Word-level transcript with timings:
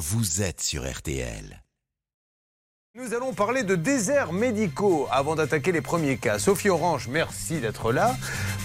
vous 0.00 0.40
êtes 0.40 0.62
sur 0.62 0.90
RTL. 0.90 1.62
Nous 2.96 3.14
allons 3.14 3.32
parler 3.32 3.62
de 3.62 3.76
déserts 3.76 4.32
médicaux 4.32 5.06
avant 5.12 5.36
d'attaquer 5.36 5.70
les 5.70 5.80
premiers 5.80 6.16
cas. 6.16 6.40
Sophie 6.40 6.70
Orange, 6.70 7.06
merci 7.08 7.60
d'être 7.60 7.92
là. 7.92 8.16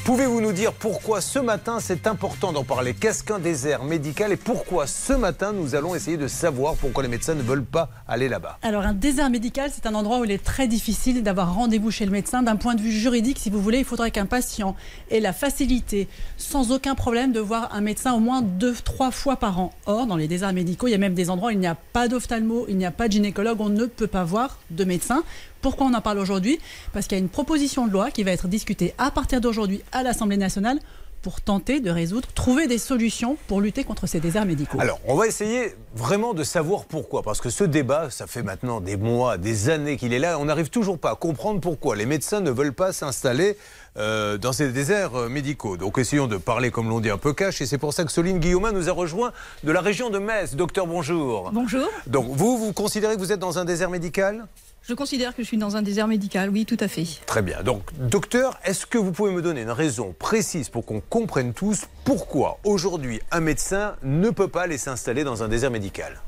Pouvez-vous 0.03 0.41
nous 0.41 0.51
dire 0.51 0.73
pourquoi 0.73 1.21
ce 1.21 1.37
matin 1.37 1.77
c'est 1.79 2.07
important 2.07 2.51
d'en 2.51 2.63
parler? 2.63 2.95
Qu'est-ce 2.95 3.23
qu'un 3.23 3.37
désert 3.37 3.83
médical 3.83 4.31
et 4.31 4.35
pourquoi 4.35 4.87
ce 4.87 5.13
matin 5.13 5.53
nous 5.53 5.75
allons 5.75 5.93
essayer 5.93 6.17
de 6.17 6.27
savoir 6.27 6.73
pourquoi 6.73 7.03
les 7.03 7.09
médecins 7.09 7.35
ne 7.35 7.43
veulent 7.43 7.63
pas 7.63 7.89
aller 8.07 8.27
là-bas? 8.27 8.57
Alors 8.63 8.81
un 8.81 8.93
désert 8.93 9.29
médical, 9.29 9.69
c'est 9.71 9.85
un 9.85 9.93
endroit 9.93 10.19
où 10.19 10.25
il 10.25 10.31
est 10.31 10.43
très 10.43 10.67
difficile 10.67 11.21
d'avoir 11.21 11.53
rendez-vous 11.53 11.91
chez 11.91 12.05
le 12.05 12.11
médecin. 12.11 12.41
D'un 12.41 12.55
point 12.55 12.73
de 12.73 12.81
vue 12.81 12.91
juridique, 12.91 13.37
si 13.37 13.51
vous 13.51 13.61
voulez, 13.61 13.79
il 13.79 13.85
faudrait 13.85 14.09
qu'un 14.09 14.25
patient 14.25 14.75
ait 15.11 15.19
la 15.19 15.33
facilité, 15.33 16.07
sans 16.37 16.71
aucun 16.71 16.95
problème, 16.95 17.31
de 17.31 17.39
voir 17.39 17.69
un 17.75 17.81
médecin 17.81 18.13
au 18.13 18.19
moins 18.19 18.41
deux, 18.41 18.73
trois 18.73 19.11
fois 19.11 19.35
par 19.35 19.59
an. 19.59 19.71
Or, 19.85 20.07
dans 20.07 20.17
les 20.17 20.27
déserts 20.27 20.53
médicaux, 20.53 20.87
il 20.87 20.91
y 20.91 20.95
a 20.95 20.99
même 20.99 21.13
des 21.13 21.29
endroits 21.29 21.49
où 21.49 21.53
il 21.53 21.59
n'y 21.59 21.67
a 21.67 21.75
pas 21.75 22.07
d'ophtalmo, 22.07 22.65
il 22.69 22.77
n'y 22.77 22.87
a 22.87 22.91
pas 22.91 23.07
de 23.07 23.13
gynécologue, 23.13 23.61
on 23.61 23.69
ne 23.69 23.85
peut 23.85 24.07
pas 24.07 24.14
voir 24.23 24.59
de 24.69 24.83
médecin. 24.83 25.23
Pourquoi 25.61 25.87
on 25.87 25.93
en 25.93 26.01
parle 26.01 26.19
aujourd'hui? 26.19 26.59
Parce 26.93 27.07
qu'il 27.07 27.17
y 27.17 27.21
a 27.21 27.23
une 27.23 27.29
proposition 27.29 27.87
de 27.87 27.91
loi 27.91 28.11
qui 28.11 28.23
va 28.23 28.31
être 28.31 28.47
discutée 28.47 28.93
à 28.97 29.11
partir 29.11 29.41
d'aujourd'hui 29.41 29.81
à 29.91 30.03
l'Assemblée 30.03 30.37
nationale 30.37 30.79
pour 31.25 31.41
tenter 31.41 31.79
de 31.79 31.89
résoudre, 31.89 32.27
trouver 32.35 32.67
des 32.67 32.77
solutions 32.77 33.35
pour 33.47 33.59
lutter 33.59 33.83
contre 33.83 34.05
ces 34.05 34.19
déserts 34.19 34.45
médicaux. 34.45 34.77
Alors, 34.79 34.99
on 35.07 35.15
va 35.15 35.25
essayer 35.25 35.73
vraiment 35.95 36.35
de 36.35 36.43
savoir 36.43 36.85
pourquoi. 36.85 37.23
Parce 37.23 37.41
que 37.41 37.49
ce 37.49 37.63
débat, 37.63 38.11
ça 38.11 38.27
fait 38.27 38.43
maintenant 38.43 38.79
des 38.79 38.95
mois, 38.95 39.39
des 39.39 39.69
années 39.69 39.97
qu'il 39.97 40.13
est 40.13 40.19
là. 40.19 40.37
On 40.37 40.45
n'arrive 40.45 40.69
toujours 40.69 40.99
pas 40.99 41.09
à 41.09 41.15
comprendre 41.15 41.59
pourquoi 41.61 41.95
les 41.95 42.05
médecins 42.05 42.41
ne 42.41 42.51
veulent 42.51 42.73
pas 42.75 42.93
s'installer 42.93 43.57
euh, 43.97 44.37
dans 44.37 44.53
ces 44.53 44.71
déserts 44.71 45.15
euh, 45.15 45.27
médicaux. 45.27 45.77
Donc 45.77 45.97
essayons 45.97 46.27
de 46.27 46.37
parler, 46.37 46.69
comme 46.69 46.89
l'on 46.89 46.99
dit, 46.99 47.09
un 47.09 47.17
peu 47.17 47.33
cash. 47.33 47.59
Et 47.59 47.65
c'est 47.65 47.79
pour 47.79 47.91
ça 47.91 48.03
que 48.03 48.11
Soline 48.11 48.37
Guillaumin 48.37 48.71
nous 48.71 48.87
a 48.87 48.91
rejoint 48.93 49.31
de 49.63 49.71
la 49.71 49.81
région 49.81 50.11
de 50.11 50.19
Metz. 50.19 50.53
Docteur, 50.53 50.85
bonjour. 50.85 51.49
Bonjour. 51.51 51.89
Donc 52.05 52.27
vous, 52.29 52.59
vous 52.59 52.71
considérez 52.71 53.15
que 53.15 53.19
vous 53.19 53.31
êtes 53.31 53.39
dans 53.39 53.57
un 53.57 53.65
désert 53.65 53.89
médical? 53.89 54.45
Je 54.87 54.93
considère 54.93 55.35
que 55.35 55.41
je 55.41 55.47
suis 55.47 55.57
dans 55.57 55.77
un 55.77 55.81
désert 55.81 56.07
médical, 56.07 56.51
oui, 56.51 56.63
tout 56.63 56.77
à 56.79 56.87
fait. 56.87 57.07
Très 57.25 57.41
bien. 57.41 57.63
Donc, 57.63 57.81
docteur, 57.97 58.59
est-ce 58.63 58.85
que 58.85 58.99
vous 58.99 59.11
pouvez 59.11 59.31
me 59.31 59.41
donner 59.41 59.63
une 59.63 59.71
raison 59.71 60.13
précise 60.17 60.69
pour 60.69 60.85
qu'on 60.85 61.01
comprenne 61.01 61.53
tous 61.53 61.85
pourquoi 62.03 62.59
aujourd'hui 62.63 63.19
un 63.31 63.39
médecin 63.39 63.95
ne 64.03 64.29
peut 64.29 64.47
pas 64.47 64.61
aller 64.61 64.77
s'installer 64.77 65.23
dans 65.23 65.41
un 65.41 65.47
désert 65.47 65.71
médical? 65.71 66.21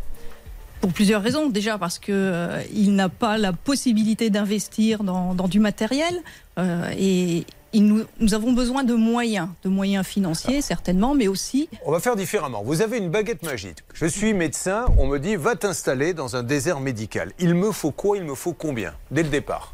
Pour 0.82 0.92
plusieurs 0.92 1.22
raisons. 1.22 1.50
Déjà 1.50 1.78
parce 1.78 2.00
que 2.00 2.12
euh, 2.12 2.64
il 2.74 2.96
n'a 2.96 3.10
pas 3.10 3.38
la 3.38 3.54
possibilité 3.54 4.32
d'investir 4.32 5.04
dans, 5.04 5.36
dans 5.36 5.48
du 5.48 5.60
matériel 5.60 6.16
euh, 6.58 6.92
et 6.98 7.46
nous, 7.74 8.04
nous 8.20 8.34
avons 8.34 8.54
besoin 8.54 8.84
de 8.84 8.94
moyens, 8.94 9.50
de 9.64 9.70
moyens 9.70 10.06
financiers 10.06 10.62
certainement, 10.62 11.14
mais 11.16 11.28
aussi 11.28 11.70
On 11.86 11.92
va 11.92 12.00
faire 12.00 12.16
différemment. 12.16 12.64
Vous 12.64 12.82
avez 12.82 12.98
une 12.98 13.10
baguette 13.10 13.44
magique. 13.44 13.78
Je 13.94 14.06
suis 14.06 14.34
médecin, 14.34 14.86
on 14.98 15.08
me 15.08 15.20
dit 15.20 15.36
va 15.36 15.56
t'installer 15.56 16.14
dans 16.14 16.36
un 16.36 16.44
désert 16.44 16.80
médical. 16.80 17.32
Il 17.40 17.56
me 17.56 17.72
faut 17.72 17.92
quoi 17.92 18.18
Il 18.18 18.24
me 18.24 18.36
faut 18.36 18.54
combien 18.54 18.94
Dès 19.12 19.24
le 19.24 19.30
départ? 19.30 19.74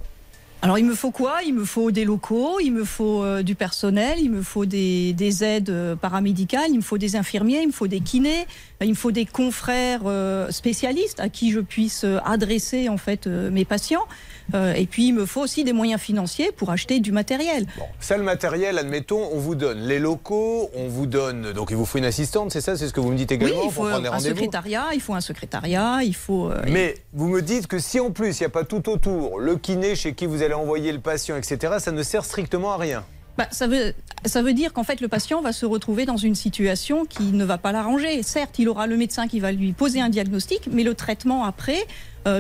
Alors 0.62 0.78
il 0.78 0.86
me 0.86 0.96
faut 0.96 1.12
quoi? 1.12 1.40
Il 1.46 1.54
me 1.56 1.66
faut 1.66 1.92
des 1.92 2.06
locaux, 2.06 2.62
il 2.62 2.72
me 2.72 2.86
faut 2.86 3.22
euh, 3.22 3.44
du 3.44 3.54
personnel, 3.54 4.18
il 4.22 4.32
me 4.32 4.42
faut 4.42 4.66
des, 4.66 5.12
des 5.12 5.44
aides 5.44 5.70
euh, 5.70 5.98
paramédicales, 5.98 6.70
il 6.70 6.78
me 6.78 6.82
faut 6.82 6.98
des 6.98 7.18
infirmiers, 7.18 7.64
il 7.64 7.68
me 7.68 7.74
faut 7.74 7.88
des 7.88 8.00
kinés, 8.00 8.46
il 8.80 8.92
me 8.92 8.96
faut 8.96 9.12
des 9.12 9.26
confrères 9.26 10.04
euh, 10.06 10.50
spécialistes 10.52 11.20
à 11.20 11.28
qui 11.28 11.52
je 11.52 11.60
puisse 11.60 12.06
euh, 12.06 12.20
adresser 12.24 12.88
en 12.88 12.98
fait 12.98 13.28
euh, 13.28 13.52
mes 13.52 13.66
patients. 13.66 14.06
Euh, 14.54 14.74
et 14.74 14.86
puis 14.86 15.08
il 15.08 15.14
me 15.14 15.26
faut 15.26 15.42
aussi 15.42 15.64
des 15.64 15.74
moyens 15.74 16.02
financiers 16.02 16.52
pour 16.52 16.70
acheter 16.70 17.00
du 17.00 17.12
matériel. 17.12 17.66
Bon, 17.78 17.86
ça, 18.00 18.18
le 18.18 18.24
matériel, 18.24 18.78
admettons, 18.78 19.30
on 19.34 19.40
vous 19.40 19.56
donne 19.56 19.80
les 19.80 20.00
locaux, 20.00 20.70
on 20.76 20.88
vous 20.88 21.06
donne. 21.06 21.54
Donc, 21.54 21.70
il 21.72 21.78
vous 21.78 21.86
faut 21.86 21.98
une 21.98 22.06
assistante, 22.06 22.52
c'est 22.52 22.62
ça 22.62 22.76
C'est 22.78 22.88
ce 22.88 22.94
que 22.94 23.00
vous 23.00 23.12
me 23.12 23.18
dites 23.18 23.32
Oui, 23.32 23.36
également 23.38 23.62
il 23.62 23.64
pour 23.64 23.74
faut 23.74 23.90
prendre 23.90 24.14
un 24.14 24.20
secrétariat, 24.20 24.86
il 24.94 25.02
faut 25.02 25.14
un 25.14 25.22
secrétariat, 25.22 26.00
il 26.04 26.16
faut. 26.16 26.50
euh, 26.52 26.62
Mais 26.68 26.96
vous 27.14 27.28
me 27.30 27.42
dites 27.42 27.68
que 27.68 27.80
si 27.80 28.00
en 28.00 28.12
plus 28.12 28.38
il 28.40 28.44
n'y 28.44 28.48
a 28.48 28.50
pas 28.50 28.64
tout 28.64 28.90
autour, 28.90 29.40
le 29.40 29.56
kiné 29.56 29.96
chez 29.96 30.14
qui 30.14 30.26
vous 30.26 30.44
allez 30.44 30.54
envoyer 30.54 30.92
le 30.92 31.00
patient, 31.00 31.38
etc., 31.38 31.76
ça 31.80 31.92
ne 31.92 32.04
sert 32.04 32.26
strictement 32.26 32.74
à 32.74 32.78
rien. 32.78 33.04
Bah, 33.36 33.48
ça, 33.50 33.66
veut, 33.66 33.94
ça 34.26 34.44
veut 34.44 34.54
dire 34.54 34.74
qu'en 34.74 34.84
fait 34.84 35.02
le 35.02 35.08
patient 35.08 35.42
va 35.42 35.54
se 35.54 35.66
retrouver 35.66 36.06
dans 36.06 36.18
une 36.18 36.36
situation 36.36 37.06
qui 37.06 37.24
ne 37.32 37.44
va 37.44 37.58
pas 37.58 37.72
l'arranger. 37.72 38.22
Certes, 38.22 38.60
il 38.60 38.70
aura 38.70 38.86
le 38.86 38.96
médecin 38.96 39.28
qui 39.28 39.40
va 39.40 39.52
lui 39.52 39.72
poser 39.74 40.02
un 40.02 40.10
diagnostic, 40.10 40.68
mais 40.72 40.84
le 40.84 40.94
traitement 40.94 41.44
après, 41.44 41.84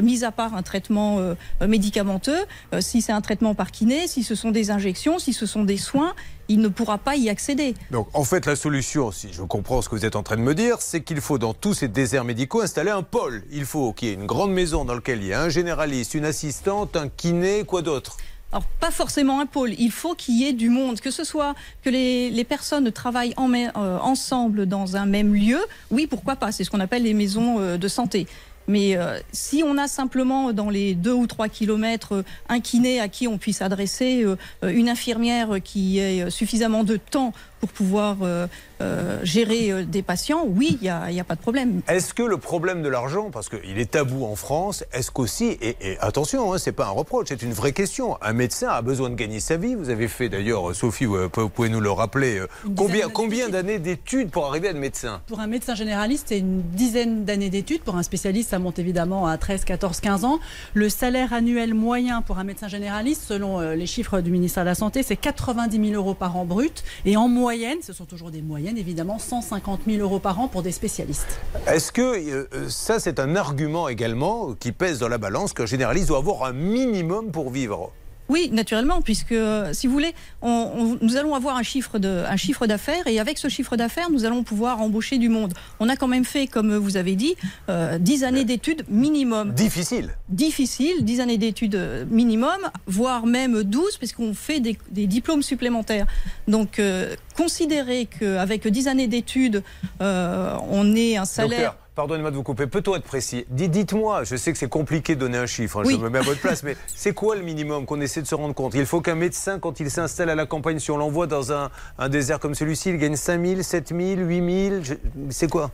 mis 0.02 0.24
à 0.24 0.32
part 0.32 0.56
un 0.56 0.64
traitement 0.64 1.20
euh, 1.20 1.36
médicamenteux, 1.68 2.46
euh, 2.74 2.82
si 2.82 3.02
c'est 3.02 3.12
un 3.12 3.22
traitement 3.22 3.56
par 3.56 3.72
kiné, 3.72 4.08
si 4.08 4.24
ce 4.24 4.36
sont 4.36 4.52
des 4.52 4.72
injections, 4.72 5.20
si 5.20 5.34
ce 5.34 5.46
sont 5.46 5.64
des 5.64 5.78
soins, 5.78 6.14
il 6.48 6.60
ne 6.60 6.68
pourra 6.68 6.98
pas 6.98 7.16
y 7.16 7.30
accéder. 7.30 7.74
Donc 7.92 8.08
en 8.14 8.24
fait 8.24 8.46
la 8.46 8.56
solution, 8.56 9.12
si 9.12 9.32
je 9.32 9.42
comprends 9.42 9.82
ce 9.82 9.90
que 9.90 9.96
vous 9.96 10.06
êtes 10.06 10.16
en 10.16 10.24
train 10.24 10.36
de 10.36 10.42
me 10.42 10.56
dire, 10.56 10.78
c'est 10.80 11.02
qu'il 11.02 11.22
faut 11.22 11.38
dans 11.38 11.54
tous 11.54 11.74
ces 11.74 11.88
déserts 11.88 12.26
médicaux 12.26 12.62
installer 12.62 12.92
un 12.92 13.04
pôle. 13.04 13.44
Il 13.52 13.66
faut 13.66 13.94
qu'il 13.94 14.10
y 14.10 14.12
ait 14.12 14.16
une 14.16 14.26
grande 14.26 14.52
maison 14.52 14.86
dans 14.86 14.96
laquelle 14.96 15.22
il 15.22 15.28
y 15.28 15.34
a 15.34 15.42
un 15.42 15.50
généraliste, 15.50 16.14
une 16.14 16.26
assistante, 16.26 16.96
un 16.96 17.10
kiné, 17.10 17.64
quoi 17.64 17.82
d'autre? 17.82 18.18
Alors, 18.52 18.66
pas 18.80 18.92
forcément 18.92 19.40
un 19.40 19.48
pôle. 19.48 19.74
Il 19.80 19.92
faut 19.92 20.14
qu'il 20.14 20.40
y 20.40 20.48
ait 20.48 20.54
du 20.54 20.70
monde, 20.70 21.00
que 21.00 21.10
ce 21.10 21.24
soit 21.24 21.56
que 21.82 21.90
les, 21.90 22.30
les 22.30 22.44
personnes 22.44 22.92
travaillent 22.92 23.34
en, 23.36 23.52
euh, 23.52 23.98
ensemble 23.98 24.68
dans 24.68 24.96
un 24.96 25.08
même 25.08 25.34
lieu. 25.34 25.58
Oui, 25.90 26.06
pourquoi 26.06 26.36
pas 26.36 26.52
C'est 26.52 26.64
ce 26.64 26.70
qu'on 26.70 26.80
appelle 26.80 27.02
les 27.02 27.16
maisons 27.16 27.60
euh, 27.60 27.78
de 27.80 27.88
santé. 27.88 28.28
Mais 28.68 28.96
euh, 28.96 29.20
si 29.32 29.64
on 29.66 29.78
a 29.78 29.88
simplement 29.88 30.54
dans 30.54 30.70
les 30.70 30.96
deux 30.96 31.14
ou 31.14 31.28
trois 31.28 31.50
kilomètres 31.50 32.14
euh, 32.16 32.24
un 32.50 32.60
kiné 32.60 33.00
à 33.00 33.08
qui 33.08 33.28
on 33.28 33.38
puisse 33.38 33.62
adresser, 33.62 34.24
euh, 34.24 34.36
une 34.62 34.90
infirmière 34.90 35.58
qui 35.64 36.00
ait 36.00 36.30
suffisamment 36.30 36.84
de 36.84 36.98
temps 36.98 37.34
pour 37.64 37.72
pouvoir 37.72 38.18
euh, 38.24 38.46
euh, 38.82 39.20
gérer 39.24 39.72
euh, 39.72 39.86
des 39.86 40.02
patients, 40.02 40.44
oui, 40.46 40.78
il 40.82 40.84
n'y 40.84 40.90
a, 40.90 41.04
a 41.06 41.24
pas 41.24 41.36
de 41.36 41.40
problème. 41.40 41.80
Est-ce 41.88 42.14
que 42.14 42.22
le 42.22 42.36
problème 42.36 42.84
de 42.84 42.90
l'argent, 42.90 43.30
parce 43.32 43.48
qu'il 43.48 43.80
est 43.80 43.92
tabou 43.92 44.26
en 44.26 44.36
France, 44.36 44.84
est-ce 44.92 45.12
qu'aussi, 45.12 45.58
et, 45.62 45.78
et 45.80 45.98
attention, 46.02 46.52
hein, 46.54 46.58
c'est 46.58 46.74
pas 46.74 46.88
un 46.88 46.90
reproche, 46.90 47.28
c'est 47.30 47.42
une 47.42 47.54
vraie 47.54 47.72
question. 47.72 48.18
Un 48.22 48.34
médecin 48.34 48.68
a 48.68 48.82
besoin 48.82 49.10
de 49.10 49.16
gagner 49.16 49.40
sa 49.40 49.56
vie. 49.56 49.76
Vous 49.76 49.90
avez 49.90 50.10
fait 50.10 50.28
d'ailleurs, 50.28 50.76
Sophie, 50.76 51.06
vous 51.06 51.30
pouvez 51.30 51.70
nous 51.70 51.80
le 51.80 51.90
rappeler, 51.90 52.40
euh, 52.40 52.48
combien, 52.76 53.08
combien 53.08 53.48
d'années 53.48 53.80
d'études 53.80 54.30
pour 54.30 54.46
arriver 54.46 54.68
à 54.68 54.72
être 54.72 54.78
médecin? 54.78 55.22
Pour 55.28 55.40
un 55.40 55.48
médecin 55.48 55.74
généraliste, 55.74 56.26
c'est 56.28 56.40
une 56.40 56.64
dizaine 56.64 57.24
d'années 57.24 57.50
d'études. 57.50 57.84
Pour 57.84 57.96
un 57.96 58.04
spécialiste, 58.04 58.50
ça 58.50 58.60
monte 58.60 58.78
évidemment 58.78 59.26
à 59.26 59.38
13, 59.38 59.64
14, 59.64 60.02
15 60.02 60.26
ans. 60.26 60.40
Le 60.74 60.90
salaire 60.90 61.32
annuel 61.32 61.74
moyen 61.74 62.22
pour 62.22 62.40
un 62.40 62.44
médecin 62.44 62.68
généraliste, 62.68 63.24
selon 63.26 63.62
euh, 63.62 63.76
les 63.76 63.86
chiffres 63.86 64.20
du 64.20 64.32
ministère 64.32 64.64
de 64.64 64.70
la 64.70 64.76
Santé, 64.76 65.02
c'est 65.02 65.16
90 65.16 65.92
000 65.92 65.94
euros 65.94 66.14
par 66.14 66.36
an 66.36 66.44
brut. 66.44 66.84
Et 67.06 67.16
en 67.16 67.30
moyenne, 67.30 67.53
ce 67.82 67.94
sont 67.94 68.06
toujours 68.06 68.32
des 68.32 68.42
moyennes 68.42 68.78
évidemment, 68.78 69.20
150 69.20 69.82
000 69.88 70.02
euros 70.02 70.20
par 70.20 70.40
an 70.40 70.48
pour 70.48 70.64
des 70.64 70.72
spécialistes. 70.72 71.40
Est-ce 71.68 71.92
que 71.92 72.02
euh, 72.02 72.70
ça, 72.70 73.00
c'est 73.00 73.20
un 73.20 73.36
argument 73.36 73.88
également 73.90 74.54
qui 74.54 74.72
pèse 74.72 75.00
dans 75.00 75.08
la 75.08 75.18
balance 75.18 75.54
qu'un 75.54 75.66
généraliste 75.66 76.08
doit 76.08 76.18
avoir 76.18 76.46
un 76.46 76.54
minimum 76.54 77.32
pour 77.32 77.52
vivre? 77.52 77.92
Oui, 78.30 78.50
naturellement, 78.52 79.02
puisque 79.02 79.34
euh, 79.34 79.74
si 79.74 79.88
vous 79.88 79.94
voulez, 79.94 80.14
on, 80.42 80.50
on- 80.50 80.98
nous 81.02 81.18
allons 81.18 81.36
avoir 81.36 81.58
un 81.58 81.64
chiffre 81.64 82.00
de, 82.00 82.24
un 82.28 82.38
chiffre 82.38 82.68
d'affaires 82.68 83.06
et 83.08 83.20
avec 83.20 83.38
ce 83.38 83.50
chiffre 83.50 83.76
d'affaires, 83.76 84.10
nous 84.10 84.26
allons 84.26 84.44
pouvoir 84.44 84.82
embaucher 84.82 85.18
du 85.18 85.30
monde. 85.30 85.54
On 85.80 85.90
a 85.90 85.96
quand 85.96 86.08
même 86.08 86.24
fait, 86.26 86.48
comme 86.48 86.74
vous 86.76 86.96
avez 86.98 87.16
dit, 87.16 87.36
euh, 87.70 87.98
10 87.98 88.24
années 88.24 88.46
d'études 88.46 88.84
minimum. 88.90 89.52
Difficile. 89.54 90.10
Difficile, 90.30 91.04
10 91.04 91.20
années 91.20 91.38
d'études 91.38 91.76
euh, 91.76 92.06
minimum, 92.10 92.58
voire 92.88 93.26
même 93.26 93.64
12, 93.64 93.98
puisqu'on 93.98 94.34
fait 94.34 94.60
des, 94.60 94.78
des 94.92 95.06
diplômes 95.08 95.44
supplémentaires. 95.44 96.06
Donc, 96.48 96.80
euh, 96.80 97.16
considérer 97.36 98.06
qu'avec 98.08 98.68
10 98.68 98.88
années 98.88 99.08
d'études, 99.08 99.64
euh, 100.02 100.56
on 100.70 100.96
ait 100.96 101.18
un 101.18 101.26
salaire. 101.26 101.50
Docteur, 101.50 101.78
pardonnez-moi 101.96 102.32
de 102.32 102.36
vous 102.36 102.44
couper. 102.44 102.68
Peut-on 102.68 102.96
être 102.96 103.04
précis? 103.04 103.46
Dites- 103.50 103.72
Dites-moi, 103.72 104.24
je 104.24 104.36
sais 104.36 104.52
que 104.52 104.58
c'est 104.58 104.70
compliqué 104.70 105.16
de 105.16 105.20
donner 105.20 105.38
un 105.38 105.46
chiffre, 105.46 105.80
hein, 105.80 105.84
Oui. 105.86 105.96
je 105.96 106.00
me 106.04 106.10
mets 106.10 106.20
à 106.20 106.24
votre 106.24 106.40
place, 106.42 106.64
mais 106.64 106.76
c'est 106.96 107.14
quoi 107.14 107.36
le 107.36 107.42
minimum 107.44 107.86
qu'on 107.86 108.02
essaie 108.02 108.22
de 108.22 108.28
se 108.28 108.36
rendre 108.36 108.54
compte? 108.56 108.74
Il 108.76 108.86
faut 108.86 109.02
qu'un 109.02 109.16
médecin, 109.16 109.60
quand 109.60 109.80
il 109.80 109.90
s'installe 109.92 110.30
à 110.30 110.36
la 110.36 110.46
campagne, 110.46 110.80
si 110.80 110.92
on 110.92 110.98
l'envoie 110.98 111.28
dans 111.28 111.52
un, 111.52 111.70
un 112.00 112.10
désert 112.10 112.40
comme 112.40 112.56
celui-ci, 112.56 112.90
il 112.90 112.98
gagne 112.98 113.16
5 113.16 113.46
000, 113.46 113.62
7 113.62 113.90
000, 113.90 114.22
8 114.22 114.70
000, 114.70 114.84
je- 114.84 114.94
c'est 115.30 115.50
quoi? 115.50 115.72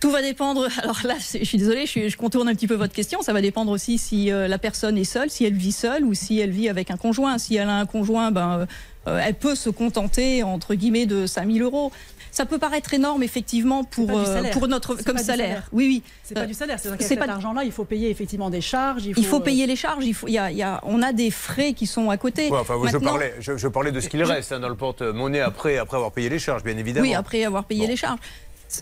Tout 0.00 0.12
va 0.12 0.22
dépendre. 0.22 0.68
Alors 0.82 1.00
là, 1.04 1.14
je 1.18 1.44
suis 1.44 1.58
désolée, 1.58 1.84
je, 1.86 2.16
contourne 2.16 2.48
un 2.48 2.54
petit 2.54 2.68
peu 2.68 2.76
votre 2.76 2.92
question. 2.94 3.20
Ça 3.22 3.32
va 3.32 3.40
dépendre 3.40 3.72
aussi 3.72 3.98
si 3.98 4.30
euh, 4.30 4.46
la 4.46 4.58
personne 4.58 4.96
est 4.96 5.02
seule, 5.04 5.28
si 5.28 5.44
elle 5.44 5.54
vit 5.54 5.72
seule 5.72 6.04
ou 6.04 6.14
si 6.14 6.38
elle 6.38 6.50
vit 6.50 6.68
avec 6.68 6.90
un 6.92 6.96
conjoint. 6.96 7.36
Si 7.38 7.56
elle 7.56 7.68
a 7.68 7.74
un 7.78 7.86
conjoint, 7.86 8.30
ben, 8.30 8.60
euh, 8.60 8.66
euh, 9.08 9.20
elle 9.24 9.34
peut 9.34 9.56
se 9.56 9.70
contenter 9.70 10.44
entre 10.44 10.74
guillemets 10.76 11.06
de 11.06 11.26
5000 11.26 11.62
euros. 11.62 11.90
Ça 12.38 12.46
peut 12.46 12.60
paraître 12.60 12.94
énorme 12.94 13.24
effectivement 13.24 13.82
pour 13.82 14.16
euh, 14.16 14.24
salaire. 14.24 14.52
pour 14.52 14.68
notre 14.68 14.96
C'est 14.96 15.04
comme 15.04 15.16
pas 15.16 15.22
du 15.22 15.26
salaire. 15.26 15.46
salaire. 15.48 15.68
Oui, 15.72 15.86
oui. 15.88 16.02
C'est 16.22 16.34
pas 16.36 16.42
Euh, 16.42 16.46
du 16.46 16.54
salaire, 16.54 16.78
c'est 16.78 16.84
qu'avec 16.84 17.00
pas- 17.00 17.06
cet 17.08 17.28
argent-là, 17.28 17.64
il 17.64 17.72
faut 17.72 17.84
payer 17.84 18.10
effectivement 18.10 18.48
des 18.48 18.60
charges. 18.60 19.06
Il 19.06 19.14
faut, 19.14 19.20
Il 19.20 19.26
faut 19.26 19.36
euh, 19.38 19.40
payer 19.40 19.66
les 19.66 19.74
charges. 19.74 20.04
Il 20.06 20.14
faut, 20.14 20.28
il 20.28 20.34
y 20.34 20.38
a, 20.38 20.52
il 20.52 20.56
y 20.56 20.62
a, 20.62 20.80
on 20.84 21.02
a 21.02 21.12
des 21.12 21.32
frais 21.32 21.72
qui 21.72 21.88
sont 21.88 22.10
à 22.10 22.16
côté. 22.16 22.48
Ouais, 22.48 22.58
enfin, 22.60 22.74
je, 22.78 22.92
Maintenant- 22.92 23.10
parlais, 23.10 23.34
je, 23.40 23.56
je 23.56 23.66
parlais 23.66 23.90
de 23.90 23.98
ce 23.98 24.08
qu'il 24.08 24.22
reste 24.22 24.52
hein, 24.52 24.60
dans 24.60 24.68
le 24.68 24.76
porte-monnaie 24.76 25.40
après, 25.40 25.78
après 25.78 25.96
avoir 25.96 26.12
payé 26.12 26.28
les 26.28 26.38
charges, 26.38 26.62
bien 26.62 26.78
évidemment. 26.78 27.08
Oui, 27.08 27.12
après 27.12 27.42
avoir 27.42 27.64
payé 27.64 27.82
Bon. 27.82 27.88
les 27.88 27.96
charges. 27.96 28.20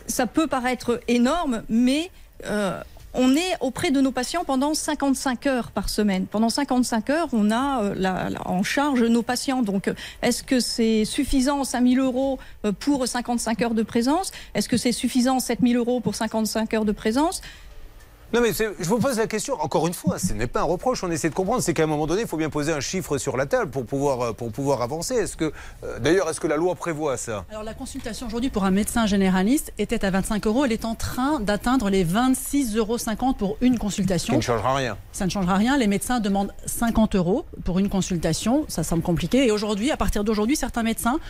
Ça 0.06 0.26
peut 0.26 0.48
paraître 0.48 1.00
énorme, 1.08 1.62
mais 1.70 2.10
euh, 2.44 2.78
on 3.16 3.34
est 3.34 3.56
auprès 3.60 3.90
de 3.90 4.00
nos 4.00 4.12
patients 4.12 4.44
pendant 4.44 4.74
55 4.74 5.46
heures 5.46 5.70
par 5.70 5.88
semaine. 5.88 6.26
Pendant 6.26 6.48
55 6.48 7.10
heures, 7.10 7.28
on 7.32 7.50
a 7.50 7.82
euh, 7.82 7.94
la, 7.96 8.28
en 8.44 8.62
charge 8.62 9.02
nos 9.02 9.22
patients. 9.22 9.62
Donc, 9.62 9.90
est-ce 10.22 10.42
que 10.42 10.60
c'est 10.60 11.04
suffisant 11.04 11.64
5 11.64 11.86
000 11.86 12.04
euros 12.04 12.38
euh, 12.64 12.72
pour 12.72 13.06
55 13.06 13.62
heures 13.62 13.74
de 13.74 13.82
présence? 13.82 14.32
Est-ce 14.54 14.68
que 14.68 14.76
c'est 14.76 14.92
suffisant 14.92 15.40
7 15.40 15.60
000 15.62 15.74
euros 15.74 16.00
pour 16.00 16.14
55 16.14 16.74
heures 16.74 16.84
de 16.84 16.92
présence? 16.92 17.40
Non, 18.36 18.42
mais 18.42 18.52
je 18.52 18.86
vous 18.86 18.98
pose 18.98 19.16
la 19.16 19.26
question, 19.26 19.54
encore 19.62 19.86
une 19.86 19.94
fois, 19.94 20.18
ce 20.18 20.34
n'est 20.34 20.46
pas 20.46 20.60
un 20.60 20.64
reproche, 20.64 21.02
on 21.02 21.10
essaie 21.10 21.30
de 21.30 21.34
comprendre, 21.34 21.62
c'est 21.62 21.72
qu'à 21.72 21.84
un 21.84 21.86
moment 21.86 22.06
donné, 22.06 22.20
il 22.20 22.28
faut 22.28 22.36
bien 22.36 22.50
poser 22.50 22.70
un 22.70 22.80
chiffre 22.80 23.16
sur 23.16 23.34
la 23.34 23.46
table 23.46 23.70
pour 23.70 23.86
pouvoir, 23.86 24.20
euh, 24.20 24.32
pour 24.34 24.52
pouvoir 24.52 24.82
avancer. 24.82 25.14
Est-ce 25.14 25.38
que, 25.38 25.54
euh, 25.84 25.98
d'ailleurs, 26.00 26.28
est-ce 26.28 26.38
que 26.38 26.46
la 26.46 26.58
loi 26.58 26.74
prévoit 26.74 27.16
ça? 27.16 27.46
Alors, 27.48 27.62
la 27.62 27.72
consultation 27.72 28.26
aujourd'hui 28.26 28.50
pour 28.50 28.64
un 28.64 28.70
médecin 28.70 29.06
généraliste 29.06 29.72
était 29.78 30.04
à 30.04 30.10
25 30.10 30.46
euros. 30.46 30.66
Elle 30.66 30.72
est 30.72 30.84
en 30.84 30.94
train 30.94 31.40
d'atteindre 31.40 31.88
les 31.88 32.04
26,50 32.04 32.76
euros 32.76 33.32
pour 33.32 33.56
une 33.62 33.78
consultation. 33.78 34.34
Ça 34.34 34.36
ne 34.36 34.42
changera 34.42 34.74
rien. 34.74 34.98
Ça 35.12 35.24
ne 35.24 35.30
changera 35.30 35.54
rien. 35.54 35.78
Les 35.78 35.86
médecins 35.86 36.20
demandent 36.20 36.52
50 36.66 37.14
euros 37.14 37.46
pour 37.64 37.78
une 37.78 37.88
consultation. 37.88 38.66
Ça 38.68 38.82
semble 38.82 39.02
compliqué. 39.02 39.46
Et 39.46 39.50
aujourd'hui, 39.50 39.90
à 39.92 39.96
partir 39.96 40.24
d'aujourd'hui, 40.24 40.56
certains 40.56 40.82
médecins 40.82 41.20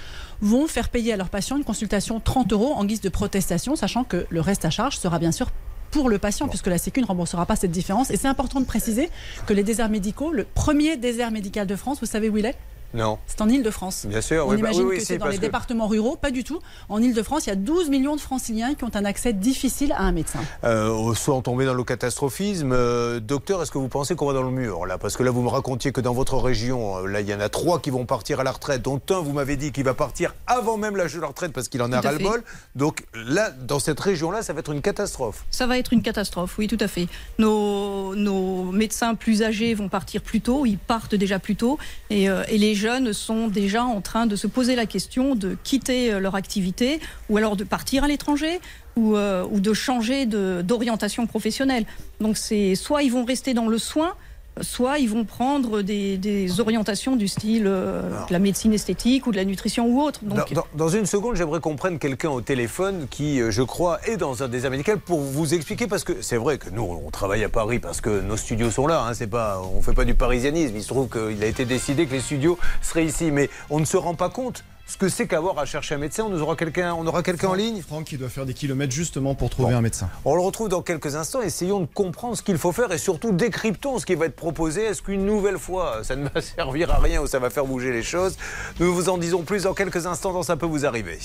vont 0.41 0.67
faire 0.67 0.89
payer 0.89 1.13
à 1.13 1.17
leurs 1.17 1.31
patients 1.31 1.57
une 1.57 1.63
consultation 1.63 2.19
30 2.19 2.53
euros 2.53 2.73
en 2.75 2.85
guise 2.85 3.01
de 3.01 3.11
protestation, 3.11 3.77
sachant 3.77 4.03
que 4.03 4.27
le 4.29 4.41
reste 4.41 4.65
à 4.65 4.71
charge 4.71 4.99
sera 4.99 5.21
bien 5.21 5.31
sûr 5.31 5.53
pour 5.97 6.11
le 6.11 6.19
patient, 6.19 6.47
puisque 6.47 6.67
la 6.67 6.77
Sécu 6.77 7.01
ne 7.01 7.07
remboursera 7.07 7.47
pas 7.47 7.57
cette 7.57 7.71
différence. 7.71 8.11
Et 8.11 8.19
c'est 8.19 8.29
important 8.29 8.61
de 8.61 8.67
préciser 8.67 9.09
que 9.47 9.55
les 9.55 9.63
déserts 9.63 9.89
médicaux, 9.89 10.31
le 10.31 10.45
premier 10.45 10.99
désert 10.99 11.31
médical 11.31 11.67
de 11.67 11.75
France, 11.75 12.01
vous 12.01 12.07
savez 12.07 12.29
où 12.29 12.37
il 12.37 12.45
est? 12.45 12.55
Non. 12.97 13.19
C'est 13.27 13.41
en 13.41 13.49
Ile-de-France. 13.49 14.07
Bien 14.09 14.21
sûr. 14.21 14.47
On 14.47 14.51
bah 14.51 14.57
imagine 14.57 14.89
que 14.89 15.01
c'est 15.01 15.19
dans 15.19 15.29
les 15.29 15.39
départements 15.39 15.87
ruraux, 15.87 16.17
pas 16.17 16.31
du 16.31 16.45
tout. 16.45 16.61
En 16.89 17.03
Ile-de-France, 17.03 17.47
il 17.47 17.51
y 17.51 17.53
a 17.53 17.57
12 17.57 17.91
millions 17.91 18.17
de 18.17 18.21
franciliens 18.21 18.75
qui 18.75 18.85
ont 18.85 18.91
un 18.95 19.05
accès 19.05 19.33
difficile 19.33 19.93
à 19.93 20.03
un 20.03 20.13
médecin. 20.13 20.41
Euh, 20.65 21.15
soit 21.15 21.41
tombé 21.43 21.67
dans 21.67 21.75
le 21.75 21.85
catastrophisme. 21.85 22.73
Euh, 22.73 23.21
docteur, 23.21 23.63
est-ce 23.63 23.71
que 23.71 23.79
vous 23.79 23.89
pensez 23.89 24.17
qu'on 24.17 24.27
va 24.27 24.33
dans 24.33 24.43
le 24.43 24.51
mur 24.51 24.87
là? 24.87 24.99
Parce 24.99 25.17
que 25.17 25.23
là, 25.23 25.31
vous 25.31 25.43
me 25.43 25.49
racontiez 25.49 25.93
que 25.93 26.01
dans 26.01 26.15
votre 26.15 26.39
région, 26.39 26.99
euh, 26.99 27.07
là, 27.07 27.21
il 27.21 27.29
y 27.29 27.35
en 27.35 27.41
a 27.41 27.49
trois 27.49 27.81
qui 27.81 27.91
vont 27.91 28.07
partir 28.07 28.41
à 28.41 28.45
la 28.45 28.53
retraite, 28.53 28.83
dont 28.83 29.01
un, 29.11 29.21
vous 29.21 29.33
m'avez 29.33 29.57
dit 29.57 29.73
qu'il 29.73 29.85
va 29.85 29.95
partir 29.95 30.35
avant 30.47 30.77
même 30.77 30.97
l'âge 30.97 31.15
de 31.15 31.21
la 31.21 31.27
retraite 31.29 31.53
parce 31.53 31.69
qu'il 31.69 31.83
en 31.83 31.93
a 31.93 32.01
ras-le-bol. 32.01 32.43
Donc 32.75 33.05
là, 33.15 33.51
dans 33.51 33.79
cette 33.79 34.01
région-là, 34.01 34.43
ça 34.43 34.53
va 34.53 34.61
être 34.61 34.73
une 34.73 34.83
catastrophe. 34.83 35.45
Ça 35.51 35.67
va 35.67 35.79
être 35.79 35.93
une 35.93 36.03
catastrophe, 36.03 36.57
oui, 36.59 36.67
tout 36.67 36.79
à 36.81 36.89
fait. 36.89 37.09
Nos, 37.39 38.15
nos 38.15 38.65
médecins 38.73 39.15
plus 39.15 39.43
âgés 39.43 39.75
vont 39.75 39.89
partir 39.89 40.23
plus 40.23 40.41
tôt, 40.41 40.65
ils 40.67 40.79
partent 40.79 41.15
déjà 41.15 41.39
plus 41.39 41.57
tôt, 41.57 41.79
et, 42.11 42.31
euh, 42.31 42.43
et 42.49 42.59
les 42.59 42.75
jeunes 42.75 42.86
sont 43.13 43.49
déjà 43.49 43.67
déjà 43.67 43.85
en 43.85 44.01
train 44.01 44.27
de 44.27 44.37
se 44.37 44.47
poser 44.47 44.77
la 44.77 44.87
question 44.87 45.35
de 45.35 45.57
quitter 45.65 46.13
euh, 46.13 46.21
leur 46.21 46.37
activité 46.37 47.01
ou 47.29 47.37
alors 47.37 47.57
de 47.57 47.65
partir 47.65 48.05
à 48.05 48.09
l'étranger 48.09 48.61
ou, 48.95 49.17
euh, 49.17 49.45
ou 49.51 49.59
de 49.59 49.75
changer 49.75 50.25
d'orientation 50.25 51.27
professionnelle. 51.27 51.85
Donc 52.21 52.37
c'est 52.37 52.77
soit 52.77 53.03
ils 53.03 53.11
vont 53.11 53.25
rester 53.25 53.55
dans 53.55 53.67
le 53.67 53.79
soin, 53.79 54.15
soit 54.61 54.99
ils 54.99 55.09
vont 55.09 55.25
prendre 55.25 55.83
des, 55.83 56.61
orientations 56.61 57.17
du 57.17 57.29
style 57.29 57.65
euh, 57.67 58.03
de 58.27 58.33
la 58.33 58.39
médecine 58.39 58.73
esthétique 58.73 59.27
ou 59.27 59.33
de 59.33 59.37
la 59.37 59.45
nutrition 59.45 59.87
ou 59.87 60.01
autre. 60.01 60.21
Donc... 60.23 60.53
Dans, 60.75 60.89
une 60.89 61.07
seconde, 61.07 61.37
j'aimerais 61.37 61.61
qu'on 61.61 61.77
prenne 61.77 61.99
quelqu'un 61.99 62.31
au 62.31 62.41
téléphone 62.41 63.07
qui, 63.11 63.41
euh, 63.41 63.51
je 63.51 63.63
crois, 63.63 63.99
est 64.07 64.17
dans 64.17 64.43
un 64.43 64.49
désert 64.49 64.71
médical 64.71 64.99
pour 64.99 65.21
vous 65.21 65.55
expliquer, 65.55 65.87
parce 65.87 66.05
que 66.05 66.23
c'est 66.23 66.37
vrai 66.37 66.59
que 66.59 66.71
nous, 66.71 66.83
on 66.83 67.11
travaille 67.11 67.45
à 67.45 67.49
Paris 67.49 67.79
parce 67.79 68.01
que 68.01 68.21
nos 68.21 68.37
studios 68.37 68.71
sont 68.71 68.87
là, 68.87 69.05
hein, 69.07 69.15
c'est 69.15 69.27
pas, 69.27 69.61
on 69.61 69.79
ne 69.79 69.83
fait 69.83 69.95
pas 69.95 70.05
du 70.05 70.15
parisianisme, 70.15 70.77
il 70.77 70.83
se 70.83 70.89
trouve 70.89 71.09
qu'il 71.09 71.43
a 71.43 71.47
été 71.47 71.65
décidé 71.65 72.07
que 72.07 72.13
les 72.13 72.21
studios 72.21 72.59
seraient 72.83 73.05
ici, 73.05 73.31
mais 73.31 73.51
on 73.71 73.81
ne 73.81 73.85
se 73.85 73.97
rend 73.97 74.15
pas 74.15 74.31
compte 74.31 74.65
ce 74.87 74.97
que 74.97 75.09
c'est 75.09 75.27
qu'avoir 75.27 75.59
à 75.59 75.67
chercher 75.67 75.97
un 75.97 75.99
médecin. 75.99 76.25
On, 76.25 76.41
aura 76.41 76.57
quelqu'un, 76.57 76.95
on 76.95 77.07
aura 77.07 77.23
quelqu'un 77.23 77.49
en 77.49 77.55
ligne 77.55 77.83
Franck 77.83 78.05
qui 78.05 78.17
doit 78.17 78.29
faire 78.29 78.47
des 78.47 78.55
kilomètres 78.55 78.95
justement 78.95 79.35
pour 79.35 79.51
trouver 79.51 79.75
un 79.75 79.81
médecin. 79.81 80.09
On 80.25 80.35
le 80.35 80.41
retrouve 80.41 80.69
dans 80.69 80.83
quelques 80.83 81.17
instants. 81.17 81.43
Essayons 81.43 81.81
de 81.81 81.87
comprendre 81.87 82.37
ce 82.37 82.43
qu'il 82.43 82.57
faut 82.57 82.73
faire 82.73 82.93
et 82.93 82.99
surtout 82.99 83.33
décryptons 83.33 83.99
ce 83.99 84.07
qui 84.07 84.15
va 84.15 84.27
être 84.27 84.37
proposé. 84.37 84.85
Est-ce 84.85 85.03
qu'une 85.03 85.27
nouvelle 85.27 85.59
fois, 85.59 86.05
ça 86.05 86.15
ne 86.15 86.29
va 86.29 86.41
servir 86.57 86.91
à 86.91 86.99
rien 86.99 87.21
ou 87.21 87.27
ça 87.27 87.39
va 87.39 87.51
faire 87.51 87.67
bouger 87.67 87.93
les 87.93 88.03
choses? 88.03 88.37
Nous 88.79 88.95
vous 88.95 89.09
en 89.09 89.19
disons 89.19 89.43
plus 89.43 89.65
dans 89.65 89.75
quelques 89.75 90.07
instants 90.07 90.33
dans 90.33 90.43
Ça 90.43 90.57
peut 90.57 90.67
vous 90.67 90.87
arriver. 90.87 91.19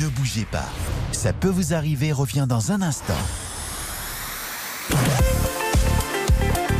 Ne 0.00 0.08
bougez 0.08 0.44
pas. 0.44 0.66
Ça 1.12 1.32
peut 1.32 1.48
vous 1.48 1.72
arriver 1.72 2.12
revient 2.12 2.46
dans 2.48 2.72
un 2.72 2.82
instant. 2.82 3.14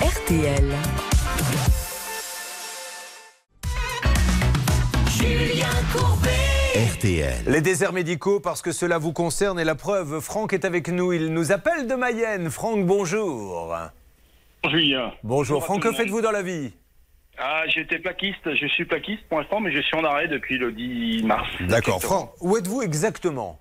RTL. 0.03 0.75
RTL. 5.97 7.35
Les 7.47 7.61
déserts 7.61 7.93
médicaux, 7.93 8.41
parce 8.41 8.61
que 8.61 8.73
cela 8.73 8.99
vous 8.99 9.13
concerne 9.13 9.59
et 9.59 9.65
la 9.65 9.75
preuve, 9.75 10.21
Franck 10.21 10.53
est 10.53 10.65
avec 10.65 10.89
nous. 10.89 11.13
Il 11.13 11.33
nous 11.33 11.53
appelle 11.53 11.87
de 11.87 11.95
Mayenne. 11.95 12.51
Franck, 12.51 12.85
bonjour. 12.85 13.75
Julien. 14.69 15.13
Bonjour. 15.23 15.65
Franck, 15.65 15.83
que 15.83 15.93
faites-vous 15.93 16.21
dans 16.21 16.33
la 16.33 16.43
vie? 16.43 16.73
Ah, 17.39 17.65
j'étais 17.69 17.99
plaquiste, 17.99 18.55
je 18.55 18.67
suis 18.67 18.85
plaquiste 18.85 19.23
pour 19.29 19.39
l'instant, 19.39 19.61
mais 19.61 19.71
je 19.73 19.81
suis 19.81 19.97
en 19.97 20.05
arrêt 20.05 20.29
depuis 20.29 20.59
le 20.59 20.73
10 20.73 21.23
mars. 21.25 21.49
D'accord. 21.61 22.03
Franck, 22.03 22.33
où 22.41 22.57
êtes-vous 22.57 22.83
exactement? 22.83 23.59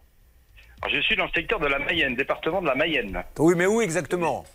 Je 0.92 1.00
suis 1.02 1.16
dans 1.16 1.26
le 1.26 1.32
secteur 1.34 1.60
de 1.60 1.68
la 1.68 1.80
Mayenne, 1.80 2.16
département 2.16 2.62
de 2.62 2.68
la 2.68 2.76
Mayenne. 2.76 3.24
Oui, 3.38 3.54
mais 3.58 3.66
où 3.66 3.82
exactement? 3.82 4.46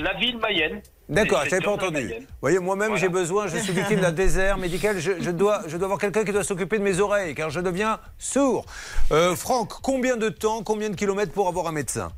La 0.00 0.14
ville 0.14 0.38
Mayenne. 0.38 0.80
D'accord, 1.08 1.44
je 1.44 1.50
n'avais 1.50 1.64
pas 1.64 1.72
entendu. 1.72 2.06
Vous 2.08 2.26
voyez, 2.40 2.58
moi-même, 2.58 2.96
j'ai 2.96 3.08
besoin, 3.08 3.46
je 3.46 3.58
suis 3.58 3.72
victime 3.72 4.00
d'un 4.00 4.12
désert 4.24 4.56
médical, 4.56 4.98
je, 4.98 5.30
dois, 5.30 5.62
je 5.66 5.76
dois 5.76 5.84
avoir 5.84 6.00
quelqu'un 6.00 6.24
qui 6.24 6.32
doit 6.32 6.44
s'occuper 6.44 6.78
de 6.78 6.82
mes 6.82 7.00
oreilles, 7.00 7.34
car 7.34 7.50
je 7.50 7.60
deviens 7.60 7.98
sourd. 8.18 8.64
Euh, 9.12 9.36
Franck, 9.36 9.68
combien 9.82 10.16
de 10.16 10.28
temps, 10.30 10.62
combien 10.62 10.88
de 10.88 10.96
kilomètres 10.96 11.32
pour 11.32 11.48
avoir 11.48 11.66
un 11.66 11.72
médecin? 11.72 12.10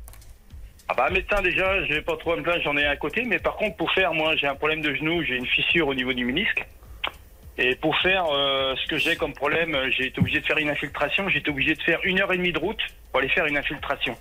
Ah 0.89 0.93
bah 0.95 1.07
un 1.09 1.13
médecin 1.13 1.41
déjà, 1.41 1.83
je 1.83 1.95
vais 1.95 2.01
pas 2.01 2.15
trop 2.15 2.37
me 2.37 2.41
plaindre, 2.41 2.61
j'en 2.63 2.77
ai 2.77 2.85
un 2.85 2.91
à 2.91 2.95
côté, 2.95 3.23
mais 3.25 3.39
par 3.39 3.57
contre 3.57 3.75
pour 3.75 3.91
faire, 3.91 4.13
moi 4.13 4.37
j'ai 4.37 4.47
un 4.47 4.55
problème 4.55 4.79
de 4.79 4.93
genou, 4.95 5.21
j'ai 5.21 5.35
une 5.35 5.45
fissure 5.45 5.89
au 5.89 5.93
niveau 5.93 6.13
du 6.13 6.23
ménisque. 6.23 6.65
Et 7.57 7.75
pour 7.75 7.97
faire 7.97 8.23
euh, 8.31 8.73
ce 8.81 8.87
que 8.87 8.97
j'ai 8.97 9.17
comme 9.17 9.33
problème, 9.33 9.75
j'ai 9.97 10.07
été 10.07 10.19
obligé 10.19 10.39
de 10.39 10.45
faire 10.45 10.59
une 10.59 10.69
infiltration, 10.69 11.27
j'ai 11.27 11.39
été 11.39 11.49
obligé 11.49 11.73
de 11.73 11.81
faire 11.81 11.99
une 12.03 12.21
heure 12.21 12.31
et 12.31 12.37
demie 12.37 12.53
de 12.53 12.59
route 12.59 12.79
pour 13.11 13.19
aller 13.19 13.29
faire 13.29 13.47
une 13.47 13.57
infiltration. 13.57 14.15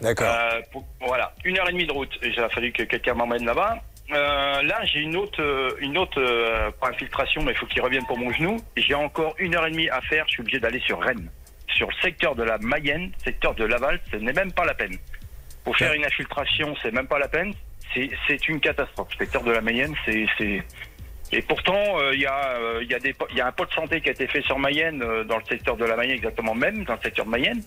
D'accord. 0.00 0.28
Euh, 0.28 0.80
voilà, 1.00 1.34
une 1.44 1.58
heure 1.58 1.68
et 1.68 1.72
demie 1.72 1.86
de 1.86 1.92
route. 1.92 2.12
Et 2.22 2.28
il 2.28 2.40
a 2.40 2.48
fallu 2.48 2.72
que 2.72 2.84
quelqu'un 2.84 3.14
m'emmène 3.14 3.44
là-bas. 3.44 3.78
Euh, 4.12 4.62
là, 4.62 4.84
j'ai 4.84 5.00
une 5.00 5.16
autre, 5.16 5.42
euh, 5.42 5.70
une 5.80 5.98
autre 5.98 6.20
euh, 6.20 6.70
pas 6.80 6.90
infiltration, 6.90 7.42
mais 7.42 7.52
il 7.52 7.58
faut 7.58 7.66
qu'il 7.66 7.82
revienne 7.82 8.06
pour 8.06 8.18
mon 8.18 8.32
genou. 8.32 8.56
J'ai 8.76 8.94
encore 8.94 9.34
une 9.38 9.54
heure 9.56 9.66
et 9.66 9.70
demie 9.70 9.88
à 9.88 10.00
faire. 10.02 10.24
Je 10.28 10.32
suis 10.32 10.40
obligé 10.42 10.60
d'aller 10.60 10.80
sur 10.80 11.00
Rennes, 11.00 11.28
sur 11.68 11.88
le 11.88 11.94
secteur 12.00 12.34
de 12.36 12.44
la 12.44 12.58
Mayenne, 12.58 13.10
secteur 13.24 13.54
de 13.54 13.64
Laval. 13.64 14.00
Ce 14.12 14.16
n'est 14.16 14.32
même 14.32 14.52
pas 14.52 14.64
la 14.64 14.74
peine. 14.74 14.96
Pour 15.64 15.76
faire 15.76 15.92
une 15.94 16.04
infiltration, 16.04 16.76
c'est 16.82 16.92
même 16.92 17.08
pas 17.08 17.18
la 17.18 17.28
peine. 17.28 17.52
C'est 17.94 18.48
une 18.48 18.60
catastrophe. 18.60 19.08
Le 19.18 19.24
secteur 19.24 19.42
de 19.42 19.50
la 19.50 19.60
Mayenne, 19.60 19.94
c'est 20.04 20.26
et 21.32 21.42
pourtant, 21.42 21.74
euh, 21.74 22.14
il 22.14 22.20
y, 22.20 22.26
euh, 22.26 22.84
y, 22.84 23.36
y, 23.36 23.40
a 23.40 23.46
un 23.46 23.52
pot 23.52 23.66
de 23.66 23.72
santé 23.72 24.00
qui 24.00 24.08
a 24.08 24.12
été 24.12 24.28
fait 24.28 24.42
sur 24.42 24.58
Mayenne, 24.58 25.02
euh, 25.02 25.24
dans 25.24 25.38
le 25.38 25.44
secteur 25.44 25.76
de 25.76 25.84
la 25.84 25.96
Mayenne 25.96 26.16
exactement 26.16 26.54
même, 26.54 26.84
dans 26.84 26.94
le 26.94 27.00
secteur 27.02 27.24
de 27.24 27.30
Mayenne. 27.30 27.62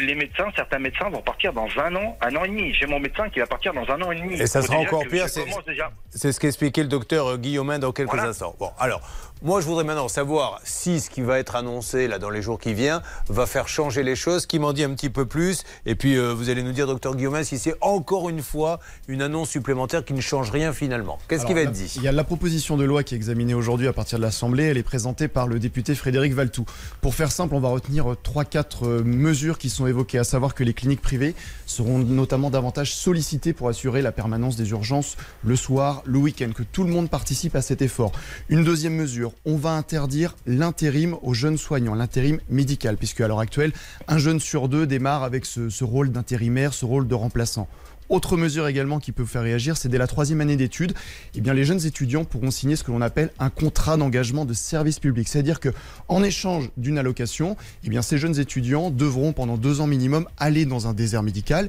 les 0.00 0.14
médecins, 0.14 0.46
certains 0.56 0.78
médecins 0.78 1.10
vont 1.10 1.20
partir 1.20 1.52
dans 1.52 1.68
un 1.78 1.94
an, 1.96 2.16
un 2.22 2.36
an 2.36 2.44
et 2.44 2.48
demi. 2.48 2.72
J'ai 2.72 2.86
mon 2.86 3.00
médecin 3.00 3.28
qui 3.28 3.40
va 3.40 3.46
partir 3.46 3.74
dans 3.74 3.88
un 3.90 4.00
an 4.00 4.12
et 4.12 4.20
demi. 4.20 4.40
Et 4.40 4.46
ça 4.46 4.62
sera 4.62 4.78
encore 4.78 5.06
pire. 5.06 5.26
C'est 5.28 6.32
ce 6.32 6.40
qu'expliquait 6.40 6.82
le 6.82 6.88
docteur 6.88 7.36
Guillaumin 7.38 7.78
dans 7.78 7.92
quelques 7.92 8.14
instants. 8.14 8.54
Bon, 8.58 8.70
alors, 8.78 9.02
moi, 9.42 9.60
je 9.60 9.66
voudrais 9.66 9.84
maintenant 9.84 10.08
savoir 10.08 10.60
si 10.64 11.00
ce 11.00 11.10
qui 11.10 11.20
va 11.20 11.38
être 11.38 11.56
annoncé 11.56 12.08
là 12.08 12.18
dans 12.18 12.30
les 12.30 12.42
jours 12.42 12.58
qui 12.58 12.74
viennent 12.74 13.00
va 13.28 13.46
faire 13.46 13.68
changer 13.68 14.02
les 14.02 14.16
choses, 14.16 14.46
qui 14.46 14.58
m'en 14.58 14.72
dit 14.72 14.84
un 14.84 14.90
petit 14.90 15.10
peu 15.10 15.26
plus? 15.26 15.64
Et 15.86 15.94
puis, 15.94 16.16
vous 16.16 16.50
allez 16.50 16.62
nous 16.62 16.72
dire, 16.72 16.86
docteur 16.86 17.14
Guillaumin, 17.16 17.44
si 17.44 17.58
c'est 17.58 17.74
encore 17.80 18.28
une 18.28 18.42
fois 18.42 18.80
une 19.06 19.22
annonce 19.22 19.50
supplémentaire 19.50 20.04
qui 20.04 20.12
ne 20.12 20.20
change 20.20 20.50
rien 20.50 20.72
finalement. 20.72 21.18
Qu'est-ce 21.28 21.46
qui 21.46 21.54
va 21.54 21.62
être 21.62 21.72
dit? 21.72 21.92
Il 21.96 22.02
y 22.02 22.08
a 22.08 22.12
la 22.12 22.24
proposition 22.24 22.76
de 22.76 22.84
loi 22.84 23.02
qui 23.02 23.14
est 23.14 23.16
examinée 23.16 23.54
aujourd'hui 23.54 23.88
à 23.88 23.92
partir 23.92 24.18
de 24.18 24.24
l'Assemblée. 24.24 24.64
Elle 24.64 24.78
est 24.78 24.82
présentée 24.82 25.28
par 25.28 25.46
le 25.46 25.58
député 25.58 25.94
Frédéric 25.94 26.32
Valtou. 26.34 26.64
Pour 27.00 27.14
faire 27.14 27.32
simple, 27.32 27.54
on 27.54 27.60
va 27.60 27.68
retenir 27.68 28.06
3-4 28.06 28.64
euh, 28.82 29.04
mesures 29.04 29.58
qui 29.58 29.70
sont 29.70 29.86
évoquées, 29.86 30.18
à 30.18 30.24
savoir 30.24 30.54
que 30.54 30.64
les 30.64 30.74
cliniques 30.74 31.02
privées 31.02 31.34
seront 31.66 31.98
notamment 31.98 32.50
davantage 32.50 32.94
sollicitées 32.94 33.52
pour 33.52 33.68
assurer 33.68 34.02
la 34.02 34.12
permanence 34.12 34.56
des 34.56 34.70
urgences 34.70 35.16
le 35.44 35.56
soir, 35.56 36.02
le 36.04 36.18
week-end, 36.18 36.50
que 36.54 36.62
tout 36.62 36.84
le 36.84 36.90
monde 36.90 37.08
participe 37.10 37.54
à 37.54 37.62
cet 37.62 37.82
effort. 37.82 38.12
Une 38.48 38.64
deuxième 38.64 38.94
mesure, 38.94 39.27
on 39.44 39.56
va 39.56 39.70
interdire 39.72 40.36
l'intérim 40.46 41.16
aux 41.22 41.34
jeunes 41.34 41.58
soignants, 41.58 41.94
l'intérim 41.94 42.40
médical, 42.48 42.96
puisque 42.96 43.20
à 43.20 43.28
l'heure 43.28 43.40
actuelle, 43.40 43.72
un 44.06 44.18
jeune 44.18 44.40
sur 44.40 44.68
deux 44.68 44.86
démarre 44.86 45.22
avec 45.22 45.44
ce, 45.44 45.84
rôle 45.84 46.10
d'intérimaire, 46.10 46.74
ce 46.74 46.84
rôle 46.84 47.06
de 47.08 47.14
remplaçant. 47.14 47.68
Autre 48.08 48.38
mesure 48.38 48.66
également 48.68 49.00
qui 49.00 49.12
peut 49.12 49.22
vous 49.22 49.28
faire 49.28 49.42
réagir, 49.42 49.76
c'est 49.76 49.90
dès 49.90 49.98
la 49.98 50.06
troisième 50.06 50.40
année 50.40 50.56
d'études, 50.56 50.94
eh 51.34 51.40
les 51.40 51.64
jeunes 51.64 51.84
étudiants 51.84 52.24
pourront 52.24 52.50
signer 52.50 52.74
ce 52.74 52.82
que 52.82 52.90
l'on 52.90 53.02
appelle 53.02 53.30
un 53.38 53.50
contrat 53.50 53.98
d'engagement 53.98 54.46
de 54.46 54.54
service 54.54 54.98
public. 54.98 55.28
C'est-à-dire 55.28 55.60
que 55.60 55.68
en 56.08 56.22
échange 56.22 56.70
d'une 56.78 56.96
allocation, 56.96 57.56
eh 57.84 58.02
ces 58.02 58.16
jeunes 58.16 58.38
étudiants 58.38 58.90
devront 58.90 59.34
pendant 59.34 59.58
deux 59.58 59.82
ans 59.82 59.86
minimum 59.86 60.26
aller 60.38 60.64
dans 60.64 60.86
un 60.86 60.94
désert 60.94 61.22
médical. 61.22 61.68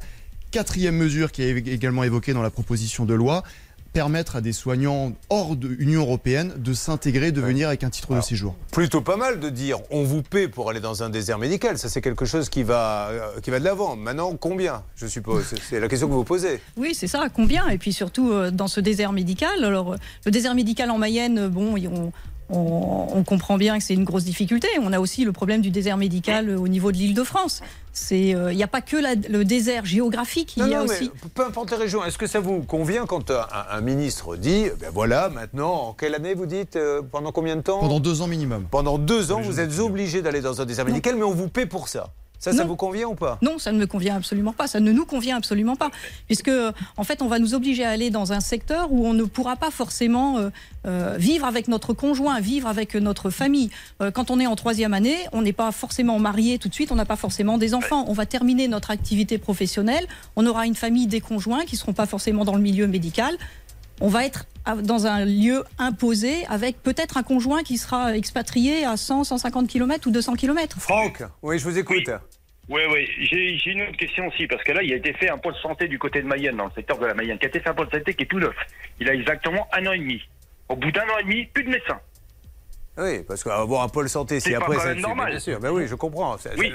Quatrième 0.51 0.95
mesure 0.95 1.31
qui 1.31 1.43
est 1.43 1.55
également 1.67 2.03
évoquée 2.03 2.33
dans 2.33 2.41
la 2.41 2.49
proposition 2.49 3.05
de 3.05 3.13
loi, 3.13 3.43
permettre 3.93 4.35
à 4.35 4.41
des 4.41 4.53
soignants 4.53 5.13
hors 5.29 5.55
de 5.55 5.67
l'Union 5.67 6.01
européenne 6.01 6.53
de 6.57 6.73
s'intégrer, 6.73 7.31
de 7.31 7.41
venir 7.41 7.67
avec 7.67 7.83
un 7.83 7.89
titre 7.89 8.15
de 8.15 8.21
séjour. 8.21 8.55
Plutôt 8.71 9.01
pas 9.01 9.17
mal 9.17 9.39
de 9.39 9.49
dire 9.49 9.79
on 9.91 10.03
vous 10.03 10.21
paie 10.21 10.47
pour 10.47 10.69
aller 10.69 10.79
dans 10.79 11.03
un 11.03 11.09
désert 11.09 11.37
médical. 11.37 11.77
Ça, 11.77 11.89
c'est 11.89 12.01
quelque 12.01 12.25
chose 12.25 12.49
qui 12.49 12.63
va, 12.63 13.09
euh, 13.09 13.39
qui 13.41 13.51
va 13.51 13.59
de 13.59 13.65
l'avant. 13.65 13.95
Maintenant, 13.95 14.35
combien, 14.35 14.83
je 14.95 15.07
suppose? 15.07 15.55
C'est 15.69 15.79
la 15.79 15.87
question 15.87 16.07
que 16.07 16.13
vous 16.13 16.23
posez. 16.23 16.61
Oui, 16.77 16.93
c'est 16.93 17.07
ça, 17.07 17.27
combien? 17.33 17.67
Et 17.69 17.77
puis 17.77 17.93
surtout, 17.93 18.31
euh, 18.31 18.51
dans 18.51 18.67
ce 18.67 18.79
désert 18.79 19.11
médical, 19.11 19.63
alors, 19.63 19.93
euh, 19.93 19.97
le 20.25 20.31
désert 20.31 20.55
médical 20.55 20.91
en 20.91 20.97
Mayenne, 20.97 21.47
bon, 21.47 21.75
on, 21.87 22.11
on, 22.49 23.07
on 23.13 23.23
comprend 23.23 23.57
bien 23.57 23.77
que 23.77 23.83
c'est 23.83 23.93
une 23.93 24.03
grosse 24.03 24.23
difficulté. 24.23 24.67
On 24.81 24.91
a 24.93 24.99
aussi 24.99 25.23
le 25.25 25.31
problème 25.31 25.61
du 25.61 25.69
désert 25.71 25.97
médical 25.97 26.49
au 26.57 26.67
niveau 26.67 26.91
de 26.91 26.97
l'île 26.97 27.13
de 27.13 27.23
France. 27.23 27.61
Il 28.11 28.37
n'y 28.55 28.63
a 28.63 28.67
pas 28.67 28.81
que 28.81 28.95
la- 28.97 29.15
le 29.15 29.43
désert 29.43 29.85
géographique, 29.85 30.55
il 30.57 30.63
Non, 30.63 30.69
y 30.69 30.73
a 30.75 30.79
non, 30.79 30.85
mais 30.87 30.95
aussi. 30.99 31.11
peu 31.33 31.45
importe 31.45 31.71
les 31.71 31.77
régions. 31.77 32.03
Est-ce 32.05 32.17
que 32.17 32.27
ça 32.27 32.39
vous 32.39 32.61
convient 32.61 33.05
quand 33.05 33.29
un, 33.31 33.45
un 33.71 33.81
ministre 33.81 34.35
dit 34.37 34.65
ben 34.79 34.89
voilà, 34.93 35.29
maintenant, 35.29 35.73
en 35.89 35.93
quelle 35.93 36.15
année 36.15 36.33
vous 36.33 36.45
dites 36.45 36.75
euh, 36.75 37.01
Pendant 37.01 37.31
combien 37.31 37.55
de 37.55 37.61
temps? 37.61 37.79
Pendant 37.79 37.99
deux 37.99 38.21
ans 38.21 38.27
minimum. 38.27 38.65
Pendant 38.71 38.97
deux 38.97 39.31
ans, 39.31 39.41
vous 39.41 39.59
êtes 39.59 39.79
obligé 39.79 40.21
d'aller 40.21 40.41
dans 40.41 40.61
un 40.61 40.65
désert 40.65 40.85
médical, 40.85 41.15
mais 41.17 41.23
on 41.23 41.33
vous 41.33 41.49
paie 41.49 41.65
pour 41.65 41.87
ça. 41.87 42.09
Ça, 42.39 42.53
ça 42.53 42.63
Non. 42.63 42.67
vous 42.67 42.75
convient 42.77 43.07
ou 43.07 43.15
pas? 43.15 43.37
Non, 43.41 43.59
ça 43.59 43.71
ne 43.73 43.77
me 43.77 43.85
convient 43.85 44.15
absolument 44.15 44.53
pas. 44.53 44.67
Ça 44.67 44.79
ne 44.79 44.91
nous 44.91 45.05
convient 45.05 45.35
absolument 45.37 45.75
pas. 45.75 45.91
Puisque, 46.27 46.51
en 46.95 47.03
fait, 47.03 47.21
on 47.21 47.27
va 47.27 47.37
nous 47.37 47.53
obliger 47.53 47.83
à 47.83 47.89
aller 47.89 48.09
dans 48.09 48.31
un 48.31 48.39
secteur 48.39 48.91
où 48.91 49.05
on 49.05 49.13
ne 49.13 49.25
pourra 49.25 49.57
pas 49.57 49.71
forcément 49.71 50.37
euh, 50.37 50.49
euh, 50.87 51.15
vivre 51.17 51.45
avec 51.45 51.67
notre 51.67 51.93
conjoint, 51.93 52.39
vivre 52.39 52.67
avec 52.67 52.95
notre 52.95 53.29
famille. 53.29 53.69
Euh, 54.01 54.09
quand 54.09 54.31
on 54.31 54.39
est 54.39 54.47
en 54.47 54.55
troisième 54.55 54.93
année, 54.93 55.17
on 55.33 55.41
n'est 55.41 55.53
pas 55.53 55.71
forcément 55.73 56.17
marié 56.17 56.59
tout 56.59 56.69
de 56.69 56.73
suite, 56.73 56.91
on 56.93 56.95
n'a 56.95 57.05
pas 57.05 57.17
forcément 57.17 57.57
des 57.57 57.73
enfants. 57.73 58.05
On 58.07 58.13
va 58.13 58.25
terminer 58.25 58.69
notre 58.69 58.91
activité 58.91 59.37
professionnelle. 59.37 60.07
On 60.37 60.45
aura 60.45 60.65
une 60.65 60.75
famille, 60.75 61.07
des 61.07 61.21
conjoints 61.21 61.65
qui 61.65 61.75
ne 61.75 61.79
seront 61.79 61.93
pas 61.93 62.05
forcément 62.05 62.45
dans 62.45 62.55
le 62.55 62.61
milieu 62.61 62.87
médical. 62.87 63.35
On 64.01 64.07
va 64.07 64.25
être 64.25 64.45
dans 64.83 65.07
un 65.07 65.25
lieu 65.25 65.63
imposé 65.77 66.45
avec 66.47 66.81
peut-être 66.81 67.17
un 67.17 67.23
conjoint 67.23 67.63
qui 67.63 67.77
sera 67.77 68.15
expatrié 68.15 68.85
à 68.85 68.97
100, 68.97 69.23
150 69.25 69.67
km 69.67 70.07
ou 70.07 70.11
200 70.11 70.35
km. 70.35 70.79
Franck, 70.79 71.23
oui, 71.41 71.59
je 71.59 71.63
vous 71.63 71.77
écoute. 71.77 72.09
Oui, 72.69 72.81
oui. 72.93 73.07
J'ai 73.19 73.57
j'ai 73.57 73.71
une 73.71 73.81
autre 73.81 73.97
question 73.97 74.27
aussi, 74.27 74.45
parce 74.45 74.63
que 74.63 74.71
là, 74.71 74.83
il 74.83 74.93
a 74.93 74.95
été 74.97 75.11
fait 75.13 75.29
un 75.29 75.37
pôle 75.39 75.55
santé 75.55 75.87
du 75.87 75.97
côté 75.97 76.21
de 76.21 76.27
Mayenne, 76.27 76.55
dans 76.55 76.65
le 76.65 76.71
secteur 76.75 76.99
de 76.99 77.05
la 77.07 77.13
Mayenne, 77.15 77.39
qui 77.39 77.45
a 77.45 77.49
été 77.49 77.59
fait 77.59 77.69
un 77.69 77.73
pôle 77.73 77.89
santé 77.91 78.13
qui 78.13 78.23
est 78.23 78.27
tout 78.27 78.39
neuf. 78.39 78.55
Il 78.99 79.09
a 79.09 79.13
exactement 79.15 79.67
un 79.73 79.85
an 79.87 79.91
et 79.93 79.97
demi. 79.99 80.21
Au 80.69 80.75
bout 80.75 80.91
d'un 80.91 81.01
an 81.03 81.17
et 81.19 81.23
demi, 81.23 81.45
plus 81.47 81.63
de 81.63 81.69
médecins. 81.69 81.99
Oui, 82.97 83.23
parce 83.27 83.43
qu'avoir 83.43 83.81
un 83.83 83.87
pôle 83.89 84.07
santé, 84.09 84.39
si 84.39 84.49
C'est 84.49 84.55
pas 84.57 84.65
après 84.65 84.75
quand 84.75 84.81
ça 84.83 84.89
même 84.89 84.99
normal. 84.99 85.29
Bien 85.31 85.39
sûr, 85.39 85.59
ben 85.59 85.71
oui, 85.71 85.87
je 85.87 85.95
comprends. 85.95 86.37
C'est- 86.37 86.55
Oui, 86.59 86.71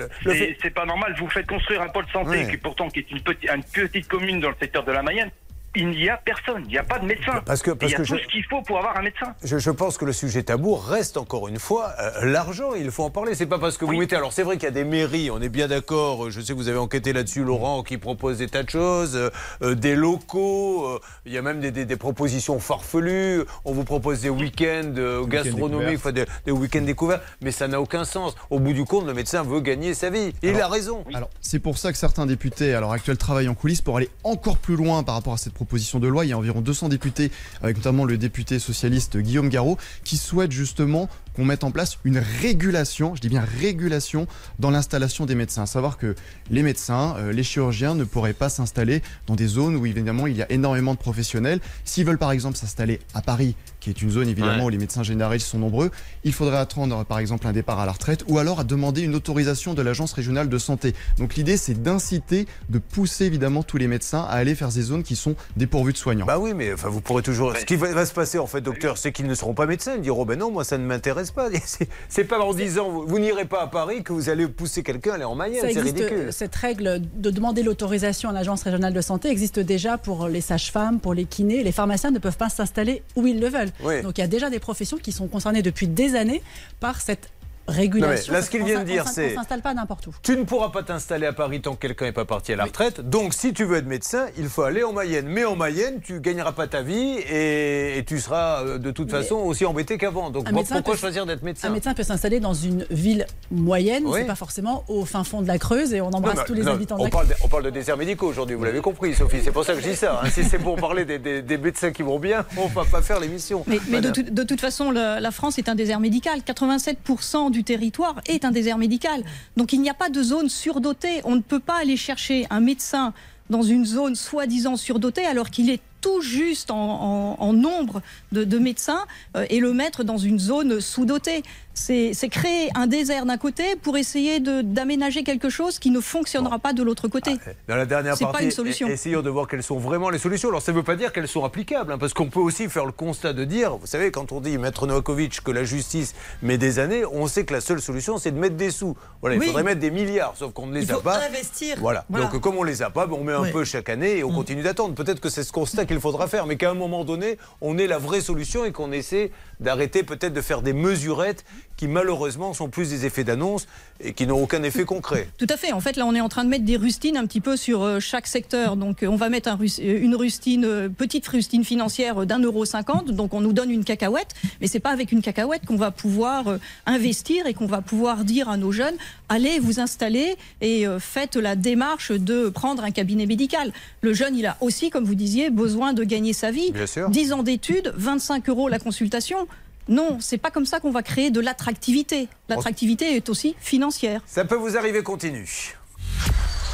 fait- 0.61 0.71
pas 0.71 0.87
normal. 0.87 1.15
Vous 1.19 1.29
faites 1.29 1.47
construire 1.47 1.83
un 1.83 1.89
pôle 1.89 2.07
santé 2.13 2.49
qui 2.51 2.57
pourtant 2.57 2.89
qui 2.89 3.01
est 3.01 3.11
une 3.11 3.21
petite, 3.21 3.49
une 3.55 3.63
petite 3.63 4.09
commune 4.09 4.41
dans 4.41 4.49
le 4.49 4.57
secteur 4.59 4.85
de 4.85 4.91
la 4.93 5.03
Mayenne. 5.03 5.31
Il 5.77 5.89
n'y 5.91 6.09
a 6.09 6.17
personne. 6.17 6.63
Il 6.67 6.71
n'y 6.71 6.79
a 6.79 6.83
pas 6.85 6.99
de 6.99 7.07
médecin. 7.07 7.43
Parce 7.47 7.63
que- 7.63 7.71
parce 7.73 7.91
il 7.91 7.93
y 7.93 7.97
a 7.97 7.99
que 7.99 8.03
tout 8.07 8.15
je- 8.17 8.23
ce 8.23 8.29
qu'il 8.29 8.45
faut 8.45 8.63
pour 8.63 8.79
avoir 8.79 8.97
un 8.97 9.03
médecin. 9.03 9.35
Je, 9.43 9.59
je 9.59 9.71
pense 9.71 9.99
que 9.99 10.05
le 10.05 10.13
sujet 10.13 10.43
tabou 10.45 10.75
reste 10.75 11.17
encore 11.17 11.49
une 11.49 11.59
fois 11.59 11.93
euh, 12.01 12.27
l'argent. 12.27 12.75
Il 12.75 12.91
faut 12.91 13.03
en 13.05 13.11
parler. 13.11 13.35
C'est 13.35 13.47
pas 13.47 13.59
parce 13.59 13.77
que 13.77 13.85
vous 13.85 13.93
mettez. 13.97 14.15
Alors 14.17 14.33
c'est 14.33 14.43
vrai 14.45 14.57
qu'il 14.57 14.65
y 14.65 14.69
a 14.69 14.71
des 14.71 14.85
mairies, 14.85 15.31
on 15.31 15.41
est 15.41 15.49
bien 15.49 15.67
d'accord. 15.69 16.31
Je 16.31 16.41
sais 16.41 16.53
que 16.53 16.59
vous 16.59 16.69
avez 16.69 16.79
enquêté 16.79 17.13
là-dessus, 17.13 17.43
Laurent, 17.45 17.83
qui 17.83 17.99
proposent 17.99 18.39
des 18.39 18.49
tas 18.49 18.63
de 18.63 18.71
choses, 18.71 19.17
euh, 19.17 19.31
euh, 19.63 19.75
des 19.75 19.95
locaux. 19.97 20.87
euh, 20.87 21.01
il 21.27 21.33
y 21.33 21.39
a 21.39 21.43
même 21.43 21.61
des, 21.61 21.71
des- 21.73 21.85
des 21.87 21.97
propositions 21.97 22.61
farfelues. 22.61 23.43
On 23.65 23.73
vous 23.73 23.85
propose 23.85 24.21
des 24.21 24.31
week-ends 24.31 24.93
euh, 24.97 25.25
gastronomiques, 25.25 25.97
enfin, 25.99 26.13
des, 26.13 26.25
des 26.47 26.53
week-ends 26.53 26.83
découverts. 26.83 27.21
Mais 27.41 27.51
ça 27.51 27.67
n'a 27.67 27.81
aucun 27.81 28.05
sens. 28.05 28.37
Au 28.51 28.61
bout 28.61 28.73
du 28.73 28.85
compte, 28.85 29.07
le 29.07 29.15
médecin 29.15 29.43
veut 29.43 29.61
gagner 29.61 29.95
sa 29.95 30.11
vie. 30.11 30.33
Et 30.43 30.51
il 30.51 30.61
a 30.61 30.69
raison. 30.69 31.05
Alors, 31.15 31.31
c'est 31.41 31.59
pour 31.59 31.79
ça 31.79 31.91
que 31.91 31.99
certains 31.99 32.27
députés 32.27 32.75
à 32.75 32.81
l'heure 32.81 32.93
actuelle 32.93 33.19
travaillent 33.19 33.49
en 33.49 33.55
coulisses 33.55 33.81
pour 33.81 33.97
aller 33.97 34.11
encore 34.23 34.59
plus 34.59 34.77
loin 34.77 35.03
par 35.03 35.17
rapport 35.17 35.33
à 35.33 35.37
cette 35.37 35.53
proposition 35.53 35.64
de 36.01 36.07
loi. 36.07 36.25
Il 36.25 36.29
y 36.29 36.33
a 36.33 36.39
environ 36.39 36.61
200 36.61 36.89
députés, 36.89 37.31
avec 37.63 37.77
notamment 37.77 38.05
le 38.05 38.17
député 38.19 38.59
socialiste 38.59 39.17
Guillaume 39.17 39.49
Garot, 39.49 39.79
qui 40.05 40.17
souhaitent 40.17 40.53
justement 40.53 41.09
qu'on 41.35 41.45
mette 41.45 41.65
en 41.65 41.71
place 41.71 41.99
une 42.05 42.19
régulation, 42.19 43.15
je 43.15 43.21
dis 43.21 43.29
bien 43.29 43.45
régulation, 43.61 44.27
dans 44.59 44.71
l'installation 44.71 45.27
des 45.27 45.35
médecins. 45.35 45.63
À 45.63 45.67
savoir 45.67 45.99
que 45.99 46.15
les 46.51 46.63
médecins, 46.63 47.17
euh, 47.19 47.33
les 47.33 47.43
chirurgiens 47.43 47.95
ne 47.95 48.05
pourraient 48.05 48.33
pas 48.33 48.49
s'installer 48.49 49.03
dans 49.27 49.35
des 49.35 49.47
zones 49.47 49.77
où 49.77 49.87
évidemment 49.87 50.27
il 50.27 50.37
y 50.37 50.43
a 50.43 50.51
énormément 50.53 50.95
de 50.95 50.99
professionnels. 50.99 51.61
S'ils 51.85 52.05
veulent 52.05 52.19
par 52.19 52.33
exemple 52.33 52.57
s'installer 52.57 53.01
à 53.15 53.23
Paris, 53.23 53.57
qui 53.81 53.91
est 53.91 54.01
une 54.03 54.11
zone 54.11 54.29
évidemment 54.29 54.55
Ouais. 54.55 54.65
où 54.65 54.69
les 54.69 54.79
médecins 54.79 55.03
généralistes 55.03 55.49
sont 55.49 55.59
nombreux, 55.59 55.91
il 56.23 56.33
faudrait 56.33 56.59
attendre 56.59 57.05
par 57.05 57.19
exemple 57.19 57.47
un 57.47 57.53
départ 57.53 57.81
à 57.81 57.87
la 57.87 57.93
retraite 57.93 58.25
ou 58.29 58.39
alors 58.39 58.61
à 58.61 58.65
demander 58.65 59.03
une 59.03 59.15
autorisation 59.15 59.75
de 59.75 59.83
l'agence 59.83 60.13
régionale 60.13 60.49
de 60.49 60.59
santé. 60.59 60.95
Donc 61.19 61.35
l'idée 61.35 61.57
c'est 61.57 61.83
d'inciter, 61.83 62.47
de 62.69 62.79
pousser 62.79 63.25
évidemment 63.25 63.63
tous 63.63 63.77
les 63.77 63.89
médecins 63.89 64.23
à 64.23 64.35
aller 64.35 64.55
vers 64.55 64.71
ces 64.73 64.83
zones 64.83 65.03
qui 65.03 65.17
sont 65.17 65.35
dépourvues 65.57 65.93
de 65.93 65.99
soignants. 65.99 66.27
Bah 66.27 66.39
oui, 66.39 66.53
mais 66.55 66.73
enfin, 66.73 66.89
vous 66.89 67.01
pourrez 67.01 67.23
toujours. 67.23 67.55
Ce 67.57 67.65
qui 67.65 67.77
va, 67.77 67.93
va 67.93 68.07
se 68.07 68.13
passer, 68.13 68.39
en 68.39 68.47
fait, 68.47 68.61
docteur, 68.61 68.97
c'est 68.99 69.13
qu'ils 69.13 69.27
ne 69.27 69.35
seront 69.35 69.55
pas 69.55 69.67
médecins. 69.67 69.95
Ils 69.97 70.03
diront, 70.03 70.25
ben 70.25 70.39
non, 70.39 70.51
moi, 70.51 70.65
ça 70.65 70.79
ne 70.79 70.85
m'intéresse 70.87 71.24
pas? 71.33 71.49
C'est- 72.09 72.25
pas 72.25 72.41
en 72.41 72.55
disant, 72.55 72.89
vous, 72.91 73.07
vous 73.07 73.19
n'irez 73.19 73.45
pas 73.45 73.63
à 73.63 73.67
Paris 73.67 74.03
que 74.03 74.13
vous 74.13 74.29
allez 74.29 74.47
pousser 74.49 74.83
quelqu'un 74.83 75.13
à 75.13 75.15
aller 75.15 75.25
en 75.25 75.35
Mayenne. 75.35 75.67
C'est 75.73 75.81
ridicule. 75.81 76.29
cette 76.33 76.55
règle 76.55 77.01
de 77.17 77.31
demander 77.31 77.63
l'autorisation 77.63 78.31
à 78.31 78.33
l'agence 78.33 78.63
régionale 78.63 78.93
de 78.93 79.01
santé 79.01 79.29
existe 79.29 79.61
déjà 79.61 79.99
pour 79.99 80.29
les 80.29 80.41
sages-femmes, 80.41 81.01
pour 81.01 81.15
les 81.15 81.25
kinés. 81.25 81.63
Les 81.63 81.73
pharmaciens 81.73 82.11
ne 82.11 82.19
peuvent 82.19 82.37
pas 82.37 82.49
s'installer 82.49 83.03
où 83.17 83.27
ils 83.27 83.41
le 83.41 83.49
veulent. 83.49 83.71
Oui. 83.83 84.03
Donc 84.03 84.19
il 84.19 84.21
y 84.21 84.25
a 84.25 84.29
déjà 84.29 84.51
des 84.51 84.59
professions 84.59 84.97
qui 84.97 85.13
sont 85.13 85.27
concernées 85.29 85.63
depuis 85.63 85.87
des 85.89 86.15
années 86.15 86.43
par 86.81 87.01
cette 87.01 87.31
régulation. 87.69 88.33
Non, 88.33 88.39
mais 88.39 88.41
là, 88.41 88.43
ce 88.45 88.51
qu'il 88.51 88.63
On 88.63 88.67
vient 88.67 88.81
de 88.81 88.85
dire, 88.85 89.07
c'est- 89.09 89.33
On 89.33 89.39
s'installe 89.41 89.63
pas 89.63 89.75
n'importe 89.75 90.07
où. 90.07 90.15
Tu 90.23 90.37
ne 90.37 90.45
pourras 90.45 90.71
pas 90.71 90.83
t'installer 90.83 91.27
à 91.27 91.33
Paris 91.33 91.61
tant 91.61 91.75
que 91.75 91.81
quelqu'un 91.81 92.07
n'est 92.07 92.13
pas 92.13 92.25
parti 92.25 92.53
à 92.53 92.57
la 92.57 92.65
retraite. 92.65 93.01
Donc, 93.09 93.35
si 93.35 93.53
tu 93.53 93.65
veux 93.65 93.77
être 93.79 93.87
médecin, 93.87 94.27
il 94.39 94.47
faut 94.49 94.63
aller 94.63 94.83
en 94.85 94.93
Mayenne. 94.93 95.27
Mais 95.29 95.45
en 95.45 95.57
Mayenne, 95.57 96.01
tu 96.03 96.21
gagneras 96.21 96.53
pas 96.53 96.67
ta 96.67 96.83
vie 96.83 97.17
et, 97.31 97.99
et 97.99 98.05
tu 98.05 98.21
seras 98.21 98.63
euh, 98.65 98.79
de 98.79 98.91
toute 98.91 99.13
Mais- 99.13 99.23
façon 99.23 99.37
aussi 99.37 99.65
embêté 99.65 99.99
qu'avant. 99.99 100.31
Donc, 100.31 100.51
pourquoi 100.51 100.83
peut- 100.83 100.99
choisir 100.99 101.27
d'être 101.27 101.43
médecin? 101.43 101.69
Un 101.69 101.73
médecin 101.73 101.95
peut 101.95 102.03
s'installer 102.03 102.41
dans 102.41 102.55
une 102.55 102.87
ville 102.91 103.27
moyenne, 103.51 104.05
Oui. 104.07 104.21
c'est 104.21 104.27
pas 104.27 104.35
forcément 104.35 104.85
au 104.89 105.05
fin 105.05 105.25
fond 105.25 105.41
de 105.43 105.47
la 105.49 105.59
Creuse 105.59 105.93
et 105.95 106.01
on 106.01 106.09
embrasse 106.13 106.37
Non, 106.39 106.45
tous 106.47 106.55
les 106.55 106.63
non, 106.63 106.73
habitants 106.73 106.97
de 106.97 107.01
on 107.03 107.05
la 107.05 107.11
parle 107.11 107.29
de, 107.29 107.35
on 107.43 107.49
parle 107.49 107.65
de 107.65 107.71
déserts 107.71 107.97
médicaux 107.97 108.27
aujourd'hui, 108.27 108.57
vous 108.57 108.65
l'avez 108.65 108.81
compris, 108.81 109.15
Sophie. 109.15 109.39
C'est 109.43 109.53
pour 109.53 109.65
ça 109.65 109.75
que 109.75 109.81
je 109.81 109.89
dis 109.89 109.97
ça. 109.97 110.21
hein. 110.23 110.29
Si 110.31 110.45
c'est 110.45 110.59
pour 110.59 110.77
parler 110.77 111.05
des, 111.05 111.19
des- 111.19 111.43
des 111.43 111.59
médecins 111.59 111.93
qui 111.93 112.03
vont 112.03 112.19
bien, 112.19 112.45
on 112.57 112.67
va 112.69 112.85
pas 112.85 113.03
faire 113.03 113.21
l'émission. 113.21 113.65
Mais, 113.67 113.79
mais 113.89 114.01
de, 114.01 114.09
Madame. 114.09 114.13
tout- 114.13 114.31
de 114.35 114.43
toute 114.43 114.61
façon, 114.61 114.91
le- 114.91 115.19
la 115.21 115.31
France 115.31 115.59
est 115.59 115.69
un 115.69 115.75
désert 115.75 116.01
médical. 116.01 116.41
87% 116.45 117.51
du 117.55 117.65
territoire 117.65 118.21
est 118.27 118.45
un 118.45 118.51
désert 118.51 118.77
médical. 118.77 119.25
Donc 119.57 119.73
il 119.73 119.81
n'y 119.81 119.89
a 119.89 119.95
pas 119.95 120.11
de 120.11 120.23
zone 120.23 120.51
surdotée. 120.51 121.23
On 121.25 121.37
ne 121.37 121.41
peut 121.41 121.61
pas 121.61 121.79
aller 121.81 121.97
chercher 121.97 122.47
un 122.51 122.61
médecin 122.61 123.15
dans 123.49 123.63
une 123.63 123.87
zone 123.87 124.15
soi-disant 124.15 124.77
surdotée 124.77 125.25
alors 125.25 125.51
qu'il 125.51 125.71
est 125.71 125.81
tout 126.01 126.21
juste 126.21 126.71
en, 126.71 127.53
nombre 127.55 128.03
de, 128.33 128.45
de 128.45 128.59
médecins 128.59 129.07
euh, 129.37 129.47
et 129.49 129.59
le 129.59 129.73
mettre 129.73 130.05
dans 130.05 130.19
une 130.19 130.39
zone 130.39 130.81
sous-dotée. 130.81 131.43
C'est 131.75 132.29
créer 132.31 132.71
un 132.77 132.87
désert 132.87 133.27
d'un 133.27 133.37
côté 133.37 133.75
pour 133.83 133.97
essayer 133.97 134.39
d'aménager 134.41 135.25
quelque 135.25 135.49
chose 135.51 135.79
qui 135.81 135.91
ne 135.91 136.01
fonctionnera 136.01 136.59
pas 136.61 136.73
de 136.73 136.83
l'autre 136.83 137.09
côté. 137.09 137.37
Dans 137.69 137.75
la 137.77 137.85
dernière 137.85 138.17
C'est 138.17 138.25
pas 138.25 138.31
partie, 138.31 138.47
une 138.47 138.51
solution. 138.53 138.89
e- 138.89 138.93
essayons 138.93 139.23
de 139.23 139.31
voir 139.31 139.49
quelles 139.49 139.63
sont 139.65 139.79
vraiment 139.79 140.09
les 140.11 140.19
solutions. 140.19 140.49
Alors 140.51 140.63
ça 140.63 140.71
ne 140.73 140.77
veut 140.77 140.83
pas 140.85 140.95
dire 140.97 141.13
qu'elles 141.13 141.27
sont 141.29 141.45
applicables, 141.45 141.93
hein, 141.93 141.99
parce 141.99 142.15
qu'on 142.15 142.29
peut 142.29 142.39
aussi 142.41 142.69
faire 142.69 142.87
le 142.87 142.93
constat 142.93 143.33
de 143.33 143.45
dire, 143.45 143.77
vous 143.77 143.87
savez, 143.87 144.11
quand 144.13 144.31
on 144.33 144.41
dit, 144.41 144.57
Maître 144.57 144.87
Novakovic, 144.87 145.43
que 145.43 145.51
la 145.51 145.65
justice 145.65 146.15
met 146.43 146.59
des 146.59 146.79
années, 146.79 147.05
on 147.05 147.27
sait 147.27 147.45
que 147.45 147.53
la 147.53 147.61
seule 147.61 147.81
solution, 147.81 148.19
c'est 148.19 148.31
de 148.31 148.39
mettre 148.39 148.57
des 148.57 148.71
sous. 148.71 148.97
Voilà, 149.21 149.35
il 149.37 149.41
Oui. 149.41 149.47
faudrait 149.47 149.65
mettre 149.65 149.81
des 149.81 149.91
milliards, 149.91 150.35
sauf 150.37 150.53
qu'on 150.53 150.67
ne 150.67 150.75
les 150.75 150.85
Il 150.85 150.91
a 150.93 150.95
faut 150.95 151.01
pas. 151.01 151.21
investir. 151.27 151.77
Voilà. 151.81 152.05
Voilà. 152.09 152.27
Donc 152.27 152.41
comme 152.41 152.57
on 152.57 152.63
les 152.63 152.83
a 152.83 152.91
pas, 152.91 153.09
on 153.11 153.25
met 153.25 153.33
un 153.33 153.43
Oui. 153.43 153.53
peu 153.53 153.65
chaque 153.65 153.89
année 153.89 154.19
et 154.19 154.25
on 154.25 154.33
continue 154.33 154.63
d'attendre. 154.63 154.95
Peut-être 154.95 155.21
que 155.21 155.29
c'est 155.29 155.43
ce 155.43 155.53
constat 155.53 155.87
qu'il 155.87 155.99
faudra 156.01 156.29
faire, 156.29 156.47
mais 156.47 156.57
qu'à 156.57 156.71
un 156.71 156.75
moment 156.75 157.05
donné, 157.05 157.37
on 157.61 157.77
ait 157.79 157.87
la 157.89 157.99
vraie 157.99 158.21
solution 158.21 158.65
et 158.65 158.71
qu'on 158.73 158.93
essaie 158.93 159.33
d'arrêter 159.61 160.03
peut-être 160.03 160.33
de 160.33 160.41
faire 160.41 160.63
des 160.63 160.73
mesurettes 160.73 161.45
qui 161.77 161.89
malheureusement 161.89 162.55
sont 162.55 162.69
plus 162.69 162.91
des 162.91 163.07
effets 163.07 163.25
d'annonce 163.25 163.67
et 164.01 164.13
qui 164.13 164.27
n'ont 164.27 164.43
aucun 164.43 164.63
effet 164.63 164.85
concret. 164.85 165.29
Tout 165.39 165.47
à 165.49 165.57
fait. 165.57 165.73
En 165.73 165.81
fait, 165.81 165.97
là, 165.97 166.07
on 166.07 166.15
est 166.15 166.21
en 166.21 166.29
train 166.29 166.45
de 166.45 166.49
mettre 166.49 166.65
des 166.65 166.77
rustines 166.77 167.17
un 167.17 167.27
petit 167.27 167.41
peu 167.41 167.57
sur 167.57 167.83
euh, 167.83 168.01
chaque 168.01 168.27
secteur. 168.27 168.77
Donc, 168.77 169.03
euh, 169.03 169.07
on 169.07 169.17
va 169.17 169.29
mettre 169.29 169.49
un 169.49 169.59
euh, 169.59 170.05
une 170.05 170.15
rustine, 170.15 170.91
petite 170.97 171.27
rustine 171.27 171.65
financière 171.65 172.27
d'un 172.27 172.39
euro 172.41 172.65
cinquante. 172.65 173.11
Donc, 173.11 173.35
on 173.35 173.41
nous 173.41 173.53
donne 173.53 173.71
une 173.71 173.85
cacahuète. 173.85 174.35
Mais 174.61 174.67
c'est 174.67 174.81
pas 174.81 174.91
avec 174.91 175.13
une 175.13 175.23
cacahuète 175.23 175.65
qu'on 175.67 175.77
va 175.77 175.91
pouvoir 175.91 176.59
investir 176.87 177.47
et 177.47 177.55
qu'on 177.55 177.67
va 177.67 177.81
pouvoir 177.81 178.25
dire 178.25 178.49
à 178.49 178.57
nos 178.57 178.73
jeunes 178.73 178.97
allez 179.29 179.59
vous 179.59 179.81
installer 179.81 180.37
et 180.61 180.85
faites 181.01 181.37
la 181.37 181.57
démarche 181.57 182.13
de 182.13 182.49
prendre 182.49 182.85
un 182.85 182.91
cabinet 182.91 183.27
médical. 183.27 183.73
Le 184.01 184.13
jeune, 184.13 184.37
il 184.37 184.47
a 184.47 184.57
aussi, 184.61 184.91
comme 184.91 185.05
vous 185.05 185.15
disiez, 185.15 185.51
besoin 185.51 185.93
de 185.93 186.05
gagner 186.05 186.33
sa 186.33 186.51
vie. 186.51 186.71
Bien 186.73 186.87
sûr. 186.87 187.09
10 187.09 187.33
ans 187.33 187.43
d'études, 187.43 187.93
25 187.97 188.49
euros 188.49 188.69
la 188.69 188.79
consultation. 188.79 189.49
Non, 189.89 190.19
c'est 190.21 190.39
pas 190.39 190.51
comme 190.51 190.65
ça 190.65 190.81
qu'on 190.81 190.91
va 190.91 191.03
créer 191.03 191.31
de 191.31 191.41
l'attractivité. 191.41 192.29
L'attractivité 192.49 193.17
est 193.17 193.29
aussi 193.29 193.55
financière. 193.61 194.23
Ça 194.27 194.45
peut 194.45 194.55
vous 194.55 194.77
arriver, 194.77 195.03
continue. 195.03 195.77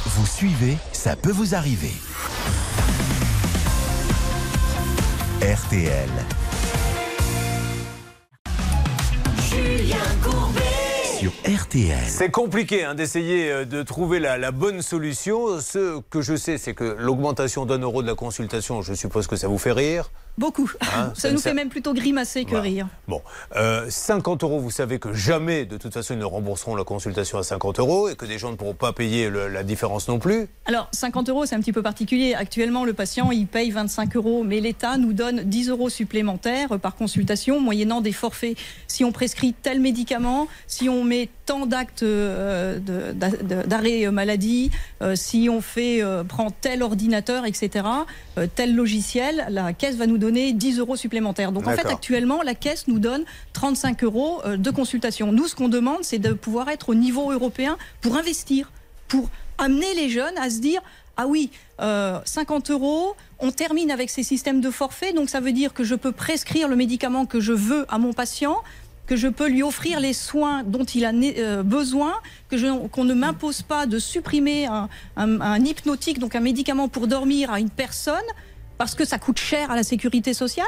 Vous 0.05 0.25
suivez, 0.25 0.77
ça 0.93 1.15
peut 1.15 1.31
vous 1.31 1.53
arriver. 1.53 1.91
RTL. 5.41 6.09
Sur 11.19 11.31
RTL. 11.45 11.97
C'est 12.07 12.31
compliqué 12.31 12.83
hein, 12.83 12.95
d'essayer 12.95 13.51
euh, 13.51 13.65
de 13.65 13.83
trouver 13.83 14.19
la, 14.19 14.37
la 14.37 14.51
bonne 14.51 14.81
solution. 14.81 15.59
Ce 15.59 15.99
que 16.09 16.21
je 16.21 16.35
sais, 16.35 16.57
c'est 16.57 16.73
que 16.73 16.95
l'augmentation 16.97 17.65
d'un 17.65 17.79
euro 17.79 18.01
de 18.01 18.07
la 18.07 18.15
consultation, 18.15 18.81
je 18.81 18.93
suppose 18.93 19.27
que 19.27 19.35
ça 19.35 19.47
vous 19.47 19.57
fait 19.59 19.71
rire. 19.71 20.09
Beaucoup. 20.37 20.71
Hein, 20.81 21.11
ça, 21.15 21.31
nous 21.31 21.39
fait 21.39 21.53
même 21.53 21.69
plutôt 21.69 21.93
grimacer 21.93 22.45
que 22.45 22.51
Voilà. 22.51 22.63
rire. 22.63 22.87
Bon, 23.07 23.21
euh, 23.55 23.85
50 23.89 24.43
euros, 24.43 24.59
vous 24.59 24.71
savez 24.71 24.97
que 24.99 25.13
jamais, 25.13 25.65
de 25.65 25.77
toute 25.77 25.93
façon, 25.93 26.13
ils 26.13 26.19
ne 26.19 26.25
rembourseront 26.25 26.75
la 26.75 26.83
consultation 26.83 27.37
à 27.37 27.43
50 27.43 27.79
euros 27.79 28.09
et 28.09 28.15
que 28.15 28.25
des 28.25 28.37
gens 28.39 28.51
ne 28.51 28.55
pourront 28.55 28.73
pas 28.73 28.93
payer 28.93 29.29
le- 29.29 29.47
la 29.49 29.63
différence 29.63 30.07
non 30.07 30.19
plus. 30.19 30.47
Alors, 30.65 30.87
50 30.91 31.29
euros, 31.29 31.45
c'est 31.45 31.55
un 31.55 31.59
petit 31.59 31.73
peu 31.73 31.81
particulier. 31.83 32.33
Actuellement, 32.33 32.85
le 32.85 32.93
patient, 32.93 33.31
il 33.31 33.45
paye 33.47 33.71
25 33.71 34.15
euros, 34.15 34.43
mais 34.43 34.59
l'État 34.61 34.97
nous 34.97 35.13
donne 35.13 35.43
10 35.43 35.69
euros 35.69 35.89
supplémentaires 35.89 36.79
par 36.79 36.95
consultation, 36.95 37.59
moyennant 37.59 38.01
des 38.01 38.11
forfaits. 38.13 38.57
Si 38.87 39.03
on 39.03 39.11
prescrit 39.11 39.53
tel 39.53 39.79
médicament, 39.81 40.47
si 40.67 40.89
on 40.89 41.03
met 41.03 41.29
tant 41.45 41.65
d'actes 41.65 42.03
euh, 42.03 42.79
d'arrêt 43.67 44.05
euh, 44.05 44.11
maladie, 44.11 44.71
euh, 45.01 45.15
si 45.15 45.49
on 45.51 45.61
fait 45.61 46.01
euh, 46.01 46.23
prend 46.23 46.49
tel 46.51 46.83
ordinateur, 46.83 47.45
etc., 47.45 47.85
euh, 48.37 48.47
tel 48.53 48.75
logiciel, 48.75 49.45
la 49.49 49.73
caisse 49.73 49.95
va 49.95 50.07
nous 50.07 50.17
donner 50.17 50.30
10 50.31 50.79
euros 50.79 50.95
supplémentaires. 50.95 51.51
Donc, 51.51 51.67
en 51.67 51.71
fait, 51.71 51.87
actuellement, 51.93 52.41
la 52.41 52.55
caisse 52.55 52.87
nous 52.87 52.99
donne 52.99 53.23
35 53.53 54.03
euros 54.03 54.41
euh, 54.45 54.57
de 54.57 54.71
consultation. 54.71 55.31
Nous, 55.31 55.47
ce 55.47 55.55
qu'on 55.55 55.69
demande, 55.69 55.99
c'est 56.03 56.19
de 56.19 56.33
pouvoir 56.33 56.69
être 56.69 56.89
au 56.89 56.95
niveau 56.95 57.31
européen 57.31 57.77
pour 58.01 58.15
investir, 58.17 58.71
pour 59.07 59.29
amener 59.57 59.93
les 59.95 60.09
jeunes 60.09 60.37
à 60.37 60.49
se 60.49 60.59
dire 60.59 60.81
ah 61.17 61.27
oui, 61.27 61.51
euh, 61.81 62.19
50 62.25 62.71
euros, 62.71 63.15
on 63.39 63.51
termine 63.51 63.91
avec 63.91 64.09
ces 64.09 64.23
systèmes 64.23 64.61
de 64.61 64.71
forfait, 64.71 65.11
donc 65.13 65.29
ça 65.29 65.39
veut 65.41 65.51
dire 65.51 65.73
que 65.73 65.83
je 65.83 65.93
peux 65.93 66.13
prescrire 66.13 66.67
le 66.67 66.75
médicament 66.75 67.25
que 67.25 67.39
je 67.41 67.51
veux 67.53 67.85
à 67.89 67.97
mon 67.99 68.13
patient, 68.13 68.57
que 69.07 69.15
je 69.17 69.27
peux 69.27 69.47
lui 69.49 69.61
offrir 69.61 69.99
les 69.99 70.13
soins 70.13 70.63
dont 70.63 70.85
il 70.85 71.03
a 71.05 71.11
euh, 71.11 71.63
besoin, 71.63 72.13
que 72.49 72.87
qu'on 72.87 73.03
ne 73.03 73.13
m'impose 73.13 73.61
pas 73.61 73.85
de 73.85 73.99
supprimer 73.99 74.67
un, 74.67 74.87
un- 75.17 75.41
un 75.41 75.59
hypnotique, 75.65 76.17
donc 76.17 76.33
un 76.33 76.39
médicament 76.39 76.87
pour 76.87 77.07
dormir 77.07 77.51
à 77.51 77.59
une 77.59 77.69
personne, 77.69 78.15
parce 78.81 78.95
que 78.95 79.05
ça 79.05 79.19
coûte 79.19 79.37
cher 79.37 79.69
à 79.69 79.75
la 79.75 79.83
sécurité 79.83 80.33
sociale. 80.33 80.65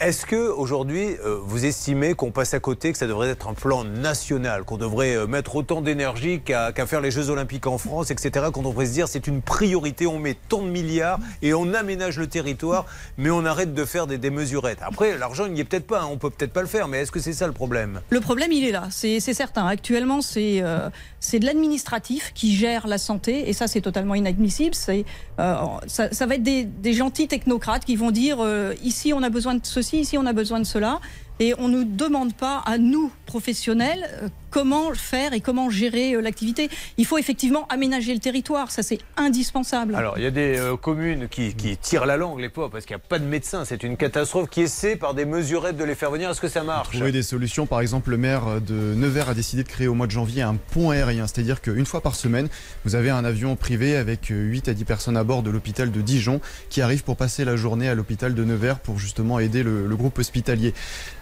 Est-ce 0.00 0.24
que 0.24 0.48
aujourd'hui, 0.50 1.16
euh, 1.24 1.38
vous 1.42 1.66
estimez 1.66 2.14
qu'on 2.14 2.30
passe 2.30 2.54
à 2.54 2.60
côté, 2.60 2.92
que 2.92 2.98
ça 2.98 3.06
devrait 3.06 3.28
être 3.28 3.48
un 3.48 3.52
plan 3.52 3.84
national, 3.84 4.64
qu'on 4.64 4.78
devrait 4.78 5.14
euh, 5.14 5.26
mettre 5.26 5.56
autant 5.56 5.82
d'énergie 5.82 6.40
qu'à 6.40 6.72
faire 6.86 7.02
les 7.02 7.10
Jeux 7.10 7.28
Olympiques 7.28 7.66
en 7.66 7.76
France, 7.76 8.10
etc., 8.10 8.46
qu'on 8.52 8.62
devrait 8.62 8.86
se 8.86 8.92
dire 8.92 9.08
c'est 9.08 9.26
une 9.26 9.42
priorité, 9.42 10.06
on 10.06 10.18
met 10.18 10.36
tant 10.48 10.62
de 10.62 10.70
milliards 10.70 11.18
et 11.42 11.52
on 11.52 11.74
aménage 11.74 12.18
le 12.18 12.26
territoire, 12.26 12.86
mais 13.18 13.30
on 13.30 13.44
arrête 13.44 13.74
de 13.74 13.84
faire 13.84 14.06
des, 14.06 14.16
des 14.16 14.30
mesurettes. 14.30 14.78
Après, 14.80 15.18
l'argent, 15.18 15.44
il 15.44 15.52
n'y 15.52 15.60
est 15.60 15.64
peut-être 15.64 15.86
pas, 15.86 16.00
hein, 16.00 16.08
on 16.10 16.16
peut 16.16 16.30
peut-être 16.30 16.52
pas 16.52 16.62
le 16.62 16.66
faire, 16.66 16.88
mais 16.88 17.00
est-ce 17.00 17.12
que 17.12 17.20
c'est 17.20 17.34
ça 17.34 17.46
le 17.46 17.52
problème? 17.52 18.00
Le 18.08 18.20
problème, 18.20 18.52
il 18.52 18.64
est 18.64 18.72
là, 18.72 18.88
c'est 18.90 19.20
certain. 19.20 19.66
Actuellement, 19.66 20.22
c'est 20.22 20.60
euh, 20.62 20.88
c'est 21.20 21.38
de 21.38 21.44
l'administratif 21.44 22.32
qui 22.34 22.56
gère 22.56 22.86
la 22.86 22.96
santé, 22.96 23.50
et 23.50 23.52
ça, 23.52 23.66
c'est 23.66 23.82
totalement 23.82 24.14
inadmissible. 24.14 24.74
Ça, 24.74 24.94
va 25.36 26.34
être 26.34 26.42
des, 26.42 26.92
gentils 26.94 27.28
technocrates 27.28 27.84
qui 27.84 27.96
vont 27.96 28.10
dire 28.10 28.38
ici, 28.82 29.12
on 29.12 29.22
a 29.22 29.28
besoin 29.28 29.49
de 29.54 29.64
ceci, 29.64 30.00
ici, 30.00 30.18
on 30.18 30.26
a 30.26 30.32
besoin 30.32 30.58
de 30.58 30.64
cela. 30.64 31.00
Et 31.38 31.54
on 31.58 31.68
ne 31.68 31.84
demande 31.84 32.34
pas 32.34 32.58
à 32.66 32.76
nous, 32.76 33.10
professionnels, 33.24 34.08
euh, 34.22 34.28
comment 34.50 34.92
faire 34.94 35.32
et 35.32 35.40
comment 35.40 35.70
gérer 35.70 36.14
euh, 36.14 36.20
l'activité. 36.20 36.68
Il 36.98 37.06
faut 37.06 37.18
effectivement 37.18 37.66
aménager 37.68 38.12
le 38.12 38.20
territoire, 38.20 38.70
ça 38.70 38.82
c'est 38.82 38.98
indispensable. 39.16 39.94
Alors, 39.94 40.18
il 40.18 40.24
y 40.24 40.26
a 40.26 40.30
des 40.30 40.58
euh, 40.58 40.76
communes 40.76 41.28
qui, 41.28 41.54
qui 41.54 41.76
tirent 41.76 42.06
la 42.06 42.16
langue, 42.16 42.40
les 42.40 42.48
pauvres, 42.48 42.70
parce 42.70 42.84
qu'il 42.84 42.96
n'y 42.96 43.02
a 43.02 43.06
pas 43.08 43.18
de 43.18 43.24
médecins, 43.24 43.64
c'est 43.64 43.82
une 43.82 43.96
catastrophe, 43.96 44.48
qui 44.50 44.62
essaient 44.62 44.96
par 44.96 45.14
des 45.14 45.24
mesurettes 45.24 45.76
de 45.76 45.84
les 45.84 45.94
faire 45.94 46.10
venir. 46.10 46.30
Est-ce 46.30 46.40
que 46.40 46.48
ça 46.48 46.62
marche? 46.62 46.96
Trouver 46.96 47.12
des 47.12 47.22
solutions. 47.22 47.66
Par 47.66 47.80
exemple, 47.80 48.10
le 48.10 48.16
maire 48.16 48.60
de 48.60 48.94
Nevers 48.94 49.28
a 49.28 49.34
décidé 49.34 49.62
de 49.62 49.68
créer 49.68 49.88
au 49.88 49.94
mois 49.94 50.06
de 50.06 50.12
janvier 50.12 50.42
un 50.42 50.56
pont 50.56 50.90
aérien. 50.90 51.26
C'est-à-dire 51.26 51.60
qu'une 51.60 51.86
fois 51.86 52.00
par 52.00 52.14
semaine, 52.14 52.48
vous 52.84 52.94
avez 52.94 53.10
un 53.10 53.24
avion 53.24 53.56
privé 53.56 53.96
avec 53.96 54.26
8 54.28 54.68
à 54.68 54.74
10 54.74 54.84
personnes 54.84 55.16
à 55.16 55.24
bord 55.24 55.42
de 55.42 55.50
l'hôpital 55.50 55.90
de 55.90 56.00
Dijon 56.00 56.40
qui 56.68 56.80
arrive 56.82 57.04
pour 57.04 57.16
passer 57.16 57.44
la 57.44 57.56
journée 57.56 57.88
à 57.88 57.94
l'hôpital 57.94 58.34
de 58.34 58.44
Nevers 58.44 58.78
pour 58.78 58.98
justement 58.98 59.38
aider 59.38 59.62
le, 59.62 59.86
le 59.86 59.96
groupe 59.96 60.18
hospitalier. 60.18 60.74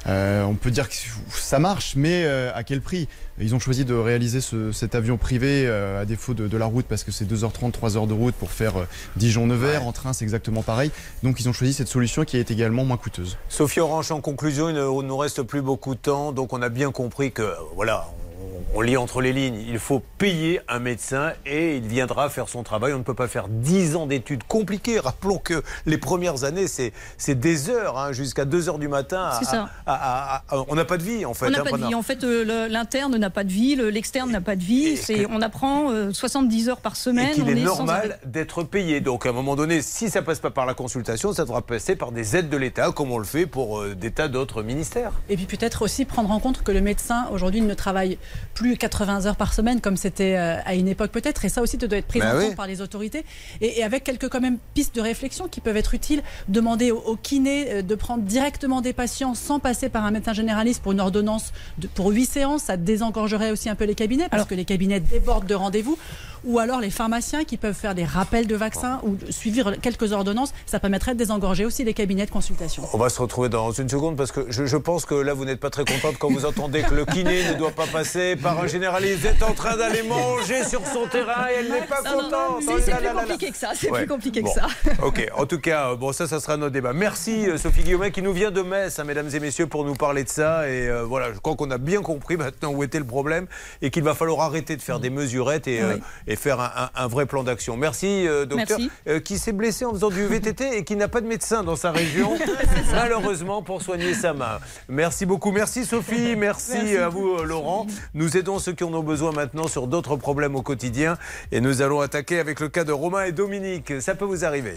Euh, 0.06 0.42
on 0.44 0.54
peut 0.54 0.70
dire 0.70 0.88
que 0.88 0.94
ça 1.30 1.58
marche, 1.58 1.94
mais 1.96 2.24
euh, 2.24 2.50
à 2.54 2.62
quel 2.64 2.80
prix? 2.80 3.08
Ils 3.40 3.54
ont 3.54 3.60
choisi 3.60 3.84
de 3.84 3.94
réaliser 3.94 4.40
ce- 4.40 4.72
cet 4.72 4.94
avion 4.96 5.16
privé 5.16 5.64
euh, 5.66 6.02
à 6.02 6.04
défaut 6.04 6.34
de, 6.34 6.48
de 6.48 6.56
la 6.56 6.66
route 6.66 6.86
parce 6.86 7.04
que 7.04 7.12
c'est 7.12 7.24
2h30, 7.24 7.70
3h 7.72 8.06
de 8.08 8.12
route 8.12 8.34
pour 8.34 8.50
faire 8.50 8.76
euh, 8.78 8.84
Dijon-Nevers. 9.16 9.86
En 9.86 9.92
train, 9.92 10.12
c'est 10.12 10.24
exactement 10.24 10.62
pareil. 10.62 10.90
Donc, 11.22 11.38
ils 11.40 11.48
ont 11.48 11.52
choisi 11.52 11.72
cette 11.72 11.88
solution 11.88 12.24
qui 12.24 12.36
est 12.36 12.50
également 12.50 12.84
moins 12.84 12.96
coûteuse. 12.96 13.36
Sophie 13.48 13.80
Orange, 13.80 14.10
en 14.10 14.20
conclusion, 14.20 14.68
il 14.68 14.74
ne 14.74 15.02
nous 15.02 15.16
reste 15.16 15.42
plus 15.42 15.62
beaucoup 15.62 15.94
de 15.94 16.00
temps, 16.00 16.32
donc 16.32 16.52
on 16.52 16.62
a 16.62 16.68
bien 16.68 16.90
compris 16.90 17.30
que, 17.32 17.54
voilà, 17.76 18.08
on, 18.27 18.27
on 18.74 18.80
lit 18.80 18.96
entre 18.96 19.20
les 19.20 19.32
lignes, 19.32 19.64
il 19.68 19.78
faut 19.78 20.02
payer 20.18 20.60
un 20.68 20.78
médecin 20.78 21.32
et 21.46 21.76
il 21.76 21.86
viendra 21.86 22.28
faire 22.30 22.48
son 22.48 22.62
travail. 22.62 22.92
On 22.92 22.98
ne 22.98 23.02
peut 23.02 23.14
pas 23.14 23.28
faire 23.28 23.48
10 23.48 23.96
ans 23.96 24.06
d'études 24.06 24.44
compliquées. 24.44 24.98
Rappelons 25.00 25.38
que 25.38 25.62
les 25.86 25.98
premières 25.98 26.44
années, 26.44 26.68
c'est 26.68 26.92
c'est 27.16 27.38
des 27.38 27.70
heures, 27.70 27.98
hein, 27.98 28.12
jusqu'à 28.12 28.44
2 28.44 28.68
heures 28.68 28.78
du 28.78 28.88
matin. 28.88 29.24
à- 29.32 29.38
C'est 29.38 29.44
ça. 29.46 29.68
à- 29.86 29.94
à- 29.94 30.36
à- 30.36 30.56
à- 30.56 30.64
on 30.68 30.74
n'a 30.74 30.84
pas 30.84 30.98
de 30.98 31.02
vie, 31.02 31.24
en 31.24 31.34
fait. 31.34 31.46
On 31.46 31.50
n'a 31.50 31.60
hein, 31.60 31.64
pas 31.70 31.76
de 31.78 31.86
vie. 31.86 31.94
En 31.94 32.02
fait, 32.02 32.22
euh, 32.24 32.68
l'interne 32.68 33.16
n'a 33.16 33.30
pas 33.30 33.44
de 33.44 33.50
vie, 33.52 33.74
le- 33.74 33.90
l'externe 33.90 34.30
n'a 34.30 34.40
pas 34.40 34.54
de 34.56 34.62
vie. 34.62 34.86
Et 34.88 34.96
C'est, 34.96 35.24
que- 35.24 35.28
on 35.30 35.40
apprend 35.42 35.90
euh, 35.90 36.12
70 36.12 36.68
heures 36.68 36.80
par 36.80 36.96
semaine. 36.96 37.28
et 37.30 37.32
qu'il 37.32 37.44
on 37.44 37.48
est 37.48 37.60
est 37.60 37.64
sans 37.66 37.80
arrêt. 37.88 38.08
normal 38.08 38.18
d'être 38.24 38.62
payé. 38.62 39.00
Donc 39.00 39.26
à 39.26 39.30
un 39.30 39.32
moment 39.32 39.56
donné, 39.56 39.82
si 39.82 40.10
ça 40.10 40.22
passe 40.22 40.38
pas 40.40 40.50
par 40.50 40.66
la 40.66 40.74
consultation, 40.74 41.32
ça 41.32 41.44
devra 41.44 41.62
passer 41.62 41.96
par 41.96 42.12
des 42.12 42.36
aides 42.36 42.48
de 42.50 42.56
l'État, 42.56 42.92
comme 42.92 43.10
on 43.12 43.18
le 43.18 43.24
fait 43.24 43.46
pour 43.46 43.80
euh, 43.80 43.94
des 43.94 44.10
tas 44.10 44.28
d'autres 44.28 44.62
ministères. 44.62 45.12
Et 45.28 45.36
puis 45.36 45.46
peut-être 45.46 45.82
aussi 45.82 46.04
prendre 46.04 46.30
en 46.30 46.38
compte 46.40 46.62
que 46.62 46.72
le 46.72 46.80
médecin 46.80 47.26
aujourd'hui 47.32 47.60
ne 47.60 47.74
travaille 47.74 48.18
plus 48.54 48.76
80 48.76 49.26
heures 49.26 49.36
par 49.36 49.54
semaine 49.54 49.80
comme 49.80 49.96
c'était 49.96 50.36
euh, 50.36 50.56
à 50.64 50.74
une 50.74 50.88
époque 50.88 51.10
peut-être. 51.12 51.44
Et 51.44 51.48
ça 51.48 51.62
aussi 51.62 51.76
doit 51.76 51.96
être 51.98 52.06
pris 52.06 52.20
Bah 52.20 52.34
en 52.34 52.38
oui. 52.38 52.46
compte 52.46 52.56
par 52.56 52.66
les 52.66 52.80
autorités. 52.80 53.24
Et, 53.60 53.78
et 53.80 53.84
avec 53.84 54.04
quelques 54.04 54.28
quand 54.28 54.40
même 54.40 54.58
pistes 54.74 54.94
de 54.94 55.00
réflexion 55.00 55.48
qui 55.48 55.60
peuvent 55.60 55.76
être 55.76 55.94
utiles. 55.94 56.22
Demander 56.48 56.90
au, 56.90 56.98
au 56.98 57.16
kiné 57.16 57.70
euh, 57.70 57.82
de 57.82 57.94
prendre 57.94 58.22
directement 58.24 58.80
des 58.80 58.92
patients 58.92 59.34
sans 59.34 59.58
passer 59.60 59.88
par 59.88 60.04
un 60.04 60.10
médecin 60.10 60.32
généraliste 60.32 60.82
pour 60.82 60.92
une 60.92 61.00
ordonnance 61.00 61.52
de- 61.78 61.86
pour 61.88 62.08
8 62.10 62.26
séances. 62.26 62.62
Ça 62.64 62.76
désengorgerait 62.76 63.50
aussi 63.50 63.68
un 63.68 63.74
peu 63.74 63.84
les 63.84 63.94
cabinets 63.94 64.24
parce 64.28 64.34
Alors- 64.34 64.48
que 64.48 64.54
les 64.54 64.64
cabinets 64.64 65.00
débordent 65.00 65.46
de 65.46 65.54
rendez-vous. 65.54 65.98
Ou 66.44 66.58
alors 66.58 66.80
les 66.80 66.90
pharmaciens 66.90 67.44
qui 67.44 67.56
peuvent 67.56 67.74
faire 67.74 67.94
des 67.94 68.04
rappels 68.04 68.46
de 68.46 68.56
vaccins 68.56 69.00
ou 69.04 69.16
suivre 69.30 69.72
quelques 69.80 70.12
ordonnances. 70.12 70.52
Ça 70.66 70.78
permettrait 70.80 71.12
de 71.14 71.18
désengorger 71.18 71.64
aussi 71.64 71.84
les 71.84 71.94
cabinets 71.94 72.26
de 72.26 72.30
consultation. 72.30 72.82
On 72.92 72.98
va 72.98 73.08
se 73.08 73.20
retrouver 73.20 73.48
dans 73.48 73.70
une 73.72 73.88
seconde 73.88 74.16
parce 74.16 74.32
que 74.32 74.46
je, 74.50 74.66
je 74.66 74.76
pense 74.76 75.04
que 75.04 75.14
là 75.14 75.34
vous 75.34 75.44
n'êtes 75.44 75.60
pas 75.60 75.70
très 75.70 75.84
contente 75.84 76.16
quand 76.18 76.30
vous 76.30 76.44
entendez 76.46 76.82
que 76.82 76.94
le 76.94 77.04
kiné 77.04 77.48
ne 77.48 77.54
doit 77.54 77.70
pas 77.72 77.86
passer 77.86 78.36
par 78.36 78.60
un 78.60 78.66
généraliste. 78.66 79.20
Vous 79.20 79.26
êtes 79.26 79.42
en 79.42 79.52
train 79.54 79.76
d'aller 79.76 80.02
manger 80.02 80.64
sur 80.64 80.86
son 80.86 81.06
terrain 81.06 81.48
et 81.50 81.58
elle 81.60 81.70
n'est 81.70 81.82
pas 81.86 82.02
Non, 82.04 82.22
non, 82.22 82.22
contente. 82.24 82.62
Oh 82.68 82.72
c'est 82.84 82.90
là 82.90 82.96
plus 82.98 83.18
compliqué 83.20 83.50
que 83.50 83.56
ça. 83.56 83.70
C'est 83.74 83.90
Ouais. 83.90 84.00
plus 84.00 84.08
compliqué 84.08 84.42
Bon. 84.42 84.52
que 84.52 84.60
ça. 84.60 84.66
Ok, 85.02 85.26
en 85.36 85.46
tout 85.46 85.58
cas, 85.60 85.90
euh, 85.90 85.96
bon, 85.96 86.12
ça, 86.12 86.26
ça 86.26 86.40
sera 86.40 86.56
notre 86.56 86.72
débat. 86.72 86.92
Merci 86.92 87.48
euh, 87.48 87.56
Sophie 87.58 87.82
Guillaumet 87.82 88.10
qui 88.10 88.22
nous 88.22 88.32
vient 88.32 88.50
de 88.50 88.62
Metz, 88.62 88.98
hein, 88.98 89.04
mesdames 89.04 89.28
et 89.32 89.40
messieurs, 89.40 89.66
pour 89.66 89.84
nous 89.84 89.94
parler 89.94 90.24
de 90.24 90.28
ça. 90.28 90.68
Et 90.68 90.88
euh, 90.88 91.04
voilà, 91.04 91.32
je 91.32 91.38
crois 91.38 91.56
qu'on 91.56 91.70
a 91.70 91.78
bien 91.78 92.02
compris 92.02 92.36
maintenant 92.36 92.70
où 92.72 92.82
était 92.82 92.98
le 92.98 93.04
problème 93.06 93.46
et 93.82 93.90
qu'il 93.90 94.02
va 94.02 94.14
falloir 94.14 94.40
arrêter 94.40 94.76
de 94.76 94.82
faire 94.82 95.00
des 95.00 95.10
mesurettes 95.10 95.66
et, 95.68 95.80
euh, 95.80 95.94
Oui. 95.94 96.02
Et 96.28 96.36
faire 96.36 96.60
un, 96.60 96.70
un- 96.76 96.90
un 96.94 97.06
vrai 97.08 97.26
plan 97.26 97.42
d'action. 97.42 97.76
Merci, 97.76 98.28
euh, 98.28 98.44
docteur, 98.46 98.78
Merci. 98.78 98.90
euh, 99.08 99.18
qui 99.18 99.38
s'est 99.38 99.52
blessé 99.52 99.84
en 99.84 99.92
faisant 99.92 100.10
du 100.10 100.24
VTT 100.24 100.76
et 100.78 100.84
qui 100.84 100.94
n'a 100.94 101.08
pas 101.08 101.20
de 101.20 101.26
médecin 101.26 101.64
dans 101.64 101.74
sa 101.74 101.90
région, 101.90 102.36
malheureusement, 102.92 103.62
pour 103.62 103.82
soigner 103.82 104.14
sa 104.14 104.32
main. 104.34 104.58
Merci 104.88 105.26
beaucoup. 105.26 105.50
Merci 105.50 105.84
Sophie, 105.84 106.36
merci, 106.36 106.72
Merci. 106.74 106.96
à 106.98 107.08
vous 107.08 107.36
euh, 107.38 107.44
Laurent. 107.44 107.86
Nous 108.14 108.36
aidons 108.36 108.58
ceux 108.58 108.72
qui 108.74 108.84
en 108.84 108.92
ont 108.94 109.02
besoin 109.02 109.32
maintenant 109.32 109.66
sur 109.66 109.86
d'autres 109.88 110.16
problèmes 110.16 110.54
au 110.54 110.62
quotidien 110.62 111.16
et 111.50 111.60
nous 111.60 111.82
allons 111.82 112.00
attaquer 112.00 112.38
avec 112.38 112.60
le 112.60 112.68
cas 112.68 112.84
de 112.84 112.92
Romain 112.92 113.24
et 113.24 113.32
Dominique. 113.32 114.00
Ça 114.00 114.14
peut 114.14 114.26
vous 114.26 114.44
arriver. 114.44 114.76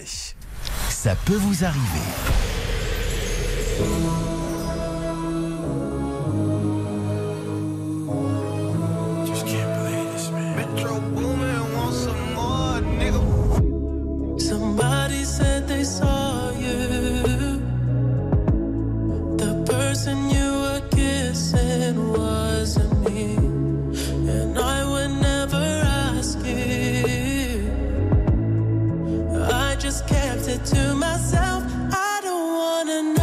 Ça 0.89 1.15
peut 1.25 1.35
vous 1.35 1.65
arriver. 1.65 2.01
Somebody 14.91 15.23
said 15.23 15.69
they 15.69 15.85
saw 15.85 16.51
you. 16.51 16.77
The 19.37 19.53
person 19.65 20.29
you 20.29 20.49
were 20.63 20.83
kissing 20.91 22.11
wasn't 22.11 22.93
me. 23.05 23.35
And 24.35 24.59
I 24.59 24.79
would 24.91 25.13
never 25.21 25.65
ask 26.07 26.39
you. 26.45 27.71
I 29.65 29.77
just 29.79 30.05
kept 30.07 30.49
it 30.49 30.65
to 30.75 30.93
myself. 30.93 31.63
I 31.93 32.19
don't 32.23 32.51
Metro 32.91 33.20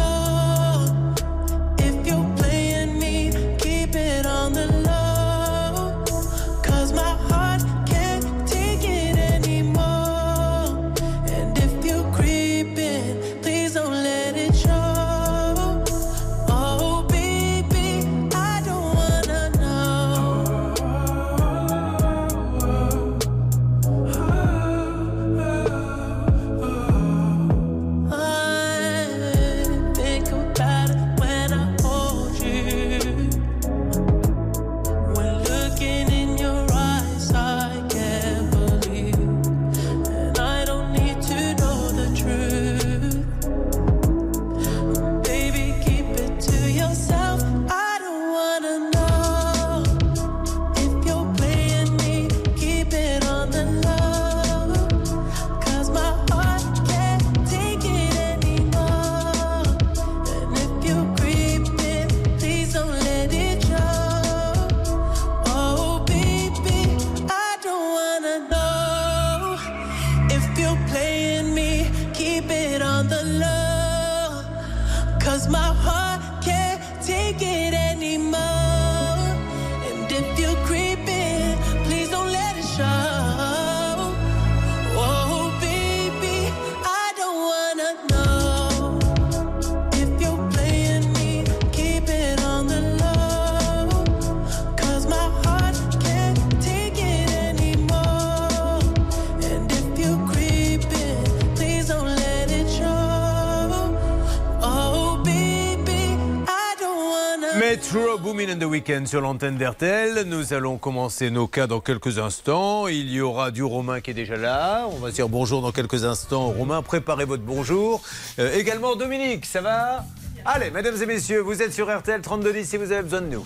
Weekend 108.79 109.07
sur 109.09 109.19
l'antenne 109.19 109.57
d'RTL. 109.57 110.23
Nous 110.25 110.53
allons 110.53 110.77
commencer 110.77 111.31
nos 111.31 111.47
cas 111.47 111.67
dans 111.67 111.81
quelques 111.81 112.17
instants. 112.17 112.87
Il 112.87 113.11
y 113.11 113.19
aura 113.19 113.51
du 113.51 113.61
Romain 113.61 113.99
qui 113.99 114.11
est 114.11 114.13
déjà 114.13 114.37
là. 114.37 114.87
On 114.89 114.99
va 114.99 115.11
dire 115.11 115.27
bonjour 115.27 115.61
dans 115.61 115.73
quelques 115.73 116.05
instants. 116.05 116.47
Romain, 116.47 116.81
préparez 116.81 117.25
votre 117.25 117.43
bonjour. 117.43 118.01
Euh, 118.39 118.55
également 118.55 118.95
Dominique, 118.95 119.45
ça 119.45 119.59
va? 119.59 120.05
Allez, 120.45 120.71
mesdames 120.71 120.95
et 121.01 121.05
messieurs, 121.05 121.41
vous 121.41 121.61
êtes 121.61 121.73
sur 121.73 121.93
RTL 121.93 122.21
3210 122.21 122.69
si 122.69 122.77
vous 122.77 122.93
avez 122.93 123.01
besoin 123.01 123.19
de 123.19 123.27
nous. 123.27 123.43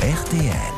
RTL. 0.00 0.76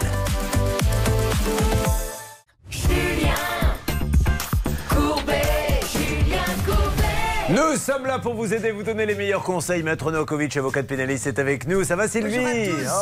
Nous 7.50 7.76
sommes 7.78 8.04
là 8.04 8.18
pour 8.18 8.34
vous 8.34 8.52
aider, 8.52 8.72
vous 8.72 8.82
donner 8.82 9.06
les 9.06 9.14
meilleurs 9.14 9.42
conseils. 9.42 9.82
Maître 9.82 10.12
Novakovic, 10.12 10.54
avocat 10.58 10.82
de 10.82 10.86
pénaliste, 10.86 11.28
est 11.28 11.38
avec 11.38 11.66
nous. 11.66 11.82
Ça 11.82 11.96
va 11.96 12.06
Sylvie 12.06 12.36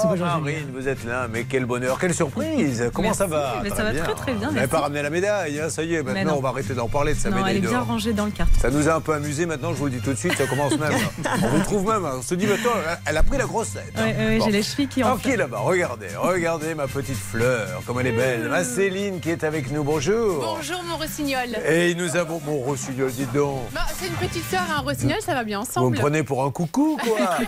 Oh, 0.04 0.14
Marine, 0.16 0.70
vous 0.72 0.86
êtes 0.86 1.04
là. 1.04 1.26
Mais 1.28 1.42
quel 1.50 1.64
bonheur, 1.64 1.98
quelle 1.98 2.14
surprise. 2.14 2.88
Comment 2.94 3.12
ça 3.12 3.26
va 3.26 3.54
Mais 3.64 3.70
ça 3.70 3.82
va 3.82 3.92
très, 3.92 4.14
très 4.14 4.32
bien, 4.34 4.48
Vous 4.48 4.54
n'avez 4.54 4.54
merci. 4.54 4.68
pas 4.70 4.80
ramené 4.82 5.02
la 5.02 5.10
médaille, 5.10 5.58
hein, 5.60 5.68
ça 5.68 5.82
y 5.82 5.96
est. 5.96 6.02
Maintenant, 6.04 6.36
on 6.36 6.40
va 6.40 6.50
arrêter 6.50 6.74
d'en 6.74 6.86
parler 6.88 7.14
de 7.14 7.18
sa 7.18 7.30
Non, 7.30 7.38
médaille 7.38 7.56
elle 7.58 7.64
est 7.64 7.68
bien 7.68 7.80
rangée 7.80 8.12
dans 8.12 8.24
le 8.26 8.30
carte. 8.30 8.50
Ça 8.60 8.70
nous 8.70 8.88
a 8.88 8.94
un 8.94 9.00
peu 9.00 9.14
amusé 9.14 9.46
maintenant, 9.46 9.72
je 9.72 9.78
vous 9.78 9.86
le 9.86 9.90
dis 9.90 10.00
tout 10.00 10.12
de 10.12 10.18
suite, 10.18 10.36
ça 10.36 10.46
commence 10.46 10.78
même. 10.78 10.92
on 11.42 11.48
vous 11.48 11.62
trouve 11.64 11.88
même, 11.88 12.04
on 12.04 12.22
se 12.22 12.36
dit, 12.36 12.46
mais 12.46 12.54
attends, 12.54 12.78
elle 13.04 13.16
a 13.16 13.22
pris 13.24 13.38
la 13.38 13.46
grosse 13.46 13.72
tête. 13.72 13.92
Ouais, 13.96 14.14
ouais, 14.16 14.38
Bon. 14.38 14.44
J'ai 14.44 14.52
les 14.52 14.62
chevilles 14.62 14.86
qui 14.86 15.02
en 15.02 15.14
Ok 15.14 15.24
là-bas, 15.24 15.58
regardez, 15.58 16.06
regardez 16.16 16.74
ma 16.76 16.86
petite 16.86 17.16
fleur, 17.16 17.82
comme 17.84 17.98
elle 17.98 18.06
est 18.08 18.12
belle. 18.12 18.48
Ma 18.48 18.62
Céline 18.62 19.18
qui 19.18 19.30
est 19.30 19.42
avec 19.42 19.72
nous, 19.72 19.82
bonjour. 19.82 20.38
Bonjour 20.40 20.84
mon 20.84 20.96
rossignol. 20.98 21.48
Et 21.68 21.96
nous 21.96 22.16
avons 22.16 22.40
mon 22.46 22.58
rossignol, 22.58 23.10
dites 23.10 23.32
donc. 23.32 23.62
Bah, 23.72 23.80
c'est 23.98 24.06
une 24.06 24.12
petite 24.14 24.35
sœur, 24.40 24.62
un 24.76 24.80
rossignol, 24.80 25.18
ça 25.20 25.34
va 25.34 25.44
bien 25.44 25.62
Vous 25.76 25.90
me 25.90 25.96
prenez 25.96 26.22
pour 26.22 26.44
un 26.44 26.50
coucou, 26.50 26.98
quoi 27.02 27.38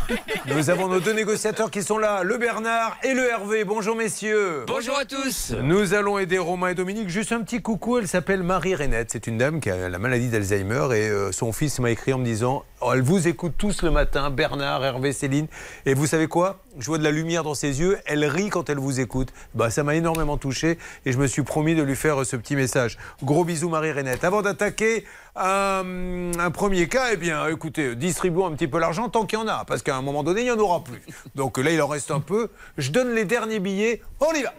Nous 0.46 0.70
avons 0.70 0.88
nos 0.88 1.00
deux 1.00 1.12
négociateurs 1.12 1.70
qui 1.70 1.82
sont 1.82 1.98
là, 1.98 2.22
le 2.22 2.38
Bernard 2.38 2.96
et 3.02 3.14
le 3.14 3.28
Hervé. 3.28 3.64
Bonjour, 3.64 3.96
messieurs. 3.96 4.64
Bonjour 4.66 4.96
à 4.98 5.04
tous. 5.04 5.52
Nous 5.62 5.94
allons 5.94 6.18
aider 6.18 6.38
Romain 6.38 6.68
et 6.68 6.74
Dominique. 6.74 7.08
Juste 7.08 7.32
un 7.32 7.42
petit 7.42 7.62
coucou, 7.62 7.98
elle 7.98 8.08
s'appelle 8.08 8.42
Marie 8.42 8.74
Renette. 8.74 9.10
C'est 9.12 9.26
une 9.26 9.38
dame 9.38 9.60
qui 9.60 9.70
a 9.70 9.88
la 9.88 9.98
maladie 9.98 10.28
d'Alzheimer 10.28 10.88
et 10.92 11.08
euh, 11.08 11.32
son 11.32 11.52
fils 11.52 11.78
m'a 11.78 11.90
écrit 11.90 12.12
en 12.12 12.18
me 12.18 12.24
disant 12.24 12.64
oh, 12.80 12.92
Elle 12.94 13.02
vous 13.02 13.28
écoute 13.28 13.54
tous 13.56 13.82
le 13.82 13.90
matin, 13.90 14.30
Bernard, 14.30 14.84
Hervé, 14.84 15.12
Céline. 15.12 15.46
Et 15.86 15.94
vous 15.94 16.06
savez 16.06 16.26
quoi? 16.26 16.60
Je 16.78 16.86
vois 16.86 16.98
de 16.98 17.04
la 17.04 17.10
lumière 17.10 17.42
dans 17.42 17.54
ses 17.54 17.80
yeux. 17.80 17.98
Elle 18.06 18.24
rit 18.24 18.50
quand 18.50 18.70
elle 18.70 18.78
vous 18.78 19.00
écoute. 19.00 19.32
Bah, 19.54 19.70
ça 19.70 19.82
m'a 19.82 19.94
énormément 19.94 20.36
touché 20.36 20.78
et 21.04 21.12
je 21.12 21.18
me 21.18 21.26
suis 21.26 21.42
promis 21.42 21.74
de 21.74 21.82
lui 21.82 21.96
faire 21.96 22.24
ce 22.24 22.36
petit 22.36 22.56
message. 22.56 22.98
Gros 23.22 23.44
bisous, 23.44 23.68
Marie 23.68 23.92
Renette. 23.92 24.24
Avant 24.24 24.42
d'attaquer 24.42 25.04
un, 25.36 26.32
un 26.38 26.50
premier 26.50 26.88
cas, 26.88 27.08
eh 27.12 27.16
bien, 27.16 27.46
écoutez, 27.48 27.94
distribuons 27.94 28.46
un 28.46 28.52
petit 28.52 28.68
peu 28.68 28.78
l'argent 28.78 29.08
tant 29.08 29.26
qu'il 29.26 29.38
y 29.38 29.42
en 29.42 29.48
a, 29.48 29.64
parce 29.64 29.82
qu'à 29.82 29.96
un 29.96 30.02
moment 30.02 30.22
donné, 30.22 30.42
il 30.42 30.44
n'y 30.44 30.50
en 30.50 30.58
aura 30.58 30.82
plus. 30.82 31.02
Donc 31.34 31.58
là, 31.58 31.70
il 31.70 31.80
en 31.82 31.88
reste 31.88 32.10
un 32.10 32.20
peu. 32.20 32.50
Je 32.76 32.90
donne 32.90 33.14
les 33.14 33.24
derniers 33.24 33.60
billets. 33.60 34.02
On 34.20 34.32
y 34.32 34.42
va 34.42 34.52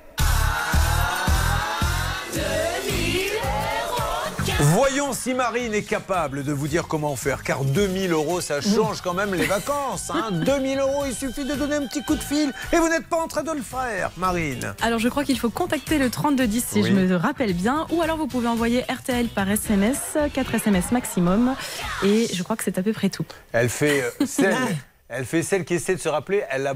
Voyons 4.62 5.14
si 5.14 5.34
Marine 5.34 5.74
est 5.74 5.84
capable 5.84 6.44
de 6.44 6.52
vous 6.52 6.68
dire 6.68 6.86
comment 6.88 7.16
faire, 7.16 7.44
car 7.44 7.64
2000 7.64 8.12
euros, 8.12 8.42
ça 8.42 8.60
change 8.60 9.00
quand 9.02 9.14
même 9.14 9.34
les 9.34 9.46
vacances. 9.46 10.12
Hein 10.14 10.32
2000 10.46 10.80
euros, 10.80 11.04
il 11.08 11.14
suffit 11.16 11.46
de 11.46 11.54
donner 11.56 11.76
un 11.76 11.88
petit 11.88 12.04
coup 12.04 12.16
de 12.16 12.22
fil 12.22 12.52
et 12.74 12.78
vous 12.78 12.90
n'êtes 12.90 13.08
pas 13.08 13.16
en 13.18 13.28
train 13.28 13.44
de 13.44 13.52
le 13.52 13.62
faire, 13.62 14.12
Marine. 14.18 14.74
Alors 14.82 15.00
je 15.00 15.08
crois 15.08 15.24
qu'il 15.24 15.40
faut 15.40 15.50
contacter 15.50 15.98
le 15.98 16.10
3210 16.10 16.66
si 16.68 16.82
Oui. 16.82 16.90
je 16.90 16.94
me 16.94 17.16
rappelle 17.16 17.54
bien, 17.54 17.88
ou 17.92 18.02
alors 18.02 18.18
vous 18.18 18.28
pouvez 18.28 18.50
envoyer 18.50 18.82
RTL 18.90 19.28
par 19.30 19.50
SMS, 19.50 20.18
4 20.34 20.56
SMS 20.56 20.92
maximum, 20.92 21.56
et 22.04 22.28
je 22.34 22.44
crois 22.44 22.58
que 22.58 22.64
c'est 22.66 22.78
à 22.78 22.84
peu 22.84 22.92
près 22.92 23.10
tout. 23.10 23.26
Elle 23.54 23.70
fait 23.70 24.02
euh, 24.04 24.10
celle, 24.26 24.56
elle 25.10 25.26
fait 25.26 25.42
celle 25.44 25.66
qui 25.66 25.74
essaie 25.74 25.96
de 25.96 26.00
se 26.00 26.08
rappeler. 26.08 26.44
Elle 26.52 26.68
a 26.68 26.74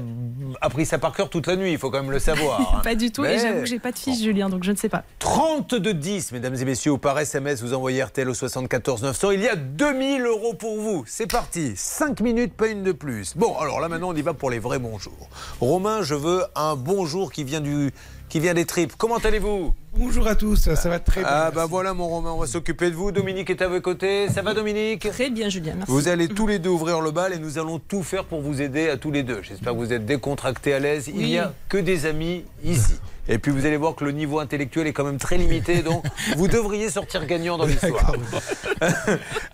appris 0.60 0.84
ça 0.84 0.98
par 0.98 1.14
cœur 1.14 1.30
toute 1.30 1.46
la 1.46 1.54
nuit, 1.56 1.72
il 1.72 1.78
faut 1.78 1.90
quand 1.90 2.02
même 2.02 2.10
le 2.10 2.18
savoir. 2.18 2.74
hein. 2.76 2.80
Pas 2.84 2.94
du 2.96 3.10
tout, 3.12 3.22
Mais- 3.22 3.34
et 3.36 3.38
j'avoue 3.38 3.60
que 3.60 3.66
j'ai 3.66 3.78
pas 3.78 3.92
de 3.92 3.98
fiche 3.98 4.18
Julien, 4.20 4.48
donc 4.48 4.64
je 4.64 4.72
ne 4.72 4.76
sais 4.76 4.88
pas. 4.88 5.04
30 5.20 5.74
de 5.74 5.92
10, 5.92 6.32
mesdames 6.32 6.56
et 6.56 6.64
messieurs, 6.64 6.92
ou 6.92 6.98
par 6.98 7.18
SMS, 7.18 7.62
vous 7.62 7.72
envoyez 7.74 8.02
RTL 8.02 8.28
au 8.28 8.34
74 8.34 9.02
900. 9.02 9.30
Il 9.30 9.40
y 9.40 9.48
a 9.48 9.56
2000 9.56 10.22
euros 10.26 10.54
pour 10.54 10.80
vous. 10.80 11.04
C'est 11.06 11.30
parti. 11.30 11.72
5 11.76 12.20
minutes, 12.20 12.54
pas 12.54 12.66
une 12.66 12.82
de 12.82 12.92
plus. 12.92 13.36
Bon, 13.36 13.56
alors 13.58 13.80
là, 13.80 13.88
maintenant, 13.88 14.10
on 14.10 14.16
y 14.16 14.22
va 14.22 14.34
pour 14.34 14.50
les 14.50 14.58
vrais 14.58 14.78
bonjours. 14.80 15.28
Romain, 15.60 16.02
je 16.02 16.14
veux 16.14 16.42
un 16.56 16.74
bonjour 16.76 17.30
qui 17.32 17.44
vient, 17.44 17.60
du, 17.60 17.92
qui 18.34 18.40
vient 18.40 18.54
des 18.54 18.64
tripes. 18.64 18.94
Comment 18.98 19.18
allez-vous 19.18 19.74
Bonjour 19.96 20.26
à 20.26 20.34
tous, 20.34 20.74
ça 20.74 20.88
va 20.88 20.98
très 20.98 21.20
bien. 21.20 21.30
Ah, 21.32 21.52
bah 21.52 21.66
voilà, 21.66 21.94
mon 21.94 22.08
Romain, 22.08 22.32
on 22.32 22.40
va 22.40 22.48
s'occuper 22.48 22.90
de 22.90 22.96
vous. 22.96 23.12
Dominique 23.12 23.48
est 23.48 23.62
à 23.62 23.68
vos 23.68 23.80
côtés. 23.80 24.28
Ça 24.28 24.42
va, 24.42 24.54
Dominique 24.54 25.08
Très 25.08 25.30
bien 25.30 25.48
Julien, 25.48 25.74
merci. 25.76 25.92
Vous 25.92 26.08
allez 26.08 26.26
tous 26.26 26.48
les 26.48 26.58
deux 26.58 26.70
ouvrir 26.70 27.00
le 27.00 27.12
bal 27.12 27.32
et 27.32 27.38
nous 27.38 27.60
allons 27.60 27.78
tout 27.78 28.02
faire 28.02 28.24
pour 28.24 28.40
vous 28.40 28.60
aider 28.60 28.88
à 28.88 28.96
tous 28.96 29.12
les 29.12 29.22
deux. 29.22 29.40
J'espère 29.42 29.72
que 29.72 29.78
vous 29.78 29.92
êtes 29.92 30.04
décontractés, 30.04 30.74
à 30.74 30.80
l'aise. 30.80 31.06
Il 31.06 31.26
n'y 31.26 31.38
a 31.38 31.52
que 31.68 31.78
des 31.78 32.06
amis 32.06 32.44
ici. 32.64 32.94
Et 33.28 33.38
puis 33.38 33.50
vous 33.50 33.64
allez 33.64 33.76
voir 33.76 33.94
que 33.94 34.04
le 34.04 34.12
niveau 34.12 34.38
intellectuel 34.38 34.86
est 34.86 34.92
quand 34.92 35.04
même 35.04 35.18
très 35.18 35.38
limité, 35.38 35.82
donc 35.82 36.04
vous 36.36 36.48
devriez 36.48 36.90
sortir 36.90 37.24
gagnant 37.26 37.56
dans 37.56 37.66
l'histoire. 37.66 38.12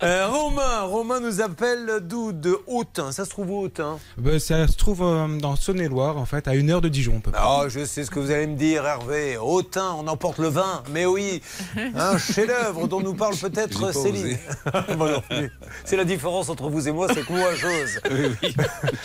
Euh, 0.03 0.27
Romain, 0.27 0.81
Romain 0.81 1.19
nous 1.19 1.41
appelle 1.41 1.99
d'où? 2.01 2.31
De 2.31 2.57
Autun. 2.65 3.11
Ça 3.11 3.23
se 3.23 3.29
trouve 3.29 3.51
où 3.51 3.59
Autun? 3.59 3.99
Ben, 4.17 4.39
ça 4.39 4.67
se 4.67 4.75
trouve 4.75 5.03
euh, 5.03 5.27
dans 5.37 5.55
Saône-et-Loire, 5.55 6.17
en 6.17 6.25
fait, 6.25 6.47
à 6.47 6.55
une 6.55 6.71
heure 6.71 6.81
de 6.81 6.89
Dijon, 6.89 7.19
peu 7.19 7.29
près. 7.31 7.39
Ah, 7.41 7.65
je 7.67 7.85
sais 7.85 8.03
ce 8.03 8.09
que 8.09 8.19
vous 8.19 8.31
allez 8.31 8.47
me 8.47 8.55
dire, 8.55 8.83
Hervé. 8.85 9.37
Autun, 9.37 9.93
on 9.97 10.07
emporte 10.07 10.39
le 10.39 10.47
vin. 10.47 10.81
Mais 10.89 11.05
oui, 11.05 11.41
un 11.95 12.17
chef-d'œuvre 12.17 12.87
dont 12.87 12.99
nous 12.99 13.13
parle 13.13 13.35
peut-être 13.41 13.93
Céline. 13.93 14.37
C'est 15.85 15.97
la 15.97 16.05
différence 16.05 16.49
entre 16.49 16.69
vous 16.69 16.87
et 16.87 16.91
moi, 16.91 17.07
c'est 17.13 17.25
que 17.25 17.31
moi, 17.31 17.53
j'ose. 17.53 18.01
Oui, 18.09 18.35
oui, 18.41 18.55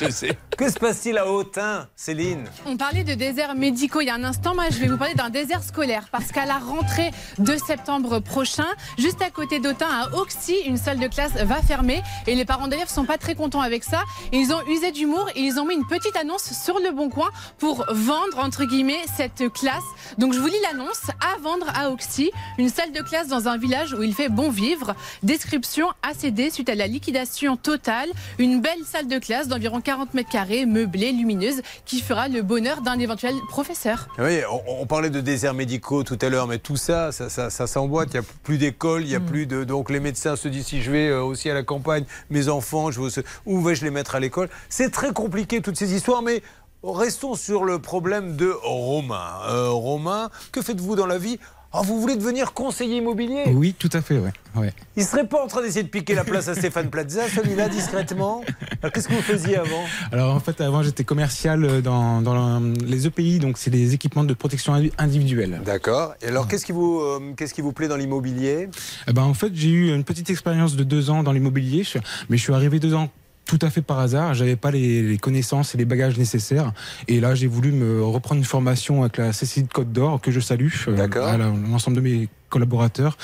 je 0.00 0.08
sais. 0.08 0.38
Que 0.56 0.70
se 0.70 0.78
passe-t-il 0.78 1.18
à 1.18 1.30
Autun, 1.30 1.88
Céline? 1.94 2.46
On 2.64 2.76
parlait 2.76 3.04
de 3.04 3.14
déserts 3.14 3.54
médicaux 3.54 4.00
il 4.00 4.06
y 4.06 4.10
a 4.10 4.14
un 4.14 4.24
instant. 4.24 4.55
Moi, 4.56 4.70
je 4.70 4.78
vais 4.78 4.88
vous 4.88 4.96
parler 4.96 5.12
d'un 5.12 5.28
désert 5.28 5.62
scolaire. 5.62 6.08
Parce 6.10 6.32
qu'à 6.32 6.46
la 6.46 6.56
rentrée 6.56 7.10
de 7.36 7.56
septembre 7.58 8.20
prochain, 8.20 8.64
juste 8.96 9.20
à 9.20 9.28
côté 9.28 9.58
d'Autun, 9.58 9.86
à 9.86 10.16
Auxy, 10.16 10.56
une 10.64 10.78
salle 10.78 10.98
de 10.98 11.08
classe 11.08 11.32
va 11.32 11.56
fermer. 11.56 12.02
Et 12.26 12.34
les 12.34 12.46
parents 12.46 12.66
d'élèves 12.66 12.88
sont 12.88 13.04
pas 13.04 13.18
très 13.18 13.34
contents 13.34 13.60
avec 13.60 13.84
ça. 13.84 14.02
Ils 14.32 14.54
ont 14.54 14.66
usé 14.66 14.92
d'humour 14.92 15.28
et 15.36 15.40
ils 15.40 15.60
ont 15.60 15.66
mis 15.66 15.74
une 15.74 15.86
petite 15.86 16.16
annonce 16.16 16.54
sur 16.64 16.78
le 16.78 16.90
bon 16.90 17.10
coin 17.10 17.28
pour 17.58 17.84
vendre, 17.90 18.38
entre 18.38 18.64
guillemets, 18.64 19.04
cette 19.14 19.52
classe. 19.52 19.84
Donc, 20.16 20.32
je 20.32 20.38
vous 20.38 20.46
lis 20.46 20.54
l'annonce. 20.62 21.02
À 21.20 21.38
vendre 21.42 21.66
à 21.74 21.90
Auxy, 21.90 22.30
une 22.56 22.70
salle 22.70 22.92
de 22.92 23.02
classe 23.02 23.28
dans 23.28 23.48
un 23.48 23.58
village 23.58 23.92
où 23.92 24.02
il 24.02 24.14
fait 24.14 24.30
bon 24.30 24.48
vivre. 24.48 24.94
Description 25.22 25.88
céder 26.14 26.48
suite 26.50 26.70
à 26.70 26.74
la 26.74 26.86
liquidation 26.86 27.58
totale. 27.58 28.08
Une 28.38 28.62
belle 28.62 28.84
salle 28.90 29.06
de 29.06 29.18
classe 29.18 29.48
d'environ 29.48 29.82
40 29.82 30.14
mètres 30.14 30.30
carrés, 30.30 30.64
meublée, 30.64 31.12
lumineuse, 31.12 31.60
qui 31.84 32.00
fera 32.00 32.28
le 32.28 32.40
bonheur 32.40 32.80
d'un 32.80 32.98
éventuel 32.98 33.34
professeur. 33.50 34.08
On, 34.50 34.82
on 34.82 34.86
parlait 34.86 35.10
de 35.10 35.20
déserts 35.20 35.54
médicaux 35.54 36.02
tout 36.02 36.18
à 36.20 36.28
l'heure, 36.28 36.46
mais 36.46 36.58
tout 36.58 36.76
ça, 36.76 37.12
ça, 37.12 37.28
ça, 37.28 37.50
ça 37.50 37.66
s'emboîte. 37.66 38.08
Il 38.14 38.20
n'y 38.20 38.26
a 38.26 38.28
plus 38.42 38.58
d'école, 38.58 39.02
il 39.02 39.08
n'y 39.08 39.14
a 39.14 39.20
plus 39.20 39.46
de. 39.46 39.64
Donc 39.64 39.90
les 39.90 40.00
médecins 40.00 40.36
se 40.36 40.48
disent 40.48 40.66
si 40.66 40.82
je 40.82 40.90
vais 40.90 41.08
euh, 41.08 41.22
aussi 41.22 41.50
à 41.50 41.54
la 41.54 41.62
campagne, 41.62 42.04
mes 42.30 42.48
enfants, 42.48 42.90
je 42.90 43.00
où 43.46 43.60
vais-je 43.60 43.84
les 43.84 43.90
mettre 43.90 44.14
à 44.14 44.20
l'école? 44.20 44.48
C'est 44.68 44.90
très 44.90 45.12
compliqué 45.12 45.60
toutes 45.60 45.76
ces 45.76 45.94
histoires, 45.94 46.22
mais. 46.22 46.42
Restons 46.82 47.34
sur 47.34 47.64
le 47.64 47.80
problème 47.80 48.36
de 48.36 48.54
Romain. 48.62 49.40
Euh, 49.48 49.70
Romain, 49.70 50.30
que 50.52 50.62
faites-vous 50.62 50.94
dans 50.94 51.06
la 51.06 51.18
vie 51.18 51.40
Ah, 51.78 51.82
Vous 51.84 52.00
voulez 52.00 52.16
devenir 52.16 52.52
conseiller 52.52 52.96
immobilier 52.98 53.44
Oui, 53.48 53.74
tout 53.78 53.90
à 53.92 54.00
fait, 54.00 54.18
ouais. 54.18 54.32
ouais. 54.56 54.72
Il 54.96 55.04
serait 55.04 55.26
pas 55.26 55.42
en 55.42 55.46
train 55.46 55.62
d'essayer 55.62 55.82
de 55.82 55.88
piquer 55.88 56.14
la 56.14 56.24
place 56.24 56.48
à 56.48 56.54
Stéphane 56.56 56.88
Plaza, 56.90 57.28
celui-là, 57.28 57.68
discrètement 57.68 58.42
Alors, 58.82 58.92
Qu'est-ce 58.92 59.08
que 59.08 59.14
vous 59.14 59.22
faisiez 59.22 59.56
avant 59.56 59.84
Alors, 60.12 60.34
en 60.34 60.40
fait, 60.40 60.60
avant, 60.60 60.82
j'étais 60.82 61.04
commercial 61.04 61.64
euh, 61.64 61.80
dans, 61.80 62.22
dans 62.22 62.60
les 62.60 63.06
EPI, 63.06 63.38
donc 63.38 63.58
c'est 63.58 63.70
les 63.70 63.94
équipements 63.94 64.24
de 64.24 64.34
protection 64.34 64.74
indi- 64.74 64.92
individuelle. 64.98 65.60
D'accord. 65.64 66.14
Et 66.22 66.28
alors, 66.28 66.48
qu'est-ce 66.48 66.64
qui, 66.64 66.72
vous, 66.72 67.00
euh, 67.00 67.32
qu'est-ce 67.36 67.52
qui 67.54 67.60
vous 67.60 67.72
plaît 67.72 67.88
dans 67.88 67.96
l'immobilier? 67.96 68.68
Eh 69.08 69.12
ben, 69.12 69.22
en 69.22 69.34
fait, 69.34 69.50
j'ai 69.54 69.70
eu 69.70 69.94
une 69.94 70.04
petite 70.04 70.30
expérience 70.30 70.76
de 70.76 70.84
deux 70.84 71.10
ans 71.10 71.22
dans 71.22 71.32
l'immobilier, 71.32 71.84
mais 72.30 72.36
je 72.36 72.42
suis 72.42 72.52
arrivé 72.54 72.78
deux 72.80 72.94
ans 72.94 73.10
tout 73.46 73.58
à 73.62 73.70
fait 73.70 73.82
par 73.82 73.98
hasard. 74.00 74.34
J'avais 74.34 74.56
pas 74.56 74.70
les, 74.70 75.02
les 75.02 75.18
connaissances 75.18 75.74
et 75.74 75.78
les 75.78 75.84
bagages 75.84 76.18
nécessaires. 76.18 76.72
Et 77.08 77.20
là, 77.20 77.34
j'ai 77.34 77.46
voulu 77.46 77.72
me 77.72 78.02
reprendre 78.04 78.38
une 78.40 78.44
formation 78.44 79.02
avec 79.02 79.16
la 79.16 79.32
Cécile 79.32 79.66
Côte 79.68 79.92
d'Or, 79.92 80.20
que 80.20 80.30
je 80.30 80.40
salue, 80.40 80.68
euh, 80.88 80.96
D'accord. 80.96 81.26
à 81.28 81.36
l'ensemble 81.38 81.96
de 81.96 82.02
mes 82.02 82.28
collaborateurs. 82.48 83.16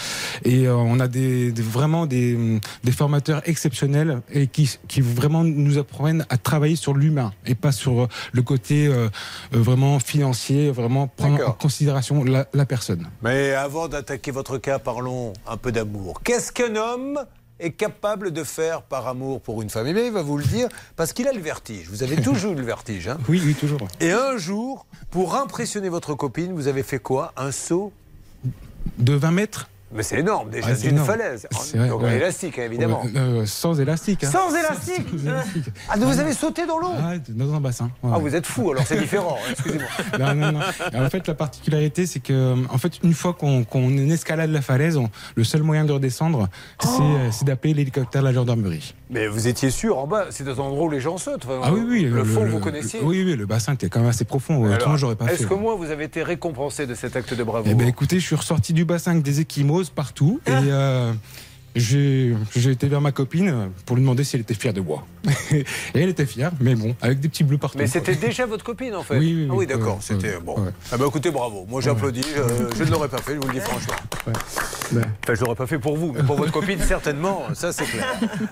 Et 0.45 0.67
euh, 0.67 0.75
on 0.75 0.99
a 1.01 1.07
des, 1.09 1.53
des- 1.53 1.63
vraiment 1.63 2.07
des, 2.07 2.61
des 2.83 2.93
formateurs 2.93 3.41
exceptionnels 3.47 4.21
et 4.33 4.47
qui, 4.49 4.71
qui 4.89 5.01
vraiment 5.01 5.45
nous 5.45 5.79
apprennent 5.79 6.25
à 6.29 6.37
travailler 6.39 6.75
sur 6.77 6.95
l'humain 6.95 7.33
et 7.47 7.55
pas 7.55 7.71
sur 7.73 8.09
le 8.33 8.43
côté 8.43 8.87
euh, 8.89 8.93
euh, 8.93 9.09
vraiment 9.53 10.01
financier, 10.01 10.71
vraiment 10.73 11.07
prendre 11.07 11.49
en 11.49 11.53
considération 11.53 12.25
la, 12.25 12.47
la 12.53 12.67
personne. 12.67 13.09
Mais 13.23 13.53
avant 13.55 13.87
d'attaquer 13.89 14.31
votre 14.33 14.59
cas, 14.59 14.79
parlons 14.81 15.33
un 15.49 15.57
peu 15.57 15.71
d'amour. 15.73 16.21
Qu'est-ce 16.25 16.51
qu'un 16.53 16.75
homme 16.77 17.19
est 17.63 17.73
capable 17.73 18.31
de 18.33 18.45
faire 18.45 18.83
par 18.83 19.07
amour 19.09 19.41
pour 19.41 19.63
une 19.63 19.71
femme 19.71 19.87
Eh 19.87 19.93
bien, 19.95 20.05
il 20.05 20.13
va 20.13 20.23
vous 20.23 20.37
le 20.37 20.45
dire, 20.45 20.69
parce 20.97 21.13
qu'il 21.13 21.27
a 21.29 21.33
le 21.33 21.41
vertige. 21.41 21.89
Vous 21.89 22.03
avez 22.03 22.17
toujours 22.21 22.53
eu 22.53 22.57
le 22.57 22.63
vertige. 22.63 23.09
Hein 23.09 23.19
Oui, 23.29 23.41
oui, 23.45 23.55
toujours. 23.55 23.79
Et 24.01 24.11
un 24.11 24.37
jour, 24.37 24.87
pour 25.11 25.37
impressionner 25.37 25.89
votre 25.89 26.15
copine, 26.15 26.53
vous 26.53 26.69
avez 26.69 26.83
fait 26.83 26.99
quoi? 26.99 27.33
Un 27.37 27.53
saut? 27.53 27.93
De 28.99 29.15
20 29.15 29.31
mètres? 29.31 29.69
Mais 29.95 30.03
c'est 30.03 30.19
énorme 30.21 30.49
déjà, 30.51 30.69
Ouais, 30.69 30.75
c'est 30.75 30.89
énorme. 30.89 31.07
falaise. 31.07 31.47
C'est 31.51 31.77
vrai, 31.77 31.89
Donc 31.89 32.03
ouais. 32.03 32.17
élastique, 32.17 32.59
hein, 32.59 32.63
évidemment. 32.65 33.03
Ouais, 33.05 33.11
euh, 33.17 33.47
sans 33.47 33.79
élastique. 33.81 34.25
hein. 34.25 34.31
Sans 34.31 34.55
élastique 34.55 35.07
Ah, 35.89 35.99
donc 35.99 36.09
vous 36.13 36.19
avez 36.21 36.33
sauté 36.33 36.67
dans 36.67 36.79
l'eau 36.79 36.93
Ah, 36.99 37.13
dans 37.29 37.55
un 37.55 37.61
bassin. 37.61 37.91
ouais, 38.03 38.11
Ah, 38.15 38.19
vous 38.19 38.35
êtes 38.35 38.47
fou, 38.47 38.71
alors 38.71 38.85
c'est 38.87 38.99
différent, 38.99 39.37
excusez-moi. 39.51 39.89
Non, 40.19 40.35
non, 40.35 40.53
non. 40.53 40.61
En 41.07 41.11
fait, 41.11 41.27
la 41.29 41.35
particularité, 41.35 42.07
c'est 42.07 42.21
que, 42.21 42.55
en 42.73 42.79
fait, 42.79 43.03
une 43.03 43.15
fois 43.15 43.35
qu'on 43.35 43.65
escalade 44.11 44.51
la 44.51 44.63
falaise, 44.63 44.97
on- 44.97 45.11
le 45.35 45.45
seul 45.45 45.63
moyen 45.63 45.85
de 45.85 45.93
redescendre, 45.93 46.49
c'est 46.81 46.89
Oh. 46.99 47.03
euh, 47.03 47.29
c'est 47.31 47.45
d'appeler 47.45 47.75
l'hélicoptère 47.75 48.23
de 48.23 48.27
la 48.29 48.33
gendarmerie. 48.33 48.95
Mais 49.11 49.27
vous 49.27 49.47
étiez 49.49 49.71
sûr 49.71 49.99
en 49.99 50.07
bas, 50.07 50.27
c'est 50.31 50.45
des 50.45 50.59
endroits 50.59 50.87
où 50.87 50.91
les 50.91 51.01
gens 51.01 51.19
sautent. 51.19 51.45
Enfin, 51.45 51.61
Ah 51.63 51.73
oui, 51.73 51.83
oui. 51.87 52.03
Le, 52.05 52.25
fond, 52.25 52.45
vous 52.47 52.61
connaissiez 52.61 53.01
Oui, 53.03 53.23
oui, 53.25 53.37
le 53.37 53.45
bassin 53.47 53.75
était 53.75 53.89
quand 53.91 54.01
même 54.01 54.09
assez 54.09 54.25
profond. 54.25 54.65
Alors, 54.65 54.77
Autrement, 54.77 54.97
j'aurais 54.97 55.17
pas 55.17 55.27
fait. 55.27 55.35
Est-ce 55.35 55.47
que 55.47 55.55
moi, 55.55 55.75
vous 55.75 55.91
avez 55.91 56.05
été 56.05 56.23
récompensé 56.23 56.87
de 56.87 56.95
cet 56.95 57.15
acte 57.17 57.35
de 57.35 57.45
bravoure 57.45 57.69
Eh 57.71 57.75
ben, 57.75 57.87
écoutez, 57.89 58.19
je 58.21 58.25
suis 58.27 58.37
ressorti 58.37 58.73
du 58.73 58.85
bassin 58.87 59.11
avec 59.13 59.23
des 59.23 59.41
partout 59.91 60.41
et 60.47 60.51
euh, 60.51 61.13
j'ai 61.75 62.35
été 62.67 62.87
vers 62.87 63.01
ma 63.01 63.13
copine 63.13 63.71
pour 63.87 63.97
lui 63.97 64.03
demander 64.03 64.25
si 64.25 64.37
elle 64.37 64.43
était 64.43 64.55
fière 64.55 64.75
de 64.75 64.81
moi. 64.81 65.07
et 65.53 65.65
elle 65.95 66.11
était 66.11 66.27
fière, 66.27 66.53
mais 66.61 66.75
bon, 66.75 66.95
avec 67.01 67.21
des 67.21 67.29
petits 67.29 67.45
bleus 67.45 67.57
partout. 67.59 67.79
Mais 67.79 67.87
c'était 67.87 68.15
déjà 68.15 68.45
votre 68.45 68.65
copine 68.65 68.95
en 68.95 69.03
fait 69.03 69.19
Oui, 69.19 69.35
oui, 69.35 69.47
Ah 69.49 69.53
oui, 69.53 69.59
oui, 69.61 69.67
d'accord. 69.67 69.95
ouais, 69.95 70.01
c'était 70.03 70.35
ouais, 70.35 70.41
bon. 70.45 70.59
ouais. 70.61 70.71
Ah 70.91 70.97
bah 70.99 71.05
écoutez, 71.09 71.31
bravo. 71.31 71.65
Moi 71.69 71.81
j'applaudis. 71.81 72.25
je 72.77 72.85
ne 72.85 72.91
l'aurais 72.91 73.09
pas 73.09 73.19
fait, 73.19 73.35
je 73.35 73.39
vous 73.41 73.47
le 73.49 73.55
dis 73.55 73.61
franchement. 73.61 73.95
Ouais. 74.27 74.33
Enfin, 75.23 75.35
je 75.35 75.41
l'aurais 75.41 75.57
pas 75.57 75.67
fait 75.67 75.79
pour 75.79 75.97
vous, 75.97 76.13
mais 76.13 76.23
pour 76.23 76.37
votre 76.37 76.53
copine 76.53 76.79
certainement. 76.81 77.45
Ça 77.55 77.73
c'est 77.73 77.85
clair. 77.87 78.07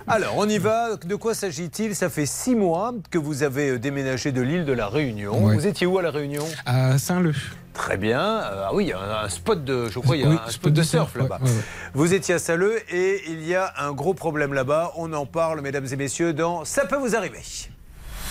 Alors 0.06 0.34
on 0.38 0.48
y 0.48 0.58
va. 0.58 0.96
De 0.96 1.14
quoi 1.16 1.34
s'agit-il? 1.34 1.94
Ça 1.94 2.08
fait 2.08 2.24
six 2.26 2.54
mois 2.54 2.94
que 3.10 3.18
vous 3.18 3.42
avez 3.42 3.70
euh, 3.70 3.78
déménagé 3.78 4.32
de 4.32 4.40
l'île 4.40 4.64
de 4.64 4.72
la 4.72 4.88
Réunion. 4.88 5.44
Ouais. 5.44 5.54
Vous 5.54 5.66
étiez 5.66 5.86
où 5.86 5.98
à 5.98 6.02
la 6.02 6.10
Réunion? 6.10 6.46
À 6.64 6.96
Saint-Leu. 6.96 7.34
Très 7.80 7.96
bien. 7.96 8.20
Euh, 8.20 8.64
ah 8.66 8.74
oui, 8.74 8.84
il 8.84 8.88
y 8.88 8.92
a 8.92 9.22
un, 9.22 9.28
spot 9.30 9.64
de, 9.64 9.88
je 9.88 9.98
crois, 10.00 10.14
il 10.14 10.22
y 10.22 10.26
a 10.26 10.28
Oui, 10.28 10.36
un 10.46 10.50
spot 10.50 10.70
de 10.70 10.82
surf 10.82 11.16
là-bas. 11.16 11.38
ouais, 11.42 11.48
ouais. 11.48 11.56
Vous 11.94 12.12
étiez 12.12 12.34
à 12.34 12.38
Saleux 12.38 12.78
et 12.94 13.22
il 13.26 13.42
y 13.42 13.54
a 13.54 13.72
un 13.78 13.92
gros 13.92 14.12
problème 14.12 14.52
là-bas. 14.52 14.92
On 14.96 15.10
en 15.14 15.24
parle, 15.24 15.62
mesdames 15.62 15.86
et 15.90 15.96
messieurs, 15.96 16.34
dans 16.34 16.66
Ça 16.66 16.84
peut 16.84 16.98
vous 16.98 17.16
arriver. 17.16 17.40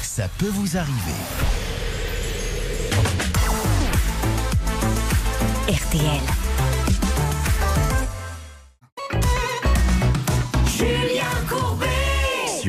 Ça 0.04 0.28
peut 0.38 0.50
vous 0.54 0.78
arriver. 0.78 0.94
RTL. 5.68 6.22
Julien. 10.68 11.19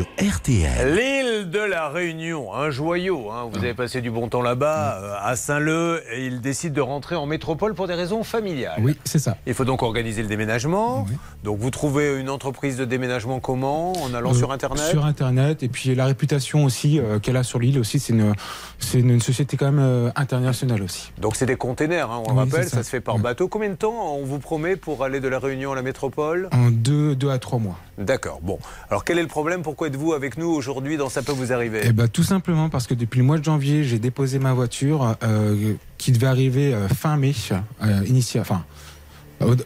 Sur 0.00 0.08
RTL. 0.34 0.94
L'île 0.94 1.50
de 1.50 1.58
la 1.58 1.90
Réunion, 1.90 2.54
un 2.54 2.70
joyau. 2.70 3.30
hein. 3.30 3.50
Vous 3.52 3.58
avez 3.58 3.74
passé 3.74 4.00
du 4.00 4.10
bon 4.10 4.28
temps 4.28 4.40
là-bas, 4.40 4.98
euh, 5.02 5.14
à 5.22 5.36
Saint-Leu, 5.36 6.02
et 6.14 6.24
il 6.24 6.40
décide 6.40 6.72
de 6.72 6.80
rentrer 6.80 7.16
en 7.16 7.26
métropole 7.26 7.74
pour 7.74 7.86
des 7.86 7.92
raisons 7.92 8.24
familiales. 8.24 8.80
Oui, 8.82 8.96
c'est 9.04 9.18
ça. 9.18 9.36
Il 9.46 9.52
faut 9.52 9.66
donc 9.66 9.82
organiser 9.82 10.22
le 10.22 10.28
déménagement. 10.28 11.04
Oui. 11.06 11.16
Donc 11.44 11.58
vous 11.58 11.70
trouvez 11.70 12.18
une 12.18 12.30
entreprise 12.30 12.78
de 12.78 12.86
déménagement 12.86 13.40
comment 13.40 13.92
En 14.02 14.14
allant 14.14 14.30
Euh, 14.30 14.34
sur 14.34 14.52
Internet? 14.52 14.84
Sur 14.86 15.04
Internet, 15.04 15.62
et 15.62 15.68
puis 15.68 15.94
la 15.94 16.06
réputation 16.06 16.64
aussi 16.64 16.98
euh, 16.98 17.18
qu'elle 17.18 17.36
a 17.36 17.42
sur 17.42 17.58
l'île 17.58 17.78
aussi, 17.78 17.98
c'est 17.98 18.14
une, 18.14 18.32
c'est 18.78 19.00
une, 19.00 19.10
une 19.10 19.20
société 19.20 19.58
quand 19.58 19.66
même 19.66 19.80
euh, 19.84 20.10
internationale 20.16 20.82
aussi. 20.82 21.12
Donc 21.20 21.36
c'est 21.36 21.44
des 21.46 21.56
containers, 21.56 22.10
hein, 22.10 22.22
on 22.26 22.32
Oui, 22.32 22.38
rappelle, 22.38 22.64
ça. 22.64 22.78
ça. 22.78 22.82
se 22.84 22.88
fait 22.88 23.00
par 23.02 23.16
Ouais. 23.16 23.20
bateau. 23.22 23.48
Combien 23.48 23.68
de 23.68 23.74
temps 23.74 24.14
on 24.16 24.24
vous 24.24 24.38
promet 24.38 24.76
pour 24.76 25.04
aller 25.04 25.20
de 25.20 25.28
la 25.28 25.38
Réunion 25.40 25.72
à 25.72 25.74
la 25.74 25.82
métropole? 25.82 26.48
En 26.52 26.70
deux, 26.70 27.14
deux 27.14 27.28
à 27.28 27.38
trois 27.38 27.58
mois. 27.58 27.76
D'accord, 27.98 28.40
bon. 28.42 28.58
Alors 28.88 29.04
quel 29.04 29.18
est 29.18 29.22
le 29.22 29.28
problème? 29.28 29.60
Pourquoi 29.60 29.89
êtes-vous 29.90 30.12
avec 30.12 30.38
nous 30.38 30.46
aujourd'hui 30.48 30.96
dans 30.96 31.08
Ça 31.08 31.22
peut 31.22 31.32
vous 31.32 31.52
arriver 31.52 31.80
Eh 31.84 31.92
ben, 31.92 32.06
tout 32.08 32.22
simplement 32.22 32.68
parce 32.68 32.86
que 32.86 32.94
depuis 32.94 33.18
le 33.18 33.24
mois 33.24 33.38
de 33.38 33.44
janvier, 33.44 33.82
j'ai 33.84 33.98
déposé 33.98 34.38
ma 34.38 34.52
voiture 34.52 35.16
euh, 35.24 35.74
qui 35.98 36.12
devait 36.12 36.28
arriver 36.28 36.72
euh, 36.72 36.86
fin 36.88 37.16
mai, 37.16 37.34
euh, 37.82 38.02
initia- 38.04 38.44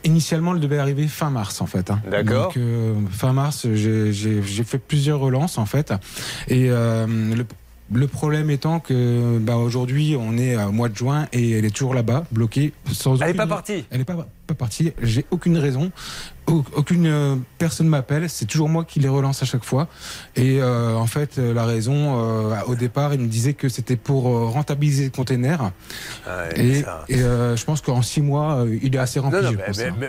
initialement, 0.04 0.54
elle 0.54 0.60
devait 0.60 0.78
arriver 0.78 1.06
fin 1.08 1.30
mars 1.30 1.60
en 1.60 1.66
fait. 1.66 1.90
hein. 1.90 2.00
D'accord. 2.10 2.54
Donc 2.54 3.10
fin 3.10 3.32
mars, 3.32 3.66
j'ai 3.72 4.64
fait 4.64 4.78
plusieurs 4.78 5.20
relances 5.20 5.58
en 5.58 5.66
fait, 5.66 5.92
et 6.48 6.68
le, 6.68 7.44
le 7.92 8.06
problème 8.06 8.48
étant 8.50 8.80
que 8.80 9.38
bah, 9.38 9.56
aujourd'hui, 9.56 10.16
on 10.18 10.38
est 10.38 10.56
au 10.56 10.72
mois 10.72 10.88
de 10.88 10.96
juin 10.96 11.26
et 11.32 11.50
elle 11.58 11.64
est 11.66 11.74
toujours 11.74 11.92
là-bas, 11.94 12.24
bloquée, 12.32 12.72
sans. 12.90 13.14
Elle 13.14 13.18
n'est 13.18 13.24
aucune- 13.30 13.37
pas 13.37 13.46
partie 13.46 13.84
Elle 13.90 13.98
n'est 13.98 14.04
pas, 14.04 14.26
pas 14.46 14.54
partie. 14.54 14.92
J'ai 15.02 15.26
aucune 15.30 15.58
raison. 15.58 15.90
Au- 16.46 16.62
Aucune 16.76 17.07
euh, 17.07 17.37
personne 17.59 17.88
m'appelle. 17.88 18.28
C'est 18.28 18.44
toujours 18.44 18.68
moi 18.68 18.85
qui 18.85 19.00
les 19.00 19.09
relance 19.09 19.42
à 19.42 19.46
chaque 19.46 19.64
fois. 19.64 19.88
Et 20.37 20.61
euh, 20.61 20.94
en 20.94 21.07
fait, 21.07 21.38
euh, 21.38 21.54
la 21.54 21.64
raison, 21.64 22.50
euh, 22.50 22.54
au 22.66 22.74
départ, 22.74 23.14
il 23.14 23.20
me 23.20 23.26
disait 23.28 23.54
que 23.54 23.68
c'était 23.68 23.96
pour 23.96 24.28
euh, 24.28 24.46
rentabiliser 24.46 25.04
le 25.04 25.11
container. 25.11 25.70
Et, 26.57 26.85
euh, 27.22 27.57
je 27.57 27.64
pense 27.64 27.80
qu'en 27.80 28.02
six 28.02 28.20
mois, 28.20 28.64
il 28.83 28.94
est 28.94 28.98
assez 28.98 29.20
rempli. 29.20 29.38
Hein. 29.46 29.52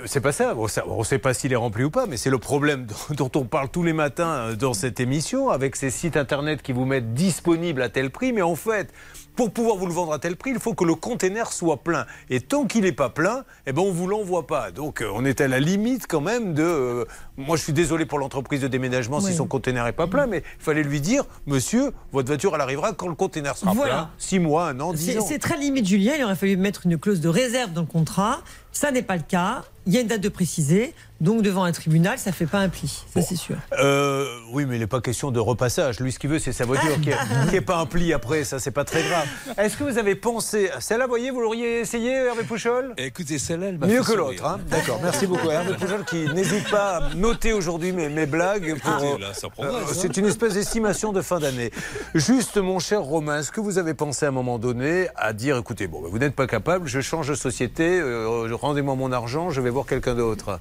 c'est 0.06 0.22
pas 0.22 0.32
ça. 0.32 0.54
On 0.88 1.00
ne 1.00 1.04
sait 1.04 1.20
pas 1.20 1.34
s'il 1.34 1.54
est 1.54 1.58
rempli 1.58 1.84
ou 1.84 1.90
pas, 1.90 2.06
mais 2.06 2.18
c'est 2.18 2.30
le 2.30 2.38
problème 2.40 2.88
dont 3.18 3.32
on 3.36 3.46
parle 3.46 3.70
tous 3.70 3.84
les 3.84 3.94
matins 3.94 4.54
dans 4.60 4.74
cette 4.74 5.00
émission, 5.00 5.50
avec 5.50 5.76
ces 5.76 5.90
sites 5.90 6.18
internet 6.18 6.62
qui 6.62 6.72
vous 6.74 6.86
mettent 6.86 7.14
disponible 7.14 7.82
à 7.82 7.90
tel 7.90 8.10
prix. 8.12 8.34
Mais 8.34 8.42
en 8.42 8.56
fait, 8.56 8.92
pour 9.36 9.52
pouvoir 9.52 9.76
vous 9.78 9.86
le 9.86 9.94
vendre 9.94 10.14
à 10.14 10.20
tel 10.20 10.36
prix, 10.36 10.52
il 10.52 10.60
faut 10.60 10.74
que 10.74 10.84
le 10.86 10.96
container 10.96 11.52
soit 11.52 11.78
plein. 11.84 12.06
Et 12.30 12.40
tant 12.42 12.66
qu'il 12.66 12.82
n'est 12.84 12.92
pas 12.92 13.10
plein, 13.10 13.44
eh 13.68 13.74
ben, 13.74 13.82
on 13.82 13.88
ne 13.88 13.92
vous 13.92 14.08
l'envoie 14.08 14.48
pas. 14.48 14.72
Donc 14.72 15.02
euh, 15.02 15.10
on 15.14 15.26
est 15.26 15.42
à 15.42 15.48
la 15.48 15.60
limite 15.60 16.06
quand 16.08 16.22
même 16.22 16.54
de. 16.54 16.64
euh, 16.64 17.06
moi, 17.38 17.58
je 17.58 17.64
suis 17.64 17.74
désolé 17.74 18.06
pour 18.06 18.18
l'entreprise 18.20 18.62
de 18.62 18.68
déménagement 18.68 19.20
si 19.20 19.34
son 19.34 19.46
container 19.48 19.84
n'est 19.86 19.92
pas 19.92 20.08
plein, 20.08 20.26
mais 20.28 20.44
il 20.60 20.64
fallait 20.64 20.84
lui 20.84 21.02
dire 21.02 21.24
Monsieur, 21.46 21.92
votre 22.12 22.28
voiture, 22.28 22.54
elle 22.56 22.62
arrivera 22.62 22.94
quand 22.94 23.08
le 23.08 23.16
container 23.16 23.58
sera 23.58 23.74
Voilà. 23.74 23.94
plein. 23.94 24.10
Six 24.18 24.40
mois, 24.40 24.70
un 24.70 24.80
an, 24.80 24.94
dix 24.94 25.18
ans. 25.18 25.26
c'est 25.28 25.40
très 25.40 25.58
limite, 25.58 25.86
Julien. 25.86 26.14
Il 26.18 26.24
aurait 26.24 26.36
fallu 26.36 26.56
mettre 26.58 26.86
une 26.86 26.98
clause 26.98 27.20
de 27.22 27.30
réserve 27.30 27.74
dans 27.74 27.82
le 27.82 27.88
contrat. 27.88 28.40
Ça 28.72 28.92
n'est 28.92 29.02
pas 29.04 29.16
le 29.18 29.24
cas. 29.24 29.64
Il 29.86 29.94
y 29.94 29.98
a 29.98 30.02
une 30.02 30.08
date 30.08 30.22
de 30.22 30.30
préciser. 30.30 30.94
Donc, 31.22 31.42
devant 31.44 31.64
un 31.64 31.72
tribunal, 31.72 32.20
ça 32.20 32.32
ne 32.32 32.36
fait 32.36 32.46
pas 32.46 32.60
un 32.60 32.68
pli. 32.68 33.04
Ça, 33.14 33.22
c'est 33.22 33.38
sûr. 33.38 33.56
Euh, 33.80 34.28
oui, 34.52 34.66
mais 34.66 34.76
il 34.76 34.80
n'est 34.80 34.88
pas 34.88 35.00
question 35.00 35.32
de 35.32 35.40
repassage. 35.40 36.00
Lui, 36.02 36.12
ce 36.12 36.20
qu'il 36.20 36.30
veut, 36.30 36.40
c'est 36.40 36.52
sa 36.52 36.66
voiture 36.66 37.00
qui 37.02 37.10
n'est 37.54 37.62
pas 37.62 37.78
un 37.78 37.86
pli 37.86 38.12
après. 38.12 38.44
Ça, 38.44 38.60
c'est 38.60 38.72
pas 38.72 38.84
très 38.84 39.02
grave. 39.02 39.26
Est-ce 39.58 39.78
que 39.78 39.86
vous 39.86 39.98
avez 39.98 40.16
pensé. 40.16 40.70
Celle-là, 40.80 41.08
voyez, 41.08 41.32
vous 41.32 41.40
l'auriez 41.40 41.80
essayé, 41.80 42.12
Hervé 42.12 42.44
Pouchol? 42.44 42.94
Écoutez, 42.98 43.40
celle-là, 43.40 43.68
elle 43.68 43.78
m'a 43.78 43.88
Mieux 43.88 44.04
fait 44.04 44.12
que 44.12 44.18
l'autre. 44.18 44.46
hein. 44.46 44.60
D'accord, 44.70 45.00
merci 45.02 45.26
beaucoup. 45.26 45.50
Hervé 45.50 45.74
Pouchol 45.76 46.04
qui 46.04 46.28
n'hésite 46.34 46.70
pas 46.70 46.98
à 46.98 47.14
noter 47.16 47.54
aujourd'hui 47.54 47.94
mes, 47.94 48.10
mes 48.10 48.26
blagues. 48.26 48.78
pour- 48.82 48.92
Euh, 49.02 49.64
hein. 49.64 49.72
c'est 49.94 50.18
une 50.18 50.26
espèce 50.26 50.54
d'estimation 50.56 51.14
de 51.14 51.22
fin 51.22 51.40
d'année. 51.40 51.72
Juste, 52.14 52.58
mon 52.58 52.80
cher 52.80 53.02
Romain, 53.02 53.40
est-ce 53.40 53.52
que 53.52 53.62
vous 53.62 53.78
avez 53.78 53.94
pensé 53.94 54.26
à 54.26 54.30
un 54.30 54.32
moment 54.34 54.60
donné 54.60 55.08
à 55.16 55.32
dire 55.32 55.58
écoutez, 55.58 55.88
bon, 55.88 56.02
bah, 56.02 56.10
vous 56.12 56.20
n'êtes 56.20 56.36
pas 56.36 56.48
capable, 56.48 56.88
je 56.88 57.00
change 57.00 57.30
de 57.30 57.36
société, 57.36 58.00
euh, 58.02 58.50
rendez-moi 58.54 58.96
mon 58.96 59.12
argent, 59.14 59.50
je 59.50 59.62
vais 59.62 59.70
voir 59.70 59.86
quelqu'un 59.86 60.16
d'autre? 60.16 60.60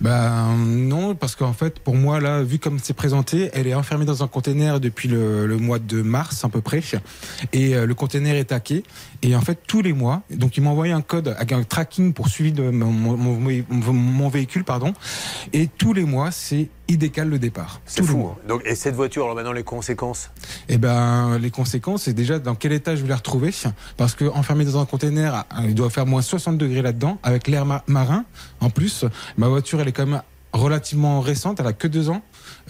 Ben 0.00 0.54
non, 0.56 1.14
parce 1.14 1.36
qu'en 1.36 1.52
fait, 1.52 1.78
pour 1.78 1.94
moi, 1.94 2.20
là, 2.20 2.42
vu 2.42 2.58
comme 2.58 2.78
c'est 2.82 2.94
présenté, 2.94 3.50
elle 3.54 3.66
est 3.66 3.74
enfermée 3.74 4.04
dans 4.04 4.22
un 4.22 4.28
container 4.28 4.78
depuis 4.78 5.08
le, 5.08 5.56
mois 5.56 5.78
de 5.78 6.02
mars 6.02 6.44
à 6.44 6.48
peu 6.48 6.60
près, 6.60 6.82
et 7.52 7.74
euh, 7.74 7.86
le 7.86 7.94
container 7.94 8.36
est 8.36 8.46
taqué. 8.46 8.82
Et 9.26 9.34
en 9.34 9.40
fait, 9.40 9.58
tous 9.66 9.82
les 9.82 9.92
mois, 9.92 10.22
donc 10.30 10.56
ils 10.56 10.62
m'ont 10.62 10.70
envoyé 10.70 10.92
un 10.92 11.00
code 11.02 11.34
avec 11.36 11.50
un 11.50 11.64
tracking 11.64 12.12
pour 12.12 12.28
suivi 12.28 12.52
de 12.52 12.70
mon, 12.70 12.86
mon- 12.92 13.16
mon- 13.16 13.92
mon 13.92 14.28
véhicule, 14.28 14.62
pardon, 14.62 14.94
et 15.52 15.66
tous 15.66 15.92
les 15.92 16.04
mois, 16.04 16.30
c'est 16.30 16.68
il 16.86 16.96
décale 16.98 17.28
le 17.28 17.40
départ. 17.40 17.80
C'est 17.86 18.04
fou. 18.04 18.28
hein. 18.30 18.36
Donc, 18.46 18.62
et 18.64 18.76
cette 18.76 18.94
voiture, 18.94 19.24
alors 19.24 19.34
maintenant, 19.34 19.50
les 19.52 19.64
conséquences 19.64 20.30
Eh 20.68 20.78
ben, 20.78 21.38
les 21.38 21.50
conséquences, 21.50 22.04
c'est 22.04 22.12
déjà 22.12 22.38
dans 22.38 22.54
quel 22.54 22.72
état 22.72 22.94
je 22.94 23.02
vais 23.02 23.08
la 23.08 23.16
retrouver. 23.16 23.52
Parce 23.96 24.14
que 24.14 24.26
enfermé 24.26 24.64
dans 24.64 24.80
un 24.80 24.86
container, 24.86 25.44
il 25.64 25.74
doit 25.74 25.90
faire 25.90 26.06
moins 26.06 26.22
60 26.22 26.56
degrés 26.56 26.82
là-dedans, 26.82 27.18
avec 27.24 27.48
l'air 27.48 27.66
ma- 27.66 27.82
marin. 27.88 28.24
En 28.60 28.70
plus, 28.70 29.04
ma 29.36 29.48
voiture, 29.48 29.80
elle 29.80 29.88
est 29.88 29.92
quand 29.92 30.06
même 30.06 30.22
relativement 30.52 31.20
récente, 31.20 31.58
elle 31.58 31.66
a 31.66 31.72
que 31.72 31.88
deux 31.88 32.08
ans. 32.10 32.22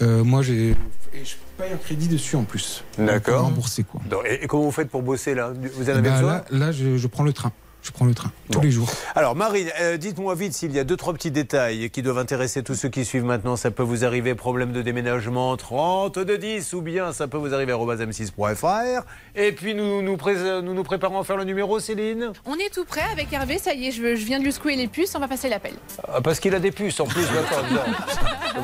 Euh, 0.02 0.24
moi, 0.24 0.42
j'ai. 0.42 0.70
Et 1.14 1.24
je 1.24 1.34
paye 1.56 1.72
un 1.72 1.76
crédit 1.76 2.08
dessus 2.08 2.36
en 2.36 2.44
plus. 2.44 2.84
D'accord. 2.98 3.44
Remboursé, 3.44 3.84
quoi. 3.84 4.00
Et, 4.28 4.44
et 4.44 4.46
comment 4.46 4.64
vous 4.64 4.70
faites 4.70 4.90
pour 4.90 5.02
bosser 5.02 5.34
là? 5.34 5.52
Vous 5.74 5.84
en 5.84 5.86
Eh 5.86 5.90
avez 5.90 6.02
ben, 6.02 6.12
besoin? 6.14 6.32
là, 6.32 6.44
là 6.50 6.72
je, 6.72 6.96
je 6.98 7.06
prends 7.06 7.24
le 7.24 7.32
train. 7.32 7.52
Je 7.86 7.92
prends 7.92 8.04
le 8.04 8.14
train 8.14 8.32
tous 8.50 8.58
Bon. 8.58 8.64
les 8.64 8.70
jours. 8.72 8.88
Alors 9.14 9.36
Marine, 9.36 9.68
euh, 9.80 9.96
dites-moi 9.96 10.34
vite 10.34 10.54
s'il 10.54 10.72
y 10.72 10.78
a 10.80 10.84
deux 10.84 10.96
trois 10.96 11.12
petits 11.14 11.30
détails 11.30 11.88
qui 11.90 12.02
doivent 12.02 12.18
intéresser 12.18 12.64
tous 12.64 12.74
ceux 12.74 12.88
qui 12.88 13.04
suivent 13.04 13.24
maintenant. 13.24 13.54
Ça 13.56 13.70
peut 13.70 13.84
vous 13.84 14.04
arriver 14.04 14.34
problème 14.34 14.72
de 14.72 14.82
déménagement 14.82 15.56
30 15.56 16.18
de 16.18 16.34
10 16.36 16.72
ou 16.72 16.80
bien 16.82 17.12
ça 17.12 17.28
peut 17.28 17.36
vous 17.36 17.54
arriver 17.54 17.72
m6.fr. 17.72 19.04
Et 19.36 19.52
puis 19.52 19.74
nous 19.74 20.02
nous, 20.02 20.16
pré- 20.16 20.60
nous 20.62 20.74
nous 20.74 20.82
préparons 20.82 21.20
à 21.20 21.24
faire 21.24 21.36
le 21.36 21.44
numéro 21.44 21.78
Céline 21.78 22.32
On 22.44 22.56
est 22.56 22.72
tout 22.74 22.84
prêt 22.84 23.04
avec 23.12 23.32
Hervé, 23.32 23.58
ça 23.58 23.72
y 23.72 23.86
est, 23.86 23.92
je, 23.92 24.16
je 24.16 24.24
viens 24.24 24.40
de 24.40 24.44
lui 24.44 24.52
secouer 24.52 24.74
les 24.74 24.88
puces, 24.88 25.14
on 25.14 25.20
va 25.20 25.28
passer 25.28 25.48
l'appel. 25.48 25.74
Ah, 26.12 26.20
Parce 26.20 26.40
qu'il 26.40 26.54
a 26.54 26.58
des 26.58 26.72
puces 26.72 26.98
en 26.98 27.06
plus. 27.06 27.22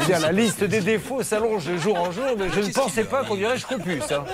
Je 0.01 0.07
dire, 0.07 0.21
la 0.21 0.33
liste 0.33 0.65
des 0.65 0.81
défauts 0.81 1.23
s'allonge 1.23 1.67
de 1.67 1.77
jour 1.77 1.99
en 1.99 2.11
jour, 2.11 2.25
mais 2.39 2.47
je 2.49 2.61
ne 2.61 2.73
pensais 2.73 3.05
pas 3.05 3.25
qu'on 3.25 3.37
dirait 3.37 3.59
Scrupus. 3.59 4.03
Hein. 4.11 4.25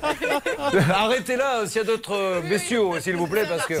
Arrêtez 0.94 1.36
là 1.36 1.66
s'il 1.66 1.78
y 1.78 1.80
a 1.80 1.84
d'autres 1.84 2.14
euh, 2.14 2.40
messieurs, 2.42 2.82
s'il 3.00 3.16
vous 3.16 3.26
plaît, 3.26 3.44
parce 3.48 3.66
que 3.66 3.74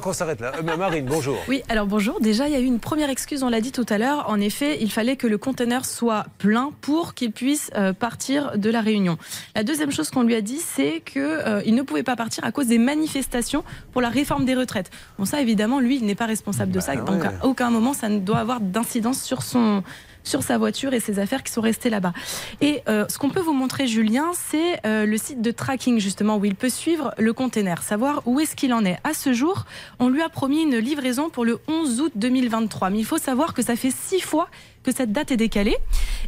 qu'on 0.00 0.12
s'arrête 0.12 0.40
là. 0.40 0.52
Euh, 0.58 0.76
Marine, 0.76 1.06
bonjour. 1.06 1.36
Oui, 1.48 1.62
alors 1.68 1.86
bonjour. 1.86 2.20
Déjà, 2.20 2.48
il 2.48 2.52
y 2.52 2.56
a 2.56 2.60
eu 2.60 2.64
une 2.64 2.80
première 2.80 3.10
excuse, 3.10 3.42
on 3.42 3.48
l'a 3.48 3.60
dit 3.60 3.72
tout 3.72 3.86
à 3.88 3.98
l'heure. 3.98 4.28
En 4.28 4.40
effet, 4.40 4.78
il 4.80 4.90
fallait 4.90 5.16
que 5.16 5.26
le 5.26 5.38
conteneur 5.38 5.84
soit 5.84 6.26
plein 6.38 6.72
pour 6.80 7.14
qu'il 7.14 7.32
puisse 7.32 7.70
euh, 7.74 7.92
partir 7.92 8.58
de 8.58 8.70
la 8.70 8.80
Réunion. 8.80 9.18
La 9.54 9.64
deuxième 9.64 9.90
chose 9.90 10.10
qu'on 10.10 10.22
lui 10.22 10.34
a 10.34 10.40
dit, 10.40 10.58
c'est 10.58 11.00
qu'il 11.00 11.74
ne 11.74 11.82
pouvait 11.82 12.02
pas 12.02 12.16
partir 12.16 12.44
à 12.44 12.52
cause 12.52 12.66
des 12.66 12.78
manifestations 12.78 13.64
pour 13.92 14.02
la 14.02 14.08
réforme 14.08 14.44
des 14.44 14.54
retraites. 14.54 14.90
Bon, 15.18 15.24
ça, 15.24 15.40
évidemment, 15.40 15.80
lui, 15.80 15.96
il 15.96 16.06
n'est 16.06 16.14
pas 16.14 16.26
responsable 16.26 16.72
de 16.72 16.80
ça. 16.80 16.96
Donc, 16.96 17.22
ouais. 17.22 17.28
à 17.40 17.46
aucun 17.46 17.70
moment, 17.70 17.94
ça 17.94 18.08
ne 18.08 18.18
doit 18.18 18.38
avoir 18.38 18.60
d'incidence 18.60 19.22
sur 19.22 19.42
son 19.42 19.82
sur 20.24 20.42
sa 20.42 20.58
voiture 20.58 20.94
et 20.94 21.00
ses 21.00 21.18
affaires 21.18 21.42
qui 21.42 21.52
sont 21.52 21.60
restées 21.60 21.90
là-bas. 21.90 22.12
Et 22.60 22.82
euh, 22.88 23.04
ce 23.08 23.18
qu'on 23.18 23.30
peut 23.30 23.40
vous 23.40 23.52
montrer, 23.52 23.86
Julien, 23.86 24.32
c'est 24.34 24.84
euh, 24.86 25.06
le 25.06 25.16
site 25.16 25.42
de 25.42 25.50
tracking 25.50 26.00
justement 26.00 26.36
où 26.36 26.44
il 26.44 26.54
peut 26.54 26.70
suivre 26.70 27.14
le 27.18 27.32
container, 27.32 27.82
savoir 27.82 28.22
où 28.26 28.40
est-ce 28.40 28.56
qu'il 28.56 28.72
en 28.74 28.84
est. 28.84 28.98
À 29.04 29.14
ce 29.14 29.32
jour, 29.32 29.66
on 29.98 30.08
lui 30.08 30.22
a 30.22 30.28
promis 30.28 30.62
une 30.62 30.76
livraison 30.76 31.30
pour 31.30 31.44
le 31.44 31.60
11 31.68 32.00
août 32.00 32.12
2023, 32.16 32.90
mais 32.90 32.98
il 32.98 33.04
faut 33.04 33.18
savoir 33.18 33.54
que 33.54 33.62
ça 33.62 33.76
fait 33.76 33.92
six 33.92 34.20
fois 34.20 34.48
que 34.84 34.92
cette 34.92 35.10
date 35.12 35.32
est 35.32 35.36
décalée. 35.36 35.76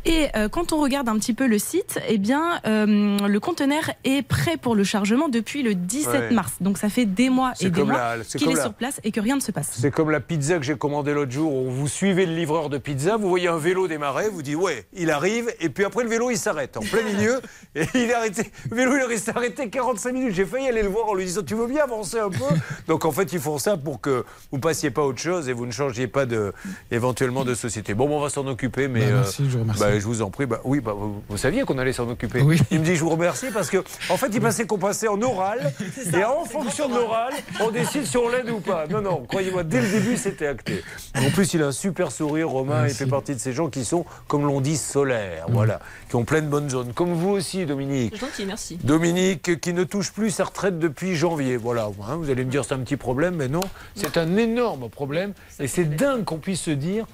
Et 0.04 0.26
euh, 0.36 0.48
quand 0.48 0.72
on 0.72 0.80
regarde 0.80 1.08
un 1.08 1.16
petit 1.18 1.34
peu 1.34 1.46
le 1.46 1.58
site, 1.58 2.00
eh 2.08 2.18
bien, 2.18 2.60
euh, 2.66 3.18
le 3.18 3.40
conteneur 3.40 3.82
est 4.04 4.22
prêt 4.26 4.56
pour 4.56 4.74
le 4.74 4.84
chargement 4.84 5.28
depuis 5.28 5.62
le 5.62 5.74
17 5.74 6.06
Ouais. 6.16 6.30
mars. 6.30 6.54
Donc 6.60 6.78
ça 6.78 6.88
fait 6.88 7.04
des 7.04 7.28
mois 7.30 7.52
et 7.60 7.68
des 7.70 7.82
mois 7.82 8.14
qu'il 8.36 8.48
est 8.50 8.54
la- 8.54 8.62
sur 8.62 8.72
place 8.74 9.00
et 9.04 9.10
que 9.12 9.20
rien 9.20 9.36
ne 9.36 9.40
se 9.40 9.50
passe. 9.52 9.70
C'est 9.78 9.90
comme 9.90 10.10
la 10.10 10.20
pizza 10.20 10.56
que 10.58 10.62
j'ai 10.64 10.76
commandée 10.76 11.12
l'autre 11.14 11.32
jour. 11.32 11.52
où 11.54 11.70
Vous 11.70 11.88
suivez 11.88 12.24
le 12.26 12.34
livreur 12.34 12.68
de 12.70 12.78
pizza, 12.78 13.16
vous 13.16 13.28
voyez 13.28 13.48
un 13.48 13.58
vélo 13.58 13.86
démarrer, 13.88 14.28
vous 14.30 14.42
dites 14.42 14.56
ouais, 14.56 14.86
il 14.94 15.10
arrive, 15.10 15.52
et 15.60 15.68
puis 15.68 15.84
après 15.84 16.04
le 16.04 16.08
vélo 16.08 16.30
il 16.30 16.38
s'arrête 16.38 16.76
en 16.76 16.80
plein 16.80 17.02
milieu, 17.02 17.40
et 17.74 17.84
il 17.94 18.02
est 18.02 18.14
arrêté. 18.14 18.50
Le 18.70 18.76
vélo 18.76 18.96
il 18.96 19.02
reste 19.04 19.28
arrêté 19.28 19.68
45 19.68 20.12
minutes. 20.12 20.34
J'ai 20.34 20.46
failli 20.46 20.68
aller 20.68 20.82
le 20.82 20.88
voir 20.88 21.08
en 21.08 21.14
lui 21.14 21.24
disant 21.24 21.42
tu 21.42 21.54
veux 21.54 21.66
bien 21.66 21.82
avancer 21.84 22.18
un 22.18 22.30
peu? 22.30 22.44
Donc 22.86 23.04
en 23.04 23.12
fait 23.12 23.32
ils 23.32 23.40
font 23.40 23.58
ça 23.58 23.76
pour 23.76 24.00
que 24.00 24.24
vous 24.52 24.58
passiez 24.58 24.90
pas 24.90 25.02
à 25.02 25.04
autre 25.04 25.20
chose 25.20 25.48
et 25.48 25.52
vous 25.52 25.66
ne 25.66 25.72
changiez 25.72 26.06
pas 26.06 26.24
de 26.26 26.52
éventuellement 26.90 27.44
de 27.44 27.54
société. 27.54 27.92
Bon, 27.94 28.08
on 28.08 28.20
va 28.20 28.28
s'en 28.30 28.45
occuper, 28.46 28.88
mais 28.88 29.00
Bah, 29.00 29.12
merci, 29.16 29.44
je 29.48 29.56
vous 29.56 29.60
remercie. 29.62 29.80
bah, 29.80 29.98
je 29.98 30.04
vous 30.04 30.22
en 30.22 30.30
prie. 30.30 30.46
Bah, 30.46 30.60
oui, 30.64 30.80
bah, 30.80 30.92
vous, 30.96 31.22
vous 31.28 31.36
saviez 31.36 31.62
qu'on 31.64 31.78
allait 31.78 31.92
s'en 31.92 32.08
occuper. 32.08 32.40
Oui. 32.42 32.60
Il 32.70 32.80
me 32.80 32.84
dit 32.84 32.96
je 32.96 33.00
vous 33.02 33.10
remercie 33.10 33.46
parce 33.52 33.70
que 33.70 33.78
en 34.10 34.16
fait 34.16 34.28
il 34.32 34.40
pensait 34.40 34.66
qu'on 34.66 34.78
passait 34.78 35.08
en 35.08 35.20
oral 35.22 35.72
et 36.14 36.24
en 36.24 36.44
fonction 36.44 36.88
de 36.88 36.94
l'oral 36.94 37.32
on 37.60 37.70
décide 37.70 38.04
si 38.06 38.16
on 38.16 38.28
l'aide 38.28 38.50
ou 38.50 38.60
pas. 38.60 38.86
Non 38.88 39.00
non, 39.00 39.24
croyez-moi 39.26 39.62
dès 39.64 39.80
le 39.80 39.88
début 39.88 40.16
c'était 40.16 40.46
acté. 40.46 40.82
En 41.16 41.30
plus 41.30 41.54
il 41.54 41.62
a 41.62 41.66
un 41.66 41.72
super 41.72 42.12
sourire 42.12 42.48
Romain, 42.50 42.86
il 42.86 42.94
fait 42.94 43.06
partie 43.06 43.34
de 43.34 43.40
ces 43.40 43.52
gens 43.52 43.68
qui 43.68 43.84
sont 43.84 44.04
comme 44.28 44.46
l'on 44.46 44.60
dit 44.60 44.76
solaires, 44.76 45.46
voilà, 45.48 45.80
qui 46.08 46.16
ont 46.16 46.24
plein 46.24 46.40
de 46.42 46.46
bonnes 46.48 46.70
zones 46.70 46.92
comme 46.92 47.12
vous 47.14 47.30
aussi 47.30 47.66
Dominique. 47.66 48.16
Gentil, 48.18 48.46
merci. 48.46 48.78
Dominique 48.82 49.60
qui 49.60 49.72
ne 49.72 49.84
touche 49.84 50.12
plus 50.12 50.30
sa 50.30 50.44
retraite 50.44 50.78
depuis 50.78 51.16
janvier. 51.16 51.56
Voilà, 51.56 51.88
hein, 52.08 52.16
vous 52.16 52.30
allez 52.30 52.44
me 52.44 52.50
dire 52.50 52.64
c'est 52.64 52.74
un 52.74 52.78
petit 52.80 52.96
problème, 52.96 53.36
mais 53.36 53.48
non, 53.48 53.62
c'est 53.94 54.16
un 54.16 54.36
énorme 54.36 54.88
problème 54.88 55.32
et 55.60 55.66
c'est 55.68 55.84
dingue 55.84 56.24
qu'on 56.24 56.38
puisse 56.38 56.60
se 56.62 56.70
dire 56.70 57.06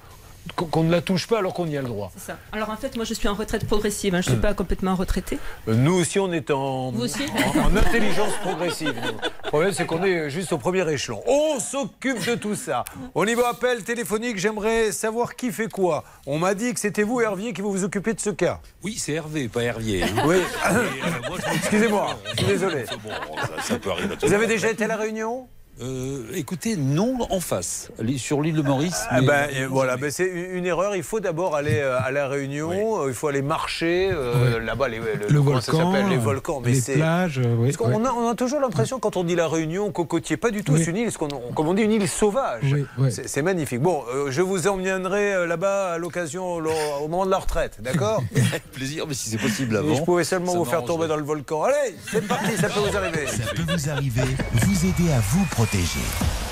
qu'on 0.55 0.83
ne 0.83 0.91
la 0.91 1.01
touche 1.01 1.27
pas 1.27 1.39
alors 1.39 1.53
qu'on 1.53 1.65
y 1.67 1.77
a 1.77 1.81
le 1.81 1.87
droit. 1.87 2.11
C'est 2.15 2.25
ça. 2.31 2.37
Alors 2.51 2.69
en 2.69 2.75
fait, 2.77 2.95
moi 2.95 3.05
je 3.05 3.13
suis 3.13 3.27
en 3.27 3.33
retraite 3.33 3.65
progressive, 3.65 4.13
hein, 4.15 4.21
je 4.21 4.29
ne 4.29 4.35
suis 4.35 4.41
pas 4.41 4.53
complètement 4.53 4.95
retraitée. 4.95 5.39
Euh, 5.67 5.73
Nous 5.75 5.93
aussi, 5.93 6.19
on 6.19 6.31
est 6.31 6.51
en, 6.51 6.91
Vous 6.91 7.03
aussi 7.03 7.23
en, 7.55 7.59
en 7.67 7.75
intelligence 7.75 8.33
progressive. 8.41 8.93
nous. 8.95 9.17
Le 9.43 9.49
problème, 9.49 9.71
c'est 9.73 9.85
qu'on 9.85 10.03
est 10.03 10.29
juste 10.29 10.51
au 10.53 10.57
premier 10.57 10.87
échelon. 10.91 11.21
On 11.27 11.59
s'occupe 11.59 12.25
de 12.27 12.35
tout 12.35 12.55
ça. 12.55 12.83
Au 13.15 13.25
niveau 13.25 13.43
appel 13.45 13.83
téléphonique, 13.83 14.37
j'aimerais 14.37 14.91
savoir 14.91 15.35
qui 15.35 15.51
fait 15.51 15.69
quoi. 15.71 16.03
On 16.25 16.39
m'a 16.39 16.53
dit 16.55 16.73
que 16.73 16.79
c'était 16.79 17.03
vous, 17.03 17.21
Hervier, 17.21 17.53
qui 17.53 17.61
vous 17.61 17.71
vous 17.71 17.83
occupez 17.83 18.13
de 18.13 18.19
ce 18.19 18.29
cas. 18.31 18.59
Oui, 18.83 18.95
c'est 18.97 19.13
Hervé, 19.13 19.47
pas 19.47 19.63
Hervier. 19.63 20.03
hein. 20.03 20.07
Oui. 20.25 20.37
Euh, 20.71 20.87
Excusez-moi, 21.55 22.17
je 22.31 22.37
suis 22.37 22.45
désolé. 22.47 22.85
Bon, 23.03 23.09
ça, 23.37 23.61
ça 23.61 23.79
peut 23.79 23.91
arriver 23.91 24.13
à 24.13 24.17
tout 24.17 24.27
Vous 24.27 24.33
avez 24.33 24.47
déjà 24.47 24.69
été 24.69 24.83
à 24.85 24.87
la 24.87 24.95
Réunion? 24.97 25.47
Euh, 25.81 26.21
écoutez, 26.35 26.75
non 26.77 27.17
en 27.31 27.39
face, 27.39 27.89
sur 28.17 28.41
l'île 28.41 28.55
de 28.55 28.61
Maurice. 28.61 29.05
Ah 29.09 29.21
mais- 29.21 29.27
ben, 29.27 29.49
euh, 29.55 29.67
voilà, 29.71 29.97
ben, 29.97 30.11
c'est 30.11 30.27
une 30.29 30.67
erreur. 30.67 30.95
Il 30.95 31.01
faut 31.01 31.19
d'abord 31.19 31.55
aller 31.55 31.79
euh, 31.79 31.97
à 31.99 32.11
la 32.11 32.27
Réunion. 32.27 33.07
Il 33.07 33.13
faut 33.15 33.27
aller 33.27 33.41
marcher 33.41 34.09
euh, 34.13 34.59
là-bas. 34.59 34.87
Les, 34.87 34.97
le, 34.99 35.03
Le 35.27 35.27
ça 35.29 35.39
volcan, 35.41 35.91
s'appelle 35.91 36.09
Les 36.09 36.17
volcans. 36.17 36.61
Mais 36.63 36.73
les 36.73 36.93
plages, 36.93 37.41
oui, 37.57 37.71
Parce 37.71 37.77
qu'on 37.77 37.99
ouais. 37.99 38.07
a, 38.07 38.13
on 38.13 38.29
a 38.29 38.35
toujours 38.35 38.59
l'impression 38.59 38.99
quand 38.99 39.17
on 39.17 39.23
dit 39.23 39.35
la 39.35 39.47
Réunion, 39.47 39.91
cocotier, 39.91 40.37
pas 40.37 40.51
du 40.51 40.63
tout. 40.63 40.77
C'est 40.77 40.91
une 40.91 40.97
île, 40.97 41.11
qu'on- 41.17 41.27
comme 41.55 41.67
on 41.67 41.73
dit, 41.73 41.81
une 41.81 41.91
île 41.93 42.07
sauvage. 42.07 42.75
C'est 43.09 43.41
magnifique. 43.41 43.81
Bon, 43.81 44.03
je 44.29 44.41
vous 44.43 44.67
emmènerai 44.67 45.47
là-bas 45.47 45.93
à 45.93 45.97
l'occasion, 45.97 46.53
au, 46.57 47.07
moment 47.07 47.25
de 47.25 47.31
la 47.31 47.39
retraite, 47.39 47.77
d'accord 47.81 48.21
Avec 48.35 48.63
plaisir, 48.71 49.05
mais 49.07 49.15
si 49.15 49.27
c'est 49.29 49.37
possible 49.37 49.75
avant. 49.77 49.93
Si 49.93 49.99
je 50.01 50.03
pouvais 50.03 50.23
seulement 50.23 50.51
ça 50.51 50.57
vous 50.59 50.65
faire 50.65 50.83
tomber 50.85 51.07
dans 51.07 51.17
le 51.17 51.23
volcan. 51.23 51.63
Allez, 51.63 51.95
c'est 52.11 52.27
parti, 52.27 52.55
ça 52.57 52.69
peut 52.69 52.79
vous 52.79 52.95
arriver. 52.95 53.25
Ça 53.25 53.53
peut 53.55 53.63
vous 53.73 53.89
arriver, 53.89 54.21
vous 54.53 54.85
aider 54.85 55.11
à 55.11 55.19
vous 55.19 55.45
protéger. 55.65 56.42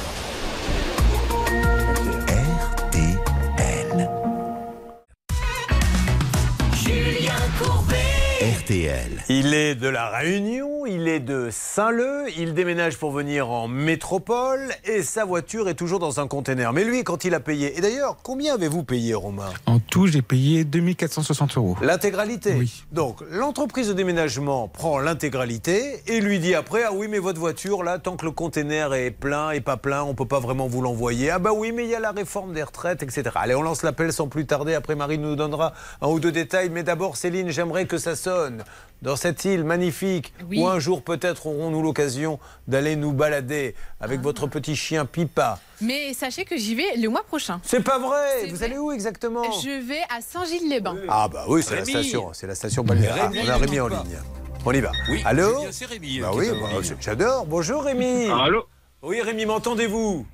RTL. 8.72 9.24
Il 9.28 9.54
est 9.54 9.76
de 9.76 9.90
la 9.90 10.10
Réunion, 10.10 10.86
il 10.86 11.10
est 11.10 11.20
de 11.20 11.50
Saint-Leu, 11.52 12.28
il 12.38 12.54
déménage 12.54 12.98
pour 12.98 13.12
venir 13.12 13.50
en 13.50 13.68
métropole 13.68 14.70
et 14.86 15.04
sa 15.04 15.26
voiture 15.26 15.68
est 15.68 15.74
toujours 15.74 16.00
dans 16.00 16.22
un 16.22 16.28
container. 16.28 16.72
Mais 16.72 16.86
lui, 16.86 17.04
quand 17.04 17.26
il 17.26 17.34
a 17.34 17.42
payé, 17.42 17.78
et 17.78 17.82
d'ailleurs, 17.82 18.16
combien 18.24 18.54
avez-vous 18.54 18.84
payé, 18.84 19.14
Romain? 19.14 19.50
En 19.66 19.80
tout, 19.80 20.08
j'ai 20.08 20.22
payé 20.22 20.64
2460 20.64 21.58
euros. 21.58 21.76
L'intégralité? 21.82 22.54
Oui. 22.58 22.86
Donc, 22.94 23.20
l'entreprise 23.30 23.90
de 23.90 23.94
déménagement 23.94 24.70
prend 24.70 25.00
l'intégralité 25.00 26.02
et 26.08 26.22
lui 26.22 26.40
dit 26.40 26.56
après 26.56 26.84
Ah 26.86 26.94
oui, 26.94 27.10
mais 27.10 27.20
votre 27.20 27.42
voiture, 27.42 27.84
là, 27.84 28.00
tant 28.00 28.16
que 28.16 28.24
le 28.24 28.32
container 28.32 28.94
est 28.94 29.12
plein 29.12 29.52
et 29.52 29.60
pas 29.60 29.76
plein, 29.76 30.04
on 30.04 30.16
peut 30.16 30.26
pas 30.26 30.40
vraiment 30.40 30.68
vous 30.68 30.82
l'envoyer. 30.82 31.30
Ah 31.30 31.40
bah 31.40 31.52
oui, 31.54 31.74
mais 31.74 31.84
il 31.84 31.90
y 31.90 31.96
a 31.96 32.00
la 32.00 32.12
réforme 32.12 32.54
des 32.54 32.64
retraites, 32.64 33.04
etc. 33.04 33.32
Allez, 33.36 33.56
on 33.56 33.64
lance 33.64 33.84
l'appel 33.84 34.14
sans 34.14 34.30
plus 34.30 34.46
tarder. 34.46 34.76
Après, 34.76 34.96
Marine 34.96 35.24
nous 35.24 35.36
donnera 35.36 35.74
un 36.02 36.08
ou 36.08 36.22
deux 36.22 36.32
détails. 36.32 36.70
Mais 36.70 36.84
d'abord, 36.84 37.18
Céline, 37.18 37.50
j'aimerais 37.50 37.86
que 37.86 37.98
ça 37.98 38.16
sonne 38.16 38.61
dans 39.02 39.16
cette 39.16 39.46
île 39.46 39.64
magnifique 39.64 40.32
Oui. 40.48 40.60
où 40.62 40.68
un 40.68 40.78
jour, 40.80 41.02
peut-être, 41.02 41.48
aurons-nous 41.48 41.82
l'occasion 41.82 42.40
d'aller 42.68 42.96
nous 42.96 43.14
balader 43.14 43.74
avec 44.00 44.20
Ah. 44.20 44.24
votre 44.24 44.48
petit 44.48 44.76
chien 44.76 45.06
Pipa. 45.06 45.60
Mais 45.82 46.14
sachez 46.14 46.46
que 46.46 46.56
j'y 46.58 46.76
vais 46.76 46.96
le 46.98 47.10
mois 47.10 47.24
prochain. 47.24 47.60
C'est 47.64 47.84
pas 47.84 47.98
vrai 47.98 48.42
C'est 48.42 48.48
Vous 48.50 48.56
vrai. 48.58 48.66
allez 48.66 48.78
où 48.78 48.92
exactement? 48.92 49.44
Je 49.62 49.82
vais 49.86 50.02
à 50.16 50.22
Saint-Gilles-les-Bains. 50.22 50.98
Ah 51.10 51.28
bah 51.32 51.46
oui, 51.48 51.64
c'est 51.64 51.76
la 51.78 51.86
station, 51.86 52.30
c'est 52.34 52.46
la 52.48 52.56
station 52.56 52.84
balnéaire. 52.84 53.16
Ah, 53.20 53.30
on 53.44 53.50
a 53.50 53.58
Rémi 53.58 53.80
en 53.80 53.88
ligne. 53.88 54.20
On 54.64 54.72
y 54.74 54.82
va. 54.82 54.92
Oui, 55.10 55.22
Allô? 55.26 55.56
c'est 55.56 55.62
bien, 55.62 55.72
c'est 55.72 55.86
Rémi, 55.86 56.20
Bah 56.20 56.32
oui, 56.36 56.48
bah, 56.52 56.68
j'adore. 57.00 57.46
Bonjour 57.48 57.84
Rémi. 57.84 58.28
Allô? 58.30 58.66
Oui 59.02 59.20
Rémi, 59.22 59.48
m'entendez-vous? 59.48 60.28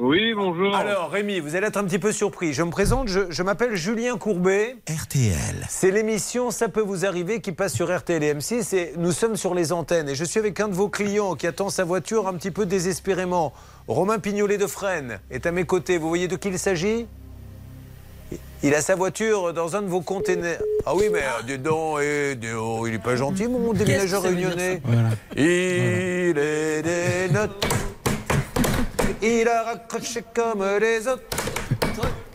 Oui, 0.00 0.32
bonjour. 0.32 0.76
Alors 0.76 1.10
Rémi, 1.10 1.40
vous 1.40 1.56
allez 1.56 1.66
être 1.66 1.76
un 1.76 1.82
petit 1.82 1.98
peu 1.98 2.12
surpris. 2.12 2.52
Je 2.52 2.62
me 2.62 2.70
présente, 2.70 3.08
je, 3.08 3.30
je 3.30 3.42
m'appelle 3.42 3.74
Julien 3.74 4.16
Courbet. 4.16 4.76
RTL. 4.88 5.66
C'est 5.68 5.90
l'émission 5.90 6.52
Ça 6.52 6.68
peut 6.68 6.80
vous 6.80 7.04
arriver 7.04 7.40
qui 7.40 7.50
passe 7.50 7.74
sur 7.74 7.92
RTL 7.92 8.22
et 8.22 8.32
M6 8.32 8.76
et 8.76 8.92
nous 8.96 9.10
sommes 9.10 9.34
sur 9.34 9.56
les 9.56 9.72
antennes. 9.72 10.08
Et 10.08 10.14
je 10.14 10.24
suis 10.24 10.38
avec 10.38 10.60
un 10.60 10.68
de 10.68 10.74
vos 10.74 10.88
clients 10.88 11.34
qui 11.34 11.48
attend 11.48 11.68
sa 11.68 11.82
voiture 11.82 12.28
un 12.28 12.34
petit 12.34 12.52
peu 12.52 12.64
désespérément. 12.64 13.52
Romain 13.88 14.20
Pignolet 14.20 14.56
de 14.56 14.68
Fresnes 14.68 15.18
est 15.32 15.46
à 15.46 15.50
mes 15.50 15.64
côtés. 15.64 15.98
Vous 15.98 16.08
voyez 16.08 16.28
de 16.28 16.36
qui 16.36 16.46
il 16.46 16.60
s'agit? 16.60 17.08
Il 18.62 18.74
a 18.76 18.80
sa 18.80 18.94
voiture 18.94 19.52
dans 19.52 19.74
un 19.74 19.82
de 19.82 19.88
vos 19.88 20.00
containers. 20.00 20.62
Ah 20.86 20.94
oui, 20.94 21.06
mais 21.12 21.22
euh, 21.22 21.42
dis 21.44 21.58
donc, 21.58 21.98
eh, 22.02 22.36
dis 22.36 22.52
donc, 22.52 22.84
il 22.86 22.94
est 22.94 23.02
pas 23.02 23.16
gentil, 23.16 23.48
mon 23.48 23.72
déménageur 23.72 24.22
réunionnais. 24.22 24.80
Voilà. 24.84 25.08
Il 25.36 26.38
est 26.38 26.82
des 26.82 27.32
notes. 27.32 27.66
Il 29.22 29.48
a 29.48 29.62
raccroché 29.62 30.24
comme 30.34 30.64
les 30.78 31.06
autres. 31.08 31.24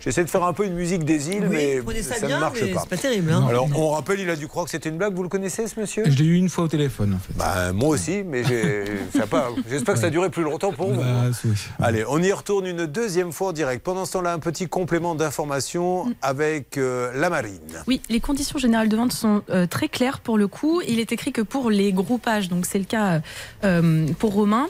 J'essaie 0.04 0.24
de 0.24 0.30
faire 0.30 0.44
un 0.44 0.54
peu 0.54 0.66
une 0.66 0.74
musique 0.74 1.06
des 1.06 1.30
îles, 1.30 1.48
Oui, 1.50 1.82
mais 1.88 2.02
ça 2.02 2.16
ça 2.16 2.28
bien, 2.28 2.36
ne 2.38 2.42
marche 2.42 2.60
mais 2.62 2.72
pas. 2.74 2.82
c'est 2.82 2.90
pas 2.90 2.98
terrible. 2.98 3.32
Hein. 3.32 3.46
Alors, 3.48 3.68
on 3.76 3.90
rappelle, 3.92 4.20
il 4.20 4.30
a 4.30 4.36
dû 4.36 4.48
croire 4.48 4.66
que 4.66 4.72
c'était 4.72 4.90
une 4.90 4.98
blague. 4.98 5.14
Vous 5.16 5.24
le 5.24 5.30
connaissez, 5.30 5.68
ce 5.68 5.80
monsieur? 5.80 6.04
Je 6.06 6.18
l'ai 6.18 6.26
eu 6.26 6.36
une 6.36 6.50
fois 6.50 6.66
au 6.66 6.68
téléphone, 6.68 7.14
en 7.16 7.20
fait. 7.20 7.34
bah, 7.38 7.72
Moi 7.74 7.90
aussi, 7.90 8.24
mais 8.24 8.44
j'espère 9.70 9.94
que 9.96 10.00
ça 10.00 10.08
a 10.08 10.10
duré 10.10 10.30
plus 10.30 10.44
longtemps 10.44 10.72
pour 10.72 10.92
vous. 10.92 11.00
Bah, 11.02 11.26
oui. 11.46 11.52
Allez, 11.82 12.04
on 12.08 12.22
y 12.22 12.32
retourne 12.32 12.66
une 12.66 12.86
deuxième 12.86 13.32
fois 13.32 13.50
en 13.50 13.54
direct. 13.54 13.84
Pendant 13.84 14.06
ce 14.06 14.14
temps-là, 14.14 14.34
un 14.34 14.40
petit 14.40 14.68
complément 14.68 15.16
d'information 15.16 16.14
avec 16.22 16.78
euh, 16.78 17.12
la 17.16 17.30
marine. 17.30 17.60
Oui, 17.88 18.02
les 18.10 18.20
conditions 18.20 18.60
générales 18.60 18.90
de 18.90 18.96
vente 18.98 19.14
sont 19.14 19.42
euh, 19.50 19.66
très 19.68 19.88
claires 19.88 20.20
pour 20.20 20.38
le 20.38 20.48
coup. 20.48 20.82
Il 20.88 21.00
est 21.00 21.12
écrit 21.12 21.32
que 21.32 21.42
pour 21.42 21.70
les 21.70 21.94
groupages, 21.94 22.50
donc 22.50 22.66
c'est 22.66 22.80
le 22.80 22.86
cas 22.86 23.22
euh, 23.64 24.08
pour 24.20 24.34
Romain, 24.34 24.68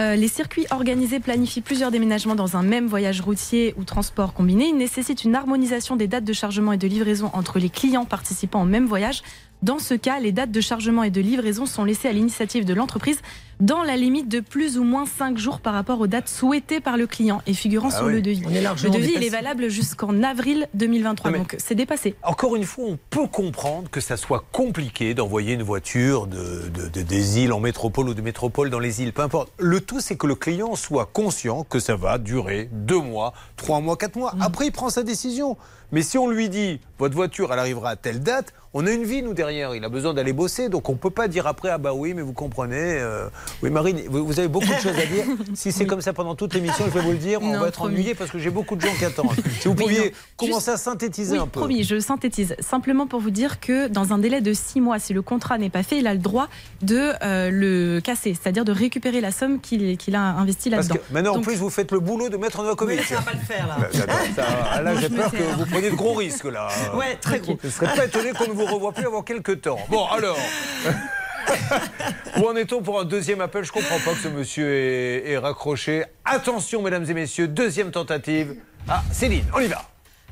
euh, 0.00 0.16
les 0.16 0.28
circuits 0.28 0.66
organisés 0.70 1.20
planifient 1.20 1.60
plusieurs 1.60 1.90
déménagements 1.90 2.34
dans 2.34 2.56
un 2.56 2.62
même 2.62 2.86
voyage 2.86 3.20
routier 3.20 3.74
ou 3.76 3.84
transport 3.84 4.32
combiné. 4.32 4.71
Nécessite 4.76 5.24
une 5.24 5.34
harmonisation 5.34 5.96
des 5.96 6.08
dates 6.08 6.24
de 6.24 6.32
chargement 6.32 6.72
et 6.72 6.76
de 6.76 6.88
livraison 6.88 7.30
entre 7.34 7.58
les 7.58 7.68
clients 7.68 8.04
participant 8.04 8.62
au 8.62 8.64
même 8.64 8.86
voyage. 8.86 9.22
Dans 9.62 9.78
ce 9.78 9.94
cas, 9.94 10.18
les 10.18 10.32
dates 10.32 10.50
de 10.50 10.60
chargement 10.60 11.04
et 11.04 11.10
de 11.10 11.20
livraison 11.20 11.66
sont 11.66 11.84
laissées 11.84 12.08
à 12.08 12.12
l'initiative 12.12 12.64
de 12.64 12.74
l'entreprise 12.74 13.20
dans 13.60 13.84
la 13.84 13.96
limite 13.96 14.28
de 14.28 14.40
plus 14.40 14.76
ou 14.76 14.82
moins 14.82 15.06
5 15.06 15.38
jours 15.38 15.60
par 15.60 15.72
rapport 15.72 16.00
aux 16.00 16.08
dates 16.08 16.28
souhaitées 16.28 16.80
par 16.80 16.96
le 16.96 17.06
client 17.06 17.42
et 17.46 17.54
figurant 17.54 17.90
Ah 17.92 17.96
sur 17.98 18.06
oui. 18.06 18.14
le 18.14 18.20
devis. 18.22 18.40
Le 18.42 18.90
devis 18.90 19.12
il 19.14 19.22
est 19.22 19.28
valable 19.28 19.68
jusqu'en 19.68 20.20
avril 20.24 20.66
2023, 20.74 21.30
Non, 21.30 21.32
mais- 21.32 21.38
donc 21.44 21.54
c'est 21.58 21.76
dépassé. 21.76 22.16
Encore 22.24 22.56
une 22.56 22.64
fois, 22.64 22.86
on 22.88 22.98
peut 23.10 23.28
comprendre 23.28 23.88
que 23.88 24.00
ça 24.00 24.16
soit 24.16 24.44
compliqué 24.50 25.14
d'envoyer 25.14 25.54
une 25.54 25.62
voiture 25.62 26.26
de, 26.26 26.68
de- 26.74 26.88
de- 26.88 27.02
des 27.02 27.38
îles 27.38 27.52
en 27.52 27.60
métropole 27.60 28.08
ou 28.08 28.14
de 28.14 28.22
métropole 28.22 28.68
dans 28.68 28.80
les 28.80 29.00
îles, 29.00 29.12
peu 29.12 29.22
importe. 29.22 29.52
Le 29.58 29.80
tout, 29.80 30.00
c'est 30.00 30.16
que 30.16 30.26
le 30.26 30.34
client 30.34 30.74
soit 30.74 31.06
conscient 31.12 31.62
que 31.62 31.78
ça 31.78 31.94
va 31.94 32.18
durer 32.18 32.68
deux 32.72 32.98
mois, 33.00 33.32
trois 33.56 33.78
mois, 33.80 33.96
quatre 33.96 34.16
mois. 34.16 34.34
Après, 34.40 34.66
il 34.66 34.72
prend 34.72 34.90
sa 34.90 35.04
décision. 35.04 35.56
Mais 35.92 36.02
si 36.02 36.16
on 36.18 36.28
lui 36.28 36.48
dit, 36.48 36.80
votre 37.02 37.16
voiture, 37.16 37.52
elle 37.52 37.58
arrivera 37.58 37.90
à 37.90 37.96
telle 37.96 38.20
date, 38.20 38.52
on 38.74 38.86
a 38.86 38.90
une 38.92 39.02
vie, 39.02 39.22
nous, 39.22 39.34
derrière. 39.34 39.74
Il 39.74 39.84
a 39.84 39.88
besoin 39.88 40.14
d'aller 40.14 40.32
bosser. 40.32 40.68
Donc, 40.70 40.88
on 40.88 40.92
ne 40.92 40.96
peut 40.96 41.10
pas 41.10 41.26
dire 41.28 41.46
après, 41.48 41.68
ah 41.68 41.76
bah 41.78 41.92
oui, 41.92 42.14
mais 42.14 42.22
vous 42.22 42.32
comprenez. 42.32 42.76
euh, 43.00 43.26
Oui, 43.62 43.68
Marine, 43.70 44.00
vous, 44.08 44.24
vous 44.24 44.38
avez 44.38 44.48
beaucoup 44.48 44.66
de 44.68 44.80
choses 44.80 44.96
à 44.98 45.04
dire. 45.04 45.24
Si 45.54 45.72
c'est 45.72 45.84
comme 45.84 46.00
ça 46.00 46.12
pendant 46.14 46.34
toute 46.36 46.54
l'émission, 46.54 46.84
je 46.86 46.90
vais 46.90 47.00
vous 47.00 47.10
le 47.10 47.18
dire, 47.18 47.40
on 47.42 47.58
va 47.58 47.66
être 47.68 47.74
promis. 47.74 47.96
ennuyé 47.96 48.14
parce 48.14 48.30
que 48.30 48.38
j'ai 48.38 48.48
beaucoup 48.50 48.76
de 48.76 48.80
gens 48.80 48.94
qui 48.98 49.04
attendent. 49.04 49.32
Si 49.60 49.68
vous 49.68 49.74
pouviez 49.74 50.04
non. 50.06 50.10
commencer 50.38 50.70
Juste- 50.70 50.86
à 50.88 50.90
synthétiser 50.92 51.32
Oui, 51.32 51.38
un 51.38 51.46
peu. 51.48 51.60
promis, 51.60 51.82
je 51.84 51.98
synthétise. 51.98 52.54
Simplement 52.60 53.06
pour 53.08 53.20
vous 53.20 53.30
dire 53.30 53.58
que 53.60 53.88
dans 53.88 54.12
un 54.14 54.18
délai 54.18 54.40
de 54.40 54.52
6 54.54 54.80
mois, 54.80 54.98
si 55.00 55.12
le 55.12 55.20
contrat 55.22 55.58
n'est 55.58 55.68
pas 55.68 55.82
fait, 55.82 55.98
il 55.98 56.06
a 56.06 56.14
le 56.14 56.20
droit 56.20 56.48
de 56.82 57.12
euh, 57.22 57.50
le 57.50 58.00
casser, 58.00 58.32
c'est-à-dire 58.40 58.64
de 58.64 58.72
récupérer 58.72 59.20
la 59.20 59.32
somme 59.32 59.60
qu'il 59.60 60.14
a 60.14 60.20
investie 60.20 60.70
là-dedans. 60.70 60.94
maintenant, 61.10 61.32
en 61.32 61.34
Donc, 61.34 61.44
plus, 61.44 61.56
vous 61.56 61.68
faites 61.68 61.92
le 61.92 62.00
boulot 62.00 62.30
de 62.30 62.38
Maître 62.38 62.62
Novakovic. 62.62 62.96
Mais 63.00 63.02
ça 63.04 63.16
va 63.16 63.22
pas 63.22 63.32
le 63.32 63.38
faire 63.44 63.66
là. 63.66 64.82
Là, 64.82 64.92
Moi, 64.92 65.00
j'ai 65.00 65.08
peur 65.10 65.30
que 65.30 65.36
là. 65.36 65.42
vous 65.58 65.66
preniez 65.66 65.90
de 65.90 65.96
gros 65.96 66.14
risques 66.14 66.44
là. 66.44 66.68
Ouais, 66.94 67.16
très 67.20 67.38
gros. 67.40 67.58
Je 67.62 67.66
ne 67.66 67.72
serais 67.72 67.94
pas 67.94 68.04
étonné 68.06 68.32
qu'on 68.32 68.46
ne 68.48 68.52
vous 68.52 68.66
revoie 68.66 68.92
plus 68.92 69.06
avant 69.06 69.22
quelques 69.22 69.60
temps. 69.62 69.78
Bon, 69.88 70.06
alors. 70.06 70.36
Où 72.38 72.46
en 72.46 72.56
est-on 72.56 72.82
pour 72.82 73.00
un 73.00 73.04
deuxième 73.04 73.40
appel? 73.40 73.64
Je 73.64 73.72
comprends 73.72 73.98
pas 74.04 74.12
que 74.12 74.18
ce 74.22 74.28
monsieur 74.28 74.72
est, 74.72 75.30
est 75.30 75.38
raccroché. 75.38 76.04
Attention, 76.24 76.82
mesdames 76.82 77.04
et 77.08 77.14
messieurs, 77.14 77.48
deuxième 77.48 77.90
tentative. 77.90 78.54
Ah, 78.88 79.02
Céline, 79.12 79.44
on 79.54 79.60
y 79.60 79.66
va. 79.66 79.82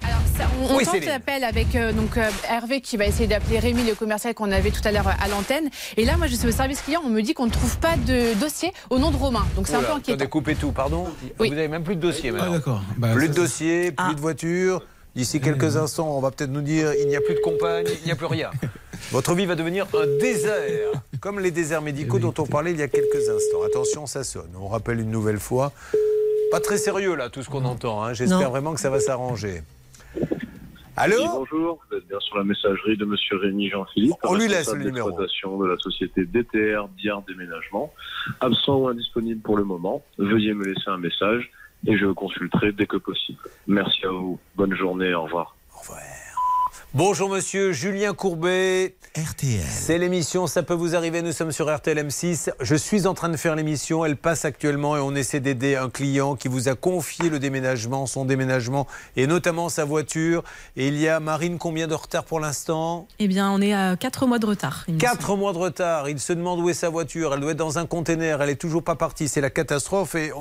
Alors, 0.02 0.20
ça, 0.36 0.44
on, 0.60 0.64
on 0.72 0.76
Oui, 0.78 0.84
tente 0.84 0.94
Céline. 0.94 1.08
l'appel 1.10 1.44
avec 1.44 1.74
euh, 1.74 1.92
donc, 1.92 2.16
euh, 2.16 2.30
Hervé 2.48 2.80
qui 2.80 2.96
va 2.96 3.04
essayer 3.06 3.26
d'appeler 3.26 3.58
Rémi, 3.58 3.82
le 3.84 3.94
commercial 3.94 4.32
qu'on 4.34 4.50
avait 4.50 4.70
tout 4.70 4.80
à 4.84 4.92
l'heure 4.92 5.08
euh, 5.08 5.12
à 5.22 5.28
l'antenne. 5.28 5.68
Et 5.96 6.04
là, 6.06 6.16
moi, 6.16 6.26
je 6.26 6.36
suis 6.36 6.48
au 6.48 6.52
service 6.52 6.80
client, 6.80 7.02
on 7.04 7.10
me 7.10 7.20
dit 7.20 7.34
qu'on 7.34 7.46
ne 7.46 7.50
trouve 7.50 7.76
pas 7.78 7.96
de 7.96 8.32
dossier 8.40 8.72
au 8.88 8.98
nom 8.98 9.10
de 9.10 9.16
Romain. 9.16 9.46
Donc 9.56 9.66
c'est 9.66 9.74
un 9.74 9.80
peu 9.80 9.90
inquiétant. 9.92 10.12
Attendez, 10.14 10.28
coupez 10.28 10.54
tout, 10.54 10.72
pardon. 10.72 11.08
Vous 11.38 11.46
n'avez 11.48 11.68
même 11.68 11.82
plus 11.84 11.96
de 11.96 12.00
dossier 12.00 12.30
maintenant. 12.30 12.46
Ah, 12.52 12.56
d'accord. 12.56 12.82
Bah, 12.96 13.08
plus 13.14 13.26
ça, 13.26 13.32
de 13.32 13.34
dossier, 13.36 13.92
plus 13.92 14.14
de 14.14 14.20
voiture. 14.20 14.82
D'ici 15.16 15.40
quelques 15.40 15.76
instants, 15.76 16.16
on 16.16 16.20
va 16.20 16.30
peut-être 16.30 16.50
nous 16.50 16.60
dire 16.62 16.92
il 16.94 17.08
n'y 17.08 17.16
a 17.16 17.20
plus 17.20 17.34
de 17.34 17.40
compagne, 17.40 17.86
il 18.00 18.04
n'y 18.06 18.12
a 18.12 18.16
plus 18.16 18.26
rien. 18.26 18.50
Votre 19.12 19.34
vie 19.34 19.44
va 19.46 19.54
devenir 19.56 19.86
un 20.00 20.06
désert, 20.18 20.92
comme 21.20 21.40
les 21.40 21.50
déserts 21.50 21.82
médicaux 21.82 22.18
dont 22.20 22.34
on 22.38 22.46
parlait 22.46 22.70
il 22.70 22.78
y 22.78 22.82
a 22.82 22.88
quelques 22.88 23.28
instants. 23.28 23.62
Attention, 23.66 24.06
ça 24.06 24.22
sonne. 24.24 24.50
On 24.60 24.68
rappelle 24.68 25.00
une 25.00 25.10
nouvelle 25.10 25.40
fois. 25.40 25.72
Pas 26.52 26.60
très 26.60 26.78
sérieux 26.78 27.14
là, 27.16 27.28
tout 27.28 27.42
ce 27.42 27.48
qu'on 27.50 27.64
entend. 27.64 28.02
hein. 28.02 28.12
J'espère 28.12 28.50
vraiment 28.50 28.72
que 28.74 28.80
ça 28.80 28.90
va 28.90 29.00
s'arranger. 29.00 29.62
Allô 30.96 31.16
Oui, 31.16 31.28
bonjour, 31.32 31.78
vous 31.90 31.96
êtes 31.96 32.06
bien 32.08 32.20
sur 32.20 32.36
la 32.36 32.44
messagerie 32.44 32.96
de 32.96 33.04
Monsieur 33.04 33.36
Rémi 33.36 33.70
Jean-Philippe. 33.70 34.14
On 34.24 34.34
lui 34.34 34.48
laisse 34.48 34.72
le 34.72 34.84
numéro. 34.84 35.10
de 35.12 35.66
la 35.66 35.76
société 35.78 36.24
DTR 36.24 36.88
Diard 36.98 37.22
Déménagement. 37.22 37.92
Absent 38.40 38.76
ou 38.76 38.88
indisponible 38.88 39.40
pour 39.40 39.56
le 39.56 39.64
moment, 39.64 40.02
veuillez 40.18 40.52
me 40.52 40.64
laisser 40.64 40.88
un 40.88 40.98
message 40.98 41.50
et 41.86 41.96
je 41.96 42.06
consulterai 42.06 42.72
dès 42.72 42.86
que 42.86 42.98
possible. 42.98 43.38
Merci 43.66 44.04
à 44.04 44.10
vous. 44.10 44.38
Bonne 44.56 44.74
journée. 44.74 45.14
Au 45.14 45.24
revoir. 45.24 45.56
Bonjour 46.92 47.28
monsieur, 47.28 47.70
Julien 47.70 48.14
Courbet. 48.14 48.96
RTL. 49.16 49.60
C'est 49.68 49.98
l'émission 49.98 50.46
Ça 50.48 50.64
peut 50.64 50.74
vous 50.74 50.96
arriver, 50.96 51.22
nous 51.22 51.30
sommes 51.30 51.52
sur 51.52 51.72
RTL 51.72 51.98
M6. 51.98 52.50
Je 52.60 52.74
suis 52.74 53.06
en 53.06 53.14
train 53.14 53.28
de 53.28 53.36
faire 53.36 53.54
l'émission, 53.54 54.04
elle 54.04 54.16
passe 54.16 54.44
actuellement 54.44 54.96
et 54.96 55.00
on 55.00 55.14
essaie 55.14 55.38
d'aider 55.38 55.76
un 55.76 55.88
client 55.88 56.34
qui 56.34 56.48
vous 56.48 56.68
a 56.68 56.74
confié 56.74 57.28
le 57.28 57.38
déménagement, 57.38 58.06
son 58.06 58.24
déménagement 58.24 58.88
et 59.16 59.28
notamment 59.28 59.68
sa 59.68 59.84
voiture. 59.84 60.42
Et 60.76 60.88
il 60.88 60.96
y 60.98 61.08
a 61.08 61.20
Marine, 61.20 61.58
combien 61.58 61.86
de 61.86 61.94
retard 61.94 62.24
pour 62.24 62.40
l'instant? 62.40 63.06
Eh 63.20 63.28
bien, 63.28 63.50
on 63.50 63.60
est 63.60 63.72
à 63.72 63.96
4 63.96 64.26
mois 64.26 64.40
de 64.40 64.46
retard. 64.46 64.84
il 64.88 64.94
me 64.94 65.00
semble. 65.00 65.10
Quatre 65.12 65.36
mois 65.36 65.52
de 65.52 65.58
retard. 65.58 66.08
Il 66.08 66.18
se 66.18 66.32
demande 66.32 66.60
où 66.60 66.68
est 66.70 66.74
sa 66.74 66.88
voiture. 66.88 67.34
Elle 67.34 67.40
doit 67.40 67.52
être 67.52 67.56
dans 67.56 67.78
un 67.78 67.86
conteneur. 67.86 68.42
Elle 68.42 68.50
est 68.50 68.60
toujours 68.60 68.82
pas 68.82 68.96
partie. 68.96 69.28
C'est 69.28 69.40
la 69.40 69.50
catastrophe. 69.50 70.16
Et 70.16 70.32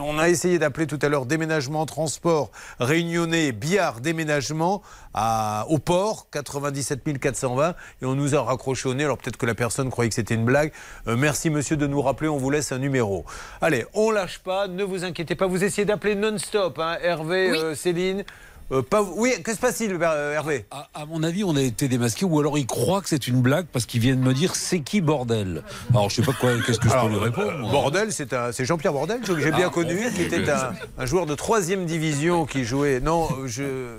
on 0.00 0.18
a 0.18 0.28
essayé 0.28 0.60
d'appeler 0.60 0.86
tout 0.86 0.98
à 1.02 1.08
l'heure 1.08 1.26
déménagement, 1.26 1.86
transport, 1.86 2.50
réunionnais, 2.78 3.50
billard, 3.50 4.00
déménagement 4.00 4.82
à, 5.14 5.66
au 5.68 5.78
port, 5.78 6.26
97 6.30 7.18
420. 7.20 7.74
Et 8.00 8.04
on 8.04 8.14
nous 8.14 8.34
a 8.34 8.42
raccroché 8.42 8.88
au 8.88 8.94
nez. 8.94 9.04
Alors 9.04 9.18
peut-être 9.18 9.36
que 9.36 9.46
la 9.46 9.54
personne 9.54 9.90
croyait 9.90 10.08
que 10.08 10.14
c'était 10.14 10.34
une 10.34 10.44
blague. 10.44 10.72
Euh, 11.08 11.16
merci 11.16 11.50
monsieur 11.50 11.76
de 11.76 11.86
nous 11.86 12.02
rappeler. 12.02 12.28
On 12.28 12.38
vous 12.38 12.50
laisse 12.50 12.72
un 12.72 12.78
numéro. 12.78 13.24
Allez, 13.60 13.86
on 13.94 14.10
lâche 14.10 14.38
pas. 14.38 14.68
Ne 14.68 14.84
vous 14.84 15.04
inquiétez 15.04 15.34
pas. 15.34 15.46
Vous 15.46 15.62
essayez 15.64 15.84
d'appeler 15.84 16.14
non-stop. 16.14 16.78
hein. 16.78 16.96
Hervé, 17.02 17.50
Oui. 17.52 17.58
euh, 17.58 17.74
Céline. 17.74 18.24
Euh, 18.70 18.80
pas, 18.80 19.02
oui, 19.02 19.34
que 19.42 19.52
se 19.52 19.58
passe-t-il, 19.58 19.98
euh, 20.00 20.32
Hervé? 20.34 20.64
À, 20.70 20.88
à 20.94 21.04
mon 21.04 21.22
avis, 21.22 21.44
on 21.44 21.56
a 21.56 21.60
été 21.60 21.88
démasqué 21.88 22.24
ou 22.24 22.40
alors 22.40 22.56
il 22.56 22.66
croit 22.66 23.02
que 23.02 23.08
c'est 23.08 23.26
une 23.26 23.42
blague 23.42 23.66
parce 23.66 23.84
qu'il 23.84 24.00
vient 24.00 24.14
de 24.14 24.20
me 24.20 24.32
dire 24.32 24.54
c'est 24.54 24.80
qui 24.80 25.02
bordel? 25.02 25.62
Alors 25.90 26.08
je 26.08 26.16
sais 26.16 26.22
pas 26.22 26.32
quoi, 26.32 26.52
qu'est-ce 26.64 26.78
que 26.78 26.88
je 26.88 26.92
Alors, 26.92 27.08
peux 27.08 27.12
lui 27.12 27.18
répondre. 27.18 27.58
moi. 27.58 27.70
Bordel, 27.70 28.12
c'est 28.12 28.32
un- 28.32 28.50
c'est 28.52 28.64
Jean-Pierre 28.64 28.94
Bordel, 28.94 29.20
que 29.20 29.38
j'ai 29.38 29.50
bien 29.50 29.66
Ah, 29.66 29.70
connu, 29.74 30.02
bon, 30.04 30.14
qui 30.14 30.22
était 30.22 30.48
un, 30.48 30.72
un 30.96 31.04
joueur 31.06 31.26
de 31.26 31.34
troisième 31.34 31.84
division 31.84 32.46
qui 32.46 32.64
jouait. 32.64 33.00
Non, 33.00 33.28
euh, 33.58 33.98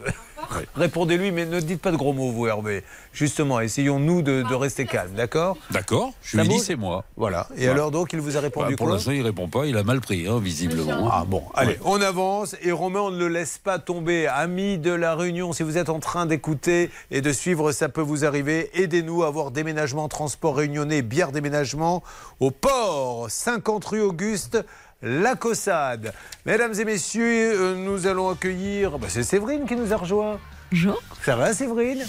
Répondez-lui, 0.76 1.32
mais 1.32 1.46
ne 1.46 1.60
dites 1.60 1.82
pas 1.82 1.92
de 1.92 1.98
gros 1.98 2.14
mots, 2.14 2.32
vous, 2.32 2.48
Hervé. 2.48 2.84
Justement, 3.14 3.60
essayons-nous 3.60 4.22
de, 4.22 4.44
de 4.50 4.56
rester 4.56 4.86
calmes, 4.86 5.14
d'accord? 5.16 5.58
D'accord, 5.72 6.14
je 6.24 6.32
Ça 6.32 6.38
lui 6.38 6.46
ai 6.46 6.48
dit 6.50 6.56
bouge 6.56 6.66
c'est 6.66 6.76
moi. 6.76 7.04
Voilà. 7.16 7.48
Et 7.58 7.68
alors, 7.68 7.92
donc, 7.92 8.14
il 8.14 8.20
vous 8.20 8.32
a 8.32 8.40
Bah, 8.40 8.42
répondu 8.42 8.76
pour 8.76 8.88
quoi? 8.88 8.96
l'instant, 8.96 9.12
il 9.12 9.22
répond 9.22 9.48
pas, 9.48 9.66
il 9.66 9.78
a 9.78 9.84
mal 9.84 10.02
pris, 10.02 10.28
hein, 10.28 10.40
visiblement. 10.40 11.10
Ah 11.12 11.24
bon, 11.28 11.44
allez, 11.56 11.78
on 11.86 12.02
avance 12.02 12.56
et 12.62 12.72
Romain, 12.72 13.02
on 13.02 13.12
ne 13.12 13.18
le 13.20 13.28
laisse 13.28 13.58
pas 13.58 13.80
tomber. 13.80 14.28
Amis 14.28 14.78
de 14.78 14.92
la 14.92 15.16
Réunion, 15.16 15.54
si 15.54 15.64
vous 15.64 15.78
êtes 15.78 15.90
en 15.90 16.00
train 16.00 16.26
d'écouter 16.26 16.90
et 17.12 17.22
de 17.22 17.32
suivre, 17.32 17.72
ça 17.72 17.90
peut 17.90 18.02
vous 18.02 18.26
arriver. 18.26 18.70
Aidez-nous 18.74 19.24
à 19.24 19.28
avoir 19.28 19.52
déménagement, 19.52 20.08
transport 20.08 20.56
réunionnais, 20.56 21.02
bière 21.02 21.32
déménagement 21.32 22.04
au 22.40 22.52
port, 22.52 23.28
50 23.30 23.86
rue 23.86 24.02
Auguste. 24.02 24.64
La 25.06 25.36
Cossade. 25.36 26.14
Mesdames 26.46 26.74
et 26.80 26.86
messieurs, 26.86 27.52
euh, 27.62 27.76
nous 27.76 28.08
allons 28.08 28.30
accueillir. 28.30 28.98
bah, 28.98 29.08
c'est 29.10 29.24
Séverine 29.24 29.66
qui 29.66 29.76
nous 29.76 29.92
a 29.92 29.98
rejoint. 29.98 30.40
Bonjour. 30.74 31.04
Ça 31.24 31.36
va, 31.36 31.54
Séverine? 31.54 32.04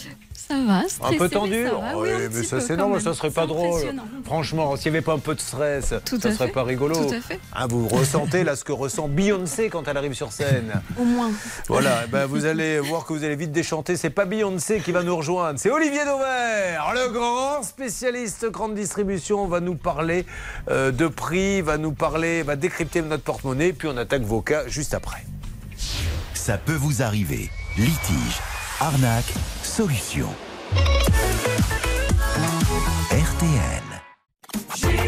Ça 0.49 0.55
va, 0.67 0.79
Un 0.79 0.89
stressé, 0.89 1.17
peu 1.19 1.25
mais 1.25 1.29
tendu 1.29 1.65
ça 1.67 1.75
va, 1.75 1.99
oui, 1.99 2.11
un 2.11 2.19
mais 2.31 2.43
ça 2.43 2.57
peu 2.57 2.63
c'est 2.63 2.77
normal, 2.77 3.03
ça 3.03 3.13
serait 3.13 3.31
pas 3.31 3.47
drôle. 3.47 3.83
Franchement, 4.25 4.75
s'il 4.77 4.91
n'y 4.91 4.97
avait 4.97 5.05
pas 5.05 5.13
un 5.13 5.19
peu 5.19 5.35
de 5.35 5.41
stress, 5.41 5.93
Tout 6.07 6.19
ça 6.19 6.33
serait 6.33 6.47
fait. 6.47 6.53
pas 6.53 6.65
rigolo. 6.65 6.95
Tout 6.95 7.15
à 7.15 7.21
fait. 7.21 7.41
Hein, 7.55 7.67
vous 7.69 7.87
ressentez 7.89 8.43
là 8.43 8.57
ce 8.57 8.65
que 8.65 8.73
ressent 8.73 9.07
Beyoncé 9.07 9.69
quand 9.69 9.87
elle 9.87 9.99
arrive 9.99 10.15
sur 10.15 10.33
scène. 10.33 10.81
Au 10.99 11.05
moins. 11.05 11.31
Voilà, 11.69 12.05
eh 12.07 12.11
ben, 12.11 12.25
vous 12.25 12.47
allez 12.47 12.81
voir 12.81 13.05
que 13.05 13.13
vous 13.13 13.23
allez 13.23 13.37
vite 13.37 13.53
déchanter. 13.53 13.99
C'est 13.99 14.09
pas 14.09 14.25
Beyoncé 14.25 14.81
qui 14.81 14.93
va 14.93 15.03
nous 15.03 15.15
rejoindre, 15.17 15.59
c'est 15.59 15.71
Olivier 15.71 16.07
Dauvert, 16.07 16.95
le 16.95 17.13
grand 17.13 17.63
spécialiste 17.63 18.47
grande 18.51 18.75
distribution, 18.75 19.47
va 19.47 19.61
nous 19.61 19.75
parler 19.77 20.25
euh, 20.71 20.91
de 20.91 21.07
prix, 21.07 21.61
va 21.61 21.77
nous 21.77 21.93
parler, 21.93 22.43
va 22.43 22.57
décrypter 22.57 23.03
notre 23.03 23.25
porte-monnaie, 23.25 23.75
puis 23.75 23.89
on 23.89 23.97
attaque 23.99 24.23
vos 24.23 24.41
cas 24.41 24.69
juste 24.69 24.95
après. 24.95 25.23
Ça 26.33 26.57
peut 26.57 26.73
vous 26.73 27.03
arriver. 27.03 27.51
Litige, 27.77 28.41
arnaque, 28.79 29.33
solution. 29.63 30.29
RTL. 33.11 35.04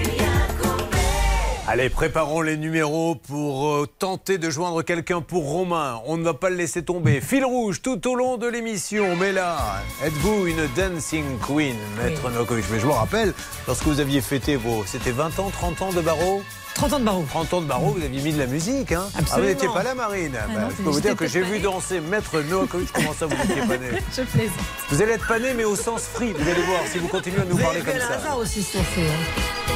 Allez, 1.68 1.90
préparons 1.90 2.42
les 2.42 2.56
numéros 2.56 3.16
pour 3.16 3.66
euh, 3.66 3.88
tenter 3.98 4.38
de 4.38 4.50
joindre 4.50 4.82
quelqu'un 4.82 5.20
pour 5.20 5.50
Romain. 5.50 6.00
On 6.06 6.16
ne 6.16 6.22
va 6.22 6.32
pas 6.32 6.48
le 6.48 6.54
laisser 6.54 6.84
tomber. 6.84 7.20
Fil 7.20 7.44
rouge 7.44 7.82
tout 7.82 8.06
au 8.08 8.14
long 8.14 8.36
de 8.36 8.46
l'émission. 8.46 9.16
Mais 9.16 9.32
là, 9.32 9.82
êtes-vous 10.04 10.46
une 10.46 10.68
dancing 10.76 11.24
queen, 11.44 11.74
maître 12.00 12.30
Novakovic? 12.30 12.66
Mais 12.70 12.78
je 12.78 12.86
me 12.86 12.92
rappelle, 12.92 13.34
lorsque 13.66 13.82
vous 13.82 13.98
aviez 13.98 14.20
fêté 14.20 14.54
vos... 14.54 14.84
C'était 14.86 15.10
20 15.10 15.40
ans, 15.40 15.50
30 15.50 15.82
ans 15.82 15.92
de 15.92 16.00
barreau? 16.00 16.40
30 16.76 16.92
ans 16.92 16.98
de 17.00 17.04
barreau. 17.04 17.24
30 17.28 17.54
ans 17.54 17.60
de 17.62 17.66
barreau, 17.66 17.96
vous 17.98 18.04
aviez 18.04 18.22
mis 18.22 18.32
de 18.32 18.38
la 18.38 18.46
musique. 18.46 18.92
Hein? 18.92 19.02
Ah, 19.06 19.10
vous 19.14 19.18
Absolument. 19.22 19.48
n'étiez 19.48 19.68
pas 19.68 19.82
là, 19.82 19.94
Marine 19.96 20.32
Bah, 20.32 20.60
non, 20.60 20.68
Je 20.70 20.82
peux 20.84 20.90
vous 20.90 21.00
dire 21.00 21.16
que 21.16 21.26
j'ai 21.26 21.42
vu 21.42 21.58
danser 21.58 21.98
maître 21.98 22.40
Novakovic. 22.42 22.92
Comment 22.92 23.12
ça, 23.12 23.26
vous 23.26 23.34
n'étiez 23.36 23.66
pas 23.66 23.76
né 23.76 23.88
Je 24.16 24.22
plaisante. 24.22 24.54
Vous 24.90 25.02
allez 25.02 25.12
être 25.14 25.26
pané, 25.26 25.52
mais 25.56 25.64
au 25.64 25.74
sens 25.74 26.02
free. 26.02 26.32
Vous 26.32 26.48
allez 26.48 26.62
voir, 26.62 26.82
si 26.86 26.98
vous 26.98 27.08
continuez 27.08 27.40
à 27.40 27.44
nous 27.44 27.56
Vous 27.56 27.62
parler 27.64 27.80
comme 27.80 27.98
ça. 27.98 28.18
hasard 28.20 28.38
aussi 28.38 28.64
hein. 28.78 29.75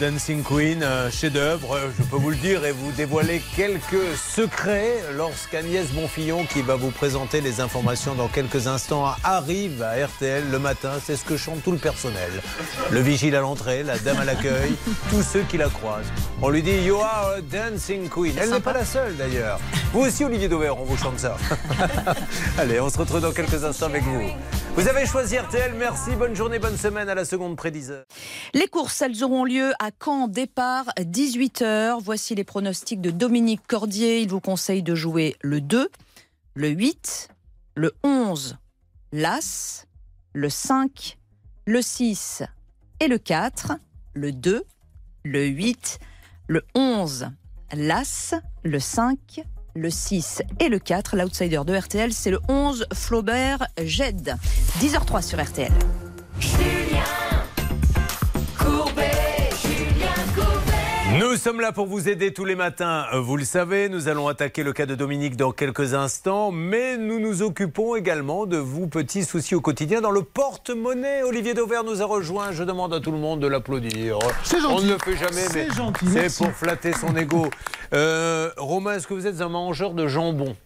Dancing 0.00 0.42
Queen, 0.42 0.82
chef-d'œuvre, 1.10 1.78
je 1.98 2.02
peux 2.04 2.16
vous 2.16 2.30
le 2.30 2.36
dire, 2.36 2.64
et 2.64 2.72
vous 2.72 2.90
dévoiler 2.92 3.42
quelques 3.54 4.16
secrets 4.16 4.96
lorsqu'Agnès 5.14 5.88
Bonfillon, 5.92 6.46
qui 6.46 6.62
va 6.62 6.74
vous 6.76 6.90
présenter 6.90 7.42
les 7.42 7.60
informations 7.60 8.14
dans 8.14 8.28
quelques 8.28 8.66
instants, 8.66 9.12
arrive 9.22 9.82
à 9.82 10.06
RTL 10.06 10.50
le 10.50 10.58
matin. 10.58 10.92
C'est 11.04 11.16
ce 11.16 11.24
que 11.26 11.36
chante 11.36 11.62
tout 11.62 11.72
le 11.72 11.76
personnel. 11.76 12.30
Le 12.90 13.00
vigile 13.00 13.36
à 13.36 13.40
l'entrée, 13.40 13.82
la 13.82 13.98
dame 13.98 14.18
à 14.18 14.24
l'accueil, 14.24 14.74
tous 15.10 15.22
ceux 15.22 15.42
qui 15.42 15.58
la 15.58 15.68
croisent. 15.68 16.10
On 16.40 16.48
lui 16.48 16.62
dit 16.62 16.78
You 16.78 16.96
are 16.96 17.34
a 17.36 17.40
dancing 17.42 18.08
queen. 18.08 18.32
Elle 18.40 18.50
n'est 18.50 18.60
pas 18.60 18.72
la 18.72 18.86
seule 18.86 19.16
d'ailleurs. 19.18 19.60
Vous 19.92 20.00
aussi, 20.00 20.24
Olivier 20.24 20.48
Dauvert, 20.48 20.80
on 20.80 20.84
vous 20.84 20.96
chante 20.96 21.18
ça. 21.18 21.36
Allez, 22.58 22.80
on 22.80 22.88
se 22.88 22.96
retrouve 22.96 23.20
dans 23.20 23.32
quelques 23.32 23.62
instants 23.62 23.86
avec 23.86 24.02
vous. 24.04 24.30
Vous 24.74 24.88
avez 24.88 25.04
choisi 25.04 25.36
RTL, 25.36 25.74
merci, 25.74 26.14
bonne 26.16 26.34
journée, 26.34 26.58
bonne 26.58 26.76
semaine 26.76 27.08
à 27.08 27.14
la 27.14 27.24
seconde 27.24 27.56
près 27.56 27.70
10 27.70 27.90
heures. 27.90 28.04
Les 28.54 28.68
courses, 28.68 29.02
elles 29.02 29.22
auront 29.24 29.44
lieu 29.44 29.72
à 29.80 29.90
Caen, 30.02 30.28
départ 30.28 30.86
18h. 30.96 31.98
Voici 32.00 32.34
les 32.34 32.44
pronostics 32.44 33.00
de 33.00 33.10
Dominique 33.10 33.66
Cordier. 33.66 34.20
Il 34.20 34.28
vous 34.28 34.40
conseille 34.40 34.82
de 34.82 34.94
jouer 34.94 35.36
le 35.42 35.60
2, 35.60 35.90
le 36.54 36.68
8, 36.68 37.28
le 37.74 37.92
11, 38.04 38.58
l'As, 39.12 39.86
le 40.32 40.48
5, 40.48 41.18
le 41.66 41.82
6 41.82 42.44
et 43.00 43.08
le 43.08 43.18
4, 43.18 43.72
le 44.14 44.32
2, 44.32 44.64
le 45.24 45.46
8, 45.46 45.98
le 46.46 46.62
11, 46.74 47.30
l'As, 47.74 48.34
le 48.62 48.78
5, 48.78 49.42
le 49.74 49.90
6 49.90 50.42
et 50.58 50.68
le 50.68 50.78
4. 50.78 51.16
L'outsider 51.16 51.60
de 51.66 51.76
RTL, 51.76 52.12
c'est 52.12 52.30
le 52.30 52.40
11, 52.48 52.86
Flaubert 52.92 53.66
Jed. 53.82 54.34
10h03 54.80 55.22
sur 55.22 55.42
RTL. 55.42 55.72
Nous 61.20 61.36
sommes 61.36 61.60
là 61.60 61.70
pour 61.70 61.84
vous 61.84 62.08
aider 62.08 62.32
tous 62.32 62.46
les 62.46 62.54
matins. 62.54 63.04
Euh, 63.12 63.20
Vous 63.20 63.36
le 63.36 63.44
savez, 63.44 63.90
nous 63.90 64.08
allons 64.08 64.26
attaquer 64.26 64.62
le 64.62 64.72
cas 64.72 64.86
de 64.86 64.94
Dominique 64.94 65.36
dans 65.36 65.52
quelques 65.52 65.92
instants, 65.92 66.50
mais 66.50 66.96
nous 66.96 67.20
nous 67.20 67.42
occupons 67.42 67.94
également 67.94 68.46
de 68.46 68.56
vous 68.56 68.86
petits 68.86 69.24
soucis 69.24 69.54
au 69.54 69.60
quotidien 69.60 70.00
dans 70.00 70.12
le 70.12 70.22
porte-monnaie. 70.22 71.22
Olivier 71.22 71.52
Dauvert 71.52 71.84
nous 71.84 72.00
a 72.00 72.06
rejoint. 72.06 72.52
Je 72.52 72.64
demande 72.64 72.94
à 72.94 73.00
tout 73.00 73.12
le 73.12 73.18
monde 73.18 73.40
de 73.40 73.46
l'applaudir. 73.48 74.18
C'est 74.44 74.62
gentil. 74.62 74.74
On 74.74 74.80
ne 74.80 74.92
le 74.92 74.98
fait 74.98 75.16
jamais, 75.18 75.42
C'est 75.42 75.68
mais 76.04 76.30
c'est 76.30 76.42
pour 76.42 76.54
flatter 76.54 76.94
son 76.94 77.14
ego. 77.14 77.50
Euh, 77.92 78.48
Romain, 78.56 78.94
est-ce 78.94 79.06
que 79.06 79.12
vous 79.12 79.26
êtes 79.26 79.42
un 79.42 79.50
mangeur 79.50 79.92
de 79.92 80.06
jambon? 80.06 80.56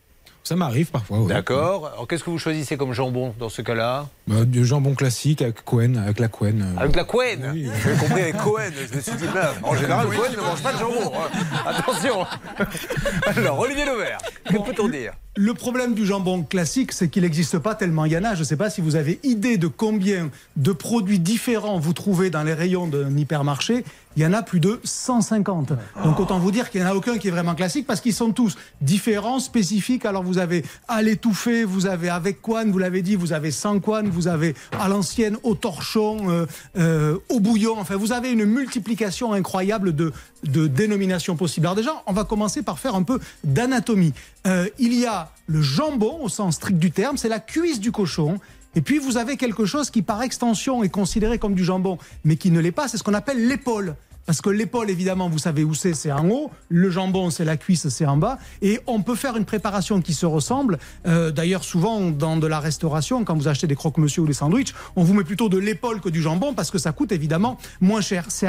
Ça 0.47 0.57
m'arrive 0.57 0.91
parfois. 0.91 1.21
oui. 1.21 1.29
D'accord. 1.29 1.87
Alors 1.95 2.07
qu'est-ce 2.07 2.23
que 2.23 2.29
vous 2.29 2.39
choisissez 2.39 2.77
comme 2.77 2.93
jambon 2.93 3.35
dans 3.39 3.49
ce 3.49 3.63
cas-là 3.63 4.09
Bah, 4.29 4.45
du 4.45 4.67
jambon 4.67 4.95
classique 4.95 5.41
avec 5.41 5.65
Cohen, 5.65 5.95
avec 5.97 6.21
la 6.21 6.29
Cohen. 6.29 6.61
euh. 6.61 6.77
Avec 6.81 6.95
la 6.97 7.05
Cohen 7.05 7.55
J'ai 7.55 7.97
compris 7.99 8.21
avec 8.21 8.37
Cohen. 8.37 8.71
Je 8.91 8.95
me 8.97 9.01
suis 9.01 9.13
dit, 9.15 9.25
merde, 9.35 9.57
en 9.63 9.75
général, 9.75 10.07
Cohen 10.09 10.31
ne 10.33 10.43
mange 10.43 10.63
pas 10.63 10.73
de 10.75 10.79
jambon. 10.79 11.13
hein. 11.15 11.41
Attention 11.67 12.27
Alors, 13.27 13.59
Olivier 13.61 13.87
Levert, 13.87 14.19
que 14.45 14.57
peut-on 14.57 14.89
dire? 14.89 15.13
Le 15.37 15.53
problème 15.55 15.95
du 15.95 16.07
jambon 16.07 16.43
classique, 16.45 16.93
c'est 16.93 17.09
qu'il 17.09 17.23
n'existe 17.23 17.59
pas 17.59 17.75
tellement. 17.75 18.05
Il 18.05 18.13
y 18.13 18.17
en 18.19 18.23
a, 18.25 18.35
je 18.35 18.41
ne 18.41 18.45
sais 18.45 18.57
pas 18.57 18.71
si 18.71 18.81
vous 18.81 18.95
avez 18.97 19.19
idée 19.25 19.57
de 19.57 19.67
combien 19.67 20.31
de 20.57 20.73
produits 20.73 21.19
différents 21.19 21.79
vous 21.79 21.93
trouvez 21.93 22.31
dans 22.31 22.45
les 22.45 22.55
rayons 22.55 22.87
d'un 22.87 23.17
hypermarché. 23.17 23.85
Il 24.17 24.23
y 24.23 24.27
en 24.27 24.33
a 24.33 24.43
plus 24.43 24.61
de 24.61 24.81
150. 24.85 25.73
Donc 26.05 26.21
autant 26.21 26.39
vous 26.39 26.53
dire 26.53 26.71
qu'il 26.71 26.81
n'y 26.81 26.87
en 26.87 26.91
a 26.91 26.95
aucun 26.95 27.19
qui 27.19 27.29
est 27.29 27.33
vraiment 27.33 27.55
classique 27.55 27.87
parce 27.87 28.01
qu'ils 28.01 28.15
sont 28.15 28.33
tous 28.33 28.57
différents, 28.81 29.41
spécifiques. 29.41 30.05
Alors 30.05 30.23
vous 30.23 30.39
avez 30.39 30.65
à 30.89 31.03
l'étouffée, 31.03 31.65
vous 31.65 31.87
avez 31.87 32.09
avec 32.09 32.41
couenne, 32.41 32.71
vous 32.71 32.79
l'avez 32.79 33.03
dit, 33.03 33.17
vous 33.17 33.33
avez 33.33 33.51
sans 33.51 33.81
couenne, 33.81 34.09
vous 34.09 34.29
avez 34.29 34.55
à 34.79 34.89
l'ancienne, 34.89 35.37
au 35.43 35.55
torchon, 35.55 36.31
euh, 36.31 36.47
euh, 36.79 37.19
au 37.29 37.41
bouillon. 37.41 37.75
Enfin, 37.79 37.97
vous 37.97 38.13
avez 38.13 38.31
une 38.31 38.45
multiplication 38.45 39.33
incroyable 39.33 39.95
de, 39.95 40.13
de 40.45 40.67
dénominations 40.67 41.37
possibles. 41.37 41.67
Alors 41.67 41.77
déjà, 41.77 42.03
on 42.07 42.13
va 42.13 42.25
commencer 42.25 42.63
par 42.63 42.79
faire 42.79 42.95
un 42.95 43.03
peu 43.03 43.19
d'anatomie. 43.43 44.13
Euh, 44.47 44.69
il 44.79 44.93
y 44.93 45.07
a 45.07 45.31
le 45.47 45.63
jambon 45.63 46.19
au 46.23 46.29
sens 46.29 46.57
strict 46.57 46.79
du 46.79 46.91
terme, 46.91 47.17
c'est 47.17 47.29
la 47.29 47.41
cuisse 47.41 47.81
du 47.81 47.93
cochon. 47.93 48.39
Et 48.77 48.83
puis 48.83 48.99
vous 48.99 49.17
avez 49.17 49.37
quelque 49.37 49.65
chose 49.65 49.91
qui 49.91 50.03
par 50.03 50.23
extension 50.23 50.83
est 50.83 50.89
considéré 50.89 51.39
comme 51.39 51.55
du 51.55 51.65
jambon, 51.65 51.99
mais 52.25 52.37
qui 52.37 52.51
ne 52.51 52.61
l'est 52.61 52.73
pas, 52.73 52.89
c'est 52.89 52.99
ce 52.99 53.03
qu'on 53.03 53.15
appelle 53.15 53.47
l'épaule. 53.47 53.97
Parce 54.27 54.41
que 54.41 54.49
l'épaule, 54.49 54.89
évidemment, 54.89 55.29
vous 55.29 55.39
savez 55.39 55.65
où 55.65 55.75
c'est, 55.75 55.93
c'est 55.93 56.11
en 56.11 56.29
haut. 56.31 56.51
Le 56.69 56.91
jambon, 56.91 57.29
c'est 57.31 57.45
la 57.45 57.57
cuisse, 57.57 57.89
c'est 57.89 58.07
en 58.07 58.17
bas. 58.17 58.39
Et 58.63 58.81
on 58.87 59.03
peut 59.03 59.17
faire 59.17 59.37
une 59.37 59.45
préparation 59.45 60.01
qui 60.01 60.15
se 60.15 60.25
ressemble. 60.25 60.79
Euh, 61.07 61.31
D'ailleurs, 61.31 61.63
souvent, 61.63 62.11
dans 62.11 62.37
de 62.37 62.47
la 62.47 62.59
restauration, 62.59 63.25
quand 63.25 63.35
vous 63.35 63.49
achetez 63.49 63.67
des 63.67 63.75
croque-monsieur 63.77 64.23
ou 64.23 64.27
des 64.27 64.33
sandwichs, 64.33 64.75
on 64.97 65.05
vous 65.05 65.13
met 65.13 65.25
plutôt 65.25 65.49
de 65.49 65.59
l'épaule 65.59 66.01
que 66.01 66.09
du 66.09 66.23
jambon 66.23 66.55
parce 66.55 66.71
que 66.71 66.79
ça 66.79 66.93
coûte 66.93 67.13
évidemment 67.13 67.59
moins 67.83 68.01
cher. 68.01 68.27
C'est 68.29 68.47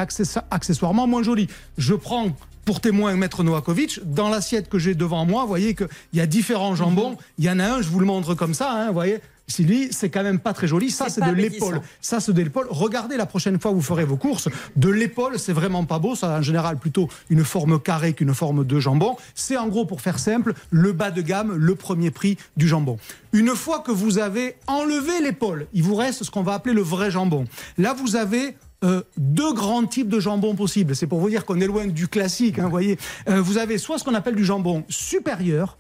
accessoirement 0.49 1.07
moins 1.07 1.23
joli. 1.23 1.47
Je 1.77 1.93
prends 1.93 2.29
pour 2.63 2.79
témoin 2.79 3.13
Maître 3.15 3.43
Novakovic, 3.43 3.99
dans 4.05 4.29
l'assiette 4.29 4.69
que 4.69 4.79
j'ai 4.79 4.95
devant 4.95 5.23
moi, 5.25 5.43
vous 5.43 5.49
voyez 5.49 5.75
qu'il 5.75 5.87
y 6.13 6.19
a 6.19 6.25
différents 6.25 6.73
jambons. 6.73 7.15
Il 7.37 7.45
y 7.45 7.49
en 7.49 7.59
a 7.59 7.63
un, 7.63 7.81
je 7.81 7.89
vous 7.89 7.99
le 7.99 8.07
montre 8.07 8.33
comme 8.33 8.55
ça, 8.55 8.71
hein, 8.71 8.87
vous 8.87 8.93
voyez. 8.93 9.19
C'est 9.47 9.61
lui, 9.63 9.89
c'est 9.91 10.09
quand 10.09 10.23
même 10.23 10.39
pas 10.39 10.53
très 10.53 10.67
joli. 10.67 10.89
Ça, 10.89 11.07
C'est 11.09 11.21
de 11.21 11.31
l'épaule. 11.31 11.81
Ça, 12.01 12.19
c'est 12.19 12.33
de 12.33 12.41
l'épaule. 12.41 12.65
Regardez 12.69 13.15
la 13.15 13.27
prochaine 13.27 13.59
fois 13.59 13.71
où 13.71 13.75
vous 13.75 13.81
ferez 13.81 14.03
vos 14.03 14.17
courses. 14.17 14.49
De 14.75 14.89
l'épaule, 14.89 15.37
c'est 15.37 15.53
vraiment 15.53 15.85
pas 15.85 15.99
beau. 15.99 16.15
Ça 16.15 16.35
a 16.35 16.39
en 16.39 16.41
général 16.41 16.77
plutôt 16.77 17.07
une 17.29 17.43
forme 17.43 17.79
carrée 17.79 18.13
qu'une 18.13 18.33
forme 18.33 18.65
de 18.65 18.79
jambon. 18.79 19.15
C'est 19.35 19.55
en 19.57 19.67
gros, 19.67 19.85
pour 19.85 20.01
faire 20.01 20.17
simple, 20.17 20.53
le 20.71 20.93
bas 20.93 21.11
de 21.11 21.21
gamme, 21.21 21.53
le 21.55 21.75
premier 21.75 22.09
prix 22.09 22.37
du 22.57 22.67
jambon. 22.67 22.97
Une 23.33 23.49
fois 23.55 23.79
que 23.79 23.91
vous 23.91 24.17
avez 24.17 24.55
enlevé 24.65 25.21
l'épaule, 25.21 25.67
il 25.73 25.83
vous 25.83 25.95
reste 25.95 26.23
ce 26.23 26.31
qu'on 26.31 26.43
va 26.43 26.53
appeler 26.55 26.73
le 26.73 26.81
vrai 26.81 27.11
jambon. 27.11 27.45
Là, 27.77 27.93
vous 27.93 28.15
avez 28.15 28.55
euh, 28.83 29.03
deux 29.17 29.53
grands 29.53 29.85
types 29.85 30.09
de 30.09 30.19
jambon 30.19 30.55
possibles. 30.55 30.95
C'est 30.95 31.07
pour 31.07 31.19
vous 31.19 31.29
dire 31.29 31.45
qu'on 31.45 31.59
est 31.61 31.67
loin 31.67 31.85
du 31.87 32.07
classique. 32.07 32.57
hein, 32.59 32.63
vous 32.63 32.69
voyez, 32.71 32.97
Euh, 33.29 33.41
vous 33.41 33.57
avez 33.59 33.77
soit 33.77 33.99
ce 33.99 34.03
qu'on 34.03 34.15
appelle 34.15 34.35
du 34.35 34.43
jambon 34.45 34.83
supérieur 34.89 35.77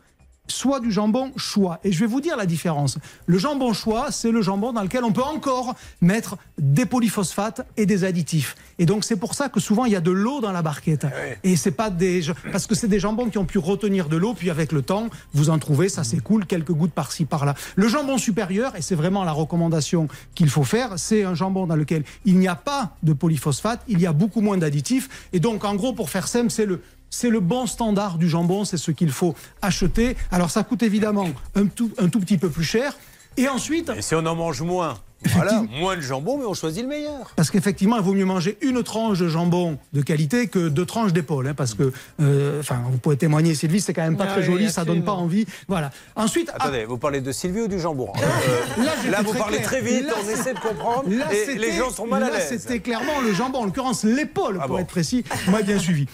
soit 0.47 0.79
du 0.79 0.91
jambon 0.91 1.31
choix. 1.35 1.79
Et 1.83 1.91
je 1.91 1.99
vais 1.99 2.05
vous 2.05 2.21
dire 2.21 2.37
la 2.37 2.45
différence. 2.45 2.97
Le 3.25 3.37
jambon 3.37 3.73
choix, 3.73 4.11
c'est 4.11 4.31
le 4.31 4.41
jambon 4.41 4.73
dans 4.73 4.83
lequel 4.83 5.03
on 5.03 5.11
peut 5.11 5.23
encore 5.23 5.75
mettre 6.01 6.37
des 6.57 6.85
polyphosphates 6.85 7.65
et 7.77 7.85
des 7.85 8.03
additifs. 8.03 8.55
Et 8.79 8.85
donc 8.85 9.03
c'est 9.03 9.15
pour 9.15 9.33
ça 9.33 9.49
que 9.49 9.59
souvent 9.59 9.85
il 9.85 9.91
y 9.91 9.95
a 9.95 10.01
de 10.01 10.11
l'eau 10.11 10.41
dans 10.41 10.51
la 10.51 10.61
barquette. 10.61 11.07
Et 11.43 11.55
c'est 11.55 11.71
pas 11.71 11.89
des 11.89 12.21
parce 12.51 12.67
que 12.67 12.75
c'est 12.75 12.87
des 12.87 12.99
jambons 12.99 13.29
qui 13.29 13.37
ont 13.37 13.45
pu 13.45 13.57
retenir 13.57 14.09
de 14.09 14.17
l'eau, 14.17 14.33
puis 14.33 14.49
avec 14.49 14.71
le 14.71 14.81
temps, 14.81 15.07
vous 15.33 15.49
en 15.49 15.59
trouvez, 15.59 15.89
ça 15.89 16.03
s'écoule, 16.03 16.45
quelques 16.45 16.71
gouttes 16.71 16.93
par-ci 16.93 17.25
par-là. 17.25 17.55
Le 17.75 17.87
jambon 17.87 18.17
supérieur, 18.17 18.75
et 18.75 18.81
c'est 18.81 18.95
vraiment 18.95 19.23
la 19.23 19.31
recommandation 19.31 20.07
qu'il 20.33 20.49
faut 20.49 20.63
faire, 20.63 20.97
c'est 20.97 21.23
un 21.23 21.35
jambon 21.35 21.67
dans 21.67 21.75
lequel 21.75 22.03
il 22.25 22.37
n'y 22.37 22.47
a 22.47 22.55
pas 22.55 22.95
de 23.03 23.13
polyphosphate, 23.13 23.81
il 23.87 23.99
y 23.99 24.07
a 24.07 24.13
beaucoup 24.13 24.41
moins 24.41 24.57
d'additifs. 24.57 25.29
Et 25.33 25.39
donc 25.39 25.63
en 25.65 25.75
gros, 25.75 25.93
pour 25.93 26.09
faire 26.09 26.27
simple, 26.27 26.49
c'est 26.49 26.65
le 26.65 26.81
c'est 27.09 27.29
le 27.29 27.39
bon 27.39 27.65
standard 27.65 28.17
du 28.17 28.27
jambon, 28.29 28.65
c'est 28.65 28.77
ce 28.77 28.91
qu'il 28.91 29.11
faut 29.11 29.35
acheter. 29.61 30.15
Alors 30.31 30.49
ça 30.49 30.63
coûte 30.63 30.83
évidemment 30.83 31.27
un 31.55 31.65
tout, 31.67 31.91
un 31.97 32.09
tout 32.09 32.19
petit 32.19 32.37
peu 32.37 32.49
plus 32.49 32.63
cher. 32.65 32.97
Et 33.37 33.47
ensuite, 33.49 33.91
Et 33.97 34.01
si 34.01 34.15
on 34.15 34.25
en 34.25 34.35
mange 34.35 34.61
moins 34.61 34.95
Voilà, 35.33 35.63
moins 35.79 35.95
de 35.95 36.01
jambon, 36.01 36.37
mais 36.37 36.45
on 36.45 36.53
choisit 36.53 36.83
le 36.83 36.87
meilleur. 36.89 37.31
parce 37.35 37.49
qu'effectivement, 37.49 37.95
il 37.97 38.03
vaut 38.03 38.13
mieux 38.13 38.25
manger 38.25 38.57
une 38.61 38.83
tranche 38.83 39.17
de 39.19 39.27
jambon 39.27 39.79
de 39.91 40.01
qualité 40.03 40.47
que 40.47 40.67
deux 40.67 40.85
tranches 40.85 41.13
d'épaule. 41.13 41.47
hein, 41.47 41.53
parce 41.55 41.73
que, 41.73 41.91
euh, 42.21 42.59
enfin, 42.59 42.81
vous 42.91 42.97
pouvez 42.99 43.17
témoigner, 43.17 43.55
Sylvie, 43.55 43.81
c'est 43.81 43.93
quand 43.93 44.03
même 44.03 44.17
pas 44.17 44.25
Ah 44.27 44.33
très 44.33 44.41
oui, 44.41 44.45
joli, 44.45 44.69
ça 44.69 44.85
donne 44.85 45.03
pas 45.03 45.13
envie. 45.13 45.47
Voilà. 45.67 45.89
Ensuite, 46.15 46.51
Attendez, 46.53 46.85
vous 46.85 46.97
parlez 46.99 47.21
de 47.21 47.31
Sylvie 47.31 47.61
ou 47.61 47.67
du 47.67 47.79
jambon 47.79 48.11
Euh, 48.17 48.83
Là, 48.83 48.91
Là, 49.09 49.21
vous 49.23 49.31
très 49.31 49.39
parlez 49.39 49.57
clair. 49.57 49.67
très 49.69 49.81
vite, 49.81 50.05
Là, 50.05 50.13
on 50.23 50.29
essaie 50.29 50.53
de 50.53 50.59
comprendre, 50.59 51.03
Là, 51.09 51.33
et 51.33 51.35
c'était- 51.37 51.55
les 51.59 51.71
gens 51.71 51.89
sont 51.89 52.05
mal 52.05 52.21
à 52.21 52.29
l'aise. 52.29 52.47
C'était 52.59 52.79
clairement 52.79 53.19
le 53.23 53.33
jambon, 53.33 53.59
en 53.59 53.65
l'occurrence 53.65 54.03
l'épaule, 54.03 54.59
Ah 54.61 54.67
pour 54.67 54.75
bon. 54.75 54.81
être 54.81 54.87
précis. 54.87 55.23
Moi, 55.47 55.63
bien 55.63 55.79
suivi. 55.79 56.05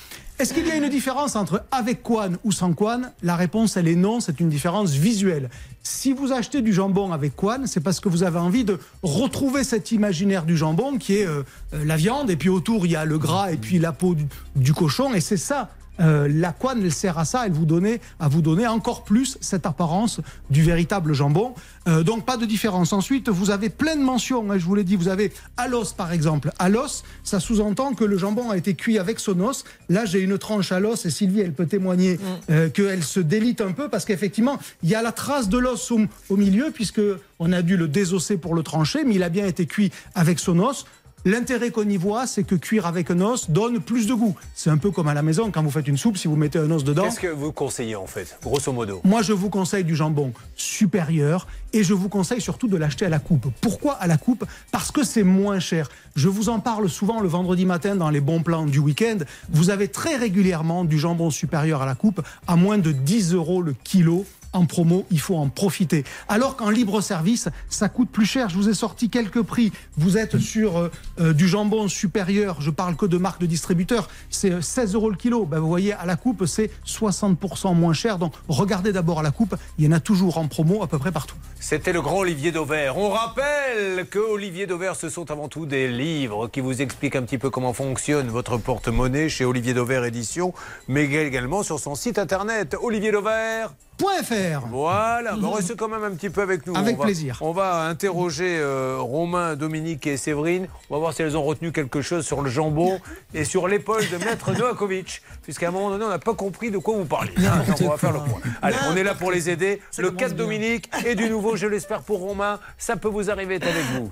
Est-ce 0.41 0.55
qu'il 0.55 0.65
y 0.65 0.71
a 0.71 0.75
une 0.75 0.89
différence 0.89 1.35
entre 1.35 1.61
avec 1.69 2.01
quan 2.01 2.31
ou 2.43 2.51
sans 2.51 2.73
quan 2.73 3.01
La 3.21 3.35
réponse, 3.35 3.77
elle 3.77 3.87
est 3.87 3.93
non, 3.93 4.19
c'est 4.19 4.39
une 4.39 4.49
différence 4.49 4.89
visuelle. 4.93 5.51
Si 5.83 6.13
vous 6.13 6.31
achetez 6.31 6.63
du 6.63 6.73
jambon 6.73 7.11
avec 7.11 7.35
quan, 7.35 7.67
c'est 7.67 7.79
parce 7.79 7.99
que 7.99 8.09
vous 8.09 8.23
avez 8.23 8.39
envie 8.39 8.63
de 8.63 8.79
retrouver 9.03 9.63
cet 9.63 9.91
imaginaire 9.91 10.45
du 10.45 10.57
jambon 10.57 10.97
qui 10.97 11.17
est 11.17 11.27
euh, 11.27 11.43
euh, 11.75 11.85
la 11.85 11.95
viande, 11.95 12.31
et 12.31 12.37
puis 12.37 12.49
autour, 12.49 12.87
il 12.87 12.93
y 12.93 12.95
a 12.95 13.05
le 13.05 13.19
gras 13.19 13.51
et 13.51 13.57
puis 13.57 13.77
la 13.77 13.91
peau 13.91 14.15
du, 14.15 14.25
du 14.55 14.73
cochon, 14.73 15.13
et 15.13 15.21
c'est 15.21 15.37
ça. 15.37 15.69
Euh, 16.02 16.28
la 16.30 16.52
couenne, 16.52 16.82
elle 16.84 16.91
sert 16.91 17.18
à 17.18 17.26
ça, 17.26 17.45
elle 17.45 17.52
vous 17.52 17.66
donner, 17.66 18.02
à 18.20 18.28
vous 18.28 18.41
donner 18.41 18.68
encore 18.68 19.04
plus 19.04 19.38
cette 19.41 19.66
apparence 19.66 20.20
du 20.49 20.64
véritable 20.64 21.14
jambon. 21.14 21.54
Euh, 21.88 22.04
donc 22.04 22.26
pas 22.26 22.38
de 22.38 22.45
différence. 22.45 22.93
Ensuite, 22.93 23.30
vous 23.30 23.49
avez 23.49 23.70
plein 23.70 23.95
de 23.95 24.02
mentions. 24.02 24.52
hein, 24.52 24.58
je 24.58 24.66
vous 24.66 24.76
l'ai 24.76 24.84
dit, 24.84 24.95
vous 24.95 25.08
avez 25.08 25.32
à 25.58 25.68
l'os 25.68 25.93
par 25.93 26.12
exemple. 26.12 26.52
À 26.60 26.70
l'os, 26.70 27.04
ça 27.24 27.39
sous-entend 27.39 27.93
que 27.93 28.04
le 28.04 28.18
jambon 28.18 28.49
a 28.49 28.58
été 28.58 28.74
cuit 28.74 28.99
avec 28.99 29.20
son 29.20 29.39
os. 29.39 29.64
Là, 29.89 30.06
j'ai 30.06 30.20
une 30.20 30.38
tranche 30.38 30.72
à 30.72 30.80
l'os 30.80 31.06
et 31.06 31.10
Sylvie, 31.10 31.41
elle 31.41 31.54
peut 31.54 31.66
témoigner 31.66 32.20
euh, 32.49 32.70
qu'elle 32.70 33.04
se 33.04 33.20
délite 33.20 33.62
un 33.62 33.72
peu 33.72 33.89
parce 33.89 34.06
qu'effectivement, 34.06 34.60
il 34.84 34.89
y 34.89 34.95
a 34.95 35.02
la 35.02 35.12
trace 35.12 35.49
de 35.49 35.58
l'os 35.58 35.91
au, 35.91 36.02
au 36.30 36.38
milieu 36.38 36.72
puisque 36.74 37.02
on 37.39 37.52
a 37.52 37.62
dû 37.62 37.78
le 37.78 37.88
désosser 37.88 38.38
pour 38.38 38.54
le 38.56 38.64
trancher, 38.64 39.04
mais 39.06 39.16
il 39.16 39.24
a 39.24 39.30
bien 39.30 39.45
été 39.45 39.66
cuit 39.66 39.91
avec 40.14 40.39
son 40.39 40.60
os. 40.60 40.86
L'intérêt 41.24 41.69
qu'on 41.69 41.88
y 41.88 41.97
voit, 41.97 42.26
c'est 42.26 42.43
que 42.43 42.55
cuire 42.55 42.88
avec 42.88 43.11
un 43.11 43.22
os 43.22 43.51
donne 43.51 43.80
plus 43.80 44.07
de 44.07 44.13
goût. 44.15 44.36
C'est 44.55 44.72
un 44.72 44.78
peu 44.78 44.89
comme 44.89 45.07
à 45.07 45.13
la 45.13 45.22
maison, 45.22 45.51
quand 45.51 45.61
vous 45.61 45.69
faites 45.69 45.88
une 45.88 45.97
soupe, 45.97 46.17
si 46.17 46.28
vous 46.28 46.36
mettez 46.36 46.57
un 46.57 46.72
os 46.72 46.84
dedans. 46.84 47.03
Qu'est-ce 47.03 47.19
que 47.19 47.28
vous 47.28 47.51
conseillez 47.51 47.95
en 47.95 48.07
fait, 48.07 48.39
grosso 48.41 48.72
modo? 48.72 49.01
Moi, 49.03 49.22
je 49.22 49.34
vous 49.34 49.49
conseille 49.49 49.84
du 49.84 49.95
jambon 49.95 50.34
supérieur 50.55 51.47
et 51.74 51.84
je 51.84 51.93
vous 51.93 52.09
conseille 52.09 52.41
surtout 52.41 52.67
de 52.67 52.76
l'acheter 52.76 53.05
à 53.05 53.09
la 53.09 53.19
coupe. 53.19 53.47
Pourquoi 53.61 53.93
à 53.93 54.07
la 54.07 54.17
coupe? 54.17 54.45
Parce 54.72 54.91
que 54.91 55.03
c'est 55.03 55.24
moins 55.24 55.59
cher. 55.59 55.89
Je 56.15 56.28
vous 56.28 56.49
en 56.49 56.59
parle 56.59 56.89
souvent 56.89 57.19
le 57.22 57.28
vendredi 57.28 57.65
matin 57.65 57.95
dans 57.95 58.09
les 58.09 58.22
bons 58.22 58.41
plans 58.41 58.65
du 58.65 58.80
week-end. 58.80 59.17
Vous 59.49 59.69
avez 59.69 59.89
très 59.89 60.15
régulièrement 60.15 60.86
du 60.86 60.97
jambon 60.97 61.30
supérieur 61.30 61.84
à 61.84 61.86
la 61.86 61.95
coupe 61.95 62.22
à 62.47 62.55
moins 62.55 62.80
de 62.80 62.91
10 62.91 63.34
euros 63.34 63.61
le 63.61 63.74
kilo. 63.84 64.26
En 64.54 64.66
promo, 64.66 65.06
il 65.12 65.20
faut 65.20 65.38
en 65.38 65.47
profiter. 65.47 66.04
Alors 66.28 66.58
qu'en 66.58 66.70
libre 66.70 66.99
service, 66.99 67.47
ça 67.70 67.88
coûte 67.88 68.10
plus 68.10 68.26
cher. 68.26 68.49
Je 68.49 68.56
vous 68.56 68.68
ai 68.68 68.74
sorti 68.74 69.10
quelques 69.10 69.41
prix. 69.41 69.72
Vous 69.97 70.18
êtes 70.18 70.38
sur 70.39 70.78
euh, 70.78 70.91
euh, 71.20 71.34
du 71.34 71.47
jambon 71.47 71.88
supérieur. 71.88 72.60
Je 72.60 72.70
parle 72.70 72.97
que 72.97 73.06
de 73.06 73.18
marque 73.18 73.39
de 73.39 73.45
distributeur. 73.45 74.10
C'est 74.30 74.52
euh, 74.52 74.62
16 74.62 74.95
euros 74.95 75.10
le 75.10 75.16
kilo. 75.16 75.45
Ben, 75.45 75.60
vous 75.60 75.70
voyez, 75.70 75.93
à 75.93 76.06
la 76.06 76.18
coupe, 76.18 76.45
c'est 76.45 76.70
60% 76.86 77.76
moins 77.76 77.93
cher. 77.93 78.18
Donc, 78.18 78.34
regardez 78.49 78.91
d'abord 78.91 79.20
à 79.20 79.24
la 79.24 79.32
coupe. 79.32 79.56
Il 79.78 79.86
y 79.86 79.88
en 79.88 79.93
a 79.93 80.02
toujours 80.02 80.38
en 80.38 80.47
promo 80.47 80.84
à 80.84 80.88
peu 80.88 80.99
près 80.99 81.14
partout. 81.14 81.36
C'était 81.60 81.93
le 81.93 82.02
grand 82.02 82.20
Olivier 82.20 82.52
Dauvert. 82.52 82.97
On 82.97 83.10
rappelle 83.10 84.06
que 84.10 84.20
Olivier 84.20 84.68
Dauvert, 84.68 84.97
ce 84.97 85.08
sont 85.08 85.32
avant 85.32 85.47
tout 85.47 85.66
des 85.66 85.88
livres 85.88 86.49
qui 86.49 86.60
vous 86.60 86.82
expliquent 86.82 87.16
un 87.16 87.24
petit 87.24 87.38
peu 87.38 87.49
comment 87.49 87.72
fonctionne 87.72 88.28
votre 88.28 88.58
porte-monnaie 88.58 89.30
chez 89.30 89.45
Olivier 89.45 89.74
Dauvert 89.74 90.04
Édition, 90.04 90.54
mais 90.89 91.06
également 91.06 91.64
sur 91.64 91.80
son 91.80 91.95
site 91.95 92.20
internet 92.20 92.76
olivierdauvert.fr. 92.82 94.40
Voilà, 94.69 95.33
bon, 95.35 95.51
restez 95.51 95.75
quand 95.75 95.87
même 95.87 96.03
un 96.03 96.11
petit 96.11 96.29
peu 96.29 96.41
avec 96.41 96.65
nous. 96.67 96.75
Avec 96.75 96.95
On 96.95 96.99
va- 96.99 97.05
plaisir. 97.05 97.37
On 97.41 97.51
va 97.51 97.83
interroger 97.87 98.57
euh, 98.59 98.97
Romain, 98.99 99.55
Dominique 99.55 100.07
et 100.07 100.17
Séverine. 100.17 100.67
On 100.89 100.95
va 100.95 100.99
voir 100.99 101.13
si 101.13 101.21
elles 101.21 101.37
ont 101.37 101.43
retenu 101.43 101.71
quelque 101.71 102.01
chose 102.01 102.25
sur 102.25 102.41
le 102.41 102.49
jambon 102.49 102.99
et 103.33 103.43
sur 103.45 103.67
l'épaule 103.67 104.07
de 104.09 104.17
Maître 104.17 104.51
Novakovic, 104.57 105.21
puisqu'à 105.43 105.67
un 105.67 105.71
moment 105.71 105.89
donné, 105.91 106.05
on 106.05 106.09
n'a 106.09 106.19
pas 106.19 106.33
compris 106.33 106.71
de 106.71 106.77
quoi 106.77 106.95
vous 106.95 107.05
parlez. 107.05 107.33
On 107.81 107.87
va 107.89 107.97
faire 107.97 108.11
le 108.13 108.19
point. 108.19 108.39
Allez, 108.61 108.77
on 108.89 108.95
est 108.95 109.03
là 109.03 109.15
pour 109.15 109.31
les 109.31 109.49
aider. 109.49 109.81
Le 109.97 110.11
cas 110.11 110.29
de 110.29 110.33
Dominique 110.35 110.89
et 111.05 111.15
du 111.15 111.29
nouveau, 111.29 111.55
je 111.55 111.67
l'espère 111.67 112.01
pour 112.01 112.19
Romain, 112.19 112.59
ça 112.77 112.95
peut 112.95 113.07
vous 113.09 113.29
arriver 113.29 113.55
est 113.55 113.63
avec 113.63 113.83
vous. 113.95 114.11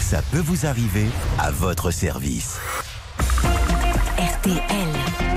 Ça 0.00 0.20
peut 0.32 0.38
vous 0.44 0.66
arriver 0.66 1.06
à 1.38 1.50
votre 1.50 1.90
service. 1.90 2.58
RTL. 4.18 5.31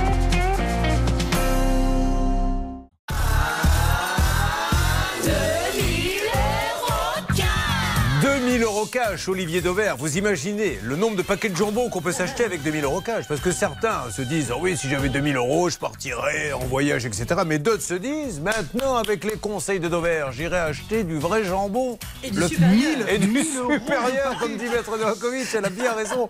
Euros 8.86 8.92
cash, 8.92 9.28
Olivier 9.28 9.62
Dauvert. 9.62 9.98
Vous 9.98 10.18
imaginez 10.18 10.80
le 10.84 10.96
nombre 10.96 11.16
de 11.16 11.22
paquets 11.22 11.50
de 11.50 11.56
jambon 11.56 11.90
qu'on 11.90 12.02
peut 12.02 12.12
s'acheter 12.12 12.44
avec 12.44 12.62
2000 12.62 12.84
euros 12.84 13.02
cash 13.02 13.28
Parce 13.28 13.42
que 13.42 13.52
certains 13.52 14.12
se 14.12 14.22
disent 14.22 14.52
Ah 14.52 14.58
oui, 14.60 14.78
si 14.78 14.90
j'avais 14.90 15.10
2000 15.10 15.38
euros, 15.38 15.70
je 15.70 15.78
partirais 15.78 16.52
en 16.54 16.60
voyage, 16.60 17.06
etc. 17.06 17.42
Mais 17.46 17.58
d'autres 17.58 17.82
se 17.82 17.94
disent 17.94 18.40
Maintenant, 18.42 18.96
avec 18.96 19.24
les 19.24 19.38
conseils 19.38 19.80
de 19.80 19.88
Dauvert, 19.88 20.32
j'irai 20.32 20.58
acheter 20.58 21.04
du 21.04 21.18
vrai 21.18 21.44
jambon. 21.44 21.98
Et 22.24 22.32
du 22.32 22.42
supérieur. 22.44 23.10
Et 23.10 23.18
du 23.18 23.28
1000 23.28 23.58
euros. 23.58 23.74
supérieur, 23.74 24.38
comme 24.40 24.58
dit 24.58 24.66
Maître 24.66 24.98
Novakovic. 24.98 25.48
Elle 25.56 25.66
a 25.66 25.70
bien 25.70 25.94
raison. 25.94 26.30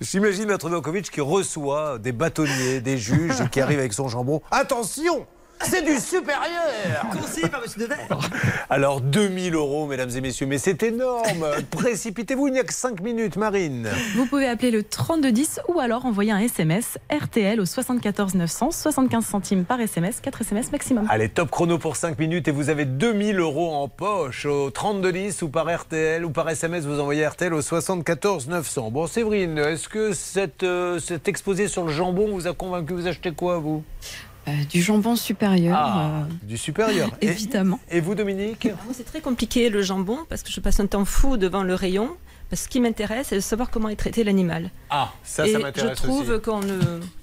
J'imagine 0.00 0.46
Maître 0.46 0.68
Novakovic 0.68 1.10
qui 1.10 1.20
reçoit 1.20 1.98
des 1.98 2.12
bâtonniers, 2.12 2.80
des 2.80 2.98
juges, 2.98 3.40
et 3.40 3.48
qui 3.48 3.60
arrive 3.60 3.78
avec 3.78 3.92
son 3.92 4.08
jambon. 4.08 4.42
Attention 4.50 5.26
c'est 5.62 5.82
du 5.82 5.98
supérieur 5.98 6.62
Conseillé 7.12 7.48
par 7.48 7.60
Monsieur 7.60 7.82
Devers. 7.82 8.30
Alors 8.70 9.00
2000 9.00 9.54
euros, 9.54 9.86
mesdames 9.86 10.10
et 10.14 10.20
messieurs, 10.20 10.46
mais 10.46 10.58
c'est 10.58 10.82
énorme 10.82 11.46
Précipitez-vous, 11.70 12.48
il 12.48 12.52
n'y 12.54 12.58
a 12.58 12.64
que 12.64 12.72
5 12.72 13.00
minutes, 13.00 13.36
Marine. 13.36 13.88
Vous 14.14 14.26
pouvez 14.26 14.48
appeler 14.48 14.70
le 14.70 14.82
3210 14.82 15.60
ou 15.68 15.80
alors 15.80 16.06
envoyer 16.06 16.32
un 16.32 16.38
SMS 16.38 16.98
RTL 17.10 17.60
au 17.60 17.64
74 17.64 18.34
900, 18.34 18.70
75 18.70 19.24
centimes 19.24 19.64
par 19.64 19.80
SMS, 19.80 20.20
4 20.20 20.42
SMS 20.42 20.72
maximum. 20.72 21.06
Allez, 21.10 21.28
top 21.28 21.50
chrono 21.50 21.78
pour 21.78 21.96
5 21.96 22.18
minutes 22.18 22.48
et 22.48 22.52
vous 22.52 22.70
avez 22.70 22.84
2000 22.84 23.38
euros 23.38 23.74
en 23.74 23.88
poche 23.88 24.46
au 24.46 24.70
3210 24.70 25.42
ou 25.42 25.48
par 25.48 25.72
RTL 25.72 26.24
ou 26.24 26.30
par 26.30 26.48
SMS, 26.48 26.84
vous 26.84 27.00
envoyez 27.00 27.26
RTL 27.26 27.52
au 27.54 27.62
74 27.62 28.48
900. 28.48 28.90
Bon, 28.90 29.06
Séverine, 29.06 29.58
est-ce 29.58 29.88
que 29.88 30.12
cette, 30.12 30.62
euh, 30.62 30.98
cet 30.98 31.28
exposé 31.28 31.68
sur 31.68 31.84
le 31.84 31.92
jambon 31.92 32.28
vous 32.28 32.46
a 32.46 32.52
convaincu? 32.52 32.94
Vous 32.94 33.06
achetez 33.06 33.32
quoi, 33.32 33.58
vous? 33.58 33.82
Euh, 34.48 34.52
du 34.70 34.80
jambon 34.80 35.16
supérieur. 35.16 35.76
Ah, 35.76 36.20
euh, 36.20 36.24
Du 36.44 36.56
supérieur. 36.56 37.10
Et- 37.20 37.26
évidemment. 37.26 37.80
Et, 37.90 38.00
vous, 38.00 38.14
Dominique 38.14 38.64
Moi, 38.66 38.94
c'est 38.96 39.04
très 39.04 39.20
compliqué 39.20 39.70
le 39.70 39.82
jambon 39.82 40.18
parce 40.28 40.42
que 40.42 40.50
je 40.52 40.60
passe 40.60 40.78
un 40.80 40.86
temps 40.86 41.04
fou 41.04 41.36
devant 41.36 41.62
le 41.64 41.74
rayon. 41.74 42.10
Parce 42.48 42.62
que 42.62 42.64
ce 42.66 42.68
qui 42.68 42.80
m'intéresse, 42.80 43.26
c'est 43.30 43.34
de 43.36 43.40
savoir 43.40 43.70
comment 43.70 43.88
est 43.88 43.96
traité 43.96 44.22
l'animal. 44.22 44.70
Ah, 44.88 45.10
ça, 45.24 45.46
Et 45.46 45.52
ça 45.52 45.58
je 45.58 45.62
m'intéresse 45.64 45.96
trouve 45.96 46.30
aussi. 46.30 46.40
qu'on 46.42 46.60
ne, 46.60 46.78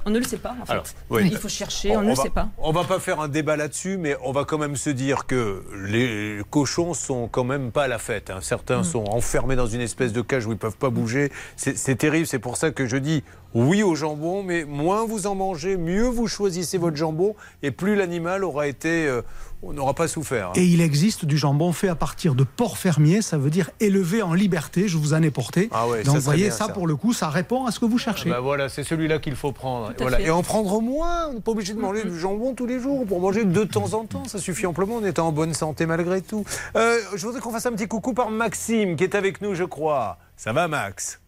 on 0.05 0.09
ne 0.09 0.19
le 0.19 0.25
sait 0.25 0.37
pas, 0.37 0.53
en 0.61 0.65
fait. 0.65 0.71
Alors, 0.73 0.83
oui. 1.09 1.29
Il 1.31 1.37
faut 1.37 1.47
chercher, 1.47 1.95
on, 1.95 2.01
ne 2.01 2.09
le 2.09 2.13
va, 2.15 2.23
sait 2.23 2.29
pas. 2.29 2.49
On 2.57 2.73
va 2.73 2.83
pas 2.83 2.99
faire 2.99 3.21
un 3.21 3.29
débat 3.29 3.55
là-dessus, 3.55 3.95
mais 3.97 4.17
on 4.23 4.33
va 4.33 4.43
quand 4.43 4.57
même 4.57 4.75
se 4.75 4.89
dire 4.89 5.25
que 5.25 5.63
les 5.87 6.41
cochons 6.49 6.93
sont 6.93 7.29
quand 7.29 7.45
même 7.45 7.71
pas 7.71 7.83
à 7.83 7.87
la 7.87 7.99
fête. 7.99 8.29
hein. 8.31 8.39
Certains 8.41 8.81
Mm. 8.81 8.83
sont 8.83 9.05
enfermés 9.05 9.55
dans 9.55 9.67
une 9.67 9.79
espèce 9.81 10.11
de 10.11 10.21
cage 10.21 10.45
où 10.45 10.51
ils 10.51 10.57
peuvent 10.57 10.75
pas 10.77 10.89
bouger. 10.89 11.31
C'est 11.55 11.77
c'est 11.77 11.95
terrible. 11.95 12.27
C'est 12.27 12.39
pour 12.39 12.57
ça 12.57 12.71
que 12.71 12.85
je 12.85 12.97
dis 12.97 13.23
oui 13.53 13.81
au 13.83 13.95
jambon, 13.95 14.43
mais 14.43 14.65
moins 14.65 15.05
vous 15.05 15.25
en 15.27 15.35
mangez, 15.35 15.77
mieux 15.77 16.07
vous 16.07 16.27
choisissez 16.27 16.77
votre 16.79 16.97
jambon, 16.97 17.35
et 17.61 17.69
plus 17.71 17.95
l'animal 17.95 18.43
aura 18.43 18.67
été, 18.67 19.07
euh, 19.07 19.21
on 19.65 19.73
n'aura 19.73 19.93
pas 19.93 20.07
souffert. 20.07 20.49
hein. 20.49 20.53
Et 20.55 20.65
il 20.65 20.81
existe 20.81 21.25
du 21.25 21.37
jambon 21.37 21.71
fait 21.73 21.87
à 21.87 21.95
partir 21.95 22.35
de 22.35 22.43
porc 22.43 22.77
fermier, 22.77 23.21
ça 23.21 23.37
veut 23.37 23.49
dire 23.49 23.69
élevé 23.79 24.21
en 24.21 24.33
liberté. 24.33 24.87
Je 24.87 24.97
vous 24.97 25.13
en 25.13 25.21
ai 25.21 25.31
porté. 25.31 25.69
Ah 25.71 25.87
ouais, 25.87 26.03
Donc 26.03 26.13
ça 26.15 26.19
vous 26.19 26.25
voyez, 26.25 26.43
bien, 26.47 26.51
ça, 26.51 26.65
ça. 26.67 26.73
pour 26.73 26.85
le 26.87 26.95
coup, 26.95 27.13
ça 27.13 27.29
répond 27.29 27.65
à 27.65 27.71
ce 27.71 27.79
que 27.79 27.85
vous 27.85 27.97
cherchez. 27.97 28.29
Bah 28.29 28.39
voilà, 28.39 28.69
c'est 28.69 28.83
celui-là 28.83 29.19
qu'il 29.19 29.35
faut 29.35 29.51
prendre. 29.51 29.93
Voilà. 29.97 30.19
Et 30.19 30.29
en 30.29 30.43
prendre 30.43 30.81
moins. 30.81 31.27
On 31.29 31.33
n'est 31.35 31.39
pas 31.41 31.51
obligé 31.51 31.73
de 31.73 31.79
manger 31.79 32.03
du 32.03 32.19
jambon 32.19 32.53
tous 32.53 32.65
les 32.65 32.79
jours. 32.79 33.05
Pour 33.05 33.19
manger 33.19 33.45
de 33.45 33.63
temps 33.63 33.93
en 33.93 34.05
temps, 34.05 34.25
ça 34.25 34.39
suffit 34.39 34.65
amplement. 34.65 34.95
On 34.95 35.05
est 35.05 35.19
en 35.19 35.31
bonne 35.31 35.53
santé 35.53 35.85
malgré 35.85 36.21
tout. 36.21 36.43
Euh, 36.75 36.97
je 37.15 37.25
voudrais 37.25 37.39
qu'on 37.41 37.51
fasse 37.51 37.65
un 37.65 37.71
petit 37.71 37.87
coucou 37.87 38.13
par 38.13 38.29
Maxime 38.29 38.95
qui 38.95 39.03
est 39.03 39.15
avec 39.15 39.41
nous, 39.41 39.55
je 39.55 39.63
crois. 39.63 40.17
Ça 40.35 40.51
va, 40.51 40.67
Max? 40.67 41.19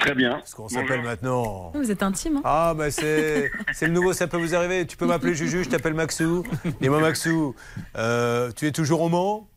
Très 0.00 0.14
bien. 0.14 0.32
Parce 0.38 0.54
qu'on 0.54 0.68
s'appelle 0.68 1.02
maintenant. 1.02 1.72
Vous 1.74 1.90
êtes 1.90 2.02
intime. 2.02 2.36
Hein 2.38 2.42
Ah, 2.44 2.74
bah 2.76 2.90
c'est 2.90 3.50
c'est 3.72 3.86
le 3.86 3.92
nouveau, 3.92 4.12
ça 4.12 4.26
peut 4.26 4.38
vous 4.38 4.54
arriver. 4.54 4.86
Tu 4.86 4.96
peux 4.96 5.06
m'appeler 5.06 5.34
Juju, 5.34 5.64
je 5.64 5.68
t'appelle 5.68 5.94
Maxou. 5.94 6.42
Dis-moi, 6.80 7.00
Maxou, 7.00 7.54
euh, 7.96 8.50
tu 8.56 8.66
es 8.66 8.72
toujours 8.72 9.02
au 9.02 9.08
Mans? 9.08 9.48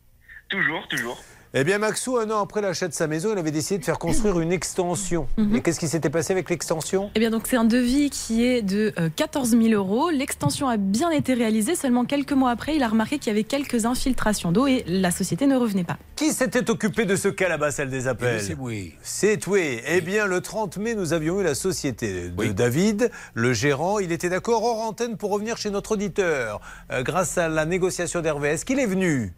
Toujours, 0.50 0.86
toujours. 0.88 1.18
Eh 1.54 1.64
bien, 1.64 1.76
Maxou, 1.76 2.16
un 2.16 2.30
an 2.30 2.40
après 2.40 2.62
l'achat 2.62 2.88
de 2.88 2.94
sa 2.94 3.06
maison, 3.06 3.30
il 3.30 3.38
avait 3.38 3.50
décidé 3.50 3.78
de 3.78 3.84
faire 3.84 3.98
construire 3.98 4.40
une 4.40 4.52
extension. 4.52 5.28
Et 5.54 5.60
qu'est-ce 5.60 5.78
qui 5.78 5.88
s'était 5.88 6.08
passé 6.08 6.32
avec 6.32 6.48
l'extension? 6.48 7.10
Eh 7.14 7.20
bien, 7.20 7.28
donc, 7.28 7.46
c'est 7.46 7.56
un 7.56 7.66
devis 7.66 8.08
qui 8.08 8.42
est 8.42 8.62
de 8.62 8.94
euh, 8.98 9.10
14 9.14 9.50
000 9.50 9.64
euros. 9.74 10.08
L'extension 10.08 10.66
a 10.66 10.78
bien 10.78 11.10
été 11.10 11.34
réalisée. 11.34 11.74
Seulement 11.74 12.06
quelques 12.06 12.32
mois 12.32 12.50
après, 12.52 12.76
il 12.76 12.82
a 12.82 12.88
remarqué 12.88 13.18
qu'il 13.18 13.26
y 13.26 13.30
avait 13.32 13.44
quelques 13.44 13.84
infiltrations 13.84 14.50
d'eau 14.50 14.66
et 14.66 14.82
la 14.86 15.10
société 15.10 15.46
ne 15.46 15.54
revenait 15.56 15.84
pas. 15.84 15.98
Qui 16.16 16.32
s'était 16.32 16.70
occupé 16.70 17.04
de 17.04 17.16
ce 17.16 17.28
cas 17.28 17.50
là-bas, 17.50 17.70
celle 17.70 17.90
des 17.90 18.08
appels? 18.08 18.40
C'est 18.40 18.56
oui. 18.58 18.94
C'est 19.02 19.46
oui. 19.46 19.78
Eh 19.86 20.00
bien, 20.00 20.26
le 20.26 20.40
30 20.40 20.78
mai, 20.78 20.94
nous 20.94 21.12
avions 21.12 21.38
eu 21.38 21.44
la 21.44 21.54
société 21.54 22.30
de 22.30 22.52
David, 22.52 23.10
le 23.34 23.52
gérant. 23.52 23.98
Il 23.98 24.10
était 24.10 24.30
d'accord 24.30 24.64
hors 24.64 24.80
antenne 24.80 25.18
pour 25.18 25.30
revenir 25.30 25.58
chez 25.58 25.68
notre 25.68 25.92
auditeur. 25.92 26.62
Euh, 26.90 27.02
grâce 27.02 27.36
à 27.36 27.50
la 27.50 27.66
négociation 27.66 28.22
d'Hervé, 28.22 28.48
est-ce 28.48 28.64
qu'il 28.64 28.78
est 28.78 28.86
venu? 28.86 29.34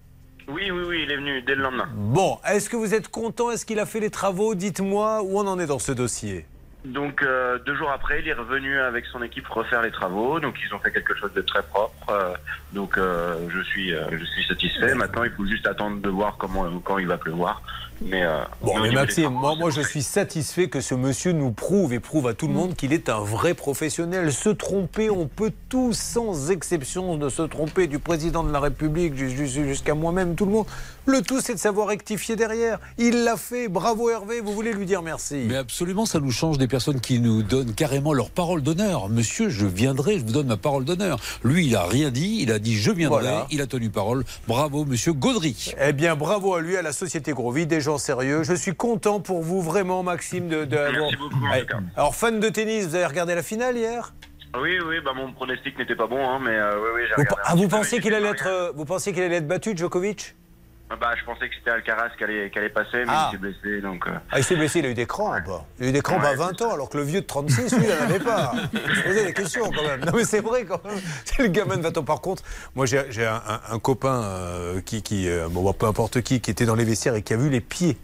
Oui, 0.49 0.70
oui, 0.70 0.82
oui, 0.86 1.03
il 1.05 1.11
est 1.11 1.16
venu 1.16 1.42
dès 1.42 1.55
le 1.55 1.62
lendemain. 1.62 1.88
Bon, 1.95 2.38
est-ce 2.47 2.68
que 2.68 2.76
vous 2.76 2.95
êtes 2.95 3.09
content? 3.09 3.51
Est-ce 3.51 3.64
qu'il 3.64 3.78
a 3.78 3.86
fait 3.86 4.01
les 4.01 4.11
travaux? 4.11 4.55
Dites-moi 4.55 5.22
où 5.22 5.38
on 5.38 5.47
en 5.47 5.59
est 5.59 5.66
dans 5.66 5.78
ce 5.78 5.92
dossier. 5.92 6.47
Donc 6.84 7.22
euh, 7.22 7.59
deux 7.64 7.74
jours 7.74 7.90
après, 7.90 8.20
il 8.20 8.28
est 8.28 8.34
revenu 8.34 8.78
avec 8.78 9.07
son 9.07 9.22
équipe 9.22 9.47
refaire 9.49 9.80
les 9.80 9.90
travaux. 9.90 10.38
Donc 10.38 10.57
ils 10.62 10.74
ont 10.74 10.78
fait 10.78 10.92
quelque 10.92 11.14
chose 11.16 11.32
de 11.32 11.40
très 11.40 11.62
propre. 11.62 12.11
Euh, 12.11 12.34
donc 12.72 12.99
euh, 12.99 13.49
je 13.49 13.61
suis, 13.62 13.90
je 13.90 14.24
suis 14.24 14.45
satisfait. 14.45 14.95
Maintenant, 14.95 15.24
il 15.24 15.30
faut 15.30 15.47
juste 15.47 15.66
attendre 15.66 16.01
de 16.03 16.09
voir 16.11 16.36
comment, 16.36 16.68
quand 16.80 16.99
il 16.99 17.07
va 17.07 17.16
pleuvoir. 17.16 17.62
Mais 18.07 18.22
euh, 18.22 18.42
Bon, 18.62 18.78
mais 18.80 18.90
Maxime, 18.90 19.30
moi, 19.30 19.55
moi 19.57 19.70
je 19.70 19.80
suis 19.80 20.02
satisfait 20.02 20.68
que 20.68 20.80
ce 20.80 20.94
monsieur 20.94 21.32
nous 21.32 21.52
prouve 21.52 21.92
et 21.94 22.00
prouve 22.00 22.26
à 22.28 22.34
tout 22.34 22.46
le 22.48 22.52
monde 22.52 22.74
qu'il 22.74 22.92
est 22.92 23.09
un 23.09 23.20
vrai 23.20 23.55
professionnel. 23.55 24.30
Se 24.32 24.50
tromper, 24.50 25.09
on 25.11 25.26
peut 25.26 25.52
tous, 25.68 25.94
sans 25.96 26.50
exception, 26.50 27.16
de 27.16 27.28
se 27.28 27.42
tromper 27.42 27.86
du 27.86 27.98
président 27.98 28.44
de 28.44 28.52
la 28.52 28.61
République 28.61 29.16
ju- 29.16 29.30
ju- 29.30 29.48
jusqu'à 29.68 29.94
moi-même, 29.94 30.34
tout 30.34 30.44
le 30.44 30.52
monde. 30.52 30.66
Le 31.07 31.20
tout, 31.22 31.40
c'est 31.40 31.55
de 31.55 31.59
savoir 31.59 31.88
rectifier 31.88 32.36
derrière. 32.36 32.78
Il 32.98 33.24
l'a 33.24 33.36
fait. 33.36 33.68
Bravo 33.68 34.09
Hervé, 34.11 34.40
vous 34.40 34.52
voulez 34.52 34.72
lui 34.72 34.86
dire 34.86 35.02
merci. 35.02 35.44
Mais 35.48 35.57
absolument, 35.57 36.07
ça 36.07 36.20
nous 36.20 36.30
change 36.30 36.57
des 36.59 36.68
personnes 36.68 37.00
qui 37.00 37.20
nous 37.20 37.42
donnent 37.42 37.72
carrément 37.74 38.12
leur 38.12 38.30
parole 38.30 38.62
d'honneur. 38.62 39.09
Monsieur, 39.09 39.48
je 39.48 39.66
viendrai, 39.66 40.18
je 40.18 40.24
vous 40.24 40.32
donne 40.32 40.46
ma 40.46 40.57
parole 40.57 40.84
d'honneur. 40.84 41.18
Lui, 41.42 41.66
il 41.66 41.76
a 41.76 41.84
rien 41.84 42.11
dit, 42.11 42.38
il 42.40 42.50
a 42.52 42.59
dit 42.59 42.74
je 42.76 42.90
viendrai, 42.90 43.22
Voilà. 43.22 43.46
il 43.50 43.61
a 43.61 43.66
tenu 43.66 43.90
parole. 43.90 44.24
Bravo, 44.48 44.84
monsieur 44.84 45.12
Gaudry. 45.12 45.72
Eh 45.80 45.92
bien, 45.92 46.16
bravo 46.16 46.55
à 46.55 46.61
lui, 46.61 46.76
à 46.76 46.82
la 46.82 46.92
Société 46.92 47.32
Grovy, 47.32 47.66
des 47.66 47.80
gens 47.82 47.93
sérieux. 47.99 48.42
Je 48.45 48.55
suis 48.55 48.74
content 48.74 49.20
pour 49.20 49.42
vous, 49.42 49.61
vraiment, 49.62 50.03
Maxime. 50.03 50.49
De, 50.49 50.64
de- 50.64 50.76
Merci 50.76 51.16
beaucoup, 51.16 51.45
en 51.45 51.51
Allez. 51.51 51.62
tout 51.62 51.66
cas. 51.68 51.78
Alors, 51.97 52.14
fan 52.14 52.40
de 52.40 52.49
tennis, 52.49 52.86
vous 52.86 52.95
avez 52.95 53.07
regardé 53.07 53.34
la 53.34 53.42
finale 53.42 53.76
hier? 53.76 54.14
Oui, 54.61 54.78
oui, 54.86 54.97
bah 55.05 55.12
mon 55.16 55.32
pronostic 55.32 55.76
n'était 55.78 55.97
pas 55.97 56.07
bon, 56.07 56.24
hein, 56.28 56.38
mais 56.40 56.53
euh, 56.53 56.76
oui, 56.80 56.88
oui, 56.95 57.01
j'ai 57.09 57.14
regardé. 57.14 57.42
ah, 57.45 57.55
vous 57.57 57.66
j'ai 57.68 58.01
qu'il 58.01 58.14
allait 58.14 58.28
être, 58.28 58.47
euh, 58.47 58.70
vous 58.76 58.84
pensiez 58.84 59.12
qu'il 59.12 59.22
allait 59.24 59.36
être 59.36 59.49
battu, 59.49 59.76
Djokovic? 59.76 60.36
Bah, 61.01 61.11
je 61.18 61.24
pensais 61.24 61.49
que 61.49 61.55
c'était 61.57 61.70
Alcaraz 61.70 62.11
qui 62.16 62.24
allait, 62.24 62.51
qui 62.51 62.59
allait 62.59 62.68
passer, 62.68 62.99
mais 62.99 63.05
Ah. 63.09 63.28
il 63.30 63.32
s'est 63.32 63.39
blessé, 63.39 63.80
donc. 63.80 64.07
euh, 64.07 64.12
Ah, 64.30 64.39
il 64.39 64.45
s'est 64.45 64.55
blessé, 64.55 64.78
il 64.78 64.87
a 64.87 64.91
eu 64.91 64.95
des 64.95 65.07
crampes. 65.07 65.51
Il 65.80 65.87
a 65.87 65.89
eu 65.89 65.93
des 65.93 66.01
crampes 66.03 66.22
à 66.22 66.35
20 66.35 66.61
ans, 66.62 66.72
alors 66.72 66.89
que 66.89 66.99
le 66.99 67.03
vieux 67.05 67.20
de 67.22 67.26
36, 67.26 67.74
lui, 67.76 67.85
il 67.85 67.89
n'en 67.89 68.03
avait 68.05 68.20
pas. 68.20 68.53
Je 68.72 69.03
posais 69.03 69.24
des 69.24 69.32
questions 69.32 69.70
quand 69.74 69.82
même. 69.82 70.05
Non, 70.05 70.12
mais 70.14 70.24
c'est 70.24 70.41
vrai 70.41 70.64
quand 70.64 70.85
même. 70.85 71.01
C'est 71.24 71.43
le 71.43 71.49
gamin 71.49 71.78
de 71.78 71.82
20 71.82 71.99
ans. 71.99 72.05
Par 72.05 72.20
contre, 72.20 72.43
moi, 72.74 72.87
j'ai 72.87 72.99
un, 73.26 73.35
un- 73.49 73.61
un 73.74 73.78
copain 73.80 74.22
euh, 74.22 74.80
qui, 74.82 75.03
qui 75.03 75.28
euh, 75.28 75.49
bon, 75.51 75.72
peu 75.72 75.87
importe 75.87 76.20
qui, 76.20 76.41
qui 76.41 76.51
était 76.51 76.66
dans 76.66 76.76
les 76.76 76.85
vestiaires 76.85 77.14
et 77.16 77.22
qui 77.22 77.32
a 77.32 77.37
vu 77.39 77.49
les 77.51 77.61
pieds. 77.61 77.97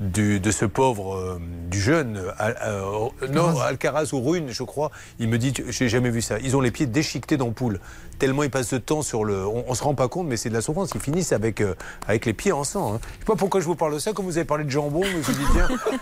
Du, 0.00 0.40
de 0.40 0.50
ce 0.50 0.64
pauvre, 0.64 1.14
euh, 1.14 1.38
du 1.70 1.78
jeune, 1.80 2.20
Al- 2.38 2.56
euh, 2.64 3.08
non, 3.30 3.60
Alcaraz 3.60 4.08
ou 4.12 4.20
Rune, 4.20 4.48
je 4.48 4.64
crois, 4.64 4.90
il 5.20 5.28
me 5.28 5.38
dit, 5.38 5.52
j'ai 5.68 5.88
jamais 5.88 6.10
vu 6.10 6.20
ça. 6.22 6.38
Ils 6.40 6.56
ont 6.56 6.60
les 6.60 6.72
pieds 6.72 6.86
déchiquetés 6.86 7.36
d'ampoule. 7.36 7.78
Tellement 8.22 8.44
ils 8.44 8.50
passent 8.50 8.72
de 8.72 8.78
temps 8.78 9.02
sur 9.02 9.24
le. 9.24 9.44
On, 9.44 9.64
on 9.66 9.74
se 9.74 9.82
rend 9.82 9.96
pas 9.96 10.06
compte, 10.06 10.28
mais 10.28 10.36
c'est 10.36 10.48
de 10.48 10.54
la 10.54 10.60
souffrance. 10.60 10.92
Ils 10.94 11.00
finissent 11.00 11.32
avec, 11.32 11.60
euh, 11.60 11.74
avec 12.06 12.24
les 12.24 12.32
pieds 12.32 12.52
en 12.52 12.62
sang. 12.62 12.94
hein. 12.94 13.00
Je 13.14 13.18
sais 13.18 13.24
pas 13.26 13.34
pourquoi 13.34 13.60
je 13.60 13.66
vous 13.66 13.74
parle 13.74 13.94
de 13.94 13.98
ça. 13.98 14.12
Comme 14.12 14.26
vous 14.26 14.38
avez 14.38 14.44
parlé 14.46 14.62
de 14.62 14.70
jambon, 14.70 15.02
je 15.02 15.16
me 15.16 15.22
suis 15.24 15.32
dit, 15.32 15.42
tiens, 15.52 15.68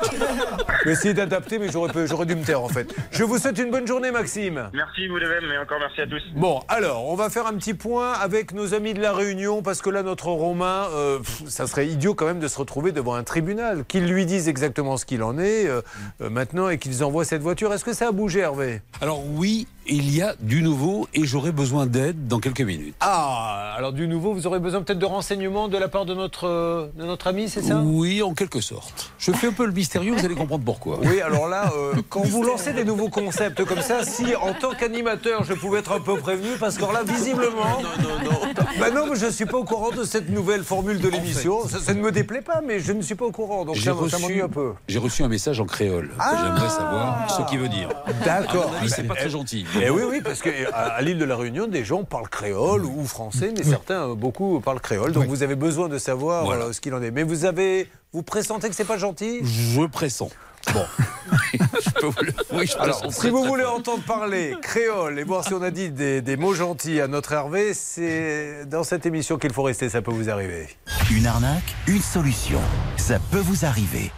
je 0.83 0.85
vais 0.85 0.93
essayer 0.93 1.15
d'adapter, 1.15 1.59
mais 1.59 1.69
j'aurais 1.73 2.27
dû 2.27 2.35
me 2.37 2.45
taire 2.45 2.63
en 2.63 2.69
fait. 2.69 2.95
Je 3.11 3.25
vous 3.25 3.39
souhaite 3.39 3.57
une 3.59 3.71
bonne 3.71 3.87
journée, 3.87 4.11
Maxime. 4.11 4.69
Merci, 4.75 5.09
vous 5.09 5.19
de 5.19 5.25
même, 5.25 5.49
mais 5.49 5.57
encore 5.57 5.79
merci 5.81 6.03
à 6.03 6.07
tous. 6.07 6.21
Bon, 6.37 6.61
alors, 6.69 7.09
on 7.09 7.15
va 7.15 7.31
faire 7.31 7.47
un 7.47 7.55
petit 7.55 7.73
point 7.73 8.13
avec 8.13 8.53
nos 8.53 8.75
amis 8.75 8.93
de 8.93 9.01
la 9.01 9.15
Réunion, 9.15 9.63
parce 9.63 9.81
que 9.81 9.89
là, 9.89 10.03
notre 10.03 10.27
Romain, 10.27 10.89
euh, 10.93 11.21
pff, 11.21 11.45
ça 11.49 11.67
serait 11.67 11.87
idiot 11.89 12.13
quand 12.13 12.27
même 12.27 12.41
de 12.41 12.49
se 12.49 12.59
retrouver 12.59 12.93
devant 12.93 13.15
un 13.15 13.23
tribunal, 13.25 13.87
qu'ils 13.89 14.07
lui 14.07 14.27
disent 14.27 14.47
exactement 14.51 14.99
ce 14.99 15.07
qu'il 15.07 15.23
en 15.23 15.39
est 15.39 15.67
euh, 15.67 15.81
euh, 16.21 16.29
maintenant 16.29 16.69
et 16.69 16.77
qu'ils 16.77 17.03
envoient 17.03 17.25
cette 17.25 17.41
voiture. 17.41 17.73
Est-ce 17.73 17.85
que 17.87 17.95
ça 17.95 18.09
a 18.09 18.13
bougé, 18.13 18.41
Hervé? 18.41 18.83
Alors 19.01 19.23
oui, 19.27 19.67
il 19.91 20.15
y 20.15 20.23
a 20.23 20.35
du 20.41 20.63
nouveau 20.63 21.09
et 21.15 21.25
j'aurai 21.25 21.53
besoin 21.53 21.87
d'aide 21.87 22.29
dans 22.29 22.39
quelques 22.39 22.61
minutes. 22.61 22.95
Ah, 23.01 23.75
alors 23.77 23.93
du 23.93 24.07
nouveau, 24.07 24.33
vous 24.33 24.47
aurez 24.47 24.61
besoin 24.61 24.83
peut-être 24.83 24.99
de 24.99 25.07
renseignements 25.07 25.69
de 25.69 25.77
la 25.77 25.89
part 25.89 26.07
de 26.07 26.15
notre, 26.15 26.47
euh, 26.47 26.87
de 26.97 27.05
notre 27.05 27.27
ami, 27.27 27.49
c'est 27.49 27.63
ça? 27.63 27.81
Oui, 27.85 28.23
en 28.23 28.33
quelque 28.33 28.61
sorte. 28.61 29.11
Je 29.19 29.33
fais 29.33 29.49
un 29.49 29.53
peu 29.53 29.67
le 29.67 29.73
mystérieux, 29.73 30.15
vous 30.15 30.25
allez 30.25 30.35
comprendre 30.35 30.65
pourquoi. 30.65 31.01
Oui, 31.03 31.21
alors 31.21 31.49
là, 31.49 31.73
euh, 31.77 31.95
quand 32.09 32.23
vous 32.25 32.43
lancez 32.45 32.73
des 32.73 32.85
nouveaux 32.85 33.09
concepts 33.09 33.65
comme 33.65 33.81
ça, 33.81 34.05
si 34.05 34.35
en 34.37 34.55
tant 34.55 34.71
qu'animateur 34.75 35.45
je 35.45 35.55
pouvais 35.55 35.81
être 35.81 35.93
un 35.93 36.01
peu 36.01 36.17
prévenu, 36.17 36.51
parce 36.59 36.77
que 36.79 36.83
là, 36.83 37.03
visiblement. 37.05 37.81
Non, 37.83 38.09
non, 38.09 38.31
non. 38.31 38.41
Bah 38.79 38.91
non, 38.91 39.07
mais 39.09 39.17
je 39.17 39.27
ne 39.27 39.31
suis 39.31 39.47
pas 39.47 39.59
au 39.59 39.65
courant 39.65 39.91
de 39.91 40.05
cette 40.05 40.29
nouvelle 40.29 40.63
formule 40.63 41.01
de 41.01 41.09
l'émission. 41.09 41.67
Ça, 41.67 41.81
ça 41.81 41.95
ne 41.95 42.01
me 42.01 42.13
déplaît 42.13 42.43
pas, 42.43 42.61
mais 42.65 42.79
je 42.81 42.93
ne 42.93 43.03
suis 43.03 43.17
pas 43.17 43.25
au 43.25 43.33
courant. 43.33 43.65
Donc 43.65 43.77
ça, 43.77 43.83
ça 43.85 43.93
reçu, 43.93 44.21
m'ennuie 44.23 44.41
un 44.41 44.49
peu. 44.49 44.73
j'ai 44.89 44.99
reçu 44.99 45.23
un 45.25 45.29
message 45.29 45.61
en 45.61 45.67
créole. 45.67 46.11
J'aimerais 46.19 46.69
savoir 46.69 47.31
ce 47.37 47.43
qu'il 47.51 47.59
veut 47.59 47.69
dire. 47.69 47.89
D'accord. 48.25 48.73
Avis, 48.81 48.91
c'est 48.91 49.03
pas 49.03 49.15
très 49.15 49.31
gentil. 49.31 49.67
Eh 49.83 49.91
oui, 49.91 50.03
oui, 50.09 50.21
parce 50.23 50.41
qu'à 50.43 50.51
à, 50.73 51.01
l'île 51.03 51.19
de 51.19 51.25
la 51.25 51.37
Réunion, 51.37 51.67
des 51.67 51.85
gens 51.85 52.05
parlent 52.05 52.29
créole 52.29 52.85
ou 52.85 53.05
français, 53.07 53.53
mais 53.57 53.63
certains, 53.63 54.11
euh, 54.11 54.15
beaucoup, 54.15 54.61
parlent 54.61 54.81
créole. 54.81 55.13
Donc 55.13 55.27
vous 55.27 55.43
avez 55.43 55.57
besoin 55.57 55.89
de 55.89 55.99
savoir 55.99 56.45
Voilà. 56.45 56.67
euh, 56.67 56.73
ce 56.73 56.81
qu'il 56.81 56.95
en 56.95 57.03
est. 57.03 57.11
Mais 57.11 57.23
vous 57.23 57.45
avez. 57.45 57.89
Vous 58.13 58.23
pressentez 58.23 58.69
que 58.69 58.75
c'est 58.75 58.85
pas 58.85 58.99
gentil? 58.99 59.41
Je 59.45 59.87
pressens. 59.87 60.31
Bon. 60.75 60.85
je 61.55 61.91
peux 62.01 62.07
vous 62.07 62.23
le- 62.23 62.33
oui, 62.53 62.67
je 62.67 62.77
Alors, 62.79 63.03
si 63.13 63.31
vous 63.31 63.45
voulez 63.45 63.63
fort. 63.63 63.77
entendre 63.77 64.03
parler 64.03 64.55
créole 64.61 65.19
et 65.19 65.25
voir 65.25 65.45
si 65.45 65.55
on 65.55 65.63
a 65.63 65.71
dit 65.71 65.91
des, 65.91 66.21
des 66.21 66.37
mots 66.37 66.53
gentils 66.55 67.01
à 67.01 67.07
notre 67.09 67.33
Hervé, 67.33 67.73
c'est 67.73 68.67
dans 68.67 68.85
cette 68.85 69.07
émission 69.07 69.39
qu'il 69.39 69.53
faut 69.53 69.63
rester, 69.63 69.89
ça 69.89 70.03
peut 70.03 70.11
vous 70.11 70.29
arriver. 70.29 70.69
Une 71.11 71.27
arnaque, 71.27 71.75
une 71.87 72.03
solution. 72.03 72.61
Ça 72.99 73.19
peut 73.31 73.39
vous 73.39 73.65
arriver. 73.65 74.11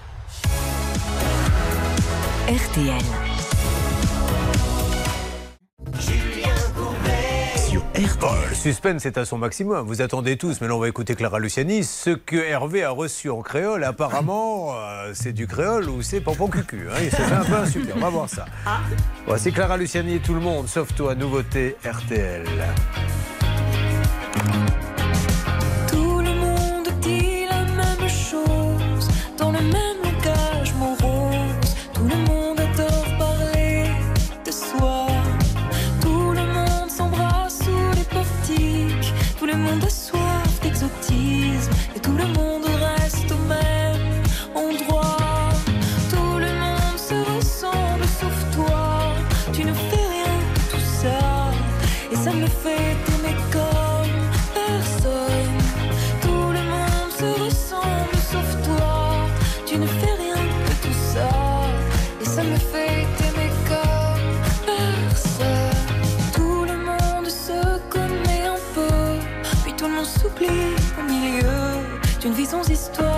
RTL. 2.49 3.32
Le 8.03 8.55
suspense 8.57 9.07
est 9.07 9.17
à 9.17 9.25
son 9.25 9.39
maximum. 9.39 9.87
Vous 9.87 10.03
attendez 10.03 10.37
tous, 10.37 10.61
mais 10.61 10.67
là 10.67 10.75
on 10.75 10.81
va 10.81 10.89
écouter 10.89 11.15
Clara 11.15 11.39
Luciani. 11.39 11.85
Ce 11.85 12.11
que 12.11 12.35
Hervé 12.35 12.83
a 12.83 12.91
reçu 12.91 13.31
en 13.31 13.43
créole, 13.43 13.85
apparemment, 13.85 14.75
euh, 14.75 15.13
c'est 15.15 15.33
du 15.33 15.47
créole 15.47 15.89
ou 15.89 16.03
c'est 16.03 16.21
pompon 16.21 16.49
cucu. 16.49 16.89
Hein. 16.91 16.97
Il 17.01 17.11
s'est 17.13 17.23
fait 17.23 17.35
un 17.35 17.45
peu 17.45 17.55
insulter. 17.55 17.93
On 17.95 18.01
va 18.01 18.11
voir 18.11 18.29
ça. 18.29 18.47
Voici 19.27 19.53
Clara 19.53 19.77
Luciani 19.77 20.17
et 20.17 20.21
tout 20.21 20.35
le 20.35 20.41
monde, 20.41 20.67
sauf 20.67 20.93
toi, 20.97 21.15
nouveauté 21.15 21.77
RTL. 21.85 22.45
Sans 72.53 72.69
histoire 72.69 73.12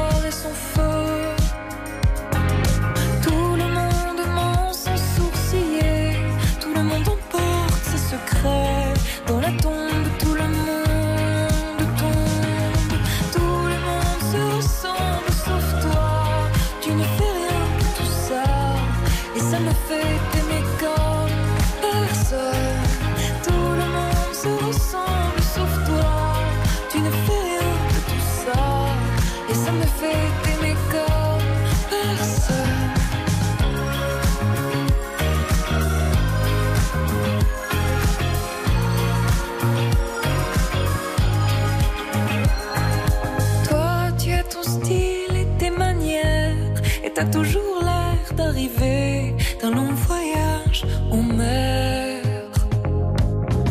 toujours 47.30 47.82
l'air 47.82 48.34
d'arriver 48.36 49.34
d'un 49.60 49.70
long 49.70 49.92
voyage 49.94 50.84
en 51.10 51.22
mer. 51.22 52.22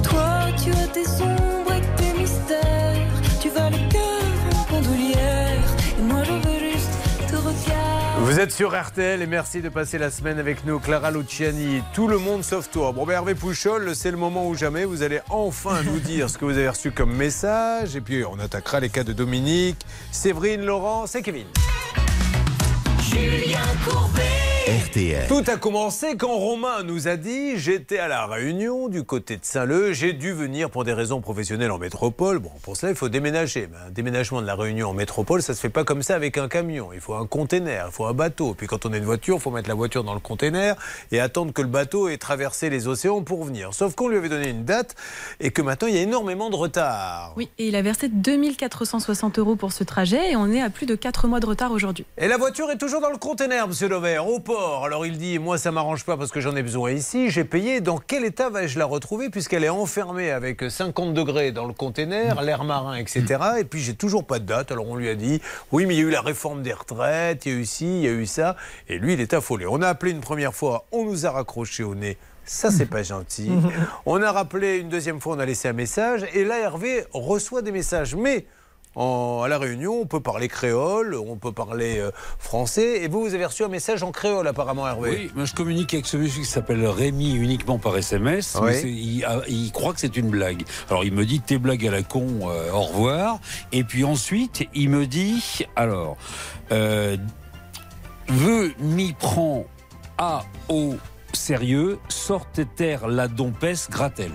Toi, 0.04 0.46
tu 0.64 0.72
as 0.72 0.88
tes 0.88 1.08
ombres 1.22 1.74
et 1.74 1.96
tes 1.96 2.20
mystères. 2.20 3.08
Tu 3.42 3.50
vas 3.50 3.70
le 3.70 3.78
cœur 3.90 4.24
en 4.56 4.72
bandoulière. 4.72 5.64
Et 6.00 6.02
moi, 6.02 6.24
je 6.24 6.32
veux 6.32 6.72
juste 6.72 6.92
te 7.28 7.36
regarder. 7.36 8.20
Vous 8.22 8.40
êtes 8.40 8.52
sur 8.52 8.80
RTL 8.80 9.22
et 9.22 9.28
merci 9.28 9.62
de 9.62 9.70
passer 9.70 9.98
la 9.98 10.10
semaine 10.10 10.40
avec 10.40 10.66
nous, 10.66 10.80
Clara 10.80 11.12
Luciani. 11.12 11.82
Tout 11.94 12.08
le 12.08 12.18
monde 12.18 12.44
sauf 12.44 12.70
toi. 12.70 12.92
Bon, 12.92 13.06
ben 13.06 13.14
Hervé 13.14 13.36
Pouchol, 13.36 13.96
c'est 13.96 14.12
le 14.12 14.18
moment 14.18 14.48
ou 14.48 14.56
jamais. 14.56 14.86
Vous 14.86 15.04
allez 15.04 15.20
enfin 15.30 15.84
nous 15.84 16.00
dire 16.00 16.30
ce 16.30 16.38
que 16.38 16.46
vous 16.46 16.58
avez 16.58 16.70
reçu 16.70 16.92
comme 16.92 17.14
message. 17.14 17.96
Et 17.96 18.02
puis, 18.02 18.24
on 18.24 18.40
attaquera 18.40 18.80
les 18.80 18.90
cas 18.90 19.04
de 19.04 19.14
Dominique, 19.14 19.86
Séverine, 20.12 20.62
Laurent, 20.64 21.06
c'est 21.08 21.22
Kevin. 21.22 21.46
Julien 23.14 23.60
Courbet. 23.86 24.53
RTL. 24.64 25.28
Tout 25.28 25.44
a 25.48 25.58
commencé 25.58 26.16
quand 26.16 26.38
Romain 26.38 26.84
nous 26.84 27.10
a 27.10 27.18
dit 27.18 27.58
J'étais 27.58 28.00
à 28.00 28.08
la 28.08 28.26
Réunion 28.26 28.88
du 28.88 29.04
côté 29.04 29.36
de 29.36 29.44
Saint-Leu, 29.44 29.92
j'ai 29.92 30.14
dû 30.14 30.32
venir 30.32 30.70
pour 30.70 30.86
des 30.86 30.94
raisons 30.94 31.20
professionnelles 31.20 31.72
en 31.72 31.80
métropole. 31.80 32.40
Bon, 32.40 32.52
pour 32.62 32.78
cela, 32.78 32.94
il 32.94 32.96
faut 32.96 33.10
déménager. 33.10 33.68
Mais 33.70 33.78
un 33.90 33.92
déménagement 33.92 34.42
de 34.42 34.48
la 34.48 34.56
Réunion 34.56 34.88
en 34.88 34.94
métropole, 34.94 35.42
ça 35.42 35.54
se 35.54 35.60
fait 35.60 35.68
pas 35.68 35.84
comme 35.84 36.02
ça 36.02 36.16
avec 36.16 36.38
un 36.38 36.48
camion. 36.48 36.94
Il 36.94 37.02
faut 37.02 37.14
un 37.14 37.28
container, 37.28 37.88
il 37.90 37.92
faut 37.92 38.06
un 38.06 38.14
bateau. 38.14 38.54
Puis 38.54 38.68
quand 38.68 38.86
on 38.86 38.94
a 38.94 38.98
une 38.98 39.04
voiture, 39.04 39.36
il 39.36 39.42
faut 39.42 39.52
mettre 39.52 39.68
la 39.68 39.76
voiture 39.76 40.06
dans 40.06 40.14
le 40.14 40.22
container 40.22 40.78
et 41.12 41.20
attendre 41.20 41.52
que 41.52 41.62
le 41.62 41.68
bateau 41.68 42.08
ait 42.08 42.16
traversé 42.16 42.70
les 42.70 42.88
océans 42.88 43.22
pour 43.22 43.44
venir. 43.44 43.74
Sauf 43.74 43.96
qu'on 43.96 44.08
lui 44.08 44.16
avait 44.16 44.30
donné 44.30 44.48
une 44.48 44.64
date 44.64 44.96
et 45.42 45.52
que 45.52 45.62
maintenant, 45.62 45.90
il 45.90 45.96
y 45.96 45.98
a 45.98 46.04
énormément 46.04 46.50
de 46.50 46.56
retard. 46.56 47.34
Oui, 47.36 47.50
et 47.58 47.68
il 47.68 47.76
a 47.76 47.82
versé 47.82 48.08
2460 48.08 49.40
euros 49.40 49.58
pour 49.58 49.74
ce 49.74 49.84
trajet 49.84 50.32
et 50.32 50.38
on 50.38 50.50
est 50.50 50.62
à 50.62 50.70
plus 50.70 50.86
de 50.86 50.96
4 50.96 51.28
mois 51.28 51.42
de 51.42 51.48
retard 51.48 51.74
aujourd'hui. 51.74 52.06
Et 52.18 52.30
la 52.30 52.38
voiture 52.38 52.72
est 52.72 52.78
toujours 52.78 53.02
dans 53.02 53.12
le 53.12 53.18
conteneur, 53.18 53.68
monsieur 53.68 53.90
Lovert, 53.90 54.26
au 54.26 54.40
port. 54.40 54.53
Alors 54.84 55.06
il 55.06 55.18
dit 55.18 55.40
Moi, 55.40 55.58
ça 55.58 55.72
m'arrange 55.72 56.04
pas 56.04 56.18
parce 56.18 56.32
que 56.32 56.40
j'en 56.40 56.56
ai 56.56 56.62
besoin 56.62 56.92
ici. 56.92 57.30
J'ai 57.30 57.44
payé. 57.44 57.82
Dans 57.82 57.98
quel 57.98 58.24
état 58.24 58.50
vais-je 58.50 58.78
la 58.78 58.86
retrouver 58.86 59.30
Puisqu'elle 59.30 59.64
est 59.64 59.70
enfermée 59.70 60.32
avec 60.32 60.64
50 60.70 61.14
degrés 61.14 61.52
dans 61.52 61.66
le 61.66 61.74
conteneur, 61.74 62.42
l'air 62.42 62.64
marin, 62.64 62.96
etc. 62.96 63.26
Et 63.60 63.64
puis 63.64 63.80
j'ai 63.80 63.96
toujours 63.96 64.26
pas 64.26 64.40
de 64.40 64.46
date. 64.46 64.72
Alors 64.72 64.88
on 64.88 64.96
lui 64.96 65.10
a 65.10 65.16
dit 65.16 65.42
Oui, 65.72 65.86
mais 65.86 65.96
il 65.96 66.02
y 66.02 66.04
a 66.04 66.08
eu 66.08 66.12
la 66.12 66.22
réforme 66.22 66.62
des 66.62 66.74
retraites, 66.74 67.46
il 67.46 67.52
y 67.52 67.56
a 67.56 67.60
eu 67.60 67.66
ci, 67.66 67.86
il 67.86 68.06
y 68.06 68.08
a 68.08 68.12
eu 68.12 68.26
ça. 68.26 68.56
Et 68.88 69.00
lui, 69.00 69.14
il 69.14 69.22
est 69.22 69.34
affolé. 69.34 69.66
On 69.66 69.82
a 69.82 69.88
appelé 69.88 70.12
une 70.12 70.22
première 70.22 70.54
fois, 70.54 70.86
on 70.92 71.06
nous 71.06 71.26
a 71.26 71.32
raccroché 71.32 71.84
au 71.84 71.96
nez. 71.96 72.18
Ça, 72.46 72.70
c'est 72.70 72.86
pas 72.86 73.04
gentil. 73.04 73.52
On 74.06 74.22
a 74.22 74.30
rappelé 74.32 74.78
une 74.78 74.90
deuxième 74.90 75.22
fois, 75.22 75.38
on 75.38 75.40
a 75.40 75.46
laissé 75.46 75.70
un 75.70 75.74
message. 75.74 76.26
Et 76.34 76.44
là, 76.44 76.60
Hervé 76.60 77.06
reçoit 77.14 77.62
des 77.62 77.72
messages. 77.72 78.16
Mais 78.16 78.46
en- 78.96 79.42
à 79.44 79.48
la 79.48 79.58
Réunion, 79.58 80.00
on 80.02 80.06
peut 80.06 80.20
parler 80.20 80.48
créole, 80.48 81.16
on 81.16 81.36
peut 81.36 81.52
parler 81.52 81.98
euh, 82.00 82.12
français. 82.40 83.04
Et 83.04 83.08
vous, 83.08 83.22
vous 83.22 83.34
avez 83.34 83.46
reçu 83.46 83.64
un 83.64 83.68
message 83.68 84.04
en 84.04 84.12
créole, 84.12 84.48
apparemment, 84.48 84.88
Hervé. 84.88 85.10
Oui, 85.10 85.32
moi 85.36 85.46
je 85.46 85.54
communique 85.54 85.94
avec 85.94 86.06
ce 86.06 86.18
monsieur 86.18 86.42
qui 86.42 86.48
s'appelle 86.48 86.86
Rémi 86.86 87.34
uniquement 87.36 87.80
par 87.80 87.96
SMS. 87.98 88.58
Oui. 88.62 88.68
mais 88.68 88.74
c'est- 88.82 88.90
il, 88.92 89.26
a- 89.26 89.42
il 89.48 89.72
croit 89.72 89.94
que 89.94 90.00
c'est 90.00 90.16
une 90.18 90.30
blague. 90.30 90.64
Alors 90.90 91.04
il 91.04 91.14
me 91.14 91.26
dit 91.26 91.40
tes 91.42 91.58
blagues 91.58 91.88
à 91.88 91.92
la 91.92 92.04
con, 92.04 92.28
euh, 92.50 92.72
au 92.72 92.82
revoir. 92.82 93.40
Et 93.72 93.84
puis 93.84 94.04
ensuite, 94.04 94.68
il 94.74 94.90
me 94.90 95.06
dit 95.08 95.66
alors, 95.76 96.18
euh, 96.72 97.18
veux 98.30 98.74
m'y 98.80 99.14
prend 99.14 99.66
à 100.18 100.44
au 100.70 100.96
sérieux, 101.34 101.98
sorte 102.10 102.62
terre 102.76 103.08
la 103.08 103.28
dompesse 103.28 103.90
gratel. 103.90 104.32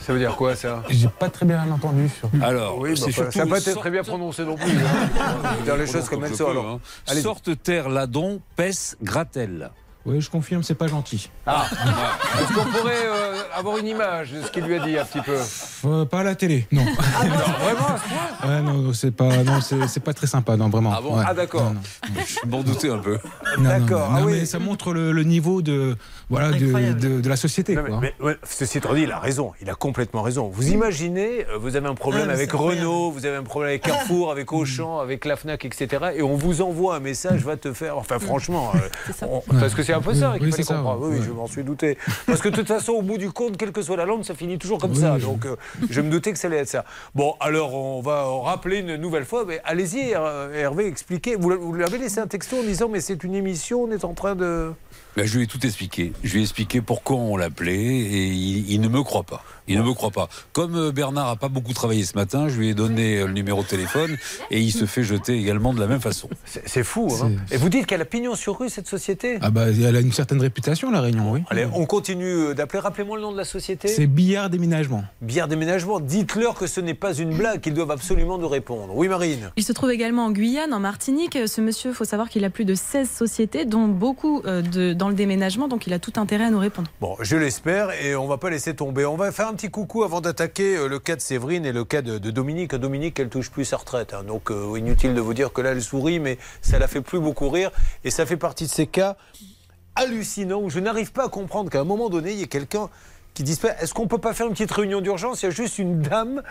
Ça 0.00 0.12
veut 0.14 0.18
dire 0.18 0.34
quoi 0.36 0.56
ça 0.56 0.82
J'ai 0.88 1.08
pas 1.08 1.28
très 1.28 1.44
bien 1.46 1.70
entendu. 1.70 2.08
Sur... 2.08 2.30
Alors, 2.42 2.78
Oui, 2.78 2.90
bah, 2.90 2.96
ça 2.96 3.10
surtout 3.12 3.38
n'a 3.38 3.46
pas 3.46 3.58
été 3.58 3.70
sorte- 3.72 3.80
très 3.80 3.90
bien 3.90 4.02
prononcé 4.02 4.44
non 4.44 4.56
plus. 4.56 4.64
hein. 4.70 5.38
Dire 5.64 5.76
les 5.76 5.86
choses 5.86 6.08
comme 6.08 6.24
elles 6.24 6.34
sont. 6.34 6.48
alors. 6.50 6.80
Hein. 7.06 7.14
Sorte 7.20 7.62
terre 7.62 7.88
la 7.88 8.06
dompesse 8.06 8.96
gratel. 9.02 9.70
Oui, 10.06 10.20
je 10.22 10.30
confirme, 10.30 10.62
c'est 10.62 10.74
pas 10.74 10.86
gentil. 10.86 11.28
Ah, 11.46 11.66
est-ce 12.40 12.54
qu'on 12.54 12.64
pourrait 12.64 12.94
euh, 13.04 13.29
avoir 13.56 13.78
une 13.78 13.86
image 13.86 14.32
de 14.32 14.42
ce 14.42 14.50
qu'il 14.50 14.64
lui 14.64 14.76
a 14.76 14.84
dit 14.84 14.98
un 14.98 15.04
petit 15.04 15.20
peu 15.20 15.36
Euh, 15.84 16.04
pas 16.04 16.20
à 16.20 16.22
la 16.24 16.34
télé, 16.34 16.66
non. 16.72 16.84
Vraiment 17.62 17.96
Ouais, 18.44 18.60
non, 18.62 18.72
non, 18.74 18.92
c'est 18.92 19.10
pas, 19.10 19.42
non, 19.42 19.60
c'est 19.60 20.00
pas 20.02 20.14
très 20.14 20.26
sympa, 20.26 20.56
non, 20.56 20.68
vraiment. 20.68 20.92
Ah 20.96 21.00
bon 21.00 21.16
Ouais. 21.16 21.24
Ah, 21.26 21.34
d'accord. 21.34 21.64
Non, 21.64 21.74
non. 21.74 22.20
Je 22.26 22.48
m'en 22.48 22.62
doutais 22.62 22.90
un 22.90 22.98
peu. 22.98 23.18
Non, 23.58 23.62
non, 23.64 23.68
D'accord, 23.68 24.10
non, 24.10 24.16
ah 24.16 24.20
non, 24.20 24.26
oui. 24.26 24.32
mais 24.40 24.44
ça 24.46 24.58
montre 24.58 24.92
le, 24.92 25.12
le 25.12 25.22
niveau 25.24 25.62
de, 25.62 25.96
voilà, 26.28 26.50
de, 26.52 26.92
de, 26.92 27.20
de 27.20 27.28
la 27.28 27.36
société. 27.36 27.74
Non, 27.74 27.82
mais, 28.00 28.12
quoi. 28.18 28.30
mais, 28.30 28.36
ceci 28.44 28.78
étant 28.78 28.94
dit, 28.94 29.02
il 29.02 29.12
a 29.12 29.18
raison, 29.18 29.52
il 29.60 29.68
a 29.70 29.74
complètement 29.74 30.22
raison. 30.22 30.48
Vous 30.48 30.68
imaginez, 30.70 31.46
euh, 31.46 31.58
vous 31.58 31.76
avez 31.76 31.88
un 31.88 31.94
problème 31.94 32.28
Ah, 32.30 32.34
avec. 32.34 32.52
Renault, 32.52 33.10
vous 33.10 33.26
avez 33.26 33.36
un 33.36 33.42
problème 33.42 33.70
avec 33.70 33.82
Carrefour, 33.82 34.30
avec 34.30 34.52
Auchan, 34.54 35.00
avec 35.00 35.24
la 35.24 35.36
FNAC, 35.36 35.64
etc. 35.64 35.88
Et 36.16 36.22
on 36.22 36.36
vous 36.36 36.62
envoie 36.62 36.96
un 36.96 37.00
message, 37.00 37.42
va 37.44 37.56
te 37.56 37.72
faire. 37.72 37.96
Enfin, 37.98 38.18
franchement, 38.18 38.72
euh, 38.74 39.26
on- 39.26 39.42
parce 39.58 39.74
que 39.74 39.82
c'est 39.82 39.92
un 39.92 40.00
peu 40.00 40.14
ça 40.14 40.32
Oui, 40.34 40.38
qu'il 40.40 40.50
fallait 40.52 40.64
comprendre. 40.64 41.08
Oui, 41.08 41.18
je 41.24 41.30
m'en 41.30 41.46
suis 41.46 41.64
douté. 41.64 41.98
Parce 42.26 42.40
que 42.40 42.48
de 42.48 42.56
toute 42.56 42.68
façon, 42.68 42.92
au 42.92 43.02
bout 43.02 43.18
du 43.18 43.30
compte, 43.40 43.56
quelle 43.56 43.72
que 43.72 43.80
soit 43.80 43.96
la 43.96 44.04
langue, 44.04 44.22
ça 44.22 44.34
finit 44.34 44.58
toujours 44.58 44.78
comme 44.78 44.94
ça. 44.94 45.18
Donc, 45.18 45.46
euh, 45.46 45.56
je 45.88 46.00
me 46.02 46.10
doutais 46.10 46.32
que 46.32 46.38
ça 46.38 46.48
allait 46.48 46.58
être 46.58 46.68
ça. 46.68 46.84
Bon, 47.14 47.34
alors, 47.40 47.74
on 47.74 48.02
va 48.02 48.26
en 48.26 48.42
rappeler 48.42 48.78
une 48.80 48.96
nouvelle 48.96 49.24
fois. 49.24 49.44
Mais 49.46 49.60
allez-y, 49.64 50.10
Her- 50.10 50.50
Hervé, 50.54 50.86
expliquez. 50.86 51.36
Vous 51.36 51.50
vous 51.58 51.72
lui 51.72 51.82
avez 51.84 51.96
laissé 51.96 52.18
un 52.20 52.26
texto 52.26 52.56
en 52.58 52.62
disant, 52.62 52.88
mais 52.90 53.00
c'est 53.00 53.24
une 53.24 53.34
émission, 53.34 53.84
on 53.84 53.90
est 53.92 54.04
en 54.04 54.12
train 54.12 54.34
de. 54.34 54.72
Ben, 55.16 55.26
je 55.26 55.36
lui 55.38 55.44
ai 55.44 55.46
tout 55.46 55.64
expliqué. 55.66 56.12
Je 56.22 56.32
lui 56.34 56.40
ai 56.40 56.42
expliqué 56.42 56.80
pourquoi 56.82 57.16
on 57.16 57.36
l'appelait 57.36 57.72
et 57.74 58.26
il, 58.28 58.70
il 58.70 58.80
ne 58.80 58.88
me 58.88 59.02
croit 59.02 59.24
pas. 59.24 59.42
Il 59.70 59.78
ne 59.78 59.84
me 59.84 59.94
croit 59.94 60.10
pas. 60.10 60.28
Comme 60.52 60.74
euh, 60.74 60.92
Bernard 60.92 61.28
a 61.28 61.36
pas 61.36 61.48
beaucoup 61.48 61.72
travaillé 61.72 62.04
ce 62.04 62.16
matin, 62.16 62.48
je 62.48 62.58
lui 62.58 62.70
ai 62.70 62.74
donné 62.74 63.18
euh, 63.18 63.26
le 63.26 63.32
numéro 63.32 63.62
de 63.62 63.68
téléphone 63.68 64.16
et 64.50 64.60
il 64.60 64.72
se 64.72 64.84
fait 64.84 65.04
jeter 65.04 65.38
également 65.38 65.72
de 65.72 65.80
la 65.80 65.86
même 65.86 66.00
façon. 66.00 66.28
C'est 66.44 66.82
fou, 66.82 67.08
hein. 67.22 67.30
Et 67.52 67.56
vous 67.56 67.68
dites 67.68 67.86
qu'elle 67.86 68.02
a 68.02 68.04
pignon 68.04 68.34
sur 68.34 68.58
rue, 68.58 68.68
cette 68.68 68.88
société? 68.88 69.38
Ah 69.42 69.50
bah, 69.50 69.66
elle 69.68 69.94
a 69.94 70.00
une 70.00 70.12
certaine 70.12 70.40
réputation, 70.40 70.90
la 70.90 71.00
Réunion, 71.00 71.30
oui. 71.30 71.42
Allez, 71.50 71.66
on 71.72 71.86
continue 71.86 72.52
d'appeler. 72.54 72.80
Rappelez-moi 72.80 73.16
le 73.16 73.22
nom 73.22 73.32
de 73.32 73.36
la 73.36 73.44
société. 73.44 73.86
C'est 73.88 74.08
billard 74.08 74.50
déménagement. 74.50 75.04
Bière 75.22 75.46
déménagement. 75.46 76.00
Dites-leur 76.00 76.54
que 76.54 76.66
ce 76.66 76.80
n'est 76.80 76.94
pas 76.94 77.14
une 77.14 77.36
blague, 77.36 77.60
qu'ils 77.60 77.74
doivent 77.74 77.92
absolument 77.92 78.38
nous 78.38 78.48
répondre. 78.48 78.92
Oui, 78.96 79.06
Marine. 79.06 79.52
Il 79.56 79.62
se 79.62 79.72
trouve 79.72 79.92
également 79.92 80.26
en 80.26 80.30
Guyane, 80.32 80.74
en 80.74 80.80
Martinique. 80.80 81.38
Ce 81.46 81.60
monsieur, 81.60 81.90
il 81.90 81.94
faut 81.94 82.04
savoir 82.04 82.28
qu'il 82.28 82.44
a 82.44 82.50
plus 82.50 82.64
de 82.64 82.74
16 82.74 83.08
sociétés, 83.08 83.64
dont 83.66 83.86
beaucoup 83.86 84.42
euh, 84.46 84.62
de, 84.62 84.92
dans 84.92 85.08
le 85.08 85.14
déménagement, 85.14 85.68
donc 85.68 85.86
il 85.86 85.92
a 85.92 85.98
tout 85.98 86.14
intérêt 86.16 86.44
à 86.44 86.50
nous 86.50 86.58
répondre. 86.58 86.90
Bon, 87.00 87.16
je 87.20 87.36
l'espère 87.36 87.90
et 88.04 88.16
on 88.16 88.26
va 88.26 88.38
pas 88.38 88.50
laisser 88.50 88.74
tomber. 88.74 89.04
On 89.04 89.16
va 89.16 89.30
faire 89.30 89.48
un 89.48 89.54
coucou 89.68 90.04
avant 90.04 90.20
d'attaquer 90.20 90.76
euh, 90.76 90.88
le 90.88 90.98
cas 90.98 91.16
de 91.16 91.20
Séverine 91.20 91.66
et 91.66 91.72
le 91.72 91.84
cas 91.84 92.00
de, 92.00 92.18
Dominique. 92.18 92.74
Dominique, 92.74 93.18
elle 93.20 93.28
touche 93.28 93.50
plus 93.50 93.64
sa 93.64 93.76
retraite. 93.76 94.14
hein. 94.14 94.22
donc, 94.22 94.50
euh, 94.50 94.78
inutile 94.78 95.14
de 95.14 95.20
vous 95.20 95.34
dire 95.34 95.52
que 95.52 95.60
là, 95.60 95.72
elle 95.72 95.82
sourit, 95.82 96.20
mais 96.20 96.38
ça 96.62 96.78
la 96.78 96.88
fait 96.88 97.02
plus 97.02 97.20
beaucoup 97.20 97.50
rire. 97.50 97.70
Et 98.04 98.10
ça 98.10 98.24
fait 98.24 98.36
partie 98.36 98.64
de 98.64 98.70
ces 98.70 98.86
cas 98.86 99.16
hallucinants 99.96 100.62
où 100.62 100.70
je 100.70 100.78
n'arrive 100.78 101.12
pas 101.12 101.26
à 101.26 101.28
comprendre 101.28 101.68
qu'à 101.68 101.80
un 101.80 101.84
moment 101.84 102.08
donné, 102.08 102.32
il 102.32 102.38
y 102.38 102.42
ait 102.42 102.46
quelqu'un 102.46 102.88
qui 103.34 103.42
dise 103.42 103.60
est-ce 103.80 103.92
qu'on 103.92 104.06
peut 104.06 104.18
pas 104.18 104.34
faire 104.34 104.46
une 104.46 104.52
petite 104.52 104.70
réunion 104.70 105.00
d'urgence? 105.00 105.42
Il 105.42 105.46
y 105.46 105.48
a 105.48 105.52
juste 105.52 105.78
une 105.78 106.00
dame 106.00 106.42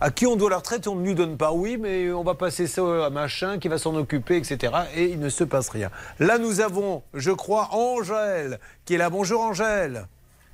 à 0.00 0.10
qui 0.10 0.26
on 0.26 0.36
doit 0.36 0.50
la 0.50 0.58
retraite 0.58 0.86
et 0.86 0.88
on 0.88 0.96
ne 0.96 1.04
lui 1.04 1.14
donne 1.14 1.36
pas. 1.36 1.52
Oui, 1.52 1.78
mais 1.80 2.10
on 2.12 2.24
va 2.24 2.34
passer 2.34 2.66
ça 2.66 3.06
à 3.06 3.10
machin 3.10 3.58
qui 3.58 3.68
va 3.68 3.78
s'en 3.78 3.94
occuper, 3.94 4.36
etc. 4.36 4.72
Et 4.94 5.04
il 5.04 5.20
ne 5.20 5.28
se 5.28 5.44
passe 5.44 5.68
rien. 5.68 5.90
Là, 6.18 6.38
nous 6.38 6.60
avons, 6.60 7.02
je 7.14 7.30
crois, 7.30 7.68
Angèle 7.72 8.58
qui 8.84 8.94
est 8.94 8.98
là. 8.98 9.10
Bonjour 9.10 9.40
Angèle. 9.40 10.06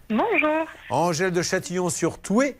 Bonjour. 0.08 0.66
Angèle 0.90 1.32
de 1.32 1.42
Châtillon-sur-Toué. 1.42 2.56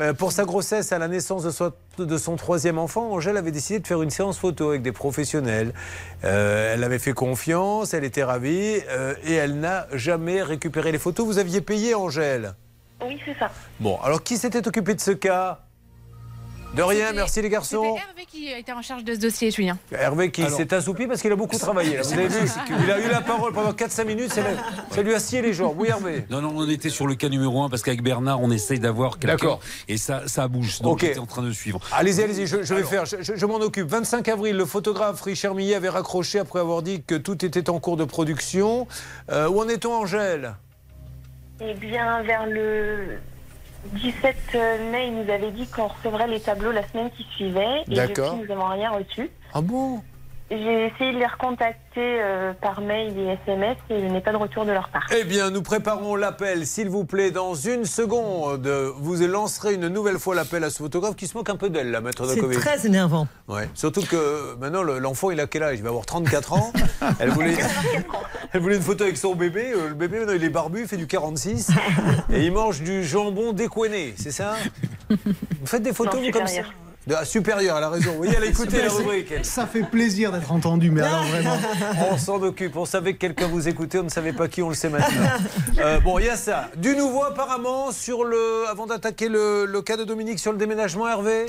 Euh, 0.00 0.14
pour 0.14 0.32
sa 0.32 0.44
grossesse, 0.44 0.92
à 0.92 0.98
la 0.98 1.06
naissance 1.06 1.44
de 1.44 1.50
son, 1.50 1.72
de 1.98 2.16
son 2.16 2.36
troisième 2.36 2.78
enfant, 2.78 3.12
Angèle 3.12 3.36
avait 3.36 3.50
décidé 3.50 3.78
de 3.78 3.86
faire 3.86 4.02
une 4.02 4.10
séance 4.10 4.38
photo 4.38 4.70
avec 4.70 4.82
des 4.82 4.92
professionnels. 4.92 5.74
Euh, 6.24 6.74
elle 6.74 6.82
avait 6.82 6.98
fait 6.98 7.12
confiance, 7.12 7.92
elle 7.92 8.04
était 8.04 8.24
ravie 8.24 8.80
euh, 8.88 9.14
et 9.24 9.34
elle 9.34 9.60
n'a 9.60 9.86
jamais 9.92 10.42
récupéré 10.42 10.92
les 10.92 10.98
photos. 10.98 11.26
Vous 11.26 11.38
aviez 11.38 11.60
payé, 11.60 11.94
Angèle? 11.94 12.54
Oui, 13.04 13.20
c'est 13.26 13.38
ça. 13.38 13.50
Bon, 13.80 13.98
alors 14.02 14.22
qui 14.22 14.38
s'était 14.38 14.66
occupé 14.66 14.94
de 14.94 15.00
ce 15.00 15.10
cas? 15.10 15.60
De 16.74 16.82
rien, 16.82 17.12
merci 17.12 17.42
les 17.42 17.50
garçons. 17.50 17.82
C'était 17.82 18.08
Hervé 18.08 18.26
qui 18.26 18.48
était 18.50 18.72
en 18.72 18.80
charge 18.80 19.04
de 19.04 19.12
ce 19.14 19.18
dossier, 19.18 19.50
Julien. 19.50 19.76
Hervé 19.92 20.30
qui 20.30 20.42
Alors- 20.42 20.56
s'est 20.56 20.72
assoupi 20.72 21.06
parce 21.06 21.20
qu'il 21.20 21.30
a 21.30 21.36
beaucoup 21.36 21.58
travaillé. 21.58 21.96
là. 21.96 22.02
Vous 22.02 22.12
avez 22.14 22.28
vu 22.28 22.48
Il 22.84 22.90
a 22.90 22.98
eu 22.98 23.10
la 23.10 23.20
parole 23.20 23.52
pendant 23.52 23.72
4-5 23.74 24.06
minutes, 24.06 24.32
ça, 24.32 25.02
lui 25.02 25.14
a 25.14 25.20
scié 25.20 25.42
les 25.42 25.52
jambes. 25.52 25.74
Oui, 25.78 25.88
Hervé 25.88 26.24
Non, 26.30 26.40
non, 26.40 26.50
on 26.56 26.66
était 26.70 26.88
sur 26.88 27.06
le 27.06 27.14
cas 27.14 27.28
numéro 27.28 27.62
un 27.62 27.68
parce 27.68 27.82
qu'avec 27.82 28.02
Bernard, 28.02 28.40
on 28.40 28.50
essaye 28.50 28.80
d'avoir 28.80 29.18
quelqu'un. 29.18 29.34
D'accord. 29.36 29.60
Et 29.86 29.98
ça, 29.98 30.22
ça 30.28 30.48
bouge. 30.48 30.80
Donc 30.80 30.94
Ok. 30.94 31.00
j'étais 31.02 31.18
en 31.18 31.26
train 31.26 31.42
de 31.42 31.52
suivre. 31.52 31.78
Allez-y, 31.92 32.22
allez-y, 32.22 32.46
je, 32.46 32.62
je 32.62 32.72
vais 32.74 32.84
faire, 32.84 33.04
je 33.04 33.46
m'en 33.46 33.56
occupe. 33.56 33.86
25 33.88 34.26
avril, 34.28 34.56
le 34.56 34.64
photographe 34.64 35.20
Richard 35.20 35.54
Millet 35.54 35.74
avait 35.74 35.90
raccroché 35.90 36.38
après 36.38 36.60
avoir 36.60 36.80
dit 36.80 37.02
que 37.02 37.16
tout 37.16 37.44
était 37.44 37.68
en 37.68 37.80
cours 37.80 37.98
de 37.98 38.04
production. 38.04 38.86
Euh, 39.30 39.46
où 39.46 39.60
en 39.60 39.68
est-on, 39.68 39.92
Angèle? 39.92 40.54
Eh 41.60 41.74
bien, 41.74 42.22
vers 42.22 42.46
le 42.46 43.18
17 43.86 44.36
mai, 44.90 45.08
il 45.08 45.14
nous 45.14 45.30
avait 45.30 45.50
dit 45.50 45.66
qu'on 45.66 45.88
recevrait 45.88 46.28
les 46.28 46.40
tableaux 46.40 46.72
la 46.72 46.86
semaine 46.88 47.10
qui 47.16 47.24
suivait. 47.34 47.82
Et 47.90 47.94
D'accord. 47.94 48.34
depuis, 48.34 48.42
nous 48.42 48.54
n'avons 48.54 48.70
rien 48.70 48.90
reçu. 48.90 49.30
Ah 49.52 49.60
bon? 49.60 50.02
J'ai 50.50 50.86
essayé 50.86 51.12
de 51.14 51.18
les 51.18 51.26
recontacter 51.26 51.80
euh, 51.98 52.52
par 52.60 52.82
mail 52.82 53.18
et 53.18 53.38
SMS 53.42 53.78
et 53.88 54.00
je 54.00 54.04
n'ai 54.04 54.20
pas 54.20 54.32
de 54.32 54.36
retour 54.36 54.66
de 54.66 54.72
leur 54.72 54.90
part. 54.90 55.06
Eh 55.16 55.24
bien, 55.24 55.50
nous 55.50 55.62
préparons 55.62 56.14
l'appel, 56.14 56.66
s'il 56.66 56.90
vous 56.90 57.06
plaît, 57.06 57.30
dans 57.30 57.54
une 57.54 57.86
seconde. 57.86 58.66
Vous 58.98 59.14
lancerez 59.26 59.74
une 59.74 59.88
nouvelle 59.88 60.18
fois 60.18 60.34
l'appel 60.34 60.62
à 60.64 60.68
ce 60.68 60.78
photographe 60.82 61.16
qui 61.16 61.26
se 61.26 61.38
moque 61.38 61.48
un 61.48 61.56
peu 61.56 61.70
d'elle, 61.70 61.90
la 61.90 62.02
maître 62.02 62.26
C'est 62.26 62.34
Dakovic. 62.34 62.60
très 62.60 62.86
énervant. 62.86 63.26
Ouais. 63.48 63.66
Surtout 63.72 64.02
que 64.02 64.54
maintenant, 64.60 64.82
le- 64.82 64.98
l'enfant, 64.98 65.30
il 65.30 65.40
a 65.40 65.46
quel 65.46 65.62
âge? 65.62 65.78
Il 65.78 65.82
va 65.84 65.88
avoir 65.88 66.04
34 66.04 66.52
ans. 66.52 66.70
Elle 67.18 67.30
voulait, 67.30 67.56
elle 68.52 68.60
voulait 68.60 68.76
une 68.76 68.82
photo 68.82 69.04
avec 69.04 69.16
son 69.16 69.34
bébé. 69.34 69.72
Euh, 69.74 69.88
Le 69.88 69.94
bébé, 69.94 70.18
maintenant, 70.18 70.34
il 70.34 70.44
est 70.44 70.48
barbu, 70.50 70.82
il 70.82 70.86
fait 70.86 70.96
du 70.98 71.06
46. 71.06 71.70
et 72.32 72.42
il 72.44 72.52
mange 72.52 72.82
du 72.82 73.04
jambon 73.04 73.52
décoiné, 73.52 74.12
c'est 74.18 74.30
ça? 74.30 74.54
Vous 75.08 75.66
faites 75.66 75.82
des 75.82 75.92
photos, 75.94 76.16
Non, 76.20 76.26
vous, 76.26 76.30
comme 76.30 76.46
ça? 76.46 76.62
De- 77.06 77.14
ah, 77.18 77.24
supérieur, 77.24 77.76
elle 77.78 77.84
a 77.84 77.88
raison. 77.90 78.12
Oui, 78.18 78.28
elle 78.36 78.42
a 78.42 78.46
écouté 78.46 78.80
la 78.82 78.88
rubrique. 78.94 79.32
Ça 79.44 79.66
fait 79.66 79.82
plaisir 79.82 80.30
d'être 80.30 80.52
entendu, 80.52 80.90
mais 80.90 81.00
alors 81.02 81.24
vraiment. 81.24 81.56
On 82.12 82.16
s'en 82.16 82.40
occupe. 82.42 82.76
On 82.76 82.84
savait 82.84 83.14
que 83.14 83.18
quelqu'un 83.18 83.48
vous 83.48 83.66
écoutait, 83.68 83.98
on 83.98 84.04
ne 84.04 84.08
savait 84.08 84.32
pas 84.32 84.46
qui, 84.48 84.62
on 84.62 84.68
le 84.68 84.74
sait 84.74 84.88
maintenant. 84.88 85.26
Euh, 85.78 85.98
bon, 86.00 86.18
il 86.20 86.26
y 86.26 86.28
a 86.28 86.36
ça. 86.36 86.70
Du 86.76 86.94
nouveau 86.94 87.24
apparemment 87.24 87.90
sur 87.90 88.24
le. 88.24 88.64
Avant 88.70 88.86
d'attaquer 88.86 89.28
le, 89.28 89.64
le 89.66 89.82
cas 89.82 89.96
de 89.96 90.04
Dominique 90.04 90.38
sur 90.38 90.52
le 90.52 90.58
déménagement, 90.58 91.08
Hervé? 91.08 91.46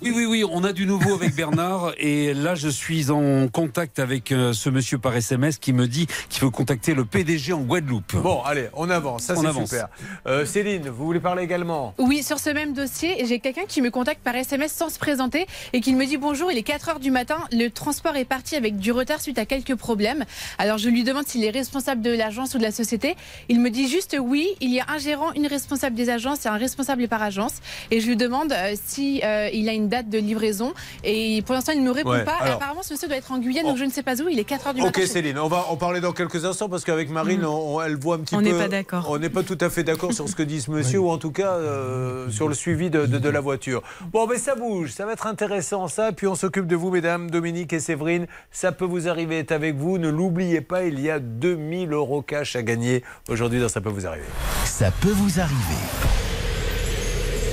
Oui, 0.00 0.12
oui, 0.14 0.26
oui, 0.26 0.44
on 0.48 0.62
a 0.62 0.72
du 0.72 0.86
nouveau 0.86 1.14
avec 1.14 1.34
Bernard 1.34 1.92
et 1.98 2.32
là 2.32 2.54
je 2.54 2.68
suis 2.68 3.10
en 3.10 3.48
contact 3.48 3.98
avec 3.98 4.30
euh, 4.30 4.52
ce 4.52 4.70
monsieur 4.70 4.98
par 4.98 5.16
SMS 5.16 5.58
qui 5.58 5.72
me 5.72 5.88
dit 5.88 6.06
qu'il 6.28 6.44
veut 6.44 6.50
contacter 6.50 6.94
le 6.94 7.04
PDG 7.04 7.52
en 7.52 7.62
Guadeloupe. 7.62 8.14
Bon, 8.14 8.40
allez, 8.42 8.68
on 8.74 8.90
avance, 8.90 9.24
ça 9.24 9.34
c'est 9.34 9.52
super. 9.52 9.88
Euh, 10.28 10.46
Céline, 10.46 10.88
vous 10.88 11.04
voulez 11.04 11.18
parler 11.18 11.42
également? 11.42 11.94
Oui, 11.98 12.22
sur 12.22 12.38
ce 12.38 12.50
même 12.50 12.74
dossier, 12.74 13.26
j'ai 13.26 13.40
quelqu'un 13.40 13.64
qui 13.66 13.82
me 13.82 13.90
contacte 13.90 14.22
par 14.22 14.36
SMS 14.36 14.70
sans 14.70 14.88
se 14.88 15.00
présenter 15.00 15.48
et 15.72 15.80
qui 15.80 15.94
me 15.94 16.06
dit 16.06 16.16
bonjour, 16.16 16.52
il 16.52 16.58
est 16.58 16.62
4 16.62 16.90
heures 16.90 17.00
du 17.00 17.10
matin, 17.10 17.38
le 17.50 17.68
transport 17.68 18.14
est 18.14 18.24
parti 18.24 18.54
avec 18.54 18.76
du 18.76 18.92
retard 18.92 19.20
suite 19.20 19.38
à 19.38 19.46
quelques 19.46 19.74
problèmes. 19.74 20.24
Alors 20.58 20.78
je 20.78 20.90
lui 20.90 21.02
demande 21.02 21.26
s'il 21.26 21.44
est 21.44 21.50
responsable 21.50 22.02
de 22.02 22.12
l'agence 22.12 22.54
ou 22.54 22.58
de 22.58 22.62
la 22.62 22.72
société. 22.72 23.16
Il 23.48 23.60
me 23.60 23.68
dit 23.68 23.88
juste 23.88 24.16
oui, 24.20 24.46
il 24.60 24.72
y 24.72 24.78
a 24.78 24.86
un 24.88 24.98
gérant, 24.98 25.32
une 25.32 25.48
responsable 25.48 25.96
des 25.96 26.08
agences 26.08 26.46
et 26.46 26.48
un 26.48 26.56
responsable 26.56 27.08
par 27.08 27.20
agence. 27.20 27.54
Et 27.90 28.00
je 28.00 28.06
lui 28.06 28.16
demande 28.16 28.52
euh, 28.52 28.74
si 28.86 29.22
euh, 29.24 29.50
il 29.52 29.68
a 29.68 29.72
une 29.72 29.87
date 29.88 30.08
de 30.08 30.18
livraison 30.18 30.72
et 31.04 31.42
pour 31.44 31.54
l'instant 31.54 31.72
il 31.74 31.80
ne 31.82 31.86
me 31.86 31.90
répond 31.92 32.10
Ouais, 32.10 32.24
pas. 32.24 32.36
alors- 32.40 32.56
Apparemment 32.56 32.82
ce 32.82 32.92
monsieur 32.92 33.08
doit 33.08 33.16
être 33.16 33.30
en 33.32 33.38
Guyane, 33.38 33.66
donc 33.66 33.76
je 33.76 33.84
ne 33.84 33.90
sais 33.90 34.02
pas 34.02 34.14
où, 34.22 34.28
il 34.28 34.38
est 34.38 34.44
4 34.44 34.68
heures 34.68 34.74
du 34.74 34.82
matin. 34.82 35.00
Ok 35.00 35.06
Céline, 35.06 35.38
on 35.38 35.48
va 35.48 35.66
en 35.68 35.76
parler 35.76 36.00
dans 36.00 36.12
quelques 36.12 36.44
instants 36.44 36.68
parce 36.68 36.84
qu'avec 36.84 37.10
Marine, 37.10 37.44
on- 37.44 37.76
on- 37.76 37.80
elle 37.82 37.96
voit 37.96 38.16
un 38.16 38.20
petit 38.20 38.34
On 38.34 38.38
peu. 38.38 38.44
n'est 38.44 38.52
pas 38.58 38.68
d'accord. 38.68 39.06
On 39.10 39.18
n'est 39.18 39.30
pas 39.30 39.42
tout 39.42 39.58
à 39.60 39.70
fait 39.70 39.82
d'accord 39.84 40.12
sur 40.12 40.28
ce 40.28 40.34
que 40.34 40.42
dit 40.42 40.60
ce 40.60 40.70
monsieur 40.70 40.98
ou 41.00 41.10
en 41.10 41.18
tout 41.18 41.32
cas 41.32 41.52
euh, 41.52 42.30
sur 42.30 42.48
le 42.48 42.54
suivi 42.54 42.90
de, 42.90 43.06
de- 43.06 43.18
de 43.18 43.28
la 43.28 43.40
voiture. 43.40 43.82
Bon, 44.12 44.26
mais 44.26 44.38
ça 44.38 44.54
bouge, 44.54 44.90
ça 44.92 45.06
va 45.06 45.12
être 45.12 45.26
intéressant 45.26 45.88
ça. 45.88 46.12
Puis 46.12 46.26
on 46.26 46.34
s'occupe 46.34 46.66
de 46.66 46.76
vous, 46.76 46.90
mesdames, 46.90 47.30
Dominique 47.30 47.72
et 47.72 47.80
Séverine. 47.80 48.26
Ça 48.50 48.72
peut 48.72 48.84
vous 48.84 49.08
arriver, 49.08 49.38
est 49.38 49.52
avec 49.52 49.76
vous. 49.76 49.98
Ne 49.98 50.08
l'oubliez 50.08 50.60
pas, 50.60 50.84
il 50.84 51.00
y 51.00 51.10
a 51.10 51.18
2000 51.18 51.92
euros 51.92 52.22
cash 52.22 52.56
à 52.56 52.62
gagner 52.62 53.02
aujourd'hui 53.28 53.60
dans 53.60 53.68
Ça 53.68 53.80
peut 53.80 53.90
vous 53.90 54.06
arriver. 54.06 54.24
Ça 54.64 54.90
peut 54.90 55.10
vous 55.12 55.40
arriver. 55.40 56.27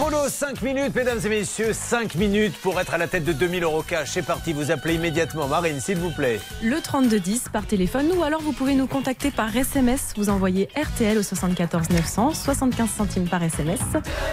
Chrono, 0.00 0.28
5 0.30 0.62
minutes, 0.62 0.94
mesdames 0.94 1.20
et 1.26 1.28
messieurs, 1.28 1.74
5 1.74 2.14
minutes 2.14 2.56
pour 2.62 2.80
être 2.80 2.94
à 2.94 2.98
la 2.98 3.06
tête 3.06 3.22
de 3.22 3.34
2000 3.34 3.64
euros 3.64 3.82
cash. 3.82 4.12
C'est 4.12 4.22
parti, 4.22 4.54
vous 4.54 4.70
appelez 4.70 4.94
immédiatement. 4.94 5.46
Marine, 5.46 5.78
s'il 5.78 5.98
vous 5.98 6.10
plaît. 6.10 6.40
Le 6.62 6.80
3210 6.80 7.50
par 7.52 7.66
téléphone 7.66 8.10
ou 8.16 8.22
alors 8.22 8.40
vous 8.40 8.52
pouvez 8.52 8.74
nous 8.74 8.86
contacter 8.86 9.30
par 9.30 9.54
SMS. 9.54 10.14
Vous 10.16 10.30
envoyez 10.30 10.70
RTL 10.74 11.18
au 11.18 11.22
74 11.22 11.90
900, 11.90 12.32
75 12.32 12.88
centimes 12.88 13.28
par 13.28 13.42
SMS, 13.42 13.80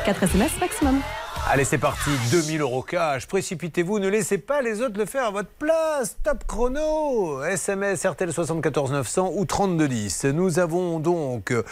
4 0.06 0.24
SMS 0.24 0.52
maximum. 0.62 1.02
Allez, 1.50 1.64
c'est 1.64 1.78
parti, 1.78 2.10
2000 2.32 2.62
euros 2.62 2.82
cash. 2.82 3.26
Précipitez-vous, 3.26 4.00
ne 4.00 4.10
laissez 4.10 4.38
pas 4.38 4.62
les 4.62 4.82
autres 4.82 4.98
le 4.98 5.06
faire 5.06 5.26
à 5.26 5.32
votre 5.32 5.50
place. 5.50 6.18
Top 6.24 6.46
chrono. 6.46 7.42
SMS 7.44 8.06
RTL 8.06 8.34
74 8.34 8.92
900 8.92 9.32
ou 9.34 9.46
3210. 9.46 10.26
Nous 10.26 10.60
avons 10.60 11.00
donc 11.00 11.52
euh, 11.52 11.64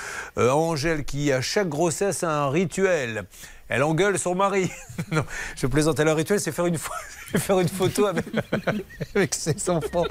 Angèle 0.49 1.03
qui, 1.03 1.31
à 1.31 1.41
chaque 1.41 1.67
grossesse, 1.67 2.23
a 2.23 2.43
un 2.43 2.49
rituel. 2.49 3.25
Elle 3.67 3.81
engueule 3.83 4.19
son 4.19 4.35
mari. 4.35 4.69
non, 5.11 5.23
je 5.55 5.65
plaisante. 5.67 5.99
Elle 5.99 6.07
a 6.07 6.11
un 6.11 6.15
rituel, 6.15 6.39
c'est 6.39 6.51
faire 6.51 6.67
une, 6.67 6.77
faire 7.37 7.59
une 7.59 7.67
photo 7.67 8.05
avec, 8.05 8.25
avec 9.15 9.33
ses 9.33 9.69
enfants. 9.71 10.03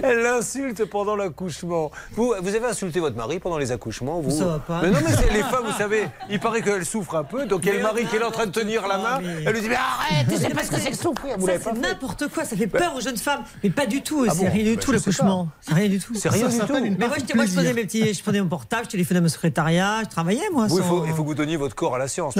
Elle 0.00 0.20
l'insulte 0.20 0.84
pendant 0.84 1.16
l'accouchement. 1.16 1.90
Vous, 2.12 2.32
vous 2.40 2.54
avez 2.54 2.66
insulté 2.66 3.00
votre 3.00 3.16
mari 3.16 3.40
pendant 3.40 3.58
les 3.58 3.72
accouchements 3.72 4.20
vous? 4.20 4.30
Ça 4.38 4.44
va 4.44 4.58
pas. 4.60 4.82
Mais 4.82 4.90
non, 4.90 4.98
mais 5.04 5.12
c'est 5.16 5.32
les 5.32 5.42
femmes, 5.42 5.64
vous 5.66 5.76
savez, 5.76 6.06
il 6.30 6.38
paraît 6.38 6.62
qu'elles 6.62 6.86
souffrent 6.86 7.16
un 7.16 7.24
peu. 7.24 7.44
Donc 7.46 7.62
il 7.64 7.68
y 7.68 7.70
a 7.72 7.76
le 7.76 7.82
mari 7.82 8.04
qui 8.06 8.14
est 8.16 8.22
en 8.22 8.30
train 8.30 8.46
de 8.46 8.52
tenir 8.52 8.86
la 8.86 8.98
main. 8.98 9.20
Elle 9.44 9.52
lui 9.52 9.60
dit 9.62 9.68
Mais 9.68 9.74
arrête, 9.74 10.28
tu 10.30 10.36
sais 10.36 10.50
pas 10.50 10.62
ce 10.62 10.70
que 10.70 10.78
c'est 10.78 10.90
que 10.92 10.96
souffrir. 10.96 11.36
Vous 11.38 11.46
Ça, 11.48 11.54
c'est 11.60 11.72
n'importe 11.72 12.28
quoi, 12.28 12.44
ça 12.44 12.56
fait 12.56 12.68
peur 12.68 12.94
aux 12.96 13.00
jeunes 13.00 13.16
femmes. 13.16 13.42
Mais 13.64 13.70
pas 13.70 13.86
du 13.86 14.02
tout, 14.02 14.24
Ah 14.28 14.32
c'est 14.32 14.44
bon? 14.44 14.50
rien 14.52 14.62
du 14.64 14.76
Bah, 14.76 14.82
tout 14.82 14.92
l'accouchement. 14.92 15.48
C'est 15.60 15.74
rien 15.74 15.88
du 15.88 15.98
tout. 15.98 16.14
C'est 16.14 16.28
rien 16.28 16.48
du 16.48 16.58
tout. 16.58 16.72
Mais 16.72 16.90
moi, 16.90 16.90
je, 16.98 17.08
moi, 17.08 17.16
je 17.18 17.34
plaisir. 17.34 17.54
prenais 17.56 17.72
mes 17.74 17.82
petits, 17.84 18.14
je 18.14 18.22
prenais 18.22 18.40
mon 18.40 18.48
portable, 18.48 18.84
je 18.84 18.90
téléphonais 18.90 19.18
à 19.18 19.22
mon 19.22 19.28
secrétariat, 19.28 20.02
je 20.04 20.08
travaillais 20.08 20.48
moi. 20.52 20.66
Oui, 20.70 20.76
il 20.76 20.82
sans- 20.82 20.88
faut, 20.88 21.04
il 21.04 21.12
faut 21.12 21.22
que 21.22 21.28
vous 21.28 21.34
donniez 21.34 21.56
votre 21.56 21.74
corps 21.74 21.96
à 21.96 21.98
la 21.98 22.06
science. 22.06 22.34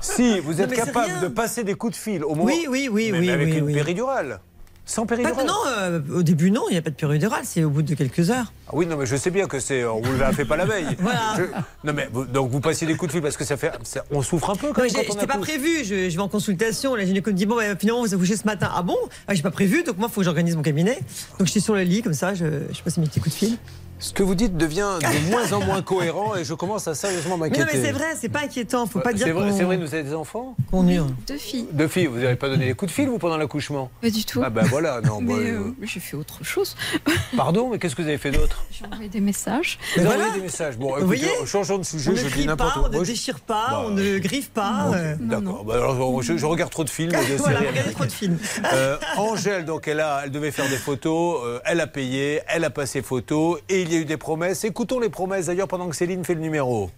Si 0.00 0.40
vous 0.40 0.60
êtes 0.60 0.72
capable 0.74 1.20
de 1.22 1.28
passer 1.28 1.64
des 1.64 1.74
coups 1.74 1.92
de 1.92 1.98
fil 1.98 2.24
au 2.24 2.30
moment. 2.30 2.44
Oui, 2.44 2.66
oui, 2.68 2.88
oui, 2.90 3.10
mais 3.12 3.18
oui, 3.20 3.30
avec 3.30 3.48
oui, 3.48 3.58
une 3.58 3.64
oui. 3.64 3.74
péridurale. 3.74 4.40
Sans 4.84 5.06
péridurale. 5.06 5.46
non, 5.46 5.54
euh, 5.78 6.00
au 6.12 6.22
début 6.24 6.50
non, 6.50 6.62
il 6.68 6.72
n'y 6.72 6.78
a 6.78 6.82
pas 6.82 6.90
de 6.90 6.96
péridurale, 6.96 7.42
c'est 7.44 7.62
au 7.62 7.70
bout 7.70 7.82
de 7.82 7.94
quelques 7.94 8.30
heures. 8.30 8.52
Ah 8.66 8.72
oui, 8.72 8.84
non, 8.84 8.96
mais 8.96 9.06
je 9.06 9.14
sais 9.14 9.30
bien 9.30 9.46
que 9.46 9.60
c'est. 9.60 9.84
On 9.84 10.00
vous 10.00 10.18
l'a 10.18 10.32
fait 10.32 10.44
pas 10.44 10.56
la 10.56 10.64
veille. 10.64 10.86
Voilà. 10.98 11.20
Je- 11.36 11.44
non, 11.86 11.92
mais 11.94 12.08
vous- 12.12 12.24
donc 12.24 12.50
vous 12.50 12.58
passiez 12.58 12.84
des 12.88 12.96
coups 12.96 13.10
de 13.10 13.12
fil 13.12 13.22
parce 13.22 13.36
que 13.36 13.44
ça 13.44 13.56
fait. 13.56 13.70
ça- 13.84 14.04
on 14.10 14.22
souffre 14.22 14.50
un 14.50 14.56
peu 14.56 14.72
quand 14.72 14.82
Non, 14.82 14.88
quand 14.92 14.98
on 15.08 15.12
J'étais 15.12 15.26
pas 15.28 15.38
prévu, 15.38 15.84
je, 15.84 16.10
je 16.10 16.16
vais 16.16 16.18
en 16.22 16.28
consultation. 16.28 16.96
La 16.96 17.06
gynéco 17.06 17.30
me 17.30 17.36
dit 17.36 17.46
Bon, 17.46 17.54
bah, 17.54 17.76
finalement, 17.78 18.02
vous 18.02 18.12
accouchez 18.12 18.36
ce 18.36 18.44
matin. 18.44 18.70
Ah 18.74 18.82
bon? 18.82 18.96
Ah, 19.28 19.34
J'ai 19.34 19.42
pas 19.42 19.52
prévu, 19.52 19.84
donc 19.84 19.98
moi, 19.98 20.08
il 20.10 20.12
faut 20.14 20.20
que 20.20 20.24
j'organise 20.24 20.56
mon 20.56 20.62
cabinet. 20.62 20.98
Donc, 21.38 21.46
j'étais 21.46 21.60
sur 21.60 21.74
le 21.74 21.82
lit, 21.82 22.02
comme 22.02 22.12
ça, 22.14 22.34
je, 22.34 22.44
je 22.72 22.82
passe 22.82 22.98
mes 22.98 23.06
petits 23.06 23.20
coups 23.20 23.34
de 23.36 23.38
fil. 23.38 23.58
Ce 24.02 24.12
que 24.12 24.24
vous 24.24 24.34
dites 24.34 24.56
devient 24.56 24.88
de 25.00 25.30
moins 25.30 25.52
en 25.52 25.60
moins 25.64 25.80
cohérent 25.80 26.34
et 26.34 26.44
je 26.44 26.54
commence 26.54 26.88
à 26.88 26.94
sérieusement 26.96 27.36
Mais 27.36 27.48
m'inquiéter. 27.50 27.60
non, 27.60 27.68
mais 27.72 27.86
c'est 27.86 27.92
vrai, 27.92 28.16
c'est 28.20 28.28
pas 28.28 28.40
inquiétant. 28.40 28.84
Faut 28.86 28.98
pas 28.98 29.12
dire 29.12 29.26
C'est 29.26 29.32
vrai, 29.32 29.50
qu'on 29.50 29.56
c'est 29.56 29.62
vrai, 29.62 29.76
vous 29.76 29.94
avez 29.94 30.02
des 30.02 30.14
enfants 30.14 30.56
qu'on 30.72 30.88
hurle. 30.88 31.10
Deux 31.28 31.36
filles. 31.38 31.68
Deux 31.72 31.86
filles, 31.86 32.06
vous 32.06 32.18
n'avez 32.18 32.34
pas 32.34 32.48
donné 32.48 32.66
des 32.66 32.74
coups 32.74 32.90
de 32.90 32.94
fil, 32.94 33.08
vous, 33.08 33.18
pendant 33.18 33.36
l'accouchement 33.36 33.90
Pas 34.00 34.10
du 34.10 34.24
tout. 34.24 34.42
Ah 34.44 34.50
ben 34.50 34.64
voilà, 34.64 35.00
non. 35.02 35.20
Mais 35.20 35.34
bah, 35.34 35.40
euh, 35.40 35.60
euh, 35.60 35.74
j'ai 35.84 36.00
fait 36.00 36.16
autre 36.16 36.42
chose. 36.44 36.74
Pardon, 37.36 37.68
mais 37.70 37.78
qu'est-ce 37.78 37.94
que 37.94 38.02
vous 38.02 38.08
avez 38.08 38.18
fait 38.18 38.32
d'autre 38.32 38.64
J'ai 38.72 38.84
envoyé 38.86 39.08
des 39.08 39.20
messages. 39.20 39.78
Vous 39.96 40.04
avez 40.04 40.16
envoyé 40.16 40.32
des 40.32 40.40
messages. 40.40 40.76
Bon, 40.78 40.88
Vous 40.98 41.12
écoutez, 41.14 41.28
voyez 41.30 41.46
changeons 41.46 41.78
de 41.78 41.84
sujet, 41.84 42.10
on 42.10 42.16
je 42.16 42.24
ne 42.24 42.30
dis 42.30 42.46
n'importe 42.46 42.74
pas, 42.74 42.80
quoi. 42.80 42.88
on 42.92 43.00
ne 43.00 43.04
déchire 43.04 43.38
pas, 43.38 43.66
Bah, 43.70 43.82
on 43.86 43.90
ne 43.90 44.18
griffe 44.18 44.50
pas. 44.50 44.90
euh. 44.94 45.14
D'accord. 45.20 45.64
Bah, 45.64 45.74
alors, 45.74 46.22
je, 46.22 46.36
je 46.36 46.46
regarde 46.46 46.72
trop 46.72 46.82
de 46.82 46.90
films 46.90 47.12
et 47.14 47.32
de 47.32 47.36
Voilà, 47.38 47.60
regardez 47.60 47.92
trop 47.92 48.04
de 48.04 48.10
films. 48.12 48.38
Euh, 48.72 48.96
Angèle, 49.16 49.64
donc, 49.64 49.86
elle, 49.86 50.00
a, 50.00 50.22
elle 50.24 50.32
devait 50.32 50.50
faire 50.50 50.68
des 50.68 50.76
photos, 50.76 51.40
euh, 51.44 51.60
elle 51.64 51.80
a 51.80 51.86
payé, 51.86 52.40
elle 52.48 52.64
a 52.64 52.70
passé 52.70 53.00
photo 53.00 53.58
et 53.68 53.82
il 53.82 53.91
y 53.94 53.98
a 53.98 54.00
eu 54.00 54.04
des 54.04 54.16
promesses. 54.16 54.64
Écoutons 54.64 55.00
les 55.00 55.08
promesses 55.08 55.46
d'ailleurs 55.46 55.68
pendant 55.68 55.88
que 55.88 55.96
Céline 55.96 56.24
fait 56.24 56.34
le 56.34 56.40
numéro. 56.40 56.90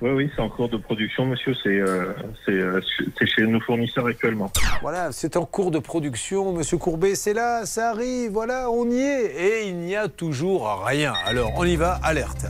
Oui, 0.00 0.10
oui, 0.10 0.30
c'est 0.34 0.42
en 0.42 0.48
cours 0.48 0.68
de 0.68 0.76
production, 0.76 1.26
monsieur. 1.26 1.54
C'est 1.62 1.68
euh, 1.68 2.12
c'est, 2.44 2.52
euh, 2.52 2.80
c'est 3.18 3.26
chez 3.26 3.46
nos 3.46 3.60
fournisseurs 3.60 4.06
actuellement. 4.06 4.50
Voilà, 4.80 5.12
c'est 5.12 5.36
en 5.36 5.44
cours 5.44 5.70
de 5.70 5.78
production, 5.78 6.52
monsieur 6.52 6.76
Courbet, 6.76 7.14
c'est 7.14 7.34
là, 7.34 7.66
ça 7.66 7.90
arrive, 7.90 8.32
voilà, 8.32 8.68
on 8.70 8.90
y 8.90 8.98
est. 8.98 9.34
Et 9.36 9.68
il 9.68 9.76
n'y 9.76 9.94
a 9.94 10.08
toujours 10.08 10.84
rien. 10.84 11.12
Alors, 11.24 11.52
on 11.56 11.64
y 11.64 11.76
va, 11.76 12.00
alerte. 12.02 12.46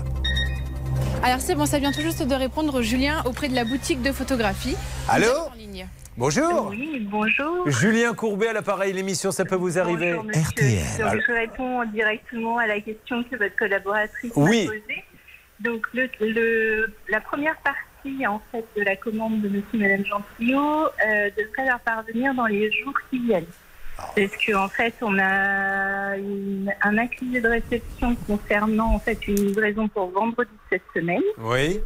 Alors 1.22 1.40
c'est 1.40 1.54
bon, 1.54 1.66
ça 1.66 1.78
vient 1.78 1.92
tout 1.92 2.00
juste 2.00 2.26
de 2.26 2.34
répondre 2.34 2.82
Julien 2.82 3.22
auprès 3.26 3.48
de 3.48 3.54
la 3.54 3.64
boutique 3.64 4.02
de 4.02 4.10
photographie. 4.12 4.76
Allô 5.08 5.28
en 5.52 5.54
ligne. 5.56 5.86
Bonjour. 6.16 6.68
Oui, 6.68 7.06
bonjour. 7.10 7.68
Julien 7.70 8.12
Courbet 8.14 8.48
à 8.48 8.52
l'appareil, 8.52 8.92
l'émission, 8.92 9.30
ça 9.30 9.44
peut 9.46 9.54
vous 9.56 9.78
arriver. 9.78 10.12
Bonjour. 10.12 10.24
Donc, 10.24 11.22
je 11.26 11.32
réponds 11.32 11.84
directement 11.86 12.58
à 12.58 12.66
la 12.66 12.80
question 12.80 13.24
que 13.24 13.36
votre 13.36 13.56
collaboratrice 13.56 14.32
Oui. 14.36 14.66
m'a 14.66 14.72
posée. 14.72 15.04
Donc, 15.60 15.86
le, 15.94 16.08
le- 16.20 16.92
la 17.08 17.20
première 17.20 17.56
partie 17.58 18.26
en 18.26 18.42
fait 18.50 18.64
de 18.76 18.82
la 18.82 18.96
commande 18.96 19.40
de 19.40 19.48
Monsieur 19.48 19.74
et 19.74 19.78
Madame 19.78 20.04
Gentillot 20.04 20.84
euh, 20.86 21.30
devrait 21.38 21.66
leur 21.66 21.80
parvenir 21.80 22.34
dans 22.34 22.46
les 22.46 22.70
jours 22.72 22.94
qui 23.10 23.18
viennent. 23.20 23.46
Parce 23.96 24.32
qu'en 24.44 24.68
fait, 24.68 24.94
on 25.00 25.18
a 25.18 26.16
une- 26.18 26.74
un 26.82 26.98
accusé 26.98 27.40
de 27.40 27.48
réception 27.48 28.16
concernant 28.26 28.94
en 28.94 28.98
fait 28.98 29.26
une 29.28 29.36
livraison 29.36 29.88
pour 29.88 30.10
vendredi 30.10 30.50
cette 30.68 30.82
semaine. 30.94 31.22
Oui. 31.38 31.80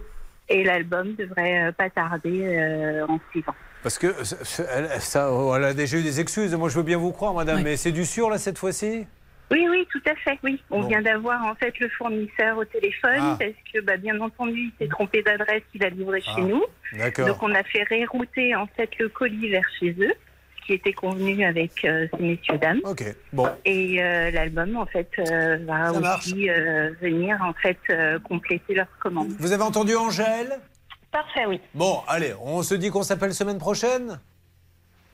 Et 0.48 0.64
l'album 0.64 1.14
devrait 1.14 1.64
euh, 1.68 1.72
pas 1.72 1.90
tarder 1.90 2.42
euh, 2.44 3.06
en 3.08 3.20
suivant. 3.30 3.54
Parce 3.86 3.98
que 3.98 4.24
ça- 4.24 4.44
ça- 4.44 4.64
elle, 4.74 5.00
ça, 5.00 5.30
elle 5.56 5.62
a 5.64 5.72
déjà 5.72 5.96
eu 5.98 6.02
des 6.02 6.18
excuses. 6.18 6.52
Moi, 6.56 6.68
je 6.68 6.74
veux 6.74 6.82
bien 6.82 6.98
vous 6.98 7.12
croire, 7.12 7.32
madame, 7.34 7.62
mais 7.62 7.76
c'est 7.76 7.92
du 7.92 8.04
sûr, 8.04 8.28
là, 8.28 8.36
cette 8.36 8.58
fois-ci? 8.58 9.06
Oui, 9.52 9.64
oui, 9.70 9.86
tout 9.92 10.02
à 10.10 10.16
fait, 10.16 10.36
oui. 10.42 10.60
On 10.72 10.80
Bon. 10.80 10.88
vient 10.88 11.02
d'avoir 11.02 11.44
en 11.46 11.54
fait 11.54 11.72
le 11.78 11.88
fournisseur 11.90 12.58
au 12.58 12.64
téléphone 12.64 13.20
Ah. 13.20 13.36
parce 13.38 13.52
que, 13.72 13.80
bah, 13.82 13.96
bien 13.96 14.20
entendu, 14.20 14.58
il 14.58 14.72
s'est 14.76 14.88
trompé 14.90 15.22
d'adresse, 15.22 15.62
il 15.72 15.84
a 15.84 15.90
livré 15.90 16.20
Ah, 16.26 16.34
chez 16.34 16.42
nous. 16.42 16.64
d'accord. 16.98 17.28
Donc 17.28 17.40
on 17.44 17.54
a 17.54 17.62
fait 17.62 17.84
rérouter 17.84 18.56
en 18.56 18.66
fait 18.66 18.90
le 18.98 19.08
colis 19.08 19.50
vers 19.50 19.62
chez 19.78 19.94
eux. 20.00 20.14
qui 20.66 20.72
était 20.72 20.92
convenu 20.92 21.44
avec 21.44 21.84
euh, 21.84 22.08
ces 22.18 22.24
messieurs 22.24 22.58
dames. 22.58 22.80
Ok, 22.82 23.04
bon. 23.32 23.48
Et 23.64 24.02
euh, 24.02 24.32
l'album, 24.32 24.76
en 24.76 24.86
fait, 24.86 25.08
euh, 25.20 25.58
va 25.64 25.92
Ça 25.92 26.16
aussi 26.18 26.50
euh, 26.50 26.90
venir 27.00 27.38
en 27.40 27.52
fait 27.52 27.78
euh, 27.90 28.18
compléter 28.18 28.74
leur 28.74 28.88
commande. 28.98 29.28
Vous 29.38 29.52
avez 29.52 29.62
entendu 29.62 29.94
Angèle? 29.94 30.58
Parfait, 31.16 31.46
oui. 31.46 31.62
Bon, 31.72 32.02
allez, 32.08 32.34
on 32.42 32.62
se 32.62 32.74
dit 32.74 32.90
qu'on 32.90 33.02
s'appelle 33.02 33.32
semaine 33.32 33.56
prochaine? 33.56 34.20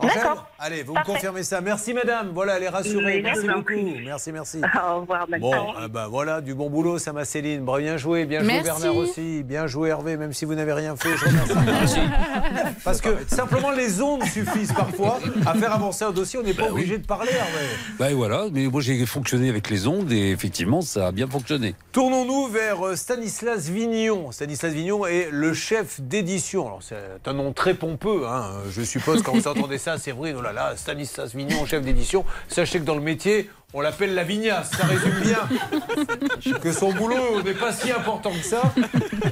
D'accord. 0.03 0.46
Allez, 0.59 0.82
vous 0.82 0.92
Parfait. 0.94 1.11
me 1.11 1.14
confirmez 1.14 1.42
ça. 1.42 1.61
Merci 1.61 1.92
madame. 1.94 2.30
Voilà, 2.32 2.57
elle 2.57 2.62
est 2.64 2.68
rassurée. 2.68 3.16
Oui, 3.16 3.22
Merci 3.22 3.46
beaucoup. 3.48 4.00
Merci, 4.05 4.32
merci. 4.32 4.61
Au 4.88 5.00
revoir, 5.00 5.26
bonne 5.26 5.40
Bon, 5.40 5.72
ah 5.76 5.88
bah 5.88 6.07
voilà, 6.09 6.40
du 6.40 6.55
bon 6.55 6.70
boulot, 6.70 6.98
ça 6.98 7.12
m'a 7.12 7.24
Céline. 7.24 7.64
Bien 7.64 7.96
joué, 7.96 8.24
bien 8.26 8.40
joué 8.40 8.46
Merci. 8.48 8.62
Bernard 8.64 8.96
aussi. 8.96 9.42
Bien 9.42 9.66
joué 9.66 9.88
Hervé, 9.88 10.16
même 10.16 10.32
si 10.32 10.44
vous 10.44 10.55
n'avez 10.55 10.72
rien 10.72 10.94
fait. 10.96 11.16
Je 11.16 11.24
remercie. 11.55 11.98
Parce 12.84 13.00
que 13.00 13.09
simplement 13.26 13.70
les 13.70 14.00
ondes 14.03 14.24
suffisent 14.24 14.72
parfois 14.72 15.18
à 15.46 15.55
faire 15.55 15.72
avancer 15.72 16.05
un 16.05 16.12
dossier. 16.12 16.38
On 16.38 16.42
n'est 16.42 16.55
pas 16.55 16.70
obligé 16.70 16.98
de 16.98 17.07
parler, 17.07 17.32
Hervé. 17.32 17.66
Ben 17.98 18.14
voilà, 18.14 18.46
mais 18.53 18.66
moi 18.66 18.80
j'ai 18.80 19.05
fonctionné 19.07 19.48
avec 19.48 19.70
les 19.70 19.86
ondes 19.86 20.12
et 20.12 20.30
effectivement 20.30 20.80
ça 20.80 21.09
a 21.09 21.12
bien 21.12 21.26
fonctionné. 21.26 21.74
Tournons-nous 21.92 22.46
vers 22.48 22.86
euh, 22.86 22.96
Stanislas 22.96 23.68
Vignon. 23.68 24.32
Stanislas 24.32 24.72
Vignon 24.72 25.07
est 25.07 25.28
le 25.30 25.55
chef 25.55 26.00
d'édition. 26.00 26.66
Alors 26.66 26.82
c'est 26.82 26.96
un 27.26 27.32
nom 27.32 27.53
très 27.53 27.74
pompeux, 27.74 28.26
hein. 28.26 28.50
je 28.70 28.82
suppose 28.82 29.22
quand 29.22 29.32
vous 29.32 29.48
entendez 29.48 29.78
ça, 29.93 29.99
c'est 29.99 30.12
vrai, 30.12 30.34
oh 30.36 30.40
là 30.40 30.53
là, 30.53 30.74
Stanislas 30.76 31.34
Vignon, 31.34 31.66
chef 31.66 31.82
d'édition. 31.82 32.24
Sachez 32.49 32.78
que 32.78 32.84
dans 32.84 32.95
le 32.95 33.03
métier, 33.03 33.51
on 33.74 33.82
l'appelle 33.82 34.14
la 34.14 34.24
vignasse, 34.24 34.70
ça 34.70 34.86
résume 34.86 35.20
bien 35.20 36.59
que 36.62 36.72
son 36.72 36.93
boulot 36.93 37.43
n'est 37.43 37.53
pas 37.53 37.72
si 37.72 37.90
important 37.90 38.30
que 38.30 38.43
ça. 38.45 38.62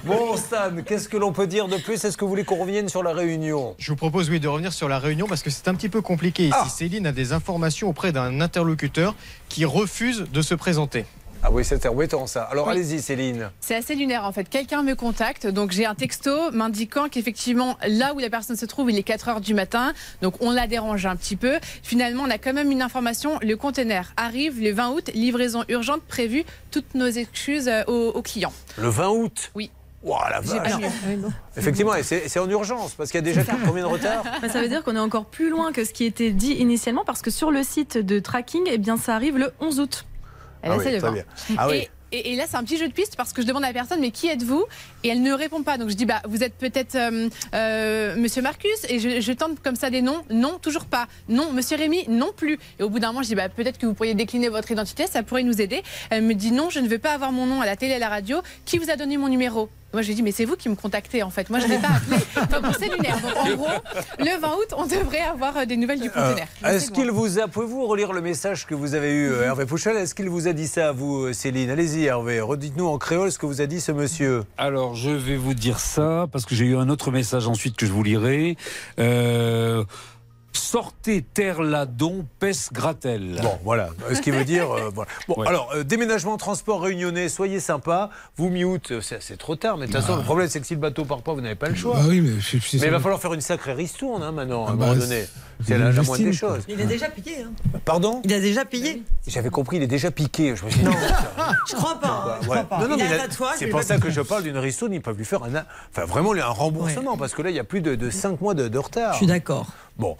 Bon 0.04 0.36
Stan, 0.36 0.70
qu'est-ce 0.84 1.08
que 1.08 1.16
l'on 1.16 1.32
peut 1.32 1.46
dire 1.46 1.68
de 1.68 1.76
plus? 1.76 2.04
Est-ce 2.04 2.16
que 2.16 2.24
vous 2.24 2.30
voulez 2.30 2.44
qu'on 2.44 2.60
revienne 2.60 2.88
sur 2.88 3.02
la 3.02 3.12
réunion? 3.12 3.74
Je 3.78 3.90
vous 3.90 3.96
propose 3.96 4.28
oui 4.28 4.38
de 4.38 4.48
revenir 4.48 4.72
sur 4.72 4.88
la 4.88 4.98
réunion 4.98 5.26
parce 5.26 5.42
que 5.42 5.50
c'est 5.50 5.68
un 5.68 5.74
petit 5.74 5.88
peu 5.88 6.02
compliqué 6.02 6.44
ici. 6.44 6.54
Ah. 6.54 6.68
Céline 6.68 7.06
a 7.06 7.12
des 7.12 7.32
informations 7.32 7.88
auprès 7.88 8.12
d'un 8.12 8.40
interlocuteur 8.40 9.14
qui 9.48 9.64
refuse 9.64 10.26
de 10.30 10.42
se 10.42 10.54
présenter. 10.54 11.06
Ah 11.42 11.48
oui, 11.50 11.64
c'est 11.64 11.86
embêtant 11.86 12.26
ça. 12.26 12.42
Alors 12.44 12.66
Oui. 12.66 12.72
allez-y 12.72 13.00
Céline. 13.00 13.50
C'est 13.60 13.74
assez 13.74 13.94
lunaire 13.94 14.24
en 14.24 14.32
fait. 14.32 14.48
Quelqu'un 14.48 14.82
me 14.82 14.94
contacte, 14.94 15.46
donc 15.46 15.70
j'ai 15.70 15.86
un 15.86 15.94
texto 15.94 16.50
m'indiquant 16.52 17.08
qu'effectivement 17.08 17.78
là 17.88 18.12
où 18.14 18.18
la 18.18 18.28
personne 18.28 18.56
se 18.56 18.66
trouve, 18.66 18.90
il 18.90 18.98
est 18.98 19.02
4 19.02 19.28
heures 19.28 19.40
du 19.40 19.54
matin, 19.54 19.94
donc 20.20 20.34
on 20.40 20.50
la 20.50 20.66
dérange 20.66 21.06
un 21.06 21.16
petit 21.16 21.36
peu. 21.36 21.58
Finalement, 21.82 22.24
on 22.26 22.30
a 22.30 22.36
quand 22.36 22.52
même 22.52 22.70
une 22.70 22.82
information. 22.82 23.38
Le 23.42 23.56
conteneur 23.56 24.12
arrive 24.18 24.60
le 24.62 24.72
20 24.72 24.90
août, 24.90 25.10
livraison 25.14 25.64
urgente 25.68 26.02
prévue. 26.02 26.44
Toutes 26.70 26.94
nos 26.94 27.06
excuses 27.08 27.68
euh, 27.68 27.84
aux, 27.86 28.08
aux 28.10 28.22
clients. 28.22 28.52
Le 28.76 28.88
20 28.88 29.08
août? 29.08 29.50
Oui. 29.54 29.70
Ouah, 30.02 30.28
la 30.30 30.40
vache. 30.40 30.72
Effectivement, 31.56 31.94
et 31.94 32.02
c'est 32.02 32.26
c'est 32.28 32.38
en 32.38 32.48
urgence 32.48 32.94
parce 32.94 33.10
qu'il 33.10 33.18
y 33.18 33.30
a 33.30 33.34
déjà 33.34 33.42
combien 33.66 33.82
de 33.84 33.88
retard? 33.88 34.24
Bah, 34.40 34.48
ça 34.48 34.60
veut 34.62 34.68
dire 34.68 34.82
qu'on 34.82 34.96
est 34.96 35.00
encore 35.00 35.26
plus 35.26 35.50
loin 35.50 35.72
que 35.72 35.84
ce 35.84 35.92
qui 35.92 36.04
était 36.04 36.30
dit 36.30 36.52
initialement 36.52 37.04
parce 37.04 37.20
que 37.20 37.30
sur 37.30 37.50
le 37.50 37.62
site 37.62 37.98
de 37.98 38.18
tracking, 38.18 38.62
eh 38.70 38.78
bien, 38.78 38.96
ça 38.96 39.14
arrive 39.14 39.36
le 39.36 39.52
11 39.60 39.80
août. 39.80 40.06
Elle 40.62 40.72
Ah 40.72 40.76
essaie 40.76 40.86
oui, 40.86 40.92
de 40.94 40.98
très 40.98 41.10
voir. 41.10 41.12
bien. 41.12 41.24
Ah 41.58 41.68
oui. 41.68 41.88
Et, 42.12 42.34
là, 42.34 42.44
c'est 42.48 42.56
un 42.56 42.64
petit 42.64 42.76
jeu 42.76 42.88
de 42.88 42.92
piste 42.92 43.14
parce 43.14 43.32
que 43.32 43.40
je 43.40 43.46
demande 43.46 43.62
à 43.62 43.68
la 43.68 43.72
personne, 43.72 44.00
mais 44.00 44.10
qui 44.10 44.26
êtes-vous? 44.28 44.64
Et 45.04 45.08
elle 45.10 45.22
ne 45.22 45.32
répond 45.32 45.62
pas. 45.62 45.78
Donc 45.78 45.90
je 45.90 45.94
dis, 45.94 46.06
bah, 46.06 46.20
vous 46.24 46.42
êtes 46.42 46.54
peut-être 46.54 46.96
euh, 46.96 47.28
euh, 47.54 48.16
Monsieur 48.16 48.42
Marcus 48.42 48.84
Et 48.88 48.98
je, 48.98 49.20
je 49.20 49.32
tente 49.32 49.60
comme 49.62 49.76
ça 49.76 49.90
des 49.90 50.02
noms. 50.02 50.22
Non, 50.28 50.58
toujours 50.60 50.86
pas. 50.86 51.06
Non, 51.28 51.52
Monsieur 51.52 51.76
Rémy, 51.76 52.04
non 52.08 52.32
plus. 52.36 52.58
Et 52.80 52.82
au 52.82 52.90
bout 52.90 52.98
d'un 52.98 53.08
moment, 53.08 53.22
je 53.22 53.28
dis, 53.28 53.36
bah, 53.36 53.48
peut-être 53.48 53.78
que 53.78 53.86
vous 53.86 53.94
pourriez 53.94 54.14
décliner 54.14 54.48
votre 54.48 54.72
identité, 54.72 55.06
ça 55.06 55.22
pourrait 55.22 55.44
nous 55.44 55.60
aider. 55.60 55.84
Elle 56.10 56.24
me 56.24 56.34
dit, 56.34 56.50
non, 56.50 56.68
je 56.68 56.80
ne 56.80 56.88
veux 56.88 56.98
pas 56.98 57.12
avoir 57.12 57.30
mon 57.30 57.46
nom 57.46 57.60
à 57.60 57.66
la 57.66 57.76
télé 57.76 57.92
et 57.92 57.96
à 57.96 58.00
la 58.00 58.08
radio. 58.08 58.42
Qui 58.64 58.78
vous 58.78 58.90
a 58.90 58.96
donné 58.96 59.16
mon 59.16 59.28
numéro? 59.28 59.68
Moi, 59.92 60.02
je 60.02 60.06
lui 60.06 60.12
ai 60.12 60.16
dit, 60.16 60.22
mais 60.22 60.32
c'est 60.32 60.44
vous 60.44 60.56
qui 60.56 60.68
me 60.68 60.74
contactez, 60.76 61.22
en 61.22 61.30
fait. 61.30 61.50
Moi, 61.50 61.58
je 61.60 61.66
n'ai 61.66 61.78
pas 61.78 61.88
appelé. 61.88 62.16
Enfin, 62.36 62.72
c'est 62.78 62.88
lunaire. 62.88 63.18
Donc, 63.20 63.36
en 63.36 63.54
gros, 63.56 63.68
le 64.18 64.40
20 64.40 64.48
août, 64.48 64.74
on 64.76 64.86
devrait 64.86 65.20
avoir 65.20 65.56
euh, 65.56 65.64
des 65.64 65.76
nouvelles 65.76 66.00
du 66.00 66.08
Euh, 66.08 66.30
conteneur. 66.30 66.46
Est-ce 66.64 66.90
qu'il 66.90 67.10
vous 67.10 67.38
a, 67.38 67.48
pouvez-vous 67.48 67.86
relire 67.86 68.12
le 68.12 68.20
message 68.20 68.66
que 68.66 68.74
vous 68.74 68.94
avez 68.94 69.10
eu, 69.12 69.30
euh, 69.30 69.44
Hervé 69.44 69.66
Pouchel? 69.66 69.96
Est-ce 69.96 70.14
qu'il 70.14 70.28
vous 70.28 70.46
a 70.48 70.52
dit 70.52 70.68
ça 70.68 70.92
vous, 70.92 71.32
Céline? 71.32 71.70
Allez-y, 71.70 72.04
Hervé, 72.04 72.40
redites-nous 72.40 72.86
en 72.86 72.98
créole 72.98 73.30
ce 73.32 73.38
que 73.38 73.46
vous 73.46 73.60
a 73.60 73.66
dit 73.66 73.80
ce 73.80 73.92
monsieur. 73.92 74.44
Alors 74.58 74.94
je 74.94 75.10
vais 75.10 75.36
vous 75.36 75.54
dire 75.54 75.78
ça 75.80 76.26
parce 76.32 76.44
que 76.46 76.54
j'ai 76.54 76.64
eu 76.66 76.76
un 76.76 76.88
autre 76.88 77.10
message 77.10 77.46
ensuite 77.48 77.76
que 77.76 77.86
je 77.86 77.92
vous 77.92 78.02
lirai. 78.02 78.56
Euh, 78.98 79.84
Sortez 80.52 81.22
terre 81.22 81.62
la 81.62 81.86
don 81.86 82.26
pes 82.40 82.52
gratel. 82.72 83.38
Bon, 83.42 83.58
voilà, 83.64 83.90
Euh, 84.08 84.14
ce 84.14 84.20
qui 84.20 84.30
veut 84.30 84.44
dire. 84.44 84.70
euh, 84.70 84.90
voilà. 84.92 85.10
Bon, 85.28 85.42
alors, 85.42 85.70
euh, 85.74 85.84
déménagement, 85.84 86.36
transport 86.36 86.82
réunionnais, 86.82 87.28
soyez 87.28 87.60
sympa. 87.60 88.10
Vous, 88.36 88.50
mi-août, 88.50 88.92
c'est 89.00 89.36
trop 89.38 89.54
tard, 89.56 89.76
mais 89.76 89.86
de 89.86 89.92
toute 89.92 90.00
façon, 90.00 90.16
le 90.16 90.22
problème, 90.22 90.48
c'est 90.48 90.60
que 90.60 90.66
si 90.66 90.74
le 90.74 90.80
bateau 90.80 91.04
part 91.04 91.22
pas, 91.22 91.34
vous 91.34 91.40
n'avez 91.40 91.54
pas 91.54 91.68
le 91.68 91.74
choix. 91.76 91.96
Ah 91.98 92.04
oui, 92.08 92.20
mais 92.20 92.30
Mais 92.74 92.86
il 92.86 92.90
va 92.90 92.98
falloir 93.00 93.20
faire 93.20 93.32
une 93.32 93.40
sacrée 93.40 93.72
ristourne 93.74 94.22
hein, 94.22 94.32
maintenant, 94.32 94.66
à 94.66 94.70
un 94.70 94.74
bah, 94.74 94.86
moment 94.86 94.98
donné. 95.00 95.24
c'est 95.66 95.78
la, 95.78 95.92
moindre 95.92 96.16
des 96.18 96.32
choses. 96.32 96.62
Il 96.68 96.80
a 96.80 96.84
déjà 96.84 97.08
payé. 97.08 97.42
Hein. 97.42 97.52
Pardon? 97.84 98.20
Il 98.24 98.32
a 98.34 98.40
déjà 98.40 98.64
payé. 98.64 99.02
J'avais 99.28 99.50
compris, 99.50 99.76
il 99.76 99.82
est 99.84 99.88
déjà 99.88 100.10
piqué. 100.10 100.54
Je 100.56 100.64
me 100.64 100.70
suis 100.70 100.80
dit, 100.80 100.86
Je 101.68 101.74
crois 101.76 101.98
pas. 102.00 102.08
hein, 102.08 102.38
je 102.42 102.48
Ouais. 102.48 102.56
crois 102.64 102.78
pas. 102.78 102.86
Non, 102.88 102.96
non, 102.96 103.04
c'est 103.56 103.68
pour 103.68 103.82
ça 103.82 103.98
que 103.98 104.10
je 104.10 104.20
parle 104.20 104.42
d'une 104.42 104.58
ristourne. 104.58 104.92
Ils 104.92 105.00
peuvent 105.00 105.16
lui 105.16 105.24
faire 105.24 105.42
un, 105.44 105.50
enfin 105.92 106.04
vraiment 106.06 106.32
un 106.32 106.44
remboursement 106.46 107.16
parce 107.16 107.34
que 107.34 107.42
là 107.42 107.50
il 107.50 107.56
y 107.56 107.60
a 107.60 107.64
plus 107.64 107.80
de, 107.80 107.94
de 107.94 108.10
5 108.10 108.40
mois 108.40 108.54
de, 108.54 108.68
de 108.68 108.78
retard. 108.78 109.12
Je 109.12 109.18
suis 109.18 109.26
d'accord. 109.26 109.66
Bon, 109.98 110.16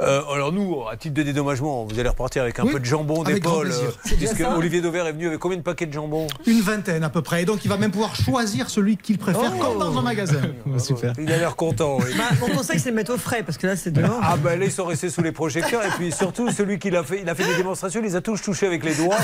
Euh, 0.00 0.22
alors 0.34 0.52
nous, 0.52 0.82
à 0.90 0.96
titre 0.96 1.14
de 1.14 1.22
dédommagement, 1.22 1.84
vous 1.84 1.98
allez 1.98 2.08
repartir 2.08 2.42
avec 2.42 2.58
un 2.58 2.64
Oui, 2.64 2.72
peu 2.72 2.80
de 2.80 2.84
jambon 2.84 3.22
d'épaule, 3.22 3.70
euh, 3.70 3.90
puisque. 4.16 4.42
Olivier 4.56 4.80
Dauvert 4.80 5.06
est 5.06 5.12
venu 5.12 5.28
avec 5.28 5.38
combien 5.38 5.58
de 5.58 5.62
paquets 5.62 5.86
de 5.86 5.92
jambon? 5.92 6.26
Une 6.46 6.60
vingtaine 6.60 7.04
à 7.04 7.10
peu 7.10 7.22
près. 7.22 7.42
Et 7.42 7.44
donc 7.44 7.64
il 7.64 7.68
va 7.68 7.76
même 7.76 7.90
pouvoir 7.92 8.16
choisir 8.16 8.68
celui 8.70 8.96
qu'il 8.96 9.18
préfère, 9.18 9.52
Oh. 9.54 9.62
comme 9.62 9.78
dans 9.78 9.96
un 9.96 10.02
magasin. 10.02 10.40
Super. 10.78 11.12
Il 11.18 11.30
a 11.30 11.36
l'air 11.38 11.54
content. 11.56 11.98
oui. 12.00 12.06
Bah, 12.16 12.24
mon 12.40 12.48
conseil, 12.48 12.80
c'est 12.80 12.90
de 12.90 12.96
mettre 12.96 13.14
au 13.14 13.18
frais, 13.18 13.42
parce 13.44 13.58
que 13.58 13.66
là, 13.66 13.76
c'est 13.76 13.90
dehors. 13.92 14.18
Ah 14.22 14.36
ben 14.36 14.58
là 14.58 14.64
ils 14.64 14.72
sont 14.72 14.86
restés 14.86 15.10
sous 15.10 15.22
les 15.22 15.32
projecteurs 15.32 15.84
et 15.84 15.90
puis 15.90 16.10
surtout 16.10 16.50
celui 16.50 16.78
qui 16.78 16.90
l'a 16.90 17.04
fait, 17.04 17.20
il 17.22 17.28
a 17.28 17.34
fait 17.34 17.44
des 17.44 17.54
démonstrations, 17.56 18.00
il 18.00 18.04
les 18.06 18.16
a 18.16 18.20
tous 18.22 18.40
touchés 18.42 18.66
avec 18.66 18.84
les 18.84 18.94
doigts. 18.94 19.18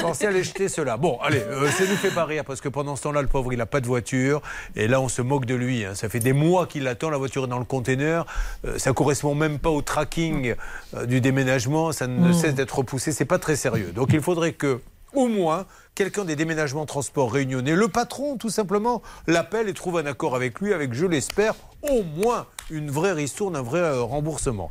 Pensez 0.00 0.26
à 0.26 0.30
les 0.30 0.44
jeter 0.44 0.68
ceux-là. 0.68 0.96
Bon 0.96 1.18
allez, 1.22 1.38
euh, 1.40 1.68
ça 1.70 1.84
nous 1.88 1.96
fait 1.96 2.10
pas 2.10 2.24
rire 2.24 2.44
parce 2.46 2.60
que 2.60 2.68
pendant 2.68 2.94
ce 2.94 3.02
temps-là 3.04 3.22
le 3.22 3.28
pauvre 3.28 3.52
il 3.52 3.60
a 3.60 3.66
pas 3.66 3.80
de 3.80 3.86
voiture 3.86 4.42
et 4.76 4.86
là 4.86 5.00
on 5.00 5.08
se 5.08 5.22
moque 5.22 5.46
de 5.46 5.54
lui. 5.54 5.84
hein. 5.84 5.94
Ça 5.94 6.08
fait 6.08 6.18
des 6.20 6.32
mois 6.34 6.66
qu'il 6.66 6.86
attend 6.88 7.08
la 7.10 7.16
voiture 7.16 7.44
est 7.44 7.48
dans 7.48 7.58
le 7.58 7.64
container. 7.64 8.26
Euh, 8.66 8.78
ça 8.78 8.92
correspond 8.92 9.13
même 9.34 9.58
pas 9.58 9.70
au 9.70 9.82
tracking 9.82 10.54
euh, 10.94 11.06
du 11.06 11.20
déménagement. 11.20 11.92
Ça 11.92 12.06
ne 12.06 12.28
Mm. 12.30 12.32
cesse 12.32 12.54
d'être 12.54 12.78
repoussé. 12.78 13.12
C'est 13.12 13.24
pas 13.24 13.38
très 13.38 13.56
sérieux. 13.56 13.92
Donc 13.94 14.12
il 14.12 14.20
faudrait 14.20 14.52
que 14.52 14.80
au 15.14 15.28
moins 15.28 15.66
quelqu'un 15.94 16.24
des 16.24 16.34
déménagements 16.34 16.86
transports 16.86 17.32
réunionnais, 17.32 17.76
le 17.76 17.86
patron 17.88 18.36
tout 18.36 18.50
simplement, 18.50 19.00
l'appelle 19.28 19.68
et 19.68 19.74
trouve 19.74 19.98
un 19.98 20.06
accord 20.06 20.34
avec 20.34 20.60
lui, 20.60 20.72
avec 20.74 20.92
je 20.92 21.06
l'espère, 21.06 21.54
au 21.82 22.02
moins 22.02 22.46
une 22.70 22.90
vraie 22.90 23.12
ristourne, 23.12 23.56
un 23.56 23.62
vrai 23.62 23.80
euh, 23.80 24.02
remboursement. 24.02 24.70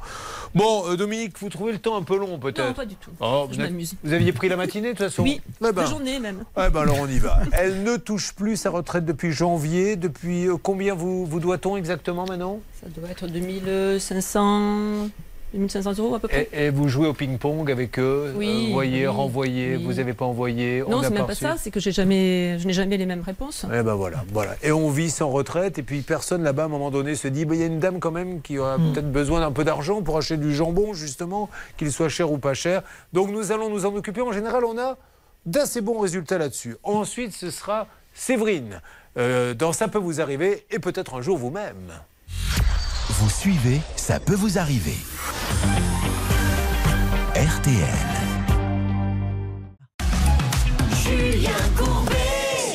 Bon, 0.55 0.83
euh, 0.87 0.95
Dominique, 0.97 1.37
vous 1.39 1.49
trouvez 1.49 1.71
le 1.71 1.79
temps 1.79 1.95
un 1.95 2.03
peu 2.03 2.17
long 2.17 2.37
peut-être 2.39 2.67
Non, 2.67 2.73
pas 2.73 2.85
du 2.85 2.95
tout. 2.95 3.11
Oh, 3.19 3.47
Je 3.51 3.57
m'amuse. 3.59 3.95
vous 4.03 4.13
aviez 4.13 4.31
pris 4.33 4.49
la 4.49 4.55
matinée 4.55 4.93
de 4.93 4.97
toute 4.97 5.05
façon 5.07 5.23
Oui, 5.23 5.41
Eh 5.61 5.71
ben, 5.71 5.81
la 5.81 5.85
journée 5.85 6.19
même. 6.19 6.43
eh 6.57 6.69
ben 6.69 6.81
alors 6.81 6.97
on 6.99 7.07
y 7.07 7.19
va. 7.19 7.39
Elle 7.53 7.83
ne 7.83 7.97
touche 7.97 8.33
plus 8.33 8.57
sa 8.57 8.69
retraite 8.69 9.05
depuis 9.05 9.31
janvier. 9.31 9.95
Depuis 9.95 10.47
euh, 10.47 10.57
combien 10.61 10.93
vous, 10.95 11.25
vous 11.25 11.39
doit-on 11.39 11.77
exactement 11.77 12.25
maintenant 12.25 12.59
Ça 12.81 12.87
doit 12.89 13.09
être 13.09 13.27
2500, 13.27 15.09
2500 15.53 15.93
euros 15.99 16.15
à 16.15 16.19
peu 16.19 16.27
près. 16.27 16.49
et, 16.51 16.65
et 16.65 16.69
vous 16.69 16.87
jouez 16.89 17.07
au 17.07 17.13
ping-pong 17.13 17.69
avec 17.71 17.99
eux 17.99 18.33
Oui, 18.35 18.71
oui, 18.75 19.07
renvoyé, 19.07 19.75
oui. 19.77 19.83
vous 19.83 19.93
n'avez 19.93 20.13
pas 20.13 20.25
envoyé 20.25 20.83
on 20.85 20.89
non, 20.89 21.01
c'est 21.03 21.09
même 21.11 21.25
pas 21.25 21.35
ça, 21.35 21.55
c'est 21.57 21.71
que 21.71 21.79
jamais, 21.79 22.57
je 22.59 22.67
n'ai 22.67 22.73
jamais 22.73 22.97
les 22.97 23.05
mêmes 23.05 23.21
réponses. 23.21 23.65
Eh 23.71 23.83
ben 23.83 23.93
voilà, 23.95 24.23
voilà. 24.33 24.55
Et 24.63 24.71
on 24.71 24.89
vit 24.89 25.11
sans 25.11 25.29
retraite, 25.29 25.77
et 25.77 25.83
puis 25.83 26.01
personne 26.01 26.43
là-bas, 26.43 26.63
à 26.63 26.65
un 26.65 26.69
moment 26.69 26.91
donné, 26.91 27.15
se 27.15 27.27
dit, 27.27 27.45
bah, 27.45 27.55
il 27.55 27.61
y 27.61 27.63
a 27.63 27.67
une 27.67 27.79
dame 27.79 27.99
quand 27.99 28.11
même 28.11 28.41
qui 28.41 28.57
aura 28.57 28.77
Hmm. 28.77 28.93
peut-être 28.93 29.11
besoin 29.11 29.39
d'un 29.41 29.51
peu 29.51 29.63
d'argent 29.63 30.01
pour 30.01 30.17
acheter 30.17 30.37
du 30.37 30.53
jambon, 30.55 30.93
justement, 30.93 31.49
qu'il 31.77 31.91
soit 31.91 32.09
cher 32.09 32.31
ou 32.31 32.37
pas 32.39 32.53
cher. 32.55 32.81
Donc 33.13 33.29
nous 33.31 33.51
allons 33.51 33.69
nous 33.69 33.85
en 33.85 33.93
occuper. 33.95 34.21
En 34.21 34.31
général, 34.31 34.65
on 34.65 34.77
a 34.77 34.97
d'assez 35.45 35.81
bons 35.81 35.99
résultats 35.99 36.37
là-dessus. 36.37 36.77
Ensuite, 36.83 37.33
ce 37.33 37.51
sera 37.51 37.87
Séverine. 38.13 38.81
Euh, 39.17 39.53
dans 39.53 39.73
Ça 39.73 39.87
peut 39.87 39.99
vous 39.99 40.21
arriver, 40.21 40.65
et 40.71 40.79
peut-être 40.79 41.13
un 41.15 41.21
jour 41.21 41.37
vous-même. 41.37 41.91
Vous 43.09 43.29
suivez, 43.29 43.81
ça 43.95 44.19
peut 44.19 44.35
vous 44.35 44.57
arriver. 44.57 44.97
RTL. 47.35 47.75
Julien 51.03 51.51
Courbet. 51.77 52.12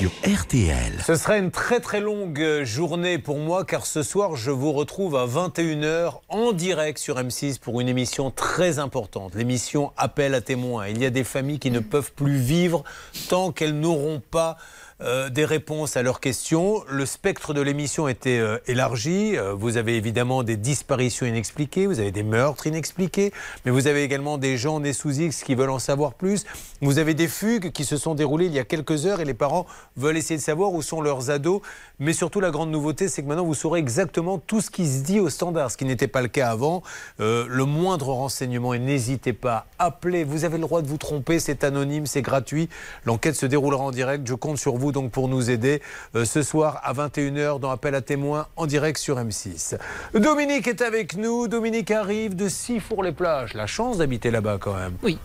RTL. 0.07 1.03
Ce 1.05 1.17
sera 1.17 1.39
une 1.39 1.51
très 1.51 1.81
très 1.81 2.01
longue 2.01 2.41
euh, 2.41 2.65
journée 2.65 3.19
pour 3.19 3.39
moi 3.39 3.65
car 3.65 3.85
ce 3.85 4.05
soir 4.05 4.37
je 4.37 4.53
vous 4.53 4.71
retrouve 4.71 5.17
à 5.17 5.27
21h 5.27 6.21
en 6.29 6.53
direct 6.53 6.99
sur 6.99 7.17
M6 7.17 7.59
pour 7.59 7.81
une 7.81 7.89
émission 7.89 8.31
très 8.31 8.79
importante, 8.79 9.35
l'émission 9.35 9.93
Appel 9.97 10.35
à 10.35 10.41
témoins. 10.41 10.87
Il 10.87 11.03
y 11.03 11.07
a 11.07 11.11
des 11.11 11.25
familles 11.25 11.59
qui 11.59 11.73
ne 11.73 11.81
peuvent 11.81 12.13
plus 12.13 12.37
vivre 12.37 12.85
tant 13.29 13.51
qu'elles 13.51 13.79
n'auront 13.79 14.21
pas 14.21 14.57
euh, 15.01 15.31
des 15.31 15.45
réponses 15.45 15.97
à 15.97 16.03
leurs 16.03 16.19
questions. 16.19 16.83
Le 16.89 17.07
spectre 17.07 17.55
de 17.55 17.61
l'émission 17.61 18.09
était 18.09 18.41
euh, 18.41 18.59
élargi. 18.67 19.37
Euh, 19.37 19.55
vous 19.55 19.77
avez 19.77 19.97
évidemment 19.97 20.43
des 20.43 20.57
disparitions 20.57 21.25
inexpliquées, 21.25 21.87
vous 21.87 22.01
avez 22.01 22.11
des 22.11 22.25
meurtres 22.25 22.67
inexpliqués, 22.67 23.33
mais 23.65 23.71
vous 23.71 23.87
avez 23.87 24.03
également 24.03 24.39
des 24.39 24.57
gens 24.57 24.81
nés 24.81 24.93
sous 24.93 25.21
X 25.21 25.45
qui 25.45 25.55
veulent 25.55 25.71
en 25.71 25.79
savoir 25.79 26.15
plus. 26.15 26.45
Vous 26.83 26.99
avez 26.99 27.15
des 27.15 27.29
fugues 27.29 27.71
qui 27.71 27.85
se 27.85 27.97
sont 27.97 28.17
déroulées 28.17 28.47
il 28.47 28.53
y 28.53 28.59
a 28.59 28.65
quelques 28.65 29.07
heures 29.07 29.21
et 29.21 29.25
les 29.25 29.35
parents 29.35 29.67
veulent 29.99 30.17
essayer 30.17 30.37
de 30.37 30.43
savoir 30.43 30.73
où 30.73 30.83
sont 30.83 31.01
leurs 31.01 31.31
ados. 31.31 31.61
Mais 31.99 32.13
surtout, 32.13 32.41
la 32.41 32.51
grande 32.51 32.71
nouveauté, 32.71 33.09
c'est 33.09 33.23
que 33.23 33.27
maintenant, 33.27 33.45
vous 33.45 33.55
saurez 33.55 33.81
exactement 33.81 34.39
tout 34.39 34.61
ce 34.61 34.71
qui 34.71 34.87
se 34.87 35.03
dit 35.03 35.21
au 35.21 35.29
standard, 35.29 35.71
ce 35.71 35.77
qui 35.77 35.85
n'était 35.85 36.09
pas 36.09 36.23
le 36.23 36.29
cas 36.29 36.51
avant. 36.51 36.83
Euh, 37.21 37.47
le 37.49 37.65
moindre 37.65 38.09
renseignement, 38.09 38.73
et 38.73 38.79
n'hésitez 38.79 39.33
pas, 39.33 39.67
appelez. 39.79 40.25
Vous 40.25 40.45
avez 40.45 40.57
le 40.57 40.63
droit 40.63 40.81
de 40.81 40.87
vous 40.87 40.97
tromper, 40.97 41.41
c'est 41.41 41.65
anonyme, 41.65 42.07
c'est 42.07 42.23
gratuit. 42.23 42.69
L'enquête 43.05 43.35
se 43.35 43.47
déroulera 43.47 43.83
en 43.83 43.91
direct. 43.91 44.27
Je 44.27 44.35
compte 44.35 44.59
sur 44.59 44.77
vous 44.77 44.93
donc 44.93 45.11
pour 45.11 45.29
nous 45.29 45.51
aider 45.51 45.83
euh, 46.15 46.25
ce 46.25 46.43
soir 46.43 46.81
à 46.85 46.93
21h 46.93 47.59
dans 47.59 47.71
Appel 47.71 47.95
à 47.95 48.01
témoins 48.01 48.47
en 48.57 48.67
direct 48.67 48.99
sur 48.99 49.19
M6. 49.19 49.77
Dominique 50.15 50.69
est 50.69 50.83
avec 50.83 51.17
nous. 51.17 51.49
Dominique 51.49 51.91
arrive 51.91 52.37
de 52.37 52.49
Sifour-les-Plages. 52.49 53.55
La 53.55 53.67
chance 53.67 53.99
d'habiter 53.99 54.31
là-bas 54.31 54.59
quand 54.61 54.75
même. 54.75 54.97
Oui. 55.03 55.19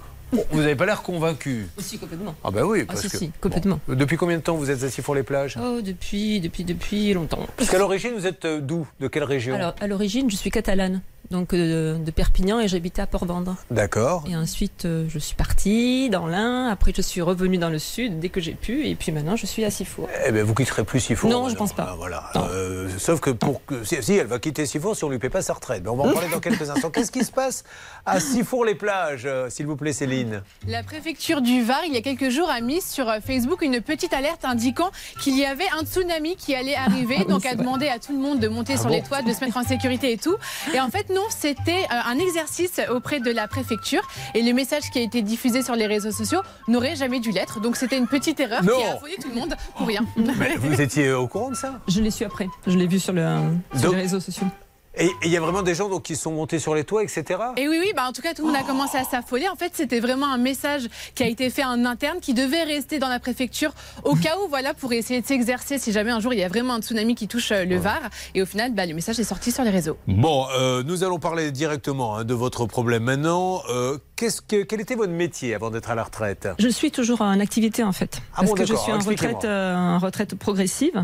Vous 0.52 0.60
n'avez 0.62 0.76
pas 0.76 0.86
l'air 0.86 1.02
convaincu. 1.04 1.68
Aussi 1.78 1.98
complètement. 1.98 2.36
Ah 2.44 2.52
ben 2.52 2.64
oui, 2.64 2.80
Ah, 2.84 2.86
parce 2.88 3.02
si, 3.02 3.10
que... 3.10 3.18
si, 3.18 3.32
complètement. 3.42 3.80
Bon. 3.88 3.96
Depuis 3.96 4.18
combien 4.18 4.38
de 4.38 4.42
temps 4.44 4.56
vous 4.56 4.70
êtes 4.72 4.84
à 4.84 4.90
Sifour-les-Plages 4.90 5.58
Oh, 5.62 5.80
depuis, 5.82 6.40
depuis, 6.40 6.64
depuis 6.64 7.14
longtemps. 7.14 7.46
Parce 7.58 7.70
qu'à 7.70 7.78
l'origine, 7.78 8.12
vous 8.18 8.26
êtes 8.28 8.46
euh, 8.46 8.60
d'où? 8.62 8.88
De 9.00 9.08
quelle 9.08 9.24
région? 9.24 9.56
Alors, 9.56 9.76
à 9.80 9.88
l'origine, 9.88 10.30
je 10.30 10.36
suis 10.36 10.50
catalane, 10.50 11.02
donc 11.32 11.54
euh, 11.54 11.98
de 11.98 12.12
Perpignan, 12.12 12.60
et 12.60 12.68
j'habitais 12.68 13.02
à 13.02 13.08
Port-Vendre. 13.08 13.56
D'accord. 13.72 14.24
Et 14.30 14.36
ensuite, 14.36 14.86
euh, 14.86 15.06
je 15.10 15.18
suis 15.20 15.36
partie 15.36 16.10
dans 16.10 16.28
l'Ain. 16.28 16.68
Après, 16.68 16.92
je 16.96 17.02
suis 17.02 17.22
revenue 17.22 17.58
dans 17.58 17.70
le 17.70 17.80
sud 17.80 18.20
dès 18.20 18.30
que 18.30 18.42
j'ai 18.42 18.54
pu. 18.54 18.86
Et 18.88 18.96
puis 18.96 19.12
maintenant, 19.12 19.36
je 19.36 19.46
suis 19.46 19.64
à 19.66 19.72
Sifour. 19.72 20.10
Eh 20.28 20.32
bien, 20.32 20.44
vous 20.44 20.54
quitterez 20.54 20.84
plus 20.84 21.00
Sifour. 21.00 21.30
Non, 21.30 21.44
je 21.46 21.50
maintenant. 21.50 21.58
pense 21.58 21.74
pas. 21.74 21.88
Ah, 21.92 21.96
voilà. 21.98 22.30
Euh, 22.36 22.90
sauf 22.98 23.20
que 23.20 23.30
pour 23.30 23.66
que 23.66 23.84
si, 23.84 24.02
si, 24.04 24.16
elle 24.16 24.28
va 24.28 24.40
quitter 24.40 24.66
Sifour 24.66 24.96
si 24.96 25.04
on 25.04 25.10
lui 25.10 25.20
paie 25.20 25.30
pas 25.30 25.42
sa 25.42 25.54
retraite. 25.54 25.82
Mais 25.84 25.90
on 25.90 25.96
va 25.96 26.04
en 26.04 26.14
parler 26.14 26.30
dans 26.30 26.40
quelques 26.40 26.70
instants. 26.70 26.90
Qu'est-ce 26.90 27.12
qui 27.12 27.24
se 27.24 27.32
passe 27.32 27.64
à 28.06 28.20
Sifour-les-Plages, 28.20 29.28
s'il 29.50 29.66
vous 29.66 29.76
plaît, 29.76 29.94
Céline? 29.94 30.44
La 30.68 30.84
préfecture 30.84 31.42
du 31.42 31.64
Var, 31.64 31.86
il 31.88 31.94
y 31.94 31.98
a 31.98 32.02
quelques 32.02 32.30
jours, 32.30 32.50
a 32.50 32.62
mis 32.62 32.82
sur 32.82 33.12
Facebook 33.26 33.62
une 33.62 33.82
petite 33.82 34.14
alerte 34.14 34.46
indiquant 34.46 34.92
qu'il 35.22 35.38
y 35.38 35.46
avait 35.46 35.70
un 35.80 35.84
tsunami 35.86 36.36
qui 36.36 36.54
allait 36.54 36.76
arriver. 36.76 37.24
Donc, 37.26 37.46
a 37.46 37.56
demandé 37.56 37.88
à 37.88 37.98
tout 38.00 38.12
le 38.12 38.20
monde 38.20 38.40
de 38.40 38.48
monter 38.48 38.74
Ah 38.76 38.82
sur 38.82 38.88
bon 38.90 38.96
les 38.96 39.02
toits, 39.02 39.22
de 39.22 39.32
se 39.34 39.40
mettre 39.44 39.58
en 39.58 39.64
sécurité 39.64 40.12
et 40.12 40.18
tout. 40.18 40.36
Et 40.74 40.80
en 40.80 40.90
fait, 40.90 41.10
non, 41.14 41.26
c'était 41.30 41.84
euh, 41.92 41.96
un 42.12 42.18
exercice 42.20 42.80
auprès 42.90 43.20
de 43.20 43.32
la 43.32 43.48
préfecture. 43.48 44.02
Et 44.34 44.42
le 44.42 44.54
message 44.54 44.84
qui 44.92 45.00
a 45.00 45.02
été 45.02 45.22
diffusé 45.22 45.62
sur 45.64 45.76
les 45.76 45.86
réseaux 45.88 46.12
sociaux 46.12 46.42
n'aurait 46.68 46.96
jamais 46.96 47.20
dû 47.20 47.32
l'être. 47.32 47.60
Donc, 47.62 47.76
c'était 47.76 47.98
une 47.98 48.08
petite 48.08 48.40
erreur 48.40 48.64
Non. 48.64 48.78
qui 48.78 48.84
a 48.84 48.94
affolé 48.94 49.16
tout 49.22 49.30
le 49.30 49.36
monde 49.36 49.56
pour 49.78 49.88
rien. 49.88 50.06
Mais 50.38 50.56
vous 50.58 50.80
étiez 50.82 51.12
au 51.14 51.28
courant 51.28 51.50
de 51.52 51.56
ça? 51.56 51.80
Je 51.88 52.02
l'ai 52.02 52.12
su 52.12 52.24
après. 52.26 52.48
Je 52.68 52.78
l'ai 52.78 52.88
vu 52.88 53.00
sur, 53.00 53.14
le, 53.14 53.26
sur 53.74 53.82
Donc- 53.84 53.96
les 53.96 54.02
réseaux 54.02 54.20
sociaux. 54.20 54.48
Et 54.96 55.10
il 55.24 55.32
y 55.32 55.38
a 55.38 55.40
vraiment 55.40 55.64
des 55.64 55.74
gens 55.74 55.90
donc, 55.90 56.04
qui 56.04 56.16
sont 56.16 56.32
montés 56.32 56.60
sur 56.60 56.76
les 56.76 56.84
toits, 56.84 57.04
etc. 57.04 57.24
Et 57.58 57.68
oui, 57.68 57.78
oui, 57.82 57.94
bah 57.96 58.04
en 58.08 58.12
tout 58.12 58.22
cas, 58.22 58.34
tout 58.34 58.44
le 58.46 58.50
monde 58.52 58.62
a 58.62 58.64
commencé 58.64 58.98
à 58.98 59.04
s'affoler. 59.04 59.48
En 59.50 59.56
fait, 59.56 59.72
c'était 59.74 60.00
vraiment 60.00 60.28
un 60.32 60.38
message 60.38 60.84
qui 61.16 61.24
a 61.24 61.28
été 61.28 61.50
fait 61.50 61.64
en 61.64 61.84
interne, 61.86 62.20
qui 62.22 62.34
devait 62.36 62.64
rester 62.64 63.00
dans 63.00 63.08
la 63.10 63.20
préfecture 63.20 63.72
au 64.04 64.16
cas 64.16 64.38
où, 64.44 64.48
voilà, 64.50 64.74
pour 64.76 64.94
essayer 64.94 65.20
de 65.22 65.26
s'exercer 65.26 65.80
si 65.80 65.92
jamais 65.92 66.12
un 66.12 66.20
jour 66.20 66.34
il 66.34 66.40
y 66.40 66.44
a 66.44 66.48
vraiment 66.48 66.76
un 66.76 66.82
tsunami 66.82 67.16
qui 67.16 67.28
touche 67.28 67.52
euh, 67.52 67.66
le 67.66 67.78
Var. 67.78 68.02
Et 68.36 68.42
au 68.44 68.46
final, 68.46 68.74
bah, 68.74 68.86
le 68.86 68.94
message 68.94 69.20
est 69.20 69.24
sorti 69.24 69.52
sur 69.52 69.64
les 69.64 69.72
réseaux. 69.72 69.98
Bon, 70.08 70.46
euh, 70.56 70.84
nous 70.84 71.04
allons 71.04 71.18
parler 71.20 71.52
directement 71.52 72.18
hein, 72.18 72.24
de 72.24 72.34
votre 72.36 72.68
problème 72.68 73.04
maintenant. 73.04 73.64
Euh, 73.70 73.98
qu'est-ce 74.16 74.42
que, 74.42 74.64
quel 74.64 74.80
était 74.80 74.96
votre 74.96 75.14
métier 75.14 75.56
avant 75.56 75.72
d'être 75.72 75.90
à 75.90 75.96
la 75.96 76.04
retraite? 76.04 76.48
Je 76.60 76.68
suis 76.70 76.92
toujours 76.92 77.22
en 77.22 77.40
activité 77.40 77.84
en 77.84 77.94
fait. 77.94 78.22
Ah 78.34 78.38
parce 78.38 78.50
bon, 78.50 78.56
que 78.56 78.66
je 78.66 78.76
suis 78.76 78.92
en 78.92 78.98
Expliquez-moi. 78.98 79.34
retraite, 79.38 79.50
euh, 79.50 79.76
en 79.76 79.98
retraite 80.00 80.36
progressive. 80.36 81.04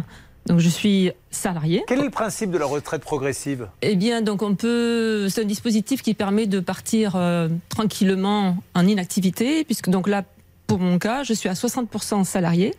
Donc 0.50 0.60
je 0.60 0.68
suis 0.70 1.12
salarié. 1.32 1.84
Quel 1.88 2.00
est 2.00 2.04
le 2.04 2.10
principe 2.10 2.50
de 2.52 2.58
la 2.58 2.66
retraite 2.66 3.02
progressive? 3.04 3.68
Eh 3.84 3.96
bien, 3.96 4.22
donc 4.22 4.42
on 4.42 4.56
peut. 4.56 5.30
C'est 5.30 5.44
un 5.44 5.46
dispositif 5.46 6.02
qui 6.02 6.14
permet 6.16 6.48
de 6.48 6.60
partir 6.60 7.14
euh, 7.16 7.48
tranquillement 7.70 8.58
en 8.74 8.88
inactivité, 8.88 9.64
puisque 9.64 9.90
donc 9.90 10.08
là, 10.08 10.24
pour 10.68 10.80
mon 10.80 10.98
cas, 11.00 11.24
je 11.24 11.34
suis 11.34 11.50
à 11.50 11.54
60% 11.54 12.24
salarié 12.26 12.74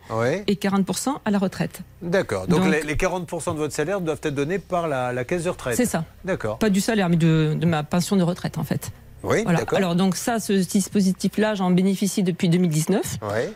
et 0.47 0.55
40% 0.55 1.15
à 1.25 1.31
la 1.31 1.37
retraite. 1.39 1.79
D'accord. 2.01 2.45
Donc, 2.47 2.61
Donc- 2.63 2.71
les, 2.71 2.83
les 2.83 2.95
40% 2.95 3.53
de 3.53 3.57
votre 3.59 3.73
salaire 3.73 3.99
doivent 4.01 4.19
être 4.23 4.35
donnés 4.35 4.59
par 4.59 4.87
la, 4.87 5.11
la 5.13 5.23
caisse 5.23 5.43
de 5.45 5.49
retraite. 5.49 5.75
C'est 5.75 5.85
ça. 5.85 6.05
D'accord. 6.25 6.57
Pas 6.59 6.69
du 6.69 6.81
salaire, 6.81 7.09
mais 7.09 7.17
de, 7.17 7.55
de 7.59 7.65
ma 7.65 7.83
pension 7.83 8.15
de 8.15 8.23
retraite 8.23 8.57
en 8.57 8.63
fait. 8.63 8.91
Oui, 9.23 9.43
Voilà. 9.43 9.59
Alors 9.75 9.95
donc 9.95 10.15
ça, 10.15 10.39
ce 10.39 10.53
dispositif-là, 10.53 11.53
j'en 11.55 11.69
bénéficie 11.71 12.23
depuis 12.23 12.49
2019. 12.49 13.17
Ouais. 13.31 13.51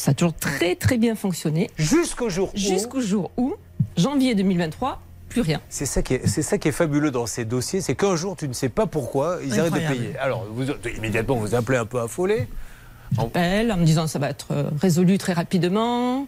Ça 0.00 0.12
a 0.12 0.14
toujours 0.14 0.32
très 0.32 0.76
très 0.76 0.96
bien 0.96 1.14
fonctionné. 1.14 1.68
Jusqu'au 1.76 2.30
jour 2.30 2.50
où 2.54 2.56
Jusqu'au 2.56 3.02
jour 3.02 3.30
où, 3.36 3.56
janvier 3.98 4.34
2023, 4.34 4.98
plus 5.28 5.42
rien. 5.42 5.60
C'est 5.68 5.84
ça, 5.84 6.00
qui 6.00 6.14
est, 6.14 6.26
c'est 6.26 6.40
ça 6.40 6.56
qui 6.56 6.68
est 6.68 6.72
fabuleux 6.72 7.10
dans 7.10 7.26
ces 7.26 7.44
dossiers, 7.44 7.82
c'est 7.82 7.94
qu'un 7.94 8.16
jour, 8.16 8.34
tu 8.34 8.48
ne 8.48 8.54
sais 8.54 8.70
pas 8.70 8.86
pourquoi, 8.86 9.40
ils 9.44 9.60
arrêtent 9.60 9.74
de 9.74 9.78
payer. 9.78 10.16
Alors, 10.16 10.46
vous, 10.50 10.64
immédiatement, 10.96 11.36
vous 11.36 11.54
appelez 11.54 11.76
un 11.76 11.84
peu 11.84 12.00
affolé. 12.00 12.48
J'appelle 13.14 13.70
en 13.70 13.76
me 13.76 13.84
disant 13.84 14.06
ça 14.06 14.18
va 14.18 14.30
être 14.30 14.52
euh, 14.52 14.70
résolu 14.80 15.18
très 15.18 15.34
rapidement. 15.34 16.26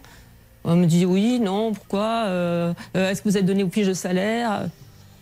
On 0.65 0.75
me 0.75 0.85
dit 0.85 1.07
oui, 1.07 1.39
non, 1.39 1.73
pourquoi 1.73 2.25
euh, 2.27 2.73
euh, 2.95 3.09
Est-ce 3.09 3.23
que 3.23 3.29
vous 3.29 3.39
êtes 3.39 3.45
donné 3.47 3.63
au 3.63 3.69
pige 3.69 3.87
de 3.87 3.93
salaire? 3.93 4.69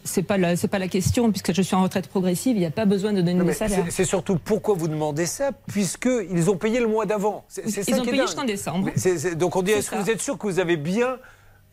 C'est 0.03 0.23
pas 0.23 0.37
la, 0.37 0.55
c'est 0.55 0.67
pas 0.67 0.79
la 0.79 0.87
question 0.87 1.29
puisque 1.31 1.53
je 1.53 1.61
suis 1.61 1.75
en 1.75 1.83
retraite 1.83 2.07
progressive, 2.07 2.55
il 2.55 2.59
n'y 2.59 2.65
a 2.65 2.71
pas 2.71 2.85
besoin 2.85 3.11
de 3.13 3.17
donner 3.21 3.33
Non, 3.33 3.39
de 3.43 3.49
mais 3.49 3.53
salaire. 3.53 3.85
c'est, 3.89 4.05
surtout 4.05 4.37
pourquoi 4.37 4.75
vous 4.75 4.87
demandez 4.87 5.25
ça, 5.25 5.51
puisqu'ils 5.67 6.49
ont 6.49 6.57
payé 6.57 6.79
le 6.79 6.87
mois 6.87 7.05
d'avant. 7.05 7.45
Ils 7.65 7.71
ça 7.71 7.99
ont 8.01 8.05
payé 8.05 8.21
jusqu'en 8.21 8.43
décembre. 8.43 8.89
Donc 9.35 9.55
on 9.55 9.61
dit, 9.61 9.71
est-ce 9.71 9.91
que 9.91 9.95
vous 9.95 10.09
êtes 10.09 10.21
sûr 10.21 10.37
que 10.37 10.47
vous 10.47 10.59
avez 10.59 10.77
bien 10.77 11.17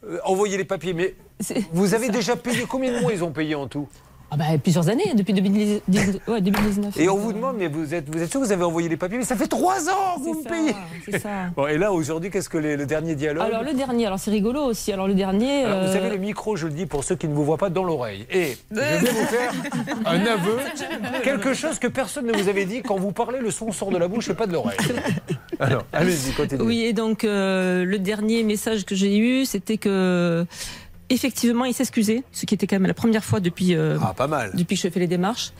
euh, 0.04 0.18
envoyé 0.24 0.56
les 0.56 0.64
papiers? 0.64 0.94
Mais 0.94 1.14
vous 1.72 1.94
avez 1.94 2.08
déjà 2.08 2.36
payé 2.36 2.64
combien 2.68 2.92
de 2.92 3.00
mois 3.00 3.12
ils 3.12 3.24
ont 3.24 3.32
payé 3.32 3.54
en 3.54 3.66
tout? 3.66 3.88
Ah 4.30 4.36
bah, 4.36 4.44
plusieurs 4.62 4.90
années, 4.90 5.14
depuis 5.14 5.32
2019. 5.32 6.18
ouais, 6.28 6.42
2019. 6.42 6.98
Et 6.98 7.08
on 7.08 7.16
vous 7.16 7.32
demande, 7.32 7.56
mais 7.56 7.66
vous 7.68 7.94
êtes, 7.94 8.14
vous 8.14 8.22
êtes 8.22 8.30
sûr 8.30 8.40
que 8.40 8.44
vous 8.44 8.52
avez 8.52 8.62
envoyé 8.64 8.86
les 8.86 8.98
papiers? 8.98 9.16
Mais 9.16 9.24
ça 9.24 9.36
fait 9.36 9.46
trois 9.46 9.88
ans 9.88 10.16
que 10.16 10.20
vous 10.20 10.34
me 10.34 10.44
payez 10.44 10.74
C'est 11.10 11.18
ça. 11.18 11.28
Bon, 11.56 11.66
et 11.66 11.78
là, 11.78 11.92
aujourd'hui, 11.92 12.30
qu'est-ce 12.30 12.50
que 12.50 12.58
les- 12.58 12.76
le 12.76 12.84
dernier 12.84 13.14
dialogue? 13.14 13.46
Alors 13.46 13.62
le 13.62 13.72
dernier, 13.72 14.06
alors 14.06 14.18
c'est 14.18 14.30
rigolo 14.30 14.60
aussi. 14.60 14.92
Alors 14.92 15.08
le 15.08 15.14
dernier. 15.14 15.64
Alors, 15.64 15.80
vous 15.80 15.86
euh, 15.88 15.92
savez, 15.94 16.10
le 16.10 16.18
micro, 16.18 16.56
je 16.56 16.66
le 16.66 16.74
dis 16.74 16.84
pour 16.84 17.04
ceux 17.04 17.16
qui 17.16 17.26
ne 17.26 17.32
vous 17.32 17.42
voient 17.44 17.56
pas 17.56 17.70
dans 17.70 17.84
l'oreille. 17.84 18.26
Et 18.30 18.58
je 18.70 18.76
vais 18.76 18.98
vous 18.98 19.26
faire 19.26 19.52
un 20.04 20.20
aveu, 20.20 20.58
quelque 21.24 21.54
chose 21.54 21.78
que 21.78 21.86
personne 21.88 22.26
ne 22.26 22.32
vous 22.32 22.50
avait 22.50 22.66
dit. 22.66 22.82
Quand 22.82 22.96
vous 22.96 23.12
parlez, 23.12 23.38
le 23.38 23.50
son 23.50 23.72
sort 23.72 23.90
de 23.90 23.96
la 23.96 24.08
bouche 24.08 24.28
et 24.28 24.34
pas 24.34 24.46
de 24.46 24.52
l'oreille. 24.52 24.76
Alors, 25.58 25.84
allez-y, 25.92 26.32
continuez. 26.32 26.62
Oui, 26.64 26.82
et 26.84 26.92
donc 26.92 27.24
euh, 27.24 27.84
le 27.84 27.98
dernier 27.98 28.42
message 28.42 28.84
que 28.84 28.94
j'ai 28.94 29.16
eu, 29.16 29.46
c'était 29.46 29.78
que 29.78 30.44
effectivement, 31.10 31.64
il 31.64 31.74
s'excusait, 31.74 32.22
ce 32.32 32.46
qui 32.46 32.54
était 32.54 32.66
quand 32.66 32.76
même 32.76 32.86
la 32.86 32.94
première 32.94 33.24
fois 33.24 33.40
depuis, 33.40 33.74
euh, 33.74 33.98
Ah, 34.02 34.14
pas 34.14 34.26
mal. 34.26 34.50
depuis 34.54 34.76
que 34.76 34.82
je 34.82 34.88
fais 34.88 35.00
les 35.00 35.06
démarches, 35.06 35.52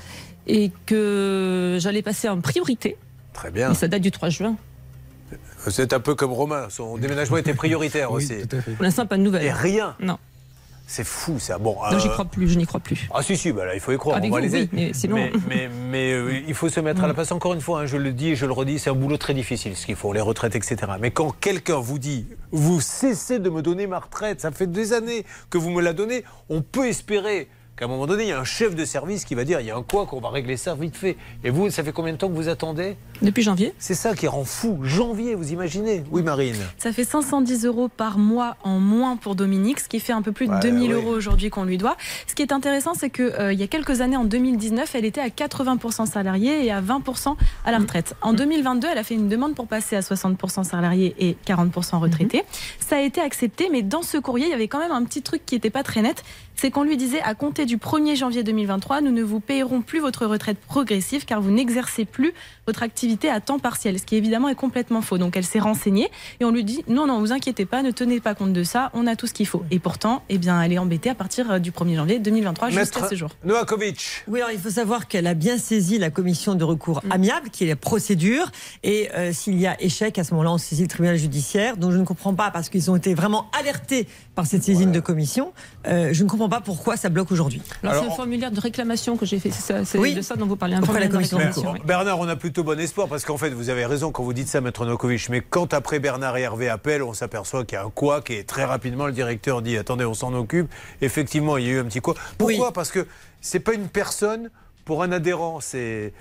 et 0.47 0.71
que 0.87 1.79
j'allais 1.81 2.03
passer 2.03 2.29
en 2.29 2.41
priorité. 2.41 2.97
Très 3.33 3.51
bien. 3.51 3.71
Et 3.73 3.75
ça 3.75 3.89
date 3.89 4.03
du 4.03 4.11
3 4.11 4.29
juin. 4.31 4.57
C'est 5.69 5.93
un 5.93 6.01
peu 6.01 6.15
comme 6.15 6.33
Romain. 6.33 6.69
Son 6.71 6.97
déménagement 6.97 7.37
était 7.37 7.53
prioritaire 7.55 8.11
aussi. 8.13 8.35
Pour 8.49 8.83
l'instant, 8.83 9.07
pas 9.07 9.17
de 9.19 9.23
nouvelles. 9.23 9.45
Et 9.45 9.53
rien. 9.53 9.95
Non. 10.01 10.19
C'est 10.91 11.05
fou, 11.05 11.39
ça. 11.39 11.59
Bon, 11.59 11.77
Non, 11.93 11.99
j'y 11.99 12.09
euh, 12.09 12.11
crois 12.13 12.25
plus, 12.25 12.49
je 12.49 12.57
n'y 12.59 12.65
crois 12.67 12.81
plus. 12.81 13.09
Ah 13.13 13.23
si 13.23 13.37
si, 13.37 13.53
bah 13.53 13.67
là 13.67 13.75
il 13.75 13.81
faut 13.81 13.93
y 13.93 13.99
croire. 13.99 14.17
Avec 14.17 14.33
on 14.33 14.37
va 14.37 14.41
vous, 14.41 14.47
les 14.47 14.53
oui, 14.55 14.59
aider. 14.63 14.71
mais 14.73 14.93
sinon- 14.95 15.17
mais, 15.17 15.33
mais, 15.47 15.69
mais, 15.91 16.13
euh, 16.15 16.41
il 16.49 16.55
faut 16.55 16.71
se 16.71 16.81
mettre 16.81 17.05
à 17.05 17.07
la 17.07 17.13
place. 17.13 17.31
Encore 17.31 17.53
une 17.53 17.61
fois, 17.61 17.83
hein, 17.83 17.87
je 17.87 17.99
le 17.99 18.11
dis 18.13 18.31
et 18.31 18.37
je 18.37 18.47
le 18.47 18.53
redis, 18.53 18.79
c'est 18.79 18.89
un 18.89 18.95
boulot 18.95 19.19
très 19.19 19.35
difficile 19.35 19.77
ce 19.77 19.85
qu'il 19.85 19.97
faut, 19.97 20.15
les 20.15 20.23
retraites, 20.23 20.57
etc. 20.57 20.77
Mais 20.99 21.11
quand 21.11 21.31
quelqu'un 21.39 21.79
vous 21.79 21.99
dit, 21.99 22.27
vous 22.53 22.81
cessez 22.81 23.39
de 23.39 23.51
me 23.51 23.61
donner 23.61 23.87
ma 23.87 23.99
retraite, 23.99 24.41
ça 24.41 24.51
fait 24.51 24.67
des 24.67 24.95
années 24.95 25.27
que 25.51 25.59
vous 25.59 25.69
me 25.69 25.83
la 25.83 25.93
donnez, 25.93 26.25
on 26.49 26.63
peut 26.63 26.89
espérer 26.89 27.49
qu'à 27.79 27.85
un 27.85 27.89
moment 27.89 28.07
donné, 28.07 28.25
il 28.25 28.29
y 28.29 28.33
a 28.33 28.41
un 28.41 28.45
chef 28.45 28.75
de 28.75 28.85
service 28.85 29.25
qui 29.25 29.35
va 29.35 29.45
dire, 29.45 29.61
il 29.61 29.67
y 29.67 29.71
a 29.71 29.77
un 29.77 29.83
quoi 29.83 30.07
qu'on 30.07 30.21
va 30.21 30.31
régler 30.31 30.57
ça 30.57 30.75
vite 30.75 30.97
fait. 30.97 31.17
Et 31.45 31.51
vous, 31.51 31.71
ça 31.71 31.85
fait 31.85 31.93
combien 31.93 32.13
de 32.13 32.19
temps 32.19 32.29
que 32.29 32.35
vous 32.35 32.49
attendez? 32.49 32.97
Depuis 33.23 33.43
janvier. 33.43 33.73
C'est 33.79 33.95
ça 33.95 34.15
qui 34.15 34.27
rend 34.27 34.45
fou. 34.45 34.79
Janvier, 34.83 35.35
vous 35.35 35.53
imaginez? 35.53 36.03
Oui, 36.11 36.23
Marine. 36.23 36.57
Ça 36.77 36.93
fait 36.93 37.05
510 37.05 37.65
euros 37.67 37.89
par 37.89 38.19
mois 38.19 38.57
en 38.65 38.79
moins 38.81 39.17
pour 39.17 39.35
Dominique, 39.35 39.81
ce 39.81 39.89
qui 39.89 40.01
fait 40.01 40.13
un 40.13 40.23
peu 40.23 40.33
plus 40.33 40.47
de 40.47 40.53
Ouais, 40.53 40.61
2000 40.61 40.91
ouais. 40.91 40.95
euros 40.97 41.11
aujourd'hui 41.11 41.51
qu'on 41.51 41.65
lui 41.65 41.79
doit. 41.79 41.97
Ce 42.27 42.35
qui 42.35 42.43
est 42.43 42.53
intéressant, 42.53 42.95
c'est 42.95 43.11
qu'il 43.11 43.33
il 43.53 43.59
y 43.59 43.63
a 43.63 43.67
quelques 43.69 44.01
années, 44.01 44.17
en 44.17 44.25
2019, 44.25 44.95
elle 44.95 45.05
était 45.05 45.21
à 45.21 45.29
80% 45.29 46.07
salariée 46.07 46.65
et 46.65 46.73
à 46.73 46.81
20% 46.81 47.37
à 47.65 47.71
la 47.71 47.79
retraite. 47.79 48.15
En 48.23 48.33
2022, 48.33 48.89
elle 48.91 48.99
a 48.99 49.05
fait 49.05 49.15
une 49.15 49.29
demande 49.29 49.55
pour 49.55 49.67
passer 49.67 49.97
à 49.97 50.01
60% 50.01 50.65
salariée 50.65 51.15
et 51.19 51.37
40% 51.47 51.99
retraité. 51.99 52.45
Ça 52.81 52.97
a 52.97 53.01
été 53.01 53.21
accepté, 53.21 53.69
mais 53.71 53.83
dans 53.83 54.03
ce 54.03 54.19
courrier, 54.19 54.47
il 54.47 54.51
y 54.51 54.55
avait 54.55 54.69
quand 54.69 54.79
même 54.79 54.93
un 54.93 55.05
petit 55.05 55.23
truc 55.23 55.45
qui 55.47 55.55
n'était 55.55 55.71
pas 55.71 55.83
très 55.83 56.03
net. 56.03 56.23
C'est 56.57 56.73
qu'on 56.73 56.83
lui 56.83 56.97
disait, 56.97 57.21
à 57.23 57.35
compter 57.35 57.67
du 57.69 57.77
1er 57.77 58.17
janvier 58.17 58.43
2023, 58.43 59.03
nous 59.03 59.13
ne 59.13 59.23
vous 59.23 59.41
payerons 59.41 59.83
plus 59.83 60.01
votre 60.01 60.25
retraite 60.25 60.59
progressive 60.59 61.27
car 61.27 61.43
vous 61.43 61.51
n'exercez 61.51 62.07
plus 62.07 62.33
votre 62.69 62.83
activité 62.83 63.31
à 63.31 63.41
temps 63.41 63.59
partiel, 63.59 63.99
ce 63.99 64.05
qui 64.05 64.15
évidemment 64.17 64.51
est 64.51 64.55
complètement 64.55 65.01
faux. 65.01 65.17
Donc 65.17 65.39
elle 65.39 65.45
s'est 65.45 65.59
renseignée 65.59 66.11
et 66.39 66.45
on 66.45 66.51
lui 66.51 66.65
dit 66.65 66.85
non, 66.87 67.07
non, 67.07 67.19
vous 67.19 67.33
inquiétez 67.33 67.65
pas, 67.65 67.83
ne 67.83 67.91
tenez 67.91 68.21
pas 68.21 68.35
compte 68.35 68.53
de 68.53 68.63
ça, 68.63 68.91
on 68.93 69.07
a 69.07 69.17
tout 69.17 69.27
ce 69.27 69.33
qu'il 69.33 69.47
faut. 69.47 69.63
Et 69.71 69.79
pourtant, 69.79 70.23
eh 70.29 70.37
bien, 70.37 70.61
elle 70.63 70.75
est 70.75 70.79
embêtée 70.79 71.09
à 71.09 71.15
partir 71.15 71.51
euh, 71.51 71.59
du 71.61 71.71
1er 71.73 71.97
janvier 71.97 72.19
2023 72.19 72.69
jusqu'à 72.69 73.09
ce 73.09 73.15
jour. 73.15 73.31
Novakovic. 73.43 74.25
Oui, 74.29 74.41
alors 74.41 74.51
il 74.53 74.59
faut 74.61 74.69
savoir 74.69 75.09
qu'elle 75.09 75.27
a 75.27 75.33
bien 75.33 75.57
saisi 75.57 75.97
la 75.99 76.11
commission 76.11 76.55
de 76.55 76.63
recours 76.65 77.01
amiable, 77.09 77.49
qui 77.49 77.65
est 77.65 77.69
la 77.69 77.77
procédure, 77.77 78.51
et 78.83 79.09
euh, 79.15 79.33
s'il 79.33 79.59
y 79.59 79.67
a 79.67 79.81
échec, 79.83 80.19
à 80.19 80.25
ce 80.25 80.33
moment-là, 80.33 80.53
on 80.53 80.59
saisit 80.59 80.83
le 80.83 80.89
tribunal 80.89 81.17
judiciaire. 81.17 81.79
Donc 81.79 81.93
je 81.93 81.97
ne 81.97 82.05
comprends 82.05 82.35
pas, 82.35 82.51
parce 82.51 82.69
qu'ils 82.69 82.91
ont 82.91 82.97
été 82.97 83.15
vraiment 83.15 83.51
alertés 83.59 84.07
par 84.35 84.47
cette 84.47 84.63
saisine 84.63 84.93
de 84.93 85.01
commission, 85.01 85.53
euh, 85.87 86.11
je 86.13 86.23
ne 86.23 86.29
comprends 86.29 86.51
pas 86.51 86.61
pourquoi 86.61 86.99
ça 86.99 87.09
bloque 87.09 87.33
aujourd'hui. 87.33 87.63
Alors, 87.83 88.03
c'est 88.05 88.11
un 88.11 88.15
formulaire 88.15 88.51
de 88.51 88.61
réclamation 88.61 89.17
que 89.17 89.25
j'ai 89.25 89.39
fait, 89.39 89.51
c'est 89.51 89.63
ça- 89.63 89.85
c'est 89.87 89.97
Oui. 89.99 90.15
de 90.15 90.21
ça 90.21 90.37
dont 90.37 90.47
vous 90.47 90.57
parlez. 90.57 90.75
Un 90.75 90.81
la 90.81 90.87
formulaire 90.87 91.09
de 91.09 91.15
commission 91.15 91.39
de 91.39 91.43
réclamation, 91.45 91.71
recours. 91.71 91.81
oui. 91.81 91.87
Bernard, 91.87 92.19
on 92.21 92.29
a 92.29 92.37
plutôt 92.37 92.58
bon 92.63 92.79
espoir, 92.79 93.09
parce 93.09 93.25
qu'en 93.25 93.37
fait, 93.37 93.51
vous 93.51 93.71
avez 93.71 93.87
raison 93.87 94.13
quand 94.13 94.23
vous 94.23 94.33
dites 94.33 94.49
ça, 94.49 94.61
Maître 94.61 94.85
Nokovic, 94.85 95.29
mais 95.29 95.41
quand 95.41 95.75
après 95.75 95.99
Bernard 95.99 96.37
et 96.37 96.43
Hervé 96.43 96.69
appellent, 96.69 97.03
on 97.03 97.15
s'aperçoit 97.15 97.65
qu'il 97.65 97.77
y 97.77 97.81
a 97.81 97.85
un 97.85 97.91
couac 97.91 98.31
et 98.31 98.45
très 98.45 98.65
rapidement, 98.65 99.07
le 99.07 99.13
directeur 99.13 99.63
dit 99.63 99.77
Attendez, 99.77 100.05
on 100.05 100.15
s'en 100.15 100.33
occupe. 100.35 100.71
Effectivement, 101.01 101.57
il 101.57 101.67
y 101.67 101.69
a 101.69 101.73
eu 101.73 101.79
un 101.81 101.85
petit 101.85 102.01
couac. 102.01 102.17
Pourquoi? 102.37 102.73
Parce 102.73 102.91
que 102.91 103.07
c'est 103.41 103.61
pas 103.61 103.75
une 103.75 103.89
personne 103.89 104.51
pour 104.85 105.03
un 105.03 105.13
adhérent, 105.13 105.61
c'est. 105.61 106.13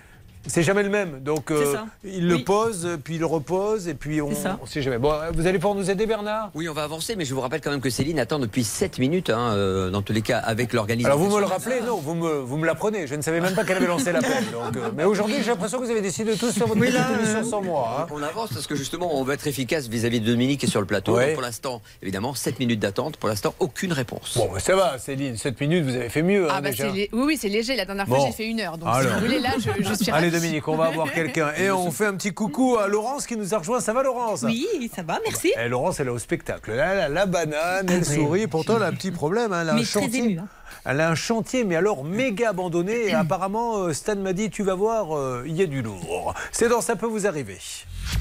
C'est 0.47 0.63
jamais 0.63 0.83
le 0.83 0.89
même. 0.89 1.19
Donc, 1.21 1.51
euh, 1.51 1.63
C'est 1.65 1.71
ça. 1.73 1.85
il 2.03 2.27
le 2.27 2.35
Oui. 2.35 2.43
pose, 2.43 2.87
puis 3.03 3.15
il 3.15 3.19
le 3.19 3.25
repose, 3.25 3.87
et 3.87 3.93
puis 3.93 4.21
on 4.21 4.29
C'est 4.29 4.43
ça. 4.43 4.59
ne 4.61 4.67
sait 4.67 4.81
jamais. 4.81 4.97
Bon, 4.97 5.13
vous 5.33 5.45
allez 5.47 5.59
pouvoir 5.59 5.75
nous 5.75 5.89
aider, 5.91 6.05
Bernard? 6.05 6.51
Oui, 6.55 6.67
on 6.69 6.73
va 6.73 6.83
avancer, 6.83 7.15
mais 7.15 7.25
je 7.25 7.33
vous 7.33 7.41
rappelle 7.41 7.61
quand 7.61 7.71
même 7.71 7.81
que 7.81 7.89
Céline 7.89 8.19
attend 8.19 8.39
depuis 8.39 8.63
7 8.63 8.99
minutes, 8.99 9.29
hein, 9.29 9.51
euh, 9.53 9.89
dans 9.89 10.01
tous 10.01 10.13
les 10.13 10.21
cas, 10.21 10.39
avec 10.39 10.73
l'organisation. 10.73 11.13
Alors 11.15 11.27
vous 11.29 11.35
me 11.35 11.39
le 11.41 11.45
rappelez? 11.47 11.81
Non, 11.85 11.97
vous 11.97 12.15
me, 12.15 12.39
vous 12.39 12.57
me 12.57 12.65
l'apprenez. 12.65 13.07
Je 13.07 13.15
ne 13.15 13.21
savais 13.21 13.41
même 13.41 13.53
pas 13.55 13.63
qu'elle 13.63 13.77
avait 13.77 13.87
lancé 13.87 14.11
l'appel. 14.11 14.31
donc, 14.51 14.75
euh, 14.77 14.89
mais 14.95 15.03
aujourd'hui, 15.03 15.35
j'ai 15.41 15.49
l'impression 15.51 15.79
que 15.79 15.85
vous 15.85 15.91
avez 15.91 16.01
décidé 16.01 16.31
de 16.33 16.37
tous 16.39 16.51
faire 16.53 16.67
votre 16.67 16.79
Oui, 16.79 16.91
là, 16.91 17.07
émission 17.17 17.39
euh, 17.39 17.43
sans 17.43 17.61
moi. 17.61 17.97
hein. 18.01 18.07
On 18.13 18.21
avance 18.23 18.49
parce 18.53 18.67
que 18.67 18.75
justement, 18.75 19.17
on 19.19 19.23
veut 19.23 19.33
être 19.33 19.47
efficace 19.47 19.87
vis-à-vis 19.87 20.21
de 20.21 20.25
Dominique 20.25 20.63
et 20.63 20.67
sur 20.67 20.79
le 20.79 20.87
plateau. 20.87 21.15
Ouais. 21.15 21.25
Donc, 21.27 21.33
pour 21.35 21.41
l'instant, 21.43 21.81
évidemment, 22.01 22.33
7 22.33 22.59
minutes 22.59 22.79
d'attente. 22.79 23.17
Pour 23.17 23.29
l'instant, 23.29 23.53
aucune 23.59 23.91
réponse. 23.93 24.33
Bon, 24.37 24.49
bah, 24.53 24.59
ça 24.59 24.75
va, 24.75 24.97
Céline. 24.97 25.35
7 25.37 25.59
minutes, 25.61 25.83
vous 25.83 25.95
avez 25.95 26.09
fait 26.09 26.21
mieux. 26.21 26.47
Ah 26.49 26.57
hein, 26.57 26.61
bah 26.61 26.69
déjà. 26.71 26.85
c'est 26.85 26.93
lé- 26.95 27.09
oui, 27.13 27.23
oui, 27.25 27.37
c'est 27.39 27.49
léger. 27.49 27.75
La 27.75 27.85
dernière 27.85 28.07
fois, 28.07 28.17
Bon. 28.17 28.25
j'ai 28.27 28.31
fait 28.33 28.47
une 28.47 28.59
heure. 28.59 28.77
Donc 28.77 28.89
Alors. 28.89 29.01
si 29.01 29.07
vous 29.19 29.25
voulez, 29.25 29.39
là, 29.39 29.49
je, 29.57 29.83
je 29.83 29.93
suis. 29.93 30.11
Dominique, 30.39 30.67
on 30.67 30.75
va 30.75 30.85
avoir 30.85 31.11
quelqu'un. 31.11 31.51
Et 31.57 31.71
on 31.71 31.91
fait 31.91 32.05
un 32.05 32.13
petit 32.13 32.33
coucou 32.33 32.77
à 32.77 32.87
Laurence 32.87 33.25
qui 33.27 33.35
nous 33.37 33.53
a 33.53 33.57
rejoint. 33.57 33.79
Ça 33.79 33.93
va, 33.93 34.03
Laurence? 34.03 34.43
Oui, 34.43 34.89
ça 34.95 35.03
va, 35.03 35.19
merci. 35.25 35.53
Eh, 35.59 35.67
Laurence, 35.69 35.99
elle 35.99 36.07
est 36.07 36.11
au 36.11 36.19
spectacle. 36.19 36.73
Là, 36.73 36.95
la, 36.95 37.09
la 37.09 37.25
banane, 37.25 37.87
elle 37.89 38.01
Ah 38.01 38.13
sourit. 38.13 38.47
Pourtant, 38.47 38.77
elle 38.77 38.83
a 38.83 38.87
un 38.87 38.93
petit 38.93 39.11
problème. 39.11 39.53
hein. 39.53 39.61
Elle 39.61 39.69
a 39.69 39.73
Mais 39.73 39.81
un 39.81 39.83
très 39.83 40.01
chantier. 40.01 40.23
émue, 40.23 40.39
hein. 40.39 40.47
Elle 40.85 41.01
a 41.01 41.09
un 41.09 41.15
chantier, 41.15 41.63
mais 41.63 41.75
alors 41.75 42.03
méga 42.03 42.49
abandonné. 42.49 43.07
Et 43.07 43.13
apparemment, 43.13 43.77
euh, 43.79 43.93
Stan 43.93 44.15
m'a 44.15 44.33
dit 44.33 44.49
Tu 44.49 44.63
vas 44.63 44.75
voir, 44.75 45.17
euh, 45.17 45.43
il 45.45 45.55
y 45.55 45.61
a 45.61 45.65
du 45.65 45.81
lourd. 45.81 46.33
C'est 46.51 46.69
dans 46.69 46.81
Ça 46.81 46.95
peut 46.95 47.07
vous 47.07 47.27
arriver. 47.27 47.57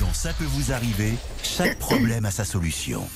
Dans 0.00 0.12
Ça 0.12 0.30
peut 0.36 0.44
vous 0.48 0.72
arriver, 0.72 1.12
chaque 1.42 1.78
problème 1.78 2.24
a 2.24 2.30
sa 2.30 2.44
solution. 2.44 3.06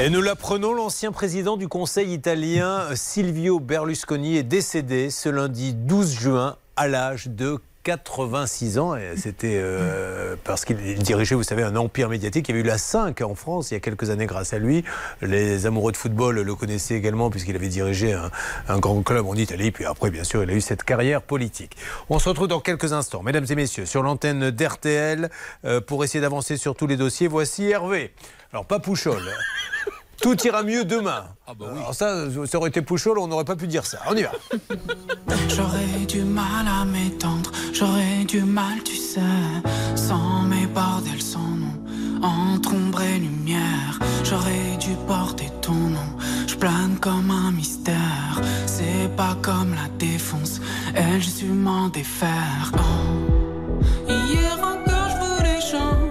Et 0.00 0.10
nous 0.10 0.22
l'apprenons, 0.22 0.74
l'ancien 0.74 1.10
président 1.10 1.56
du 1.56 1.66
Conseil 1.66 2.12
italien 2.12 2.94
Silvio 2.94 3.58
Berlusconi 3.58 4.36
est 4.36 4.44
décédé 4.44 5.10
ce 5.10 5.28
lundi 5.28 5.74
12 5.74 6.12
juin 6.12 6.56
à 6.76 6.86
l'âge 6.86 7.26
de 7.26 7.58
86 7.82 8.78
ans. 8.78 8.94
C'était 9.16 9.58
euh, 9.60 10.36
parce 10.44 10.64
qu'il 10.64 11.02
dirigeait, 11.02 11.34
vous 11.34 11.42
savez, 11.42 11.64
un 11.64 11.74
empire 11.74 12.08
médiatique. 12.08 12.48
Il 12.48 12.52
y 12.52 12.54
avait 12.54 12.64
eu 12.64 12.68
la 12.68 12.78
5 12.78 13.22
en 13.22 13.34
France 13.34 13.72
il 13.72 13.74
y 13.74 13.76
a 13.76 13.80
quelques 13.80 14.10
années 14.10 14.26
grâce 14.26 14.52
à 14.52 14.60
lui. 14.60 14.84
Les 15.20 15.66
amoureux 15.66 15.90
de 15.90 15.96
football 15.96 16.38
le 16.38 16.54
connaissaient 16.54 16.94
également 16.94 17.28
puisqu'il 17.28 17.56
avait 17.56 17.66
dirigé 17.66 18.12
un, 18.12 18.30
un 18.68 18.78
grand 18.78 19.02
club 19.02 19.26
en 19.26 19.34
Italie. 19.34 19.72
Puis 19.72 19.84
après, 19.84 20.12
bien 20.12 20.22
sûr, 20.22 20.44
il 20.44 20.50
a 20.50 20.52
eu 20.52 20.60
cette 20.60 20.84
carrière 20.84 21.22
politique. 21.22 21.76
On 22.08 22.20
se 22.20 22.28
retrouve 22.28 22.46
dans 22.46 22.60
quelques 22.60 22.92
instants, 22.92 23.24
mesdames 23.24 23.46
et 23.50 23.54
messieurs, 23.56 23.84
sur 23.84 24.04
l'antenne 24.04 24.52
d'RTL 24.52 25.28
euh, 25.64 25.80
pour 25.80 26.04
essayer 26.04 26.20
d'avancer 26.20 26.56
sur 26.56 26.76
tous 26.76 26.86
les 26.86 26.96
dossiers. 26.96 27.26
Voici 27.26 27.64
Hervé. 27.64 28.12
Alors, 28.52 28.64
pas 28.64 28.78
Pouchol. 28.78 29.22
Tout 30.20 30.36
ira 30.46 30.62
mieux 30.62 30.84
demain. 30.84 31.26
Alors 31.46 31.94
ça, 31.94 32.26
ça 32.46 32.58
aurait 32.58 32.70
été 32.70 32.82
Pouchol, 32.82 33.18
on 33.18 33.28
n'aurait 33.28 33.44
pas 33.44 33.54
pu 33.54 33.68
dire 33.68 33.86
ça. 33.86 34.00
On 34.08 34.16
y 34.16 34.22
va. 34.22 34.32
J'aurais 35.48 36.06
du 36.08 36.22
mal 36.22 36.66
à 36.66 36.84
m'étendre, 36.84 37.50
j'aurais 37.72 38.24
du 38.26 38.42
mal, 38.42 38.82
tu 38.84 38.94
sais, 38.96 39.20
sans 39.96 40.42
mes 40.42 40.66
bordels, 40.66 41.22
sans 41.22 41.38
nom, 41.38 42.22
entre 42.22 42.74
ombre 42.74 43.00
et 43.02 43.18
lumière. 43.18 43.98
J'aurais 44.24 44.76
dû 44.78 44.90
porter 45.06 45.50
ton 45.62 45.74
nom, 45.74 46.16
je 46.46 46.54
plane 46.54 46.96
comme 47.00 47.30
un 47.30 47.50
mystère. 47.50 48.40
C'est 48.66 49.08
pas 49.16 49.36
comme 49.42 49.74
la 49.74 49.88
défonce, 49.98 50.60
elle, 50.94 51.20
je 51.20 51.28
su 51.28 51.46
m'en 51.46 51.88
défaire. 51.88 52.72
Oh. 52.74 53.82
Hier 54.08 54.58
encore, 54.58 55.08
je 55.10 55.36
voulais 55.36 55.60
changer 55.60 56.07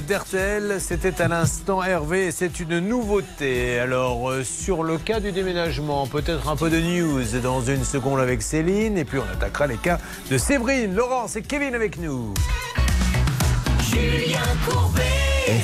d'RTL, 0.00 0.80
c'était 0.80 1.20
à 1.20 1.28
l'instant 1.28 1.82
Hervé 1.82 2.26
et 2.26 2.30
c'est 2.30 2.60
une 2.60 2.78
nouveauté. 2.80 3.78
Alors, 3.78 4.30
euh, 4.30 4.44
sur 4.44 4.82
le 4.82 4.98
cas 4.98 5.20
du 5.20 5.32
déménagement, 5.32 6.06
peut-être 6.06 6.48
un 6.48 6.56
peu 6.56 6.70
de 6.70 6.80
news 6.80 7.40
dans 7.42 7.60
une 7.60 7.84
seconde 7.84 8.20
avec 8.20 8.42
Céline 8.42 8.98
et 8.98 9.04
puis 9.04 9.18
on 9.18 9.32
attaquera 9.32 9.66
les 9.66 9.76
cas 9.76 9.98
de 10.30 10.38
Séverine, 10.38 10.94
Laurence 10.94 11.36
et 11.36 11.42
Kevin 11.42 11.74
avec 11.74 11.98
nous. 11.98 12.34
Julien 13.82 14.40
Courbet. 14.68 15.02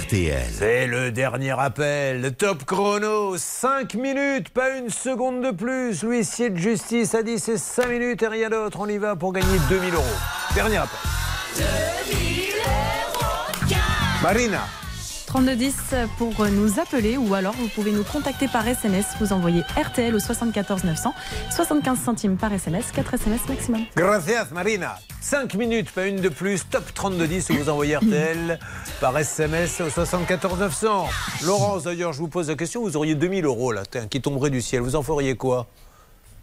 RTL. 0.04 0.42
C'est 0.52 0.86
le 0.86 1.10
dernier 1.10 1.58
appel, 1.58 2.20
le 2.20 2.30
top 2.32 2.64
chrono, 2.64 3.36
5 3.38 3.94
minutes, 3.94 4.50
pas 4.50 4.76
une 4.76 4.90
seconde 4.90 5.42
de 5.42 5.50
plus. 5.52 6.02
L'huissier 6.02 6.50
de 6.50 6.58
justice 6.58 7.14
a 7.14 7.22
dit 7.22 7.38
c'est 7.38 7.56
5 7.56 7.88
minutes 7.88 8.22
et 8.22 8.28
rien 8.28 8.50
d'autre. 8.50 8.78
On 8.80 8.86
y 8.86 8.98
va 8.98 9.16
pour 9.16 9.32
gagner 9.32 9.58
2000 9.70 9.94
euros. 9.94 10.04
Dernier 10.54 10.76
appel. 10.76 11.99
Marina. 14.22 14.60
3210 15.28 15.94
pour 16.18 16.46
nous 16.48 16.78
appeler 16.78 17.16
ou 17.16 17.32
alors 17.32 17.54
vous 17.54 17.68
pouvez 17.68 17.90
nous 17.90 18.04
contacter 18.04 18.48
par 18.48 18.68
SMS. 18.68 19.06
Vous 19.18 19.32
envoyez 19.32 19.62
RTL 19.80 20.14
au 20.14 20.18
74 20.18 20.84
900, 20.84 21.14
75 21.54 21.98
centimes 21.98 22.36
par 22.36 22.52
SMS, 22.52 22.92
4 22.92 23.14
SMS 23.14 23.48
maximum. 23.48 23.80
Gracias 23.96 24.48
Marina. 24.52 24.98
5 25.22 25.54
minutes, 25.54 25.90
pas 25.92 26.06
une 26.06 26.20
de 26.20 26.28
plus. 26.28 26.68
Top 26.68 26.92
3210 26.92 27.48
où 27.48 27.54
vous 27.54 27.68
envoyez 27.70 27.96
RTL 27.96 28.58
par 29.00 29.16
SMS 29.16 29.80
au 29.80 29.88
74 29.88 30.58
900. 30.58 31.08
Laurence, 31.46 31.84
d'ailleurs, 31.84 32.12
je 32.12 32.18
vous 32.18 32.28
pose 32.28 32.48
la 32.48 32.56
question. 32.56 32.82
Vous 32.82 32.96
auriez 32.96 33.14
2000 33.14 33.46
euros 33.46 33.72
là, 33.72 33.84
qui 34.10 34.20
tomberaient 34.20 34.50
du 34.50 34.60
ciel. 34.60 34.82
Vous 34.82 34.96
en 34.96 35.02
feriez 35.02 35.34
quoi? 35.36 35.66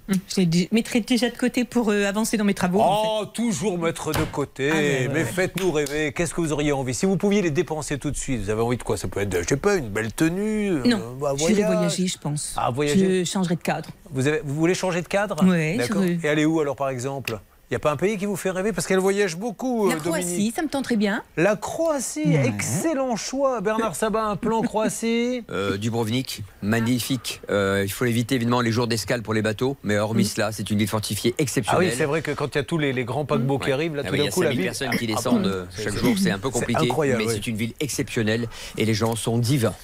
Je 0.10 0.42
les 0.42 0.70
mettrai 0.72 1.02
déjà 1.02 1.30
de 1.30 1.36
côté 1.38 1.66
pour 1.66 1.90
euh, 1.92 2.06
avancer 2.08 2.38
dans 2.38 2.46
mes 2.46 2.54
travaux. 2.54 2.80
en 2.82 3.04
fait. 3.04 3.10
Oh, 3.22 3.26
toujours 3.26 3.78
mettre 3.78 4.12
de 4.14 4.24
côté. 4.32 4.70
Ah, 4.72 4.76
ouais, 4.76 5.08
mais 5.12 5.20
ouais. 5.20 5.26
faites-nous 5.26 5.72
rêver. 5.72 6.14
Qu'est-ce 6.14 6.34
que 6.34 6.40
vous 6.42 6.54
auriez 6.54 6.72
envie? 6.72 6.94
Si 6.94 7.06
vous 7.06 7.18
pouviez 7.18 7.42
les 7.42 7.52
dépenser 7.52 7.98
tout 8.00 8.12
de 8.12 8.16
suite, 8.16 8.42
vous 8.42 8.50
avez 8.50 8.62
envie 8.62 8.78
de 8.78 8.84
quoi? 8.84 8.96
Ça 8.98 9.08
peut 9.08 9.20
être, 9.20 9.42
je 9.42 9.48
sais 9.48 9.58
pas, 9.58 9.76
une 9.76 9.90
belle 9.90 10.14
tenue. 10.14 10.70
euh, 10.72 10.84
Non, 10.86 10.98
je 10.98 11.46
vais 11.46 11.54
voyage. 11.54 11.56
voyager, 11.74 12.08
je 12.08 12.18
pense. 12.18 12.54
Ah, 12.58 12.72
voyager. 12.72 13.26
Je 13.26 13.30
changerai 13.30 13.56
de 13.56 13.62
cadre. 13.62 13.90
Vous, 14.12 14.28
avez- 14.28 14.42
vous 14.46 14.56
voulez 14.56 14.74
changer 14.76 15.02
de 15.02 15.08
cadre? 15.08 15.44
Ouais, 15.46 15.76
D'accord. 15.78 16.04
je 16.04 16.26
Et 16.26 16.30
aller 16.30 16.46
où 16.46 16.60
alors, 16.62 16.76
par 16.78 16.90
exemple? 16.90 17.40
Il 17.70 17.74
n'y 17.74 17.76
a 17.76 17.80
pas 17.80 17.92
un 17.92 17.98
pays 17.98 18.18
qui 18.18 18.26
vous 18.26 18.38
fait 18.38 18.50
rêver 18.52 18.72
Parce 18.72 18.88
qu'elle 18.88 19.00
voyage 19.00 19.36
beaucoup, 19.36 19.90
La 19.90 19.96
euh, 19.96 20.00
Croatie, 20.00 20.24
Dominique. 20.32 20.56
ça 20.56 20.62
me 20.62 20.70
tente 20.70 20.86
très 20.86 20.96
bien. 20.96 21.22
La 21.36 21.58
Croatie, 21.58 22.34
excellent 22.34 23.18
choix. 23.18 23.60
Bernard 23.60 23.94
Sabat, 23.94 24.24
un 24.24 24.36
plan 24.38 24.62
Croatie. 24.64 25.44
Euh, 25.52 25.76
Dubrovnik, 25.76 26.44
magnifique. 26.62 27.42
Euh, 27.50 27.82
il 27.86 27.92
faut 27.92 28.06
éviter 28.06 28.36
évidemment 28.36 28.62
les 28.62 28.72
jours 28.72 28.88
d'escale 28.88 29.22
pour 29.22 29.34
les 29.34 29.42
bateaux, 29.42 29.76
mais 29.84 29.98
hormis 29.98 30.24
cela, 30.26 30.54
c'est 30.54 30.70
une 30.72 30.78
ville 30.78 30.88
fortifiée 30.88 31.36
Ah 31.38 31.42
exceptionnelle. 31.42 31.90
oui, 31.90 31.94
c'est 31.98 32.06
vrai 32.06 32.22
que 32.22 32.32
quand 32.32 32.56
il 32.56 32.58
y 32.58 32.62
a 32.62 32.64
tous 32.64 32.78
les, 32.78 32.94
les 32.94 33.04
grands 33.04 33.26
paquebots 33.26 33.60
qui 33.60 33.74
arrivent, 33.74 33.96
là, 33.96 34.04
Ah 34.06 34.08
tout 34.08 34.14
oui, 34.14 34.20
il 34.20 34.22
y 34.22 34.26
d'un 34.26 34.30
a 34.30 34.34
coup, 34.34 34.42
la 34.44 34.48
5000 34.50 34.58
ville. 34.60 34.66
personnes 34.70 34.90
qui 34.92 35.06
Ah, 35.12 35.16
descendent 35.16 35.42
bon, 35.44 35.50
euh, 35.50 35.66
c'est- 35.76 35.84
chaque 35.84 35.98
jour, 35.98 36.16
c'est 36.18 36.32
un 36.32 36.40
peu 36.40 36.50
compliqué, 36.50 36.86
incroyable, 36.86 37.22
mais 37.24 37.28
oui. 37.28 37.34
c'est 37.36 37.48
une 37.48 37.58
ville 37.58 37.74
exceptionnelle 37.82 38.48
et 38.78 38.86
les 38.86 38.94
gens 38.94 39.18
sont 39.18 39.38
divins. 39.38 39.76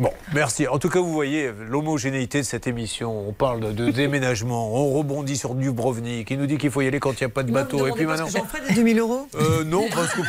Bon, 0.00 0.10
merci. 0.32 0.66
En 0.66 0.78
tout 0.78 0.88
cas, 0.88 0.98
vous 0.98 1.12
voyez 1.12 1.50
l'homogénéité 1.68 2.38
de 2.38 2.42
cette 2.44 2.66
émission. 2.66 3.28
On 3.28 3.32
parle 3.32 3.74
de, 3.74 3.90
déménagement, 3.90 4.74
on 4.74 4.94
rebondit 4.96 5.36
sur 5.36 5.54
Dubrovnik. 5.54 6.30
Il 6.30 6.38
nous 6.38 6.46
dit 6.46 6.56
qu'il 6.56 6.70
faut 6.70 6.80
y 6.80 6.86
aller 6.86 6.98
quand 7.00 7.12
il 7.20 7.24
n'y 7.24 7.26
a 7.26 7.28
pas 7.28 7.42
de 7.42 7.52
bateau. 7.52 7.78
vous 7.80 7.86
Et 7.86 7.92
puis 7.92 8.06
maintenant. 8.06 8.26
j'en 8.26 8.44
ferais 8.46 8.66
des 8.66 8.74
2000 8.74 8.98
euros 8.98 9.28
Euh, 9.34 9.62
non, 9.64 9.84
parce 9.94 10.14
que 10.14 10.22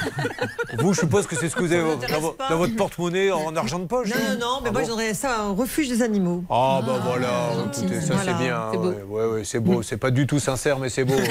vous, 0.81 0.93
je 0.93 0.99
suppose 0.99 1.25
que 1.25 1.37
c'est 1.37 1.47
ce 1.47 1.55
que 1.55 1.61
vous 1.61 1.71
avez 1.71 1.83
dans, 1.83 2.19
vo- 2.19 2.35
dans 2.49 2.57
votre 2.57 2.75
porte-monnaie 2.75 3.31
en 3.31 3.55
argent 3.55 3.79
de 3.79 3.85
poche. 3.85 4.09
Non, 4.09 4.15
non, 4.17 4.39
non, 4.39 4.59
mais 4.61 4.69
Ah 4.69 4.71
moi 4.73 4.81
bon 4.81 4.87
j'aurais 4.89 5.13
ça 5.13 5.39
un 5.39 5.51
refuge 5.53 5.87
des 5.87 6.01
animaux. 6.01 6.43
Ah, 6.49 6.81
bah 6.85 6.99
voilà, 7.05 7.29
écoutez, 7.73 8.01
ça 8.01 8.15
Voilà, 8.15 8.31
c'est 8.37 8.43
bien. 8.43 8.61
c'est 8.73 8.77
beau. 8.77 8.93
ouais, 9.07 9.41
c'est 9.45 9.59
beau. 9.61 9.81
C'est 9.83 9.97
pas 9.97 10.11
du 10.11 10.27
tout 10.27 10.39
sincère, 10.39 10.79
mais 10.79 10.89
c'est 10.89 11.05
beau. 11.05 11.15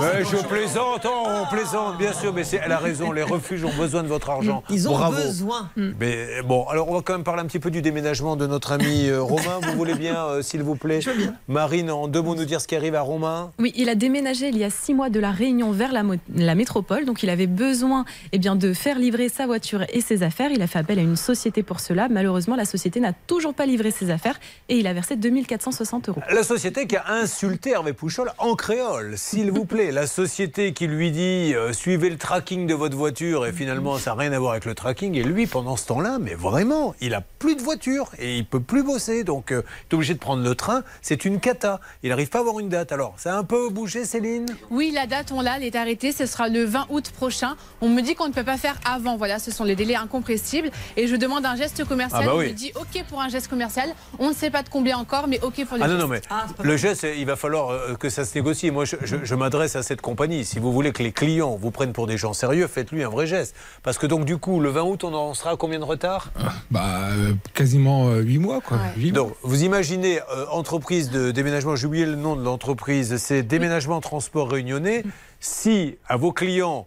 mais 0.00 0.24
je 0.24 0.36
plaisante, 0.48 1.06
oh, 1.06 1.26
on 1.28 1.46
plaisante, 1.54 1.96
bien 1.98 2.12
sûr, 2.12 2.32
mais 2.32 2.42
elle 2.62 2.72
a 2.72 2.78
raison. 2.78 3.12
Les 3.12 3.22
refuges 3.22 3.64
ont 3.64 3.72
besoin 3.76 4.02
de 4.02 4.08
votre 4.08 4.30
argent. 4.30 4.64
Ils 4.68 4.88
ont 4.88 4.92
Bravo. 4.92 5.16
besoin. 5.16 5.68
Mais 5.76 6.42
bon, 6.44 6.66
alors 6.72 6.88
on 6.88 6.94
va 6.94 7.02
quand 7.02 7.12
même 7.12 7.22
parler 7.22 7.42
un 7.42 7.44
petit 7.44 7.58
peu 7.58 7.70
du 7.70 7.82
déménagement 7.82 8.34
de 8.34 8.46
notre 8.46 8.72
ami 8.72 9.10
euh, 9.10 9.20
Romain. 9.22 9.60
Vous 9.62 9.76
voulez 9.76 9.94
bien, 9.94 10.24
euh, 10.24 10.42
s'il 10.42 10.62
vous 10.62 10.74
plaît 10.74 11.00
Marine, 11.46 11.90
en 11.90 12.08
deux 12.08 12.22
mots, 12.22 12.34
nous 12.34 12.46
dire 12.46 12.62
ce 12.62 12.66
qui 12.66 12.74
arrive 12.74 12.94
à 12.94 13.02
Romain 13.02 13.50
Oui, 13.58 13.74
il 13.76 13.90
a 13.90 13.94
déménagé 13.94 14.48
il 14.48 14.56
y 14.56 14.64
a 14.64 14.70
six 14.70 14.94
mois 14.94 15.10
de 15.10 15.20
la 15.20 15.32
Réunion 15.32 15.70
vers 15.70 15.92
la, 15.92 16.54
métropole. 16.54 17.04
Donc, 17.04 17.22
il 17.22 17.28
avait 17.28 17.46
besoin 17.46 18.06
eh 18.32 18.38
bien, 18.38 18.56
de 18.56 18.72
faire 18.72 18.98
livrer 18.98 19.28
sa 19.28 19.44
voiture 19.44 19.84
et 19.92 20.00
ses 20.00 20.22
affaires. 20.22 20.50
Il 20.50 20.62
a 20.62 20.66
fait 20.66 20.78
appel 20.78 20.98
à 20.98 21.02
une 21.02 21.16
société 21.16 21.62
pour 21.62 21.78
cela. 21.78 22.08
Malheureusement, 22.08 22.56
la 22.56 22.64
société 22.64 23.00
n'a 23.00 23.12
toujours 23.12 23.52
pas 23.52 23.66
livré 23.66 23.90
ses 23.90 24.10
affaires 24.10 24.40
et 24.70 24.78
il 24.78 24.86
a 24.86 24.94
versé 24.94 25.16
2460 25.16 26.08
euros. 26.08 26.22
La 26.30 26.42
société 26.42 26.86
qui 26.86 26.96
a 26.96 27.04
insulté 27.06 27.72
Hervé 27.72 27.92
Pouchol 27.92 28.32
en 28.38 28.54
créole, 28.54 29.18
s'il 29.18 29.50
vous 29.50 29.66
plaît. 29.66 29.92
La 29.92 30.06
société 30.06 30.72
qui 30.72 30.86
lui 30.86 31.10
dit 31.10 31.52
euh, 31.54 31.74
suivez 31.74 32.08
le 32.08 32.16
tracking 32.16 32.66
de 32.66 32.72
votre 32.72 32.96
voiture 32.96 33.44
et 33.44 33.52
finalement 33.52 33.98
ça 33.98 34.12
n'a 34.12 34.22
rien 34.22 34.32
à 34.32 34.38
voir 34.38 34.52
avec 34.52 34.64
le 34.64 34.74
tracking. 34.74 35.16
Et 35.16 35.22
lui, 35.22 35.46
pendant 35.46 35.76
ce 35.76 35.86
temps-là, 35.88 36.16
mais 36.18 36.34
vraiment, 36.34 36.51
il 37.00 37.14
a 37.14 37.20
plus 37.38 37.56
de 37.56 37.62
voiture 37.62 38.10
et 38.18 38.36
il 38.38 38.44
peut 38.46 38.60
plus 38.60 38.82
bosser. 38.82 39.24
Donc 39.24 39.52
euh, 39.52 39.62
il 39.90 39.92
est 39.92 39.96
obligé 39.96 40.14
de 40.14 40.18
prendre 40.18 40.42
le 40.42 40.54
train. 40.54 40.82
C'est 41.00 41.24
une 41.24 41.40
cata. 41.40 41.80
Il 42.02 42.10
n'arrive 42.10 42.28
pas 42.28 42.38
à 42.38 42.40
avoir 42.42 42.58
une 42.60 42.68
date. 42.68 42.92
Alors, 42.92 43.14
ça 43.16 43.34
a 43.34 43.38
un 43.38 43.44
peu 43.44 43.68
bougé, 43.70 44.04
Céline? 44.04 44.46
Oui, 44.70 44.90
la 44.94 45.06
date, 45.06 45.32
on 45.32 45.40
l'a, 45.40 45.56
elle 45.56 45.64
est 45.64 45.76
arrêtée. 45.76 46.12
Ce 46.12 46.26
sera 46.26 46.48
le 46.48 46.64
20 46.64 46.86
août 46.90 47.10
prochain. 47.16 47.56
On 47.80 47.88
me 47.88 48.00
dit 48.02 48.14
qu'on 48.14 48.28
ne 48.28 48.32
peut 48.32 48.44
pas 48.44 48.56
faire 48.58 48.76
avant. 48.84 49.16
Voilà, 49.16 49.38
ce 49.38 49.50
sont 49.50 49.64
les 49.64 49.76
délais 49.76 49.94
incompressibles. 49.96 50.70
Et 50.96 51.06
je 51.06 51.16
demande 51.16 51.44
un 51.46 51.56
geste 51.56 51.84
commercial. 51.84 52.22
Ah 52.24 52.26
bah 52.26 52.32
On 52.36 52.38
me 52.40 52.50
dit 52.50 52.72
OK 52.76 53.02
pour 53.08 53.20
un 53.20 53.28
geste 53.28 53.48
commercial. 53.48 53.88
On 54.18 54.28
ne 54.28 54.34
sait 54.34 54.50
pas 54.50 54.62
de 54.62 54.68
combien 54.68 54.98
encore, 54.98 55.28
mais 55.28 55.40
OK 55.42 55.64
pour 55.64 55.76
le 55.78 55.82
Ah 55.82 55.88
non, 55.88 55.94
geste. 56.08 56.30
non, 56.30 56.36
mais 56.60 56.64
le 56.68 56.76
geste, 56.76 57.06
il 57.16 57.26
va 57.26 57.36
falloir 57.36 57.70
euh, 57.70 57.94
que 57.94 58.08
ça 58.10 58.24
se 58.24 58.34
négocie. 58.36 58.70
Moi, 58.70 58.84
je, 58.84 58.96
je- 59.02 59.16
je 59.24 59.34
m'adresse 59.34 59.76
à 59.76 59.82
cette 59.82 60.00
compagnie. 60.00 60.44
Si 60.44 60.58
vous 60.58 60.72
voulez 60.72 60.92
que 60.92 61.02
les 61.02 61.12
clients 61.12 61.56
vous 61.56 61.70
prennent 61.70 61.92
pour 61.92 62.06
des 62.06 62.16
gens 62.18 62.32
sérieux, 62.32 62.66
faites-lui 62.66 63.02
un 63.02 63.08
vrai 63.08 63.26
geste. 63.26 63.54
Parce 63.82 63.98
que 63.98 64.06
donc, 64.06 64.24
du 64.24 64.36
coup, 64.38 64.60
le 64.60 64.70
20 64.70 64.82
août, 64.82 65.04
on 65.04 65.14
en 65.14 65.34
sera 65.34 65.50
à 65.52 65.56
combien 65.56 65.78
de 65.78 65.84
retard? 65.84 66.30
Bah, 66.70 67.08
euh, 67.10 67.32
quasiment 67.54 68.14
8 68.14 68.38
mois, 68.38 68.60
quoi. 68.60 68.78
Donc, 69.12 69.34
vous 69.42 69.64
imaginez, 69.64 70.20
euh, 70.20 70.46
entreprise 70.50 71.10
de 71.10 71.30
déménagement, 71.30 71.76
j'ai 71.76 71.86
oublié 71.86 72.06
le 72.06 72.16
nom 72.16 72.36
de 72.36 72.42
l'entreprise, 72.42 73.16
c'est 73.16 73.42
Déménagement 73.42 74.00
Transport 74.00 74.50
Réunionnais. 74.50 75.04
Si 75.40 75.96
à 76.08 76.16
vos 76.16 76.32
clients, 76.32 76.86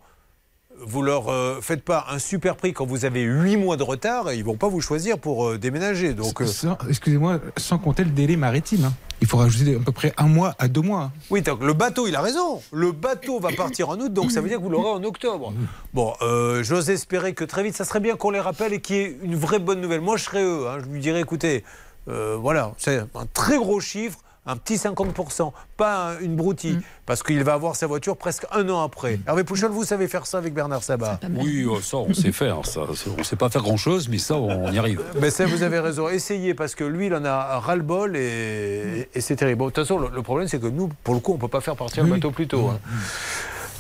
vous 0.82 1.02
leur 1.02 1.30
euh, 1.30 1.60
faites 1.62 1.84
pas 1.84 2.06
un 2.10 2.20
super 2.20 2.56
prix 2.56 2.74
quand 2.74 2.86
vous 2.86 3.06
avez 3.06 3.22
8 3.22 3.58
mois 3.58 3.78
de 3.78 3.84
retard, 3.84 4.32
ils 4.34 4.44
vont 4.44 4.56
pas 4.58 4.68
vous 4.68 4.82
choisir 4.82 5.18
pour 5.18 5.48
euh, 5.48 5.58
déménager. 5.58 6.14
Donc, 6.14 6.42
euh, 6.42 6.46
Excusez-moi, 6.90 7.40
sans 7.58 7.78
compter 7.78 8.04
le 8.04 8.10
délai 8.12 8.36
maritime. 8.36 8.86
hein. 8.86 8.94
Il 9.22 9.28
faut 9.28 9.38
rajouter 9.38 9.76
à 9.76 9.80
peu 9.80 9.92
près 9.94 10.14
un 10.18 10.28
mois 10.28 10.54
à 10.60 10.68
deux 10.68 10.82
mois. 10.82 11.12
Oui, 11.30 11.42
donc 11.42 11.64
le 11.64 11.72
bateau, 11.74 12.06
il 12.08 12.16
a 12.16 12.22
raison. 12.22 12.62
Le 12.74 12.92
bateau 12.92 13.40
va 13.40 13.52
partir 13.54 13.90
en 13.90 13.98
août, 13.98 14.12
donc 14.14 14.30
ça 14.32 14.42
veut 14.42 14.50
dire 14.50 14.58
que 14.58 14.64
vous 14.64 14.70
l'aurez 14.70 14.90
en 14.92 15.04
octobre. 15.06 15.54
Bon, 15.94 16.14
euh, 16.22 16.62
j'ose 16.64 16.90
espérer 16.90 17.34
que 17.34 17.46
très 17.46 17.64
vite, 17.64 17.76
ça 17.78 17.86
serait 17.86 18.02
bien 18.02 18.18
qu'on 18.18 18.30
les 18.32 18.42
rappelle 18.42 18.74
et 18.74 18.82
qu'il 18.82 18.96
y 18.98 19.00
ait 19.00 19.18
une 19.24 19.36
vraie 19.36 19.60
bonne 19.60 19.80
nouvelle. 19.80 20.02
Moi, 20.02 20.18
je 20.18 20.24
serais 20.26 20.44
eux. 20.44 20.68
hein. 20.68 20.80
Je 20.84 20.90
lui 20.92 21.00
dirais, 21.00 21.22
écoutez, 21.22 21.64
voilà, 22.06 22.74
c'est 22.78 23.00
un 23.00 23.26
très 23.34 23.58
gros 23.58 23.80
chiffre. 23.80 24.20
Un 24.48 24.58
petit 24.58 24.76
50%, 24.78 25.54
pas 25.76 26.12
un- 26.12 26.20
une 26.20 26.36
broutille, 26.36 26.80
parce 27.08 27.24
qu'il 27.24 27.44
va 27.44 27.54
avoir 27.54 27.76
sa 27.76 27.88
voiture 27.88 28.16
presque 28.16 28.46
un 28.52 28.70
an 28.70 28.84
après. 28.84 29.20
Hervé 29.28 29.44
Pouchol, 29.44 29.72
vous 29.72 29.84
savez 29.86 30.08
faire 30.08 30.28
ça 30.28 30.38
avec 30.38 30.54
Bernard 30.54 30.84
Sabat 30.84 31.20
Oui, 31.36 31.66
oh, 31.68 31.82
ça, 31.82 31.98
on 31.98 32.14
sait 32.14 32.32
faire. 32.32 32.64
Ça, 32.66 32.82
on 33.16 33.18
ne 33.18 33.24
sait 33.24 33.36
pas 33.36 33.50
faire 33.50 33.64
grand-chose, 33.64 34.08
mais 34.08 34.20
ça, 34.20 34.36
on 34.36 34.72
y 34.72 34.78
arrive. 34.78 35.02
Mais 35.20 35.32
ça, 35.32 35.46
vous 35.48 35.64
avez 35.64 35.80
raison. 35.80 36.10
Essayez, 36.10 36.54
parce 36.54 36.76
que 36.76 36.84
lui, 36.84 37.08
il 37.08 37.16
en 37.16 37.26
a 37.26 37.60
ras-le-bol 37.60 38.16
et, 38.16 39.10
et 39.14 39.22
c'est 39.22 39.36
terrible. 39.36 39.58
Bon, 39.60 39.66
de 39.66 39.72
toute 39.72 39.84
façon, 39.84 39.98
le, 40.00 40.10
le 40.14 40.22
problème, 40.22 40.48
c'est 40.48 40.60
que 40.60 40.68
nous, 40.68 40.90
pour 41.04 41.16
le 41.16 41.20
coup, 41.22 41.32
on 41.32 41.36
ne 41.36 41.42
peut 41.42 41.48
pas 41.48 41.62
faire 41.62 41.76
partir 41.76 42.04
le 42.04 42.10
bateau 42.12 42.30
plus 42.32 42.48
tôt. 42.48 42.68
hein. 42.70 42.80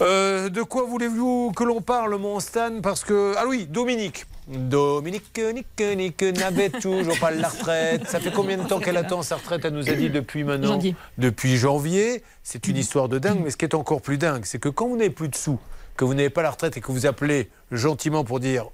Euh, 0.02 0.50
de 0.50 0.62
quoi 0.62 0.84
voulez-vous 0.84 1.54
que 1.56 1.64
l'on 1.64 1.82
parle, 1.82 2.16
mon 2.18 2.40
Stan? 2.40 2.82
Parce 2.82 3.04
que. 3.04 3.34
Ah 3.38 3.46
oui, 3.48 3.66
Dominique. 3.70 4.26
Dominique, 4.48 5.42
Nick, 5.54 5.98
Nick 5.98 6.22
n'avait 6.22 6.70
toujours 6.82 7.18
pas 7.18 7.32
la 7.32 7.48
retraite. 7.48 8.08
Ça 8.08 8.20
fait 8.20 8.32
combien 8.32 8.58
de 8.58 8.68
temps 8.68 8.80
qu'elle 8.80 8.98
attend 8.98 9.24
sa 9.24 9.38
retraite 9.38 9.66
Elle 9.66 9.74
nous 9.74 9.90
a 9.90 9.94
dit 9.94 10.10
depuis 10.10 10.44
maintenant? 10.44 10.68
Janvier. 10.68 10.96
Depuis 11.18 11.58
janvier. 11.58 12.24
C'est 12.44 12.68
une 12.68 12.78
histoire 12.78 13.10
de 13.10 13.18
dingue. 13.20 13.42
Mais 13.44 13.50
ce 13.50 13.58
qui 13.58 13.66
est 13.66 13.74
encore 13.74 14.02
plus 14.02 14.18
dingue, 14.18 14.44
c'est 14.46 14.60
que 14.60 14.70
quand 14.70 14.88
vous 14.88 14.98
n'avez 14.98 15.10
plus 15.10 15.30
de 15.30 15.36
sous, 15.36 15.60
que 15.98 16.06
vous 16.06 16.14
n'avez 16.14 16.30
pas 16.30 16.44
la 16.44 16.52
retraite 16.52 16.78
et 16.78 16.82
que 16.82 16.92
vous 16.92 17.06
appelez 17.06 17.50
gentiment 17.72 18.24
pour 18.24 18.40
dire 18.40 18.70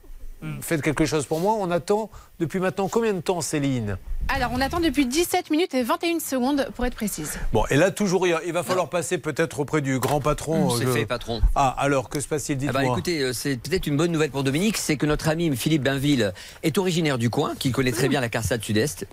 faites 0.62 0.82
quelque 0.82 1.06
chose 1.06 1.26
pour 1.26 1.40
moi, 1.40 1.56
on 1.60 1.70
attend 1.72 2.10
depuis 2.40 2.60
maintenant 2.60 2.88
combien 2.88 3.14
de 3.14 3.20
temps, 3.22 3.42
Céline? 3.42 3.98
Alors, 4.28 4.52
on 4.54 4.62
attend 4.62 4.80
depuis 4.80 5.06
17 5.06 5.50
minutes 5.50 5.74
et 5.74 5.84
21 5.84 6.20
secondes 6.20 6.68
pour 6.76 6.86
être 6.86 6.96
précise. 6.96 7.38
Bon, 7.54 7.64
et 7.70 7.76
là, 7.76 7.92
toujours, 7.92 8.26
il 8.28 8.36
il 8.46 8.54
va 8.54 8.64
falloir 8.64 8.90
passer 8.90 9.18
peut-être 9.18 9.60
auprès 9.60 9.82
du 9.82 10.00
grand 10.00 10.22
patron. 10.22 10.70
C'est 10.72 10.86
euh, 10.86 10.88
je- 10.88 11.00
fait, 11.00 11.06
patron. 11.06 11.42
Ah, 11.56 11.76
alors, 11.78 12.10
que 12.10 12.20
se 12.20 12.28
passe-t-il? 12.28 12.58
Ah 12.58 12.60
Dites-moi. 12.60 12.82
bah, 12.82 12.88
écoutez, 12.92 13.22
euh, 13.22 13.34
c'est 13.34 13.58
peut-être 13.58 13.88
une 13.88 13.98
bonne 13.98 14.12
nouvelle 14.12 14.32
pour 14.32 14.44
Dominique, 14.44 14.78
c'est 14.78 14.96
que 14.98 15.06
notre 15.06 15.28
ami 15.28 15.56
Philippe 15.56 15.84
Bainville 15.84 16.34
est 16.64 16.78
originaire 16.78 17.18
du 17.18 17.30
coin, 17.30 17.54
qui 17.58 17.72
connaît 17.72 17.92
très 17.92 18.08
bien 18.10 18.22
la 18.22 18.30
Carsade 18.30 18.64
Sud-Est, 18.64 19.06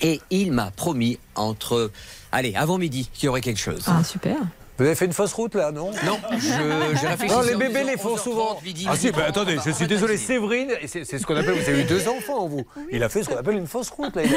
et 0.00 0.20
il 0.30 0.52
m'a 0.52 0.70
promis 0.70 1.18
entre, 1.34 1.90
allez, 2.32 2.54
avant 2.54 2.78
midi, 2.78 3.10
qu'il 3.12 3.26
y 3.26 3.28
aurait 3.28 3.40
quelque 3.40 3.60
chose. 3.60 3.82
Ah, 3.86 4.02
super. 4.04 4.36
Vous 4.78 4.84
avez 4.84 4.94
fait 4.94 5.06
une 5.06 5.12
fausse 5.12 5.32
route 5.32 5.54
là, 5.54 5.72
non? 5.72 5.90
Non, 6.04 6.18
je, 6.32 6.38
je 6.38 7.06
réfléchis. 7.06 7.34
Non, 7.34 7.40
les 7.42 7.54
bébés 7.56 7.84
les 7.84 7.96
font 7.96 8.16
souvent. 8.16 8.58
Ah 8.88 8.96
si, 8.96 9.10
mais 9.16 9.22
attendez, 9.22 9.56
je 9.64 9.70
suis 9.70 9.86
désolé, 9.86 10.16
Séverine, 10.18 10.70
c'est 10.86 11.04
ce 11.04 11.24
qu'on 11.26 11.36
appelle, 11.36 11.54
vous 11.54 11.68
avez 11.68 11.80
eu 11.80 11.84
deux 11.84 12.06
enfants, 12.08 12.46
vous. 12.46 12.64
Il 12.92 13.02
a 13.02 13.08
fait 13.08 13.22
ce 13.22 13.28
qu'on 13.30 13.36
appelle 13.36 13.56
une 13.56 13.66
fausse 13.66 13.90
route. 13.90 14.14
Là. 14.16 14.22
Il, 14.24 14.34
a, 14.34 14.36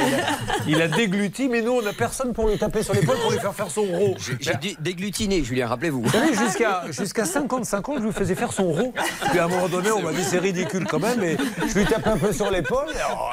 il 0.67 0.81
a- 0.81 0.87
dégluti, 0.87 1.47
mais 1.49 1.61
nous, 1.61 1.73
on 1.73 1.81
n'a 1.81 1.93
personne 1.93 2.33
pour 2.33 2.47
lui 2.47 2.57
taper 2.57 2.83
sur 2.83 2.93
l'épaule 2.93 3.17
pour 3.17 3.31
lui 3.31 3.39
faire 3.39 3.53
faire 3.53 3.69
son 3.69 3.83
rot. 3.83 4.15
J'ai 4.39 4.53
dé- 4.61 4.77
déglutiné, 4.79 5.43
Julien, 5.43 5.67
rappelez-vous. 5.67 6.01
Vous 6.03 6.09
savez, 6.09 6.33
jusqu'à 6.33 6.83
jusqu'à 6.89 7.25
55 7.25 7.89
ans, 7.89 7.95
je 7.97 8.03
lui 8.03 8.11
faisais 8.13 8.35
faire 8.35 8.53
son 8.53 8.71
rot. 8.71 8.93
Puis 9.29 9.39
à 9.39 9.45
un 9.45 9.47
moment 9.47 9.67
donné, 9.67 9.91
on 9.91 10.01
m'a 10.01 10.11
dit 10.13 10.23
c'est 10.23 10.39
ridicule 10.39 10.85
quand 10.89 10.99
même, 10.99 11.21
et 11.23 11.37
je 11.67 11.73
lui 11.79 11.85
tapais 11.85 12.09
un 12.09 12.17
peu 12.17 12.31
sur 12.33 12.49
l'épaule. 12.49 12.87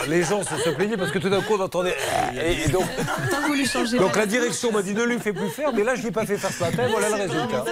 Les 0.08 0.22
gens 0.24 0.42
se, 0.42 0.56
se 0.56 0.70
plaignaient 0.70 0.96
parce 0.96 1.10
que 1.12 1.18
tout 1.18 1.28
d'un 1.28 1.40
coup, 1.40 1.54
on 1.58 1.62
entendait. 1.62 1.94
Et, 2.34 2.64
et 2.66 2.68
donc, 2.68 2.84
Tant 3.30 3.46
voulu 3.46 3.64
changer. 3.66 3.98
donc 3.98 4.16
la 4.16 4.26
direction 4.26 4.72
m'a 4.72 4.82
dit 4.82 4.94
ne 4.94 5.04
lui 5.04 5.18
fais 5.18 5.32
plus 5.32 5.48
faire, 5.50 5.72
mais 5.72 5.84
là, 5.84 5.92
je 5.94 5.98
ne 5.98 6.02
lui 6.02 6.08
ai 6.08 6.12
pas 6.12 6.26
fait 6.26 6.36
faire 6.36 6.50
ce 6.52 6.62
matin, 6.64 6.88
voilà 7.00 7.16
le 7.16 7.22
résultat. 7.32 7.64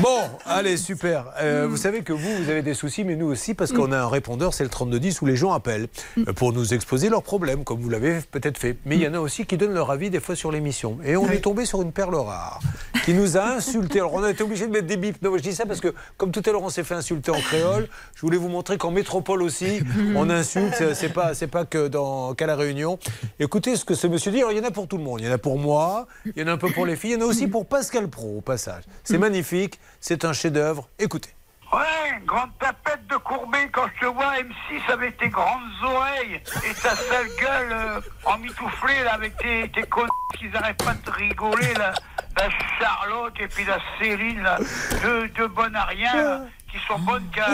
Bon, 0.00 0.18
allez, 0.46 0.76
super. 0.76 1.26
Euh, 1.40 1.66
Vous 1.68 1.76
savez 1.76 2.02
que 2.02 2.12
vous, 2.12 2.36
vous 2.42 2.50
avez 2.50 2.62
des 2.62 2.74
soucis, 2.74 3.04
mais 3.04 3.16
nous 3.16 3.26
aussi, 3.26 3.54
parce 3.54 3.72
qu'on 3.72 3.92
a 3.92 3.98
un 3.98 4.08
répondeur, 4.08 4.54
c'est 4.54 4.64
le 4.64 4.70
3210, 4.70 5.22
où 5.22 5.26
les 5.26 5.36
gens 5.36 5.52
appellent 5.52 5.88
euh, 6.18 6.32
pour 6.32 6.52
nous 6.52 6.74
exposer 6.74 7.08
leurs 7.08 7.22
problèmes, 7.22 7.64
comme 7.64 7.80
vous 7.80 7.88
l'avez 7.90 8.20
peut-être 8.30 8.58
fait. 8.58 8.76
Mais 8.86 8.96
il 8.96 9.02
y 9.02 9.08
en 9.08 9.14
a 9.14 9.20
aussi 9.20 9.46
qui 9.46 9.56
donnent 9.56 9.74
leur 9.74 9.90
avis 9.90 10.10
des 10.10 10.20
fois 10.20 10.34
sur 10.36 10.50
l'émission. 10.52 10.98
Et 11.04 11.16
on 11.16 11.28
est 11.30 11.40
tombé 11.40 11.64
sur 11.64 11.82
une 11.82 11.92
perle 11.92 12.14
rare 12.14 12.60
qui 13.04 13.14
nous 13.14 13.36
a 13.36 13.44
insultés. 13.56 14.00
Alors 14.00 14.14
on 14.14 14.22
a 14.22 14.30
été 14.30 14.42
obligé 14.42 14.66
de 14.66 14.72
mettre 14.72 14.86
des 14.86 14.96
bips. 14.96 15.20
Non, 15.22 15.36
je 15.36 15.42
dis 15.42 15.54
ça 15.54 15.66
parce 15.66 15.80
que, 15.80 15.94
comme 16.16 16.30
tout 16.32 16.42
à 16.46 16.50
l'heure, 16.50 16.62
on 16.62 16.68
s'est 16.70 16.84
fait 16.84 16.94
insulter 16.94 17.30
en 17.30 17.40
créole, 17.40 17.88
je 18.14 18.20
voulais 18.22 18.36
vous 18.36 18.48
montrer 18.48 18.78
qu'en 18.78 18.90
métropole 18.90 19.42
aussi, 19.42 19.80
on 20.16 20.28
insulte. 20.30 20.74
C'est- 20.76 20.94
C'est 20.94 21.08
pas, 21.08 21.34
c'est 21.34 21.46
pas 21.46 21.64
que 21.64 21.88
dans 21.88 22.34
qu'à 22.34 22.46
la 22.46 22.56
Réunion. 22.56 22.98
Écoutez 23.38 23.76
ce 23.76 23.84
que 23.84 23.94
ce 23.94 24.06
monsieur 24.06 24.30
dit. 24.32 24.38
Alors, 24.38 24.52
il 24.52 24.58
y 24.58 24.60
en 24.60 24.64
a 24.64 24.70
pour 24.70 24.86
tout 24.86 24.98
le 24.98 25.02
monde. 25.04 25.20
Il 25.20 25.26
y 25.26 25.28
en 25.30 25.32
a 25.32 25.38
pour 25.38 25.58
moi, 25.58 26.06
il 26.26 26.40
y 26.40 26.44
en 26.44 26.48
a 26.48 26.52
un 26.52 26.56
peu 26.58 26.68
pour 26.70 26.84
les 26.84 26.94
filles, 26.96 27.12
il 27.12 27.18
y 27.18 27.22
en 27.22 27.26
a 27.26 27.28
aussi 27.28 27.39
pour 27.48 27.68
Pascal 27.68 28.08
Pro, 28.08 28.38
au 28.38 28.40
passage. 28.40 28.84
C'est 29.04 29.18
magnifique, 29.18 29.78
c'est 30.00 30.24
un 30.24 30.32
chef-d'œuvre. 30.32 30.88
Écoutez. 30.98 31.30
Ouais, 31.72 32.20
grande 32.26 32.50
tapette 32.58 33.06
de 33.06 33.16
courbée 33.16 33.68
quand 33.72 33.86
je 33.94 34.00
te 34.00 34.06
vois 34.12 34.32
M6 34.38 34.92
avec 34.92 35.16
tes 35.18 35.28
grandes 35.28 35.60
oreilles 35.84 36.42
et 36.68 36.74
ta 36.74 36.96
sale 36.96 37.28
gueule 37.40 37.72
euh, 37.72 38.00
emmitouflée 38.24 39.04
là 39.04 39.14
avec 39.14 39.36
tes, 39.36 39.68
tes 39.70 39.84
connes 39.84 40.08
qui 40.36 40.48
n'arrêtent 40.48 40.82
pas 40.84 40.94
de 40.94 41.10
rigoler 41.12 41.72
là. 41.74 41.92
La 42.36 42.48
Charlotte 42.80 43.34
et 43.38 43.46
puis 43.46 43.64
la 43.64 43.78
Céline 44.00 44.42
là, 44.42 44.58
deux, 45.02 45.28
deux 45.28 45.46
bonnes 45.46 45.76
à 45.76 45.84
rien 45.84 46.12
là, 46.16 46.40
qui 46.72 46.78
sont 46.88 46.98
bonnes 46.98 47.28
qu'à... 47.32 47.46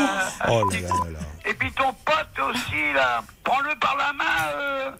Oh 0.48 0.64
là 0.70 0.78
là. 1.12 1.18
Et 1.44 1.52
puis 1.52 1.70
ton 1.72 1.92
pote 1.92 2.38
aussi 2.48 2.92
là, 2.94 3.22
prends-le 3.44 3.78
par 3.78 3.96
la 3.98 4.12
main 4.14 4.24
euh, 4.56 4.90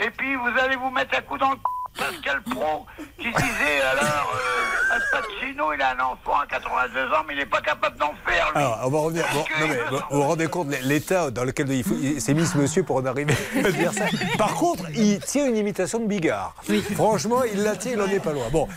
et 0.00 0.10
puis 0.10 0.34
vous 0.34 0.50
allez 0.60 0.74
vous 0.74 0.90
mettre 0.90 1.16
un 1.16 1.22
coup 1.22 1.38
dans 1.38 1.50
le 1.50 1.56
c- 1.56 1.62
Pascal 1.96 2.42
Pro 2.42 2.86
qui 3.18 3.28
disait 3.28 3.80
alors 3.92 4.32
euh, 4.34 4.94
Al 4.94 5.02
Pacino, 5.10 5.72
il 5.72 5.82
a 5.82 5.90
un 5.96 6.00
enfant 6.00 6.38
à 6.40 6.46
82 6.46 7.00
ans, 7.12 7.24
mais 7.26 7.34
il 7.34 7.38
n'est 7.38 7.46
pas 7.46 7.60
capable 7.60 7.96
d'en 7.98 8.12
faire. 8.26 8.50
lui. 8.54 8.58
Alors, 8.60 8.80
on 8.84 8.90
va 8.90 8.98
revenir. 9.00 9.24
Bon, 9.32 9.38
non, 9.60 9.66
mais, 9.68 9.78
vous 9.90 9.96
vous 9.96 10.16
vous 10.16 10.22
rendez 10.22 10.46
compte 10.46 10.68
de 10.68 10.76
l'état 10.82 11.30
dans 11.30 11.44
lequel 11.44 11.70
il, 11.70 11.82
faut- 11.84 11.96
il 12.00 12.20
s'est 12.20 12.34
mis 12.34 12.46
ce 12.46 12.56
monsieur 12.58 12.82
pour 12.82 12.96
en 12.96 13.06
arriver 13.06 13.34
à 13.64 13.70
dire 13.70 13.92
ça. 13.92 14.04
Par 14.38 14.54
contre, 14.54 14.84
il 14.94 15.18
tient 15.20 15.46
une 15.46 15.56
imitation 15.56 15.98
de 15.98 16.06
Bigard. 16.06 16.54
Franchement, 16.94 17.42
il 17.44 17.62
la 17.62 17.76
tient, 17.76 17.92
il 17.92 17.98
n'en 17.98 18.06
est 18.06 18.20
pas 18.20 18.32
loin. 18.32 18.48
Bon, 18.52 18.68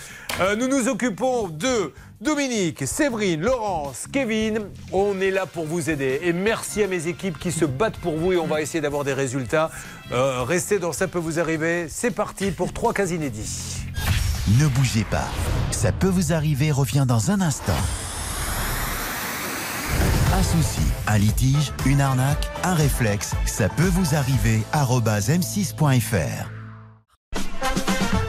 euh, 0.42 0.56
nous 0.56 0.68
nous 0.68 0.88
occupons 0.88 1.48
de 1.50 1.94
Dominique, 2.22 2.86
Séverine, 2.86 3.40
Laurence, 3.40 4.06
Kevin. 4.12 4.60
On 4.92 5.22
est 5.22 5.32
là 5.32 5.46
pour 5.46 5.66
vous 5.66 5.90
aider. 5.90 6.20
Et 6.24 6.34
merci 6.34 6.84
à 6.84 6.88
mes 6.88 7.08
équipes 7.08 7.40
qui 7.40 7.52
se 7.54 7.64
battent 7.64 7.98
pour 7.98 8.18
vous 8.18 8.34
et 8.34 8.38
on 8.38 8.46
va 8.46 8.62
essayer 8.62 8.82
d'avoir 8.82 9.06
des 9.06 9.14
résultats. 9.14 9.72
Euh, 10.12 10.44
restez 10.44 10.80
dans 10.80 10.92
Ça 10.92 11.08
peut 11.08 11.20
vous 11.20 11.40
arriver. 11.40 11.88
C'est 11.88 12.12
parti 12.12 12.52
pour 12.52 12.74
trois 12.74 12.94
cas 12.94 13.06
inédits. 13.06 13.78
Ne 14.60 14.68
bougez 14.68 15.06
pas. 15.06 15.30
Ça 15.72 15.94
peut 15.94 16.08
vous 16.08 16.34
arriver 16.34 16.72
revient 16.72 17.06
dans 17.08 17.32
un 17.32 17.40
instant. 17.40 17.72
Un 20.34 20.44
souci, 20.44 20.82
un 21.08 21.18
litige, 21.18 21.72
une 21.86 22.02
arnaque, 22.02 22.50
un 22.64 22.74
réflexe, 22.74 23.32
ça 23.46 23.70
peut 23.70 23.90
vous 23.94 24.16
arriver. 24.16 24.62
arobase 24.74 25.30
m6.fr. 25.30 26.50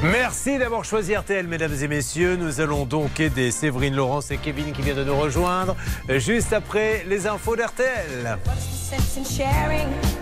Merci 0.03 0.57
d'avoir 0.57 0.83
choisi 0.83 1.15
RTL, 1.15 1.47
mesdames 1.47 1.75
et 1.83 1.87
messieurs. 1.87 2.37
Nous 2.37 2.63
allons 2.63 2.87
donc 2.87 3.21
aider 3.21 3.51
Séverine 3.51 3.95
Laurence 3.95 4.31
et 4.31 4.39
Kevin 4.39 4.73
qui 4.73 4.81
vient 4.81 4.95
de 4.95 5.05
nous 5.05 5.15
rejoindre 5.15 5.77
juste 6.09 6.55
après 6.55 7.05
les 7.07 7.27
infos 7.27 7.55
d'RTL. 7.55 8.39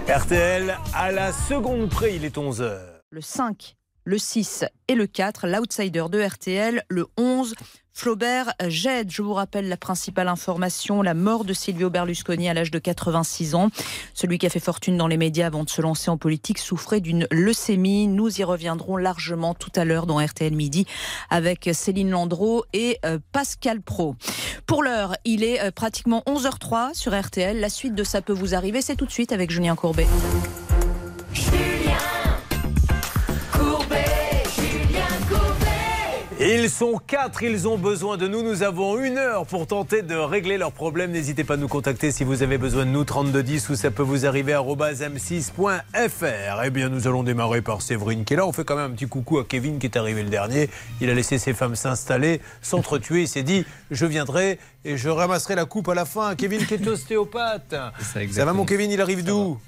RTL 0.09 0.79
à 0.93 1.13
la 1.13 1.33
seconde 1.33 1.91
près, 1.91 2.17
il 2.17 2.25
est 2.25 2.37
11h. 2.37 2.77
Le 3.11 3.21
5, 3.21 3.77
le 4.03 4.19
6 4.19 4.65
et 4.89 4.97
le 4.97 5.07
4, 5.07 5.47
l'outsider 5.47 6.07
de 6.11 6.23
RTL, 6.23 6.83
le 6.89 7.07
11. 7.17 7.55
Flaubert 7.99 8.53
Jette, 8.69 9.11
je 9.11 9.23
vous 9.23 9.33
rappelle 9.33 9.69
la 9.69 9.77
principale 9.77 10.29
information, 10.29 11.03
la 11.03 11.15
mort 11.15 11.45
de 11.45 11.53
Silvio 11.53 11.91
Berlusconi 11.91 12.49
à 12.49 12.55
l'âge 12.55 12.71
de 12.71 12.79
86 12.79 13.57
ans. 13.57 13.71
Celui 14.15 14.39
qui 14.39 14.47
a 14.47 14.51
fait 14.51 14.61
fortune 14.61 14.97
dans 14.97 15.09
les 15.09 15.17
médias 15.17 15.49
avant 15.49 15.65
de 15.65 15.69
se 15.69 15.83
lancer 15.83 16.09
en 16.09 16.17
politique 16.17 16.59
souffrait 16.59 17.01
d'une 17.01 17.27
leucémie. 17.33 18.07
Nous 18.07 18.41
y 18.41 18.45
reviendrons 18.45 18.97
largement 18.99 19.53
tout 19.53 19.73
à 19.75 19.85
l'heure 19.85 20.07
dans 20.07 20.25
RTL 20.25 20.55
Midi 20.55 20.87
avec 21.29 21.69
Céline 21.73 22.11
Landreau 22.11 22.65
et 22.73 22.99
euh, 23.05 23.19
Pascal 23.33 23.81
Pro. 23.81 24.15
Pour 24.65 24.85
l'heure, 24.85 25.17
il 25.25 25.43
est 25.43 25.61
euh, 25.61 25.73
pratiquement 25.73 26.23
11h03 26.29 26.95
sur 26.95 27.21
RTL. 27.21 27.59
La 27.59 27.69
suite 27.69 27.97
de 27.97 28.05
Ça 28.05 28.23
peut 28.23 28.33
vous 28.33 28.55
arriver, 28.55 28.81
c'est 28.81 28.95
tout 28.95 29.07
de 29.07 29.11
suite 29.11 29.33
avec 29.33 29.51
Julien 29.51 29.75
Courbet. 29.75 30.07
Ils 36.51 36.71
sont 36.71 36.99
quatre, 37.07 37.43
ils 37.43 37.69
ont 37.69 37.77
besoin 37.77 38.17
de 38.17 38.27
nous. 38.27 38.43
Nous 38.43 38.63
avons 38.63 38.99
une 38.99 39.19
heure 39.19 39.45
pour 39.45 39.67
tenter 39.67 40.01
de 40.01 40.15
régler 40.15 40.57
leurs 40.57 40.73
problèmes. 40.73 41.11
N'hésitez 41.11 41.45
pas 41.45 41.55
à 41.55 41.57
nous 41.59 41.69
contacter 41.69 42.11
si 42.11 42.25
vous 42.25 42.43
avez 42.43 42.57
besoin 42.57 42.87
de 42.87 42.91
nous. 42.91 43.05
3210 43.05 43.69
ou 43.69 43.75
ça 43.75 43.91
peut 43.91 44.03
vous 44.03 44.25
arriver 44.25 44.55
arobase 44.55 45.03
m6.fr. 45.03 46.63
Eh 46.65 46.71
bien, 46.71 46.89
nous 46.89 47.07
allons 47.07 47.23
démarrer 47.23 47.61
par 47.61 47.83
Séverine 47.83 48.25
qui 48.25 48.33
est 48.33 48.39
là. 48.39 48.47
On 48.47 48.53
fait 48.53 48.65
quand 48.65 48.77
même 48.77 48.93
un 48.93 48.95
petit 48.95 49.07
coucou 49.07 49.37
à 49.37 49.45
Kevin 49.45 49.79
qui 49.79 49.89
est 49.89 49.99
arrivé 49.99 50.23
le 50.23 50.31
dernier. 50.31 50.71
Il 51.03 51.11
a 51.11 51.15
laissé 51.15 51.37
ses 51.37 51.53
femmes 51.53 51.77
s'installer, 51.77 52.41
s'entretuer. 52.63 53.21
Il 53.25 53.29
s'est 53.29 53.43
dit 53.43 53.67
Je 53.91 54.07
viendrai 54.07 54.59
et 54.87 54.97
je 54.97 55.11
ramasserai 55.11 55.55
la 55.55 55.67
coupe 55.67 55.91
à 55.91 55.95
la 55.95 56.07
fin. 56.07 56.35
Kevin 56.35 56.65
qui 56.65 56.73
est 56.73 56.87
ostéopathe. 56.89 57.75
Ça, 58.01 58.45
va, 58.47 58.55
mon 58.55 58.65
Kevin 58.65 58.91
Il 58.91 59.03
arrive 59.03 59.23
d'où 59.23 59.59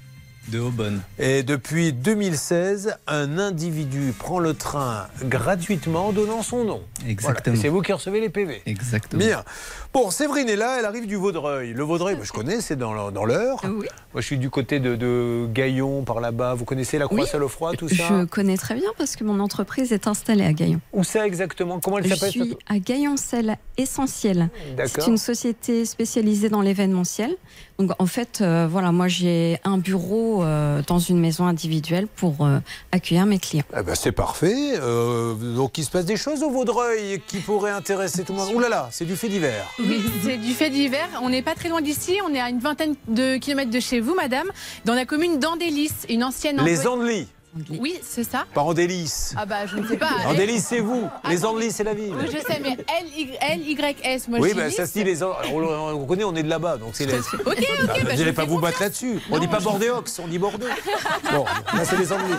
De 0.47 0.59
Aubonne. 0.59 1.01
Et 1.19 1.43
depuis 1.43 1.93
2016, 1.93 2.97
un 3.07 3.37
individu 3.37 4.11
prend 4.17 4.39
le 4.39 4.53
train 4.55 5.07
gratuitement 5.23 6.07
en 6.07 6.11
donnant 6.11 6.41
son 6.41 6.65
nom. 6.65 6.81
Exactement. 7.07 7.53
Voilà. 7.55 7.61
C'est 7.61 7.69
vous 7.69 7.81
qui 7.81 7.93
recevez 7.93 8.19
les 8.19 8.29
PV. 8.29 8.61
Exactement. 8.65 9.23
Bien. 9.23 9.43
Bon, 9.93 10.09
Séverine 10.09 10.49
est 10.49 10.55
là, 10.55 10.77
elle 10.79 10.85
arrive 10.85 11.05
du 11.05 11.15
Vaudreuil. 11.15 11.73
Le 11.73 11.83
Vaudreuil, 11.83 12.15
moi, 12.15 12.25
je 12.25 12.31
connais, 12.31 12.59
c'est 12.59 12.75
dans 12.75 12.93
l'Eure. 12.93 13.11
dans 13.11 13.25
l'Eure. 13.25 13.61
Moi, 13.63 13.85
je 14.15 14.21
suis 14.21 14.37
du 14.37 14.49
côté 14.49 14.79
de, 14.79 14.95
de 14.95 15.47
Gaillon, 15.53 16.03
par 16.03 16.19
là-bas. 16.19 16.55
Vous 16.55 16.65
connaissez 16.65 16.97
la 16.97 17.05
croix 17.05 17.19
Oui. 17.23 17.77
Tout 17.77 17.89
ça 17.89 18.03
Je 18.09 18.25
connais 18.25 18.57
très 18.57 18.75
bien 18.75 18.89
parce 18.97 19.15
que 19.15 19.23
mon 19.23 19.39
entreprise 19.39 19.93
est 19.93 20.07
installée 20.07 20.45
à 20.45 20.53
Gaillon. 20.53 20.81
Où 20.91 21.03
ça 21.03 21.25
exactement? 21.27 21.79
Comment 21.79 21.99
elle 21.99 22.05
Je 22.07 22.15
s'appelle 22.15 22.31
suis 22.31 22.57
à 22.67 22.79
Gaillon-Sel 22.79 23.57
Essentiel. 23.77 24.49
D'accord. 24.75 25.03
C'est 25.03 25.11
une 25.11 25.17
société 25.17 25.85
spécialisée 25.85 26.49
dans 26.49 26.61
l'événementiel. 26.61 27.35
Donc 27.81 27.95
en 27.97 28.05
fait, 28.05 28.41
euh, 28.41 28.67
voilà, 28.69 28.91
moi 28.91 29.07
j'ai 29.07 29.57
un 29.63 29.79
bureau 29.79 30.43
euh, 30.43 30.83
dans 30.85 30.99
une 30.99 31.19
maison 31.19 31.47
individuelle 31.47 32.05
pour 32.05 32.45
euh, 32.45 32.59
accueillir 32.91 33.25
mes 33.25 33.39
clients. 33.39 33.63
Eh 33.75 33.81
ben, 33.81 33.95
c'est 33.95 34.11
parfait. 34.11 34.73
Euh, 34.79 35.33
donc, 35.55 35.79
il 35.79 35.83
se 35.83 35.89
passe 35.89 36.05
des 36.05 36.15
choses 36.15 36.43
au 36.43 36.51
Vaudreuil 36.51 37.23
qui 37.25 37.37
pourraient 37.37 37.71
intéresser 37.71 38.23
tout 38.23 38.33
le 38.33 38.39
monde. 38.39 38.53
Ouh 38.53 38.59
là 38.59 38.69
là, 38.69 38.89
c'est 38.91 39.05
du 39.05 39.15
fait 39.15 39.29
divers. 39.29 39.65
Oui, 39.79 39.99
c'est 40.23 40.37
du 40.37 40.53
fait 40.53 40.69
d'hiver. 40.69 41.07
On 41.23 41.29
n'est 41.29 41.41
pas 41.41 41.55
très 41.55 41.69
loin 41.69 41.81
d'ici. 41.81 42.19
On 42.27 42.33
est 42.35 42.39
à 42.39 42.49
une 42.49 42.59
vingtaine 42.59 42.93
de 43.07 43.37
kilomètres 43.37 43.71
de 43.71 43.79
chez 43.79 43.99
vous, 43.99 44.13
madame, 44.13 44.51
dans 44.85 44.93
la 44.93 45.05
commune 45.05 45.39
d'Andélis, 45.39 45.91
une 46.07 46.23
ancienne. 46.23 46.61
Les 46.63 46.85
Andelys, 46.85 47.27
Oui, 47.79 47.95
c'est 48.01 48.23
ça. 48.23 48.45
pas 48.53 48.61
Andélis. 48.61 49.33
Ah 49.35 49.45
bah 49.45 49.65
je 49.65 49.77
ne 49.77 49.85
sais 49.87 49.97
pas. 49.97 50.11
Andélis, 50.27 50.59
c'est 50.61 50.79
vous. 50.79 51.09
Les 51.29 51.43
Andelys, 51.45 51.71
c'est 51.71 51.83
la 51.83 51.93
ville. 51.93 52.13
Oui, 52.17 52.27
je 52.27 52.37
sais, 52.39 52.59
mais 52.61 52.77
L-Y-S, 53.51 54.27
moi 54.29 54.39
oui, 54.39 54.49
je 54.51 54.55
ben, 54.55 54.69
dis 54.69 54.75
ça 54.75 54.85
se 54.85 54.93
dit 54.93 55.03
les 55.03 55.21
on, 55.23 55.31
on 55.53 56.05
connaît, 56.05 56.23
on 56.23 56.35
est 56.35 56.43
de 56.43 56.49
là-bas, 56.49 56.77
donc 56.77 56.91
c'est 56.93 57.05
les. 57.05 57.13
Ok, 57.19 57.25
ok, 57.45 57.57
Ah, 57.81 57.85
bah, 57.87 57.93
vous 57.93 57.99
je 58.01 58.05
n'allez 58.15 58.25
vous 58.31 58.33
pas 58.33 58.45
vous 58.45 58.59
battre 58.59 58.81
là-dessus. 58.81 59.19
On 59.29 59.39
dit 59.39 59.47
pas 59.47 59.59
Bordeaux, 59.59 60.03
on 60.23 60.27
dit 60.27 60.37
Bordeaux. 60.39 60.67
Bon, 61.33 61.45
là 61.45 61.85
c'est 61.85 61.97
les 61.97 62.11
Andelys. 62.11 62.33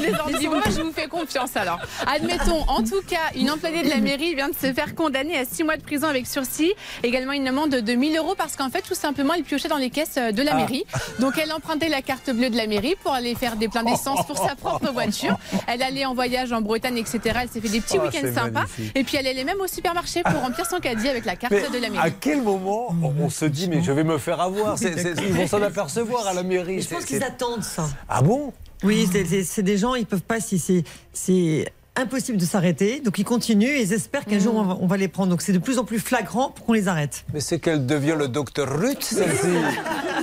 Les 0.00 0.10
bon, 0.10 0.58
bah, 0.58 0.70
je 0.70 0.80
vous 0.82 0.92
fais 0.92 1.06
confiance 1.06 1.56
alors. 1.56 1.78
Admettons, 2.06 2.62
en 2.68 2.82
tout 2.82 3.00
cas, 3.06 3.30
une 3.34 3.50
employée 3.50 3.82
de 3.82 3.88
la 3.88 3.96
mairie 3.98 4.34
vient 4.34 4.48
de 4.48 4.54
se 4.54 4.72
faire 4.72 4.94
condamner 4.94 5.36
à 5.38 5.44
6 5.44 5.64
mois 5.64 5.76
de 5.76 5.82
prison 5.82 6.06
avec 6.08 6.26
sursis, 6.26 6.72
également 7.02 7.32
une 7.32 7.48
amende 7.48 7.70
de 7.70 7.92
1000 7.94 8.16
euros 8.18 8.34
parce 8.36 8.56
qu'en 8.56 8.70
fait, 8.70 8.82
tout 8.82 8.94
simplement, 8.94 9.34
elle 9.34 9.42
piochait 9.42 9.68
dans 9.68 9.76
les 9.76 9.90
caisses 9.90 10.16
euh, 10.18 10.32
de 10.32 10.42
la 10.42 10.52
Ah. 10.52 10.56
mairie. 10.56 10.84
Donc, 11.18 11.34
elle 11.42 11.52
empruntait 11.52 11.88
la 11.88 12.02
carte 12.02 12.30
bleue 12.30 12.50
de 12.50 12.56
la 12.56 12.66
mairie 12.66 12.94
pour 13.02 13.12
aller 13.12 13.34
faire 13.34 13.56
des 13.56 13.68
pleins 13.68 13.84
d'essence 13.84 14.26
pour 14.34 14.46
sa 14.48 14.54
propre 14.56 14.90
voiture. 14.92 15.36
Elle 15.66 15.82
allait 15.82 16.04
en 16.06 16.14
voyage 16.14 16.52
en 16.52 16.60
Bretagne, 16.60 16.98
etc. 16.98 17.18
Elle 17.42 17.48
s'est 17.48 17.60
fait 17.60 17.68
des 17.68 17.80
petits 17.80 17.98
Oh, 17.98 18.04
week-ends 18.04 18.32
sympas. 18.34 18.50
magnifique. 18.50 18.92
Et 18.94 19.04
puis, 19.04 19.16
elle 19.16 19.26
allait 19.26 19.44
même 19.44 19.60
au 19.60 19.66
supermarché 19.66 20.22
pour 20.22 20.40
remplir 20.40 20.66
son 20.66 20.78
caddie 20.78 21.08
avec 21.08 21.24
la 21.24 21.36
carte 21.36 21.52
Mais 21.52 21.68
de 21.68 21.78
la 21.78 21.86
à 21.86 21.90
mairie. 21.90 22.14
quel 22.20 22.42
moment 22.42 22.94
on, 23.02 23.14
on 23.24 23.30
se 23.30 23.44
dit 23.44 23.68
mais 23.68 23.82
je 23.82 23.92
vais 23.92 24.04
me 24.04 24.18
faire 24.18 24.40
avoir 24.40 24.78
C'est- 24.78 24.96
c'est- 24.98 25.14
Ils 25.22 25.32
vont 25.32 25.46
s'en 25.46 25.62
apercevoir 25.62 26.26
à 26.26 26.34
la 26.34 26.42
mairie. 26.42 26.82
Je 26.82 26.88
pense 26.88 27.00
C'est- 27.00 27.06
qu'ils 27.06 27.18
c'est- 27.18 27.24
attendent 27.24 27.62
ça. 27.64 27.88
Ah 28.08 28.22
bon? 28.22 28.52
Oui, 28.82 29.06
c'est- 29.12 29.24
c'est 29.26 29.44
c'est 29.44 29.62
des 29.62 29.76
gens, 29.76 29.94
ils 29.94 30.06
peuvent 30.06 30.22
pas 30.22 30.40
si 30.40 30.58
c'est 30.58 30.84
c'est 31.12 31.70
impossible 31.96 32.38
de 32.38 32.44
s'arrêter, 32.44 33.00
donc 33.00 33.18
ils 33.18 33.24
continuent 33.24 33.76
et 33.76 33.82
ils 33.82 33.92
espèrent 33.92 34.24
qu'un 34.24 34.38
jour 34.38 34.54
on 34.54 34.62
va, 34.62 34.78
on 34.80 34.86
va 34.86 34.96
les 34.96 35.08
prendre. 35.08 35.30
Donc 35.30 35.42
c'est 35.42 35.52
de 35.52 35.58
plus 35.58 35.78
en 35.78 35.84
plus 35.84 35.98
flagrant 35.98 36.50
pour 36.50 36.66
qu'on 36.66 36.72
les 36.72 36.88
arrête. 36.88 37.24
Mais 37.34 37.40
c'est 37.40 37.58
qu'elle 37.58 37.86
devient 37.86 38.16
le 38.18 38.28
docteur 38.28 38.68
Ruth, 38.80 39.02
celle-ci. 39.02 39.48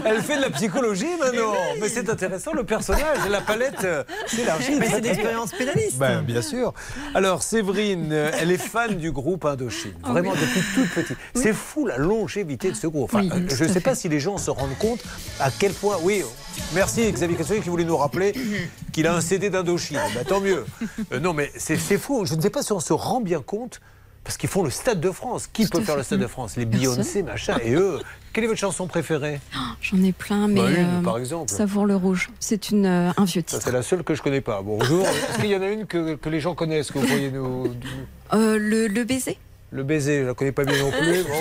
Elle 0.06 0.22
fait 0.22 0.38
de 0.38 0.42
la 0.42 0.50
psychologie 0.50 1.06
maintenant. 1.20 1.54
Mais 1.82 1.90
c'est 1.90 2.10
intéressant, 2.10 2.54
le 2.54 2.64
personnage, 2.64 3.18
la 3.30 3.42
palette 3.42 3.84
euh, 3.84 4.04
s'élargit. 4.28 4.76
Mais 4.80 4.90
c'est 4.90 5.02
d'expérience 5.02 5.50
bien. 5.50 5.60
pénaliste. 5.60 5.98
Ben, 5.98 6.22
bien 6.22 6.42
sûr. 6.42 6.74
Alors, 7.14 7.44
Séverine, 7.44 8.10
euh, 8.12 8.32
elle 8.40 8.52
est 8.52 8.58
fan 8.58 8.96
du 8.96 9.12
groupe 9.12 9.46
Indochine. 9.46 9.94
Vraiment, 10.04 10.34
depuis 10.34 10.62
toute 10.74 10.90
petite. 10.92 11.18
C'est 11.36 11.54
fou 11.54 11.86
la 11.86 11.98
longévité 11.98 12.72
de 12.72 12.76
ce 12.76 12.88
groupe. 12.88 13.14
Enfin, 13.14 13.26
euh, 13.26 13.48
je 13.50 13.64
ne 13.64 13.68
sais 13.68 13.76
fait. 13.76 13.80
pas 13.82 13.96
si 13.96 14.10
les 14.10 14.20
gens 14.20 14.38
se 14.38 14.50
rendent 14.52 14.78
compte 14.80 15.04
à 15.40 15.50
quel 15.52 15.74
point. 15.74 15.98
Oui, 16.02 16.24
merci 16.74 17.12
Xavier 17.12 17.36
Cassonnier 17.38 17.62
qui 17.62 17.70
voulait 17.70 17.84
nous 17.86 17.98
rappeler 17.98 18.34
qu'il 18.92 19.08
a 19.08 19.16
un 19.16 19.22
CD 19.22 19.50
d'Indochine. 19.50 20.00
Ben, 20.16 20.24
tant 20.26 20.40
mieux. 20.42 20.66
Euh, 21.12 21.20
non, 21.20 21.34
mais 21.34 21.52
c'est 21.58 21.78
fou. 21.98 22.26
Je 22.26 22.36
ne 22.36 22.42
sais 22.42 22.50
pas 22.50 22.64
si 22.64 22.72
on 22.74 22.80
se 22.80 22.94
rend 22.94 23.22
bien 23.22 23.42
compte. 23.42 23.80
Parce 24.24 24.36
qu'ils 24.36 24.50
font 24.50 24.62
le 24.64 24.70
Stade 24.70 25.00
de 25.00 25.10
France. 25.10 25.48
Qui 25.48 25.66
peut 25.68 25.80
faire 25.80 25.96
le. 25.96 26.04
Stade 26.04 26.20
de 26.20 26.28
France? 26.28 26.58
Les. 26.58 26.66
Beyoncé, 26.66 27.24
machin. 27.24 27.58
Et 27.64 27.74
eux, 27.76 28.00
quelle 28.34 28.44
est 28.44 28.48
votre 28.48 28.60
chanson 28.60 28.86
préférée? 28.86 29.40
J'en 29.82 30.04
ai 30.04 30.12
plein, 30.12 30.50
mais 30.50 30.60
Bah, 30.60 30.70
une, 30.70 30.86
euh, 31.00 31.02
par 31.02 31.18
exemple. 31.18 31.50
Savoure 31.50 31.86
le 31.86 31.96
rouge. 31.96 32.30
C'est 32.42 32.70
une 32.72 32.86
euh, 32.86 33.12
un 33.16 33.24
vieux 33.24 33.42
titre. 33.42 33.62
c'est 33.64 33.72
la 33.72 33.82
seule 33.84 34.04
que 34.04 34.16
je 34.16 34.22
connais 34.22 34.42
pas. 34.42 34.62
Bonjour. 34.62 35.06
Est-ce 35.08 35.38
qu'il 35.40 35.50
y 35.50 35.56
en 35.56 35.62
a 35.62 35.70
une 35.70 35.86
que, 35.86 36.16
que 36.16 36.28
les 36.28 36.42
gens 36.42 36.56
connaissent 36.56 36.92
que 36.92 37.00
vous 37.00 37.08
pourriez 37.08 37.32
nous. 37.32 37.68
Euh, 38.34 38.58
le, 38.60 38.88
le 38.88 39.04
baiser? 39.06 39.38
Le 39.72 39.84
baiser, 39.84 40.22
je 40.22 40.28
la 40.28 40.34
connais 40.34 40.52
pas 40.54 40.64
bien 40.64 40.78
non 40.78 40.92
plus. 40.92 41.24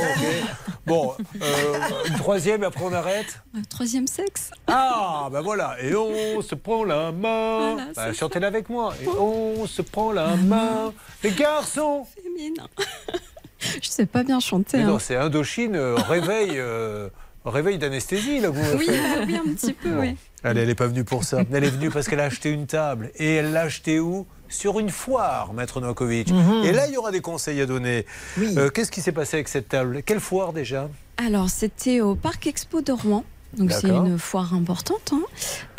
Bon. 0.86 1.14
Bon, 1.16 1.16
euh, 1.42 1.78
une 2.08 2.14
troisième, 2.14 2.62
et 2.62 2.66
après 2.66 2.84
on 2.84 2.92
arrête. 2.92 3.40
Euh, 3.56 3.60
Troisième 3.68 4.06
sexe. 4.06 4.50
Ah, 4.68 5.28
ben 5.32 5.40
voilà. 5.40 5.76
Et 5.82 5.94
on 5.96 6.40
se 6.42 6.54
prend 6.54 6.84
la 6.84 7.10
main. 7.10 7.74
Voilà, 7.74 7.92
Bah, 7.96 8.12
Chantez-la 8.12 8.46
avec 8.46 8.68
moi. 8.68 8.94
Et 9.02 9.08
on 9.08 9.66
se 9.66 9.82
prend 9.82 10.12
la 10.12 10.36
main. 10.36 10.92
Les 11.24 11.32
garçons. 11.32 12.06
Féminin. 12.22 12.68
Je 13.82 13.88
sais 13.88 14.06
pas 14.06 14.22
bien 14.22 14.38
chanter. 14.38 14.76
Mais 14.78 14.84
hein. 14.84 14.88
non, 14.88 14.98
c'est 15.00 15.16
Indochine, 15.16 15.74
euh, 15.74 15.96
réveil, 15.96 16.50
euh, 16.54 17.08
réveil 17.44 17.78
d'anesthésie, 17.78 18.38
là, 18.38 18.50
vous 18.50 18.60
Oui, 18.78 18.88
oui, 19.26 19.36
un 19.36 19.54
petit 19.54 19.72
peu, 19.72 19.98
oui. 19.98 20.16
Allez, 20.44 20.60
elle 20.60 20.68
n'est 20.68 20.74
pas 20.76 20.86
venue 20.86 21.02
pour 21.04 21.24
ça. 21.24 21.40
Elle 21.52 21.64
est 21.64 21.70
venue 21.70 21.90
parce 21.90 22.06
qu'elle 22.06 22.20
a 22.20 22.24
acheté 22.24 22.50
une 22.50 22.66
table. 22.66 23.10
Et 23.16 23.34
elle 23.36 23.52
l'a 23.52 23.62
achetée 23.62 23.98
où? 23.98 24.26
Sur 24.48 24.78
une 24.78 24.90
foire, 24.90 25.52
Maître 25.52 25.80
Novakovic. 25.80 26.30
Mhm. 26.32 26.64
Et 26.64 26.72
là, 26.72 26.86
il 26.86 26.94
y 26.94 26.96
aura 26.96 27.10
des 27.10 27.20
conseils 27.20 27.60
à 27.60 27.66
donner. 27.66 28.06
Euh, 28.38 28.70
Qu'est-ce 28.70 28.90
qui 28.90 29.00
s'est 29.00 29.12
passé 29.12 29.36
avec 29.36 29.48
cette 29.48 29.68
table? 29.68 30.02
Quelle 30.04 30.20
foire 30.20 30.52
déjà? 30.52 30.88
Alors, 31.18 31.48
c'était 31.50 32.00
au 32.00 32.14
Parc 32.14 32.46
Expo 32.46 32.80
de 32.80 32.92
Rouen. 32.92 33.24
Donc 33.56 33.72
c'est 33.72 33.88
une 33.88 34.18
foire 34.18 34.52
importante. 34.52 35.12
hein. 35.14 35.22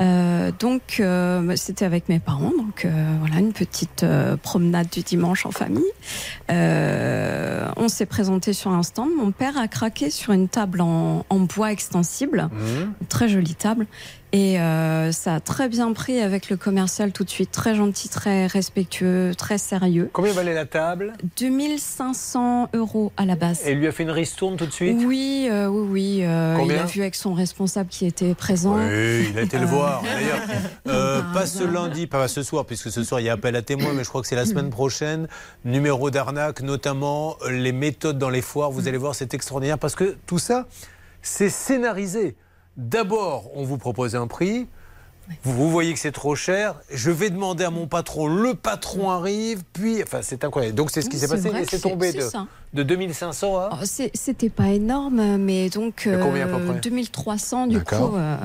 Euh, 0.02 0.52
donc 0.58 0.98
euh, 1.00 1.42
bah, 1.42 1.58
c'était 1.58 1.86
avec 1.86 2.10
mes 2.10 2.18
parents. 2.18 2.52
Donc 2.58 2.86
euh, 2.86 3.16
voilà 3.20 3.36
une 3.40 3.54
petite 3.54 4.02
euh, 4.02 4.36
promenade 4.36 4.88
du 4.90 5.02
dimanche 5.02 5.46
en 5.46 5.52
famille. 5.52 5.84
Euh, 6.50 7.68
on 7.78 7.88
s'est 7.88 8.06
présenté 8.08 8.54
sur 8.54 8.72
un 8.72 8.82
stand. 8.84 9.10
Mon 9.16 9.32
père 9.32 9.58
a 9.60 9.68
craqué 9.68 10.10
sur 10.10 10.34
une 10.34 10.48
table 10.48 10.82
en, 10.82 11.26
en 11.30 11.40
bois 11.40 11.72
extensible, 11.72 12.50
Mmh. 12.52 12.82
une 13.02 13.08
très 13.08 13.30
jolie 13.30 13.54
table. 13.56 13.86
Et 14.34 14.60
euh, 14.60 15.12
ça 15.14 15.36
a 15.36 15.40
très 15.40 15.70
bien 15.70 15.94
pris 15.94 16.20
avec 16.20 16.50
le 16.50 16.58
commercial 16.58 17.14
tout 17.14 17.24
de 17.24 17.30
suite, 17.30 17.50
très 17.52 17.76
gentil, 17.76 18.10
très 18.10 18.46
respectueux, 18.48 19.32
très 19.38 19.58
sérieux. 19.58 20.10
Combien 20.12 20.34
valait 20.34 20.54
la 20.54 20.66
table? 20.66 21.14
2500 21.40 22.70
euros 22.74 23.12
à 23.16 23.26
la 23.26 23.36
base. 23.36 23.62
Et 23.66 23.72
il 23.72 23.80
lui 23.80 23.88
a 23.88 23.92
fait 23.92 24.04
une 24.04 24.12
ristourne 24.12 24.58
tout 24.58 24.66
de 24.66 24.72
suite? 24.72 24.98
Oui, 25.06 25.48
euh, 25.50 25.68
oui, 25.68 25.88
oui. 25.90 26.20
euh, 26.26 26.58
il 26.66 26.72
a 26.74 26.84
vu 26.86 27.02
avec 27.02 27.16
son 27.16 27.34
responsable 27.34 27.90
qui 27.90 28.06
était 28.06 28.34
présent. 28.36 28.76
Oui, 28.78 29.28
il 29.30 29.38
a 29.38 29.42
été 29.44 29.58
le 29.58 29.64
Euh, 29.64 29.68
voir. 29.68 30.02
D'ailleurs, 30.04 30.42
euh, 30.88 31.22
pas 31.34 31.46
ce 31.46 31.64
lundi, 31.64 32.06
pas 32.08 32.28
ce 32.28 32.44
soir, 32.44 32.66
puisque 32.66 32.92
ce 32.92 33.04
soir 33.04 33.22
il 33.22 33.26
y 33.26 33.30
a 33.30 33.34
appel 33.34 33.56
à 33.56 33.62
témoins, 33.62 33.94
mais 33.94 34.04
je 34.04 34.10
crois 34.10 34.22
que 34.22 34.28
c'est 34.28 34.36
la 34.36 34.46
semaine 34.46 34.70
prochaine. 34.70 35.28
Numéro 35.64 36.10
d'arnaque, 36.12 36.62
notamment 36.62 37.38
les 37.50 37.72
méthodes 37.72 38.18
dans 38.18 38.30
les 38.30 38.42
foires. 38.42 38.72
Vous 38.72 38.88
allez 38.88 38.98
voir, 38.98 39.16
c'est 39.16 39.34
extraordinaire 39.34 39.80
parce 39.80 39.96
que 39.96 40.16
tout 40.26 40.40
ça, 40.40 40.68
c'est 41.22 41.50
scénarisé. 41.50 42.36
D'abord, 42.78 43.50
on 43.56 43.64
vous 43.64 43.78
propose 43.78 44.16
un 44.16 44.28
prix. 44.28 44.68
Vous, 45.44 45.52
vous 45.52 45.70
voyez 45.70 45.94
que 45.94 46.00
c'est 46.00 46.14
trop 46.14 46.36
cher. 46.36 46.76
Je 46.90 47.12
vais 47.12 47.30
demander 47.30 47.66
à 47.66 47.70
mon 47.70 47.86
patron. 47.88 48.28
Le 48.28 48.54
patron 48.54 49.10
arrive, 49.12 49.64
puis, 49.74 50.02
enfin, 50.02 50.20
c'est 50.22 50.46
incroyable. 50.46 50.76
Donc 50.76 50.90
c'est 50.92 51.02
ce 51.02 51.10
qui 51.10 51.18
s'est 51.18 51.28
passé. 51.28 51.52
c'est 51.70 51.82
tombé 51.82 52.14
de, 52.14 52.22
ça. 52.22 52.48
de 52.74 52.84
2500 52.84 53.58
à. 53.58 53.70
Oh, 53.74 53.86
c'est- 53.86 54.12
C'était 54.14 54.50
pas 54.50 54.70
énorme, 54.70 55.36
mais 55.38 55.70
donc 55.70 56.08
combien 56.22 56.46
à 56.46 56.48
peu 56.48 56.62
euh, 56.64 56.72
près 56.72 56.80
2300 56.80 57.68
du 57.68 57.82
coup. 57.84 57.96
euh, 58.16 58.38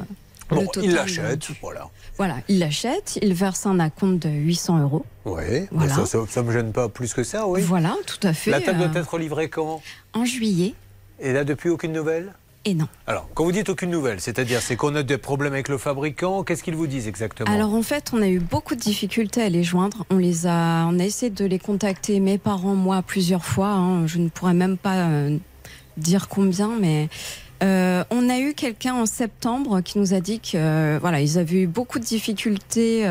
Bon, 0.50 0.66
total, 0.66 0.84
il 0.84 0.90
euh, 0.92 0.96
l'achète, 0.96 1.46
voilà. 1.62 1.88
Voilà, 2.18 2.36
il 2.48 2.58
l'achète, 2.58 3.18
il 3.22 3.32
verse 3.32 3.64
un 3.64 3.80
acompte 3.80 4.18
de 4.18 4.28
800 4.28 4.80
euros. 4.82 5.06
Oui, 5.24 5.66
Voilà. 5.70 5.94
ça, 6.04 6.18
ça, 6.28 6.42
me 6.42 6.52
gêne 6.52 6.72
pas 6.72 6.90
plus 6.90 7.14
que 7.14 7.22
ça, 7.24 7.46
oui. 7.46 7.62
Voilà, 7.62 7.94
tout 8.06 8.18
à 8.26 8.34
fait. 8.34 8.50
La 8.50 8.60
table 8.60 8.82
euh, 8.82 8.88
doit 8.88 9.00
être 9.00 9.18
livrée 9.18 9.48
quand? 9.48 9.80
En 10.12 10.24
juillet, 10.26 10.74
Et 11.20 11.32
là, 11.32 11.44
depuis, 11.44 11.70
aucune 11.70 11.92
nouvelle? 11.92 12.34
Et 12.64 12.74
non. 12.74 12.86
Alors, 13.06 13.28
quand 13.34 13.44
vous 13.44 13.52
dites 13.52 13.68
aucune 13.68 13.90
nouvelle, 13.90 14.20
c'est-à-dire 14.20 14.60
c'est 14.60 14.76
qu'on 14.76 14.94
a 14.94 15.02
des 15.02 15.18
problèmes 15.18 15.52
avec 15.52 15.68
le 15.68 15.78
fabricant, 15.78 16.44
qu'est-ce 16.44 16.62
qu'ils 16.62 16.76
vous 16.76 16.86
disent 16.86 17.08
exactement? 17.08 17.50
Alors 17.50 17.74
en 17.74 17.82
fait, 17.82 18.10
on 18.12 18.22
a 18.22 18.28
eu 18.28 18.38
beaucoup 18.38 18.74
de 18.74 18.80
difficultés 18.80 19.42
à 19.42 19.48
les 19.48 19.64
joindre. 19.64 20.04
On 20.10 20.16
les 20.18 20.46
a, 20.46 20.86
on 20.88 20.98
a 20.98 21.04
essayé 21.04 21.30
de 21.30 21.44
les 21.44 21.58
contacter, 21.58 22.20
mes 22.20 22.38
parents, 22.38 22.74
moi, 22.74 23.02
plusieurs 23.02 23.44
fois. 23.44 23.68
hein. 23.68 24.06
Je 24.06 24.18
ne 24.18 24.28
pourrais 24.28 24.54
même 24.54 24.76
pas 24.76 25.08
euh, 25.08 25.36
dire 25.96 26.28
combien, 26.28 26.70
mais 26.80 27.08
euh, 27.62 28.04
on 28.10 28.28
a 28.28 28.38
eu 28.38 28.54
quelqu'un 28.54 28.94
en 28.94 29.06
septembre 29.06 29.80
qui 29.80 29.98
nous 29.98 30.14
a 30.14 30.20
dit 30.20 30.40
que 30.40 30.56
euh, 30.56 30.98
voilà, 31.00 31.20
ils 31.20 31.38
avaient 31.38 31.62
eu 31.62 31.66
beaucoup 31.66 31.98
de 31.98 32.04
difficultés 32.04 33.08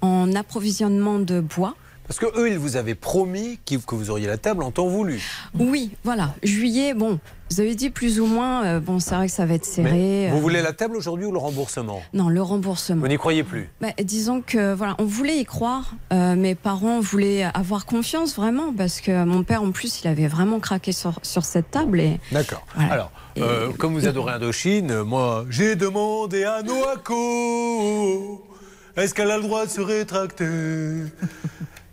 en 0.00 0.34
approvisionnement 0.34 1.18
de 1.18 1.40
bois. 1.40 1.74
Parce 2.06 2.18
que 2.18 2.26
eux, 2.38 2.50
ils 2.50 2.58
vous 2.58 2.76
avaient 2.76 2.94
promis 2.94 3.58
que 3.64 3.94
vous 3.94 4.10
auriez 4.10 4.26
la 4.26 4.36
table 4.36 4.62
en 4.62 4.70
temps 4.70 4.88
voulu. 4.88 5.22
Oui, 5.58 5.92
voilà. 6.04 6.34
Juillet, 6.42 6.92
bon, 6.92 7.18
vous 7.54 7.60
avez 7.60 7.76
dit 7.76 7.90
plus 7.90 8.18
ou 8.18 8.26
moins. 8.26 8.64
euh, 8.64 8.80
bon, 8.80 8.98
c'est 8.98 9.14
vrai 9.14 9.26
que 9.26 9.32
ça 9.32 9.46
va 9.46 9.54
être 9.54 9.64
serré. 9.64 10.28
Vous 10.30 10.38
euh, 10.38 10.40
voulez 10.40 10.60
la 10.60 10.72
table 10.72 10.96
aujourd'hui 10.96 11.24
ou 11.26 11.30
le 11.30 11.38
remboursement? 11.38 12.02
Non, 12.12 12.28
le 12.28 12.42
remboursement. 12.42 13.00
Vous 13.00 13.06
n'y 13.06 13.16
croyez 13.16 13.44
plus? 13.44 13.70
Bah, 13.80 13.90
disons 14.02 14.42
que 14.44 14.74
voilà, 14.74 14.96
on 14.98 15.04
voulait 15.04 15.38
y 15.38 15.44
croire. 15.44 15.94
Euh, 16.12 16.34
mes 16.34 16.56
parents 16.56 16.98
voulaient 16.98 17.44
avoir 17.54 17.86
confiance 17.86 18.34
vraiment 18.34 18.72
parce 18.76 19.00
que 19.00 19.24
mon 19.24 19.44
père 19.44 19.62
en 19.62 19.70
plus, 19.70 20.00
il 20.02 20.08
avait 20.08 20.26
vraiment 20.26 20.58
craqué 20.58 20.90
sur, 20.90 21.20
sur 21.22 21.44
cette 21.44 21.70
table 21.70 22.00
et 22.00 22.18
D'accord. 22.32 22.66
Voilà. 22.74 22.92
Alors, 22.92 23.12
comme 23.78 23.94
vous 23.94 24.08
adorez 24.08 24.32
Indochine, 24.32 25.02
moi, 25.02 25.44
j'ai 25.48 25.76
demandé 25.76 26.42
à 26.42 26.62
Noako 26.62 28.42
est-ce 28.96 29.12
qu'elle 29.12 29.30
a 29.32 29.38
le 29.38 29.42
droit 29.42 29.66
de 29.66 29.70
se 29.70 29.80
rétracter? 29.80 30.44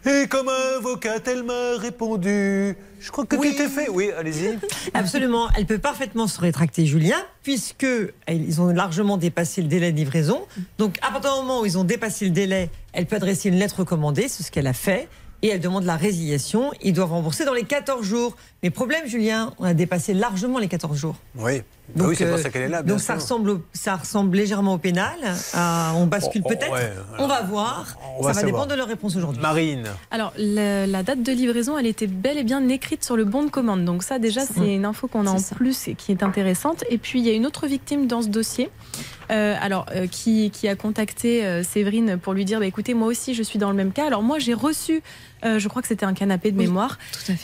Et 0.05 0.27
comme 0.27 0.49
avocate, 0.49 1.27
elle 1.27 1.43
m'a 1.43 1.77
répondu 1.77 2.75
je 3.01 3.09
crois 3.09 3.25
que 3.25 3.35
tout 3.35 3.43
est 3.43 3.67
fait. 3.67 3.89
Oui, 3.89 4.11
allez-y. 4.15 4.59
Absolument, 4.93 5.49
elle 5.57 5.65
peut 5.65 5.79
parfaitement 5.79 6.27
se 6.27 6.39
rétracter, 6.39 6.85
Julien, 6.85 7.17
puisque 7.41 7.87
ils 8.29 8.61
ont 8.61 8.67
largement 8.67 9.17
dépassé 9.17 9.63
le 9.63 9.67
délai 9.67 9.91
de 9.91 9.97
livraison. 9.97 10.45
Donc, 10.77 10.99
à 11.01 11.09
partir 11.11 11.33
du 11.33 11.41
moment 11.41 11.61
où 11.61 11.65
ils 11.65 11.79
ont 11.79 11.83
dépassé 11.83 12.25
le 12.25 12.31
délai, 12.31 12.69
elle 12.93 13.07
peut 13.07 13.15
adresser 13.15 13.49
une 13.49 13.55
lettre 13.55 13.79
recommandée, 13.79 14.27
c'est 14.27 14.43
ce 14.43 14.51
qu'elle 14.51 14.67
a 14.67 14.73
fait, 14.73 15.09
et 15.41 15.49
elle 15.49 15.59
demande 15.59 15.83
la 15.83 15.97
résiliation. 15.97 16.71
Ils 16.83 16.93
doivent 16.93 17.11
rembourser 17.11 17.43
dans 17.43 17.55
les 17.55 17.63
14 17.63 18.05
jours. 18.05 18.35
Mais 18.63 18.69
problème, 18.69 19.07
Julien, 19.07 19.53
on 19.57 19.65
a 19.65 19.73
dépassé 19.73 20.13
largement 20.13 20.59
les 20.59 20.67
14 20.67 20.95
jours. 20.95 21.15
Oui. 21.35 21.61
Bah 21.95 22.05
oui, 22.07 22.15
c'est 22.15 22.25
pour 22.25 22.35
euh, 22.35 22.41
ça 22.41 22.49
qu'elle 22.51 22.61
est 22.61 22.67
là. 22.69 22.83
bien 22.83 22.93
donc 22.93 23.01
ça 23.01 23.15
ressemble, 23.15 23.49
au- 23.49 23.61
ça 23.73 23.95
ressemble 23.97 24.37
légèrement 24.37 24.75
au 24.75 24.77
pénal. 24.77 25.17
Euh, 25.55 25.89
on 25.95 26.05
bascule 26.05 26.41
Oh, 26.45 26.47
oh, 26.49 26.55
peut-être. 26.55 26.71
ouais, 26.71 26.93
on 27.19 27.27
va 27.27 27.41
voir. 27.41 27.97
on 28.19 28.23
ça 28.23 28.31
va 28.33 28.43
dépendre 28.43 28.67
de 28.67 28.75
leur 28.75 28.87
réponse 28.87 29.15
aujourd'hui. 29.17 29.41
Marine. 29.41 29.87
Alors, 30.11 30.31
le- 30.37 30.85
la 30.85 31.03
date 31.03 31.21
de 31.23 31.31
livraison, 31.33 31.77
elle 31.77 31.87
était 31.87 32.07
bel 32.07 32.37
et 32.37 32.43
bien 32.43 32.65
écrite 32.69 33.03
sur 33.03 33.17
le 33.17 33.25
bon 33.25 33.43
de 33.43 33.49
commande. 33.49 33.83
Donc 33.83 34.03
ça, 34.03 34.19
déjà, 34.19 34.41
c'est 34.45 34.75
une 34.75 34.85
info 34.85 35.07
qu'on 35.07 35.25
a 35.25 35.31
en 35.31 35.41
plus 35.55 35.87
et 35.89 35.95
qui 35.95 36.11
est 36.11 36.23
intéressante. 36.23 36.83
Et 36.89 36.97
puis, 36.99 37.19
il 37.19 37.25
y 37.25 37.29
a 37.29 37.33
une 37.33 37.45
autre 37.47 37.67
victime 37.67 38.05
dans 38.07 38.21
ce 38.21 38.29
dossier, 38.29 38.69
euh, 39.31 39.55
alors 39.59 39.85
euh, 39.93 40.07
qui, 40.07 40.49
qui 40.51 40.67
a 40.69 40.75
contacté 40.75 41.43
euh, 41.45 41.63
Séverine 41.63 42.17
pour 42.17 42.33
lui 42.33 42.45
dire, 42.45 42.59
bah, 42.59 42.67
écoutez, 42.67 42.93
moi 42.93 43.07
aussi, 43.09 43.33
je 43.33 43.43
suis 43.43 43.59
dans 43.59 43.69
le 43.69 43.75
même 43.75 43.91
cas. 43.91 44.05
Alors 44.07 44.21
moi, 44.21 44.39
j'ai 44.39 44.53
reçu, 44.53 45.01
euh, 45.43 45.59
je 45.59 45.67
crois 45.67 45.81
que 45.81 45.87
c'était 45.87 46.05
un 46.05 46.13
canapé 46.13 46.51
de 46.51 46.57
mémoire. 46.57 46.97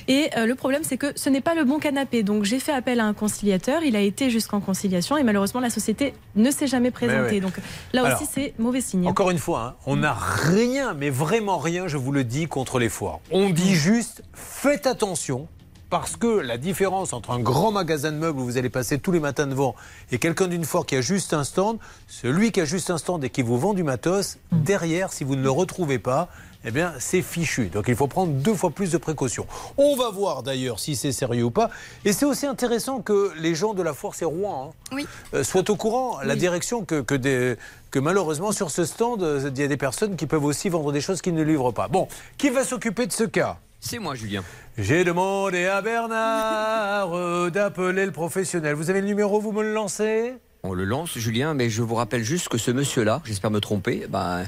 Et 0.08 0.30
euh, 0.38 0.46
le 0.46 0.56
problème, 0.56 0.84
c'est 0.84 0.98
que 0.98 1.08
ce 1.16 1.30
n'est 1.30 1.42
pas 1.42 1.56
le 1.56 1.64
bon 1.64 1.80
canapé. 1.80 2.24
Donc 2.24 2.44
j'ai 2.44 2.60
fait 2.60 2.72
appel 2.74 3.00
à 3.00 3.06
un 3.06 3.14
conciliateur. 3.14 3.84
Il 3.84 3.96
a 3.96 4.02
été 4.02 4.30
jusqu'en 4.30 4.60
conciliation 4.60 5.18
et 5.18 5.24
malheureusement, 5.24 5.60
la 5.60 5.70
société 5.70 6.14
ne 6.36 6.52
s'est 6.52 6.68
jamais 6.68 6.92
présentée. 6.92 7.36
ouais. 7.36 7.40
Donc 7.40 7.58
là 7.94 8.06
Alors, 8.06 8.22
aussi, 8.22 8.30
c'est 8.32 8.54
mauvais 8.60 8.82
signe. 8.82 9.08
Encore 9.08 9.32
une 9.32 9.40
fois, 9.40 9.62
hein, 9.62 9.76
on 9.86 9.98
n'a 9.98 10.14
rien, 10.14 10.94
mais 10.94 11.10
vraiment 11.10 11.58
rien, 11.58 11.88
je 11.88 11.98
vous 11.98 12.12
le 12.12 12.24
dis, 12.24 12.48
contre 12.48 12.80
les 12.80 12.90
foires. 12.90 13.20
On 13.32 13.50
dit 13.50 13.76
juste, 13.76 14.24
faites 14.34 14.88
attention. 14.88 15.48
Parce 15.90 16.18
que 16.18 16.28
la 16.28 16.58
différence 16.58 17.14
entre 17.14 17.32
un 17.32 17.40
grand 17.40 17.72
magasin 17.72 18.12
de 18.12 18.18
meubles 18.18 18.40
où 18.40 18.44
vous 18.44 18.58
allez 18.58 18.70
passer 18.70 19.00
tous 19.00 19.14
les 19.14 19.22
matins 19.22 19.48
devant 19.48 19.74
et 20.12 20.18
quelqu'un 20.20 20.48
d'une 20.48 20.66
foire 20.66 20.86
qui 20.86 20.98
a 20.98 21.02
juste 21.02 21.34
un 21.34 21.46
stand, 21.46 21.78
celui 22.08 22.52
qui 22.52 22.60
a 22.60 22.66
juste 22.66 22.90
un 22.90 22.98
stand 22.98 23.24
et 23.24 23.30
qui 23.30 23.42
vous 23.42 23.58
vend 23.58 23.74
du 23.74 23.84
matos, 23.84 24.38
derrière, 24.52 25.14
si 25.14 25.24
vous 25.24 25.38
ne 25.38 25.44
le 25.44 25.50
retrouvez 25.50 25.98
pas, 25.98 26.28
eh 26.68 26.72
bien, 26.72 26.94
c'est 27.00 27.22
fichu. 27.22 27.68
Donc 27.70 27.86
il 27.88 27.96
faut 27.96 28.08
prendre 28.08 28.34
deux 28.34 28.54
fois 28.54 28.70
plus 28.72 28.92
de 28.92 28.98
précautions. 28.98 29.48
On 29.78 29.96
va 29.96 30.10
voir 30.10 30.44
d'ailleurs 30.44 30.80
si 30.80 30.98
c'est 30.98 31.14
sérieux 31.14 31.46
ou 31.46 31.52
pas. 31.52 31.70
Et 32.04 32.12
c'est 32.12 32.26
aussi 32.26 32.46
intéressant 32.46 33.00
que 33.02 33.32
les 33.40 33.56
gens 33.56 33.74
de 33.74 33.82
la 33.82 33.94
foire, 33.94 34.14
c'est 34.16 34.26
Rouen, 34.26 34.74
hein, 34.74 34.96
Oui. 34.96 35.08
euh, 35.34 35.44
soient 35.46 35.70
au 35.70 35.76
courant, 35.78 36.20
la 36.24 36.36
direction, 36.36 36.84
que, 36.84 37.00
que, 37.00 37.16
des- 37.16 37.56
que 37.90 38.00
malheureusement 38.00 38.52
sur 38.52 38.70
ce 38.70 38.84
stand, 38.84 39.24
euh, 39.24 39.50
il 39.56 39.62
y 39.62 39.64
a 39.64 39.68
des 39.68 39.78
personnes 39.78 40.18
qui 40.18 40.28
peuvent 40.28 40.44
aussi 40.44 40.68
vendre 40.68 40.92
des 40.92 41.00
choses 41.02 41.22
qu'ils 41.22 41.36
ne 41.36 41.44
livrent 41.44 41.72
pas. 41.72 41.88
Bon, 41.88 42.10
qui 42.38 42.50
va 42.50 42.64
s'occuper 42.66 43.08
de 43.08 43.14
ce 43.14 43.24
cas? 43.24 43.58
C'est 43.80 44.00
moi, 44.00 44.16
Julien. 44.16 44.44
J'ai 44.78 45.04
demandé 45.06 45.66
à 45.68 45.82
Bernard 45.82 47.14
euh, 47.16 47.50
d'appeler 47.50 48.06
le 48.06 48.12
professionnel. 48.12 48.74
Vous 48.76 48.90
avez 48.90 49.00
le 49.02 49.08
numéro, 49.08 49.40
vous 49.40 49.52
me 49.54 49.64
le 49.64 49.72
lancez? 49.74 50.34
On 50.64 50.74
le 50.74 50.84
lance, 50.84 51.18
Julien, 51.18 51.54
mais 51.54 51.70
je 51.70 51.82
vous 51.82 51.96
rappelle 51.96 52.24
juste 52.24 52.50
que 52.50 52.58
ce 52.58 52.72
monsieur-là, 52.72 53.22
j'espère 53.24 53.52
me 53.52 53.62
tromper, 53.62 54.06
bah, 54.10 54.40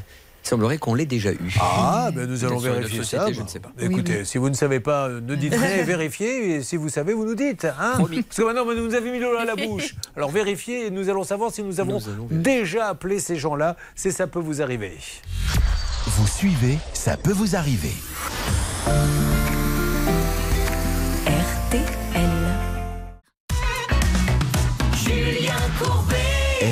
il 0.44 0.48
semblerait 0.50 0.78
qu'on 0.78 0.96
l'ait 0.96 1.06
déjà 1.06 1.32
eu. 1.32 1.56
Ah, 1.60 2.10
ben 2.14 2.28
nous 2.28 2.44
allons 2.44 2.58
vérifier 2.58 3.00
société, 3.00 3.26
ça. 3.26 3.32
Je 3.32 3.42
ne 3.42 3.48
sais 3.48 3.60
pas. 3.60 3.72
Écoutez, 3.80 4.26
si 4.26 4.38
vous 4.38 4.50
ne 4.50 4.56
savez 4.56 4.80
pas, 4.80 5.08
euh, 5.08 5.22
ne 5.22 5.36
dites 5.36 5.54
rien 5.56 5.78
et 5.78 5.84
vérifiez. 5.84 6.56
Et 6.56 6.64
si 6.64 6.76
vous 6.76 6.90
savez, 6.90 7.14
vous 7.14 7.26
nous 7.26 7.36
dites. 7.36 7.66
Hein 7.66 7.94
Parce 7.98 8.10
que 8.10 8.42
maintenant, 8.44 8.66
vous 8.66 8.74
nous 8.74 8.96
avez 8.96 9.12
mis 9.12 9.20
l'eau 9.20 9.36
à 9.38 9.46
la 9.46 9.56
bouche. 9.56 9.96
Alors 10.16 10.32
vérifiez 10.32 10.88
et 10.88 10.90
nous 10.90 11.10
allons 11.10 11.24
savoir 11.24 11.52
si 11.52 11.62
nous 11.64 11.80
avons 11.80 12.00
déjà 12.32 12.88
appelé 12.88 13.20
ces 13.20 13.36
gens-là. 13.36 13.76
C'est 13.96 14.12
ça 14.12 14.28
peut 14.28 14.40
vous 14.40 14.62
arriver. 14.62 14.98
Vous 16.08 16.28
suivez, 16.28 16.78
ça 16.94 17.18
peut 17.18 17.32
vous 17.34 17.56
arriver. 17.56 17.94
RTL. 21.28 22.26
Julien 24.96 25.54
Courbet. 25.80 26.16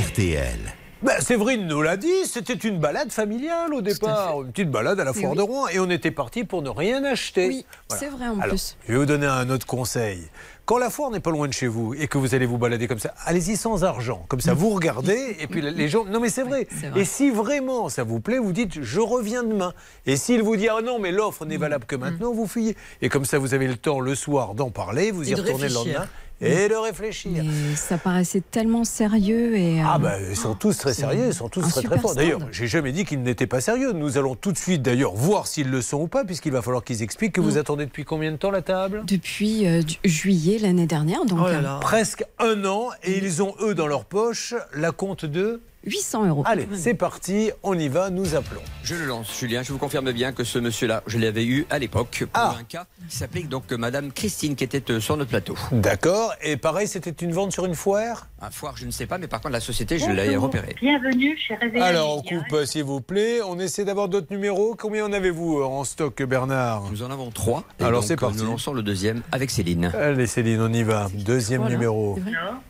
RTL. 0.09 0.76
Ben, 1.03 1.21
Séverine 1.21 1.67
nous 1.67 1.83
l'a 1.83 1.95
dit, 1.95 2.25
c'était 2.25 2.55
une 2.55 2.79
balade 2.79 3.11
familiale 3.11 3.71
au 3.71 3.81
départ, 3.81 4.41
une 4.41 4.51
petite 4.51 4.71
balade 4.71 4.99
à 4.99 5.03
la 5.03 5.13
foire 5.13 5.33
oui. 5.33 5.37
de 5.37 5.43
Rouen, 5.43 5.67
et 5.67 5.79
on 5.79 5.91
était 5.91 6.09
parti 6.09 6.43
pour 6.43 6.63
ne 6.63 6.69
rien 6.69 7.03
acheter. 7.03 7.47
Oui, 7.47 7.65
c'est 7.89 8.09
vrai 8.09 8.27
en 8.27 8.39
Alors, 8.39 8.55
plus. 8.55 8.75
Je 8.87 8.93
vais 8.93 8.97
vous 8.97 9.05
donner 9.05 9.27
un 9.27 9.47
autre 9.51 9.67
conseil. 9.67 10.27
Quand 10.65 10.79
la 10.79 10.89
foire 10.89 11.11
n'est 11.11 11.19
pas 11.19 11.29
loin 11.29 11.47
de 11.47 11.53
chez 11.53 11.67
vous 11.67 11.93
et 11.93 12.07
que 12.07 12.17
vous 12.17 12.33
allez 12.33 12.47
vous 12.47 12.57
balader 12.57 12.87
comme 12.87 12.97
ça, 12.99 13.13
allez-y 13.25 13.55
sans 13.55 13.83
argent. 13.83 14.25
Comme 14.27 14.41
ça, 14.41 14.53
vous 14.53 14.69
regardez 14.69 15.37
et 15.39 15.47
puis 15.47 15.61
les 15.61 15.87
gens. 15.87 16.03
Non, 16.03 16.19
mais 16.19 16.29
c'est 16.29 16.43
vrai. 16.43 16.67
Et 16.95 17.05
si 17.05 17.29
vraiment 17.29 17.87
ça 17.87 18.03
vous 18.03 18.19
plaît, 18.19 18.37
vous 18.37 18.51
dites 18.51 18.81
je 18.81 18.99
reviens 18.99 19.43
demain. 19.43 19.73
Et 20.05 20.17
s'il 20.17 20.41
vous 20.41 20.57
dit 20.57 20.67
ah 20.67 20.81
non, 20.83 20.99
mais 20.99 21.13
l'offre 21.13 21.45
n'est 21.45 21.55
valable 21.55 21.85
que 21.85 21.95
maintenant, 21.95 22.33
vous 22.33 22.47
fuyez. 22.47 22.75
Et 23.01 23.07
comme 23.07 23.23
ça, 23.23 23.37
vous 23.37 23.53
avez 23.53 23.67
le 23.67 23.77
temps 23.77 24.01
le 24.01 24.13
soir 24.13 24.55
d'en 24.55 24.69
parler, 24.69 25.11
vous 25.11 25.29
y 25.29 25.31
Et 25.31 25.35
retournez 25.35 25.69
le 25.69 25.73
lendemain 25.73 26.07
et 26.41 26.69
de 26.69 26.75
réfléchir. 26.75 27.31
Mais 27.43 27.75
ça 27.75 27.97
paraissait 27.97 28.43
tellement 28.51 28.83
sérieux 28.83 29.57
et. 29.57 29.81
Ah 29.81 29.95
euh, 29.95 29.99
bah 29.99 30.13
ils 30.29 30.35
sont 30.35 30.55
tous 30.55 30.77
très 30.77 30.93
sérieux, 30.93 31.27
ils 31.27 31.33
sont 31.33 31.49
tous 31.49 31.67
très 31.67 31.81
très 31.81 31.99
forts. 31.99 32.15
D'ailleurs, 32.15 32.39
j'ai 32.51 32.67
jamais 32.67 32.91
dit 32.91 33.05
qu'ils 33.05 33.21
n'étaient 33.21 33.47
pas 33.47 33.61
sérieux. 33.61 33.93
Nous 33.93 34.17
allons 34.17 34.35
tout 34.35 34.51
de 34.51 34.57
suite 34.57 34.81
d'ailleurs 34.81 35.13
voir 35.13 35.47
s'ils 35.47 35.69
le 35.69 35.81
sont 35.81 36.01
ou 36.01 36.07
pas, 36.07 36.23
puisqu'il 36.23 36.51
va 36.51 36.61
falloir 36.61 36.83
qu'ils 36.83 37.01
expliquent 37.01 37.33
que 37.33 37.41
vous 37.41 37.57
attendez 37.57 37.85
depuis 37.85 38.05
combien 38.05 38.31
de 38.31 38.37
temps 38.37 38.51
la 38.51 38.61
table? 38.61 39.03
Depuis 39.05 39.67
euh, 39.67 39.81
juillet 40.03 40.59
l'année 40.59 40.87
dernière, 40.87 41.25
donc. 41.25 41.39
Oh 41.41 41.47
euh, 41.47 41.79
Presque 41.79 42.23
un 42.39 42.65
an, 42.65 42.89
et 43.03 43.17
ils 43.17 43.41
ont 43.41 43.55
eux 43.61 43.73
dans 43.73 43.87
leur 43.87 44.05
poche 44.05 44.53
la 44.73 44.91
compte 44.91 45.25
de 45.25 45.61
800 45.87 46.25
euros. 46.27 46.43
Allez, 46.45 46.67
c'est 46.73 46.93
parti, 46.93 47.51
on 47.63 47.77
y 47.77 47.87
va, 47.87 48.09
nous 48.09 48.35
appelons. 48.35 48.61
Je 48.83 48.95
le 48.95 49.05
lance, 49.05 49.37
Julien. 49.39 49.63
Je 49.63 49.71
vous 49.71 49.77
confirme 49.77 50.11
bien 50.11 50.33
que 50.33 50.43
ce 50.43 50.59
monsieur-là, 50.59 51.01
je 51.07 51.17
l'avais 51.17 51.45
eu 51.45 51.65
à 51.69 51.79
l'époque 51.79 52.25
pour 52.31 52.41
Ah. 52.41 52.55
un 52.59 52.63
cas 52.63 52.85
qui 53.09 53.15
s'applique 53.15 53.47
donc 53.49 53.71
euh, 53.71 53.77
Madame 53.77 54.11
Christine 54.11 54.55
qui 54.55 54.63
était 54.63 54.91
euh, 54.91 54.99
sur 54.99 55.15
notre 55.17 55.29
plateau. 55.29 55.55
D'accord, 55.71 56.33
et 56.41 56.57
pareil, 56.57 56.87
c'était 56.87 57.11
une 57.25 57.31
vente 57.31 57.51
sur 57.53 57.65
une 57.65 57.75
foire? 57.75 58.27
Un 58.41 58.51
foire, 58.51 58.75
je 58.77 58.85
ne 58.85 58.91
sais 58.91 59.05
pas, 59.07 59.17
mais 59.17 59.27
par 59.27 59.41
contre 59.41 59.53
la 59.53 59.59
société, 59.59 59.97
je 59.97 60.11
l'ai 60.11 60.35
repérée. 60.35 60.75
Bienvenue 60.79 61.37
chez 61.37 61.55
Réveil 61.55 61.81
Alors, 61.81 62.17
on 62.17 62.21
coupe, 62.21 62.65
s'il 62.65 62.83
vous 62.83 63.01
plaît. 63.01 63.39
On 63.41 63.57
essaie 63.57 63.83
d'avoir 63.85 64.09
d'autres 64.09 64.27
numéros. 64.29 64.75
Combien 64.77 65.05
en 65.05 65.13
avez-vous 65.13 65.59
euh, 65.59 65.63
en 65.65 65.83
stock, 65.85 66.21
Bernard? 66.23 66.83
Nous 66.91 67.01
en 67.01 67.09
avons 67.09 67.31
trois. 67.31 67.63
Et 67.79 67.83
Alors, 67.83 68.03
c'est 68.03 68.13
euh, 68.13 68.17
parti. 68.17 68.37
Nous 68.37 68.45
lançons 68.45 68.73
le 68.73 68.83
deuxième 68.83 69.21
avec 69.31 69.49
Céline. 69.49 69.85
Allez, 69.97 70.27
Céline, 70.27 70.61
on 70.61 70.71
y 70.71 70.83
va. 70.83 71.07
Deuxième 71.13 71.61
Voilà. 71.61 71.75
numéro. 71.75 72.19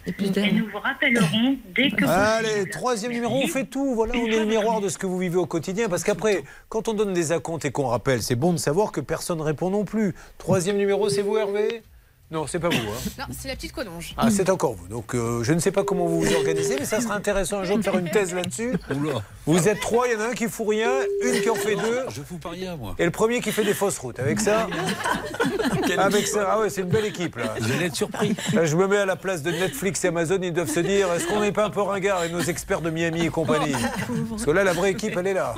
Et 0.05 0.51
nous 0.53 0.67
vous 0.71 0.79
rappellerons 0.79 1.57
dès 1.75 1.89
que 1.91 2.05
Allez, 2.05 2.69
troisième 2.69 3.06
numéro, 3.13 3.35
on 3.35 3.47
fait 3.47 3.65
tout. 3.65 3.93
Voilà, 3.95 4.13
on 4.15 4.25
est 4.25 4.39
le 4.39 4.45
miroir 4.45 4.81
de 4.81 4.89
ce 4.89 4.97
que 4.97 5.05
vous 5.05 5.17
vivez 5.17 5.37
au 5.37 5.45
quotidien. 5.45 5.89
Parce 5.89 6.03
qu'après, 6.03 6.43
quand 6.69 6.87
on 6.87 6.93
donne 6.93 7.13
des 7.13 7.31
acomptes 7.31 7.65
et 7.65 7.71
qu'on 7.71 7.87
rappelle, 7.87 8.21
c'est 8.21 8.35
bon 8.35 8.53
de 8.53 8.57
savoir 8.57 8.91
que 8.91 9.01
personne 9.01 9.37
ne 9.39 9.43
répond 9.43 9.69
non 9.69 9.85
plus. 9.85 10.15
Troisième 10.37 10.77
numéro, 10.77 11.09
c'est 11.09 11.21
vous, 11.21 11.37
Hervé? 11.37 11.81
Non, 12.29 12.45
c'est 12.45 12.59
pas 12.59 12.67
vous. 12.67 12.75
hein. 12.75 13.11
Non, 13.19 13.25
c'est 13.31 13.47
la 13.47 13.55
petite 13.55 13.71
collonge. 13.71 14.13
Ah, 14.17 14.29
c'est 14.29 14.49
encore 14.49 14.73
vous. 14.73 14.89
Donc, 14.89 15.15
euh, 15.15 15.43
je 15.43 15.53
ne 15.53 15.59
sais 15.59 15.71
pas 15.71 15.85
comment 15.85 16.07
vous 16.07 16.19
vous 16.21 16.35
organisez, 16.35 16.75
mais 16.77 16.83
ça 16.83 16.99
sera 16.99 17.15
intéressant 17.15 17.59
un 17.59 17.63
jour 17.63 17.77
de 17.77 17.83
faire 17.83 17.97
une 17.97 18.09
thèse 18.09 18.33
là-dessus. 18.33 18.73
Vous 19.45 19.69
êtes 19.69 19.79
trois, 19.79 20.07
il 20.07 20.13
y 20.13 20.15
en 20.17 20.19
a 20.19 20.25
un 20.31 20.33
qui 20.33 20.47
fout 20.49 20.67
rien, 20.67 20.89
une 21.23 21.39
qui 21.41 21.49
en 21.49 21.55
fait 21.55 21.75
deux. 21.77 22.01
Je 22.09 22.21
fous 22.21 22.37
pas 22.37 22.49
rien, 22.49 22.75
moi. 22.75 22.95
Et 22.99 23.05
le 23.05 23.11
premier 23.11 23.39
qui 23.39 23.53
fait 23.53 23.63
des 23.63 23.73
fausses 23.73 23.97
routes. 23.99 24.19
Avec 24.19 24.41
ça, 24.41 24.67
avec 25.97 26.27
ça, 26.27 26.47
ah 26.51 26.59
ouais, 26.59 26.69
c'est 26.69 26.81
une 26.81 26.89
belle 26.89 27.05
équipe 27.05 27.37
là. 27.37 27.55
Vous 27.61 27.71
allez 27.71 27.85
être 27.85 27.95
surpris. 27.95 28.35
Là, 28.53 28.65
je 28.65 28.75
me 28.75 28.87
mets 28.87 28.97
à 28.97 29.05
la 29.05 29.15
place 29.15 29.41
de 29.41 29.51
Netflix 29.51 30.03
et 30.03 30.09
Amazon, 30.09 30.39
ils 30.41 30.51
doivent 30.51 30.69
se 30.69 30.81
dire 30.81 31.11
est-ce 31.13 31.27
qu'on 31.27 31.39
n'est 31.39 31.53
pas 31.53 31.65
un 31.65 31.69
peu 31.69 31.81
ringard 31.81 32.25
et 32.25 32.29
nos 32.29 32.41
experts 32.41 32.81
de 32.81 32.89
Miami 32.89 33.25
et 33.25 33.29
compagnie? 33.29 33.71
Parce 34.29 34.43
que 34.43 34.51
là, 34.51 34.65
la 34.65 34.73
vraie 34.73 34.91
équipe, 34.91 35.15
elle 35.17 35.27
est 35.27 35.33
là. 35.33 35.55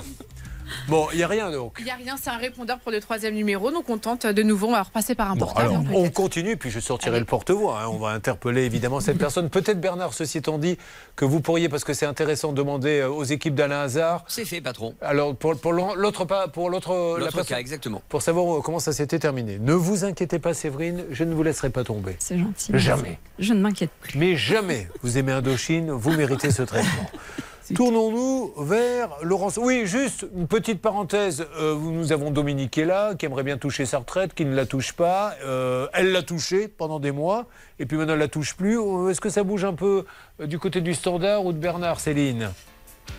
Bon, 0.87 1.07
il 1.11 1.17
n'y 1.17 1.23
a 1.23 1.27
rien 1.27 1.51
donc. 1.51 1.75
Il 1.79 1.85
n'y 1.85 1.91
a 1.91 1.95
rien, 1.95 2.15
c'est 2.21 2.29
un 2.29 2.37
répondeur 2.37 2.79
pour 2.79 2.91
le 2.91 2.99
troisième 2.99 3.33
numéro, 3.33 3.71
donc 3.71 3.89
on 3.89 3.97
tente 3.97 4.25
de 4.25 4.43
nouveau, 4.43 4.67
on 4.67 4.71
va 4.71 4.83
repasser 4.83 5.15
par 5.15 5.31
un 5.31 5.35
portable. 5.35 5.69
Alors, 5.69 5.83
on 5.93 6.09
continue, 6.09 6.57
puis 6.57 6.69
je 6.69 6.79
sortirai 6.79 7.19
le 7.19 7.25
porte-voix. 7.25 7.81
hein. 7.81 7.87
On 7.91 7.97
va 7.97 8.09
interpeller 8.09 8.63
évidemment 8.63 8.99
cette 8.99 9.17
personne. 9.17 9.49
Peut-être 9.49 9.79
Bernard, 9.81 10.13
ceci 10.13 10.37
étant 10.39 10.57
dit, 10.57 10.77
que 11.15 11.25
vous 11.25 11.41
pourriez, 11.41 11.69
parce 11.69 11.83
que 11.83 11.93
c'est 11.93 12.05
intéressant, 12.05 12.53
demander 12.53 12.99
euh, 13.01 13.09
aux 13.09 13.23
équipes 13.23 13.55
d'Alain 13.55 13.81
Hazard. 13.81 14.23
C'est 14.27 14.45
fait, 14.45 14.61
patron. 14.61 14.95
Alors, 15.01 15.35
pour, 15.35 15.55
pour 15.59 15.73
l'autre 15.73 16.25
pas, 16.25 16.47
pour 16.47 16.69
l'autre, 16.69 17.17
la 17.19 17.25
personne- 17.25 17.45
cas, 17.45 17.59
exactement. 17.59 18.01
pour 18.09 18.21
savoir 18.21 18.57
euh, 18.57 18.61
comment 18.61 18.79
ça 18.79 18.93
s'était 18.93 19.19
terminé. 19.19 19.57
Ne 19.59 19.73
vous 19.73 20.05
inquiétez 20.05 20.39
pas, 20.39 20.53
Séverine, 20.53 21.03
je 21.11 21.23
ne 21.23 21.33
vous 21.33 21.43
laisserai 21.43 21.69
pas 21.69 21.83
tomber. 21.83 22.15
C'est 22.19 22.37
gentil. 22.39 22.71
Jamais. 22.75 23.19
Je 23.39 23.53
ne 23.53 23.61
m'inquiète 23.61 23.91
plus. 24.01 24.17
Mais 24.17 24.35
jamais 24.35 24.87
vous 25.01 25.17
aimez 25.17 25.31
Indochine, 25.31 25.91
vous 25.91 26.11
méritez 26.11 26.51
ce 26.51 26.61
traitement. 26.63 27.09
Tournons-nous 27.75 28.53
vers 28.63 29.09
Laurence. 29.21 29.57
Oui, 29.61 29.85
juste 29.85 30.25
une 30.35 30.47
petite 30.47 30.81
parenthèse. 30.81 31.45
Euh, 31.59 31.75
nous 31.75 32.11
avons 32.11 32.31
Dominique 32.31 32.77
là, 32.77 33.13
qui 33.13 33.27
aimerait 33.27 33.43
bien 33.43 33.57
toucher 33.57 33.85
sa 33.85 33.99
retraite, 33.99 34.33
qui 34.33 34.43
ne 34.45 34.55
la 34.55 34.65
touche 34.65 34.93
pas. 34.93 35.35
Euh, 35.43 35.87
elle 35.93 36.11
l'a 36.11 36.23
touchée 36.23 36.67
pendant 36.67 36.99
des 36.99 37.11
mois, 37.11 37.45
et 37.77 37.85
puis 37.85 37.95
maintenant 37.95 38.13
elle 38.13 38.19
la 38.19 38.27
touche 38.27 38.55
plus. 38.55 38.79
Euh, 38.79 39.09
Est-ce 39.09 39.21
que 39.21 39.29
ça 39.29 39.43
bouge 39.43 39.65
un 39.65 39.73
peu 39.75 40.05
du 40.43 40.57
côté 40.57 40.81
du 40.81 40.95
standard 40.95 41.45
ou 41.45 41.53
de 41.53 41.59
Bernard, 41.59 41.99
Céline? 41.99 42.49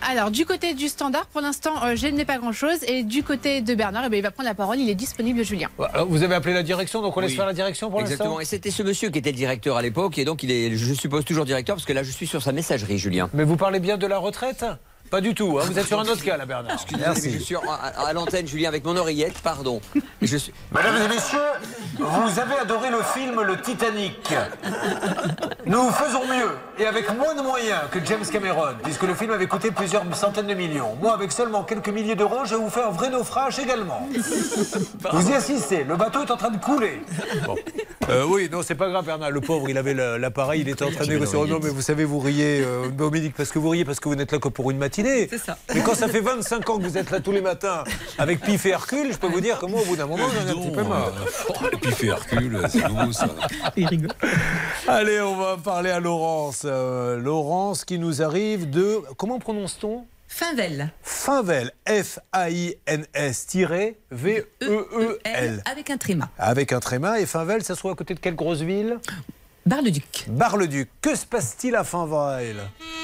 Alors, 0.09 0.31
du 0.31 0.45
côté 0.47 0.75
du 0.75 0.89
standard, 0.89 1.27
pour 1.27 1.41
l'instant, 1.41 1.75
euh, 1.85 1.95
je 1.95 2.07
n'ai 2.07 2.25
pas 2.25 2.39
grand-chose. 2.39 2.83
Et 2.87 3.03
du 3.03 3.23
côté 3.23 3.61
de 3.61 3.75
Bernard, 3.75 4.05
eh 4.07 4.09
ben, 4.09 4.17
il 4.17 4.23
va 4.23 4.31
prendre 4.31 4.49
la 4.49 4.55
parole, 4.55 4.79
il 4.79 4.89
est 4.89 4.95
disponible, 4.95 5.45
Julien. 5.45 5.69
Alors, 5.93 6.07
Vous 6.07 6.23
avez 6.23 6.35
appelé 6.35 6.55
la 6.55 6.63
direction, 6.63 7.03
donc 7.03 7.17
on 7.17 7.21
laisse 7.21 7.35
faire 7.35 7.47
la 7.47 7.53
direction 7.53 7.91
pour 7.91 8.01
l'instant 8.01 8.15
Exactement. 8.15 8.41
Et 8.41 8.45
c'était 8.45 8.71
ce 8.71 8.83
monsieur 8.83 9.11
qui 9.11 9.19
était 9.19 9.31
le 9.31 9.37
directeur 9.37 9.77
à 9.77 9.83
l'époque, 9.83 10.19
et 10.19 10.25
donc 10.25 10.43
il 10.43 10.51
est, 10.51 10.77
je 10.77 10.95
suppose, 10.95 11.25
toujours 11.25 11.45
directeur, 11.45 11.77
parce 11.77 11.87
que 11.87 11.93
là, 11.93 12.03
je 12.03 12.11
suis 12.11 12.27
sur 12.27 12.43
sa 12.43 12.53
messagerie, 12.53 12.99
Julien. 12.99 13.29
Mais 13.35 13.45
vous 13.45 13.57
parlez 13.57 13.81
bien 13.81 13.99
de 13.99 14.07
la 14.07 14.19
retraite? 14.19 14.65
Pas 15.11 15.21
du 15.21 15.35
tout, 15.35 15.59
hein. 15.59 15.65
vous 15.67 15.77
êtes 15.77 15.87
sur 15.87 15.99
un 15.99 16.05
autre 16.05 16.23
cas 16.23 16.37
là, 16.37 16.47
Bernard. 16.47 16.75
Excusez-moi, 16.75 17.15
Je 17.17 17.39
suis 17.39 17.57
à, 17.57 17.61
à 18.07 18.13
l'antenne, 18.13 18.47
Julien, 18.47 18.69
avec 18.69 18.85
mon 18.85 18.97
oreillette, 18.97 19.41
pardon. 19.43 19.81
Et 20.23 20.27
Je 20.27 20.37
suis... 20.37 20.53
Mesdames 20.73 20.97
et 21.05 21.09
messieurs, 21.09 21.39
vous 21.99 22.39
avez 22.39 22.55
adoré 22.61 22.91
le 22.91 23.03
film 23.03 23.43
Le 23.43 23.61
Titanic. 23.61 24.33
Nous 25.67 25.91
faisons 25.91 26.25
mieux 26.27 26.51
et 26.79 26.87
avec 26.87 27.13
moins 27.17 27.35
de 27.35 27.43
moyens 27.43 27.81
que 27.91 27.99
James 28.05 28.25
Cameron, 28.31 28.75
puisque 28.85 29.03
le 29.03 29.15
film 29.15 29.33
avait 29.33 29.49
coûté 29.49 29.73
plusieurs 29.73 30.05
centaines 30.15 30.47
de 30.47 30.55
millions. 30.55 30.95
Moi, 31.03 31.13
avec 31.13 31.33
seulement 31.33 31.65
quelques 31.65 31.89
milliers 31.89 32.15
d'euros, 32.15 32.45
je 32.45 32.55
vous 32.55 32.71
fais 32.71 32.83
un 32.83 32.91
vrai 32.91 33.11
naufrage 33.11 33.59
également. 33.59 34.07
Vous 35.13 35.31
y 35.31 35.35
assistez, 35.35 35.83
le 35.83 35.97
bateau 35.97 36.23
est 36.23 36.31
en 36.31 36.37
train 36.37 36.51
de 36.51 36.59
couler. 36.59 37.03
Bon. 37.47 37.57
Euh, 38.09 38.25
oui, 38.27 38.49
non, 38.51 38.63
c'est 38.63 38.75
pas 38.77 38.89
grave, 38.89 39.05
Bernard. 39.05 39.31
Le 39.31 39.41
pauvre, 39.41 39.69
il 39.69 39.77
avait 39.77 39.95
l'appareil, 39.95 40.61
il 40.61 40.69
était 40.69 40.85
en 40.85 40.91
train 40.91 41.05
de 41.05 41.13
négocier. 41.13 41.39
Oh 41.41 41.47
non, 41.47 41.59
mais 41.63 41.71
vous 41.71 41.83
savez, 41.83 42.05
vous 42.05 42.21
riez, 42.21 42.63
euh, 42.65 42.89
Dominique, 42.89 43.35
parce 43.37 43.51
que 43.51 43.59
vous 43.59 43.69
riez 43.69 43.85
parce 43.85 43.99
que 43.99 44.09
vous 44.09 44.15
n'êtes 44.15 44.33
là 44.33 44.39
que 44.39 44.49
pour 44.49 44.71
une 44.71 44.79
matinée. 44.79 45.00
C'est 45.31 45.39
ça. 45.39 45.57
Mais 45.75 45.81
quand 45.83 45.95
ça 45.95 46.09
fait 46.09 46.21
25 46.21 46.69
ans 46.71 46.79
que 46.79 46.83
vous 46.83 46.99
êtes 46.99 47.11
là 47.11 47.21
tous 47.21 47.33
les 47.33 47.41
matins 47.41 47.85
avec 48.19 48.41
Pif 48.41 48.67
et 48.67 48.71
Hercule, 48.71 49.13
je 49.13 49.19
peux 49.19 49.29
vous 49.29 49.41
dire 49.41 49.59
que 49.59 49.67
moi, 49.67 49.81
au 49.83 49.85
bout 49.85 49.97
d'un 49.97 50.07
moment, 50.07 50.25
j'en 50.29 50.47
ai 50.47 50.51
un 50.51 50.55
petit 50.55 50.71
peu 50.71 50.83
marre. 50.83 51.13
Et 51.73 51.77
puis 51.77 51.93
fait 51.93 52.07
Hercule, 52.09 52.61
c'est 52.69 52.89
nouveau 52.89 53.13
ça. 53.13 53.29
Allez, 54.89 55.21
on 55.21 55.37
va 55.37 55.57
parler 55.57 55.91
à 55.91 56.01
Laurence. 56.01 56.63
Euh, 56.65 57.19
Laurence 57.19 57.85
qui 57.85 57.99
nous 57.99 58.23
arrive 58.23 58.69
de. 58.71 59.01
Comment 59.17 59.39
prononce-t-on? 59.39 60.05
Finvel. 60.29 60.91
Finvel. 61.03 61.73
F-A-I-N-S-V-E-E-L. 61.89 62.83
Avec 65.71 65.91
un 65.91 65.97
tréma. 65.97 66.29
Avec 66.39 66.73
un 66.73 66.81
tréma. 66.81 67.21
Et 67.21 67.27
Finvel, 67.27 67.63
ça 67.65 67.75
se 67.75 67.81
trouve 67.81 67.93
à 67.93 67.95
côté 67.95 68.15
de 68.15 68.21
quelle 68.21 68.37
grosse 68.37 68.61
ville? 68.61 68.99
Bar-le-Duc. 69.67 70.25
Bar-le-Duc. 70.29 70.89
Que 71.03 71.15
se 71.15 71.27
passe-t-il 71.27 71.77
à 71.77 71.85
Finvel 71.85 72.57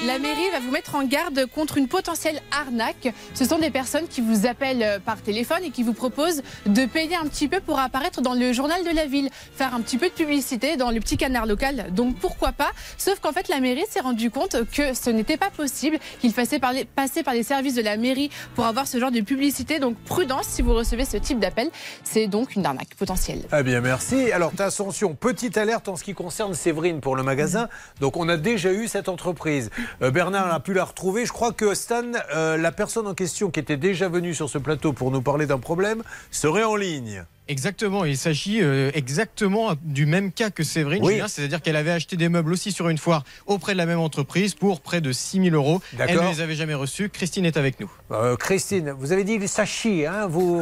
La 0.05 0.17
mairie 0.17 0.49
va 0.51 0.59
vous 0.59 0.71
mettre 0.71 0.95
en 0.95 1.03
garde 1.03 1.45
contre 1.45 1.77
une 1.77 1.87
potentielle 1.87 2.41
arnaque. 2.51 3.13
Ce 3.35 3.45
sont 3.45 3.59
des 3.59 3.69
personnes 3.69 4.07
qui 4.07 4.21
vous 4.21 4.47
appellent 4.47 4.81
euh, 4.83 4.99
par 4.99 5.21
téléphone 5.21 5.59
et 5.63 5.69
qui 5.69 5.83
vous 5.83 5.93
proposent 5.93 6.41
de 6.65 6.85
payer 6.85 7.15
un 7.15 7.25
petit 7.27 7.47
peu 7.47 7.59
pour 7.61 7.79
apparaître 7.79 8.21
dans 8.21 8.33
le 8.33 8.53
journal 8.53 8.83
de 8.83 8.89
la 8.95 9.05
ville, 9.05 9.29
faire 9.55 9.73
un 9.75 9.81
petit 9.81 9.97
peu 9.97 10.07
de 10.09 10.13
publicité 10.13 10.77
dans 10.77 10.89
le 10.89 10.99
petit 10.99 11.15
canard 11.15 11.45
local. 11.45 11.87
Donc 11.91 12.17
pourquoi 12.17 12.51
pas? 12.51 12.71
Sauf 12.97 13.19
qu'en 13.19 13.31
fait, 13.31 13.47
la 13.49 13.59
mairie 13.59 13.85
s'est 13.89 13.99
rendu 14.01 14.31
compte 14.31 14.55
que 14.71 14.93
ce 14.95 15.09
n'était 15.11 15.37
pas 15.37 15.51
possible, 15.51 15.99
qu'il 16.21 16.33
fallait 16.33 16.59
par 16.59 16.73
les- 16.73 16.85
passer 16.85 17.21
par 17.23 17.35
les 17.35 17.43
services 17.43 17.75
de 17.75 17.81
la 17.83 17.97
mairie 17.97 18.31
pour 18.55 18.65
avoir 18.65 18.87
ce 18.87 18.99
genre 18.99 19.11
de 19.11 19.21
publicité. 19.21 19.77
Donc 19.79 19.95
prudence 20.05 20.47
si 20.47 20.63
vous 20.63 20.73
recevez 20.73 21.05
ce 21.05 21.17
type 21.17 21.39
d'appel. 21.39 21.69
C'est 22.03 22.27
donc 22.27 22.55
une 22.55 22.65
arnaque 22.65 22.95
potentielle. 22.97 23.43
Eh 23.57 23.63
bien, 23.63 23.79
merci. 23.79 24.31
Alors, 24.31 24.51
attention, 24.57 25.13
petite 25.13 25.57
alerte 25.57 25.87
en 25.87 25.95
ce 25.95 26.03
qui 26.03 26.13
concerne 26.15 26.46
Séverine 26.55 27.01
pour 27.01 27.15
le 27.15 27.23
magasin. 27.23 27.69
Donc, 27.99 28.17
on 28.17 28.29
a 28.29 28.37
déjà 28.37 28.71
eu 28.71 28.87
cette 28.87 29.09
entreprise. 29.09 29.69
Euh, 30.01 30.11
Bernard 30.11 30.53
a 30.53 30.59
pu 30.59 30.73
la 30.73 30.85
retrouver. 30.85 31.25
Je 31.25 31.33
crois 31.33 31.51
que 31.51 31.73
Stan, 31.73 32.03
euh, 32.35 32.57
la 32.57 32.71
personne 32.71 33.07
en 33.07 33.13
question 33.13 33.49
qui 33.51 33.59
était 33.59 33.77
déjà 33.77 34.09
venue 34.09 34.33
sur 34.33 34.49
ce 34.49 34.57
plateau 34.57 34.93
pour 34.93 35.11
nous 35.11 35.21
parler 35.21 35.45
d'un 35.45 35.59
problème, 35.59 36.03
serait 36.31 36.63
en 36.63 36.75
ligne. 36.75 37.25
Exactement, 37.47 38.03
il 38.05 38.17
s'agit 38.17 38.61
euh, 38.61 38.91
exactement 38.93 39.73
du 39.81 40.05
même 40.05 40.31
cas 40.31 40.49
que 40.49 40.63
Séverine, 40.63 41.03
Oui. 41.03 41.21
C'est-à-dire 41.27 41.61
qu'elle 41.61 41.75
avait 41.75 41.91
acheté 41.91 42.17
des 42.17 42.29
meubles 42.29 42.51
aussi 42.51 42.71
sur 42.71 42.89
une 42.89 42.97
foire 42.97 43.23
auprès 43.45 43.73
de 43.73 43.77
la 43.77 43.85
même 43.85 43.99
entreprise 43.99 44.53
pour 44.53 44.81
près 44.81 45.01
de 45.01 45.11
6 45.11 45.43
000 45.43 45.55
euros. 45.55 45.81
Elle 45.97 46.17
ne 46.17 46.29
les 46.29 46.41
avait 46.41 46.55
jamais 46.55 46.73
reçus. 46.73 47.09
Christine 47.09 47.45
est 47.45 47.57
avec 47.57 47.79
nous. 47.79 47.89
Euh, 48.11 48.35
Christine, 48.35 48.91
vous 48.91 49.11
avez 49.11 49.23
dit 49.23 49.33
il 49.33 49.47
s'achie, 49.47 50.05
hein 50.05 50.27
Vous 50.27 50.61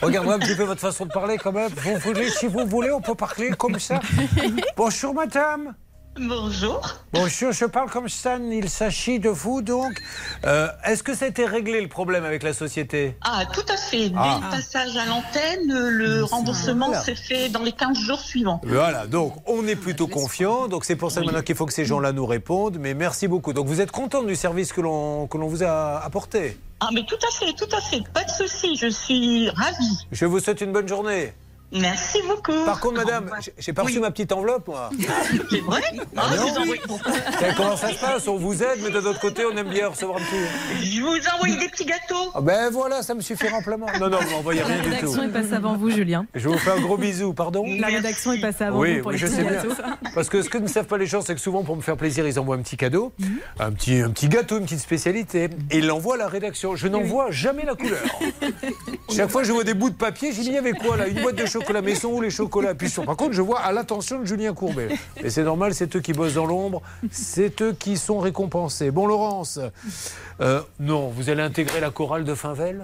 regardez 0.00 0.30
un 0.30 0.38
petit 0.38 0.54
peu 0.54 0.64
votre 0.64 0.80
façon 0.80 1.06
de 1.06 1.12
parler 1.12 1.36
quand 1.36 1.52
même. 1.52 1.70
Vous 1.76 1.96
voulez, 1.98 2.30
si 2.30 2.46
vous 2.46 2.66
voulez, 2.66 2.90
on 2.90 3.00
peut 3.00 3.14
parler 3.14 3.50
comme 3.50 3.78
ça. 3.78 4.00
Bonjour, 4.76 5.14
madame. 5.14 5.74
Bonjour. 6.18 6.80
Bonjour, 7.12 7.52
je 7.52 7.66
parle 7.66 7.90
comme 7.90 8.08
Stan. 8.08 8.40
Il 8.50 8.70
s'agit 8.70 9.18
de 9.18 9.28
vous, 9.28 9.60
donc. 9.60 9.92
Euh, 10.46 10.68
Est-ce 10.84 11.02
que 11.02 11.14
ça 11.14 11.26
a 11.26 11.28
été 11.28 11.44
réglé 11.44 11.80
le 11.80 11.88
problème 11.88 12.24
avec 12.24 12.42
la 12.42 12.52
société? 12.54 13.16
Ah, 13.22 13.44
tout 13.52 13.64
à 13.68 13.76
fait. 13.76 14.08
Dès 14.08 14.14
Ah. 14.18 14.40
le 14.42 14.50
passage 14.56 14.96
à 14.96 15.04
l'antenne, 15.04 15.68
le 15.68 16.24
remboursement 16.24 16.94
s'est 17.02 17.14
fait 17.14 17.48
dans 17.50 17.62
les 17.62 17.72
15 17.72 17.98
jours 17.98 18.20
suivants. 18.20 18.60
Voilà, 18.64 19.06
donc 19.06 19.34
on 19.46 19.66
est 19.66 19.76
plutôt 19.76 20.06
confiant. 20.06 20.68
Donc 20.68 20.84
c'est 20.86 20.96
pour 20.96 21.10
ça 21.10 21.20
maintenant 21.20 21.42
qu'il 21.42 21.54
faut 21.54 21.66
que 21.66 21.72
ces 21.74 21.84
gens-là 21.84 22.12
nous 22.12 22.26
répondent. 22.26 22.78
Mais 22.80 22.94
merci 22.94 23.28
beaucoup. 23.28 23.52
Donc 23.52 23.66
vous 23.66 23.80
êtes 23.82 23.90
content 23.90 24.22
du 24.22 24.36
service 24.36 24.72
que 24.72 24.80
l'on 24.80 25.26
que 25.26 25.36
l'on 25.36 25.48
vous 25.48 25.62
a 25.62 25.98
apporté? 26.04 26.56
Ah, 26.80 26.88
mais 26.94 27.04
tout 27.06 27.16
à 27.16 27.30
fait, 27.34 27.52
tout 27.52 27.74
à 27.76 27.80
fait. 27.80 28.02
Pas 28.14 28.24
de 28.24 28.30
souci, 28.30 28.76
je 28.76 28.88
suis 28.88 29.50
ravie. 29.50 30.06
Je 30.12 30.24
vous 30.26 30.40
souhaite 30.40 30.60
une 30.60 30.72
bonne 30.72 30.88
journée. 30.88 31.32
Merci 31.72 32.18
beaucoup. 32.28 32.64
Par 32.64 32.78
contre, 32.80 32.94
madame, 32.96 33.30
j'ai- 33.58 33.72
pas 33.72 33.82
reçu 33.82 33.98
ma 34.00 34.10
petite 34.10 34.30
enveloppe, 34.32 34.68
moi. 34.68 34.90
C'est 35.50 35.60
vrai 35.60 35.82
Ah 36.16 36.22
Ah, 36.24 36.28
je 36.32 36.36
non 36.40 36.46
vous 36.52 36.58
envoie- 36.58 36.76
Eh, 37.42 37.54
Comment 37.56 37.76
ça 37.76 37.88
se 37.92 38.00
passe? 38.00 38.28
On 38.28 38.36
vous 38.36 38.62
aide, 38.62 38.78
mais 38.82 38.90
de 38.90 38.98
l'autre 39.00 39.20
côté, 39.20 39.42
on 39.44 39.56
aime 39.56 39.68
bien 39.68 39.88
recevoir 39.88 40.18
un 40.18 40.20
petit. 40.20 40.86
Je 40.96 41.00
vous 41.02 41.08
envoie 41.34 41.48
des 41.58 41.68
petits 41.68 41.84
gâteaux. 41.84 42.30
Ah 42.34 42.40
ben 42.40 42.70
voilà, 42.70 43.02
ça 43.02 43.14
me 43.14 43.20
suffit 43.20 43.48
amplement. 43.52 43.86
Non, 44.00 44.08
non, 44.08 44.18
vous 44.20 44.30
m'envoyez 44.30 44.60
La 44.60 44.66
rien 44.66 44.76
du 44.76 44.82
tout. 44.84 44.90
rédaction 44.94 45.22
est 45.24 45.28
passée 45.28 45.54
avant 45.54 45.76
vous, 45.76 45.90
Julien. 45.90 46.26
Je 46.34 46.48
vous 46.48 46.56
fais 46.58 46.70
un 46.70 46.80
gros 46.80 46.96
bisou, 46.96 47.32
pardon? 47.34 47.64
La 47.78 47.88
rédaction 47.88 48.32
est 48.32 48.40
passée 48.40 48.64
avant 48.64 48.78
Oui, 48.78 48.96
vous 48.96 49.02
pour 49.02 49.08
oui, 49.08 49.14
les 49.14 49.18
je 49.18 49.26
petits 49.26 49.36
sais 49.36 49.42
bien. 49.42 49.62
Parce 50.14 50.28
que 50.28 50.42
ce 50.42 50.48
que 50.48 50.58
ne 50.58 50.68
savent 50.68 50.86
pas 50.86 50.98
les 50.98 51.06
gens, 51.06 51.20
c'est 51.20 51.34
que 51.34 51.40
souvent, 51.40 51.64
pour 51.64 51.76
me 51.76 51.82
faire 51.82 51.96
plaisir, 51.96 52.26
ils 52.26 52.38
envoient 52.38 52.56
un 52.56 52.62
petit 52.62 52.76
cadeau, 52.76 53.12
Mhm. 53.18 53.38
un, 53.60 53.72
petit, 53.72 54.00
un 54.00 54.10
petit 54.10 54.28
gâteau, 54.28 54.58
une 54.58 54.64
petite 54.64 54.80
spécialité, 54.80 55.48
et 55.70 55.78
ils 55.78 55.86
l'envoient 55.86 56.14
à 56.14 56.18
la 56.18 56.28
rédaction. 56.28 56.76
Je 56.76 56.86
n'en 56.88 57.02
vois 57.02 57.30
jamais 57.32 57.64
la 57.64 57.74
couleur. 57.74 58.02
Chaque 59.14 59.30
fois, 59.30 59.42
je 59.42 59.52
vois 59.52 59.64
des 59.64 59.74
bouts 59.74 59.90
de 59.90 59.94
papier, 59.94 60.32
j'ai 60.32 60.42
dit, 60.42 60.48
il 60.48 60.54
y 60.54 60.58
avait 60.58 60.72
quoi 60.72 60.96
là? 60.96 61.06
Une 61.08 61.20
boîte 61.22 61.36
de 61.36 61.46
chocolat, 61.60 61.82
mais 61.82 61.92
ils 61.92 61.96
sont 61.98 62.08
où 62.08 62.20
les 62.20 62.30
chocolats 62.30 62.74
Puis 62.74 62.88
sur- 62.90 63.04
par 63.04 63.16
contre, 63.16 63.32
je 63.32 63.42
vois 63.42 63.60
à 63.60 63.72
l'attention 63.72 64.20
de 64.20 64.24
Julien 64.24 64.52
Courbet. 64.54 64.88
Et 65.22 65.30
c'est 65.30 65.42
normal, 65.44 65.74
c'est 65.74 65.94
eux 65.96 66.00
qui 66.00 66.12
bossent 66.12 66.34
dans 66.34 66.46
l'ombre, 66.46 66.82
c'est 67.10 67.60
eux 67.62 67.74
qui 67.78 67.96
sont 67.96 68.18
récompensés. 68.18 68.90
Bon, 68.90 69.06
Laurence, 69.06 69.58
euh, 70.40 70.60
non, 70.80 71.08
vous 71.08 71.30
allez 71.30 71.42
intégrer 71.42 71.80
la 71.80 71.90
chorale 71.90 72.24
de 72.24 72.34
Finvel 72.34 72.82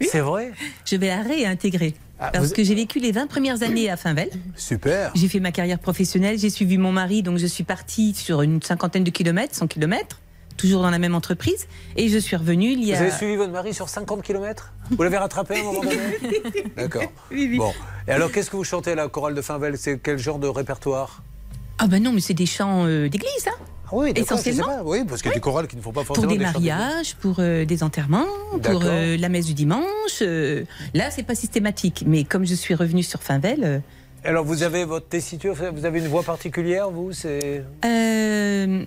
C'est 0.00 0.20
vrai 0.20 0.52
Je 0.84 0.96
vais 0.96 1.08
la 1.08 1.22
réintégrer. 1.22 1.94
Ah, 2.22 2.30
parce 2.32 2.48
vous- 2.48 2.54
que 2.54 2.62
j'ai 2.64 2.74
vécu 2.74 2.98
les 2.98 3.12
20 3.12 3.26
premières 3.28 3.62
années 3.62 3.88
à 3.88 3.96
Finvel. 3.96 4.28
Super. 4.54 5.10
J'ai 5.14 5.26
fait 5.28 5.40
ma 5.40 5.52
carrière 5.52 5.78
professionnelle, 5.78 6.38
j'ai 6.38 6.50
suivi 6.50 6.76
mon 6.76 6.92
mari, 6.92 7.22
donc 7.22 7.38
je 7.38 7.46
suis 7.46 7.64
partie 7.64 8.12
sur 8.14 8.42
une 8.42 8.60
cinquantaine 8.60 9.04
de 9.04 9.10
kilomètres, 9.10 9.54
100 9.54 9.66
kilomètres, 9.68 10.20
toujours 10.60 10.82
dans 10.82 10.90
la 10.90 10.98
même 10.98 11.14
entreprise. 11.14 11.66
Et 11.96 12.08
je 12.08 12.18
suis 12.18 12.36
revenue 12.36 12.70
il 12.72 12.84
y 12.84 12.92
a. 12.92 12.96
Vous 12.96 13.02
avez 13.02 13.10
suivi 13.12 13.36
votre 13.36 13.52
mari 13.52 13.72
sur 13.72 13.88
50 13.88 14.22
km 14.22 14.72
Vous 14.90 15.02
l'avez 15.02 15.16
rattrapé 15.18 15.56
à 15.56 15.60
un 15.60 15.64
moment 15.64 15.80
donné? 15.80 15.96
D'accord. 16.76 17.02
Bon. 17.56 17.72
Et 18.06 18.12
alors, 18.12 18.30
qu'est-ce 18.30 18.50
que 18.50 18.56
vous 18.56 18.64
chantez 18.64 18.92
à 18.92 18.94
la 18.94 19.08
chorale 19.08 19.34
de 19.34 19.42
Finvel? 19.42 19.76
C'est 19.78 19.98
quel 19.98 20.18
genre 20.18 20.38
de 20.38 20.48
répertoire? 20.48 21.22
Ah 21.78 21.86
ben 21.86 22.02
non, 22.02 22.12
mais 22.12 22.20
c'est 22.20 22.34
des 22.34 22.46
chants 22.46 22.84
euh, 22.86 23.08
d'église, 23.08 23.48
hein 23.48 23.56
oui, 23.92 24.12
d'accord, 24.12 24.38
Essentiellement. 24.38 24.66
pas. 24.66 24.82
Oui, 24.84 25.02
parce 25.08 25.20
qu'il 25.20 25.30
y 25.30 25.32
a 25.32 25.34
des 25.34 25.40
chorales 25.40 25.66
qui 25.66 25.74
ne 25.76 25.80
font 25.82 25.90
pas 25.90 26.04
Pour 26.04 26.14
forcément 26.14 26.32
des 26.36 26.44
chants 26.44 26.52
d'église. 26.52 26.70
mariages, 26.70 27.16
pour 27.16 27.36
euh, 27.40 27.64
des 27.64 27.82
enterrements, 27.82 28.26
pour 28.62 28.82
euh, 28.84 29.16
la 29.16 29.28
messe 29.28 29.46
du 29.46 29.54
dimanche. 29.54 29.82
euh, 30.22 30.62
là, 30.94 31.10
c'est 31.10 31.24
pas 31.24 31.34
systématique. 31.34 32.04
Mais 32.06 32.22
comme 32.22 32.46
je 32.46 32.54
suis 32.54 32.74
revenue 32.76 33.02
sur 33.02 33.20
Finvel, 33.20 33.60
euh, 33.64 33.78
Alors, 34.24 34.44
vous 34.44 34.62
avez 34.62 34.84
votre 34.84 35.06
tessiture, 35.08 35.54
vous 35.54 35.84
avez 35.84 35.98
une 35.98 36.08
voix 36.08 36.22
particulière, 36.22 36.90
vous 36.90 37.12
C'est 37.12 37.64
euh, 37.84 38.84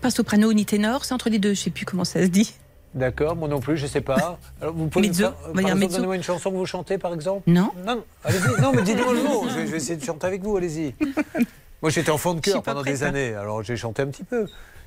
pas 0.00 0.10
soprano 0.10 0.52
ni 0.52 0.64
ténor, 0.64 1.04
c'est 1.04 1.14
entre 1.14 1.30
les 1.30 1.38
deux. 1.38 1.54
Je 1.54 1.60
sais 1.60 1.70
plus 1.70 1.84
comment 1.84 2.04
ça 2.04 2.22
se 2.22 2.28
dit. 2.28 2.54
D'accord, 2.94 3.34
moi 3.36 3.48
non 3.48 3.58
plus, 3.58 3.76
je 3.76 3.86
sais 3.86 4.02
pas. 4.02 4.38
Alors, 4.60 4.74
vous 4.74 4.86
pouvez 4.86 5.08
Mezzo, 5.08 5.28
me 5.54 5.62
faire, 5.62 5.76
mezzo. 5.76 5.96
donnez-moi 5.96 6.16
une 6.16 6.22
chanson 6.22 6.50
que 6.50 6.56
vous 6.56 6.66
chantez, 6.66 6.98
par 6.98 7.14
exemple 7.14 7.42
Non. 7.50 7.70
Non, 7.86 8.04
allez-y. 8.22 8.60
Non, 8.60 8.72
mais 8.72 8.82
dites-moi 8.82 9.14
le 9.14 9.22
mot. 9.22 9.46
Je 9.48 9.60
vais, 9.60 9.76
essayer 9.76 9.96
de 9.96 10.04
chanter 10.04 10.26
avec 10.26 10.42
vous, 10.42 10.56
allez-y. 10.56 10.94
Moi, 11.82 11.90
j'étais 11.90 12.10
enfant 12.10 12.34
de 12.34 12.40
pas 12.40 12.60
pendant 12.60 12.82
prête, 12.82 12.94
des 12.94 13.02
hein. 13.02 13.08
années, 13.08 13.34
alors 13.34 13.64
j'ai 13.64 13.76
chanté 13.76 14.02
un 14.02 14.06
petit 14.06 14.22
peu. 14.22 14.46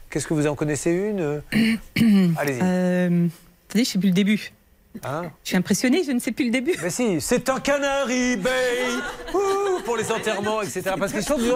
Qu'est-ce 0.09 0.27
que 0.27 0.33
vous 0.33 0.47
en 0.47 0.55
connaissez 0.55 0.91
une? 0.91 1.19
Euh 1.19 1.41
Allez-y. 2.37 2.59
Euh, 2.61 3.27
attendez, 3.67 3.83
je 3.83 3.89
sais 3.89 3.99
plus 3.99 4.09
le 4.09 4.13
début. 4.13 4.53
Hein 5.03 5.23
Je 5.43 5.49
suis 5.49 5.57
impressionnée, 5.57 6.03
je 6.05 6.11
ne 6.11 6.19
sais 6.19 6.31
plus 6.31 6.45
le 6.45 6.51
début. 6.51 6.75
Mais 6.81 6.89
si, 6.89 7.19
c'est 7.21 7.49
un 7.49 7.59
canari, 7.59 8.37
bay 8.37 8.49
Ouh, 9.33 9.81
pour 9.83 9.97
les 9.97 10.11
enterrements, 10.11 10.61
etc. 10.61 10.91
Parce 10.97 11.11
qu'ils 11.11 11.23
sont 11.23 11.37
du 11.37 11.49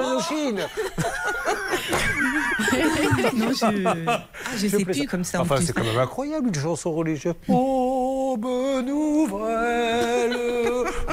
non, 3.36 3.52
je, 3.52 3.66
ah, 4.08 4.28
je 4.56 4.68
sais 4.68 4.86
plus 4.86 5.08
comme 5.08 5.24
ça. 5.24 5.40
en 5.40 5.44
Enfin, 5.44 5.58
c'est 5.62 5.74
quand 5.74 5.84
même 5.84 5.98
incroyable 5.98 6.48
une 6.50 6.56
chanson 6.56 6.92
religieuse. 6.92 7.34
Oh, 7.48 8.38
nouvelle 8.86 10.36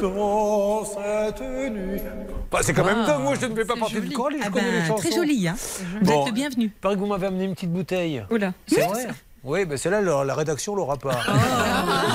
dans 0.01 0.85
cette 0.85 1.41
nuit. 1.41 2.01
Enfin, 2.51 2.63
c'est 2.63 2.73
quand 2.75 2.85
même 2.85 3.05
dingue. 3.07 3.23
Moi, 3.23 3.35
je 3.41 3.47
ne 3.47 3.55
fais 3.55 3.65
pas 3.65 3.77
partie 3.77 4.01
de 4.01 4.13
chorale, 4.13 4.35
je 4.39 4.43
Ah 4.47 4.51
connais 4.51 4.65
ben, 4.71 4.81
les 4.81 4.87
chansons. 4.87 5.03
très 5.03 5.13
joli, 5.17 5.49
hein. 5.49 5.57
Vous 6.01 6.07
Bon, 6.07 6.21
êtes 6.23 6.27
le 6.29 6.33
bienvenu. 6.33 6.65
Il 6.65 6.71
paraît 6.71 6.95
que 6.95 7.01
vous 7.01 7.07
m'avez 7.07 7.27
amené 7.27 7.45
une 7.45 7.55
petite 7.55 7.73
bouteille. 7.73 8.25
Oula. 8.31 8.53
C'est 8.67 8.81
vrai 8.83 9.09
Oui, 9.47 9.65
ben 9.65 9.79
celle-là, 9.79 10.01
la, 10.01 10.25
la 10.25 10.35
rédaction 10.35 10.75
l'aura 10.75 10.97
pas. 10.97 11.21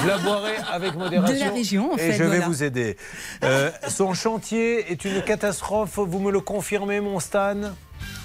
Je 0.03 0.08
la 0.08 0.18
boirai 0.18 0.56
avec 0.70 0.95
modération. 0.95 1.34
De 1.34 1.40
la 1.40 1.52
région, 1.52 1.94
en 1.94 1.95
et 1.95 1.99
fait, 1.99 2.12
je 2.14 2.24
vais 2.24 2.28
voilà. 2.28 2.45
vous 2.45 2.62
aider. 2.64 2.98
Euh, 3.45 3.72
son 3.88 4.14
chantier 4.14 4.91
est 4.91 5.06
une 5.06 5.22
catastrophe. 5.22 5.98
Vous 5.98 6.20
me 6.20 6.30
le 6.30 6.41
confirmez, 6.41 6.99
mon 6.99 7.22
Stan? 7.22 7.56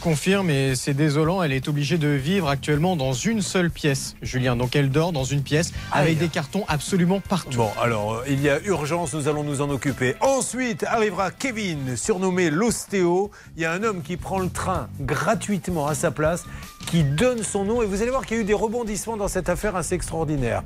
Confirme 0.07 0.51
et 0.51 0.77
c'est 0.77 0.95
désolant, 0.95 1.43
elle 1.43 1.53
est 1.53 1.67
obligée 1.67 1.99
de 1.99 2.07
vivre 2.07 2.49
actuellement 2.49 2.95
dans 2.95 3.13
une 3.13 3.43
seule 3.43 3.73
pièce, 3.73 4.15
Julien. 4.23 4.55
Donc 4.55 4.77
elle 4.77 4.89
dort 4.89 5.11
dans 5.11 5.25
une 5.25 5.43
pièce 5.43 5.73
avec 5.91 6.11
Aïe. 6.11 6.15
des 6.15 6.29
cartons 6.29 6.65
absolument 6.69 7.19
partout. 7.19 7.59
Bon, 7.59 7.71
alors, 7.83 8.13
euh, 8.15 8.25
il 8.29 8.41
y 8.41 8.49
a 8.49 8.61
urgence, 8.61 9.15
nous 9.15 9.27
allons 9.27 9.43
nous 9.43 9.63
en 9.63 9.69
occuper. 9.69 10.15
Ensuite 10.21 10.85
arrivera 10.85 11.33
Kevin, 11.33 11.97
surnommé 11.97 12.51
l'ostéo. 12.51 13.33
Il 13.57 13.63
y 13.63 13.65
a 13.65 13.73
un 13.73 13.83
homme 13.83 14.01
qui 14.01 14.17
prend 14.17 14.39
le 14.39 14.49
train 14.49 14.89
gratuitement 15.01 15.89
à 15.89 15.97
sa 15.97 16.13
place, 16.13 16.45
qui 16.87 17.03
donne 17.03 17.43
son 17.43 17.65
nom. 17.65 17.83
Et 17.83 17.87
vous 17.87 18.01
allez 18.01 18.13
voir 18.13 18.25
qu'il 18.27 18.37
y 18.37 18.39
a 18.39 18.43
eu 18.45 18.47
des 18.47 18.55
rebondissements 18.55 19.17
dans 19.17 19.27
cette 19.27 19.49
affaire 19.49 19.75
assez 19.75 19.97
extraordinaire. 19.97 20.63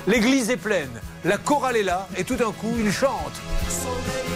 L'église 0.07 0.49
est 0.49 0.57
pleine, 0.57 0.89
la 1.23 1.37
chorale 1.37 1.77
est 1.77 1.83
là, 1.83 2.07
et 2.17 2.23
tout 2.23 2.35
d'un 2.37 2.51
coup, 2.51 2.73
il 2.79 2.91
chante. 2.91 3.39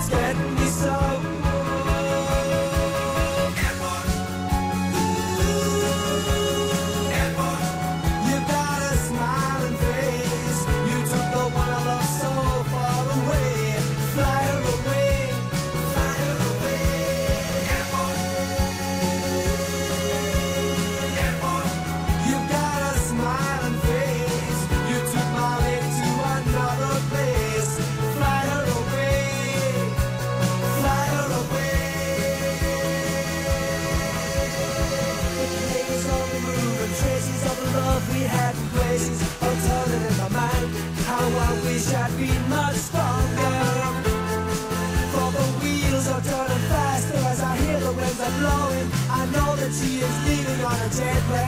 It's 0.00 0.08
getting 0.08 0.54
me 0.54 0.64
so. 0.64 1.19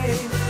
life. 0.07 0.42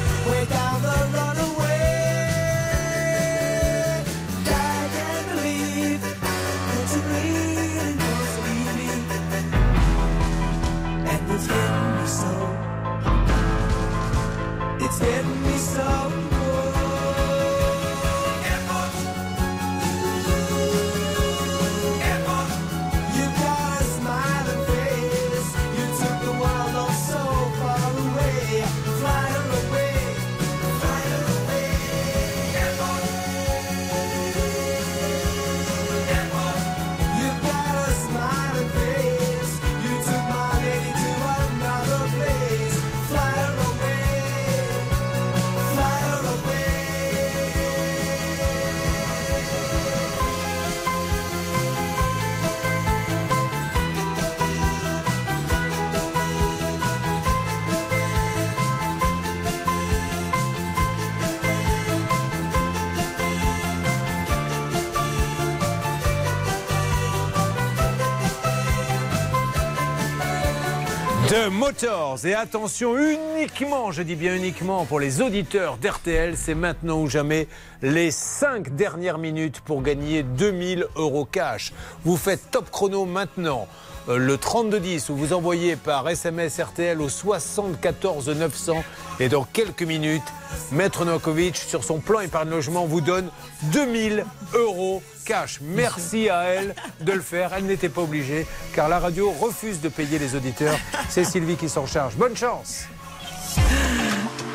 Motors. 71.50 72.26
Et 72.26 72.34
attention, 72.34 72.98
uniquement, 72.98 73.92
je 73.92 74.02
dis 74.02 74.16
bien 74.16 74.36
uniquement 74.36 74.86
pour 74.86 75.00
les 75.00 75.22
auditeurs 75.22 75.78
d'RTL, 75.78 76.38
c'est 76.38 76.56
maintenant 76.56 77.02
ou 77.02 77.08
jamais 77.08 77.48
les 77.82 78.12
5 78.12 78.76
dernières 78.76 79.18
minutes 79.18 79.60
pour 79.62 79.82
gagner 79.82 80.24
2000 80.24 80.88
euros 80.96 81.26
cash. 81.26 81.74
Vous 82.06 82.18
faites 82.18 82.52
top 82.52 82.70
chrono 82.72 83.06
maintenant. 83.06 83.68
Euh, 84.10 84.18
Le 84.18 84.38
3210 84.38 85.10
où 85.10 85.16
vous 85.16 85.34
envoyez 85.34 85.76
par 85.76 86.08
SMS 86.10 86.60
RTL 86.60 87.02
au 87.02 87.10
74 87.10 88.30
900 88.30 88.84
et 89.20 89.30
dans 89.30 89.44
quelques 89.44 89.84
minutes, 89.84 90.24
Maître 90.72 91.06
Novakovic 91.06 91.56
sur 91.56 91.84
son 91.84 92.00
plan 92.00 92.20
épargne 92.20 92.50
logement 92.50 92.86
vous 92.86 93.02
donne 93.02 93.30
2000 93.64 94.26
euros 94.54 95.02
cash. 95.26 95.60
Merci 95.62 96.30
à 96.30 96.44
elle 96.44 96.76
de 97.02 97.12
le 97.12 97.22
faire. 97.22 97.54
Elle 97.54 97.66
n'était 97.66 97.90
pas 97.90 98.02
obligée 98.02 98.46
car 98.74 98.90
la 98.90 99.00
radio 99.00 99.32
refuse 99.32 99.82
de 99.82 99.90
payer 99.90 100.20
les 100.20 100.36
auditeurs. 100.36 100.78
C'est 101.10 101.24
Sylvie 101.24 101.56
qui 101.56 101.70
s'en 101.70 101.86
charge. 101.86 102.16
Bonne 102.16 102.36
chance. 102.36 102.86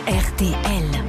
RTL. 0.06 1.07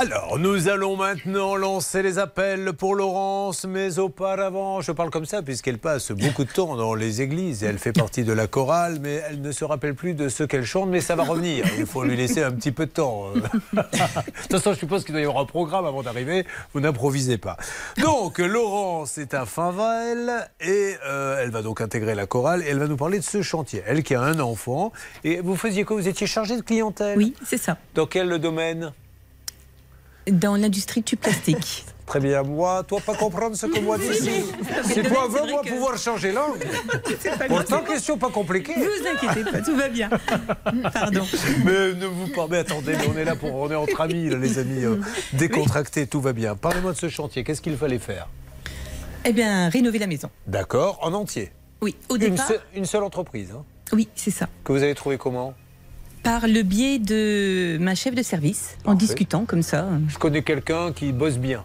Alors, 0.00 0.38
nous 0.38 0.68
allons 0.68 0.94
maintenant 0.94 1.56
lancer 1.56 2.02
les 2.04 2.20
appels 2.20 2.72
pour 2.72 2.94
Laurence, 2.94 3.64
mais 3.64 3.98
auparavant, 3.98 4.80
je 4.80 4.92
parle 4.92 5.10
comme 5.10 5.24
ça 5.24 5.42
puisqu'elle 5.42 5.78
passe 5.78 6.12
beaucoup 6.12 6.44
de 6.44 6.52
temps 6.52 6.76
dans 6.76 6.94
les 6.94 7.20
églises 7.20 7.64
et 7.64 7.66
elle 7.66 7.80
fait 7.80 7.92
partie 7.92 8.22
de 8.22 8.32
la 8.32 8.46
chorale, 8.46 8.98
mais 9.02 9.20
elle 9.28 9.40
ne 9.40 9.50
se 9.50 9.64
rappelle 9.64 9.96
plus 9.96 10.14
de 10.14 10.28
ce 10.28 10.44
qu'elle 10.44 10.64
chante, 10.64 10.88
mais 10.88 11.00
ça 11.00 11.16
va 11.16 11.24
revenir. 11.24 11.64
Il 11.76 11.84
faut 11.84 12.04
lui 12.04 12.16
laisser 12.16 12.44
un 12.44 12.52
petit 12.52 12.70
peu 12.70 12.86
de 12.86 12.92
temps. 12.92 13.32
de 13.34 13.40
toute 13.80 14.52
façon, 14.52 14.72
je 14.72 14.78
suppose 14.78 15.02
qu'il 15.04 15.14
doit 15.14 15.20
y 15.20 15.24
avoir 15.24 15.42
un 15.42 15.46
programme 15.46 15.84
avant 15.84 16.04
d'arriver. 16.04 16.46
Vous 16.74 16.78
n'improvisez 16.78 17.36
pas. 17.36 17.56
Donc, 18.00 18.38
Laurence 18.38 19.18
est 19.18 19.34
à 19.34 19.46
Finval 19.46 20.48
et 20.60 20.94
euh, 21.08 21.42
elle 21.42 21.50
va 21.50 21.62
donc 21.62 21.80
intégrer 21.80 22.14
la 22.14 22.26
chorale 22.26 22.62
et 22.62 22.68
elle 22.68 22.78
va 22.78 22.86
nous 22.86 22.96
parler 22.96 23.18
de 23.18 23.24
ce 23.24 23.42
chantier. 23.42 23.82
Elle 23.84 24.04
qui 24.04 24.14
a 24.14 24.22
un 24.22 24.38
enfant. 24.38 24.92
Et 25.24 25.40
vous 25.40 25.56
faisiez 25.56 25.82
quoi? 25.82 25.96
Vous 25.96 26.06
étiez 26.06 26.28
chargée 26.28 26.56
de 26.56 26.62
clientèle? 26.62 27.18
Oui, 27.18 27.34
c'est 27.44 27.58
ça. 27.58 27.78
Dans 27.96 28.06
quel 28.06 28.38
domaine? 28.38 28.92
Dans 30.30 30.56
l'industrie 30.56 31.02
du 31.02 31.16
plastique. 31.16 31.84
Très 32.06 32.20
bien, 32.20 32.42
moi, 32.42 32.82
toi 32.88 33.00
pas 33.04 33.14
comprendre 33.14 33.54
ce 33.54 33.66
que 33.66 33.80
moi 33.80 33.98
dis. 33.98 34.06
Si 34.14 35.02
toi 35.02 35.28
veux, 35.28 35.50
moi 35.50 35.60
pouvoir 35.60 35.98
changer 35.98 36.32
langue. 36.32 36.64
Pourtant, 37.48 37.82
question 37.82 38.16
pas 38.16 38.30
compliquée. 38.30 38.72
Ne 38.78 38.84
vous 38.84 39.06
inquiétez 39.28 39.50
pas, 39.50 39.60
tout 39.60 39.76
va 39.76 39.88
bien. 39.90 40.08
Pardon. 40.90 41.26
Mais 41.66 41.92
ne 41.92 42.06
vous 42.06 42.28
parlez, 42.28 42.50
mais 42.52 42.58
attendez, 42.58 42.92
mais 42.96 43.06
on 43.14 43.18
est 43.18 43.24
là 43.26 43.36
pour, 43.36 43.54
on 43.54 43.70
est 43.70 43.74
entre 43.74 44.00
amis, 44.00 44.30
là, 44.30 44.38
les 44.38 44.58
amis, 44.58 44.84
euh, 44.84 44.96
décontractés, 45.34 46.06
tout 46.06 46.22
va 46.22 46.32
bien. 46.32 46.56
Parlez-moi 46.56 46.92
de 46.92 46.96
ce 46.96 47.10
chantier, 47.10 47.44
qu'est-ce 47.44 47.60
qu'il 47.60 47.76
fallait 47.76 47.98
faire? 47.98 48.26
Eh 49.26 49.32
bien, 49.34 49.68
rénover 49.68 49.98
la 49.98 50.06
maison. 50.06 50.30
D'accord, 50.46 50.98
en 51.02 51.12
entier? 51.12 51.52
Oui, 51.82 51.94
au 52.08 52.14
Une, 52.14 52.20
départ. 52.20 52.48
seule- 52.48 52.60
une 52.74 52.86
seule 52.86 53.02
entreprise, 53.02 53.50
hein, 53.54 53.64
Oui, 53.92 54.08
c'est 54.14 54.30
ça. 54.30 54.48
que 54.64 54.72
vous 54.72 54.82
avez 54.82 54.94
trouvé 54.94 55.18
comment? 55.18 55.52
Par 56.22 56.46
le 56.46 56.62
biais 56.62 56.98
de 56.98 57.78
ma 57.80 57.94
chef 57.94 58.14
de 58.14 58.22
service, 58.22 58.76
en 58.84 58.94
discutant 58.94 59.44
comme 59.46 59.62
ça. 59.62 59.88
Je 60.08 60.18
connais 60.18 60.42
quelqu'un 60.42 60.92
qui 60.92 61.12
bosse 61.12 61.38
bien. 61.38 61.64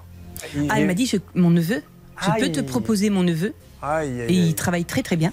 Il 0.55 0.67
Ah, 0.69 0.75
elle 0.77 0.83
est- 0.83 0.87
m'a 0.87 0.93
dit 0.93 1.05
je- 1.05 1.17
mon 1.35 1.49
neveu. 1.49 1.81
Je 2.21 2.39
peux 2.39 2.51
te 2.51 2.61
proposer 2.61 3.09
mon 3.09 3.23
neveu. 3.23 3.53
Aïe, 3.81 4.21
aïe, 4.21 4.25
Et 4.29 4.33
il 4.33 4.55
travaille 4.55 4.85
très 4.85 5.01
très 5.01 5.15
bien. 5.17 5.31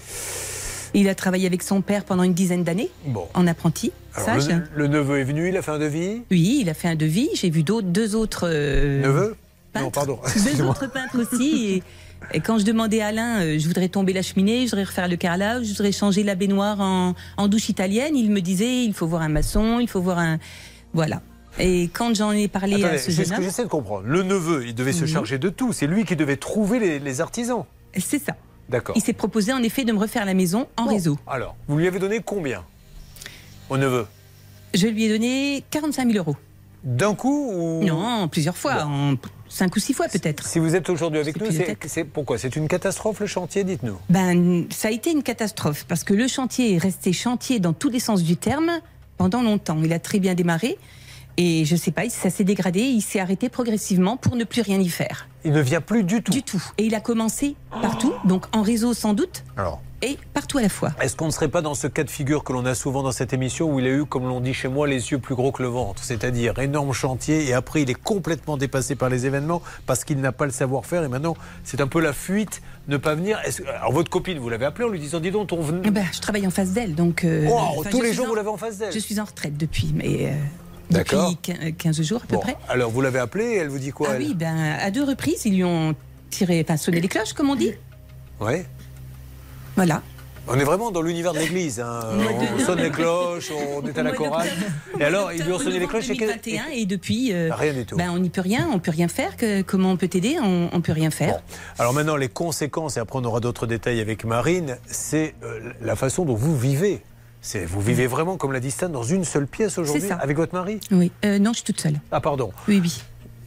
Il 0.94 1.08
a 1.08 1.14
travaillé 1.14 1.46
avec 1.46 1.62
son 1.62 1.82
père 1.82 2.04
pendant 2.04 2.24
une 2.24 2.34
dizaine 2.34 2.64
d'années, 2.64 2.90
Bon. 3.06 3.28
en 3.34 3.46
apprenti, 3.46 3.92
Alors, 4.14 4.40
sage. 4.42 4.48
le, 4.48 4.62
le 4.74 4.86
neveu 4.88 5.20
est 5.20 5.24
venu, 5.24 5.48
il 5.48 5.56
a 5.56 5.62
fait 5.62 5.70
un 5.70 5.78
devis? 5.78 6.22
Oui, 6.32 6.58
il 6.62 6.68
a 6.68 6.74
fait 6.74 6.88
un 6.88 6.96
devis. 6.96 7.28
J'ai 7.34 7.50
vu 7.50 7.62
deux 7.62 8.16
autres. 8.16 8.48
euh, 8.50 9.00
Neveu? 9.02 9.36
Non, 9.76 9.90
pardon. 9.92 10.18
Deux 10.34 10.62
autres 10.64 10.90
peintres 10.90 11.20
aussi. 11.20 11.66
Et, 11.76 11.82
et 12.32 12.40
quand 12.40 12.58
je 12.58 12.64
demandais 12.64 13.00
à 13.00 13.08
Alain, 13.08 13.40
euh, 13.42 13.58
je 13.58 13.66
voudrais 13.66 13.88
tomber 13.88 14.12
la 14.12 14.22
cheminée, 14.22 14.64
je 14.66 14.70
voudrais 14.70 14.84
refaire 14.84 15.08
le 15.08 15.16
carrelage, 15.16 15.64
je 15.64 15.70
voudrais 15.70 15.92
changer 15.92 16.22
la 16.22 16.34
baignoire 16.34 16.80
en, 16.80 17.14
en 17.36 17.48
douche 17.48 17.68
italienne, 17.68 18.16
il 18.16 18.30
me 18.30 18.40
disait 18.40 18.84
il 18.84 18.94
faut 18.94 19.06
voir 19.06 19.22
un 19.22 19.28
maçon, 19.28 19.78
il 19.80 19.88
faut 19.88 20.00
voir 20.00 20.18
un. 20.18 20.38
Voilà. 20.92 21.22
Et 21.58 21.90
quand 21.92 22.14
j'en 22.14 22.30
ai 22.32 22.46
parlé 22.48 22.74
Attendez, 22.76 22.94
à 22.94 22.98
ce 22.98 23.06
c'est 23.06 23.12
jeune 23.12 23.24
ce 23.24 23.30
que 23.30 23.36
homme. 23.38 23.42
j'essaie 23.42 23.64
de 23.64 23.68
comprendre. 23.68 24.04
Le 24.06 24.22
neveu, 24.22 24.64
il 24.66 24.74
devait 24.74 24.92
se 24.92 25.04
charger 25.04 25.38
de 25.38 25.48
tout. 25.48 25.72
C'est 25.72 25.86
lui 25.88 26.04
qui 26.04 26.14
devait 26.16 26.36
trouver 26.36 26.78
les, 26.78 26.98
les 27.00 27.20
artisans. 27.20 27.64
C'est 27.98 28.20
ça. 28.24 28.36
D'accord. 28.68 28.96
Il 28.96 29.02
s'est 29.02 29.12
proposé 29.12 29.52
en 29.52 29.62
effet 29.62 29.84
de 29.84 29.92
me 29.92 29.98
refaire 29.98 30.24
la 30.24 30.34
maison 30.34 30.68
en 30.76 30.86
réseau. 30.86 31.18
Alors, 31.26 31.56
vous 31.66 31.76
lui 31.76 31.88
avez 31.88 31.98
donné 31.98 32.20
combien 32.24 32.64
au 33.68 33.76
neveu? 33.76 34.06
Je 34.74 34.86
lui 34.86 35.04
ai 35.04 35.08
donné 35.08 35.64
45 35.70 36.06
000 36.12 36.18
euros. 36.18 36.36
D'un 36.84 37.14
coup 37.16 37.50
ou... 37.52 37.84
Non, 37.84 38.28
plusieurs 38.28 38.56
fois, 38.56 38.84
en 38.84 39.16
cinq 39.50 39.76
ou 39.76 39.80
six 39.80 39.92
fois 39.92 40.08
peut-être. 40.08 40.46
Si 40.46 40.58
vous 40.58 40.74
êtes 40.74 40.88
aujourd'hui 40.88 41.20
avec 41.20 41.38
nous, 41.38 41.48
c'est 41.86 42.04
pourquoi? 42.04 42.38
C'est 42.38 42.56
une 42.56 42.68
catastrophe 42.68 43.20
le 43.20 43.26
chantier, 43.26 43.64
dites-nous. 43.64 43.98
Ben, 44.08 44.64
ça 44.70 44.88
a 44.88 44.90
été 44.90 45.10
une 45.10 45.22
catastrophe 45.22 45.84
parce 45.86 46.04
que 46.04 46.14
le 46.14 46.26
chantier 46.28 46.74
est 46.74 46.78
resté 46.78 47.12
chantier 47.12 47.60
dans 47.60 47.74
tous 47.74 47.90
les 47.90 48.00
sens 48.00 48.22
du 48.22 48.36
terme 48.36 48.70
pendant 49.18 49.42
longtemps. 49.42 49.78
Il 49.84 49.92
a 49.92 49.98
très 49.98 50.18
bien 50.18 50.34
démarré 50.34 50.78
et 51.36 51.64
je 51.64 51.76
sais 51.76 51.90
pas, 51.90 52.08
ça 52.08 52.30
s'est 52.30 52.44
dégradé, 52.44 52.80
il 52.80 53.02
s'est 53.02 53.20
arrêté 53.20 53.48
progressivement 53.48 54.16
pour 54.16 54.36
ne 54.36 54.44
plus 54.44 54.62
rien 54.62 54.80
y 54.80 54.88
faire. 54.88 55.28
Il 55.44 55.52
ne 55.52 55.60
vient 55.60 55.80
plus 55.80 56.04
du 56.04 56.22
tout. 56.22 56.32
Du 56.32 56.42
tout. 56.42 56.62
Et 56.78 56.84
il 56.84 56.94
a 56.94 57.00
commencé 57.00 57.56
partout, 57.70 58.12
donc 58.24 58.44
en 58.54 58.62
réseau 58.62 58.94
sans 58.94 59.14
doute, 59.14 59.44
Alors, 59.56 59.80
et 60.02 60.18
partout 60.32 60.58
à 60.58 60.62
la 60.62 60.68
fois. 60.68 60.90
est-ce 61.02 61.14
qu'on 61.16 61.26
ne 61.26 61.30
serait 61.30 61.48
pas 61.48 61.62
dans 61.62 61.74
ce 61.74 61.86
cas 61.86 62.04
de 62.04 62.10
figure 62.10 62.42
que 62.44 62.52
l'on 62.52 62.64
a 62.66 62.74
souvent 62.74 63.02
dans 63.02 63.12
cette 63.12 63.32
émission 63.32 63.70
où 63.72 63.80
il 63.80 63.86
a 63.86 63.90
eu, 63.90 64.04
comme 64.06 64.24
l'on 64.28 64.40
dit 64.40 64.54
chez 64.54 64.68
moi, 64.68 64.86
les 64.86 65.10
yeux 65.12 65.18
plus 65.18 65.34
gros 65.34 65.52
que 65.52 65.62
le 65.62 65.68
ventre? 65.68 66.02
C'est-à-dire 66.02 66.58
énorme 66.58 66.92
chantier 66.92 67.46
et 67.48 67.52
après 67.52 67.82
il 67.82 67.90
est 67.90 67.94
complètement 68.00 68.56
dépassé 68.56 68.94
par 68.94 69.08
les 69.08 69.26
événements 69.26 69.62
parce 69.86 70.04
qu'il 70.04 70.20
n'a 70.20 70.32
pas 70.32 70.46
le 70.46 70.52
savoir-faire 70.52 71.02
et 71.04 71.08
maintenant 71.08 71.36
c'est 71.64 71.80
un 71.80 71.86
peu 71.86 72.00
la 72.00 72.12
fuite, 72.12 72.62
ne 72.88 72.96
pas 72.96 73.14
venir. 73.14 73.38
Alors 73.78 73.92
votre 73.92 74.10
copine, 74.10 74.38
vous 74.38 74.48
l'avez 74.48 74.64
appelée 74.64 74.84
en 74.86 74.90
lui 74.90 74.98
disant 75.00 75.20
dis 75.20 75.30
donc, 75.30 75.50
on 75.52 75.60
venait? 75.60 75.90
Ben, 75.90 76.04
je 76.12 76.20
travaille 76.20 76.46
en 76.46 76.50
face 76.50 76.70
d'elle, 76.70 76.94
donc. 76.94 77.24
euh, 77.24 77.46
Wow, 77.46 77.58
enfin, 77.80 77.90
tous 77.90 78.00
les 78.02 78.12
jours, 78.12 78.26
en- 78.26 78.28
vous 78.28 78.34
l'avez 78.34 78.48
en 78.48 78.56
face 78.56 78.78
d'elle? 78.78 78.92
Je 78.92 78.98
suis 78.98 79.20
en 79.20 79.24
retraite 79.24 79.56
depuis, 79.56 79.92
mais. 79.94 80.26
euh, 80.28 80.32
D'accord. 80.90 81.30
Depuis 81.36 81.52
quin- 81.54 81.70
15 81.72 82.02
jours 82.02 82.22
à 82.24 82.26
peu 82.26 82.34
Bon, 82.34 82.40
près. 82.42 82.56
alors 82.68 82.90
vous 82.90 83.00
l'avez 83.00 83.20
appelée 83.20 83.44
et 83.44 83.56
elle 83.58 83.68
vous 83.68 83.78
dit 83.78 83.90
quoi 83.92 84.08
Ah 84.10 84.14
elle? 84.16 84.22
oui, 84.22 84.34
ben, 84.34 84.56
à 84.80 84.90
deux 84.90 85.04
reprises, 85.04 85.44
ils 85.44 85.54
lui 85.54 85.62
ont 85.62 85.94
tiré, 86.30 86.64
enfin, 86.64 86.76
sonné 86.76 87.00
les 87.00 87.06
cloches, 87.06 87.32
comme 87.32 87.48
on 87.50 87.54
dit. 87.54 87.72
Ouais. 88.40 88.66
Voilà. 89.80 90.02
On 90.46 90.58
est 90.58 90.64
vraiment 90.64 90.90
dans 90.90 91.00
l'univers 91.00 91.32
de 91.32 91.38
l'église. 91.38 91.80
hein. 91.80 92.00
On 92.54 92.58
sonne 92.58 92.80
les 92.80 92.90
cloches, 92.90 93.50
on 93.50 93.86
est 93.86 93.96
à 93.98 94.02
la 94.02 94.12
chorale. 94.12 94.46
Et 94.98 95.04
alors, 95.04 95.32
ils 95.32 95.42
lui 95.42 95.52
ont 95.54 95.58
sonné 95.58 95.78
les 95.78 95.86
cloches 95.86 96.10
et 96.10 96.16
que- 96.18 96.24
2021 96.26 96.64
et 96.74 96.84
depuis, 96.84 97.32
euh, 97.32 97.48
Rien 97.50 97.72
du 97.72 97.86
tout. 97.86 97.96
ben, 97.96 98.10
on 98.10 98.18
n'y 98.18 98.28
peut 98.28 98.42
rien, 98.42 98.68
on 98.74 98.78
peut 98.78 98.90
rien 98.90 99.08
faire. 99.08 99.38
Que, 99.38 99.62
comment 99.62 99.92
on 99.92 99.96
peut 99.96 100.08
t'aider 100.08 100.36
On, 100.42 100.68
on 100.70 100.80
peut 100.82 100.92
rien 100.92 101.10
faire. 101.10 101.36
Alors 101.78 101.94
maintenant, 101.94 102.16
les 102.16 102.28
conséquences, 102.28 102.98
et 102.98 103.00
après 103.00 103.18
on 103.18 103.24
aura 103.24 103.40
d'autres 103.40 103.66
détails 103.66 104.00
avec 104.00 104.26
Marine, 104.26 104.76
c'est 104.86 105.34
euh, 105.44 105.72
la 105.80 105.96
façon 105.96 106.26
dont 106.26 106.34
vous 106.34 106.54
vivez. 106.58 107.00
C'est 107.40 107.64
vous 107.64 107.80
vivez 107.80 108.06
vraiment, 108.06 108.36
comme 108.36 108.52
l'a 108.52 108.60
dit 108.60 108.70
Stan, 108.70 108.90
dans 108.90 109.02
une 109.02 109.24
seule 109.24 109.46
pièce 109.46 109.78
aujourd'hui 109.78 110.10
avec 110.20 110.36
votre 110.36 110.54
mari? 110.54 110.78
Oui. 110.90 111.10
Euh, 111.24 111.38
non, 111.38 111.52
je 111.52 111.58
suis 111.58 111.64
toute 111.64 111.80
seule. 111.80 111.98
Ah 112.12 112.20
pardon. 112.20 112.52
Oui, 112.68 112.80
oui. 112.82 113.00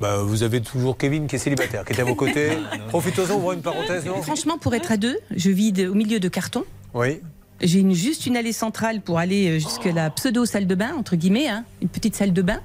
Bah, 0.03 0.17
vous 0.21 0.43
avez 0.43 0.59
toujours 0.59 0.97
Kevin 0.97 1.27
qui 1.27 1.37
est 1.37 1.39
célibataire, 1.39 1.85
qui 1.85 1.93
est 1.93 1.99
à 2.01 2.03
vos 2.03 2.13
côtés. 2.13 2.49
Profitez-en, 2.89 3.35
ouvrir 3.37 3.53
une 3.53 3.61
parenthèse, 3.61 4.05
non 4.05 4.21
Franchement, 4.21 4.57
pour 4.57 4.75
être 4.75 4.91
à 4.91 4.97
deux, 4.97 5.17
je 5.33 5.49
vis 5.49 5.71
de- 5.71 5.87
au 5.87 5.93
milieu 5.93 6.19
de 6.19 6.27
cartons. 6.27 6.65
Oui. 6.93 7.21
J'ai 7.61 7.79
une, 7.79 7.93
juste 7.93 8.25
une 8.25 8.35
allée 8.35 8.51
centrale 8.51 8.99
pour 8.99 9.17
aller 9.17 9.47
euh, 9.47 9.53
jusque 9.59 9.85
la 9.85 10.09
pseudo 10.09 10.45
salle 10.45 10.67
de 10.67 10.75
bain 10.75 10.93
entre 10.97 11.15
guillemets, 11.15 11.47
hein, 11.47 11.63
une 11.81 11.87
petite 11.87 12.17
salle 12.17 12.33
de 12.33 12.41
bain. 12.41 12.59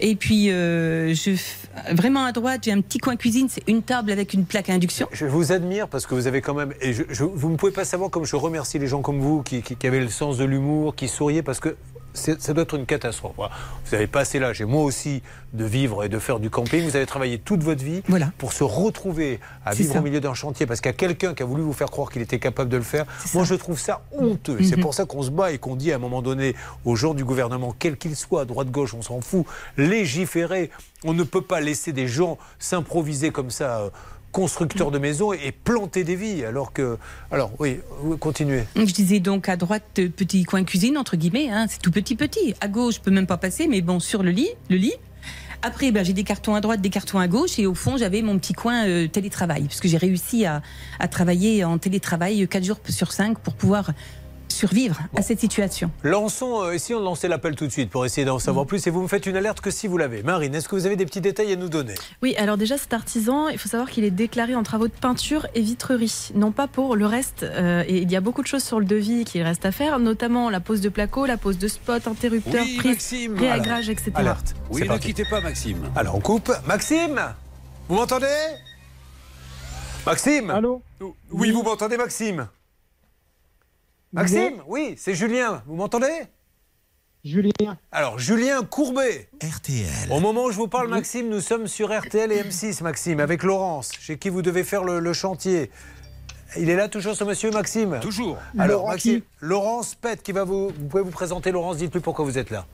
Et 0.00 0.16
puis 0.16 0.50
euh, 0.50 1.14
je 1.14 1.30
vraiment 1.94 2.24
à 2.24 2.32
droite, 2.32 2.62
j'ai 2.64 2.72
un 2.72 2.80
petit 2.80 2.98
coin 2.98 3.14
cuisine, 3.14 3.46
c'est 3.48 3.62
une 3.68 3.82
table 3.82 4.10
avec 4.10 4.34
une 4.34 4.44
plaque 4.44 4.68
à 4.68 4.72
induction. 4.72 5.06
Je 5.12 5.26
vous 5.26 5.52
admire 5.52 5.86
parce 5.86 6.06
que 6.06 6.16
vous 6.16 6.26
avez 6.26 6.40
quand 6.40 6.54
même. 6.54 6.72
Et 6.80 6.92
je- 6.92 7.04
je- 7.08 7.22
vous 7.22 7.48
ne 7.50 7.54
pouvez 7.56 7.70
pas 7.70 7.84
savoir 7.84 8.10
comme 8.10 8.24
je 8.24 8.34
remercie 8.34 8.80
les 8.80 8.88
gens 8.88 9.02
comme 9.02 9.20
vous 9.20 9.44
qui, 9.44 9.62
qui, 9.62 9.76
qui 9.76 9.86
avaient 9.86 10.00
le 10.00 10.08
sens 10.08 10.36
de 10.36 10.44
l'humour, 10.44 10.96
qui 10.96 11.06
souriaient 11.06 11.42
parce 11.44 11.60
que 11.60 11.76
ça 12.14 12.52
doit 12.52 12.62
être 12.64 12.74
une 12.74 12.86
catastrophe. 12.86 13.32
Voilà. 13.36 13.52
Vous 13.86 13.94
avez 13.94 14.06
passé 14.06 14.38
l'âge, 14.38 14.60
et 14.60 14.64
moi 14.64 14.82
aussi, 14.82 15.22
de 15.52 15.64
vivre 15.64 16.04
et 16.04 16.08
de 16.08 16.18
faire 16.18 16.38
du 16.40 16.48
camping. 16.50 16.84
Vous 16.84 16.96
avez 16.96 17.06
travaillé 17.06 17.38
toute 17.38 17.62
votre 17.62 17.82
vie 17.84 18.02
pour 18.38 18.52
se 18.52 18.64
retrouver 18.64 19.38
à 19.64 19.74
vivre 19.74 19.92
ça. 19.94 19.98
au 20.00 20.02
milieu 20.02 20.20
d'un 20.20 20.34
chantier 20.34 20.64
parce 20.66 20.80
qu'il 20.80 20.88
y 20.90 20.94
a 20.94 20.96
quelqu'un 20.96 21.34
qui 21.34 21.42
a 21.42 21.46
voulu 21.46 21.62
vous 21.62 21.72
faire 21.74 21.90
croire 21.90 22.10
qu'il 22.10 22.22
était 22.22 22.38
capable 22.38 22.70
de 22.70 22.76
le 22.78 22.82
faire. 22.82 23.04
Moi, 23.34 23.44
je 23.44 23.54
trouve 23.54 23.78
ça 23.78 24.02
honteux. 24.12 24.58
C'est 24.62 24.76
Mhm. 24.76 24.82
pour 24.82 24.94
ça 24.94 25.04
qu'on 25.04 25.22
se 25.22 25.30
bat 25.30 25.52
et 25.52 25.58
qu'on 25.58 25.76
dit 25.76 25.92
à 25.92 25.96
un 25.96 25.98
moment 25.98 26.22
donné 26.22 26.54
aux 26.84 26.96
gens 26.96 27.12
du 27.14 27.24
gouvernement, 27.24 27.74
quel 27.78 27.96
qu'il 27.98 28.16
soit, 28.16 28.42
à 28.42 28.44
droite-gauche, 28.46 28.94
on 28.94 29.02
s'en 29.02 29.20
fout, 29.20 29.44
légiférer. 29.76 30.70
On 31.04 31.12
ne 31.14 31.24
peut 31.24 31.42
pas 31.42 31.60
laisser 31.60 31.92
des 31.92 32.06
gens 32.08 32.38
s'improviser 32.58 33.30
comme 33.30 33.50
ça. 33.50 33.80
euh, 33.80 33.90
constructeurs 34.32 34.90
de 34.90 34.98
maisons 34.98 35.32
et 35.32 35.52
planter 35.52 36.04
des 36.04 36.16
vies 36.16 36.44
alors 36.44 36.72
que 36.72 36.98
alors 37.30 37.52
oui 37.58 37.78
continuez 38.18 38.64
Je 38.74 38.92
disais 38.92 39.20
donc 39.20 39.48
à 39.48 39.56
droite, 39.56 39.84
petit 39.94 40.44
coin 40.44 40.64
cuisine, 40.64 40.96
entre 40.98 41.16
guillemets, 41.16 41.50
hein, 41.50 41.66
c'est 41.68 41.80
tout 41.80 41.90
petit 41.90 42.16
petit. 42.16 42.54
À 42.60 42.68
gauche, 42.68 42.96
je 42.96 43.00
peux 43.00 43.10
même 43.10 43.26
pas 43.26 43.36
passer, 43.36 43.68
mais 43.68 43.80
bon, 43.80 44.00
sur 44.00 44.22
le 44.22 44.30
lit, 44.30 44.48
le 44.70 44.76
lit. 44.76 44.94
Après, 45.62 45.92
ben, 45.92 46.04
j'ai 46.04 46.12
des 46.12 46.24
cartons 46.24 46.54
à 46.56 46.60
droite, 46.60 46.80
des 46.80 46.90
cartons 46.90 47.20
à 47.20 47.28
gauche, 47.28 47.58
et 47.58 47.66
au 47.66 47.74
fond, 47.74 47.96
j'avais 47.96 48.22
mon 48.22 48.36
petit 48.38 48.52
coin 48.52 48.84
euh, 48.86 49.06
télétravail, 49.06 49.64
puisque 49.64 49.86
j'ai 49.86 49.96
réussi 49.96 50.44
à, 50.44 50.60
à 50.98 51.06
travailler 51.06 51.62
en 51.64 51.78
télétravail 51.78 52.48
4 52.48 52.64
jours 52.64 52.78
sur 52.88 53.12
5 53.12 53.38
pour 53.38 53.54
pouvoir 53.54 53.92
survivre 54.52 54.98
à 55.16 55.22
cette 55.22 55.40
situation. 55.40 55.90
lançons 56.02 56.62
euh, 56.62 56.72
essayons 56.72 57.00
de 57.00 57.04
lancer 57.04 57.28
l'appel 57.28 57.54
tout 57.56 57.66
de 57.66 57.72
suite 57.72 57.90
pour 57.90 58.04
essayer 58.06 58.24
d'en 58.24 58.38
savoir 58.38 58.66
plus 58.66 58.86
et 58.86 58.90
vous 58.90 59.02
me 59.02 59.08
faites 59.08 59.26
une 59.26 59.36
alerte 59.36 59.60
que 59.60 59.70
si 59.70 59.86
vous 59.88 59.98
l'avez 59.98 60.22
Marine 60.22 60.54
est-ce 60.54 60.68
que 60.68 60.76
vous 60.76 60.86
avez 60.86 60.96
des 60.96 61.06
petits 61.06 61.20
détails 61.20 61.52
à 61.52 61.56
nous 61.56 61.68
donner? 61.68 61.94
Oui, 62.22 62.34
alors 62.36 62.56
déjà 62.56 62.78
cet 62.78 62.92
artisan, 62.92 63.48
il 63.48 63.58
faut 63.58 63.68
savoir 63.68 63.90
qu'il 63.90 64.04
est 64.04 64.10
déclaré 64.10 64.54
en 64.54 64.62
travaux 64.62 64.86
de 64.88 64.92
peinture 64.92 65.46
et 65.54 65.60
vitrerie, 65.60 66.30
non 66.34 66.52
pas 66.52 66.66
pour 66.68 66.94
le 66.96 67.06
reste. 67.06 67.42
euh, 67.42 67.82
et 67.88 67.98
il 67.98 68.10
y 68.10 68.16
a 68.16 68.20
beaucoup 68.20 68.42
de 68.42 68.46
choses 68.46 68.62
sur 68.64 68.78
le 68.80 68.86
devis 68.86 69.24
qu'il 69.24 69.42
reste 69.42 69.64
à 69.66 69.72
faire, 69.72 69.98
notamment 69.98 70.50
la 70.50 70.60
pose 70.60 70.80
de 70.80 70.88
placo, 70.88 71.26
la 71.26 71.36
pose 71.36 71.58
de 71.58 71.68
spot, 71.68 72.06
interrupteur, 72.06 72.62
Oui, 72.64 72.76
prise, 72.76 72.92
Maxime. 72.92 73.38
réagrage, 73.38 73.88
etc. 73.88 74.12
alerte 74.14 74.54
Oui, 74.70 74.82
ne 74.82 74.86
parti. 74.88 75.08
quittez 75.08 75.24
pas, 75.24 75.40
Maxime. 75.40 75.78
alors 75.96 76.14
on 76.16 76.20
coupe 76.20 76.52
Maxime 76.66 77.20
vous 77.88 77.96
m'entendez? 77.96 78.26
Maxime 80.06 80.50
Allô? 80.50 80.82
Oui 81.30 81.50
vous 81.50 81.62
m'entendez 81.62 81.96
Maxime? 81.96 82.46
Maxime 84.12 84.62
oui 84.66 84.94
c'est 84.96 85.14
Julien 85.14 85.62
vous 85.66 85.74
m'entendez? 85.76 86.22
Julien. 87.24 87.78
Alors, 87.92 88.18
Julien 88.18 88.64
Courbet. 88.64 89.28
RTL. 89.40 90.10
Au 90.10 90.18
moment 90.18 90.46
où 90.46 90.50
je 90.50 90.56
vous 90.56 90.66
parle, 90.66 90.88
Maxime, 90.88 91.28
nous 91.28 91.38
sommes 91.38 91.68
sur 91.68 91.96
RTL 91.96 92.32
et 92.32 92.42
M6, 92.42 92.82
Maxime, 92.82 93.20
avec 93.20 93.44
Laurence, 93.44 93.92
chez 94.00 94.18
qui 94.18 94.28
vous 94.28 94.42
devez 94.42 94.64
faire 94.64 94.82
le, 94.82 94.98
le 94.98 95.12
chantier. 95.12 95.70
Il 96.58 96.68
est 96.68 96.74
là 96.74 96.88
toujours 96.88 97.14
ce 97.14 97.22
monsieur, 97.22 97.52
Maxime? 97.52 98.00
Toujours. 98.02 98.38
Alors, 98.58 98.80
Laurent 98.80 98.88
Maxime, 98.90 99.20
qui? 99.20 99.26
Laurence 99.40 99.94
Pet, 99.94 100.20
qui 100.20 100.32
va 100.32 100.42
vous. 100.42 100.70
Vous 100.70 100.86
pouvez 100.88 101.04
vous 101.04 101.12
présenter, 101.12 101.52
Laurence, 101.52 101.76
dites-lui 101.76 102.00
pourquoi 102.00 102.24
vous 102.24 102.38
êtes 102.38 102.50
là. 102.50 102.66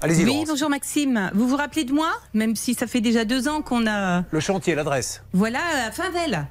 Allez-y, 0.00 0.24
Oui, 0.24 0.30
Laurence. 0.32 0.48
bonjour 0.48 0.70
Maxime. 0.70 1.30
Vous 1.34 1.46
vous 1.46 1.56
rappelez 1.56 1.84
de 1.84 1.92
moi? 1.92 2.10
Même 2.32 2.56
si 2.56 2.72
ça 2.72 2.86
fait 2.86 3.02
déjà 3.02 3.26
deux 3.26 3.48
ans 3.48 3.60
qu'on 3.60 3.86
a. 3.86 4.24
Le 4.30 4.40
chantier, 4.40 4.74
l'adresse. 4.74 5.22
Voilà, 5.34 5.60
à 5.88 5.90
Finvel. 5.90 6.46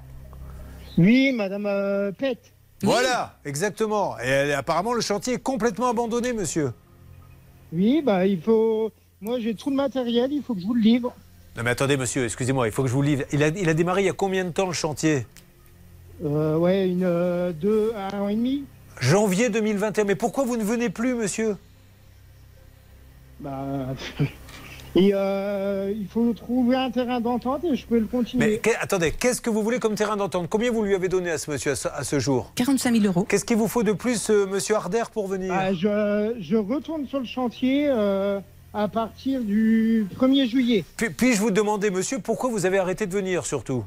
Oui, 1.00 1.32
madame 1.32 1.66
euh, 1.66 2.12
Pet. 2.12 2.38
Voilà, 2.84 3.36
exactement. 3.46 4.18
Et 4.20 4.30
euh, 4.30 4.58
apparemment, 4.58 4.94
le 4.94 5.02
chantier 5.02 5.34
est 5.34 5.44
complètement 5.44 5.90
abandonné, 5.90 6.34
monsieur. 6.34 6.72
Oui, 7.74 8.02
bah 8.04 8.26
il 8.26 8.42
faut. 8.42 8.92
Moi 9.22 9.40
j'ai 9.40 9.54
tout 9.54 9.70
le 9.70 9.76
matériel, 9.76 10.32
il 10.32 10.42
faut 10.42 10.56
que 10.56 10.62
je 10.62 10.66
vous 10.66 10.74
le 10.74 10.82
livre. 10.82 11.14
Non, 11.58 11.64
mais 11.64 11.72
attendez, 11.72 11.98
monsieur, 11.98 12.24
excusez-moi, 12.26 12.68
il 12.68 12.72
faut 12.72 12.84
que 12.84 12.88
je 12.88 12.94
vous 12.94 13.02
livre. 13.02 13.24
Il 13.32 13.44
a, 13.44 13.50
il 13.50 13.68
a 13.68 13.74
démarré 13.74 14.04
il 14.04 14.06
y 14.06 14.10
a 14.10 14.14
combien 14.14 14.46
de 14.46 14.52
temps 14.52 14.68
le 14.68 14.74
chantier? 14.74 15.26
Euh, 16.24 16.58
ouais, 16.58 16.88
une 16.88 17.04
euh, 17.04 17.52
deux, 17.52 17.94
un 17.96 18.20
an 18.20 18.28
et 18.30 18.36
demi. 18.36 18.66
Janvier 19.00 19.50
2021. 19.50 20.06
Mais 20.06 20.16
pourquoi 20.16 20.46
vous 20.46 20.58
ne 20.58 20.64
venez 20.64 20.90
plus, 20.90 21.16
monsieur? 21.16 21.58
Bah. 23.40 23.88
Et 24.96 25.12
euh, 25.14 25.94
il 25.96 26.08
faut 26.08 26.34
trouver 26.34 26.76
un 26.76 26.90
terrain 26.90 27.22
d'entente 27.22 27.64
et 27.64 27.76
je 27.76 27.86
peux 27.86 28.00
le 28.00 28.06
continuer. 28.08 28.46
Mais 28.48 28.58
que- 28.58 28.72
attendez, 28.82 29.12
qu'est-ce 29.12 29.40
que 29.40 29.50
vous 29.52 29.62
voulez 29.62 29.80
comme 29.80 29.96
terrain 29.96 30.18
d'entente? 30.18 30.48
Combien 30.50 30.72
vous 30.72 30.84
lui 30.84 30.96
avez 30.96 31.08
donné 31.10 31.30
à 31.30 31.38
ce 31.38 31.52
monsieur 31.52 31.72
à 31.72 31.76
ce, 31.76 31.88
à 31.90 32.04
ce 32.04 32.20
jour? 32.20 32.52
45 32.56 32.94
000 32.96 33.06
euros. 33.06 33.24
Qu'est-ce 33.30 33.46
qu'il 33.46 33.58
vous 33.58 33.68
faut 33.68 33.84
de 33.84 33.92
plus, 33.94 34.30
euh, 34.32 34.48
monsieur 34.48 34.76
Harder, 34.76 35.04
pour 35.14 35.28
venir? 35.28 35.54
Ah, 35.56 35.74
je, 35.74 36.34
je 36.40 36.56
retourne 36.58 37.06
sur 37.08 37.20
le 37.20 37.26
chantier 37.26 37.86
euh, 37.88 38.40
à 38.74 38.88
partir 38.88 39.42
du 39.42 40.08
1er 40.20 40.48
juillet. 40.48 40.84
Puis- 40.98 41.12
Puis-je 41.12 41.40
vous 41.40 41.52
demander, 41.52 41.92
monsieur, 41.92 42.18
pourquoi 42.20 42.50
vous 42.50 42.66
avez 42.66 42.80
arrêté 42.80 43.06
de 43.06 43.14
venir, 43.14 43.46
surtout? 43.46 43.84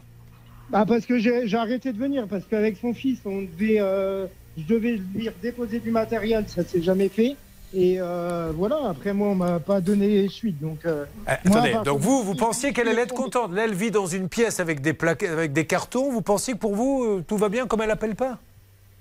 Bah 0.71 0.85
parce 0.87 1.05
que 1.05 1.19
j'ai 1.19 1.47
j'ai 1.49 1.57
arrêté 1.57 1.93
de 1.93 1.99
venir, 1.99 2.27
parce 2.29 2.45
qu'avec 2.49 2.77
son 2.81 2.95
fils, 2.95 3.19
on 3.27 3.43
devait, 3.43 3.79
euh, 3.81 4.27
je 4.57 4.63
devais 4.73 5.01
lui 5.15 5.29
déposer 5.43 5.81
du 5.81 5.91
matériel, 5.91 6.45
ça 6.47 6.63
s'est 6.65 6.81
jamais 6.81 7.09
fait. 7.09 7.37
Et 7.75 7.97
euh, 8.01 8.53
voilà, 8.55 8.89
après 8.89 9.15
moi, 9.15 9.29
on 9.29 9.35
m'a 9.35 9.59
pas 9.59 9.81
donné 9.81 10.29
suite. 10.29 10.61
Donc, 10.61 10.85
euh, 10.85 11.05
moi, 11.45 11.59
Attendez, 11.59 11.77
donc 11.85 12.01
vous, 12.01 12.23
vous 12.23 12.35
pensiez 12.35 12.73
qu'elle 12.73 12.89
allait 12.89 13.03
être 13.03 13.15
contente. 13.15 13.53
Là, 13.53 13.65
elle 13.65 13.75
vit 13.75 13.91
dans 13.91 14.07
une 14.07 14.29
pièce 14.29 14.61
avec 14.61 14.81
des, 14.83 14.93
plaques, 14.93 15.23
avec 15.23 15.53
des 15.53 15.65
cartons. 15.65 16.11
Vous 16.11 16.23
pensiez 16.23 16.55
que 16.55 16.59
pour 16.59 16.75
vous, 16.75 17.05
euh, 17.05 17.25
tout 17.27 17.37
va 17.37 17.49
bien 17.49 17.67
comme 17.67 17.81
elle 17.81 17.91
appelle 17.91 18.15
pas? 18.15 18.39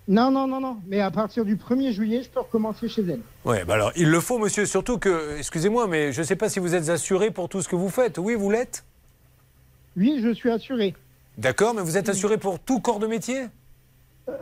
Non, 0.08 0.32
non, 0.32 0.48
non, 0.48 0.60
non. 0.60 0.78
Mais 0.88 1.02
à 1.02 1.12
partir 1.12 1.44
du 1.44 1.58
1er 1.58 1.92
juillet, 1.92 2.24
je 2.24 2.30
peux 2.30 2.40
recommencer 2.40 2.88
chez 2.88 3.02
elle. 3.02 3.20
Oui, 3.46 3.58
bah 3.68 3.74
alors, 3.74 3.92
il 3.96 4.10
le 4.10 4.20
faut, 4.20 4.40
monsieur, 4.40 4.66
surtout 4.66 4.98
que, 4.98 5.38
excusez-moi, 5.38 5.88
mais 5.88 6.12
je 6.14 6.22
ne 6.22 6.26
sais 6.26 6.36
pas 6.36 6.50
si 6.50 6.60
vous 6.60 6.74
êtes 6.74 6.90
assuré 6.90 7.30
pour 7.30 7.50
tout 7.50 7.62
ce 7.62 7.68
que 7.68 7.76
vous 7.76 7.90
faites. 7.90 8.18
Oui, 8.18 8.36
vous 8.36 8.50
l'êtes? 8.50 8.84
Oui, 9.98 10.22
je 10.24 10.34
suis 10.34 10.50
assuré. 10.50 10.96
D'accord, 11.38 11.74
mais 11.74 11.82
vous 11.82 11.98
êtes 11.98 12.10
assuré 12.10 12.38
pour 12.38 12.60
tout 12.60 12.80
corps 12.80 13.00
de 13.00 13.08
métier? 13.08 13.48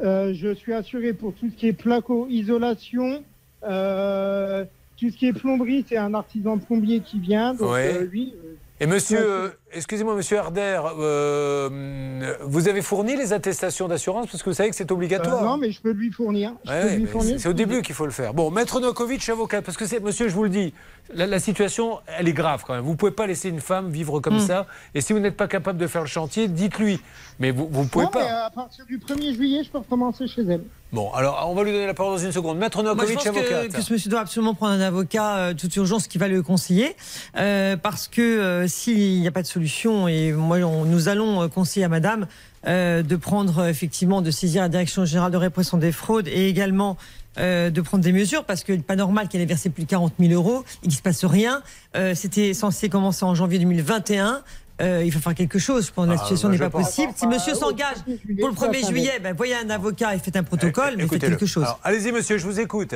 Euh, 0.04 0.34
je 0.34 0.54
suis 0.54 0.74
assuré 0.74 1.14
pour 1.14 1.34
tout 1.34 1.50
ce 1.50 1.56
qui 1.56 1.68
est 1.68 1.74
placo, 1.74 2.28
isolation, 2.30 3.24
euh, 3.64 4.66
tout 4.98 5.10
ce 5.10 5.18
qui 5.18 5.28
est 5.28 5.34
plomberie, 5.34 5.86
c'est 5.88 5.98
un 5.98 6.14
artisan 6.14 6.58
plombier 6.58 7.00
qui 7.02 7.20
vient. 7.20 7.54
Donc, 7.54 7.72
Ouais. 7.72 7.94
euh, 7.94 8.10
oui, 8.12 8.34
euh, 8.44 8.54
Et 8.80 8.86
monsieur, 8.88 9.54
excusez-moi, 9.74 10.16
monsieur 10.16 10.40
Harder, 10.40 10.82
euh, 11.00 12.34
vous 12.44 12.68
avez 12.68 12.82
fourni 12.82 13.16
les 13.16 13.34
attestations 13.34 13.88
d'assurance 13.88 14.28
parce 14.28 14.44
que 14.44 14.50
vous 14.50 14.56
savez 14.56 14.70
que 14.70 14.76
c'est 14.76 14.92
obligatoire. 14.92 15.42
euh, 15.44 15.46
non, 15.46 15.58
mais 15.58 15.72
je 15.72 15.82
peux 15.82 15.92
lui 15.92 16.12
fournir. 16.12 16.52
Ouais, 16.68 17.00
c'est- 17.38 17.48
au 17.48 17.54
début 17.54 17.82
qu'il 17.82 17.96
faut 17.96 18.06
le 18.06 18.12
faire. 18.12 18.34
Bon, 18.34 18.52
maître 18.52 18.80
Nokovic, 18.80 19.28
avocat, 19.30 19.62
parce 19.62 19.78
que 19.78 19.86
c'est, 19.86 20.00
monsieur, 20.00 20.28
je 20.30 20.36
vous 20.36 20.44
le 20.44 20.50
dis, 20.50 20.74
la, 21.14 21.26
la 21.28 21.40
situation, 21.40 22.00
elle 22.18 22.28
est 22.28 22.34
grave 22.34 22.64
quand 22.66 22.74
même. 22.74 22.84
Vous 22.84 22.96
pouvez 22.96 23.12
pas 23.12 23.28
laisser 23.28 23.50
une 23.50 23.62
femme 23.62 23.90
vivre 23.90 24.20
comme 24.20 24.36
Mm. 24.38 24.40
ça. 24.48 24.66
Et 24.94 25.02
si 25.02 25.14
vous 25.14 25.20
n'êtes 25.20 25.38
pas 25.38 25.48
capable 25.48 25.78
de 25.80 25.88
faire 25.88 26.02
le 26.02 26.08
chantier, 26.08 26.48
dites-lui. 26.48 27.00
Mais 27.40 27.52
vous, 27.52 27.68
vous 27.72 27.86
pouvez 27.86 28.06
non, 28.06 28.12
pas. 28.12 28.24
mais 28.24 28.30
à 28.30 28.50
partir 28.50 28.86
du 28.86 28.98
1er 29.00 29.34
juillet, 29.34 29.64
je 29.64 29.70
peux 29.72 29.78
recommencer 29.80 30.28
chez 30.28 30.42
elle. 30.42 30.64
Bon, 30.92 31.12
alors 31.14 31.46
on 31.48 31.54
va 31.54 31.64
lui 31.64 31.72
donner 31.72 31.86
la 31.86 31.94
parole 31.94 32.16
dans 32.18 32.24
une 32.24 32.32
seconde. 32.32 32.58
Maître 32.58 32.82
pense 32.82 33.28
avocat. 33.28 33.68
que, 33.68 33.74
que 33.74 33.82
ce 33.82 33.94
monsieur 33.94 34.10
doit 34.10 34.22
absolument 34.22 34.56
prendre 34.56 34.74
un 34.74 34.82
avocat 34.82 35.38
euh, 35.38 35.54
toute 35.54 35.76
urgence 35.76 36.08
qui 36.08 36.18
va 36.18 36.28
le 36.28 36.42
conseiller. 36.42 36.96
euh, 37.38 37.78
parce 37.78 38.08
que 38.08 38.22
euh, 38.22 38.68
s'il 38.68 39.22
n'y 39.22 39.28
a 39.28 39.32
pas 39.32 39.44
de 39.44 39.48
solution, 39.48 39.59
et 40.08 40.32
moi, 40.34 40.58
on- 40.60 40.86
nous 40.86 41.08
allons 41.10 41.48
conseiller 41.50 41.86
à 41.86 41.90
madame 41.90 42.28
euh, 42.68 43.04
de 43.04 43.16
prendre 43.16 43.60
euh, 43.60 43.70
effectivement, 43.70 44.22
de 44.22 44.32
saisir 44.32 44.62
la 44.62 44.70
Direction 44.70 45.06
générale 45.06 45.32
de 45.32 45.38
répression 45.38 45.78
des 45.78 45.92
fraudes 45.92 46.28
et 46.28 46.48
également 46.50 46.98
euh, 47.38 47.70
de 47.70 47.82
prendre 47.82 48.04
des 48.04 48.12
mesures 48.12 48.44
parce 48.44 48.64
que 48.64 48.74
pas 48.82 48.96
normal 48.98 49.28
qu'elle 49.30 49.40
ait 49.42 49.46
versé 49.46 49.70
plus 49.70 49.84
de 49.84 49.90
40 49.90 50.14
000 50.20 50.34
euros 50.34 50.64
et 50.78 50.82
qu'il 50.82 50.90
ne 50.90 50.94
se 50.96 51.02
passe 51.02 51.24
rien. 51.24 51.62
Euh, 51.96 52.14
C'était 52.16 52.54
censé 52.54 52.90
commencer 52.90 53.24
en 53.24 53.34
janvier 53.36 53.60
2021. 53.60 54.42
Euh, 54.82 55.04
il 55.06 55.12
faut 55.12 55.20
faire 55.20 55.36
quelque 55.36 55.60
chose. 55.60 55.88
Je 55.88 55.92
pense 55.92 56.06
que 56.06 56.12
la 56.12 56.16
Ah, 56.16 56.22
situation 56.22 56.48
bah, 56.50 56.54
n'est 56.54 56.60
pas 56.60 56.70
possible. 56.70 57.12
Si 57.16 57.28
monsieur 57.28 57.54
s'engage 57.54 57.98
pour 58.40 58.50
le 58.50 58.56
1er 58.56 58.88
juillet, 58.88 59.20
ben, 59.22 59.36
voyez 59.36 59.56
un 59.56 59.70
avocat 59.70 60.16
et 60.16 60.20
faites 60.20 60.36
un 60.38 60.44
protocole, 60.44 60.96
mais 60.98 61.08
faites 61.08 61.20
quelque 61.22 61.46
chose. 61.46 61.66
Allez-y, 61.84 62.12
monsieur, 62.12 62.38
je 62.38 62.46
vous 62.46 62.60
écoute. 62.60 62.96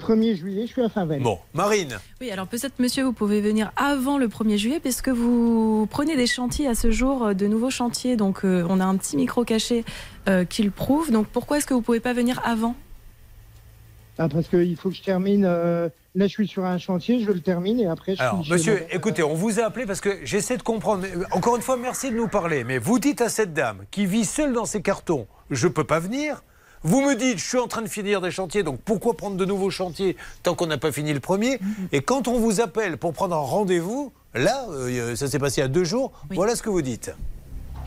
1er 0.00 0.36
juillet, 0.36 0.66
je 0.66 0.72
suis 0.72 0.82
à 0.82 0.88
Favel. 0.88 1.22
Bon, 1.22 1.38
Marine. 1.54 1.98
Oui, 2.20 2.30
alors 2.30 2.46
peut-être, 2.46 2.74
monsieur, 2.78 3.04
vous 3.04 3.12
pouvez 3.12 3.40
venir 3.40 3.72
avant 3.76 4.18
le 4.18 4.28
1er 4.28 4.56
juillet, 4.56 4.80
puisque 4.80 5.08
vous 5.08 5.86
prenez 5.90 6.16
des 6.16 6.26
chantiers 6.26 6.66
à 6.68 6.74
ce 6.74 6.90
jour, 6.90 7.26
euh, 7.26 7.34
de 7.34 7.46
nouveaux 7.46 7.70
chantiers. 7.70 8.16
Donc, 8.16 8.44
euh, 8.44 8.66
on 8.68 8.80
a 8.80 8.84
un 8.84 8.96
petit 8.96 9.16
micro 9.16 9.44
caché 9.44 9.84
euh, 10.28 10.44
qui 10.44 10.62
le 10.62 10.70
prouve. 10.70 11.10
Donc, 11.10 11.26
pourquoi 11.28 11.58
est-ce 11.58 11.66
que 11.66 11.74
vous 11.74 11.82
pouvez 11.82 12.00
pas 12.00 12.12
venir 12.12 12.40
avant? 12.44 12.74
Ah, 14.18 14.28
parce 14.28 14.48
qu'il 14.48 14.76
faut 14.76 14.88
que 14.90 14.94
je 14.96 15.02
termine. 15.02 15.44
euh, 15.44 15.88
là, 16.14 16.26
je 16.26 16.32
suis 16.32 16.48
sur 16.48 16.64
un 16.64 16.78
chantier, 16.78 17.20
je 17.20 17.30
le 17.30 17.40
termine 17.40 17.78
et 17.80 17.86
après, 17.86 18.16
je 18.16 18.22
Alors, 18.22 18.42
suis 18.42 18.52
monsieur, 18.52 18.86
écoutez, 18.90 19.22
on 19.22 19.34
vous 19.34 19.60
a 19.60 19.64
appelé 19.64 19.84
parce 19.84 20.00
que 20.00 20.18
j'essaie 20.24 20.56
de 20.56 20.62
comprendre. 20.62 21.04
Encore 21.32 21.56
une 21.56 21.62
fois, 21.62 21.76
merci 21.76 22.10
de 22.10 22.16
nous 22.16 22.28
parler. 22.28 22.64
Mais 22.64 22.78
vous 22.78 22.98
dites 22.98 23.20
à 23.20 23.28
cette 23.28 23.52
dame 23.52 23.84
qui 23.90 24.06
vit 24.06 24.24
seule 24.24 24.54
dans 24.54 24.64
ses 24.64 24.80
cartons, 24.80 25.26
je 25.50 25.68
peux 25.68 25.84
pas 25.84 25.98
venir. 26.00 26.42
Vous 26.88 27.00
me 27.00 27.16
dites, 27.16 27.38
je 27.38 27.44
suis 27.44 27.58
en 27.58 27.66
train 27.66 27.82
de 27.82 27.88
finir 27.88 28.20
des 28.20 28.30
chantiers, 28.30 28.62
donc 28.62 28.78
pourquoi 28.84 29.16
prendre 29.16 29.34
de 29.36 29.44
nouveaux 29.44 29.70
chantiers 29.70 30.16
tant 30.44 30.54
qu'on 30.54 30.68
n'a 30.68 30.78
pas 30.78 30.92
fini 30.92 31.12
le 31.12 31.18
premier 31.18 31.58
Et 31.90 32.00
quand 32.00 32.28
on 32.28 32.38
vous 32.38 32.60
appelle 32.60 32.96
pour 32.96 33.12
prendre 33.12 33.34
un 33.34 33.40
rendez-vous, 33.40 34.12
là, 34.34 34.66
euh, 34.70 35.16
ça 35.16 35.26
s'est 35.26 35.40
passé 35.40 35.60
a 35.60 35.66
deux 35.66 35.82
jours, 35.82 36.12
voilà 36.30 36.54
ce 36.54 36.62
que 36.62 36.70
vous 36.70 36.82
dites. 36.82 37.10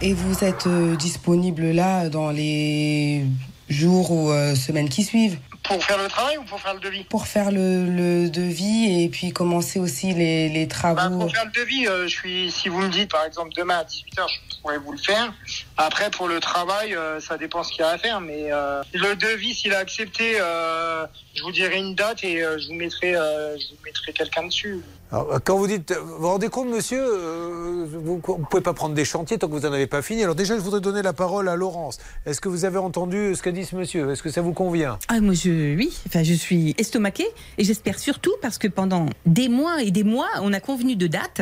Et 0.01 0.13
vous 0.13 0.43
êtes 0.43 0.67
euh, 0.67 0.97
disponible 0.97 1.71
là 1.71 2.09
dans 2.09 2.29
les 2.29 3.23
jours 3.69 4.11
ou 4.11 4.31
euh, 4.31 4.53
semaines 4.53 4.89
qui 4.89 5.05
suivent? 5.05 5.37
Pour 5.69 5.83
faire 5.83 5.97
le 6.01 6.07
travail 6.09 6.37
ou 6.37 6.43
pour 6.43 6.59
faire 6.59 6.73
le 6.73 6.79
devis 6.79 7.03
Pour 7.05 7.27
faire 7.27 7.51
le, 7.51 7.85
le 7.85 8.29
devis 8.29 9.03
et 9.03 9.09
puis 9.09 9.31
commencer 9.31 9.79
aussi 9.79 10.13
les, 10.13 10.49
les 10.49 10.65
Bah, 10.65 10.73
travaux. 10.75 11.19
pour 11.19 11.31
faire 11.31 11.45
le 11.45 11.51
devis, 11.51 11.87
euh, 11.87 12.03
je 12.07 12.13
suis, 12.13 12.51
si 12.51 12.69
vous 12.69 12.79
me 12.81 12.89
dites 12.89 13.11
par 13.11 13.23
exemple 13.25 13.51
demain 13.55 13.77
à 13.77 13.83
18h, 13.83 14.27
je 14.27 14.57
pourrais 14.61 14.79
vous 14.79 14.91
le 14.91 14.97
faire. 14.97 15.31
Après, 15.77 16.09
pour 16.09 16.27
le 16.27 16.39
travail, 16.39 16.95
euh, 16.95 17.19
ça 17.19 17.37
dépend 17.37 17.63
ce 17.63 17.71
qu'il 17.71 17.81
y 17.81 17.83
a 17.83 17.89
à 17.91 17.97
faire. 17.97 18.19
Mais 18.19 18.51
euh, 18.51 18.81
le 18.93 19.15
devis, 19.15 19.53
s'il 19.53 19.73
a 19.73 19.77
accepté, 19.79 20.37
euh, 20.41 21.05
je 21.35 21.43
vous 21.43 21.51
dirai 21.51 21.77
une 21.77 21.93
date 21.95 22.23
et 22.23 22.43
euh, 22.43 22.57
je 22.59 22.67
vous 22.67 22.73
mettrai, 22.73 23.15
euh, 23.15 23.55
je 23.57 23.67
vous 23.69 23.81
mettrai 23.85 24.11
quelqu'un 24.11 24.43
dessus. 24.47 24.79
Alors, 25.11 25.39
quand 25.43 25.57
vous 25.57 25.65
dites, 25.65 25.91
vous 25.91 26.19
vous 26.19 26.27
rendez 26.27 26.49
compte, 26.49 26.67
monsieur, 26.69 27.01
euh, 27.01 27.85
vous 27.91 28.21
ne 28.37 28.45
pouvez 28.45 28.61
pas 28.61 28.73
prendre 28.73 28.93
des 28.93 29.05
chantiers 29.05 29.39
tant 29.39 29.47
que 29.47 29.53
vous 29.53 29.61
n'en 29.61 29.73
avez 29.73 29.87
pas 29.87 30.03
fini. 30.03 30.21
Alors 30.21 30.35
déjà, 30.35 30.55
je 30.55 30.61
voudrais 30.61 30.81
donner 30.81 31.01
la 31.01 31.13
parole 31.13 31.49
à 31.49 31.55
Laurence. 31.55 31.97
Est-ce 32.27 32.39
que 32.39 32.47
vous 32.47 32.63
avez 32.63 32.77
entendu 32.77 33.33
ce 33.35 33.41
qu'a 33.41 33.51
dit 33.51 33.65
ce 33.65 33.75
monsieur? 33.75 34.11
Est-ce 34.11 34.21
que 34.21 34.29
ça 34.29 34.41
vous 34.41 34.53
convient? 34.53 34.99
Ah, 35.07 35.19
moi, 35.19 35.33
je, 35.33 35.75
oui, 35.75 35.91
enfin, 36.05 36.21
je 36.21 36.35
suis 36.35 36.75
estomaquée 36.77 37.27
et 37.57 37.63
j'espère 37.63 37.97
surtout 37.97 38.33
parce 38.43 38.59
que 38.59 38.67
pendant 38.67 39.07
des 39.25 39.49
mois 39.49 39.81
et 39.81 39.89
des 39.89 40.03
mois, 40.03 40.29
on 40.41 40.53
a 40.53 40.59
convenu 40.59 40.95
de 40.95 41.07
dates 41.07 41.41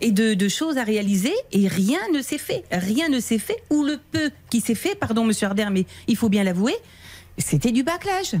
et 0.00 0.12
de, 0.12 0.34
de 0.34 0.48
choses 0.48 0.78
à 0.78 0.84
réaliser 0.84 1.34
et 1.50 1.66
rien 1.66 2.00
ne 2.14 2.22
s'est 2.22 2.38
fait. 2.38 2.62
Rien 2.70 3.08
ne 3.08 3.18
s'est 3.18 3.38
fait 3.38 3.60
ou 3.70 3.82
le 3.82 3.98
peu 4.12 4.30
qui 4.48 4.60
s'est 4.60 4.76
fait, 4.76 4.94
pardon, 4.94 5.24
monsieur 5.24 5.48
Arder, 5.48 5.66
mais 5.72 5.86
il 6.06 6.16
faut 6.16 6.28
bien 6.28 6.44
l'avouer, 6.44 6.76
c'était 7.36 7.72
du 7.72 7.82
bâclage. 7.82 8.36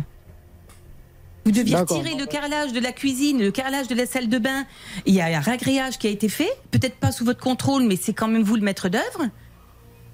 Vous 1.44 1.50
deviez 1.50 1.76
retirer 1.76 2.14
le 2.14 2.26
carrelage 2.26 2.72
de 2.72 2.80
la 2.80 2.92
cuisine, 2.92 3.40
le 3.40 3.50
carrelage 3.50 3.88
de 3.88 3.94
la 3.94 4.06
salle 4.06 4.28
de 4.28 4.38
bain. 4.38 4.64
Il 5.06 5.14
y 5.14 5.20
a 5.20 5.26
un 5.26 5.40
ragréage 5.40 5.98
qui 5.98 6.06
a 6.06 6.10
été 6.10 6.28
fait, 6.28 6.50
peut-être 6.70 6.96
pas 6.96 7.10
sous 7.10 7.24
votre 7.24 7.40
contrôle, 7.40 7.82
mais 7.82 7.96
c'est 7.96 8.12
quand 8.12 8.28
même 8.28 8.42
vous 8.42 8.56
le 8.56 8.62
maître 8.62 8.88
d'œuvre. 8.88 9.28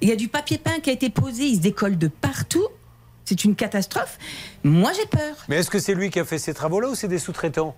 Il 0.01 0.09
y 0.09 0.13
a 0.13 0.17
du 0.17 0.29
papier 0.29 0.59
peint 0.59 0.81
qui 0.81 0.91
a 0.91 0.93
été 0.93 1.11
posé, 1.11 1.45
il 1.45 1.57
se 1.57 1.61
décolle 1.61 1.99
de 1.99 2.09
partout. 2.09 2.67
C'est 3.25 3.45
une 3.45 3.55
catastrophe. 3.57 4.19
Moi, 4.65 4.91
j'ai 4.95 5.07
peur. 5.07 5.37
Mais 5.49 5.57
est-ce 5.57 5.71
que 5.71 5.79
c'est 5.79 5.95
lui 5.95 6.09
qui 6.09 6.19
a 6.19 6.25
fait 6.25 6.39
ces 6.39 6.55
travaux-là 6.55 6.89
ou 6.89 6.95
c'est 6.95 7.09
des 7.09 7.19
sous-traitants? 7.19 7.77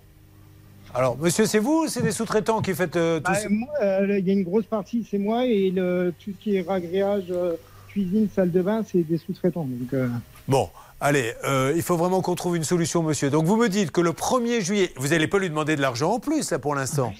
Alors, 0.94 1.16
monsieur, 1.18 1.46
c'est 1.46 1.58
vous 1.58 1.84
ou 1.84 1.88
c'est 1.88 2.02
des 2.02 2.12
sous-traitants 2.12 2.62
qui 2.62 2.74
faites 2.74 2.96
euh, 2.96 3.18
tout 3.18 3.32
Bah, 3.32 3.34
ça 3.34 3.48
moi, 3.48 3.68
euh, 3.82 4.18
Il 4.18 4.26
y 4.26 4.30
a 4.30 4.32
une 4.32 4.44
grosse 4.44 4.66
partie, 4.66 5.06
c'est 5.08 5.18
moi, 5.18 5.46
et 5.46 5.70
le, 5.70 6.12
tout 6.18 6.30
ce 6.38 6.42
qui 6.42 6.56
est 6.56 6.62
ragréage, 6.62 7.24
euh, 7.30 7.54
cuisine, 7.88 8.28
salle 8.34 8.50
de 8.52 8.62
bain, 8.62 8.84
c'est 8.86 9.02
des 9.02 9.18
sous-traitants. 9.18 9.68
Euh, 9.92 10.08
Bon, 10.46 10.68
allez, 11.00 11.32
euh, 11.44 11.72
il 11.76 11.82
faut 11.82 11.96
vraiment 11.96 12.20
qu'on 12.22 12.34
trouve 12.34 12.56
une 12.56 12.64
solution, 12.64 13.02
monsieur. 13.02 13.30
Donc 13.30 13.44
vous 13.46 13.56
me 13.56 13.68
dites 13.68 13.90
que 13.90 14.00
le 14.00 14.12
1er 14.12 14.60
juillet, 14.60 14.92
vous 14.96 15.08
n'allez 15.08 15.28
pas 15.28 15.38
lui 15.38 15.48
demander 15.48 15.76
de 15.76 15.80
l'argent 15.80 16.12
en 16.12 16.20
plus, 16.20 16.50
là, 16.50 16.58
pour 16.58 16.74
l'instant 16.74 17.12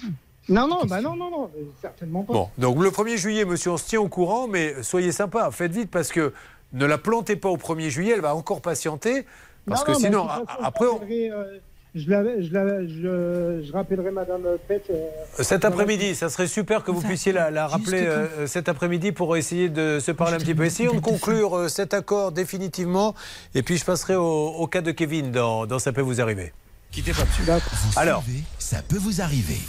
Non, 0.49 0.67
non, 0.67 0.81
bah 0.85 1.01
non, 1.01 1.15
non, 1.15 1.29
non, 1.29 1.51
euh, 1.57 1.63
certainement 1.81 2.23
pas. 2.23 2.33
Bon, 2.33 2.49
donc 2.57 2.81
le 2.81 2.89
1er 2.89 3.17
juillet, 3.17 3.45
monsieur, 3.45 3.71
on 3.71 3.77
se 3.77 3.87
tient 3.87 4.01
au 4.01 4.07
courant, 4.09 4.47
mais 4.47 4.81
soyez 4.83 5.11
sympa, 5.11 5.49
faites 5.51 5.71
vite 5.71 5.89
parce 5.91 6.09
que 6.09 6.33
ne 6.73 6.85
la 6.85 6.97
plantez 6.97 7.35
pas 7.35 7.49
au 7.49 7.57
1er 7.57 7.89
juillet, 7.89 8.13
elle 8.15 8.21
va 8.21 8.35
encore 8.35 8.61
patienter. 8.61 9.25
Parce 9.67 9.81
Non, 9.81 9.85
que 9.85 9.91
non, 9.91 9.99
sinon, 9.99 10.27
façon, 10.27 10.45
après, 10.61 10.85
on- 10.87 10.99
euh, 11.11 11.59
je, 11.95 12.09
la- 12.09 12.41
je, 12.41 12.53
la- 12.53 12.81
je, 12.87 13.63
je 13.67 13.71
rappellerai 13.73 14.11
Madame 14.11 14.43
Pett. 14.67 14.83
euh, 14.89 15.07
cet 15.43 15.65
après-midi, 15.65 16.15
ça 16.15 16.29
serait 16.29 16.47
super 16.47 16.83
que 16.83 16.91
vous 16.91 17.01
puissiez 17.01 17.31
la, 17.33 17.51
la 17.51 17.67
rappeler 17.67 18.05
euh, 18.05 18.47
cet 18.47 18.69
après-midi 18.69 19.11
pour 19.11 19.35
essayer 19.37 19.69
de 19.69 19.99
se 19.99 20.11
parler 20.11 20.35
un 20.35 20.39
petit 20.39 20.55
peu. 20.55 20.63
Essayons 20.65 20.93
de 20.93 20.99
conclure 21.01 21.57
euh, 21.57 21.67
cet 21.67 21.93
accord 21.93 22.31
définitivement. 22.31 23.13
Et 23.55 23.61
puis 23.63 23.77
je 23.77 23.85
passerai 23.85 24.15
au, 24.15 24.23
au 24.49 24.67
cas 24.67 24.81
de 24.81 24.91
Kevin 24.91 25.31
dans, 25.31 25.65
dans 25.65 25.79
Ça 25.79 25.91
peut 25.91 26.01
vous 26.01 26.21
arriver. 26.21 26.53
Quittez 26.91 27.11
pas 27.13 27.23
dessus. 27.23 27.43
Vous 27.43 27.99
Alors. 27.99 28.23
savez, 28.23 28.43
ça 28.59 28.77
peut 28.87 28.97
vous 28.97 29.21
arriver. 29.21 29.59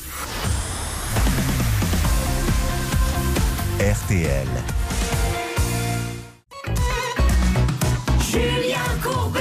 RTL. 3.80 4.46
Julien 8.20 8.78
Courbet 9.02 9.40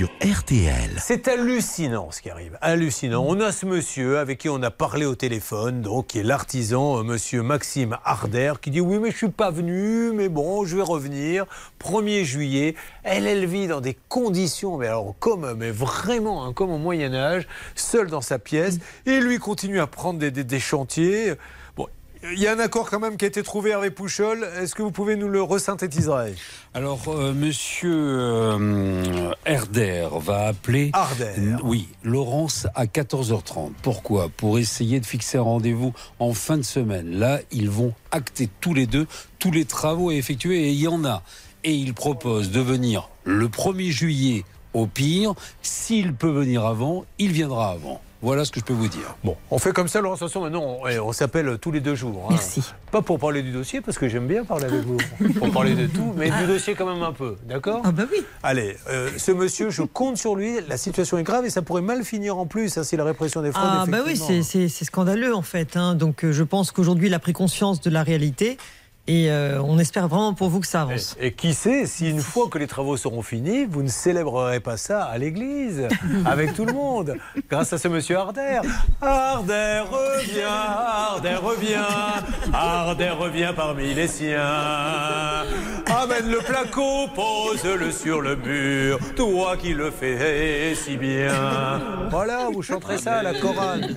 RTL. 0.00 0.90
C'est 0.98 1.28
hallucinant 1.28 2.10
ce 2.10 2.22
qui 2.22 2.30
arrive. 2.30 2.56
Hallucinant. 2.62 3.26
On 3.28 3.38
a 3.40 3.52
ce 3.52 3.66
monsieur 3.66 4.18
avec 4.18 4.38
qui 4.38 4.48
on 4.48 4.62
a 4.62 4.70
parlé 4.70 5.04
au 5.04 5.14
téléphone, 5.14 5.82
donc 5.82 6.06
qui 6.06 6.20
est 6.20 6.22
l'artisan, 6.22 7.00
euh, 7.00 7.02
monsieur 7.02 7.42
Maxime 7.42 7.98
Harder, 8.02 8.54
qui 8.62 8.70
dit 8.70 8.80
oui 8.80 8.98
mais 8.98 9.10
je 9.10 9.16
suis 9.18 9.28
pas 9.28 9.50
venu, 9.50 10.12
mais 10.14 10.30
bon 10.30 10.64
je 10.64 10.76
vais 10.76 10.82
revenir. 10.82 11.44
1er 11.78 12.24
juillet. 12.24 12.74
Elle, 13.02 13.26
elle 13.26 13.44
vit 13.44 13.66
dans 13.66 13.82
des 13.82 13.98
conditions, 14.08 14.78
mais 14.78 14.86
alors 14.86 15.14
comme, 15.18 15.52
mais 15.58 15.70
vraiment 15.70 16.46
hein, 16.46 16.54
comme 16.54 16.70
au 16.70 16.78
Moyen 16.78 17.12
Âge, 17.12 17.46
seule 17.74 18.06
dans 18.06 18.22
sa 18.22 18.38
pièce, 18.38 18.78
et 19.04 19.20
lui 19.20 19.38
continue 19.38 19.78
à 19.78 19.86
prendre 19.86 20.18
des 20.18 20.60
chantiers. 20.60 21.34
Il 22.30 22.38
y 22.38 22.46
a 22.46 22.52
un 22.52 22.58
accord 22.60 22.88
quand 22.88 23.00
même 23.00 23.16
qui 23.16 23.24
a 23.24 23.28
été 23.28 23.42
trouvé 23.42 23.70
Hervé 23.70 23.90
Pouchol. 23.90 24.46
Est-ce 24.60 24.76
que 24.76 24.82
vous 24.82 24.92
pouvez 24.92 25.16
nous 25.16 25.28
le 25.28 25.42
resynthétiser? 25.42 26.34
Alors, 26.72 27.08
euh, 27.08 27.32
monsieur 27.32 27.92
euh, 27.92 29.32
Herder 29.44 30.08
va 30.20 30.46
appeler. 30.46 30.90
Harder. 30.92 31.56
Oui, 31.64 31.88
Laurence 32.04 32.68
à 32.76 32.86
14h30. 32.86 33.72
Pourquoi? 33.82 34.28
Pour 34.28 34.60
essayer 34.60 35.00
de 35.00 35.06
fixer 35.06 35.38
un 35.38 35.42
rendez-vous 35.42 35.92
en 36.20 36.32
fin 36.32 36.56
de 36.58 36.62
semaine. 36.62 37.18
Là, 37.18 37.40
ils 37.50 37.68
vont 37.68 37.92
acter 38.12 38.48
tous 38.60 38.72
les 38.72 38.86
deux 38.86 39.08
tous 39.40 39.50
les 39.50 39.64
travaux 39.64 40.10
à 40.10 40.14
effectuer 40.14 40.68
et 40.68 40.70
il 40.70 40.78
y 40.80 40.86
en 40.86 41.04
a. 41.04 41.24
Et 41.64 41.74
il 41.74 41.92
propose 41.92 42.52
de 42.52 42.60
venir 42.60 43.08
le 43.24 43.48
1er 43.48 43.90
juillet 43.90 44.44
au 44.74 44.86
pire. 44.86 45.34
S'il 45.62 46.14
peut 46.14 46.30
venir 46.30 46.64
avant, 46.64 47.04
il 47.18 47.32
viendra 47.32 47.72
avant. 47.72 48.00
Voilà 48.22 48.44
ce 48.44 48.52
que 48.52 48.60
je 48.60 48.64
peux 48.64 48.72
vous 48.72 48.86
dire. 48.88 49.16
Bon, 49.24 49.36
on 49.50 49.58
fait 49.58 49.72
comme 49.72 49.88
ça, 49.88 50.00
Laurence. 50.00 50.18
Attention, 50.22 50.42
maintenant, 50.42 50.78
on, 50.82 50.86
eh, 50.86 51.00
on 51.00 51.12
s'appelle 51.12 51.58
tous 51.60 51.72
les 51.72 51.80
deux 51.80 51.96
jours. 51.96 52.26
hein. 52.26 52.28
Merci. 52.30 52.62
Pas 52.92 53.02
pour 53.02 53.18
parler 53.18 53.42
du 53.42 53.50
dossier, 53.50 53.80
parce 53.80 53.98
que 53.98 54.08
j'aime 54.08 54.26
bien 54.28 54.44
parler 54.44 54.66
avec 54.66 54.82
vous. 54.82 54.96
pour 55.38 55.50
parler 55.50 55.74
de 55.74 55.86
tout, 55.88 56.12
mais 56.16 56.30
du 56.30 56.46
dossier 56.46 56.74
quand 56.74 56.86
même 56.86 57.02
un 57.02 57.12
peu. 57.12 57.36
D'accord? 57.48 57.82
Ah 57.84 57.90
bah 57.90 58.04
oui. 58.12 58.24
Allez, 58.44 58.76
euh, 58.88 59.10
ce 59.18 59.32
monsieur, 59.32 59.70
je 59.70 59.82
compte 59.82 60.16
sur 60.18 60.36
lui. 60.36 60.56
La 60.68 60.76
situation 60.76 61.18
est 61.18 61.24
grave 61.24 61.44
et 61.46 61.50
ça 61.50 61.62
pourrait 61.62 61.82
mal 61.82 62.04
finir 62.04 62.38
en 62.38 62.46
plus. 62.46 62.68
Ça, 62.68 62.84
c'est 62.84 62.96
la 62.96 63.04
répression 63.04 63.42
des 63.42 63.50
fraudes. 63.50 63.64
Ah 63.66 63.84
bah 63.88 63.98
oui, 64.06 64.16
c'est 64.16 64.68
scandaleux 64.84 65.34
en 65.34 65.42
fait. 65.42 65.76
hein. 65.76 65.94
Donc 65.96 66.24
euh, 66.24 66.32
je 66.32 66.44
pense 66.44 66.70
qu'aujourd'hui 66.70 67.08
il 67.08 67.14
a 67.14 67.18
pris 67.18 67.32
conscience 67.32 67.80
de 67.80 67.90
la 67.90 68.02
réalité 68.04 68.56
et 69.08 69.32
euh, 69.32 69.60
on 69.60 69.80
espère 69.80 70.06
vraiment 70.06 70.32
pour 70.32 70.48
vous 70.48 70.60
que 70.60 70.66
ça 70.66 70.82
avance. 70.82 71.16
Et 71.20 71.32
qui 71.32 71.54
sait, 71.54 71.86
si 71.86 72.08
une 72.08 72.20
fois 72.20 72.46
que 72.48 72.56
les 72.58 72.68
travaux 72.68 72.96
seront 72.96 73.22
finis, 73.22 73.64
vous 73.64 73.82
ne 73.82 73.88
célébrerez 73.88 74.60
pas 74.60 74.76
ça 74.76 75.02
à 75.02 75.18
l'église, 75.18 75.88
avec 76.24 76.54
tout 76.54 76.64
le 76.64 76.72
monde, 76.72 77.16
grâce 77.50 77.72
à 77.72 77.78
ce 77.78 77.88
monsieur 77.88 78.16
Harder. 78.16 78.60
Harder 79.00 79.82
revient, 79.90 80.42
Harder 80.46 81.34
revient, 81.42 82.52
Harder 82.52 83.10
revient 83.10 83.52
parmi 83.56 83.92
les 83.92 84.06
siens. 84.06 84.38
Amène 85.86 86.30
le 86.30 86.38
placo, 86.38 87.08
pose-le 87.14 87.90
sur 87.90 88.20
le 88.20 88.36
mur, 88.36 89.00
toi 89.16 89.56
qui 89.56 89.74
le 89.74 89.90
fais 89.90 90.74
si 90.76 90.96
bien. 90.96 91.80
Voilà, 92.08 92.48
vous 92.52 92.62
chanterez 92.62 92.98
ça 92.98 93.14
à 93.16 93.22
la 93.22 93.34
chorale. 93.34 93.96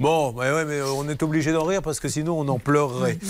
Bon, 0.00 0.32
ouais, 0.32 0.52
ouais, 0.52 0.64
mais 0.64 0.80
on 0.80 1.08
est 1.08 1.22
obligé 1.24 1.52
d'en 1.52 1.64
rire 1.64 1.82
parce 1.82 1.98
que 1.98 2.08
sinon 2.08 2.38
on 2.38 2.48
en 2.48 2.58
pleurerait. 2.58 3.18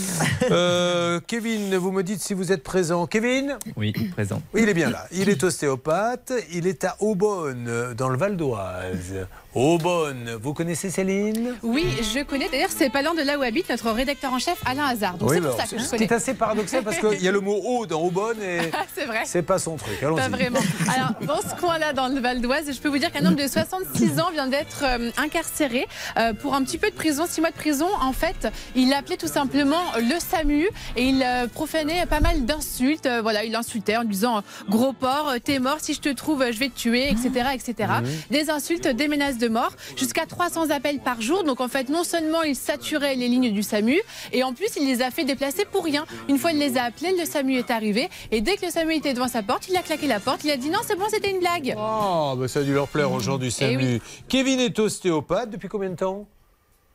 Euh, 0.50 0.97
Kevin, 1.26 1.76
vous 1.76 1.92
me 1.92 2.02
dites 2.02 2.20
si 2.20 2.34
vous 2.34 2.52
êtes 2.52 2.62
présent. 2.62 3.06
Kevin 3.06 3.58
Oui, 3.76 3.92
présent. 4.12 4.42
Oui, 4.54 4.62
il 4.62 4.68
est 4.68 4.74
bien 4.74 4.90
là. 4.90 5.06
Il 5.12 5.28
est 5.28 5.42
ostéopathe. 5.42 6.32
Il 6.52 6.66
est 6.66 6.84
à 6.84 6.96
Aubonne, 7.00 7.66
euh, 7.68 7.94
dans 7.94 8.08
le 8.08 8.16
Val 8.16 8.36
d'Oise. 8.36 9.26
Aubonne, 9.58 10.38
vous 10.40 10.54
connaissez 10.54 10.88
Céline? 10.88 11.54
Oui, 11.64 11.84
je 12.14 12.22
connais. 12.22 12.48
D'ailleurs, 12.48 12.70
c'est 12.70 12.90
pas 12.90 13.02
loin 13.02 13.14
de 13.14 13.22
là 13.22 13.36
où 13.38 13.42
habite 13.42 13.68
notre 13.68 13.90
rédacteur 13.90 14.32
en 14.32 14.38
chef 14.38 14.56
Alain 14.64 14.84
Hazard. 14.84 15.18
Donc 15.18 15.32
c'est 15.32 15.40
pour 15.40 15.56
ça 15.56 15.64
que 15.64 15.78
je 15.82 15.88
connais. 15.88 16.04
est 16.04 16.12
assez 16.12 16.34
paradoxal 16.34 16.84
parce 16.84 16.98
qu'il 16.98 17.20
y 17.20 17.26
a 17.26 17.32
le 17.32 17.40
mot 17.40 17.60
haut 17.64 17.84
dans 17.84 18.00
Aubonne 18.00 18.40
et 18.40 18.70
c'est 18.94 19.04
vrai. 19.06 19.22
c'est 19.24 19.42
pas 19.42 19.58
son 19.58 19.76
truc. 19.76 19.98
Pas 20.00 20.28
vraiment. 20.28 20.60
Alors, 20.94 21.10
dans 21.22 21.40
ce 21.48 21.56
coin-là, 21.60 21.92
dans 21.92 22.06
le 22.06 22.20
Val 22.20 22.40
d'Oise, 22.40 22.70
je 22.72 22.78
peux 22.80 22.88
vous 22.88 22.98
dire 22.98 23.10
qu'un 23.10 23.26
homme 23.26 23.34
de 23.34 23.48
66 23.48 24.20
ans 24.20 24.30
vient 24.32 24.46
d'être 24.46 24.84
euh, 24.84 25.10
incarcéré 25.16 25.88
euh, 26.18 26.32
pour 26.34 26.54
un 26.54 26.62
petit 26.62 26.78
peu 26.78 26.90
de 26.90 26.94
prison, 26.94 27.24
6 27.28 27.40
mois 27.40 27.50
de 27.50 27.56
prison. 27.56 27.88
En 28.00 28.12
fait, 28.12 28.46
il 28.76 28.92
appelait 28.92 29.16
tout 29.16 29.26
simplement 29.26 29.82
le 29.98 30.20
SAMU 30.20 30.68
et 30.96 31.02
il 31.08 31.22
euh, 31.22 31.48
profanait 31.48 32.06
pas 32.06 32.20
mal 32.20 32.44
d'insultes. 32.44 33.06
Euh, 33.06 33.22
voilà, 33.22 33.42
il 33.42 33.56
insultait 33.56 33.96
en 33.96 34.04
disant 34.04 34.38
euh, 34.38 34.40
gros 34.68 34.92
porc, 34.92 35.30
euh, 35.34 35.38
t'es 35.42 35.58
mort, 35.58 35.78
si 35.80 35.94
je 35.94 36.00
te 36.00 36.08
trouve, 36.10 36.42
euh, 36.42 36.52
je 36.52 36.58
vais 36.58 36.68
te 36.68 36.76
tuer, 36.78 37.08
etc. 37.10 37.48
etc. 37.54 37.92
Des 38.30 38.50
insultes, 38.50 38.86
des 38.86 39.08
menaces 39.08 39.38
de 39.38 39.47
mort, 39.48 39.72
jusqu'à 39.96 40.26
300 40.26 40.70
appels 40.70 41.00
par 41.00 41.20
jour. 41.20 41.44
Donc, 41.44 41.60
en 41.60 41.68
fait, 41.68 41.88
non 41.88 42.04
seulement 42.04 42.42
il 42.42 42.56
saturait 42.56 43.14
les 43.14 43.28
lignes 43.28 43.52
du 43.52 43.62
SAMU, 43.62 43.98
et 44.32 44.42
en 44.42 44.52
plus, 44.54 44.68
il 44.76 44.86
les 44.86 45.02
a 45.02 45.10
fait 45.10 45.24
déplacer 45.24 45.64
pour 45.64 45.84
rien. 45.84 46.04
Une 46.28 46.38
fois 46.38 46.52
il 46.52 46.58
les 46.58 46.76
a 46.76 46.84
appelés, 46.84 47.14
le 47.18 47.24
SAMU 47.24 47.56
est 47.56 47.70
arrivé, 47.70 48.08
et 48.30 48.40
dès 48.40 48.56
que 48.56 48.66
le 48.66 48.70
SAMU 48.72 48.94
était 48.94 49.14
devant 49.14 49.28
sa 49.28 49.42
porte, 49.42 49.68
il 49.68 49.76
a 49.76 49.82
claqué 49.82 50.06
la 50.06 50.20
porte, 50.20 50.44
il 50.44 50.50
a 50.50 50.56
dit 50.56 50.70
non, 50.70 50.80
c'est 50.86 50.96
bon, 50.96 51.04
c'était 51.10 51.30
une 51.30 51.40
blague. 51.40 51.74
Oh, 51.78 52.34
bah 52.36 52.48
ça 52.48 52.60
a 52.60 52.62
dû 52.62 52.72
leur 52.74 52.88
plaire 52.88 53.10
aux 53.12 53.20
gens 53.20 53.38
du 53.38 53.50
SAMU. 53.50 53.76
Eh 53.80 53.86
oui. 53.94 54.02
Kevin 54.28 54.60
est 54.60 54.78
ostéopathe 54.78 55.50
depuis 55.50 55.68
combien 55.68 55.90
de 55.90 55.96
temps? 55.96 56.26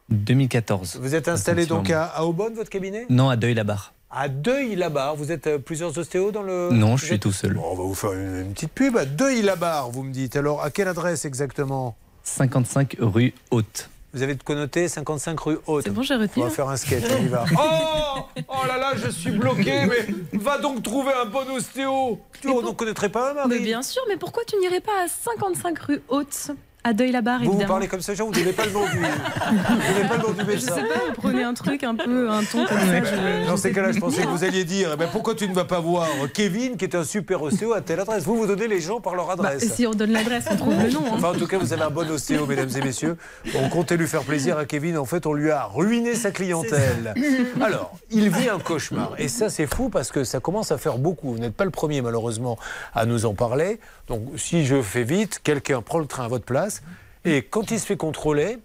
2014. 0.10 1.00
Vous 1.02 1.16
êtes 1.16 1.28
installé 1.28 1.66
donc 1.66 1.90
à, 1.90 2.06
à 2.06 2.24
Aubonne, 2.24 2.54
votre 2.54 2.70
cabinet? 2.70 3.06
Non, 3.10 3.30
à 3.30 3.36
Deuil-la-Barre. 3.36 3.94
à 4.12 4.28
Deuil-la-Barre. 4.28 5.16
Vous 5.16 5.32
êtes 5.32 5.48
euh, 5.48 5.58
plusieurs 5.58 5.98
ostéos 5.98 6.32
dans 6.32 6.44
le. 6.44 6.70
Non, 6.72 6.98
je 6.98 7.06
suis 7.06 7.16
êtes- 7.16 7.22
tout 7.22 7.32
seul. 7.32 7.54
Bon, 7.54 7.64
on 7.72 7.76
va 7.76 7.84
vous 7.84 7.96
faire 7.96 8.12
une, 8.14 8.42
une 8.42 8.54
petite 8.54 8.72
pub. 8.74 8.98
À 8.98 9.06
Deuil-la-Barre, 9.06 9.90
vous 9.90 10.04
me 10.04 10.12
dites. 10.12 10.36
Alors, 10.36 10.62
à 10.64 10.70
quelle 10.72 10.88
adresse 10.88 11.26
exactement? 11.26 11.96
55 12.24 12.98
rue 13.00 13.34
Haute. 13.52 13.90
Vous 14.14 14.22
avez 14.22 14.36
de 14.36 14.44
connoté 14.44 14.88
55 14.88 15.40
rue 15.40 15.58
Haute. 15.66 15.84
C'est 15.86 15.90
bon, 15.90 16.04
j'ai 16.04 16.16
retenu. 16.16 16.44
On 16.44 16.46
va 16.46 16.52
faire 16.52 16.70
un 16.70 16.78
sketch, 16.78 17.04
on 17.20 17.24
y 17.24 17.28
va. 17.28 17.46
Oh 17.58 18.42
Oh 18.48 18.68
là 18.68 18.78
là, 18.78 18.94
je 18.96 19.10
suis 19.10 19.32
bloqué, 19.32 19.86
mais 19.88 20.38
va 20.40 20.58
donc 20.60 20.84
trouver 20.84 21.12
un 21.14 21.26
bon 21.26 21.50
ostéo. 21.52 22.20
Tu 22.42 22.50
on 22.50 22.62
n'en 22.62 22.74
connaîtrait 22.74 23.10
pas 23.10 23.32
un, 23.32 23.34
Mais 23.34 23.56
Marie 23.56 23.60
bien 23.64 23.82
sûr, 23.82 24.02
mais 24.08 24.18
pourquoi 24.18 24.44
tu 24.46 24.56
n'irais 24.58 24.82
pas 24.82 25.04
à 25.06 25.08
55 25.08 25.80
rue 25.80 26.02
Haute? 26.10 26.52
À 26.84 26.94
Deuil-la-Barre, 26.94 27.40
Vous, 27.40 27.46
vous 27.46 27.52
évidemment 27.52 27.74
parlez 27.74 27.88
comme 27.88 28.02
ça, 28.02 28.14
genre, 28.14 28.28
vous 28.28 28.34
n'avez 28.38 28.52
pas 28.54 28.66
le 28.66 28.72
nom 28.72 28.82
du, 28.86 28.98
vous 28.98 29.94
n'avez 29.94 30.08
pas 30.08 30.18
le 30.18 30.24
nom 30.24 30.32
du 30.32 30.42
Je 30.42 30.46
médecin. 30.46 30.76
sais 30.76 30.82
pas, 30.82 31.00
vous 31.08 31.22
prenez 31.22 31.44
un 31.44 31.54
truc 31.54 31.84
un 31.84 31.96
peu, 31.96 32.30
un 32.30 32.44
ton 32.44 32.66
comme 32.66 32.78
ça. 32.78 33.04
je- 33.04 33.48
Dans 33.48 33.58
ces 33.58 33.72
cas-là, 33.72 33.92
je 33.92 34.00
pensais 34.00 34.24
que 34.24 34.28
vous 34.28 34.44
alliez 34.44 34.64
dire 34.66 34.92
eh 34.94 34.98
ben, 34.98 35.08
pourquoi 35.12 35.36
tu 35.36 35.48
ne 35.48 35.54
vas 35.54 35.66
pas 35.66 35.80
voir 35.80 36.08
Kevin, 36.34 36.76
qui 36.78 36.86
est 36.86 36.96
un 36.96 37.04
super 37.04 37.42
ostéo, 37.42 37.74
à 37.74 37.82
telle 37.82 38.00
adresse? 38.00 38.24
Vous, 38.24 38.36
vous 38.36 38.48
donnez 38.48 38.68
les 38.68 38.82
gens 38.82 39.00
par 39.00 39.16
leur 39.16 39.28
Bah, 39.28 39.34
adresse. 39.50 39.74
si 39.74 39.88
on 39.88 39.92
donne 39.92 40.12
l'adresse, 40.12 40.46
on 40.52 40.56
trouve 40.56 40.74
le 40.82 40.90
nom. 40.92 41.04
hein. 41.06 41.12
Enfin, 41.14 41.30
en 41.30 41.34
tout 41.40 41.48
cas, 41.48 41.58
vous 41.58 41.72
avez 41.74 41.84
un 41.84 41.90
bon 41.90 42.10
ostéo, 42.12 42.46
mesdames 42.46 42.70
et 42.76 42.82
messieurs. 42.82 43.18
On 43.56 43.70
comptait 43.70 43.98
lui 43.98 44.08
faire 44.08 44.24
plaisir 44.24 44.58
à 44.58 44.66
Kevin. 44.66 44.98
En 44.98 45.06
fait, 45.06 45.26
on 45.26 45.34
lui 45.34 45.52
a 45.52 45.66
ruiné 45.66 46.16
sa 46.16 46.32
clientèle. 46.32 47.14
Alors, 47.62 47.96
il 48.12 48.30
vit 48.30 48.50
un 48.50 48.60
cauchemar. 48.60 49.12
Et 49.18 49.28
ça, 49.28 49.50
c'est 49.50 49.68
fou 49.74 49.90
parce 49.90 50.12
que 50.12 50.24
ça 50.24 50.40
commence 50.40 50.72
à 50.72 50.78
faire 50.78 50.98
beaucoup. 50.98 51.32
Vous 51.34 51.40
n'êtes 51.40 51.56
pas 51.56 51.66
le 51.66 51.72
premier, 51.72 52.02
malheureusement, 52.02 52.58
à 52.94 53.06
nous 53.06 53.26
en 53.26 53.34
parler. 53.34 53.80
Donc, 54.08 54.22
si 54.38 54.66
je 54.66 54.82
fais 54.82 55.04
vite, 55.04 55.40
quelqu'un 55.44 55.82
prend 55.82 56.00
le 56.00 56.06
train 56.06 56.26
à 56.26 56.28
votre 56.28 56.46
place. 56.46 56.84
Et 57.26 57.42
quand 57.42 57.72
il 57.72 57.80
se 57.80 57.86
fait 57.86 57.98
contrôler, 57.98 58.58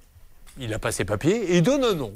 il 0.58 0.74
a 0.74 0.78
pas 0.78 0.90
ses 0.90 1.04
papiers 1.04 1.36
et 1.36 1.58
il 1.58 1.62
donne 1.62 1.84
un 1.84 1.94
nom, 1.94 2.12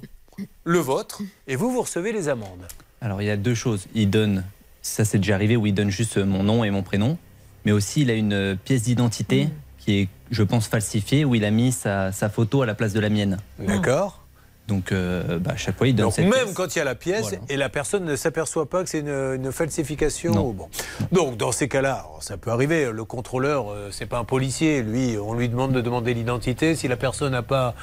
le 0.65 0.79
vôtre, 0.79 1.23
et 1.47 1.57
vous, 1.57 1.71
vous 1.71 1.83
recevez 1.83 2.13
les 2.13 2.29
amendes. 2.29 2.67
Alors 3.01 3.23
il 3.23 3.27
y 3.27 3.31
a 3.31 3.37
deux 3.37 3.55
choses. 3.55 3.87
Il 3.95 4.11
donne, 4.11 4.45
ça 4.81 5.05
c'est 5.05 5.19
déjà 5.19 5.35
arrivé, 5.35 5.57
où 5.57 5.67
il 5.67 5.75
donne 5.75 5.91
juste 5.91 6.19
mon 6.19 6.43
nom 6.43 6.65
et 6.65 6.71
mon 6.71 6.83
prénom, 6.83 7.19
mais 7.65 7.73
aussi 7.73 8.03
il 8.03 8.11
a 8.11 8.15
une 8.15 8.57
pièce 8.65 8.83
d'identité 8.83 9.49
qui 9.79 10.01
est, 10.01 10.09
je 10.31 10.43
pense, 10.43 10.69
falsifiée, 10.69 11.25
où 11.25 11.35
il 11.35 11.45
a 11.45 11.51
mis 11.51 11.73
sa, 11.73 12.13
sa 12.13 12.29
photo 12.29 12.63
à 12.63 12.67
la 12.67 12.75
place 12.75 12.93
de 12.93 13.01
la 13.01 13.09
mienne. 13.09 13.39
D'accord. 13.59 14.22
Donc 14.69 14.93
euh, 14.93 15.39
bah, 15.41 15.53
à 15.55 15.57
chaque 15.57 15.77
fois 15.77 15.89
il 15.89 15.95
donne 15.95 16.07
Donc 16.07 16.15
cette 16.15 16.25
même 16.25 16.45
pièce. 16.45 16.55
quand 16.55 16.75
il 16.75 16.79
y 16.79 16.81
a 16.81 16.85
la 16.85 16.95
pièce 16.95 17.23
Voilà. 17.23 17.39
et 17.49 17.57
la 17.57 17.69
personne 17.69 18.05
ne 18.05 18.15
s'aperçoit 18.15 18.67
pas 18.71 18.85
que 18.85 18.89
c'est 18.89 19.01
une, 19.01 19.09
une 19.09 19.51
falsification. 19.53 20.33
Non. 20.33 20.51
Bon. 20.51 20.69
Donc 21.11 21.37
dans 21.37 21.51
ces 21.53 21.69
cas-là, 21.69 22.07
ça 22.21 22.37
peut 22.37 22.51
arriver. 22.51 22.91
Le 22.93 23.05
contrôleur, 23.05 23.71
euh, 23.73 23.89
c'est 23.91 24.07
pas 24.07 24.19
un 24.19 24.25
policier. 24.25 24.83
Lui, 24.83 25.17
on 25.19 25.35
lui 25.35 25.49
demande 25.49 25.73
de 25.73 25.81
demander 25.81 26.15
l'identité. 26.15 26.77
Si 26.77 26.87
la 26.87 26.97
personne 26.97 27.33
n'a 27.33 27.43
pas 27.43 27.75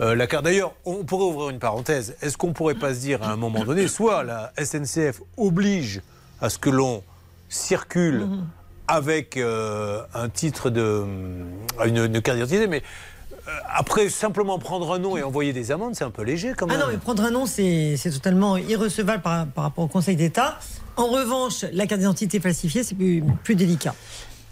euh, 0.00 0.14
la 0.14 0.26
carte. 0.26 0.44
D'ailleurs, 0.44 0.72
on 0.86 1.04
pourrait 1.04 1.24
ouvrir 1.26 1.50
une 1.50 1.58
parenthèse. 1.58 2.16
Est-ce 2.22 2.38
qu'on 2.38 2.52
pourrait 2.54 2.74
pas 2.76 2.94
se 2.94 3.00
dire 3.00 3.22
à 3.22 3.30
un 3.30 3.36
moment 3.36 3.64
donné, 3.64 3.86
soit 3.86 4.24
la 4.24 4.52
SNCF 4.62 5.20
oblige 5.36 6.00
à 6.40 6.48
ce 6.48 6.58
que 6.58 6.70
l'on 6.70 7.02
circule 7.50 8.26
avec 8.88 9.36
euh, 9.36 10.02
un 10.14 10.28
titre 10.28 10.70
de 10.70 11.04
une, 11.86 11.96
une 11.98 12.20
carte 12.20 12.36
d'identité, 12.38 12.66
mais 12.66 12.82
après 13.68 14.08
simplement 14.08 14.58
prendre 14.58 14.92
un 14.92 14.98
nom 14.98 15.16
et 15.16 15.22
envoyer 15.22 15.52
des 15.52 15.70
amendes, 15.72 15.94
c'est 15.94 16.04
un 16.04 16.10
peu 16.10 16.22
léger 16.22 16.52
quand 16.56 16.66
Ah 16.68 16.72
même. 16.72 16.80
non, 16.80 16.86
mais 16.90 16.98
prendre 16.98 17.24
un 17.24 17.30
nom, 17.30 17.46
c'est 17.46 17.96
c'est 17.96 18.10
totalement 18.10 18.56
irrecevable 18.56 19.22
par, 19.22 19.46
par 19.46 19.64
rapport 19.64 19.84
au 19.84 19.88
Conseil 19.88 20.16
d'État. 20.16 20.58
En 20.96 21.06
revanche, 21.06 21.64
la 21.72 21.86
carte 21.86 22.00
d'identité 22.00 22.38
falsifiée, 22.40 22.82
c'est 22.84 22.94
plus, 22.94 23.22
plus 23.42 23.54
délicat. 23.54 23.94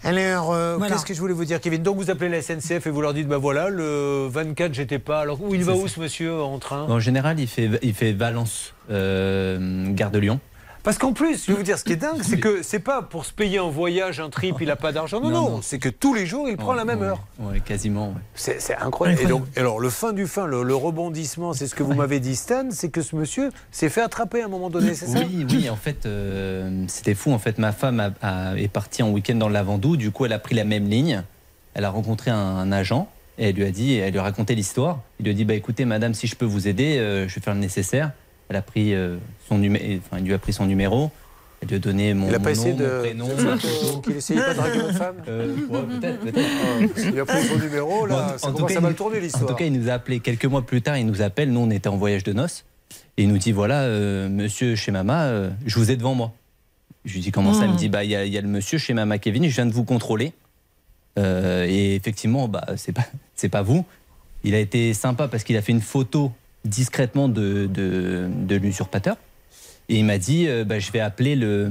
Alors, 0.03 0.51
euh, 0.51 0.77
Voilà. 0.77 0.95
qu'est-ce 0.95 1.05
que 1.05 1.13
je 1.13 1.19
voulais 1.19 1.33
vous 1.35 1.45
dire, 1.45 1.61
Kevin 1.61 1.83
Donc, 1.83 1.97
vous 1.97 2.09
appelez 2.09 2.27
la 2.29 2.41
SNCF 2.41 2.87
et 2.87 2.89
vous 2.89 3.01
leur 3.01 3.13
dites, 3.13 3.27
bah 3.27 3.37
voilà, 3.37 3.69
le 3.69 4.27
24, 4.27 4.73
j'étais 4.73 4.97
pas. 4.97 5.19
Alors, 5.21 5.39
où 5.43 5.53
il 5.53 5.63
va 5.63 5.73
où 5.73 5.87
ce 5.87 5.99
monsieur 5.99 6.41
en 6.41 6.57
train? 6.57 6.83
En 6.89 6.99
général, 6.99 7.39
il 7.39 7.47
fait, 7.47 7.69
il 7.83 7.93
fait 7.93 8.11
Valence, 8.11 8.73
euh, 8.89 9.85
Gare 9.93 10.09
de 10.09 10.17
Lyon. 10.17 10.39
Parce 10.83 10.97
qu'en 10.97 11.13
plus, 11.13 11.45
je 11.45 11.51
vais 11.51 11.57
vous 11.57 11.63
dire, 11.63 11.77
ce 11.77 11.83
qui 11.83 11.93
est 11.93 11.95
dingue, 11.97 12.21
c'est 12.23 12.39
que 12.39 12.63
c'est 12.63 12.79
pas 12.79 13.01
pour 13.03 13.25
se 13.25 13.31
payer 13.33 13.59
un 13.59 13.69
voyage, 13.69 14.19
un 14.19 14.29
trip, 14.29 14.55
il 14.61 14.71
a 14.71 14.75
pas 14.75 14.91
d'argent. 14.91 15.21
Non, 15.21 15.29
non, 15.29 15.41
Non, 15.43 15.49
non. 15.57 15.61
c'est 15.61 15.77
que 15.79 15.89
tous 15.89 16.13
les 16.13 16.25
jours, 16.25 16.49
il 16.49 16.57
prend 16.57 16.73
la 16.73 16.85
même 16.85 17.01
Ouais, 17.01 17.07
heure. 17.07 17.19
Ouais, 17.39 17.59
quasiment. 17.59 18.09
ouais. 18.09 18.21
C'est 18.35 18.75
incroyable. 18.75 19.21
Et 19.21 19.25
donc, 19.25 19.45
alors, 19.55 19.79
le 19.79 19.89
fin 19.89 20.11
du 20.13 20.25
fin, 20.27 20.45
le, 20.47 20.63
le 20.63 20.75
rebondissement, 20.75 21.53
c'est 21.53 21.67
ce 21.67 21.75
que 21.75 21.83
vous 21.83 21.93
m'avez 21.93 22.19
dit, 22.19 22.35
Stan, 22.35 22.69
c'est 22.71 22.89
que 22.89 23.01
ce 23.01 23.15
monsieur 23.15 23.51
s'est 23.71 23.89
fait 23.89 24.01
attraper 24.01 24.41
à 24.41 24.45
un 24.45 24.49
moment 24.49 24.69
donné, 24.69 24.93
c'est 24.95 25.05
ça? 25.07 25.19
Oui, 25.19 25.45
oui, 25.49 25.69
en 25.69 25.75
fait, 25.75 26.05
euh, 26.05 26.83
c'était 26.87 27.13
fou. 27.13 27.31
En 27.31 27.39
fait, 27.39 27.57
ma 27.59 27.71
femme 27.71 27.99
a- 27.99 28.11
a- 28.21 28.55
est 28.57 28.67
partie 28.67 29.03
en 29.03 29.09
week-end 29.11 29.35
dans 29.35 29.47
le 29.47 29.53
Lavandou. 29.53 29.97
Du 29.97 30.11
coup, 30.11 30.25
elle 30.25 30.33
a 30.33 30.39
pris 30.39 30.55
la 30.55 30.63
même 30.63 30.87
ligne. 30.89 31.23
Elle 31.73 31.85
a 31.85 31.89
rencontré 31.89 32.31
un, 32.31 32.37
un 32.37 32.71
agent 32.71 33.07
et 33.37 33.49
elle 33.49 33.55
lui 33.55 33.63
a 33.65 33.71
dit, 33.71 33.95
elle 33.95 34.11
lui 34.11 34.19
a 34.19 34.23
raconté 34.23 34.55
l'histoire. 34.55 34.99
Il 35.19 35.25
lui 35.25 35.31
a 35.31 35.35
dit, 35.35 35.45
bah 35.45 35.53
écoutez, 35.53 35.85
madame, 35.85 36.13
si 36.13 36.27
je 36.27 36.35
peux 36.35 36.45
vous 36.45 36.67
aider, 36.67 36.97
euh, 36.97 37.27
je 37.27 37.35
vais 37.35 37.41
faire 37.41 37.53
le 37.53 37.59
nécessaire. 37.59 38.11
Elle 38.51 38.57
a 38.57 38.61
pris 38.61 38.93
euh, 38.93 39.15
son 39.47 39.57
numéro, 39.59 39.85
enfin, 40.05 40.17
il 40.19 40.25
lui 40.25 40.33
a 40.33 40.37
pris 40.37 40.51
son 40.51 40.65
numéro. 40.65 41.09
Elle 41.61 41.69
lui 41.69 41.75
a 41.77 41.79
donné 41.79 42.13
mon, 42.13 42.27
Il 42.27 42.35
a 42.35 42.39
pas 42.39 42.45
mon 42.45 42.49
essayé 42.51 42.73
nom, 42.73 42.79
de. 42.79 42.85
mon 42.85 42.99
prénom. 42.99 44.01
Qu'il 44.03 44.15
essayait 44.17 44.41
pas 44.41 44.49
de 44.51 44.57
draguer 44.57 44.79
votre 44.79 44.97
femme 44.97 45.15
Euh, 45.29 45.55
ouais, 45.69 45.79
peut-être, 45.83 46.19
peut-être. 46.19 47.07
Il 47.13 47.17
a 47.21 47.25
pris 47.25 47.43
son 47.47 47.55
numéro, 47.57 48.05
là, 48.07 48.31
Bon, 48.33 48.37
ça 48.37 48.49
en 48.49 48.53
tout 48.53 48.65
cas, 48.65 48.77
à 48.77 48.81
mal 48.81 48.91
il- 48.91 48.95
tourner 48.97 49.19
En 49.19 49.21
l'histoire. 49.21 49.45
tout 49.45 49.55
cas, 49.55 49.63
il 49.63 49.71
nous 49.71 49.89
a 49.89 49.93
appelé 49.93 50.19
quelques 50.19 50.43
mois 50.43 50.63
plus 50.63 50.81
tard. 50.81 50.97
Il 50.97 51.05
nous 51.05 51.21
appelle. 51.21 51.49
Nous, 51.53 51.61
on 51.61 51.69
était 51.69 51.87
en 51.87 51.95
voyage 51.95 52.23
de 52.25 52.33
noces. 52.33 52.65
Et 53.15 53.23
il 53.23 53.29
nous 53.29 53.37
dit 53.37 53.53
voilà, 53.53 53.83
euh, 53.83 54.27
monsieur 54.27 54.75
chez 54.75 54.91
Mama, 54.91 55.23
euh, 55.27 55.49
je 55.65 55.79
vous 55.79 55.91
ai 55.91 55.95
devant 55.95 56.13
moi. 56.13 56.33
Je 57.05 57.13
lui 57.13 57.21
dis 57.21 57.31
comment 57.31 57.53
ça? 57.53 57.65
Il 57.65 57.71
me 57.71 57.77
dit 57.77 57.87
bah 57.87 58.03
il 58.03 58.09
y, 58.11 58.17
a- 58.17 58.25
il 58.25 58.33
y 58.33 58.37
a 58.37 58.41
le 58.41 58.49
monsieur 58.49 58.77
chez 58.77 58.93
Mama 58.93 59.17
Kevin. 59.17 59.43
Je 59.47 59.55
viens 59.55 59.65
de 59.65 59.71
vous 59.73 59.85
contrôler. 59.85 60.33
Euh, 61.17 61.65
et 61.69 61.95
effectivement, 61.95 62.49
bah 62.49 62.65
c'est 62.75 62.91
pas 62.91 63.05
c'est 63.35 63.49
pas 63.49 63.61
vous. 63.61 63.85
Il 64.43 64.55
a 64.55 64.59
été 64.59 64.93
sympa 64.93 65.27
parce 65.27 65.43
qu'il 65.45 65.55
a 65.57 65.61
fait 65.61 65.71
une 65.71 65.81
photo 65.81 66.31
discrètement 66.65 67.27
de, 67.27 67.65
de, 67.67 68.27
de 68.29 68.55
l'usurpateur. 68.55 69.17
Et 69.89 69.97
il 69.99 70.05
m'a 70.05 70.17
dit 70.17 70.47
euh, 70.47 70.63
bah, 70.63 70.79
je 70.79 70.91
vais 70.91 70.99
appeler 71.01 71.35
le, 71.35 71.69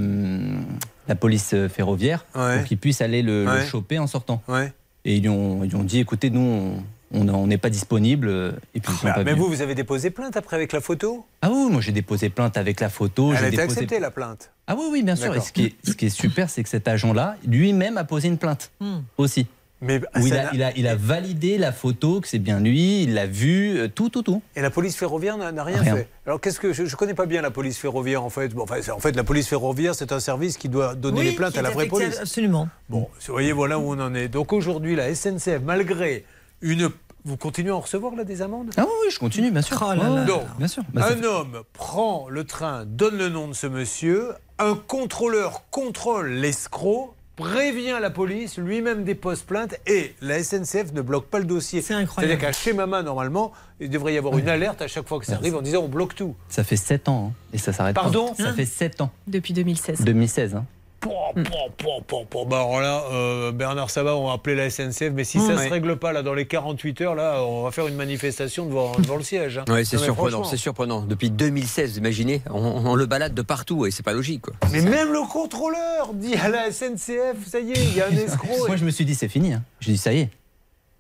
la 1.08 1.14
police 1.14 1.54
ferroviaire 1.68 2.24
Ouais. 2.34 2.58
pour 2.58 2.66
qu'il 2.66 2.78
puisse 2.78 3.00
aller 3.00 3.22
le, 3.22 3.46
choper 3.66 3.98
en 3.98 4.06
sortant. 4.06 4.42
Ouais. 4.48 4.72
Et 5.04 5.16
ils 5.16 5.22
lui 5.22 5.28
ont, 5.30 5.64
ils 5.64 5.70
lui 5.70 5.76
ont 5.76 5.84
dit 5.84 5.98
écoutez, 6.00 6.28
nous, 6.28 6.74
on- 7.12 7.46
n'est 7.46 7.56
pas 7.58 7.70
disponible. 7.70 8.28
euh, 8.28 8.52
Et 8.74 8.80
puis, 8.80 8.92
ils 8.92 8.96
sont 8.98 9.06
Bah, 9.06 9.14
pas 9.14 9.24
mais 9.24 9.32
venus. 9.32 9.44
vous, 9.44 9.50
vous 9.50 9.62
avez 9.62 9.74
déposé 9.74 10.10
plainte 10.10 10.36
après 10.36 10.56
avec 10.56 10.72
la 10.72 10.80
photo? 10.80 11.24
Ah 11.42 11.50
oui, 11.50 11.70
moi 11.70 11.80
j'ai 11.80 11.92
déposé 11.92 12.28
plainte 12.28 12.56
avec 12.58 12.80
la 12.80 12.88
photo. 12.90 13.32
Elle 13.32 13.38
j'ai 13.38 13.44
a 13.44 13.48
été 13.48 13.56
déposé- 13.56 13.62
acceptée, 13.72 13.98
la 13.98 14.10
plainte. 14.10 14.50
Ah 14.66 14.76
oui, 14.78 14.84
oui, 14.92 15.02
bien 15.02 15.16
sûr. 15.16 15.34
Et 15.34 15.40
ce 15.40 15.50
qui, 15.52 15.64
est, 15.66 15.74
ce 15.84 15.92
qui 15.94 16.06
est 16.06 16.10
super, 16.10 16.50
c'est 16.50 16.62
que 16.62 16.68
cet 16.68 16.86
agent-là, 16.86 17.36
lui-même 17.46 17.96
a 17.96 18.04
posé 18.04 18.28
une 18.28 18.38
plainte 18.38 18.70
aussi. 19.16 19.46
Mais 19.82 19.98
Où 20.16 20.27
il, 20.27 20.35
a, 20.35 20.44
n'a- 20.44 20.51
il, 20.52 20.62
a, 20.62 20.77
il 20.77 20.86
a 20.86 20.94
validé 20.94 21.57
la 21.57 21.73
photo, 21.73 22.20
que 22.20 22.28
c'est 22.28 22.39
bien 22.39 22.61
lui, 22.61 23.02
il 23.05 23.15
l'a 23.15 23.27
vu, 23.27 23.78
euh, 23.78 23.89
tout, 23.89 24.11
tout, 24.11 24.23
tout. 24.23 24.43
Et 24.55 24.61
la 24.61 24.70
police 24.70 24.94
ferroviaire 24.97 25.39
n'a 25.39 25.65
rien, 25.65 25.78
Rien. 25.81 25.97
fait. 25.97 26.09
Alors 26.27 26.39
qu'est-ce 26.40 26.61
que 26.61 26.73
je, 26.74 26.82
ne 26.82 26.89
connais 26.90 27.15
pas 27.15 27.24
bien 27.27 27.40
la 27.40 27.51
police 27.51 27.78
ferroviaire 27.78 28.23
en 28.23 28.28
fait. 28.31 28.48
Bon, 28.55 28.65
enfin, 28.65 28.77
c'est- 28.82 28.90
en 28.90 28.98
fait, 28.98 29.16
la 29.16 29.24
police 29.24 29.48
ferroviaire, 29.48 29.94
c'est 29.94 30.12
un 30.12 30.20
service 30.20 30.59
qui 30.59 30.69
doit 30.69 30.94
donner 30.94 31.20
Oui, 31.20 31.27
les 31.27 31.32
plaintes 31.32 31.57
à 31.57 31.62
la 31.62 31.70
vraie 31.70 31.86
police. 31.86 32.19
Absolument. 32.20 32.69
Bon, 32.90 33.09
vous 33.27 33.32
voyez, 33.32 33.52
voilà 33.52 33.78
où 33.78 33.90
on 33.93 33.98
en 34.01 34.15
est. 34.15 34.28
Donc 34.28 34.52
aujourd'hui, 34.52 34.97
la 34.97 35.15
SNCF, 35.15 35.61
malgré 35.65 36.24
une, 36.61 36.90
vous 37.24 37.36
continuez 37.39 37.70
à 37.70 37.77
en 37.77 37.81
recevoir 37.81 38.15
là 38.15 38.24
des 38.24 38.43
amendes? 38.43 38.70
Ah 38.77 38.82
oui, 38.85 38.93
oui, 39.05 39.11
je 39.11 39.19
continue, 39.19 39.51
bien 39.51 39.62
sûr. 39.62 39.78
Oh 39.82 39.94
là 39.94 40.09
là. 40.11 40.24
Donc, 40.24 40.43
Bien 40.59 40.69
sûr. 40.69 40.82
Bah, 40.93 41.09
un 41.11 41.23
homme 41.24 41.62
prend 41.73 42.27
le 42.28 42.44
train, 42.44 42.85
donne 42.86 43.16
le 43.16 43.31
nom 43.31 43.48
de 43.48 43.55
ce 43.55 43.66
monsieur, 43.66 44.32
un 44.59 44.74
contrôleur 44.74 45.65
contrôle 45.70 46.28
l'escroc, 46.28 47.15
prévient 47.40 47.96
la 48.00 48.10
police, 48.10 48.58
lui-même 48.58 49.04
dépose 49.04 49.40
plainte 49.42 49.74
et 49.86 50.14
la 50.20 50.42
SNCF 50.42 50.92
ne 50.92 51.02
bloque 51.02 51.26
pas 51.26 51.38
le 51.38 51.44
dossier. 51.44 51.82
C'est 51.82 51.94
incroyable. 51.94 52.30
C'est-à-dire 52.32 52.46
qu'à 52.48 52.52
chez 52.52 52.72
Mama, 52.72 53.02
normalement, 53.02 53.52
il 53.80 53.90
devrait 53.90 54.14
y 54.14 54.18
avoir 54.18 54.38
une 54.38 54.48
alerte 54.48 54.82
à 54.82 54.88
chaque 54.88 55.08
fois 55.08 55.18
que 55.18 55.26
ça 55.26 55.34
arrive 55.34 55.56
en 55.56 55.62
disant 55.62 55.80
on 55.82 55.88
bloque 55.88 56.14
tout. 56.14 56.34
Ça 56.48 56.62
fait 56.64 56.76
7 56.76 57.08
ans, 57.08 57.32
hein, 57.32 57.34
et 57.52 57.58
ça 57.58 57.72
s'arrête 57.72 57.94
pas. 57.96 58.02
Pardon? 58.02 58.34
Ça 58.36 58.52
fait 58.52 58.66
7 58.66 59.00
ans, 59.00 59.10
Depuis 59.26 59.52
2016. 59.54 60.00
2016. 60.04 60.54
hein. 60.54 60.64
Pom, 61.01 61.12
pom, 61.35 61.43
pom, 61.78 62.02
pom, 62.06 62.27
pom. 62.28 62.48
Bah, 62.48 62.59
alors 62.59 62.81
là, 62.82 63.02
euh, 63.12 63.52
Bernard 63.52 63.89
Sabat, 63.89 64.14
on 64.16 64.27
va 64.27 64.35
appeler 64.35 64.55
la 64.55 64.68
SNCF, 64.68 65.12
mais 65.14 65.24
si 65.24 65.39
ça 65.39 65.55
Ouais. 65.55 65.64
se 65.66 65.70
règle 65.70 65.97
pas 65.97 66.12
là 66.12 66.22
dans 66.22 66.35
les 66.35 66.47
48 66.47 67.01
heures, 67.01 67.14
là, 67.14 67.43
on 67.43 67.62
va 67.64 67.70
faire 67.70 67.86
une 67.86 67.94
manifestation 67.97 68.66
devant, 68.66 68.93
devant 68.98 69.16
le 69.16 69.22
siège. 69.22 69.59
hein. 69.59 69.64
Oui, 69.68 69.86
c'est 69.86 69.97
surprenant, 69.97 70.31
franchement. 70.39 70.44
c'est 70.51 70.56
surprenant. 70.59 71.01
Depuis 71.01 71.31
2016, 71.31 71.97
imaginez, 71.97 72.43
on, 72.51 72.59
on 72.85 72.94
le 72.94 73.06
balade 73.06 73.32
de 73.32 73.43
partout 73.43 73.86
et 73.86 73.90
c'est 73.90 74.02
pas 74.02 74.12
logique. 74.12 74.43
Quoi. 74.43 74.55
Mais 74.72 74.82
même 74.82 75.10
le 75.12 75.27
contrôleur 75.27 76.10
dit 76.12 76.35
à 76.35 76.48
la 76.51 76.70
SNCF, 76.70 77.47
ça 77.47 77.60
y 77.60 77.72
est, 77.72 77.82
il 77.82 77.97
y 77.97 78.02
a 78.02 78.06
un 78.09 78.10
escroc. 78.16 78.66
Moi, 78.66 78.77
je 78.77 78.85
me 78.85 78.90
suis 78.90 79.06
dit, 79.06 79.14
c'est 79.14 79.28
fini. 79.28 79.55
hein. 79.55 79.62
J'ai 79.81 79.93
dit, 79.93 79.98
ça 79.98 80.12
y 80.12 80.20
est. 80.20 80.28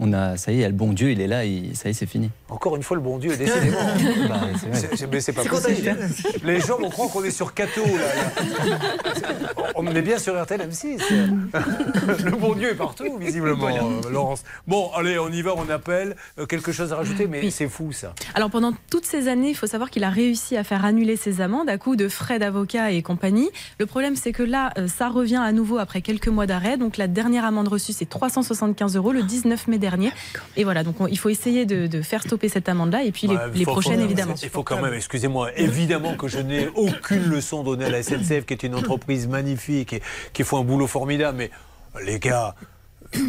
On 0.02 0.12
a, 0.14 0.36
ça 0.38 0.50
y 0.50 0.54
est, 0.54 0.58
il 0.58 0.62
y 0.62 0.64
a 0.64 0.68
le 0.68 0.74
bon 0.74 0.92
Dieu, 0.94 1.10
il 1.10 1.20
est 1.20 1.26
là, 1.26 1.44
il- 1.44 1.76
ça 1.76 1.88
y 1.88 1.90
est, 1.90 1.94
c'est 1.94 2.06
fini. 2.06 2.30
Encore 2.48 2.74
une 2.74 2.82
fois, 2.82 2.96
le 2.96 3.02
bon 3.02 3.18
Dieu 3.18 3.32
est 3.32 3.36
décidément. 3.36 3.76
Bah, 4.28 4.40
c'est 4.72 5.10
Mais 5.10 5.20
c'est 5.20 5.32
pas 5.32 5.42
C'est 5.42 5.48
possible. 5.50 5.96
Les 6.42 6.58
gens 6.60 6.78
vont 6.78 6.88
croire 6.88 7.10
qu'on 7.10 7.22
est 7.22 7.30
sur 7.30 7.52
Cato. 7.52 7.82
Là, 7.84 8.70
là. 8.70 8.76
On 9.76 9.86
est 9.94 10.02
bien 10.02 10.18
sur 10.18 10.40
RTL 10.42 10.60
M6. 10.60 10.98
Le 12.24 12.30
bon 12.32 12.54
Dieu 12.54 12.70
est 12.70 12.74
partout, 12.76 13.18
visiblement, 13.18 13.68
euh, 13.68 14.10
Laurence. 14.10 14.42
Bon, 14.66 14.90
allez, 14.96 15.18
on 15.18 15.28
y 15.30 15.42
va, 15.42 15.52
on 15.56 15.68
appelle. 15.70 16.16
Euh, 16.38 16.46
quelque 16.46 16.72
chose 16.72 16.92
à 16.92 16.96
rajouter, 16.96 17.26
mais 17.26 17.50
c'est 17.50 17.68
fou 17.68 17.92
ça. 17.92 18.14
Alors 18.34 18.50
pendant 18.50 18.72
toutes 18.90 19.04
ces 19.06 19.28
années, 19.28 19.50
il 19.50 19.54
faut 19.56 19.66
savoir 19.66 19.90
qu'il 19.90 20.04
a 20.04 20.10
réussi 20.10 20.56
à 20.56 20.64
faire 20.64 20.84
annuler 20.84 21.16
ses 21.16 21.40
amendes 21.40 21.68
à 21.68 21.76
coup 21.78 21.96
de 21.96 22.08
frais 22.08 22.38
d'avocat 22.38 22.90
et 22.92 23.02
compagnie. 23.02 23.50
Le 23.78 23.86
problème, 23.86 24.16
c'est 24.16 24.32
que 24.32 24.42
là, 24.42 24.72
euh, 24.78 24.88
ça 24.88 25.08
revient 25.08 25.36
à 25.42 25.52
nouveau 25.52 25.78
après 25.78 26.00
quelques 26.00 26.28
mois 26.28 26.46
d'arrêt. 26.46 26.76
Donc 26.78 26.96
la 26.96 27.06
dernière 27.06 27.44
amende 27.44 27.68
reçue, 27.68 27.92
c'est 27.92 28.08
375 28.08 28.96
euros 28.96 29.12
le 29.12 29.22
19 29.22 29.66
mai 29.68 29.78
dernier. 29.78 29.89
Dernier. 29.90 30.12
Et 30.56 30.64
voilà, 30.64 30.82
donc 30.84 31.00
on- 31.00 31.06
il 31.06 31.18
faut 31.18 31.28
essayer 31.28 31.66
de, 31.66 31.86
de 31.86 32.02
faire 32.02 32.22
stopper 32.22 32.48
cette 32.48 32.68
amende-là 32.68 33.04
et 33.04 33.12
puis 33.12 33.26
les, 33.26 33.34
Ouais, 33.36 33.42
les 33.54 33.64
faut- 33.64 33.72
prochaines 33.72 33.98
faut- 33.98 34.04
évidemment. 34.04 34.34
Il 34.42 34.48
faut 34.48 34.62
quand 34.62 34.80
même, 34.80 34.94
excusez-moi, 34.94 35.50
évidemment 35.56 36.14
que 36.16 36.28
je 36.28 36.38
n'ai 36.38 36.68
aucune 36.74 37.24
leçon 37.24 37.62
donnée 37.62 37.84
à 37.86 37.90
la 37.90 38.02
SNCF, 38.02 38.46
qui 38.46 38.54
est 38.54 38.62
une 38.62 38.74
entreprise 38.74 39.26
magnifique 39.28 39.92
et 39.94 40.02
qui 40.32 40.44
font 40.44 40.58
un 40.58 40.64
boulot 40.64 40.86
formidable. 40.86 41.38
Mais 41.38 41.50
les 42.04 42.18
gars, 42.20 42.54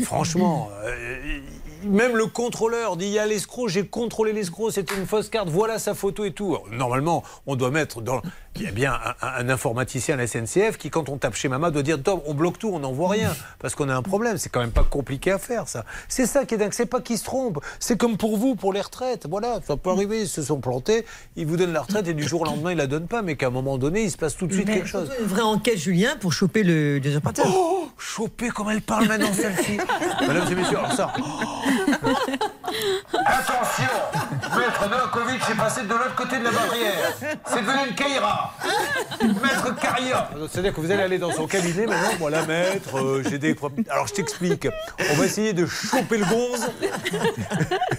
franchement, 0.03 0.69
euh, 0.83 1.39
même 1.83 2.15
le 2.15 2.27
contrôleur 2.27 2.97
dit 2.97 3.05
il 3.05 3.11
y 3.13 3.19
a 3.19 3.25
l'escroc, 3.25 3.67
j'ai 3.67 3.85
contrôlé 3.87 4.33
l'escroc, 4.33 4.71
c'était 4.71 4.95
une 4.95 5.07
fausse 5.07 5.29
carte, 5.29 5.49
voilà 5.49 5.79
sa 5.79 5.93
photo 5.95 6.23
et 6.25 6.31
tout. 6.31 6.57
Normalement, 6.71 7.23
on 7.47 7.55
doit 7.55 7.71
mettre 7.71 8.01
dans. 8.01 8.21
Il 8.57 8.63
y 8.63 8.67
a 8.67 8.71
bien 8.71 8.99
un, 9.21 9.49
informaticien 9.49 10.15
à 10.15 10.17
la 10.17 10.27
SNCF 10.27 10.77
qui, 10.77 10.89
quand 10.89 11.07
on 11.07 11.17
tape 11.17 11.35
chez 11.35 11.47
Mama, 11.47 11.71
doit 11.71 11.83
dire 11.83 12.01
Tom, 12.03 12.19
on 12.25 12.33
bloque 12.33 12.59
tout, 12.59 12.69
on 12.69 12.79
n'en 12.79 12.91
voit 12.91 13.09
rien, 13.09 13.33
parce 13.59 13.75
qu'on 13.75 13.87
a 13.87 13.95
un 13.95 14.01
problème. 14.01 14.37
C'est 14.37 14.49
quand 14.49 14.59
même 14.59 14.71
pas 14.71 14.83
compliqué 14.83 15.31
à 15.31 15.37
faire, 15.37 15.69
ça. 15.69 15.85
C'est 16.09 16.25
ça 16.25 16.45
qui 16.45 16.55
est 16.55 16.57
dingue, 16.57 16.73
c'est 16.73 16.85
pas 16.85 16.99
qu'ils 16.99 17.17
se 17.17 17.23
trompent. 17.23 17.63
C'est 17.79 17.97
comme 17.97 18.17
pour 18.17 18.37
vous, 18.37 18.55
pour 18.55 18.73
les 18.73 18.81
retraites. 18.81 19.25
Voilà, 19.29 19.59
ça 19.65 19.77
peut 19.77 19.89
arriver, 19.89 20.21
ils 20.21 20.27
se 20.27 20.43
sont 20.43 20.59
plantés, 20.59 21.05
ils 21.37 21.45
vous 21.45 21.55
donnent 21.55 21.71
la 21.71 21.81
retraite 21.81 22.07
et 22.09 22.13
du 22.13 22.23
jour 22.23 22.41
au 22.41 22.45
lendemain, 22.45 22.71
ils 22.71 22.77
la 22.77 22.87
donnent 22.87 23.07
pas, 23.07 23.21
mais 23.21 23.37
qu'à 23.37 23.47
un 23.47 23.51
moment 23.51 23.77
donné, 23.77 24.03
il 24.03 24.11
se 24.11 24.17
passe 24.17 24.35
tout 24.35 24.47
de 24.47 24.53
suite 24.53 24.67
Mais 24.67 24.75
quelque 24.75 24.89
chose. 24.89 25.09
Une 25.19 25.27
vraie 25.27 25.41
enquête, 25.41 25.77
Julien, 25.77 26.17
pour 26.19 26.33
choper 26.33 26.63
le 26.63 26.97
usurpateur. 26.97 27.45
Oh, 27.47 27.89
choper 27.97 28.49
comme 28.49 28.69
elle 28.69 28.81
parle 28.81 29.07
maintenant, 29.07 29.33
celle-ci. 29.33 29.77
Mesdames 30.21 30.51
et 30.51 30.55
messieurs, 30.55 30.77
alors 30.77 30.91
ça. 30.93 31.13
Attention 33.25 34.30
Maître 34.57 34.89
Novakovic 34.89 35.41
est 35.49 35.55
passé 35.57 35.81
de 35.83 35.89
l'autre 35.89 36.15
côté 36.15 36.37
de 36.39 36.43
la 36.43 36.51
barrière. 36.51 37.13
C'est 37.45 37.61
devenu 37.61 37.89
une 37.89 37.95
Kaira. 37.95 38.53
Maître 39.21 39.75
Caria. 39.79 40.29
C'est-à-dire 40.51 40.73
que 40.73 40.81
vous 40.81 40.91
allez 40.91 41.03
aller 41.03 41.17
dans 41.19 41.31
son 41.31 41.47
cabinet 41.47 41.85
maintenant. 41.85 42.09
Voilà, 42.19 42.45
maître, 42.45 42.97
euh, 42.97 43.23
j'ai 43.29 43.37
des 43.37 43.53
problèmes. 43.53 43.85
Alors 43.89 44.07
je 44.07 44.13
t'explique. 44.13 44.67
On 45.11 45.15
va 45.15 45.25
essayer 45.25 45.53
de 45.53 45.65
choper 45.65 46.17
le 46.17 46.25
gonze 46.25 46.69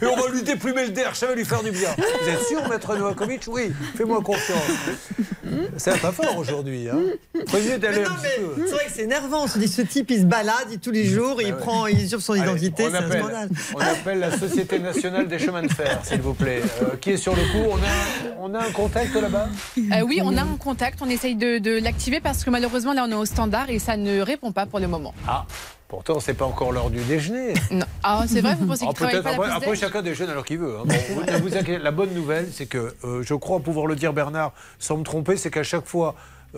et 0.00 0.06
on 0.06 0.16
va 0.16 0.28
lui 0.30 0.42
déplumer 0.42 0.84
le 0.86 0.90
derrière. 0.92 1.16
Ça 1.16 1.26
va 1.26 1.34
lui 1.34 1.44
faire 1.44 1.62
du 1.62 1.70
bien. 1.70 1.90
Vous 1.96 2.28
êtes 2.28 2.42
sûr, 2.46 2.68
maître 2.68 2.94
Novakovic 2.96 3.44
Oui, 3.48 3.72
fais-moi 3.96 4.20
confiance. 4.22 4.62
C'est 5.76 6.00
pas 6.00 6.12
fort 6.12 6.36
aujourd'hui. 6.38 6.88
Hein. 6.88 6.98
Prévenez 7.46 7.78
d'aller 7.78 8.04
un 8.04 8.16
c'est 8.22 8.40
vrai 8.70 8.84
que 8.86 8.92
c'est 8.94 9.02
énervant. 9.02 9.44
On 9.44 9.46
se 9.46 9.58
dit, 9.58 9.68
ce 9.68 9.82
type, 9.82 10.10
il 10.10 10.20
se 10.20 10.24
balade 10.24 10.54
il- 10.70 10.78
tous 10.78 10.90
les 10.90 11.04
jours, 11.04 11.40
il 11.42 11.52
ouais. 11.52 11.58
prend, 11.58 11.86
il 11.86 12.00
usurpe 12.02 12.22
son 12.22 12.32
Allez, 12.34 12.42
identité, 12.42 12.84
on 12.86 12.90
c'est 12.90 12.96
un 12.96 13.00
appelle- 13.00 13.20
scandale. 13.22 13.48
On 13.74 13.80
appelle 13.80 14.18
la 14.20 14.36
Société 14.38 14.78
nationale 14.78 15.28
des 15.28 15.38
chemins 15.38 15.62
de 15.62 15.72
fer, 15.72 16.00
s'il 16.04 16.20
vous 16.20 16.34
plaît. 16.34 16.41
Euh, 16.48 16.96
qui 17.00 17.10
est 17.12 17.16
sur 17.16 17.34
le 17.36 17.42
coup 17.42 17.70
on 17.70 17.76
a, 17.76 18.38
on 18.40 18.54
a 18.54 18.66
un 18.66 18.72
contact 18.72 19.14
là-bas 19.14 19.48
Euh, 19.78 20.02
oui, 20.06 20.20
on 20.22 20.36
a 20.36 20.42
un 20.42 20.56
contact, 20.58 20.98
on 21.02 21.08
essaye 21.08 21.36
de, 21.36 21.58
de 21.58 21.78
l'activer 21.78 22.20
parce 22.20 22.42
que 22.44 22.50
malheureusement 22.50 22.92
là 22.92 23.04
on 23.06 23.10
est 23.10 23.14
au 23.14 23.24
standard 23.24 23.70
et 23.70 23.78
ça 23.78 23.96
ne 23.96 24.20
répond 24.20 24.50
pas 24.52 24.66
pour 24.66 24.80
le 24.80 24.88
moment. 24.88 25.14
Ah, 25.28 25.46
pourtant, 25.88 26.18
c'est 26.20 26.34
pas 26.34 26.44
encore 26.44 26.72
l'heure 26.72 26.90
du 26.90 27.00
déjeuner. 27.04 27.54
Non. 27.70 27.86
Ah, 28.02 28.24
c'est 28.26 28.40
vrai, 28.40 28.56
vous 28.58 28.66
pensez 28.66 28.84
Ah, 28.84 28.88
qu'il 28.88 28.96
travaille 28.96 29.22
pas 29.22 29.30
la 29.30 29.36
après, 29.36 29.48
pause 29.48 29.56
après, 29.62 29.76
chacun 29.76 30.02
déjeune 30.02 30.30
alors 30.30 30.44
qu'il 30.44 30.58
veut. 30.58 30.76
hein. 30.78 30.82
Bon, 30.84 30.94
vous- 31.10 31.22
ne 31.22 31.36
vous 31.38 31.56
inquiétez- 31.56 31.78
la 31.82 31.90
bonne 31.92 32.12
nouvelle, 32.12 32.48
c'est 32.52 32.66
que 32.66 32.94
euh, 33.04 33.22
je 33.22 33.34
crois 33.34 33.60
pouvoir 33.60 33.86
le 33.86 33.94
dire, 33.94 34.12
Bernard, 34.12 34.52
sans 34.78 34.96
me 34.96 35.04
tromper, 35.04 35.36
c'est 35.36 35.50
qu'à 35.50 35.62
chaque 35.62 35.86
fois 35.86 36.14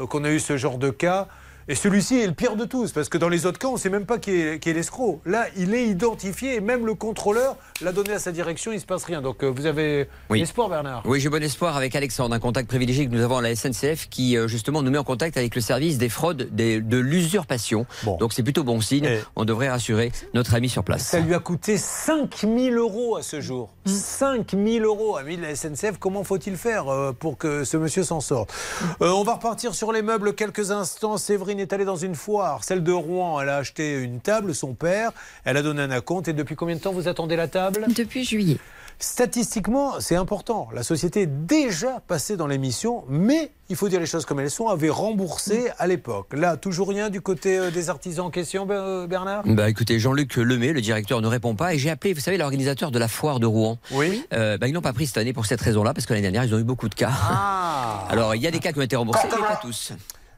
qu'on 0.09 0.24
a 0.24 0.31
eu 0.31 0.40
ce 0.40 0.56
genre 0.56 0.78
de 0.78 0.90
cas, 0.90 1.28
et 1.69 1.74
celui-ci 1.74 2.19
est 2.20 2.27
le 2.27 2.32
pire 2.32 2.57
de 2.57 2.65
tous, 2.65 2.93
parce 2.93 3.09
que 3.09 3.19
dans 3.19 3.28
les 3.28 3.47
autres 3.47 3.59
cas, 3.59 3.69
on 3.69 3.74
ne 3.74 3.78
sait 3.78 3.89
même 3.91 4.07
pas 4.07 4.19
qui 4.19 4.31
est, 4.32 4.59
qui 4.62 4.70
est 4.70 4.73
l'escroc. 4.74 5.20
Là, 5.24 5.47
il 5.57 5.74
est 5.74 5.86
identifié, 5.86 6.57
et 6.57 6.61
même 6.61 6.85
le 6.86 6.95
contrôleur 6.95 7.57
l'a 7.81 7.93
donné 7.93 8.12
à 8.12 8.19
sa 8.19 8.32
direction, 8.32 8.73
il 8.73 8.77
ne 8.77 8.81
se 8.81 8.86
passe 8.86 9.05
rien. 9.05 9.23
Donc, 9.23 9.43
euh, 9.43 9.49
vous 9.49 9.66
avez 9.66 10.09
Oui. 10.31 10.43
espoir, 10.43 10.69
Bernard? 10.69 11.03
Oui, 11.07 11.20
j'ai 11.20 11.28
bon 11.28 11.43
espoir 11.43 11.77
avec 11.77 11.95
Alexandre, 11.97 12.35
un 12.35 12.39
contact 12.41 12.69
privilégié 12.69 13.07
que 13.07 13.12
nous 13.15 13.23
avons 13.23 13.39
à 13.39 13.43
la 13.43 13.55
SNCF 13.55 14.09
qui 14.11 14.36
euh, 14.36 14.49
justement 14.49 14.82
nous 14.82 14.91
met 14.91 14.99
en 14.99 15.05
contact 15.05 15.36
avec 15.36 15.55
le 15.55 15.61
service 15.61 15.99
des 15.99 16.09
fraudes 16.09 16.49
des- 16.53 16.81
de 16.81 16.99
l'usurpation. 16.99 17.86
Donc 18.19 18.32
c'est 18.32 18.43
plutôt 18.43 18.65
bon 18.65 18.81
signe. 18.81 19.09
On 19.36 19.45
devrait 19.45 19.69
rassurer 19.70 20.12
notre 20.35 20.55
ami 20.55 20.69
sur 20.69 20.85
place. 20.85 21.03
Ça 21.03 21.20
lui 21.20 21.35
a 21.35 21.39
coûté 21.39 21.77
5000 21.78 22.74
euros 22.77 23.16
à 23.16 23.23
ce 23.23 23.41
jour. 23.41 23.70
5000 23.86 24.85
euros, 24.85 25.16
ami 25.16 25.36
de 25.36 25.43
la 25.43 25.55
SNCF. 25.57 25.99
Comment 25.99 26.24
faut-il 26.24 26.57
faire 26.57 26.89
euh, 26.89 27.12
pour 27.12 27.39
que 27.39 27.65
ce 27.65 27.77
monsieur 27.77 28.03
s'en 28.05 28.20
sorte? 28.20 28.53
Euh, 29.01 29.11
On 29.11 29.24
va 29.24 29.35
repartir 29.35 29.74
sur 29.74 29.93
les 29.93 30.03
meubles 30.03 30.35
quelques 30.35 30.70
instants. 30.70 31.16
Séverine 31.16 31.53
est 31.60 31.72
allée 31.72 31.85
dans 31.85 31.97
une 31.97 32.14
foire, 32.14 32.64
celle 32.64 32.82
de 32.82 32.93
Rouen. 32.93 33.40
Elle 33.40 33.48
a 33.48 33.56
acheté 33.56 33.94
une 33.94 34.20
table, 34.20 34.55
son 34.55 34.74
père. 34.74 35.12
Elle 35.44 35.56
a 35.56 35.62
donné 35.62 35.82
un 35.82 35.90
acompte. 35.90 36.28
Et 36.28 36.32
depuis 36.32 36.56
combien 36.56 36.76
de 36.76 36.81
temps 36.81 36.93
vous 36.93 37.09
attendez 37.09 37.36
la 37.36 37.48
table? 37.48 37.86
Depuis 37.94 38.24
juillet. 38.24 38.59
Statistiquement, 39.01 39.94
c'est 39.98 40.14
important. 40.14 40.68
La 40.72 40.85
société 40.85 41.22
est 41.22 41.26
déjà 41.26 42.01
passée 42.06 42.36
dans 42.36 42.47
l'émission, 42.47 43.05
mais 43.09 43.51
il 43.68 43.74
faut 43.74 43.89
dire 43.89 43.98
les 43.98 44.06
choses 44.06 44.24
comme 44.24 44.39
elles 44.39 44.51
sont, 44.51 44.68
avait 44.68 44.89
remboursé 44.89 45.68
à 45.78 45.89
l'époque. 45.89 46.28
Là, 46.32 46.56
toujours 46.56 46.89
rien 46.89 47.10
du 47.10 47.20
côté 47.20 47.59
euh, 47.59 47.70
des 47.72 47.90
artisans 47.90 48.26
en 48.26 48.31
question, 48.31 48.66
euh, 48.70 49.09
Bernard? 49.09 49.43
Bah 49.47 49.68
écoutez, 49.68 49.98
Jean-Luc 49.98 50.36
Lemay, 50.36 50.72
le 50.72 50.81
directeur, 50.81 51.20
ne 51.20 51.26
répond 51.26 51.56
pas 51.56 51.74
et 51.74 51.78
j'ai 51.78 51.90
appelé, 51.90 52.14
vous 52.14 52.20
savez, 52.20 52.36
l'organisateur 52.36 52.93
de 52.93 52.98
la 52.98 53.09
foire 53.09 53.40
de 53.40 53.47
Rouen. 53.47 53.78
Oui. 53.90 54.24
Euh, 54.32 54.59
bah, 54.59 54.68
ils 54.68 54.72
n'ont 54.72 54.81
pas 54.81 54.93
pris 54.93 55.06
cette 55.06 55.18
année 55.18 55.32
pour 55.32 55.47
cette 55.47 55.60
raison-là 55.60 55.93
parce 55.93 56.06
que 56.06 56.12
l'année 56.12 56.22
dernière 56.22 56.44
ils 56.44 56.55
ont 56.55 56.59
eu 56.59 56.64
beaucoup 56.64 56.89
de 56.89 56.94
cas. 56.94 57.10
Ah. 57.12 58.06
Alors 58.10 58.36
il 58.36 58.43
y 58.43 58.47
a 58.47 58.52
des 58.52 58.60
cas 58.60 58.72
qui 58.72 58.78
ont 58.78 58.82
été 58.82 58.97
remboursés, 58.97 59.26
mais 59.28 59.47
pas 59.47 59.59
tous. 59.60 59.93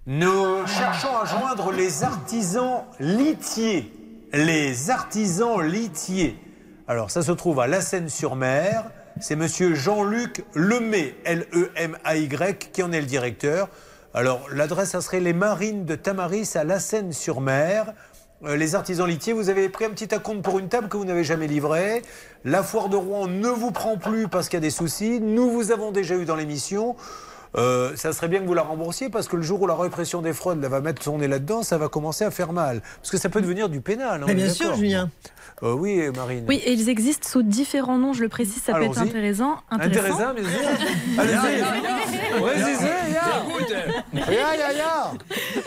Nous 0.09 0.65
cherchons 0.69 1.17
à 1.21 1.25
joindre 1.25 1.73
les 1.73 2.05
artisans 2.05 2.85
litiers. 3.01 3.93
Les 4.33 4.89
artisans 4.89 5.61
litiers. 5.61 6.39
Alors, 6.87 7.11
ça 7.11 7.23
se 7.23 7.33
trouve 7.33 7.59
à 7.59 7.67
La 7.67 7.81
Seine-sur-Mer. 7.81 8.85
C'est 9.21 9.35
monsieur 9.35 9.75
Jean-Luc 9.75 10.45
Lemay, 10.55 11.17
L-E-M-A-Y, 11.25 12.71
qui 12.73 12.85
en 12.85 12.93
est 12.93 13.01
le 13.01 13.07
directeur. 13.07 13.69
Alors, 14.15 14.47
l'adresse, 14.53 14.91
ça 14.91 15.01
serait 15.01 15.19
les 15.19 15.33
Marines 15.33 15.85
de 15.85 15.97
Tamaris 15.97 16.53
à 16.55 16.63
La 16.63 16.79
Seine-sur-Mer. 16.79 17.93
Euh, 18.45 18.57
les 18.57 18.77
artisans 18.77 19.09
litiers, 19.09 19.33
vous 19.33 19.49
avez 19.49 19.69
pris 19.69 19.87
un 19.87 19.91
petit 19.91 20.15
acompte 20.15 20.43
pour 20.43 20.61
une 20.61 20.69
table 20.69 20.89
que 20.89 20.97
vous 20.97 21.05
n'avez 21.05 21.25
jamais 21.25 21.49
livrée. 21.49 22.03
La 22.45 22.63
foire 22.63 22.89
de 22.89 22.97
Rouen 22.97 23.27
ne 23.27 23.49
vous 23.49 23.73
prend 23.73 23.97
plus 23.97 24.29
parce 24.29 24.49
qu'il 24.49 24.59
y 24.59 24.59
a 24.59 24.61
des 24.61 24.71
soucis. 24.71 25.19
Nous 25.21 25.51
vous 25.51 25.73
avons 25.73 25.91
déjà 25.91 26.15
eu 26.15 26.27
dans 26.27 26.37
l'émission. 26.37 26.95
Euh, 27.57 27.97
ça 27.97 28.13
serait 28.13 28.29
bien 28.29 28.41
que 28.41 28.47
vous 28.47 28.55
la 28.55 28.63
remboursiez 28.63 29.09
parce 29.09 29.29
que 29.29 29.37
le 29.37 29.43
jour 29.43 29.63
où 29.63 29.67
la 29.67 29.75
répression 29.75 30.21
des 30.21 30.33
fraudes 30.33 30.61
là, 30.61 30.69
va 30.69 30.81
mettre 30.81 31.03
son 31.03 31.19
nez 31.19 31.29
là-dedans, 31.29 31.63
ça 31.63 31.79
va 31.79 31.89
commencer 31.89 32.25
à 32.25 32.31
faire 32.31 32.53
mal. 32.53 32.83
Parce 33.01 33.11
que 33.11 33.19
ça 33.19 33.29
peut 33.29 33.41
devenir 33.41 33.69
du 33.69 33.81
pénal. 33.81 34.23
hein, 34.23 34.25
Mais 34.27 34.35
bien 34.35 34.51
sûr. 34.51 34.75
Julien. 34.75 35.11
Euh, 35.63 35.73
oui, 35.73 36.03
Marine. 36.15 36.45
Oui, 36.47 36.61
et 36.65 36.73
ils 36.75 36.89
existent 36.91 37.27
sous 37.29 37.43
différents 37.43 37.97
noms, 37.97 38.13
je 38.13 38.21
le 38.23 38.29
précise, 38.29 38.61
ça 38.63 38.75
peut 38.75 38.83
être 38.85 38.99
intéressant. 38.99 39.57
intéressant. 39.71 40.19
Sûr. 40.19 40.35
Allez-y. 41.19 41.63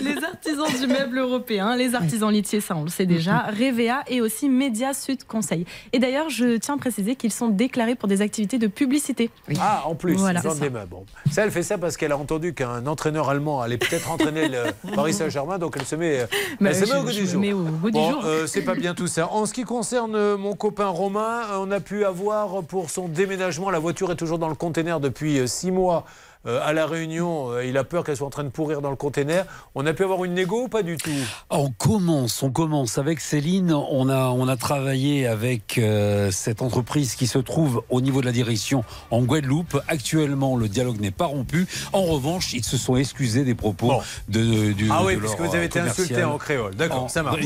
Les 0.01 0.23
artisans 0.23 0.67
du 0.79 0.87
meuble 0.87 1.17
européen, 1.17 1.75
les 1.75 1.95
artisans 1.95 2.31
litiers, 2.31 2.61
ça 2.61 2.75
on 2.75 2.83
le 2.83 2.89
sait 2.89 3.05
déjà, 3.07 3.47
Revea 3.47 4.03
et 4.07 4.21
aussi 4.21 4.47
Média 4.49 4.93
Sud 4.93 5.23
Conseil. 5.23 5.65
Et 5.91 5.99
d'ailleurs, 5.99 6.29
je 6.29 6.57
tiens 6.57 6.75
à 6.75 6.77
préciser 6.77 7.15
qu'ils 7.15 7.33
sont 7.33 7.47
déclarés 7.49 7.95
pour 7.95 8.07
des 8.07 8.21
activités 8.21 8.57
de 8.59 8.67
publicité. 8.67 9.29
Ah, 9.59 9.81
en 9.85 9.95
plus, 9.95 10.13
Voilà, 10.15 10.39
ils 10.39 10.43
vendent 10.47 10.57
c'est 10.57 10.61
des 10.65 10.69
meubles. 10.69 10.87
Bon. 10.89 11.05
Ça, 11.31 11.43
elle 11.43 11.51
fait 11.51 11.63
ça 11.63 11.77
parce 11.79 11.97
qu'elle 11.97 12.11
a 12.11 12.17
entendu 12.17 12.53
qu'un 12.53 12.85
entraîneur 12.85 13.29
allemand 13.29 13.61
allait 13.61 13.77
peut-être 13.77 14.11
entraîner 14.11 14.47
le 14.47 14.65
Paris 14.95 15.13
Saint-Germain, 15.13 15.57
donc 15.57 15.75
elle 15.77 15.85
se 15.85 15.95
met, 15.95 16.27
Bah, 16.61 16.69
elle 16.69 16.75
se 16.75 16.85
je- 16.85 16.93
au 16.93 17.03
goût 17.03 17.09
du 17.11 17.25
jour. 17.25 17.41
au 17.41 17.63
goût 17.63 17.87
du 17.87 17.91
Bon, 17.93 18.11
jour. 18.11 18.21
euh, 18.25 18.45
c'est 18.47 18.61
pas 18.61 18.75
bien 18.75 18.93
tout 18.93 19.07
ça. 19.07 19.27
En 19.31 19.45
ce 19.45 19.53
qui 19.53 19.63
concerne 19.63 19.78
euh, 19.93 20.37
mon 20.37 20.55
copain 20.55 20.87
Romain, 20.87 21.43
euh, 21.51 21.57
on 21.59 21.71
a 21.71 21.79
pu 21.79 22.03
avoir 22.03 22.63
pour 22.63 22.89
son 22.89 23.07
déménagement, 23.07 23.69
la 23.69 23.79
voiture 23.79 24.11
est 24.11 24.17
toujours 24.17 24.37
dans 24.37 24.49
le 24.49 24.55
container 24.55 24.99
depuis 24.99 25.39
euh, 25.39 25.47
six 25.47 25.71
mois. 25.71 26.03
Euh, 26.45 26.61
à 26.63 26.71
la 26.71 26.87
Réunion, 26.87 27.51
euh, 27.51 27.65
il 27.65 27.77
a 27.77 27.83
peur 27.83 28.05
qu'elle 28.05 28.15
soit 28.15 28.25
en 28.25 28.29
train 28.29 28.45
de 28.45 28.49
pourrir 28.49 28.81
dans 28.81 28.89
le 28.89 28.95
container. 28.95 29.45
On 29.75 29.85
a 29.85 29.91
pu 29.91 30.05
avoir 30.05 30.23
une 30.23 30.35
négo 30.35 30.63
ou 30.63 30.67
pas 30.69 30.83
du 30.83 30.95
tout? 30.95 31.09
On 31.49 31.69
commence, 31.69 32.41
on 32.43 32.49
commence 32.49 32.97
avec 32.97 33.19
Céline. 33.19 33.73
On 33.73 34.07
a, 34.07 34.29
on 34.29 34.47
a 34.47 34.55
travaillé 34.55 35.27
avec 35.27 35.77
euh, 35.77 36.31
cette 36.31 36.61
entreprise 36.61 37.15
qui 37.15 37.27
se 37.27 37.39
trouve 37.39 37.83
au 37.89 37.99
niveau 37.99 38.21
de 38.21 38.25
la 38.25 38.31
direction 38.31 38.85
en 39.11 39.21
Guadeloupe. 39.23 39.81
Actuellement, 39.89 40.55
le 40.55 40.69
dialogue 40.69 41.01
n'est 41.01 41.11
pas 41.11 41.25
rompu. 41.25 41.67
En 41.91 42.03
revanche, 42.03 42.53
ils 42.53 42.63
se 42.63 42.77
sont 42.77 42.95
excusés 42.95 43.43
des 43.43 43.55
propos 43.55 44.01
de, 44.29 44.71
du. 44.71 44.87
Ah 44.91 45.01
oui, 45.03 45.15
de 45.15 45.19
puisque 45.19 45.41
vous 45.41 45.55
avez 45.55 45.65
été 45.65 45.81
insulté 45.81 46.23
en 46.23 46.37
créole. 46.37 46.73
D'accord, 46.73 47.09
ça 47.09 47.21
marche. 47.21 47.43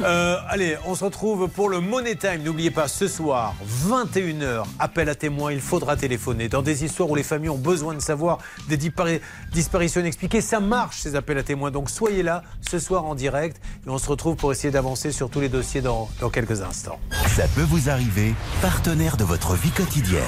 allez, 0.48 0.78
on 0.86 0.94
se 0.94 1.04
retrouve 1.04 1.48
pour 1.48 1.68
le 1.68 1.80
Money 1.80 2.14
Time. 2.14 2.42
N'oubliez 2.42 2.70
pas, 2.70 2.88
ce 2.88 3.06
soir, 3.06 3.54
21h, 3.86 4.64
appel 4.78 5.10
à 5.10 5.14
témoins, 5.14 5.52
il 5.52 5.60
faudra 5.60 5.96
téléphoner. 5.96 6.48
Dans 6.48 6.62
des 6.62 6.84
histoires 6.84 7.10
où 7.10 7.16
les 7.16 7.22
familles 7.22 7.50
ont 7.50 7.58
besoin 7.58 7.92
de 7.92 8.00
savoir 8.00 8.13
des 8.68 8.76
dispari- 8.76 9.20
disparitions 9.52 10.00
inexpliquées, 10.00 10.40
ça 10.40 10.60
marche 10.60 10.98
ces 10.98 11.16
appels 11.16 11.38
à 11.38 11.42
témoins. 11.42 11.70
Donc 11.70 11.90
soyez 11.90 12.22
là 12.22 12.42
ce 12.60 12.78
soir 12.78 13.04
en 13.04 13.14
direct 13.14 13.60
et 13.86 13.90
on 13.90 13.98
se 13.98 14.08
retrouve 14.08 14.36
pour 14.36 14.52
essayer 14.52 14.70
d'avancer 14.70 15.12
sur 15.12 15.30
tous 15.30 15.40
les 15.40 15.48
dossiers 15.48 15.80
dans, 15.80 16.08
dans 16.20 16.30
quelques 16.30 16.62
instants. 16.62 16.98
Ça 17.36 17.46
peut 17.54 17.62
vous 17.62 17.88
arriver, 17.90 18.34
partenaire 18.62 19.16
de 19.16 19.24
votre 19.24 19.54
vie 19.54 19.70
quotidienne. 19.70 20.22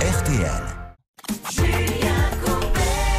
RTL. 0.00 1.89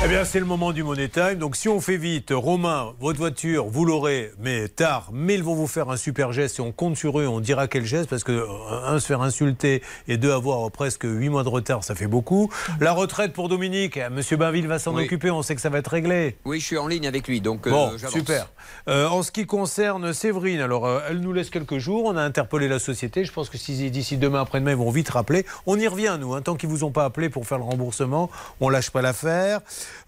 Eh 0.03 0.07
bien, 0.07 0.25
c'est 0.25 0.39
le 0.39 0.45
moment 0.45 0.71
du 0.71 0.81
Money 0.83 1.09
Time. 1.09 1.35
Donc, 1.35 1.55
si 1.55 1.69
on 1.69 1.79
fait 1.79 1.95
vite, 1.97 2.31
Romain, 2.35 2.93
votre 2.99 3.19
voiture, 3.19 3.67
vous 3.67 3.85
l'aurez, 3.85 4.31
mais 4.39 4.67
tard. 4.67 5.09
Mais 5.13 5.35
ils 5.35 5.43
vont 5.43 5.53
vous 5.53 5.67
faire 5.67 5.91
un 5.91 5.95
super 5.95 6.33
geste 6.33 6.57
et 6.57 6.61
on 6.63 6.71
compte 6.71 6.97
sur 6.97 7.19
eux. 7.19 7.27
On 7.27 7.39
dira 7.39 7.67
quel 7.67 7.85
geste 7.85 8.09
parce 8.09 8.23
que, 8.23 8.31
euh, 8.31 8.47
un, 8.87 8.99
se 8.99 9.05
faire 9.05 9.21
insulter 9.21 9.83
et 10.07 10.17
deux, 10.17 10.31
avoir 10.31 10.71
presque 10.71 11.03
8 11.03 11.29
mois 11.29 11.43
de 11.43 11.49
retard, 11.49 11.83
ça 11.83 11.93
fait 11.93 12.07
beaucoup. 12.07 12.51
La 12.79 12.93
retraite 12.93 13.31
pour 13.31 13.47
Dominique, 13.47 13.95
eh, 13.97 14.09
Monsieur 14.09 14.37
Bainville 14.37 14.67
va 14.67 14.79
s'en 14.79 14.95
Oui. 14.95 15.03
occuper. 15.05 15.29
On 15.29 15.43
sait 15.43 15.53
que 15.53 15.61
ça 15.61 15.69
va 15.69 15.77
être 15.77 15.89
réglé. 15.91 16.35
Oui, 16.45 16.59
je 16.59 16.65
suis 16.65 16.77
en 16.79 16.87
ligne 16.87 17.07
avec 17.07 17.27
lui, 17.27 17.39
donc 17.39 17.67
euh, 17.67 17.69
Bon, 17.69 17.91
super. 18.09 18.49
Euh, 18.87 19.07
en 19.07 19.21
ce 19.21 19.31
qui 19.31 19.45
concerne 19.45 20.13
Séverine, 20.13 20.61
alors 20.61 20.87
euh, 20.87 21.01
elle 21.09 21.19
nous 21.19 21.31
laisse 21.31 21.51
quelques 21.51 21.77
jours. 21.77 22.05
On 22.05 22.17
a 22.17 22.23
interpellé 22.23 22.67
la 22.67 22.79
société. 22.79 23.23
Je 23.23 23.31
pense 23.31 23.51
que 23.51 23.57
si 23.59 23.91
d'ici 23.91 24.17
demain 24.17 24.41
après-demain, 24.41 24.71
ils 24.71 24.77
vont 24.77 24.89
vite 24.89 25.09
rappeler. 25.09 25.45
On 25.67 25.77
y 25.77 25.87
revient, 25.87 26.17
nous. 26.19 26.33
hein. 26.33 26.41
Tant 26.41 26.55
qu'ils 26.55 26.69
vous 26.69 26.83
ont 26.83 26.91
pas 26.91 27.05
appelé 27.05 27.29
pour 27.29 27.45
faire 27.45 27.59
le 27.59 27.65
remboursement, 27.65 28.31
on 28.61 28.69
lâche 28.69 28.89
pas 28.89 29.03
l'affaire. 29.03 29.59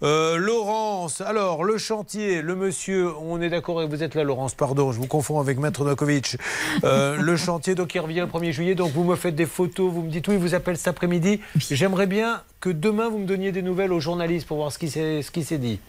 Euh, 0.02 0.36
Laurence, 0.36 1.20
alors 1.20 1.64
le 1.64 1.78
chantier, 1.78 2.42
le 2.42 2.54
monsieur, 2.54 3.10
on 3.18 3.40
est 3.40 3.48
d'accord 3.48 3.82
et 3.82 3.86
vous 3.86 4.02
êtes 4.02 4.14
là, 4.14 4.24
Laurence, 4.24 4.54
pardon, 4.54 4.92
je 4.92 4.98
vous 4.98 5.06
confonds 5.06 5.40
avec 5.40 5.58
Maître 5.58 5.84
Nokovic. 5.84 6.36
Euh, 6.84 7.16
le 7.16 7.36
chantier, 7.36 7.74
donc 7.74 7.94
il 7.94 8.00
revient 8.00 8.20
le 8.20 8.26
1er 8.26 8.52
juillet. 8.52 8.74
Donc 8.74 8.92
vous 8.92 9.04
me 9.04 9.16
faites 9.16 9.34
des 9.34 9.46
photos, 9.46 9.92
vous 9.92 10.02
me 10.02 10.10
dites 10.10 10.28
oui, 10.28 10.34
il 10.34 10.40
vous 10.40 10.54
appelle 10.54 10.76
cet 10.76 10.88
après-midi. 10.88 11.40
J'aimerais 11.56 12.06
bien 12.06 12.42
que 12.64 12.70
demain 12.70 13.10
vous 13.10 13.18
me 13.18 13.26
donniez 13.26 13.52
des 13.52 13.60
nouvelles 13.60 13.92
aux 13.92 14.00
journalistes 14.00 14.46
pour 14.48 14.56
voir 14.56 14.72
ce 14.72 14.78
qui 14.78 14.88
s'est 14.88 15.20
ce 15.20 15.30
qui 15.30 15.44
s'est 15.44 15.58
dit. 15.58 15.80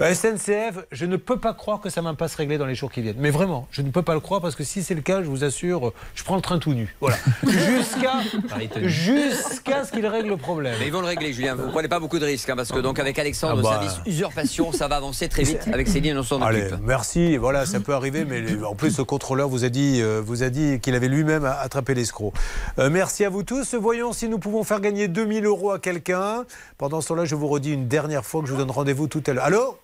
Euh, 0.00 0.14
SNCF, 0.14 0.78
je 0.92 1.04
ne 1.04 1.16
peux 1.16 1.36
pas 1.36 1.52
croire 1.52 1.80
que 1.80 1.90
ça 1.90 2.00
ne 2.00 2.06
va 2.06 2.14
pas 2.14 2.28
se 2.28 2.36
régler 2.36 2.58
dans 2.58 2.66
les 2.66 2.76
jours 2.76 2.92
qui 2.92 3.02
viennent. 3.02 3.16
Mais 3.18 3.30
vraiment, 3.30 3.66
je 3.72 3.82
ne 3.82 3.90
peux 3.90 4.02
pas 4.02 4.14
le 4.14 4.20
croire 4.20 4.40
parce 4.40 4.54
que 4.54 4.62
si 4.62 4.84
c'est 4.84 4.94
le 4.94 5.00
cas, 5.00 5.20
je 5.24 5.26
vous 5.28 5.42
assure, 5.42 5.88
euh, 5.88 5.92
je 6.14 6.22
prends 6.22 6.36
le 6.36 6.40
train 6.40 6.60
tout 6.60 6.74
nu. 6.74 6.94
Voilà. 7.00 7.16
Jusqu'à 7.48 8.12
jusqu'à 8.84 9.84
ce 9.84 9.90
qu'il 9.90 10.06
règle 10.06 10.28
le 10.28 10.36
problème. 10.36 10.76
Mais 10.78 10.86
ils 10.86 10.92
vont 10.92 11.00
le 11.00 11.08
régler, 11.08 11.32
Julien. 11.32 11.56
Vous 11.56 11.70
prenez 11.72 11.88
pas 11.88 11.98
beaucoup 11.98 12.20
de 12.20 12.24
risques, 12.24 12.48
hein, 12.48 12.54
parce 12.56 12.70
que 12.70 12.78
donc 12.78 13.00
avec 13.00 13.18
Alexandre, 13.18 13.56
Ah 13.58 13.62
bah. 13.62 13.70
service 13.80 14.00
usurpation, 14.06 14.70
ça 14.70 14.86
va 14.86 14.96
avancer 14.96 15.28
très 15.28 15.42
vite. 15.42 15.68
Avec 15.72 15.88
Céline, 15.88 16.16
on 16.18 16.22
s'en 16.22 16.40
Allez, 16.40 16.66
occupe. 16.66 16.78
merci. 16.84 17.36
Voilà, 17.36 17.66
ça 17.66 17.80
peut 17.80 17.94
arriver, 17.94 18.24
mais 18.24 18.44
en 18.64 18.76
plus, 18.76 18.96
le 18.96 19.04
contrôleur 19.04 19.48
vous 19.48 19.64
a 19.64 19.70
dit, 19.70 20.00
euh, 20.00 20.22
vous 20.24 20.44
a 20.44 20.50
dit 20.50 20.78
qu'il 20.78 20.94
avait 20.94 21.08
lui-même 21.08 21.44
attrapé 21.44 21.94
l'escroc. 21.94 22.32
Euh, 22.78 22.90
merci 22.90 23.24
à 23.24 23.28
vous 23.28 23.42
tous. 23.42 23.74
Voyons 23.74 24.12
si 24.12 24.28
nous 24.28 24.38
pouvons 24.38 24.62
faire 24.62 24.80
gagner 24.80 25.08
2000 25.08 25.46
euros 25.46 25.72
à 25.72 25.80
quelqu'un. 25.80 26.11
Pendant 26.78 27.00
ce 27.00 27.08
temps-là, 27.08 27.24
je 27.24 27.34
vous 27.34 27.48
redis 27.48 27.72
une 27.72 27.88
dernière 27.88 28.24
fois 28.24 28.42
que 28.42 28.48
je 28.48 28.52
vous 28.52 28.58
donne 28.58 28.70
rendez-vous 28.70 29.06
tout 29.08 29.22
à 29.26 29.32
l'heure. 29.32 29.44
Allô 29.44 29.78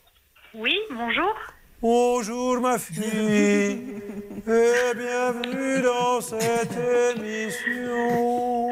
Oui, 0.54 0.76
bonjour. 0.90 1.34
Bonjour 1.80 2.60
ma 2.60 2.76
fille 2.76 3.02
et 4.48 4.94
bienvenue 4.96 5.80
dans 5.82 6.20
cette 6.20 6.76
émission. 7.16 8.70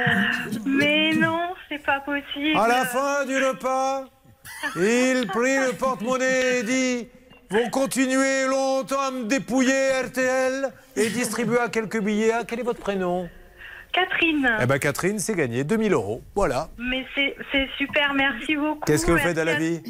Mais 0.67 1.13
non, 1.15 1.39
c'est 1.69 1.83
pas 1.85 2.01
possible. 2.01 2.57
À 2.57 2.67
la 2.67 2.85
fin 2.85 3.25
du 3.25 3.37
repas, 3.37 4.07
il 4.75 5.29
prit 5.29 5.57
le 5.57 5.73
porte-monnaie 5.73 6.59
et 6.59 6.63
dit 6.65 7.09
Vont 7.51 7.71
continuer 7.71 8.47
longtemps 8.49 9.01
à 9.01 9.11
me 9.13 9.25
dépouiller 9.25 10.03
RTL 10.05 10.73
et 10.97 11.09
distribua 11.11 11.69
quelques 11.69 12.01
billets. 12.01 12.33
Ah, 12.33 12.43
quel 12.45 12.59
est 12.59 12.65
votre 12.65 12.81
prénom? 12.81 13.29
Catherine. 13.97 14.49
Eh 14.61 14.67
ben 14.67 14.79
Catherine, 14.79 15.19
c'est 15.19 15.35
gagné 15.35 15.65
2000 15.65 15.95
euros. 15.95 16.23
Voilà. 16.35 16.69
Mais 16.79 17.07
c'est 17.17 17.69
super, 17.79 18.13
merci 18.13 18.55
beaucoup. 18.55 18.85
Qu'est-ce 18.87 19.07
que 19.07 19.13
vous 19.13 19.19
faites 19.19 19.39
à 19.39 19.45
la 19.45 19.55
vie? 19.55 19.81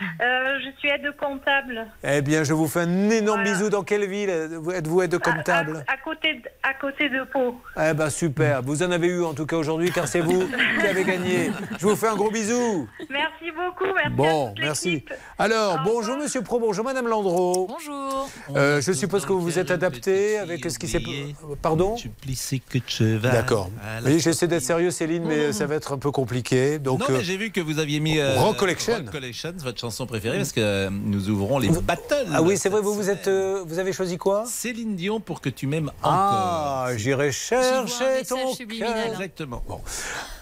Euh, 0.20 0.58
Je 0.64 0.70
suis 0.78 0.88
aide 0.88 1.10
comptable. 1.16 1.86
Eh 2.02 2.22
bien, 2.22 2.42
je 2.42 2.52
vous 2.52 2.66
fais 2.66 2.80
un 2.80 3.10
énorme 3.10 3.44
bisou. 3.44 3.68
Dans 3.70 3.84
quelle 3.84 4.06
ville 4.08 4.30
êtes-vous 4.30 5.02
aide 5.02 5.18
comptable 5.18 5.84
À 5.86 5.96
côté 5.96 6.34
de, 6.34 6.42
à 6.62 6.74
côté 6.74 7.08
de 7.08 7.22
Pau. 7.32 7.60
Eh 7.76 7.94
ben 7.94 8.10
super, 8.10 8.62
vous 8.62 8.82
en 8.82 8.90
avez 8.90 9.06
eu 9.08 9.22
en 9.24 9.34
tout 9.34 9.46
cas 9.46 9.56
aujourd'hui 9.56 9.90
car 9.92 10.08
c'est 10.08 10.20
vous 10.20 10.48
qui 10.80 10.86
avez 10.86 11.04
gagné. 11.04 11.50
Je 11.78 11.86
vous 11.86 11.94
fais 11.96 12.08
un 12.08 12.16
gros 12.16 12.30
bisou. 12.30 12.88
Merci 13.10 13.50
beaucoup, 13.54 13.84
merci. 13.94 14.06
à 14.06 14.10
Bon, 14.10 14.48
toute 14.48 14.64
merci. 14.64 15.04
Alors, 15.38 15.80
bonjour 15.84 16.16
Monsieur 16.16 16.42
Pro, 16.42 16.58
bonjour 16.58 16.84
Madame 16.84 17.06
Landreau. 17.08 17.66
Bonjour. 17.68 18.28
Euh, 18.56 18.80
je 18.80 18.92
suppose 18.92 19.24
que 19.24 19.32
vous 19.32 19.40
vous 19.40 19.58
êtes 19.58 19.70
adapté 19.70 20.38
avec 20.38 20.68
ce 20.70 20.78
qui 20.78 20.88
s'est... 20.88 21.02
Pardon 21.62 21.96
D'accord. 23.22 23.70
Voyez, 24.00 24.18
j'essaie 24.18 24.48
d'être 24.48 24.62
sérieux 24.62 24.90
Céline, 24.90 25.24
mais 25.24 25.52
ça 25.52 25.66
va 25.66 25.76
être 25.76 25.92
un 25.92 25.98
peu 25.98 26.10
compliqué. 26.10 26.78
Donc, 26.78 27.00
non, 27.00 27.06
euh, 27.10 27.18
mais 27.18 27.24
j'ai 27.24 27.36
vu 27.36 27.50
que 27.50 27.60
vous 27.60 27.78
aviez 27.78 28.00
mis 28.00 28.18
euh, 28.18 28.34
Rock 28.36 28.56
Collection. 28.56 28.94
Rock 28.94 29.10
Collection, 29.10 29.52
votre 29.58 29.78
chanson 29.78 29.87
préférée, 30.06 30.36
parce 30.38 30.52
que 30.52 30.60
euh, 30.60 30.90
nous 30.90 31.28
ouvrons 31.30 31.58
les 31.58 31.68
battles. 31.68 32.28
Ah 32.32 32.42
oui, 32.42 32.56
c'est 32.56 32.68
vrai, 32.68 32.80
vous, 32.80 32.94
vous, 32.94 33.10
êtes, 33.10 33.28
euh, 33.28 33.62
vous 33.66 33.78
avez 33.78 33.92
choisi 33.92 34.16
quoi? 34.18 34.44
Céline 34.46 34.96
Dion 34.96 35.20
pour 35.20 35.40
que 35.40 35.48
tu 35.48 35.66
m'aimes 35.66 35.90
encore. 36.02 36.12
Ah, 36.12 36.88
j'irai 36.96 37.32
chercher 37.32 38.24
ton 38.28 38.54
cœur. 38.54 39.06
Exactement. 39.12 39.62
Bon, 39.68 39.80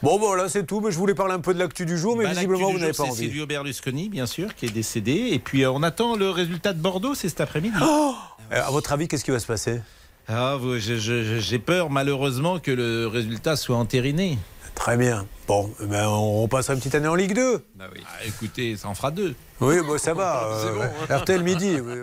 bon 0.03 0.19
voilà, 0.19 0.49
c'est 0.49 0.65
tout. 0.65 0.81
Mais 0.81 0.91
je 0.91 0.99
voulais 0.99 1.15
parler 1.15 1.35
un 1.35 1.41
peu 1.41 1.55
de 1.55 1.59
l'actu 1.59 1.87
du 1.87 1.97
jour, 1.99 2.17
mais 2.17 2.25
Bah, 2.25 2.31
visiblement, 2.31 2.71
vous 2.73 2.79
n'avez 2.79 2.93
pas 2.93 3.05
c'est 3.05 3.11
envie. 3.11 3.25
Silvio 3.25 3.47
Berlusconi, 3.47 4.09
bien 4.09 4.27
sûr, 4.27 4.55
qui 4.55 4.67
est 4.67 4.71
décédé. 4.73 5.29
Et 5.33 5.39
puis, 5.39 5.65
euh, 5.65 5.71
on 5.71 5.83
attend 5.83 6.17
le 6.17 6.31
résultat 6.31 6.73
de 6.73 6.81
Bordeaux, 6.81 7.15
c'est 7.15 7.29
cet 7.29 7.41
après-midi. 7.41 7.77
Euh, 7.81 8.63
À 8.63 8.71
votre 8.71 8.93
avis, 8.93 9.09
qu'est-ce 9.09 9.25
qui 9.25 9.31
va 9.31 9.39
se 9.39 9.47
passer? 9.47 9.81
Ah, 10.29 10.57
J'ai 10.79 11.59
peur, 11.59 11.89
malheureusement, 11.91 12.59
que 12.59 12.71
le 12.73 13.07
résultat 13.07 13.57
soit 13.57 13.77
entériné. 13.77 14.39
Très 14.77 14.97
bien. 14.97 15.27
Bon, 15.49 15.69
ben, 15.81 16.07
on 16.07 16.47
passera 16.47 16.75
une 16.75 16.81
petite 16.81 16.95
année 16.95 17.09
en 17.09 17.15
Ligue 17.17 17.35
2. 17.35 17.65
Ah, 17.81 17.85
écoutez, 18.25 18.77
ça 18.77 18.89
en 18.89 18.95
fera 18.95 19.11
deux. 19.11 19.35
Oui, 19.61 19.81
bon, 19.81 19.99
ça 19.99 20.15
va. 20.21 20.45
euh, 20.45 20.89
RTL 21.11 21.43
midi. 21.43 21.81
oui. 21.81 21.95